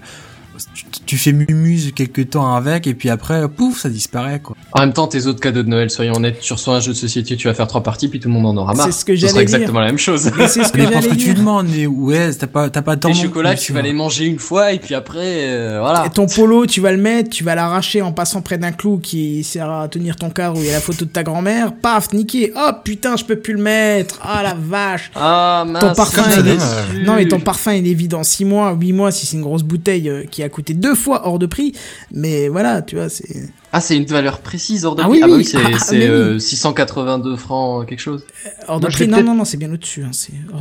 tu, 0.74 0.84
tu 1.04 1.16
fais 1.16 1.32
mumuse 1.32 1.92
quelques 1.94 2.30
temps 2.30 2.54
avec 2.54 2.86
et 2.86 2.94
puis 2.94 3.10
après, 3.10 3.48
pouf, 3.48 3.80
ça 3.80 3.88
disparaît 3.88 4.40
quoi. 4.40 4.56
En 4.72 4.80
même 4.80 4.92
temps, 4.92 5.06
tes 5.06 5.26
autres 5.26 5.40
cadeaux 5.40 5.62
de 5.62 5.68
Noël, 5.68 5.90
soyons 5.90 6.14
honnêtes, 6.14 6.40
tu 6.40 6.52
reçois 6.52 6.76
un 6.76 6.80
jeu 6.80 6.92
de 6.92 6.96
société, 6.96 7.36
tu 7.36 7.48
vas 7.48 7.54
faire 7.54 7.66
trois 7.66 7.82
parties, 7.82 8.08
puis 8.08 8.20
tout 8.20 8.28
le 8.28 8.34
monde 8.34 8.46
en 8.46 8.56
aura 8.62 8.74
marre. 8.74 8.86
C'est 8.86 8.92
ce 8.92 9.04
que 9.04 9.14
j'allais 9.14 9.32
dire. 9.32 9.42
exactement 9.42 9.80
la 9.80 9.86
même 9.86 9.98
chose. 9.98 10.30
Mais 10.36 10.48
c'est 10.48 10.64
ce 10.64 10.72
que 10.72 10.82
j'allais 10.82 11.08
que 11.08 11.14
tu 11.14 11.34
demandes, 11.34 11.68
mais 11.74 11.86
ouais, 11.86 12.32
t'as 12.34 12.46
pas, 12.46 12.68
t'as 12.68 12.82
pas 12.82 12.96
tant 12.96 13.08
Les 13.08 13.14
chocolats, 13.14 13.54
tu 13.54 13.72
vas 13.72 13.82
les 13.82 13.92
manger 13.92 14.26
une 14.26 14.38
fois, 14.38 14.72
et 14.72 14.78
puis 14.78 14.94
après, 14.94 15.48
euh, 15.48 15.78
voilà. 15.80 16.04
Et 16.06 16.10
ton 16.10 16.26
polo, 16.26 16.66
tu 16.66 16.80
vas 16.80 16.92
le 16.92 16.98
mettre, 16.98 17.30
tu 17.30 17.44
vas 17.44 17.54
l'arracher 17.54 18.02
en 18.02 18.12
passant 18.12 18.42
près 18.42 18.58
d'un 18.58 18.72
clou 18.72 18.98
qui 18.98 19.44
sert 19.44 19.70
à 19.70 19.88
tenir 19.88 20.16
ton 20.16 20.30
cadre 20.30 20.58
où 20.58 20.60
il 20.60 20.66
y 20.66 20.70
a 20.70 20.74
la 20.74 20.80
photo 20.80 21.04
de 21.04 21.10
ta 21.10 21.22
grand-mère. 21.22 21.72
Paf, 21.74 22.12
niqué. 22.12 22.52
Oh 22.56 22.70
putain, 22.84 23.16
je 23.16 23.24
peux 23.24 23.36
plus 23.36 23.54
le 23.54 23.62
mettre. 23.62 24.18
Ah 24.22 24.42
la 24.42 24.54
vache. 24.54 25.10
Ah, 25.14 25.64
mince. 25.66 25.82
Ton 25.82 25.94
parfum, 25.94 26.30
est... 26.30 26.42
dommage. 26.42 26.60
Non, 27.04 27.14
mais 27.16 27.28
ton 27.28 27.40
parfum, 27.40 27.72
il 27.72 27.88
est 27.88 27.94
vide 27.94 28.14
en 28.14 28.24
6 28.24 28.44
mois, 28.44 28.76
8 28.78 28.92
mois 28.92 29.10
si 29.10 29.26
c'est 29.26 29.36
une 29.36 29.42
grosse 29.42 29.62
bouteille 29.62 30.08
euh, 30.08 30.24
qui 30.30 30.42
a 30.42 30.45
coûté 30.48 30.74
deux 30.74 30.94
fois 30.94 31.26
hors 31.26 31.38
de 31.38 31.46
prix. 31.46 31.72
Mais 32.12 32.48
voilà, 32.48 32.82
tu 32.82 32.96
vois, 32.96 33.08
c'est. 33.08 33.50
Ah, 33.72 33.80
c'est 33.80 33.96
une 33.96 34.06
valeur 34.06 34.38
précise 34.40 34.84
hors 34.86 34.94
de 34.96 35.02
Ah 35.02 35.08
prix. 35.08 35.18
oui, 35.18 35.20
ah 35.22 35.26
bah 35.26 35.32
oui. 35.34 35.38
oui, 35.38 35.44
c'est 35.44 35.58
Ah, 35.74 35.78
c'est, 35.78 35.98
mais 35.98 36.04
oui. 36.08 36.10
euh, 36.10 36.38
682 36.38 37.36
francs, 37.36 37.86
quelque 37.86 38.00
chose. 38.00 38.24
Hors 38.68 38.80
de 38.80 38.86
Moi, 38.86 38.90
prix. 38.92 39.08
Non, 39.08 39.22
non, 39.22 39.34
non, 39.34 39.44
c'est 39.44 39.56
bien 39.56 39.72
au-dessus. 39.72 40.02
Hein, 40.04 40.10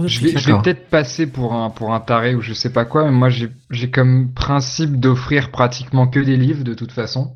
de 0.02 0.08
Je 0.08 0.20
vais, 0.22 0.30
je 0.30 0.34
vais 0.36 0.42
D'accord. 0.44 0.62
peut-être 0.64 0.88
passer 0.90 1.28
pour 1.28 1.54
un, 1.54 1.70
pour 1.70 1.94
un 1.94 2.00
taré 2.00 2.36
ou 2.36 2.42
je 2.42 2.54
sais 2.54 2.72
pas 2.72 2.86
quoi, 2.86 3.06
mais 3.06 3.12
moi 3.12 3.30
j'ai, 3.30 3.50
j'ai 3.70 3.90
comme 3.90 4.32
principe 4.34 5.00
d'offrir 5.00 5.52
pratiquement 5.52 6.08
que 6.08 6.20
des 6.20 6.38
livres 6.38 6.64
de 6.64 6.74
toute 6.74 6.92
façon. 6.92 7.36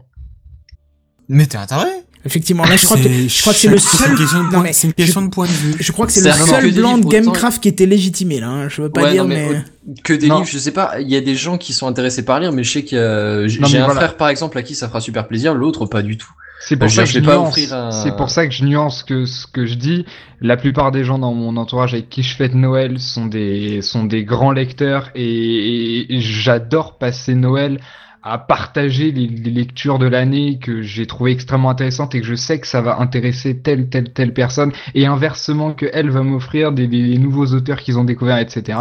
Mais 1.28 1.46
t'es 1.46 1.58
un 1.58 1.66
taré? 1.68 1.88
Effectivement, 2.26 2.66
là, 2.66 2.76
je 2.76 2.86
crois 2.86 2.98
que, 2.98 3.04
C'est- 3.04 3.30
je 3.30 3.42
crois 3.42 3.54
que 3.54 3.60
c'est 3.60 3.68
le 3.70 3.78
c'est 3.78 3.98
seul. 3.98 4.12
une 4.12 4.18
question 4.18 4.40
de 4.40 4.44
Non, 4.44 4.50
point- 4.52 4.64
mais 4.64 4.74
c'est 4.74 4.88
une 4.88 4.94
question 4.94 5.22
de 5.22 5.30
point 5.30 5.46
de 5.46 5.52
vue. 5.52 5.76
Je 5.80 5.92
crois 5.94 6.06
que 6.06 6.12
c'est 6.12 6.22
le 6.22 6.32
seul 6.34 6.70
que 6.70 6.76
blanc 6.76 6.98
de 6.98 7.06
Gamecraft 7.06 7.62
qui 7.64 7.70
était 7.70 7.86
légitimé, 7.86 8.40
là. 8.42 8.50
hein. 8.50 8.68
Je 8.70 8.82
veux 8.82 8.90
pas 8.90 9.04
Ouais, 9.04 9.12
dire, 9.14 9.24
non, 9.24 9.30
mais. 9.30 9.48
mais 9.50 9.58
au- 9.92 9.94
que 10.04 10.12
des 10.14 10.28
Non. 10.28 10.40
livres, 10.40 10.50
je 10.52 10.58
sais 10.58 10.72
pas. 10.72 11.00
Il 11.00 11.10
y 11.10 11.16
a 11.16 11.22
des 11.22 11.36
gens 11.36 11.58
qui 11.58 11.72
sont 11.72 11.88
intéressés 11.88 12.26
par 12.26 12.40
lire, 12.42 12.52
mais 12.52 12.64
je 12.64 12.72
sais 12.72 12.84
qu'il 12.84 12.98
y 12.98 13.02
a. 13.02 13.48
J'ai 13.48 13.60
un 13.64 13.86
voilà. 13.86 13.96
frère 13.96 14.18
par 14.18 14.28
exemple 14.30 14.58
à 14.58 14.64
qui 14.64 14.76
ça 14.76 14.88
fera 14.90 15.00
super 15.00 15.28
plaisir, 15.30 15.54
l'autre 15.54 15.86
pas 15.86 16.02
du 16.02 16.18
tout. 16.18 16.30
C'est 16.62 16.76
Bah, 16.76 16.88
pour 16.88 16.90
je 16.90 16.96
ça 16.98 17.04
que 17.06 17.10
je 17.10 17.20
nuance. 17.20 17.58
C'est 18.04 18.18
pour 18.18 18.30
ça 18.30 18.46
que 18.46 18.54
je 18.54 18.66
nuance 18.66 19.04
que 19.04 19.26
ce 19.26 19.48
que 19.48 19.66
je 19.66 19.76
dis. 19.76 20.06
La 20.42 20.58
plupart 20.58 20.92
des 20.92 21.06
gens 21.06 21.18
dans 21.18 21.34
mon 21.34 21.56
entourage 21.56 21.94
avec 21.94 22.10
qui 22.10 22.22
je 22.22 22.36
fête 22.36 22.54
Noël 22.54 23.00
sont 23.00 23.28
des 23.28 23.82
sont 23.82 24.04
des 24.04 24.26
grands 24.26 24.52
lecteurs 24.52 25.10
et 25.16 26.06
j'adore 26.20 26.98
passer 26.98 27.34
Noël 27.34 27.80
à 28.22 28.38
partager 28.38 29.12
les, 29.12 29.28
lectures 29.28 29.98
de 29.98 30.06
l'année 30.06 30.60
que 30.60 30.82
j'ai 30.82 31.06
trouvé 31.06 31.32
extrêmement 31.32 31.70
intéressantes 31.70 32.16
et 32.16 32.22
que 32.22 32.28
je 32.28 32.36
sais 32.36 32.60
que 32.60 32.68
ça 32.68 32.82
va 32.82 33.00
intéresser 33.00 33.58
telle 33.58 33.90
telle 33.90 34.12
telle 34.12 34.34
personne 34.34 34.72
et 34.94 35.06
inversement 35.06 35.74
que 35.74 35.86
elle 35.94 36.10
va 36.10 36.22
m'offrir 36.22 36.72
des, 36.72 36.88
nouveaux 37.18 37.48
auteurs 37.48 37.80
qu'ils 37.80 37.98
ont 37.98 38.04
découverts 38.04 38.38
etc. 38.38 38.78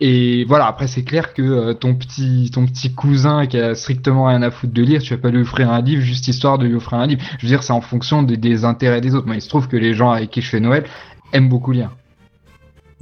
Et 0.00 0.44
voilà 0.46 0.66
après 0.66 0.86
c'est 0.86 1.04
clair 1.04 1.34
que 1.34 1.42
euh, 1.42 1.74
ton 1.74 1.94
petit 1.94 2.50
ton 2.52 2.66
petit 2.66 2.94
cousin 2.94 3.46
qui 3.46 3.58
a 3.58 3.74
strictement 3.74 4.26
rien 4.26 4.42
à 4.42 4.50
foutre 4.50 4.72
de 4.72 4.82
lire 4.82 5.02
tu 5.02 5.14
vas 5.14 5.20
pas 5.20 5.30
lui 5.30 5.42
offrir 5.42 5.70
un 5.70 5.82
livre 5.82 6.02
juste 6.02 6.28
histoire 6.28 6.58
de 6.58 6.66
lui 6.66 6.74
offrir 6.74 6.98
un 6.98 7.06
livre. 7.06 7.22
Je 7.38 7.46
veux 7.46 7.48
dire 7.48 7.62
c'est 7.62 7.72
en 7.72 7.82
fonction 7.82 8.22
des, 8.22 8.36
des 8.36 8.64
intérêts 8.64 9.00
des 9.00 9.14
autres. 9.14 9.26
Moi 9.26 9.36
il 9.36 9.42
se 9.42 9.48
trouve 9.48 9.68
que 9.68 9.76
les 9.76 9.92
gens 9.92 10.10
avec 10.10 10.30
qui 10.30 10.40
je 10.40 10.48
fais 10.48 10.60
Noël 10.60 10.84
aiment 11.32 11.48
beaucoup 11.48 11.72
lire. 11.72 11.90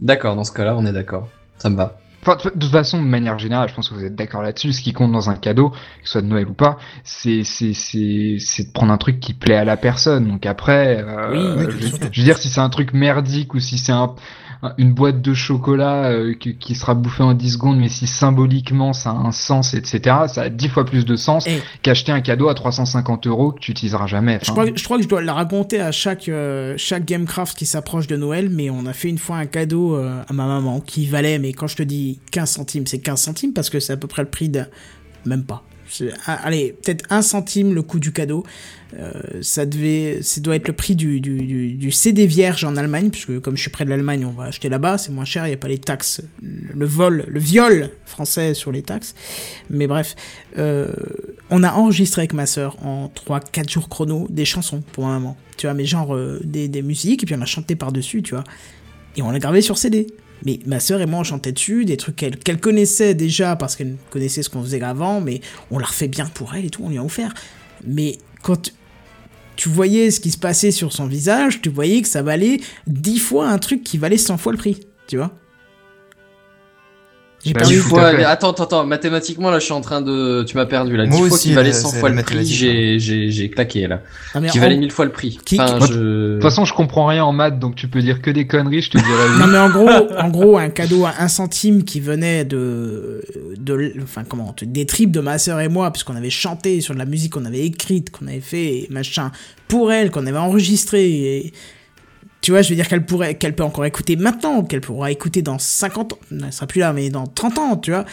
D'accord, 0.01 0.35
dans 0.35 0.45
ce 0.45 0.53
cas-là, 0.53 0.75
on 0.77 0.87
est 0.87 0.93
d'accord. 0.93 1.29
Ça 1.59 1.69
me 1.69 1.77
va. 1.77 2.00
Enfin, 2.23 2.37
de 2.37 2.51
toute 2.51 2.71
façon, 2.71 3.03
de 3.03 3.07
manière 3.09 3.39
générale, 3.39 3.69
je 3.69 3.75
pense 3.75 3.89
que 3.89 3.95
vous 3.95 4.05
êtes 4.05 4.15
d'accord 4.15 4.43
là-dessus. 4.43 4.73
Ce 4.73 4.83
qui 4.83 4.93
compte 4.93 5.11
dans 5.11 5.31
un 5.31 5.37
cadeau, 5.37 5.71
que 5.71 5.77
ce 6.05 6.13
soit 6.13 6.23
de 6.23 6.27
Noël 6.27 6.47
ou 6.49 6.53
pas, 6.53 6.79
c'est 7.03 7.45
c'est 7.45 7.73
c'est 7.73 8.37
c'est 8.39 8.65
de 8.69 8.73
prendre 8.73 8.93
un 8.93 8.99
truc 8.99 9.21
qui 9.21 9.33
plaît 9.33 9.57
à 9.57 9.65
la 9.65 9.77
personne. 9.79 10.29
Donc 10.29 10.45
après, 10.45 11.03
euh, 11.03 11.31
Oui, 11.67 11.73
je, 11.81 11.97
veux 11.97 12.09
dire 12.11 12.37
si 12.37 12.49
c'est 12.49 12.61
un 12.61 12.69
truc 12.69 12.93
merdique 12.93 13.55
ou 13.55 13.61
si 13.61 13.79
c'est 13.79 13.93
un- 13.93 14.15
une 14.77 14.93
boîte 14.93 15.23
de 15.23 15.33
chocolat 15.33 16.11
euh, 16.11 16.35
qui, 16.35 16.57
qui 16.57 16.75
sera 16.75 16.95
bouffée 16.95 17.23
en 17.23 17.33
10 17.35 17.53
secondes, 17.53 17.79
mais 17.79 17.89
si 17.89 18.07
symboliquement 18.07 18.93
ça 18.93 19.11
a 19.11 19.15
un 19.15 19.33
sens, 19.33 19.73
etc., 19.75 20.01
ça 20.29 20.43
a 20.43 20.49
10 20.51 20.69
fois 20.69 20.85
plus 20.85 21.05
de 21.07 21.17
sens 21.17 21.47
Et- 21.47 21.63
qu'acheter 21.83 22.13
un 22.13 22.21
cadeau 22.21 22.49
à 22.49 22.55
350 22.55 23.27
euros 23.27 23.53
que 23.53 23.61
tu 23.61 23.71
utiliseras 23.71 24.07
jamais. 24.07 24.39
Je 24.43 24.51
crois, 24.51 24.67
je 24.75 24.85
crois 24.85 24.99
que 24.99 25.03
je 25.03 25.09
dois 25.09 25.23
la 25.23 25.33
raconter 25.33 25.81
à 25.81 25.93
chaque, 25.93 26.29
euh, 26.29 26.75
chaque 26.77 27.05
Gamecraft 27.07 27.57
qui 27.57 27.65
s'approche 27.67 28.07
de 28.07 28.17
Noël, 28.17 28.51
mais 28.51 28.69
on 28.71 28.85
a 28.87 28.93
fait 28.93 29.09
une 29.09 29.19
fois 29.19 29.37
un 29.37 29.47
cadeau 29.47 29.95
euh, 29.97 30.23
à 30.29 30.33
ma 30.33 30.47
maman 30.47 30.81
qui 30.81 31.07
valait, 31.07 31.39
mais 31.39 31.53
quand 31.53 31.67
je 31.67 31.77
te 31.77 31.83
dis 31.83 32.19
15 32.31 32.51
centimes, 32.51 32.87
c'est 32.87 32.99
15 33.01 33.21
centimes 33.21 33.53
parce 33.55 33.71
que 33.71 33.81
c'est 33.81 33.95
à 33.95 33.97
peu 33.97 34.09
près 34.09 34.23
le 34.23 34.29
prix 34.29 34.49
d'un. 34.49 34.67
Même 35.27 35.45
pas. 35.45 35.63
Allez, 36.27 36.75
peut-être 36.83 37.05
un 37.11 37.23
centime 37.23 37.75
le 37.75 37.83
coût 37.83 37.99
du 37.99 38.13
cadeau. 38.13 38.45
Euh, 38.99 39.13
ça 39.43 39.67
devait, 39.67 40.19
ça 40.23 40.41
doit 40.41 40.57
être 40.57 40.67
le 40.67 40.75
prix 40.75 40.97
du, 40.97 41.21
du, 41.21 41.91
CD 41.93 42.27
vierge 42.27 42.65
en 42.65 42.77
Allemagne, 42.77 43.11
puisque 43.11 43.41
comme 43.41 43.57
je 43.57 43.63
suis 43.63 43.71
près 43.71 43.85
de 43.85 43.91
l'Allemagne, 43.91 44.25
on 44.25 44.33
va 44.33 44.45
acheter 44.45 44.69
là-bas, 44.69 44.99
c'est 44.99 45.13
moins 45.13 45.25
cher, 45.25 45.47
il 45.47 45.51
n'y 45.51 45.55
a 45.55 45.59
pas 45.59 45.69
les 45.69 45.79
taxes, 45.79 46.23
le 46.43 46.87
vol, 46.87 47.25
le 47.29 47.41
viol 47.41 47.91
français 48.05 48.55
sur 48.55 48.73
les 48.73 48.83
taxes. 48.83 49.15
Mais 49.69 49.87
bref, 49.87 50.17
euh, 50.59 50.93
on 51.51 51.63
a 51.63 51.73
enregistré 51.73 52.23
avec 52.23 52.33
ma 52.33 52.47
sœur 52.47 52.85
en 52.85 53.13
3-4 53.29 53.71
jours 53.71 53.89
chrono 53.89 54.27
des 54.29 54.45
chansons 54.45 54.83
pour 54.93 55.07
ma 55.07 55.13
maman. 55.13 55.37
Tu 55.57 55.67
vois, 55.67 55.75
mais 55.75 55.85
genre 55.85 56.15
euh, 56.15 56.41
des, 56.43 56.69
des 56.69 56.83
musiques, 56.83 57.23
et 57.23 57.27
puis 57.27 57.35
on 57.39 57.43
a 57.43 57.47
chanté 57.47 57.77
par-dessus, 57.77 58.23
tu 58.23 58.35
vois. 58.35 58.45
Et 59.17 59.23
on 59.23 59.31
l'a 59.31 59.39
gravé 59.39 59.61
sur 59.61 59.79
CD. 59.79 60.07
Mais 60.45 60.61
ma 60.67 60.81
sœur 60.81 61.01
et 61.01 61.07
moi, 61.07 61.21
on 61.21 61.25
chantait 61.25 61.53
dessus, 61.53 61.85
des 61.85 61.97
trucs 61.97 62.17
qu'elle 62.17 62.61
connaissait 62.61 63.15
déjà 63.15 63.57
parce 63.57 63.77
qu'elle 63.77 63.97
connaissait 64.11 64.43
ce 64.43 64.49
qu'on 64.51 64.63
faisait 64.63 64.83
avant, 64.83 65.21
mais 65.21 65.41
on 65.71 65.79
l'a 65.79 65.87
refait 65.87 66.09
bien 66.09 66.27
pour 66.27 66.55
elle 66.55 66.65
et 66.65 66.71
tout, 66.71 66.83
on 66.85 66.89
lui 66.89 66.99
a 66.99 67.05
offert. 67.05 67.35
Mais 67.87 68.19
quand 68.43 68.73
tu 69.57 69.69
voyais 69.69 70.11
ce 70.11 70.21
qui 70.21 70.31
se 70.31 70.39
passait 70.39 70.71
sur 70.71 70.93
son 70.93 71.07
visage, 71.07 71.61
tu 71.61 71.69
voyais 71.69 72.01
que 72.01 72.09
ça 72.09 72.23
valait 72.23 72.61
10 72.87 73.19
fois 73.19 73.49
un 73.49 73.59
truc 73.59 73.85
qui 73.85 73.99
valait 73.99 74.17
100 74.17 74.39
fois 74.39 74.53
le 74.53 74.59
prix, 74.59 74.81
tu 75.07 75.17
vois. 75.17 75.37
J'ai 77.43 77.55
Bah, 77.55 77.61
perdu. 77.61 77.77
fois, 77.77 78.13
mais 78.13 78.25
attends, 78.25 78.51
attends, 78.51 78.65
attends, 78.65 78.85
mathématiquement, 78.87 79.51
là, 79.51 79.59
je 79.61 79.65
suis 79.65 79.73
en 79.73 79.81
train 79.81 80.03
de, 80.03 80.43
tu 80.47 80.57
m'as 80.59 80.67
perdu, 80.67 80.95
là. 80.97 81.07
Moi 81.07 81.13
10 81.17 81.19
fois 81.29 81.35
aussi, 81.37 81.49
qui 81.49 81.55
valait 81.55 81.71
là, 81.71 81.75
100 81.75 81.89
c'est 81.89 81.99
fois 82.01 82.11
la 82.11 82.17
le 82.17 82.23
prix, 82.23 82.45
j'ai, 82.45 82.99
j'ai, 82.99 83.31
j'ai 83.31 83.49
claqué, 83.49 83.87
là. 83.87 84.03
Mais 84.39 84.49
Qui 84.51 84.59
en- 84.59 84.63
valait 84.63 84.77
1000 84.77 84.91
fois 84.91 85.07
le 85.07 85.11
prix. 85.11 85.39
Qui- 85.47 85.59
Enfin, 85.59 85.79
je... 85.87 85.95
De 85.95 86.33
toute 86.35 86.43
façon, 86.43 86.67
je 86.67 86.75
comprends 86.75 87.07
rien 87.07 87.25
en 87.25 87.33
maths, 87.33 87.59
donc 87.59 87.77
tu 87.77 87.89
peux 87.89 88.03
dire 88.03 88.21
que 88.21 88.31
des 88.31 88.47
conneries, 88.47 88.83
je 88.83 88.91
te 88.91 88.99
dirais 88.99 89.09
oui. 89.33 89.39
Non 89.41 89.47
mais 89.47 89.59
en 89.59 89.71
gros, 89.71 89.89
en 90.19 90.29
gros, 90.29 90.59
un 90.59 90.69
cadeau 90.69 91.07
à 91.07 91.15
1 91.19 91.29
centime 91.29 91.85
qui 91.85 92.01
venait 92.01 92.45
de, 92.45 93.23
de, 93.57 93.95
enfin 94.03 94.25
comment, 94.29 94.55
des 94.61 94.85
tripes 94.85 95.11
de 95.13 95.21
ma 95.21 95.39
sœur 95.39 95.61
et 95.61 95.69
moi, 95.69 95.91
puisqu'on 95.93 96.17
avait 96.17 96.29
chanté 96.29 96.83
sur 96.83 96.93
de 96.93 96.99
la 96.99 97.07
musique 97.07 97.33
qu'on 97.33 97.47
avait 97.47 97.65
écrite, 97.65 98.11
qu'on 98.11 98.27
avait 98.27 98.41
fait, 98.41 98.87
machin, 98.91 99.33
pour 99.67 99.93
elle, 99.93 100.11
qu'on 100.11 100.27
avait 100.27 100.37
enregistré, 100.37 101.09
et, 101.11 101.53
tu 102.41 102.51
vois, 102.53 102.63
je 102.63 102.71
veux 102.71 102.75
dire 102.77 102.89
qu'elle 102.89 103.05
pourrait, 103.05 103.35
qu'elle 103.35 103.55
peut 103.55 103.63
encore 103.65 103.85
écouter 103.85 104.17
maintenant, 104.17 104.63
qu'elle 104.63 104.81
pourra 104.81 105.11
écouter 105.11 105.43
dans 105.43 105.59
50 105.59 106.13
ans, 106.15 106.19
non, 106.31 106.47
elle 106.47 106.53
sera 106.53 106.67
plus 106.67 106.81
là, 106.81 106.93
mais 106.93 107.11
dans 107.11 107.27
30 107.27 107.59
ans, 107.59 107.77
tu 107.77 107.91
vois. 107.91 108.05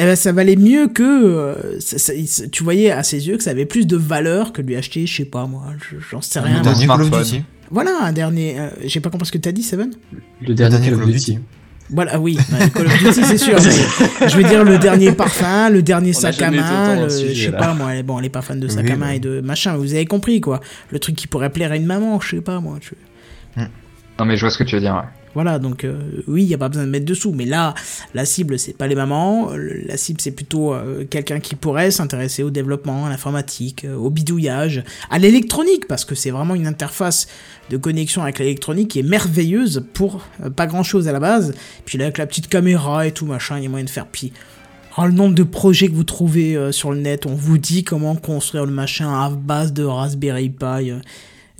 Eh 0.00 0.04
ben, 0.04 0.14
ça 0.16 0.30
valait 0.32 0.54
mieux 0.56 0.86
que, 0.86 1.02
euh, 1.02 1.80
ça- 1.80 1.98
ça- 1.98 2.48
tu 2.48 2.62
voyais 2.62 2.90
à 2.92 3.02
ses 3.02 3.26
yeux 3.26 3.36
que 3.36 3.42
ça 3.42 3.50
avait 3.50 3.66
plus 3.66 3.84
de 3.86 3.96
valeur 3.96 4.52
que 4.52 4.62
de 4.62 4.68
lui 4.68 4.76
acheter, 4.76 5.06
je 5.06 5.16
sais 5.16 5.24
pas 5.24 5.46
moi, 5.46 5.64
je- 5.90 5.96
j'en 6.10 6.20
sais 6.22 6.38
rien. 6.38 6.58
Le 6.58 6.62
dernier 6.62 6.86
Call 6.86 7.02
of. 7.02 7.10
Duty. 7.10 7.42
Voilà, 7.70 7.90
un 8.02 8.12
dernier, 8.12 8.58
euh, 8.60 8.68
j'ai 8.84 9.00
pas 9.00 9.10
compris 9.10 9.26
ce 9.26 9.32
que 9.32 9.38
t'as 9.38 9.52
dit, 9.52 9.62
Seven 9.64 9.90
le 10.40 10.54
dernier 10.54 10.78
Call 10.90 11.02
of 11.02 11.06
Duty. 11.10 11.38
Voilà, 11.90 12.20
oui, 12.20 12.38
Call 12.74 12.86
of 12.86 12.98
Duty, 12.98 13.24
c'est 13.24 13.38
sûr. 13.38 13.58
je 13.58 14.36
veux 14.36 14.44
dire 14.44 14.62
le 14.62 14.78
dernier 14.78 15.10
parfum, 15.12 15.68
le 15.70 15.82
dernier 15.82 16.10
On 16.14 16.20
sac 16.20 16.40
à 16.42 16.50
main, 16.52 17.02
le- 17.02 17.10
sujet, 17.10 17.34
je 17.34 17.44
sais 17.46 17.50
là. 17.50 17.58
pas 17.58 17.74
moi, 17.74 17.94
elle- 17.94 18.04
bon, 18.04 18.18
elle 18.20 18.26
est 18.26 18.30
pas 18.30 18.42
fan 18.42 18.60
de 18.60 18.68
sac 18.68 18.84
Oui, 18.84 18.92
à 18.92 18.96
main 18.96 19.10
et 19.10 19.18
de 19.18 19.40
machin, 19.40 19.76
vous 19.76 19.94
avez 19.94 20.04
compris 20.06 20.40
quoi. 20.40 20.60
Le 20.90 20.98
truc 21.00 21.16
qui 21.16 21.26
pourrait 21.26 21.50
plaire 21.50 21.72
à 21.72 21.76
une 21.76 21.86
maman, 21.86 22.20
je 22.20 22.36
sais 22.36 22.40
pas 22.42 22.60
moi. 22.60 22.76
tu- 22.80 22.94
Non 24.18 24.24
mais 24.24 24.36
je 24.36 24.40
vois 24.42 24.50
ce 24.50 24.58
que 24.58 24.64
tu 24.64 24.74
veux 24.74 24.80
dire. 24.80 25.04
Voilà, 25.34 25.60
donc 25.60 25.84
euh, 25.84 26.22
oui, 26.26 26.42
il 26.42 26.48
y 26.48 26.54
a 26.54 26.58
pas 26.58 26.68
besoin 26.68 26.84
de 26.84 26.90
mettre 26.90 27.04
dessous, 27.04 27.32
mais 27.32 27.44
là, 27.44 27.74
la 28.14 28.24
cible 28.24 28.58
c'est 28.58 28.76
pas 28.76 28.86
les 28.86 28.96
mamans, 28.96 29.50
la 29.54 29.96
cible 29.96 30.20
c'est 30.20 30.32
plutôt 30.32 30.74
euh, 30.74 31.04
quelqu'un 31.08 31.38
qui 31.38 31.54
pourrait 31.54 31.90
s'intéresser 31.90 32.42
au 32.42 32.50
développement, 32.50 33.06
à 33.06 33.10
l'informatique, 33.10 33.84
euh, 33.84 33.94
au 33.94 34.10
bidouillage, 34.10 34.82
à 35.10 35.18
l'électronique, 35.18 35.86
parce 35.86 36.04
que 36.04 36.16
c'est 36.16 36.30
vraiment 36.30 36.56
une 36.56 36.66
interface 36.66 37.28
de 37.70 37.76
connexion 37.76 38.22
avec 38.22 38.40
l'électronique 38.40 38.88
qui 38.88 38.98
est 39.00 39.04
merveilleuse 39.04 39.84
pour 39.92 40.24
pas 40.56 40.66
grand 40.66 40.82
chose 40.82 41.06
à 41.06 41.12
la 41.12 41.20
base. 41.20 41.54
Puis 41.84 41.98
là, 41.98 42.06
avec 42.06 42.18
la 42.18 42.26
petite 42.26 42.48
caméra 42.48 43.06
et 43.06 43.12
tout 43.12 43.26
machin, 43.26 43.58
il 43.58 43.62
y 43.62 43.66
a 43.66 43.68
moyen 43.68 43.84
de 43.84 43.90
faire. 43.90 44.06
Puis 44.06 44.32
oh, 44.96 45.04
le 45.04 45.12
nombre 45.12 45.34
de 45.34 45.42
projets 45.44 45.88
que 45.88 45.94
vous 45.94 46.02
trouvez 46.02 46.72
sur 46.72 46.90
le 46.90 46.98
net, 46.98 47.26
on 47.26 47.34
vous 47.34 47.58
dit 47.58 47.84
comment 47.84 48.16
construire 48.16 48.64
le 48.64 48.72
machin 48.72 49.08
à 49.08 49.30
base 49.30 49.72
de 49.72 49.84
Raspberry 49.84 50.48
Pi. 50.48 50.94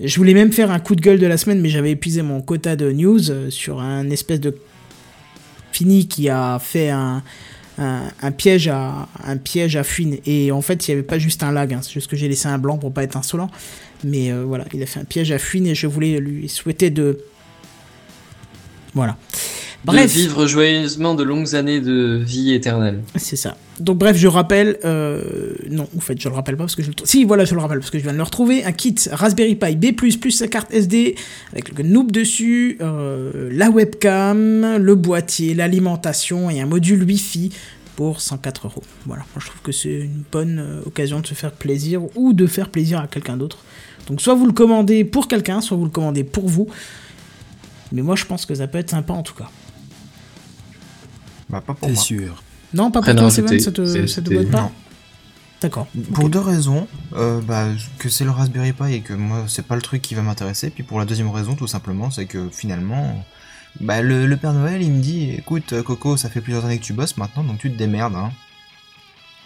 Je 0.01 0.15
voulais 0.15 0.33
même 0.33 0.53
faire 0.53 0.71
un 0.71 0.79
coup 0.79 0.95
de 0.95 1.01
gueule 1.01 1.19
de 1.19 1.27
la 1.27 1.37
semaine, 1.37 1.59
mais 1.59 1.67
j'avais 1.67 1.91
épuisé 1.91 2.21
mon 2.21 2.41
quota 2.41 2.77
de 2.77 2.91
news 2.91 3.31
euh, 3.31 3.49
sur 3.49 3.81
un 3.81 4.09
espèce 4.09 4.39
de 4.39 4.55
fini 5.73 6.07
qui 6.07 6.29
a 6.29 6.57
fait 6.59 6.89
un, 6.89 7.21
piège 8.37 8.69
à 8.69 9.09
un 9.25 9.37
piège 9.37 9.75
à. 9.75 9.83
Et 10.25 10.51
en 10.51 10.61
fait, 10.61 10.87
il 10.87 10.91
n'y 10.91 10.99
avait 10.99 11.07
pas 11.07 11.19
juste 11.19 11.43
un 11.43 11.51
lag, 11.51 11.73
hein, 11.73 11.79
c'est 11.81 11.91
juste 11.91 12.09
que 12.09 12.15
j'ai 12.15 12.29
laissé 12.29 12.47
un 12.47 12.57
blanc 12.57 12.77
pour 12.77 12.93
pas 12.93 13.03
être 13.03 13.17
insolent. 13.17 13.49
Mais 14.05 14.31
euh, 14.31 14.45
voilà, 14.45 14.65
il 14.73 14.81
a 14.81 14.85
fait 14.85 15.01
un 15.01 15.05
piège 15.05 15.33
à 15.33 15.37
fuine 15.37 15.67
et 15.67 15.75
je 15.75 15.85
voulais 15.85 16.19
lui 16.19 16.47
souhaiter 16.47 16.89
de. 16.89 17.19
Voilà. 18.93 19.17
De 19.85 19.91
Bref. 19.91 20.13
vivre 20.13 20.45
joyeusement 20.45 21.15
de 21.15 21.23
longues 21.23 21.55
années 21.55 21.79
de 21.79 22.21
vie 22.21 22.53
éternelle. 22.53 23.01
C'est 23.15 23.37
ça. 23.37 23.55
Donc 23.79 23.97
bref, 23.97 24.17
je 24.17 24.27
rappelle, 24.27 24.77
euh, 24.83 25.53
non, 25.69 25.87
en 25.95 26.01
fait, 26.01 26.21
je 26.21 26.27
le 26.27 26.35
rappelle 26.35 26.57
pas 26.57 26.63
parce 26.63 26.75
que 26.75 26.83
je 26.83 26.89
le 26.89 26.93
Si, 27.05 27.23
voilà, 27.23 27.45
je 27.45 27.55
le 27.55 27.61
rappelle 27.61 27.79
parce 27.79 27.89
que 27.89 27.97
je 27.97 28.03
viens 28.03 28.11
de 28.11 28.17
le 28.17 28.23
retrouver. 28.23 28.65
Un 28.65 28.73
kit 28.73 28.95
Raspberry 29.09 29.55
Pi 29.55 29.77
B+, 29.77 29.95
plus 29.95 30.31
sa 30.31 30.49
carte 30.49 30.73
SD, 30.73 31.15
avec 31.53 31.77
le 31.77 31.83
noob 31.83 32.11
dessus, 32.11 32.77
euh, 32.81 33.49
la 33.53 33.69
webcam, 33.69 34.75
le 34.77 34.95
boîtier, 34.95 35.53
l'alimentation 35.53 36.49
et 36.49 36.59
un 36.59 36.65
module 36.65 37.03
Wi-Fi 37.03 37.51
pour 37.95 38.19
104 38.19 38.67
euros. 38.67 38.83
Voilà, 39.05 39.23
moi 39.33 39.41
je 39.41 39.45
trouve 39.45 39.61
que 39.61 39.71
c'est 39.71 39.93
une 39.93 40.23
bonne 40.29 40.59
euh, 40.59 40.81
occasion 40.85 41.21
de 41.21 41.27
se 41.27 41.33
faire 41.33 41.51
plaisir 41.51 42.01
ou 42.17 42.33
de 42.33 42.47
faire 42.47 42.69
plaisir 42.69 42.99
à 42.99 43.07
quelqu'un 43.07 43.37
d'autre. 43.37 43.59
Donc 44.07 44.21
soit 44.21 44.35
vous 44.35 44.45
le 44.45 44.53
commandez 44.53 45.05
pour 45.05 45.27
quelqu'un, 45.29 45.61
soit 45.61 45.77
vous 45.77 45.85
le 45.85 45.89
commandez 45.89 46.25
pour 46.25 46.49
vous. 46.49 46.67
Mais 47.91 48.01
moi 48.01 48.15
je 48.15 48.25
pense 48.25 48.45
que 48.45 48.55
ça 48.55 48.67
peut 48.67 48.77
être 48.77 48.89
sympa 48.89 49.13
en 49.13 49.23
tout 49.23 49.35
cas. 49.35 49.49
Bah, 51.49 51.61
pas 51.65 51.73
pour 51.73 51.87
C'est 51.87 51.93
moi. 51.95 52.03
sûr. 52.03 52.43
Non, 52.73 52.91
pas 52.91 53.01
pour 53.01 53.09
Ah 53.09 53.15
toi, 53.15 53.31
Seven, 53.31 53.59
ça 53.59 53.71
te, 53.71 53.85
c'est- 53.85 54.07
ça 54.07 54.21
te 54.21 54.29
botte 54.33 54.51
pas 54.51 54.61
Non. 54.61 54.71
D'accord. 55.61 55.87
Pour 56.13 56.25
Ok. 56.25 56.31
deux 56.31 56.39
raisons. 56.39 56.87
Euh, 57.15 57.41
bah, 57.41 57.65
que 57.97 58.07
c'est 58.07 58.23
le 58.23 58.29
Raspberry 58.31 58.71
Pi 58.73 58.93
et 58.93 59.01
que 59.01 59.13
moi, 59.13 59.43
c'est 59.47 59.65
pas 59.65 59.75
le 59.75 59.81
truc 59.81 60.01
qui 60.01 60.15
va 60.15 60.21
m'intéresser. 60.21 60.69
Puis 60.69 60.83
pour 60.83 60.99
la 60.99 61.05
deuxième 61.05 61.29
raison, 61.29 61.55
tout 61.55 61.67
simplement, 61.67 62.11
c'est 62.11 62.25
que 62.27 62.47
finalement, 62.51 63.25
bah, 63.81 64.01
le, 64.01 64.25
le 64.25 64.37
Père 64.37 64.53
Noël, 64.53 64.81
il 64.81 64.91
me 64.91 65.01
dit 65.01 65.31
écoute, 65.37 65.73
euh, 65.73 65.83
Coco, 65.83 66.15
ça 66.15 66.29
fait 66.29 66.39
plusieurs 66.41 66.63
années 66.65 66.77
que 66.77 66.83
tu 66.85 66.93
bosses 66.93 67.17
maintenant, 67.17 67.43
donc 67.43 67.57
tu 67.57 67.69
te 67.71 67.77
démerdes. 67.77 68.15
Hein. 68.15 68.29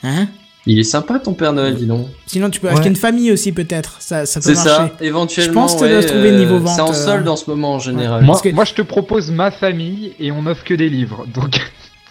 Hein 0.04 0.28
Il 0.68 0.78
est 0.80 0.84
sympa 0.84 1.18
ton 1.20 1.34
Père 1.34 1.52
Noël, 1.54 1.76
dis 1.76 1.88
donc. 1.88 2.08
Sinon, 2.28 2.50
tu 2.50 2.60
peux 2.60 2.68
Ouais. 2.68 2.74
acheter 2.74 2.90
une 2.90 2.96
famille 2.96 3.32
aussi, 3.32 3.52
peut-être. 3.52 3.98
Ça, 4.00 4.26
ça 4.28 4.40
peut 4.40 4.54
C'est 4.54 4.70
marcher. 4.70 4.92
ça, 4.98 5.04
éventuellement. 5.04 5.68
Je 5.68 5.74
pense 5.74 5.76
que 5.82 5.86
ouais, 5.86 6.02
se 6.04 6.08
trouver 6.10 6.32
euh, 6.32 6.40
niveau 6.40 6.60
vente, 6.60 6.76
C'est 6.76 6.82
en 6.82 6.92
euh, 6.92 6.94
solde 6.94 7.28
en 7.28 7.36
ce 7.38 7.50
moment 7.50 7.74
en 7.74 7.80
général. 7.80 8.24
Moi, 8.24 8.34
Parce 8.36 8.44
que- 8.44 8.50
moi, 8.54 8.66
je 8.66 8.74
te 8.74 8.82
propose 8.84 9.32
ma 9.32 9.50
famille 9.52 10.14
et 10.20 10.32
on 10.32 10.46
offre 10.46 10.64
que 10.64 10.74
des 10.76 10.90
livres. 10.90 11.26
Donc, 11.34 11.60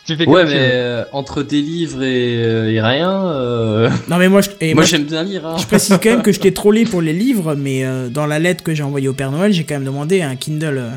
Tu 0.04 0.16
fais 0.16 0.26
Ouais, 0.26 0.44
mais 0.44 0.52
euh, 0.56 1.04
entre 1.12 1.42
des 1.44 1.62
livres 1.62 2.02
et, 2.02 2.42
euh, 2.44 2.70
et 2.72 2.80
rien, 2.80 3.24
euh, 3.26 3.88
Non 4.08 4.16
mais 4.18 4.28
moi, 4.28 4.40
je, 4.40 4.50
et 4.60 4.74
moi 4.74 4.82
moi, 4.82 4.84
j'aime 4.84 5.04
bien 5.04 5.22
lire. 5.22 5.46
Hein. 5.46 5.56
je 5.60 5.66
précise 5.66 5.96
quand 6.02 6.10
même 6.10 6.22
que 6.22 6.32
je 6.32 6.40
t'ai 6.40 6.52
trollé 6.52 6.84
pour 6.84 7.00
les 7.02 7.12
livres, 7.12 7.54
mais 7.54 7.84
euh, 7.84 8.08
dans 8.08 8.26
la 8.26 8.38
lettre 8.40 8.64
que 8.64 8.74
j'ai 8.74 8.82
envoyée 8.82 9.08
au 9.08 9.12
Père 9.14 9.30
Noël, 9.30 9.52
j'ai 9.52 9.62
quand 9.64 9.74
même 9.74 9.84
demandé 9.84 10.20
un 10.22 10.34
Kindle, 10.34 10.78
euh, 10.78 10.90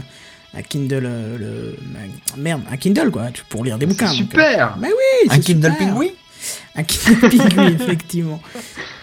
un 0.57 0.61
Kindle, 0.64 1.03
le, 1.40 1.76
un- 1.98 2.40
merde, 2.41 2.61
un 2.72 2.77
Kindle 2.77 3.11
quoi, 3.11 3.27
tu- 3.32 3.44
pour 3.48 3.64
lire 3.64 3.77
des 3.77 3.86
bouquins. 3.86 4.07
Donc, 4.07 4.15
super 4.15 4.76
Mais 4.82 4.88
oui, 4.90 5.30
Un 5.30 5.40
Kindle 5.40 5.72
super. 5.80 5.95
Un 6.76 6.84
Kindle 6.84 7.30
Pingui, 7.56 7.73
effectivement. 7.73 8.41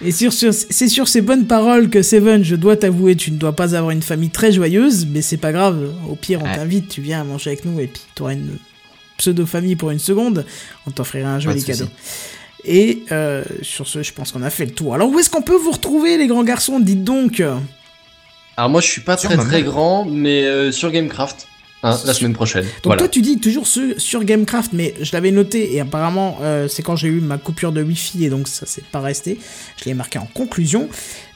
Et 0.05 0.11
sur, 0.13 0.33
sur- 0.33 0.53
c'est 0.53 0.89
sur 0.89 1.07
ces 1.09 1.21
bonnes 1.21 1.47
paroles 1.47 1.91
que 1.91 2.03
Seven, 2.03 2.43
je 2.45 2.57
dois 2.57 2.77
t'avouer, 2.77 3.15
tu 3.17 3.31
ne 3.31 3.37
dois 3.37 3.55
pas 3.55 3.75
avoir 3.77 3.91
une 3.93 4.03
famille 4.03 4.31
très 4.31 4.51
joyeuse, 4.53 5.07
mais 5.11 5.23
c'est 5.23 5.37
pas 5.39 5.53
grave. 5.53 5.91
Au 6.09 6.15
pire, 6.17 6.41
on 6.43 6.45
Ouais. 6.47 6.55
t'invite, 6.57 6.89
tu 6.89 7.01
viens 7.01 7.23
manger 7.25 7.51
avec 7.51 7.65
nous 7.65 7.79
et 7.81 7.87
puis 7.87 8.03
t'auras 8.15 8.33
une 8.35 8.57
pseudo-famille 9.23 9.77
pour 9.77 9.91
une 9.91 9.99
seconde. 9.99 10.45
On 10.87 10.91
t'offrira 10.91 11.31
un 11.31 11.41
joli 11.41 11.61
souci. 11.61 11.79
cadeau. 11.79 11.91
Et 12.65 13.03
euh, 13.11 13.45
sur 13.63 13.87
ce, 13.87 14.03
je 14.03 14.13
pense 14.13 14.33
qu'on 14.33 14.43
a 14.43 14.51
fait 14.51 14.67
le 14.67 14.73
tour. 14.73 14.95
Alors, 14.95 15.09
où 15.09 15.19
est-ce 15.19 15.31
qu'on 15.31 15.43
peut 15.43 15.57
vous 15.57 15.73
retrouver, 15.73 16.17
les 16.17 16.27
grands 16.27 16.45
garçons 16.45 16.79
Dites 16.81 17.05
donc? 17.05 17.43
Alors 18.57 18.71
moi 18.71 18.81
je 18.81 18.87
suis 18.87 19.01
pas 19.01 19.17
Sur 19.17 19.31
très 19.31 19.37
ma 19.39 19.45
très 19.45 19.63
grand, 19.63 20.05
mais 20.05 20.45
euh, 20.45 20.71
sur 20.73 20.91
Gamecraft, 20.91 21.49
hein, 21.83 21.99
la 22.05 22.13
semaine 22.13 22.35
prochaine. 22.35 22.65
Donc 22.65 22.85
voilà. 22.85 22.99
toi 22.99 23.09
tu 23.09 23.23
dis 23.23 23.39
toujours 23.39 23.67
sur, 23.67 23.99
sur 23.99 24.25
Gamecraft, 24.25 24.73
mais 24.75 24.95
je 25.01 25.11
l'avais 25.13 25.31
noté 25.31 25.75
et 25.75 25.81
apparemment 25.81 26.39
euh, 26.43 26.69
c'est 26.69 26.83
quand 26.83 26.97
j'ai 26.97 27.09
eu 27.09 27.21
ma 27.21 27.39
coupure 27.39 27.73
de 27.73 27.83
Wi-Fi 27.83 28.27
et 28.27 28.29
donc 28.29 28.49
ça 28.49 28.67
s'est 28.67 28.85
pas 28.93 29.01
resté. 29.01 29.39
Je 29.79 29.87
l'ai 29.87 29.95
marqué 29.95 30.19
en 30.19 30.27
conclusion. 30.27 30.89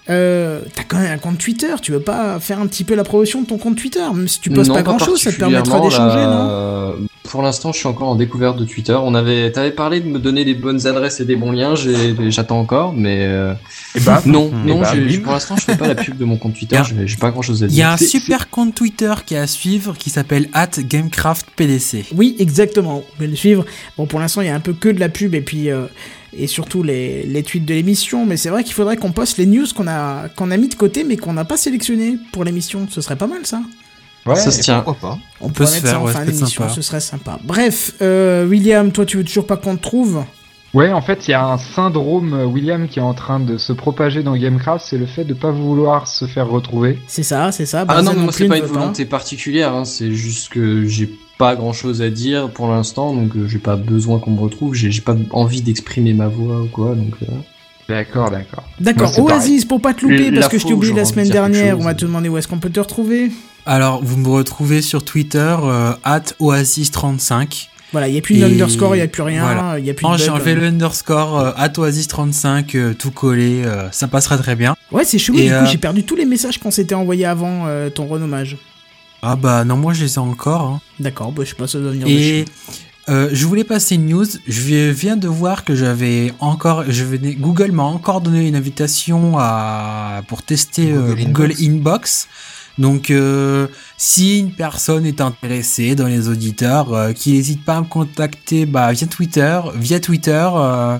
Euh, 0.08 0.60
T'as 0.74 0.84
quand 0.84 0.98
même 0.98 1.10
un 1.12 1.18
compte 1.18 1.38
Twitter, 1.38 1.74
tu 1.82 1.90
veux 1.92 2.00
pas 2.00 2.38
faire 2.38 2.60
un 2.60 2.66
petit 2.68 2.84
peu 2.84 2.94
la 2.94 3.02
promotion 3.02 3.42
de 3.42 3.46
ton 3.46 3.58
compte 3.58 3.76
Twitter 3.76 4.00
Même 4.14 4.28
si 4.28 4.40
tu 4.40 4.50
postes 4.50 4.68
Non, 4.68 4.76
pas 4.76 4.82
grand 4.82 4.98
chose, 4.98 5.20
ça 5.20 5.32
te 5.32 5.36
permettra 5.38 5.80
d'échanger, 5.80 6.16
là, 6.16 6.26
non 6.26 6.48
euh, 6.48 6.92
Pour 7.24 7.42
l'instant, 7.42 7.72
je 7.72 7.78
suis 7.78 7.88
encore 7.88 8.08
en 8.08 8.14
découverte 8.14 8.56
de 8.56 8.64
Twitter. 8.64 8.92
On 9.02 9.14
avait, 9.16 9.50
t'avais 9.50 9.72
parlé 9.72 9.98
de 10.00 10.06
me 10.06 10.18
donner 10.20 10.44
des 10.44 10.54
bonnes 10.54 10.86
adresses 10.86 11.18
et 11.20 11.24
des 11.24 11.34
bons 11.34 11.50
liens. 11.50 11.74
j'ai- 11.74 12.14
J'attends 12.30 12.60
encore, 12.60 12.92
mais 12.92 13.26
euh, 13.26 13.52
Et 13.96 14.00
bah, 14.00 14.22
non, 14.26 14.52
Et 14.64 14.68
non. 14.68 14.80
bah, 14.80 14.92
pour 15.24 15.32
l'instant, 15.32 15.56
je 15.56 15.62
fais 15.62 15.76
pas 15.76 15.88
la 15.88 15.96
pub 15.96 16.16
de 16.16 16.24
mon 16.24 16.36
compte 16.36 16.54
Twitter. 16.54 16.80
J'ai 17.04 17.16
pas 17.16 17.30
grand 17.32 17.42
chose 17.42 17.64
à 17.64 17.66
Il 17.66 17.74
y 17.74 17.82
a 17.82 17.96
dire. 17.96 18.04
un 18.06 18.08
super 18.08 18.48
compte 18.48 18.74
Twitter 18.76 19.12
qui 19.26 19.34
est 19.34 19.38
à 19.38 19.46
suivre 19.48 19.96
qui 19.98 20.10
s'appelle 20.10 20.48
@gamecraftpdc. 20.78 22.06
Oui, 22.14 22.36
exactement. 22.38 22.96
Vous 22.98 23.04
pouvez 23.16 23.26
le 23.28 23.36
suivre. 23.36 23.64
Bon, 23.96 24.06
pour 24.06 24.20
l'instant, 24.20 24.40
il 24.40 24.46
y 24.46 24.50
a 24.50 24.54
un 24.54 24.60
peu 24.60 24.72
que 24.72 24.88
de 24.88 25.00
la 25.00 25.08
pub 25.08 25.34
et 25.34 25.40
puis 25.40 25.70
euh, 25.70 25.86
et 26.38 26.46
surtout 26.46 26.82
les, 26.82 27.24
les 27.24 27.42
tweets 27.42 27.64
de 27.64 27.74
l'émission. 27.74 28.26
Mais 28.26 28.36
c'est 28.36 28.48
vrai 28.50 28.64
qu'il 28.64 28.74
faudrait 28.74 28.96
qu'on 28.96 29.12
poste 29.12 29.38
les 29.38 29.46
news 29.46 29.66
qu'on 29.74 29.86
a 29.86 30.28
qu'on 30.28 30.50
a 30.50 30.56
mis 30.56 30.68
de 30.68 30.74
côté, 30.74 31.04
mais 31.04 31.16
qu'on 31.16 31.32
n'a 31.32 31.44
pas 31.44 31.56
sélectionné 31.56 32.18
pour 32.32 32.44
l'émission. 32.44 32.86
Ce 32.90 33.00
serait 33.00 33.16
pas 33.16 33.26
mal, 33.26 33.44
ça. 33.44 33.60
ouais, 34.26 34.36
ça 34.36 34.50
se 34.50 34.60
tient. 34.62 34.80
Pourquoi 34.80 35.10
pas 35.10 35.18
On 35.40 35.50
peut 35.50 35.66
se 35.66 35.74
mettre 35.74 35.86
faire, 35.86 35.94
ça 35.94 36.00
en 36.00 36.04
ouais, 36.06 36.12
fin 36.12 36.24
d'émission. 36.24 36.68
Ce 36.68 36.82
serait 36.82 37.00
sympa. 37.00 37.38
Bref, 37.44 37.92
euh, 38.02 38.46
William, 38.46 38.92
toi, 38.92 39.04
tu 39.06 39.16
veux 39.16 39.24
toujours 39.24 39.46
pas 39.46 39.56
qu'on 39.56 39.76
te 39.76 39.82
trouve? 39.82 40.24
Ouais, 40.74 40.92
en 40.92 41.00
fait, 41.00 41.26
il 41.26 41.30
y 41.30 41.34
a 41.34 41.42
un 41.42 41.56
syndrome, 41.56 42.34
euh, 42.34 42.44
William, 42.44 42.86
qui 42.86 42.98
est 42.98 43.02
en 43.02 43.14
train 43.14 43.40
de 43.40 43.56
se 43.56 43.72
propager 43.72 44.22
dans 44.22 44.36
Gamecraft, 44.36 44.84
c'est 44.86 44.98
le 44.98 45.06
fait 45.06 45.24
de 45.24 45.32
pas 45.32 45.50
vouloir 45.50 46.06
se 46.06 46.26
faire 46.26 46.48
retrouver. 46.48 46.98
C'est 47.06 47.22
ça, 47.22 47.50
c'est 47.50 47.64
ça. 47.64 47.86
Ah 47.88 48.02
non, 48.02 48.12
mais 48.14 48.24
moi 48.24 48.32
c'est 48.32 48.46
pas 48.46 48.56
ne 48.56 48.60
une 48.60 48.66
volonté 48.66 49.06
particulière. 49.06 49.72
Hein. 49.72 49.86
C'est 49.86 50.12
juste 50.12 50.50
que 50.50 50.84
j'ai 50.84 51.08
pas 51.38 51.54
grand 51.56 51.72
chose 51.72 52.02
à 52.02 52.10
dire 52.10 52.50
pour 52.50 52.68
l'instant, 52.68 53.14
donc 53.14 53.36
euh, 53.36 53.46
j'ai 53.46 53.58
pas 53.58 53.76
besoin 53.76 54.18
qu'on 54.18 54.30
me 54.32 54.40
retrouve. 54.40 54.74
J'ai 54.74 55.00
pas 55.00 55.16
envie 55.30 55.62
d'exprimer 55.62 56.14
ma 56.14 56.28
voix 56.28 56.62
ou 56.62 56.66
quoi, 56.66 56.94
donc. 56.94 57.14
euh, 57.22 57.26
D'accord, 57.88 58.30
d'accord. 58.32 58.64
D'accord, 58.80 59.16
Oasis, 59.18 59.64
pour 59.64 59.80
pas 59.80 59.94
te 59.94 60.04
louper, 60.04 60.32
parce 60.32 60.48
que 60.48 60.58
je 60.58 60.66
t'ai 60.66 60.72
oublié 60.72 60.92
la 60.92 61.04
semaine 61.04 61.28
de 61.28 61.32
dernière, 61.32 61.74
chose. 61.76 61.80
on 61.82 61.84
va 61.84 61.94
te 61.94 62.04
demander 62.04 62.28
où 62.28 62.36
est-ce 62.36 62.48
qu'on 62.48 62.58
peut 62.58 62.70
te 62.70 62.80
retrouver. 62.80 63.30
Alors, 63.64 64.02
vous 64.02 64.16
me 64.16 64.28
retrouvez 64.28 64.82
sur 64.82 65.04
Twitter 65.04 65.56
euh, 65.62 65.92
@oasis35. 66.40 67.68
Voilà, 67.92 68.08
il 68.08 68.12
n'y 68.12 68.18
a 68.18 68.20
plus 68.20 68.38
d'underscore, 68.38 68.96
il 68.96 68.98
n'y 68.98 69.04
a 69.04 69.08
plus 69.08 69.22
rien, 69.22 69.42
il 69.42 69.54
voilà. 69.54 69.70
a 69.70 69.74
plus 69.78 69.92
de 69.92 70.02
Non, 70.02 70.16
j'ai 70.16 70.30
enlevé 70.30 70.54
le 70.54 70.64
underscore 70.66 71.38
euh, 71.38 71.52
@oasis35 71.52 72.76
euh, 72.76 72.94
tout 72.94 73.12
collé, 73.12 73.62
euh, 73.64 73.88
ça 73.92 74.08
passera 74.08 74.36
très 74.36 74.56
bien. 74.56 74.74
Ouais, 74.90 75.04
c'est 75.04 75.18
chelou, 75.18 75.38
du 75.38 75.48
coup, 75.48 75.66
j'ai 75.70 75.78
perdu 75.78 76.02
tous 76.02 76.16
les 76.16 76.24
messages 76.24 76.58
qu'on 76.58 76.72
s'était 76.72 76.96
envoyés 76.96 77.24
avant 77.26 77.64
euh, 77.66 77.88
ton 77.88 78.06
renommage. 78.06 78.56
Ah 79.28 79.36
bah 79.36 79.64
non, 79.64 79.76
moi 79.76 79.92
je 79.92 80.04
les 80.04 80.14
ai 80.14 80.18
encore. 80.18 80.62
hein. 80.62 80.80
D'accord, 81.00 81.32
bah, 81.32 81.42
je 81.44 81.50
sais 81.50 81.56
pas, 81.56 81.66
ça 81.66 81.78
doit 81.80 81.90
venir 81.92 82.06
de 82.06 82.12
Et 82.12 82.18
chez 82.18 82.44
euh, 83.08 83.28
je 83.32 83.46
voulais 83.46 83.64
passer 83.64 83.94
une 83.94 84.06
news. 84.08 84.26
Je 84.48 84.60
vi- 84.62 84.92
viens 84.92 85.16
de 85.16 85.28
voir 85.28 85.64
que 85.64 85.74
j'avais 85.76 86.32
encore, 86.40 86.84
je 86.88 87.04
venais, 87.04 87.34
Google 87.34 87.70
m'a 87.72 87.84
encore 87.84 88.20
donné 88.20 88.48
une 88.48 88.56
invitation 88.56 89.38
à 89.38 90.22
pour 90.28 90.42
tester 90.42 90.90
euh, 90.92 91.14
Google 91.14 91.52
Inbox. 91.52 91.62
Inbox. 91.62 92.28
Donc, 92.78 93.10
euh, 93.10 93.68
si 93.96 94.38
une 94.40 94.50
personne 94.52 95.06
est 95.06 95.20
intéressée 95.20 95.94
dans 95.94 96.06
les 96.08 96.28
auditeurs, 96.28 96.92
euh, 96.92 97.12
qui 97.12 97.32
n'hésite 97.32 97.64
pas 97.64 97.76
à 97.76 97.80
me 97.80 97.86
contacter 97.86 98.66
bah, 98.66 98.92
via 98.92 99.06
Twitter, 99.06 99.60
via 99.76 99.98
Twitter, 100.00 100.48
euh, 100.54 100.98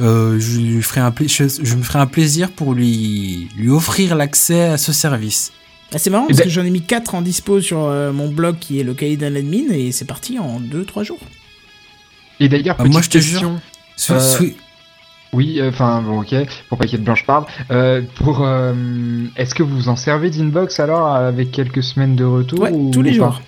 euh, 0.00 0.40
je 0.40 0.58
lui 0.58 0.82
ferai 0.82 1.00
un 1.02 1.10
pla- 1.10 1.26
je, 1.28 1.44
je 1.62 1.74
me 1.76 1.82
ferai 1.82 1.98
un 2.00 2.06
plaisir 2.06 2.50
pour 2.50 2.74
lui 2.74 3.48
lui 3.56 3.70
offrir 3.70 4.14
l'accès 4.16 4.62
à 4.64 4.78
ce 4.78 4.92
service. 4.92 5.52
Ah, 5.94 5.98
c'est 5.98 6.10
marrant 6.10 6.24
Et 6.24 6.28
parce 6.28 6.38
ben- 6.38 6.44
que 6.44 6.50
j'en 6.50 6.64
ai 6.64 6.70
mis 6.70 6.82
4 6.82 7.14
en 7.14 7.22
dispo 7.22 7.60
sur 7.60 7.84
euh, 7.84 8.12
mon 8.12 8.28
blog 8.28 8.56
qui 8.58 8.80
est 8.80 8.82
le 8.82 8.92
cahier 8.94 9.16
d'un 9.16 9.34
admin 9.36 9.70
et 9.70 9.92
c'est 9.92 10.04
parti 10.04 10.38
en 10.38 10.60
2-3 10.60 11.04
jours. 11.04 11.20
Et 12.40 12.48
d'ailleurs, 12.48 12.76
Ah, 12.78 12.84
moi, 12.84 13.00
je 13.00 13.08
te 13.08 13.12
question. 13.18 13.60
Sou- 13.96 14.12
Euh, 14.14 14.20
sou- 14.20 14.52
Oui, 15.32 15.60
euh, 15.60 15.68
enfin, 15.70 16.02
bon, 16.02 16.20
ok, 16.20 16.34
pour 16.68 16.78
pas 16.78 16.84
qu'il 16.84 16.92
y 16.92 16.96
ait 16.96 16.98
de 16.98 17.04
blanche 17.04 17.24
parle. 17.26 17.44
Euh, 17.70 18.02
pour, 18.16 18.42
euh, 18.44 18.74
est-ce 19.36 19.54
que 19.54 19.62
vous 19.62 19.88
en 19.88 19.96
servez 19.96 20.30
d'inbox 20.30 20.80
alors 20.80 21.08
avec 21.08 21.50
quelques 21.50 21.82
semaines 21.82 22.16
de 22.16 22.24
retour 22.24 22.60
Ouais, 22.60 22.70
ou 22.72 22.90
tous 22.90 23.02
les 23.02 23.12
jours. 23.14 23.40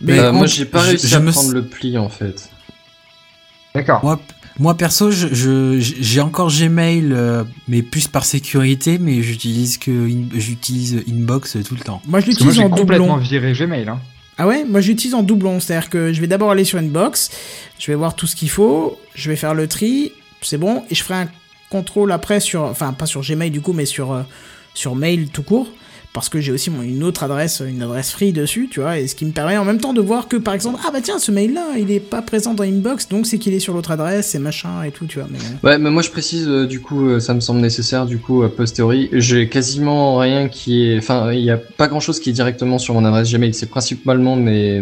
Mais 0.00 0.18
euh, 0.18 0.30
en- 0.30 0.34
moi 0.34 0.46
j'ai 0.46 0.64
pas 0.64 0.80
je- 0.82 0.88
réussi 0.90 1.14
à 1.14 1.20
me 1.20 1.30
prendre 1.30 1.52
le 1.52 1.64
pli 1.64 1.98
en 1.98 2.08
fait. 2.08 2.50
D'accord. 3.74 4.00
Moi, 4.02 4.20
moi 4.60 4.76
perso, 4.76 5.10
je- 5.10 5.28
je- 5.32 5.78
j'ai 5.80 6.20
encore 6.20 6.50
Gmail, 6.50 7.08
euh, 7.12 7.42
mais 7.66 7.82
plus 7.82 8.06
par 8.06 8.24
sécurité, 8.24 8.98
mais 8.98 9.22
j'utilise 9.22 9.76
que 9.78 9.90
in- 9.90 10.28
j'utilise 10.34 11.02
Inbox 11.08 11.56
tout 11.66 11.74
le 11.74 11.80
temps. 11.80 12.00
moi, 12.06 12.20
je 12.20 12.26
l'utilise 12.26 12.54
j'ai 12.54 12.62
en 12.62 12.70
complètement 12.70 13.06
doublon. 13.16 13.16
viré 13.22 13.52
Gmail. 13.52 13.88
Hein. 13.88 13.98
Ah 14.38 14.46
ouais, 14.46 14.64
moi 14.64 14.80
j'utilise 14.80 15.14
en 15.14 15.22
doublon, 15.22 15.60
c'est-à-dire 15.60 15.90
que 15.90 16.12
je 16.12 16.20
vais 16.20 16.26
d'abord 16.26 16.50
aller 16.50 16.64
sur 16.64 16.78
Inbox, 16.78 17.30
je 17.78 17.86
vais 17.88 17.94
voir 17.94 18.14
tout 18.14 18.26
ce 18.26 18.36
qu'il 18.36 18.48
faut, 18.50 18.98
je 19.14 19.28
vais 19.28 19.36
faire 19.36 19.52
le 19.54 19.66
tri, 19.66 20.12
c'est 20.40 20.56
bon, 20.56 20.82
et 20.90 20.94
je 20.94 21.02
ferai 21.02 21.14
un 21.22 21.28
contrôle 21.68 22.10
après 22.12 22.40
sur, 22.40 22.62
enfin 22.62 22.92
pas 22.94 23.04
sur 23.06 23.20
Gmail 23.22 23.50
du 23.50 23.60
coup, 23.60 23.72
mais 23.74 23.84
sur 23.84 24.12
euh, 24.12 24.22
sur 24.72 24.94
mail 24.94 25.28
tout 25.28 25.42
court, 25.42 25.68
parce 26.12 26.28
que 26.28 26.40
j'ai 26.40 26.50
aussi 26.50 26.70
mon- 26.70 26.82
une 26.82 27.04
autre 27.04 27.22
adresse, 27.22 27.62
une 27.64 27.82
adresse 27.82 28.10
free 28.10 28.32
dessus, 28.32 28.68
tu 28.68 28.80
vois, 28.80 28.98
et 28.98 29.06
ce 29.06 29.14
qui 29.14 29.24
me 29.24 29.30
permet 29.30 29.56
en 29.56 29.64
même 29.64 29.78
temps 29.78 29.92
de 29.92 30.00
voir 30.00 30.26
que 30.26 30.36
par 30.36 30.54
exemple, 30.54 30.80
ah 30.84 30.90
bah 30.92 31.00
tiens, 31.00 31.18
ce 31.20 31.30
mail-là, 31.30 31.78
il 31.78 31.90
est 31.92 32.00
pas 32.00 32.20
présent 32.20 32.52
dans 32.52 32.64
Inbox, 32.64 33.08
donc 33.08 33.26
c'est 33.26 33.38
qu'il 33.38 33.54
est 33.54 33.60
sur 33.60 33.74
l'autre 33.74 33.92
adresse, 33.92 34.34
et 34.34 34.40
machin 34.40 34.82
et 34.82 34.90
tout, 34.90 35.06
tu 35.06 35.20
vois. 35.20 35.28
Mais 35.30 35.38
euh, 35.38 35.68
Ouais, 35.68 35.78
mais 35.78 35.90
moi 35.90 36.02
je 36.02 36.10
précise, 36.10 36.48
euh, 36.48 36.66
du 36.66 36.80
coup, 36.80 37.06
euh, 37.08 37.20
ça 37.20 37.32
me 37.32 37.40
semble 37.40 37.60
nécessaire, 37.60 38.06
du 38.06 38.18
coup, 38.18 38.42
a 38.42 38.48
posteriori. 38.54 39.08
J'ai 39.12 39.48
quasiment 39.48 40.18
rien 40.18 40.48
qui 40.48 40.84
est. 40.90 40.98
Enfin, 40.98 41.32
il 41.32 41.42
n'y 41.42 41.50
a 41.50 41.56
pas 41.58 41.86
grand 41.86 42.00
chose 42.00 42.18
qui 42.18 42.30
est 42.30 42.32
directement 42.32 42.78
sur 42.78 42.94
mon 42.94 43.04
adresse 43.04 43.30
Gmail. 43.32 43.54
C'est 43.54 43.66
principalement 43.70 44.34
mes, 44.36 44.80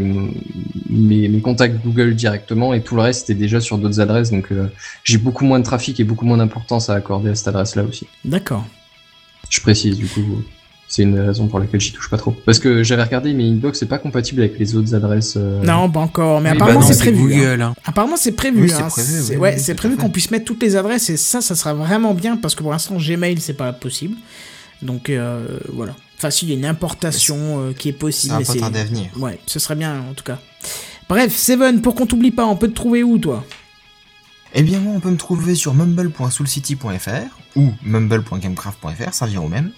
mes, 0.88 1.28
mes 1.28 1.40
contacts 1.40 1.84
Google 1.84 2.14
directement 2.14 2.72
et 2.74 2.80
tout 2.82 2.96
le 2.96 3.02
reste 3.02 3.28
est 3.30 3.34
déjà 3.34 3.60
sur 3.60 3.76
d'autres 3.78 4.00
adresses. 4.00 4.30
Donc 4.30 4.50
euh, 4.50 4.66
j'ai 5.05 5.18
beaucoup 5.18 5.44
moins 5.44 5.59
de 5.59 5.64
trafic 5.64 6.00
et 6.00 6.05
beaucoup 6.05 6.24
moins 6.24 6.38
d'importance 6.38 6.88
à 6.88 6.94
accorder 6.94 7.30
à 7.30 7.34
cette 7.34 7.48
adresse-là 7.48 7.82
aussi. 7.84 8.06
d'accord. 8.24 8.64
Je 9.50 9.60
précise, 9.60 9.96
du 9.96 10.06
coup. 10.06 10.20
C'est 10.90 11.02
une 11.02 11.19
raison 11.20 11.48
pour 11.48 11.59
laquelle 11.59 11.81
j'y 11.81 11.93
touche 11.93 12.09
pas 12.09 12.16
trop. 12.16 12.31
Parce 12.47 12.59
que 12.59 12.82
j'avais 12.82 13.02
regardé, 13.02 13.35
mais 13.35 13.44
Inbox 13.47 13.78
c'est 13.78 13.86
pas 13.86 13.98
compatible 13.98 14.40
avec 14.40 14.59
les 14.59 14.74
autres 14.74 14.94
adresses. 14.94 15.35
euh, 15.36 15.62
Non, 15.62 15.90
pas 15.90 16.01
encore, 16.01 16.40
mais 16.40 16.51
Oui, 16.51 16.56
apparemment 16.56 16.81
bah 16.81 16.86
c'est 16.89 16.98
prévu. 16.98 17.35
hein. 17.35 17.36
Google. 17.51 17.62
hein. 17.62 17.74
Apparemment, 17.85 18.16
c'est 18.16 18.32
prévu. 18.32 18.62
Oui, 18.62 18.69
c'est 18.70 18.77
hein. 18.82 18.89
prévu, 18.89 19.12
C'est- 19.23 19.35
oui, 19.35 19.36
ouais, 19.39 19.55
oui, 19.56 19.60
c'est 19.60 19.74
prévu 19.74 19.97
qu'on 19.97 20.09
puisse 20.09 20.31
mettre 20.31 20.47
toutes 20.47 20.62
les 20.62 20.77
adresses 20.77 21.10
et 21.10 21.19
ça, 21.19 21.43
ça 21.43 21.55
sera 21.55 21.74
vraiment 21.74 22.15
bien 22.15 22.39
parce 22.39 22.55
que 22.55 22.62
pour 22.62 22.73
l'instant, 22.73 22.97
Gmail, 22.97 23.39
c'est 23.39 23.52
pas 23.52 23.73
possible. 23.74 24.16
Donc 24.81 25.10
euh, 25.10 25.47
voilà. 25.73 25.94
Enfin, 26.16 26.31
si, 26.31 26.47
il 26.47 26.48
y 26.48 26.52
a 26.52 26.56
une 26.56 26.65
importation 26.65 27.36
euh, 27.60 27.73
qui 27.74 27.90
est 27.90 27.93
possible. 27.93 28.31
Ça 28.32 28.35
va 28.35 28.40
mais 28.40 28.47
pas 28.47 28.52
c'est- 28.55 28.59
tarder 28.60 28.81
à 28.81 28.85
venir. 28.85 29.06
Ouais, 29.19 29.39
ce 29.47 29.59
serait 29.59 29.77
bien 29.77 30.01
en 30.10 30.15
tout 30.15 30.24
cas. 30.24 30.39
Bref, 31.09 31.36
Seven, 31.36 31.82
pour 31.82 31.94
qu'on 31.97 32.06
t'oublie 32.06 32.31
pas, 32.31 32.47
on 32.47 32.56
peut 32.56 32.69
te 32.69 32.74
trouver 32.74 33.02
où 33.02 33.19
toi? 33.19 33.44
Eh 34.55 34.62
bien, 34.62 34.78
moi, 34.78 34.94
on 34.97 35.01
peut 35.01 35.10
me 35.10 35.16
trouver 35.19 35.55
sur 35.55 35.74
mumble.soulcity.fr 35.74 37.36
ou 37.56 37.70
mumble.gamecraft.fr, 37.82 39.12
ça 39.12 39.27
vient 39.27 39.43
au 39.43 39.48
même. 39.48 39.70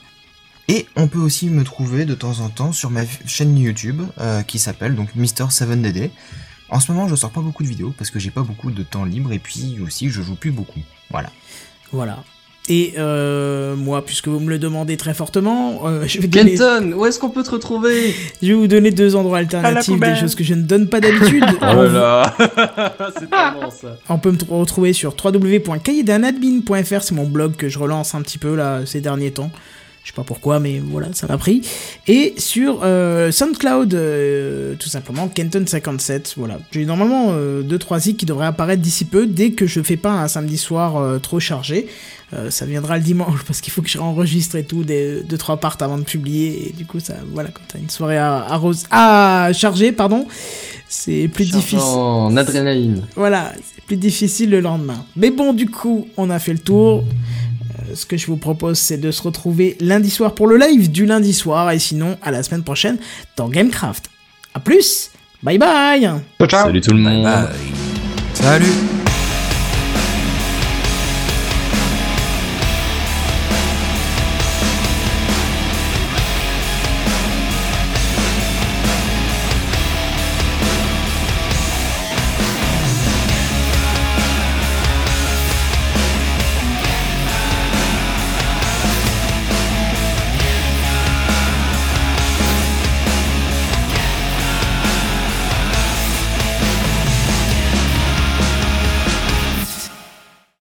Et 0.70 0.86
on 0.97 1.09
peut 1.09 1.18
aussi 1.18 1.48
me 1.51 1.64
trouver 1.64 2.05
de 2.05 2.14
temps 2.14 2.38
en 2.40 2.48
temps 2.48 2.70
sur 2.72 2.90
ma 2.90 3.01
chaîne 3.26 3.56
YouTube 3.59 4.02
euh, 4.20 4.42
qui 4.42 4.59
s'appelle 4.59 4.94
donc 4.94 5.09
Mr7DD. 5.18 6.10
En 6.68 6.78
ce 6.78 6.92
moment, 6.92 7.09
je 7.09 7.16
sors 7.16 7.30
pas 7.30 7.40
beaucoup 7.40 7.64
de 7.64 7.68
vidéos 7.68 7.92
parce 7.98 8.10
que 8.10 8.18
j'ai 8.20 8.30
pas 8.30 8.42
beaucoup 8.42 8.70
de 8.70 8.82
temps 8.84 9.05
libre 9.05 9.32
et 9.32 9.40
puis 9.40 9.78
aussi 9.84 10.09
je 10.10 10.22
joue 10.22 10.36
plus 10.36 10.52
beaucoup. 10.52 10.80
Voilà. 11.10 11.30
Voilà. 11.92 12.22
Et 12.68 12.92
euh, 12.98 13.74
moi, 13.74 14.05
puisque 14.05 14.28
vous 14.28 14.38
me 14.38 14.48
le 14.51 14.60
demandez 14.60 14.97
très 14.97 15.12
fortement, 15.14 15.88
euh, 15.88 16.05
je, 16.06 16.20
vais 16.20 16.28
donner- 16.28 16.52
Kenton, 16.56 16.92
où 16.97 17.05
est-ce 17.05 17.18
qu'on 17.18 17.30
peut 17.30 17.42
te 17.42 17.51
retrouver? 17.51 18.14
Je 18.40 18.48
vais 18.48 18.55
vous 18.55 18.68
donner 18.68 18.92
deux 18.92 19.16
endroits 19.16 19.38
alternatifs, 19.38 19.98
des 19.98 20.14
choses 20.14 20.36
que 20.36 20.44
je 20.44 20.55
ne 20.55 20.62
donne 20.62 20.88
pas 20.88 21.01
d'habitude. 21.01 21.44
Oh 21.62 21.82
là 21.82 21.88
là 21.88 22.36
C'est 23.18 23.28
tellement 23.28 23.70
ça. 23.72 23.97
On 24.09 24.18
peut 24.18 24.30
me 24.30 24.36
tr- 24.36 24.47
retrouver 24.51 24.92
sur 24.92 25.16
www.cahierdunadmin.fr, 25.20 27.02
c'est 27.02 27.14
mon 27.14 27.26
blog 27.26 27.56
que 27.56 27.68
je 27.68 27.78
relance 27.78 28.14
un 28.14 28.22
petit 28.22 28.38
peu 28.38 28.55
là 28.55 28.86
ces 28.86 29.01
derniers 29.01 29.32
temps. 29.32 29.51
Je 30.02 30.09
sais 30.09 30.14
pas 30.14 30.24
pourquoi, 30.24 30.60
mais 30.60 30.78
voilà, 30.78 31.09
ça 31.12 31.27
m'a 31.27 31.36
pris. 31.36 31.62
Et 32.06 32.35
sur 32.39 32.81
euh, 32.82 33.31
SoundCloud, 33.31 33.94
euh, 33.94 34.74
tout 34.78 34.89
simplement, 34.89 35.28
Kenton57. 35.28 36.35
Voilà. 36.36 36.59
J'ai 36.72 36.86
normalement 36.86 37.32
2-3 37.32 38.01
zik 38.01 38.16
qui 38.16 38.27
devraient 38.27 38.47
apparaître 38.47 38.82
d'ici 38.82 39.05
peu, 39.05 39.27
dès 39.27 39.51
que 39.52 39.66
je 39.66 39.82
fais 39.82 39.97
pas 39.97 40.12
un 40.12 40.28
samedi 40.28 40.59
soir 40.59 40.97
euh, 40.97 41.18
trop 41.18 41.40
chargé. 41.40 41.86
Euh, 42.32 42.48
ça 42.51 42.64
viendra 42.64 42.97
le 42.97 43.02
dimanche 43.02 43.43
parce 43.47 43.60
qu'il 43.60 43.72
faut 43.72 43.82
que 43.82 43.89
je 43.89 43.98
réenregistre 43.98 44.56
et 44.56 44.64
tout, 44.64 44.85
des 44.85 45.22
2-3 45.22 45.59
parts 45.59 45.77
avant 45.81 45.98
de 45.98 46.05
publier. 46.05 46.68
Et 46.68 46.72
du 46.72 46.86
coup, 46.86 47.01
ça, 47.01 47.14
voilà, 47.32 47.51
quand 47.51 47.62
t'as 47.68 47.78
une 47.78 47.90
soirée 47.90 48.18
à, 48.18 48.39
à, 48.39 48.56
rose, 48.56 48.85
à 48.90 49.51
charger, 49.52 49.93
pardon, 49.93 50.27
c'est 50.89 51.28
plus 51.28 51.51
difficile. 51.51 51.78
En 51.81 52.36
adrénaline. 52.36 53.02
Voilà, 53.16 53.52
c'est 53.74 53.85
plus 53.85 53.97
difficile 53.97 54.51
le 54.51 54.60
lendemain. 54.60 55.05
Mais 55.16 55.31
bon, 55.31 55.52
du 55.52 55.68
coup, 55.68 56.09
on 56.16 56.31
a 56.31 56.39
fait 56.39 56.52
le 56.52 56.59
tour. 56.59 57.05
Ce 57.95 58.07
que 58.07 58.17
je 58.17 58.27
vous 58.27 58.37
propose, 58.37 58.79
c'est 58.79 58.99
de 58.99 59.11
se 59.11 59.23
retrouver 59.23 59.77
lundi 59.81 60.11
soir 60.11 60.35
pour 60.35 60.47
le 60.47 60.57
live 60.57 60.91
du 60.91 61.07
lundi 61.07 61.33
soir. 61.33 61.71
Et 61.71 61.79
sinon, 61.79 62.17
à 62.23 62.31
la 62.31 62.43
semaine 62.43 62.62
prochaine 62.62 62.99
dans 63.37 63.49
Gamecraft. 63.49 64.11
A 64.55 64.61
plus 64.61 65.11
Bye 65.43 65.59
bye 65.59 66.01
Ciao, 66.01 66.49
ciao 66.49 66.67
Salut 66.67 66.81
tout 66.81 66.93
le 66.93 66.99
monde. 66.99 67.29
Salut 68.35 69.01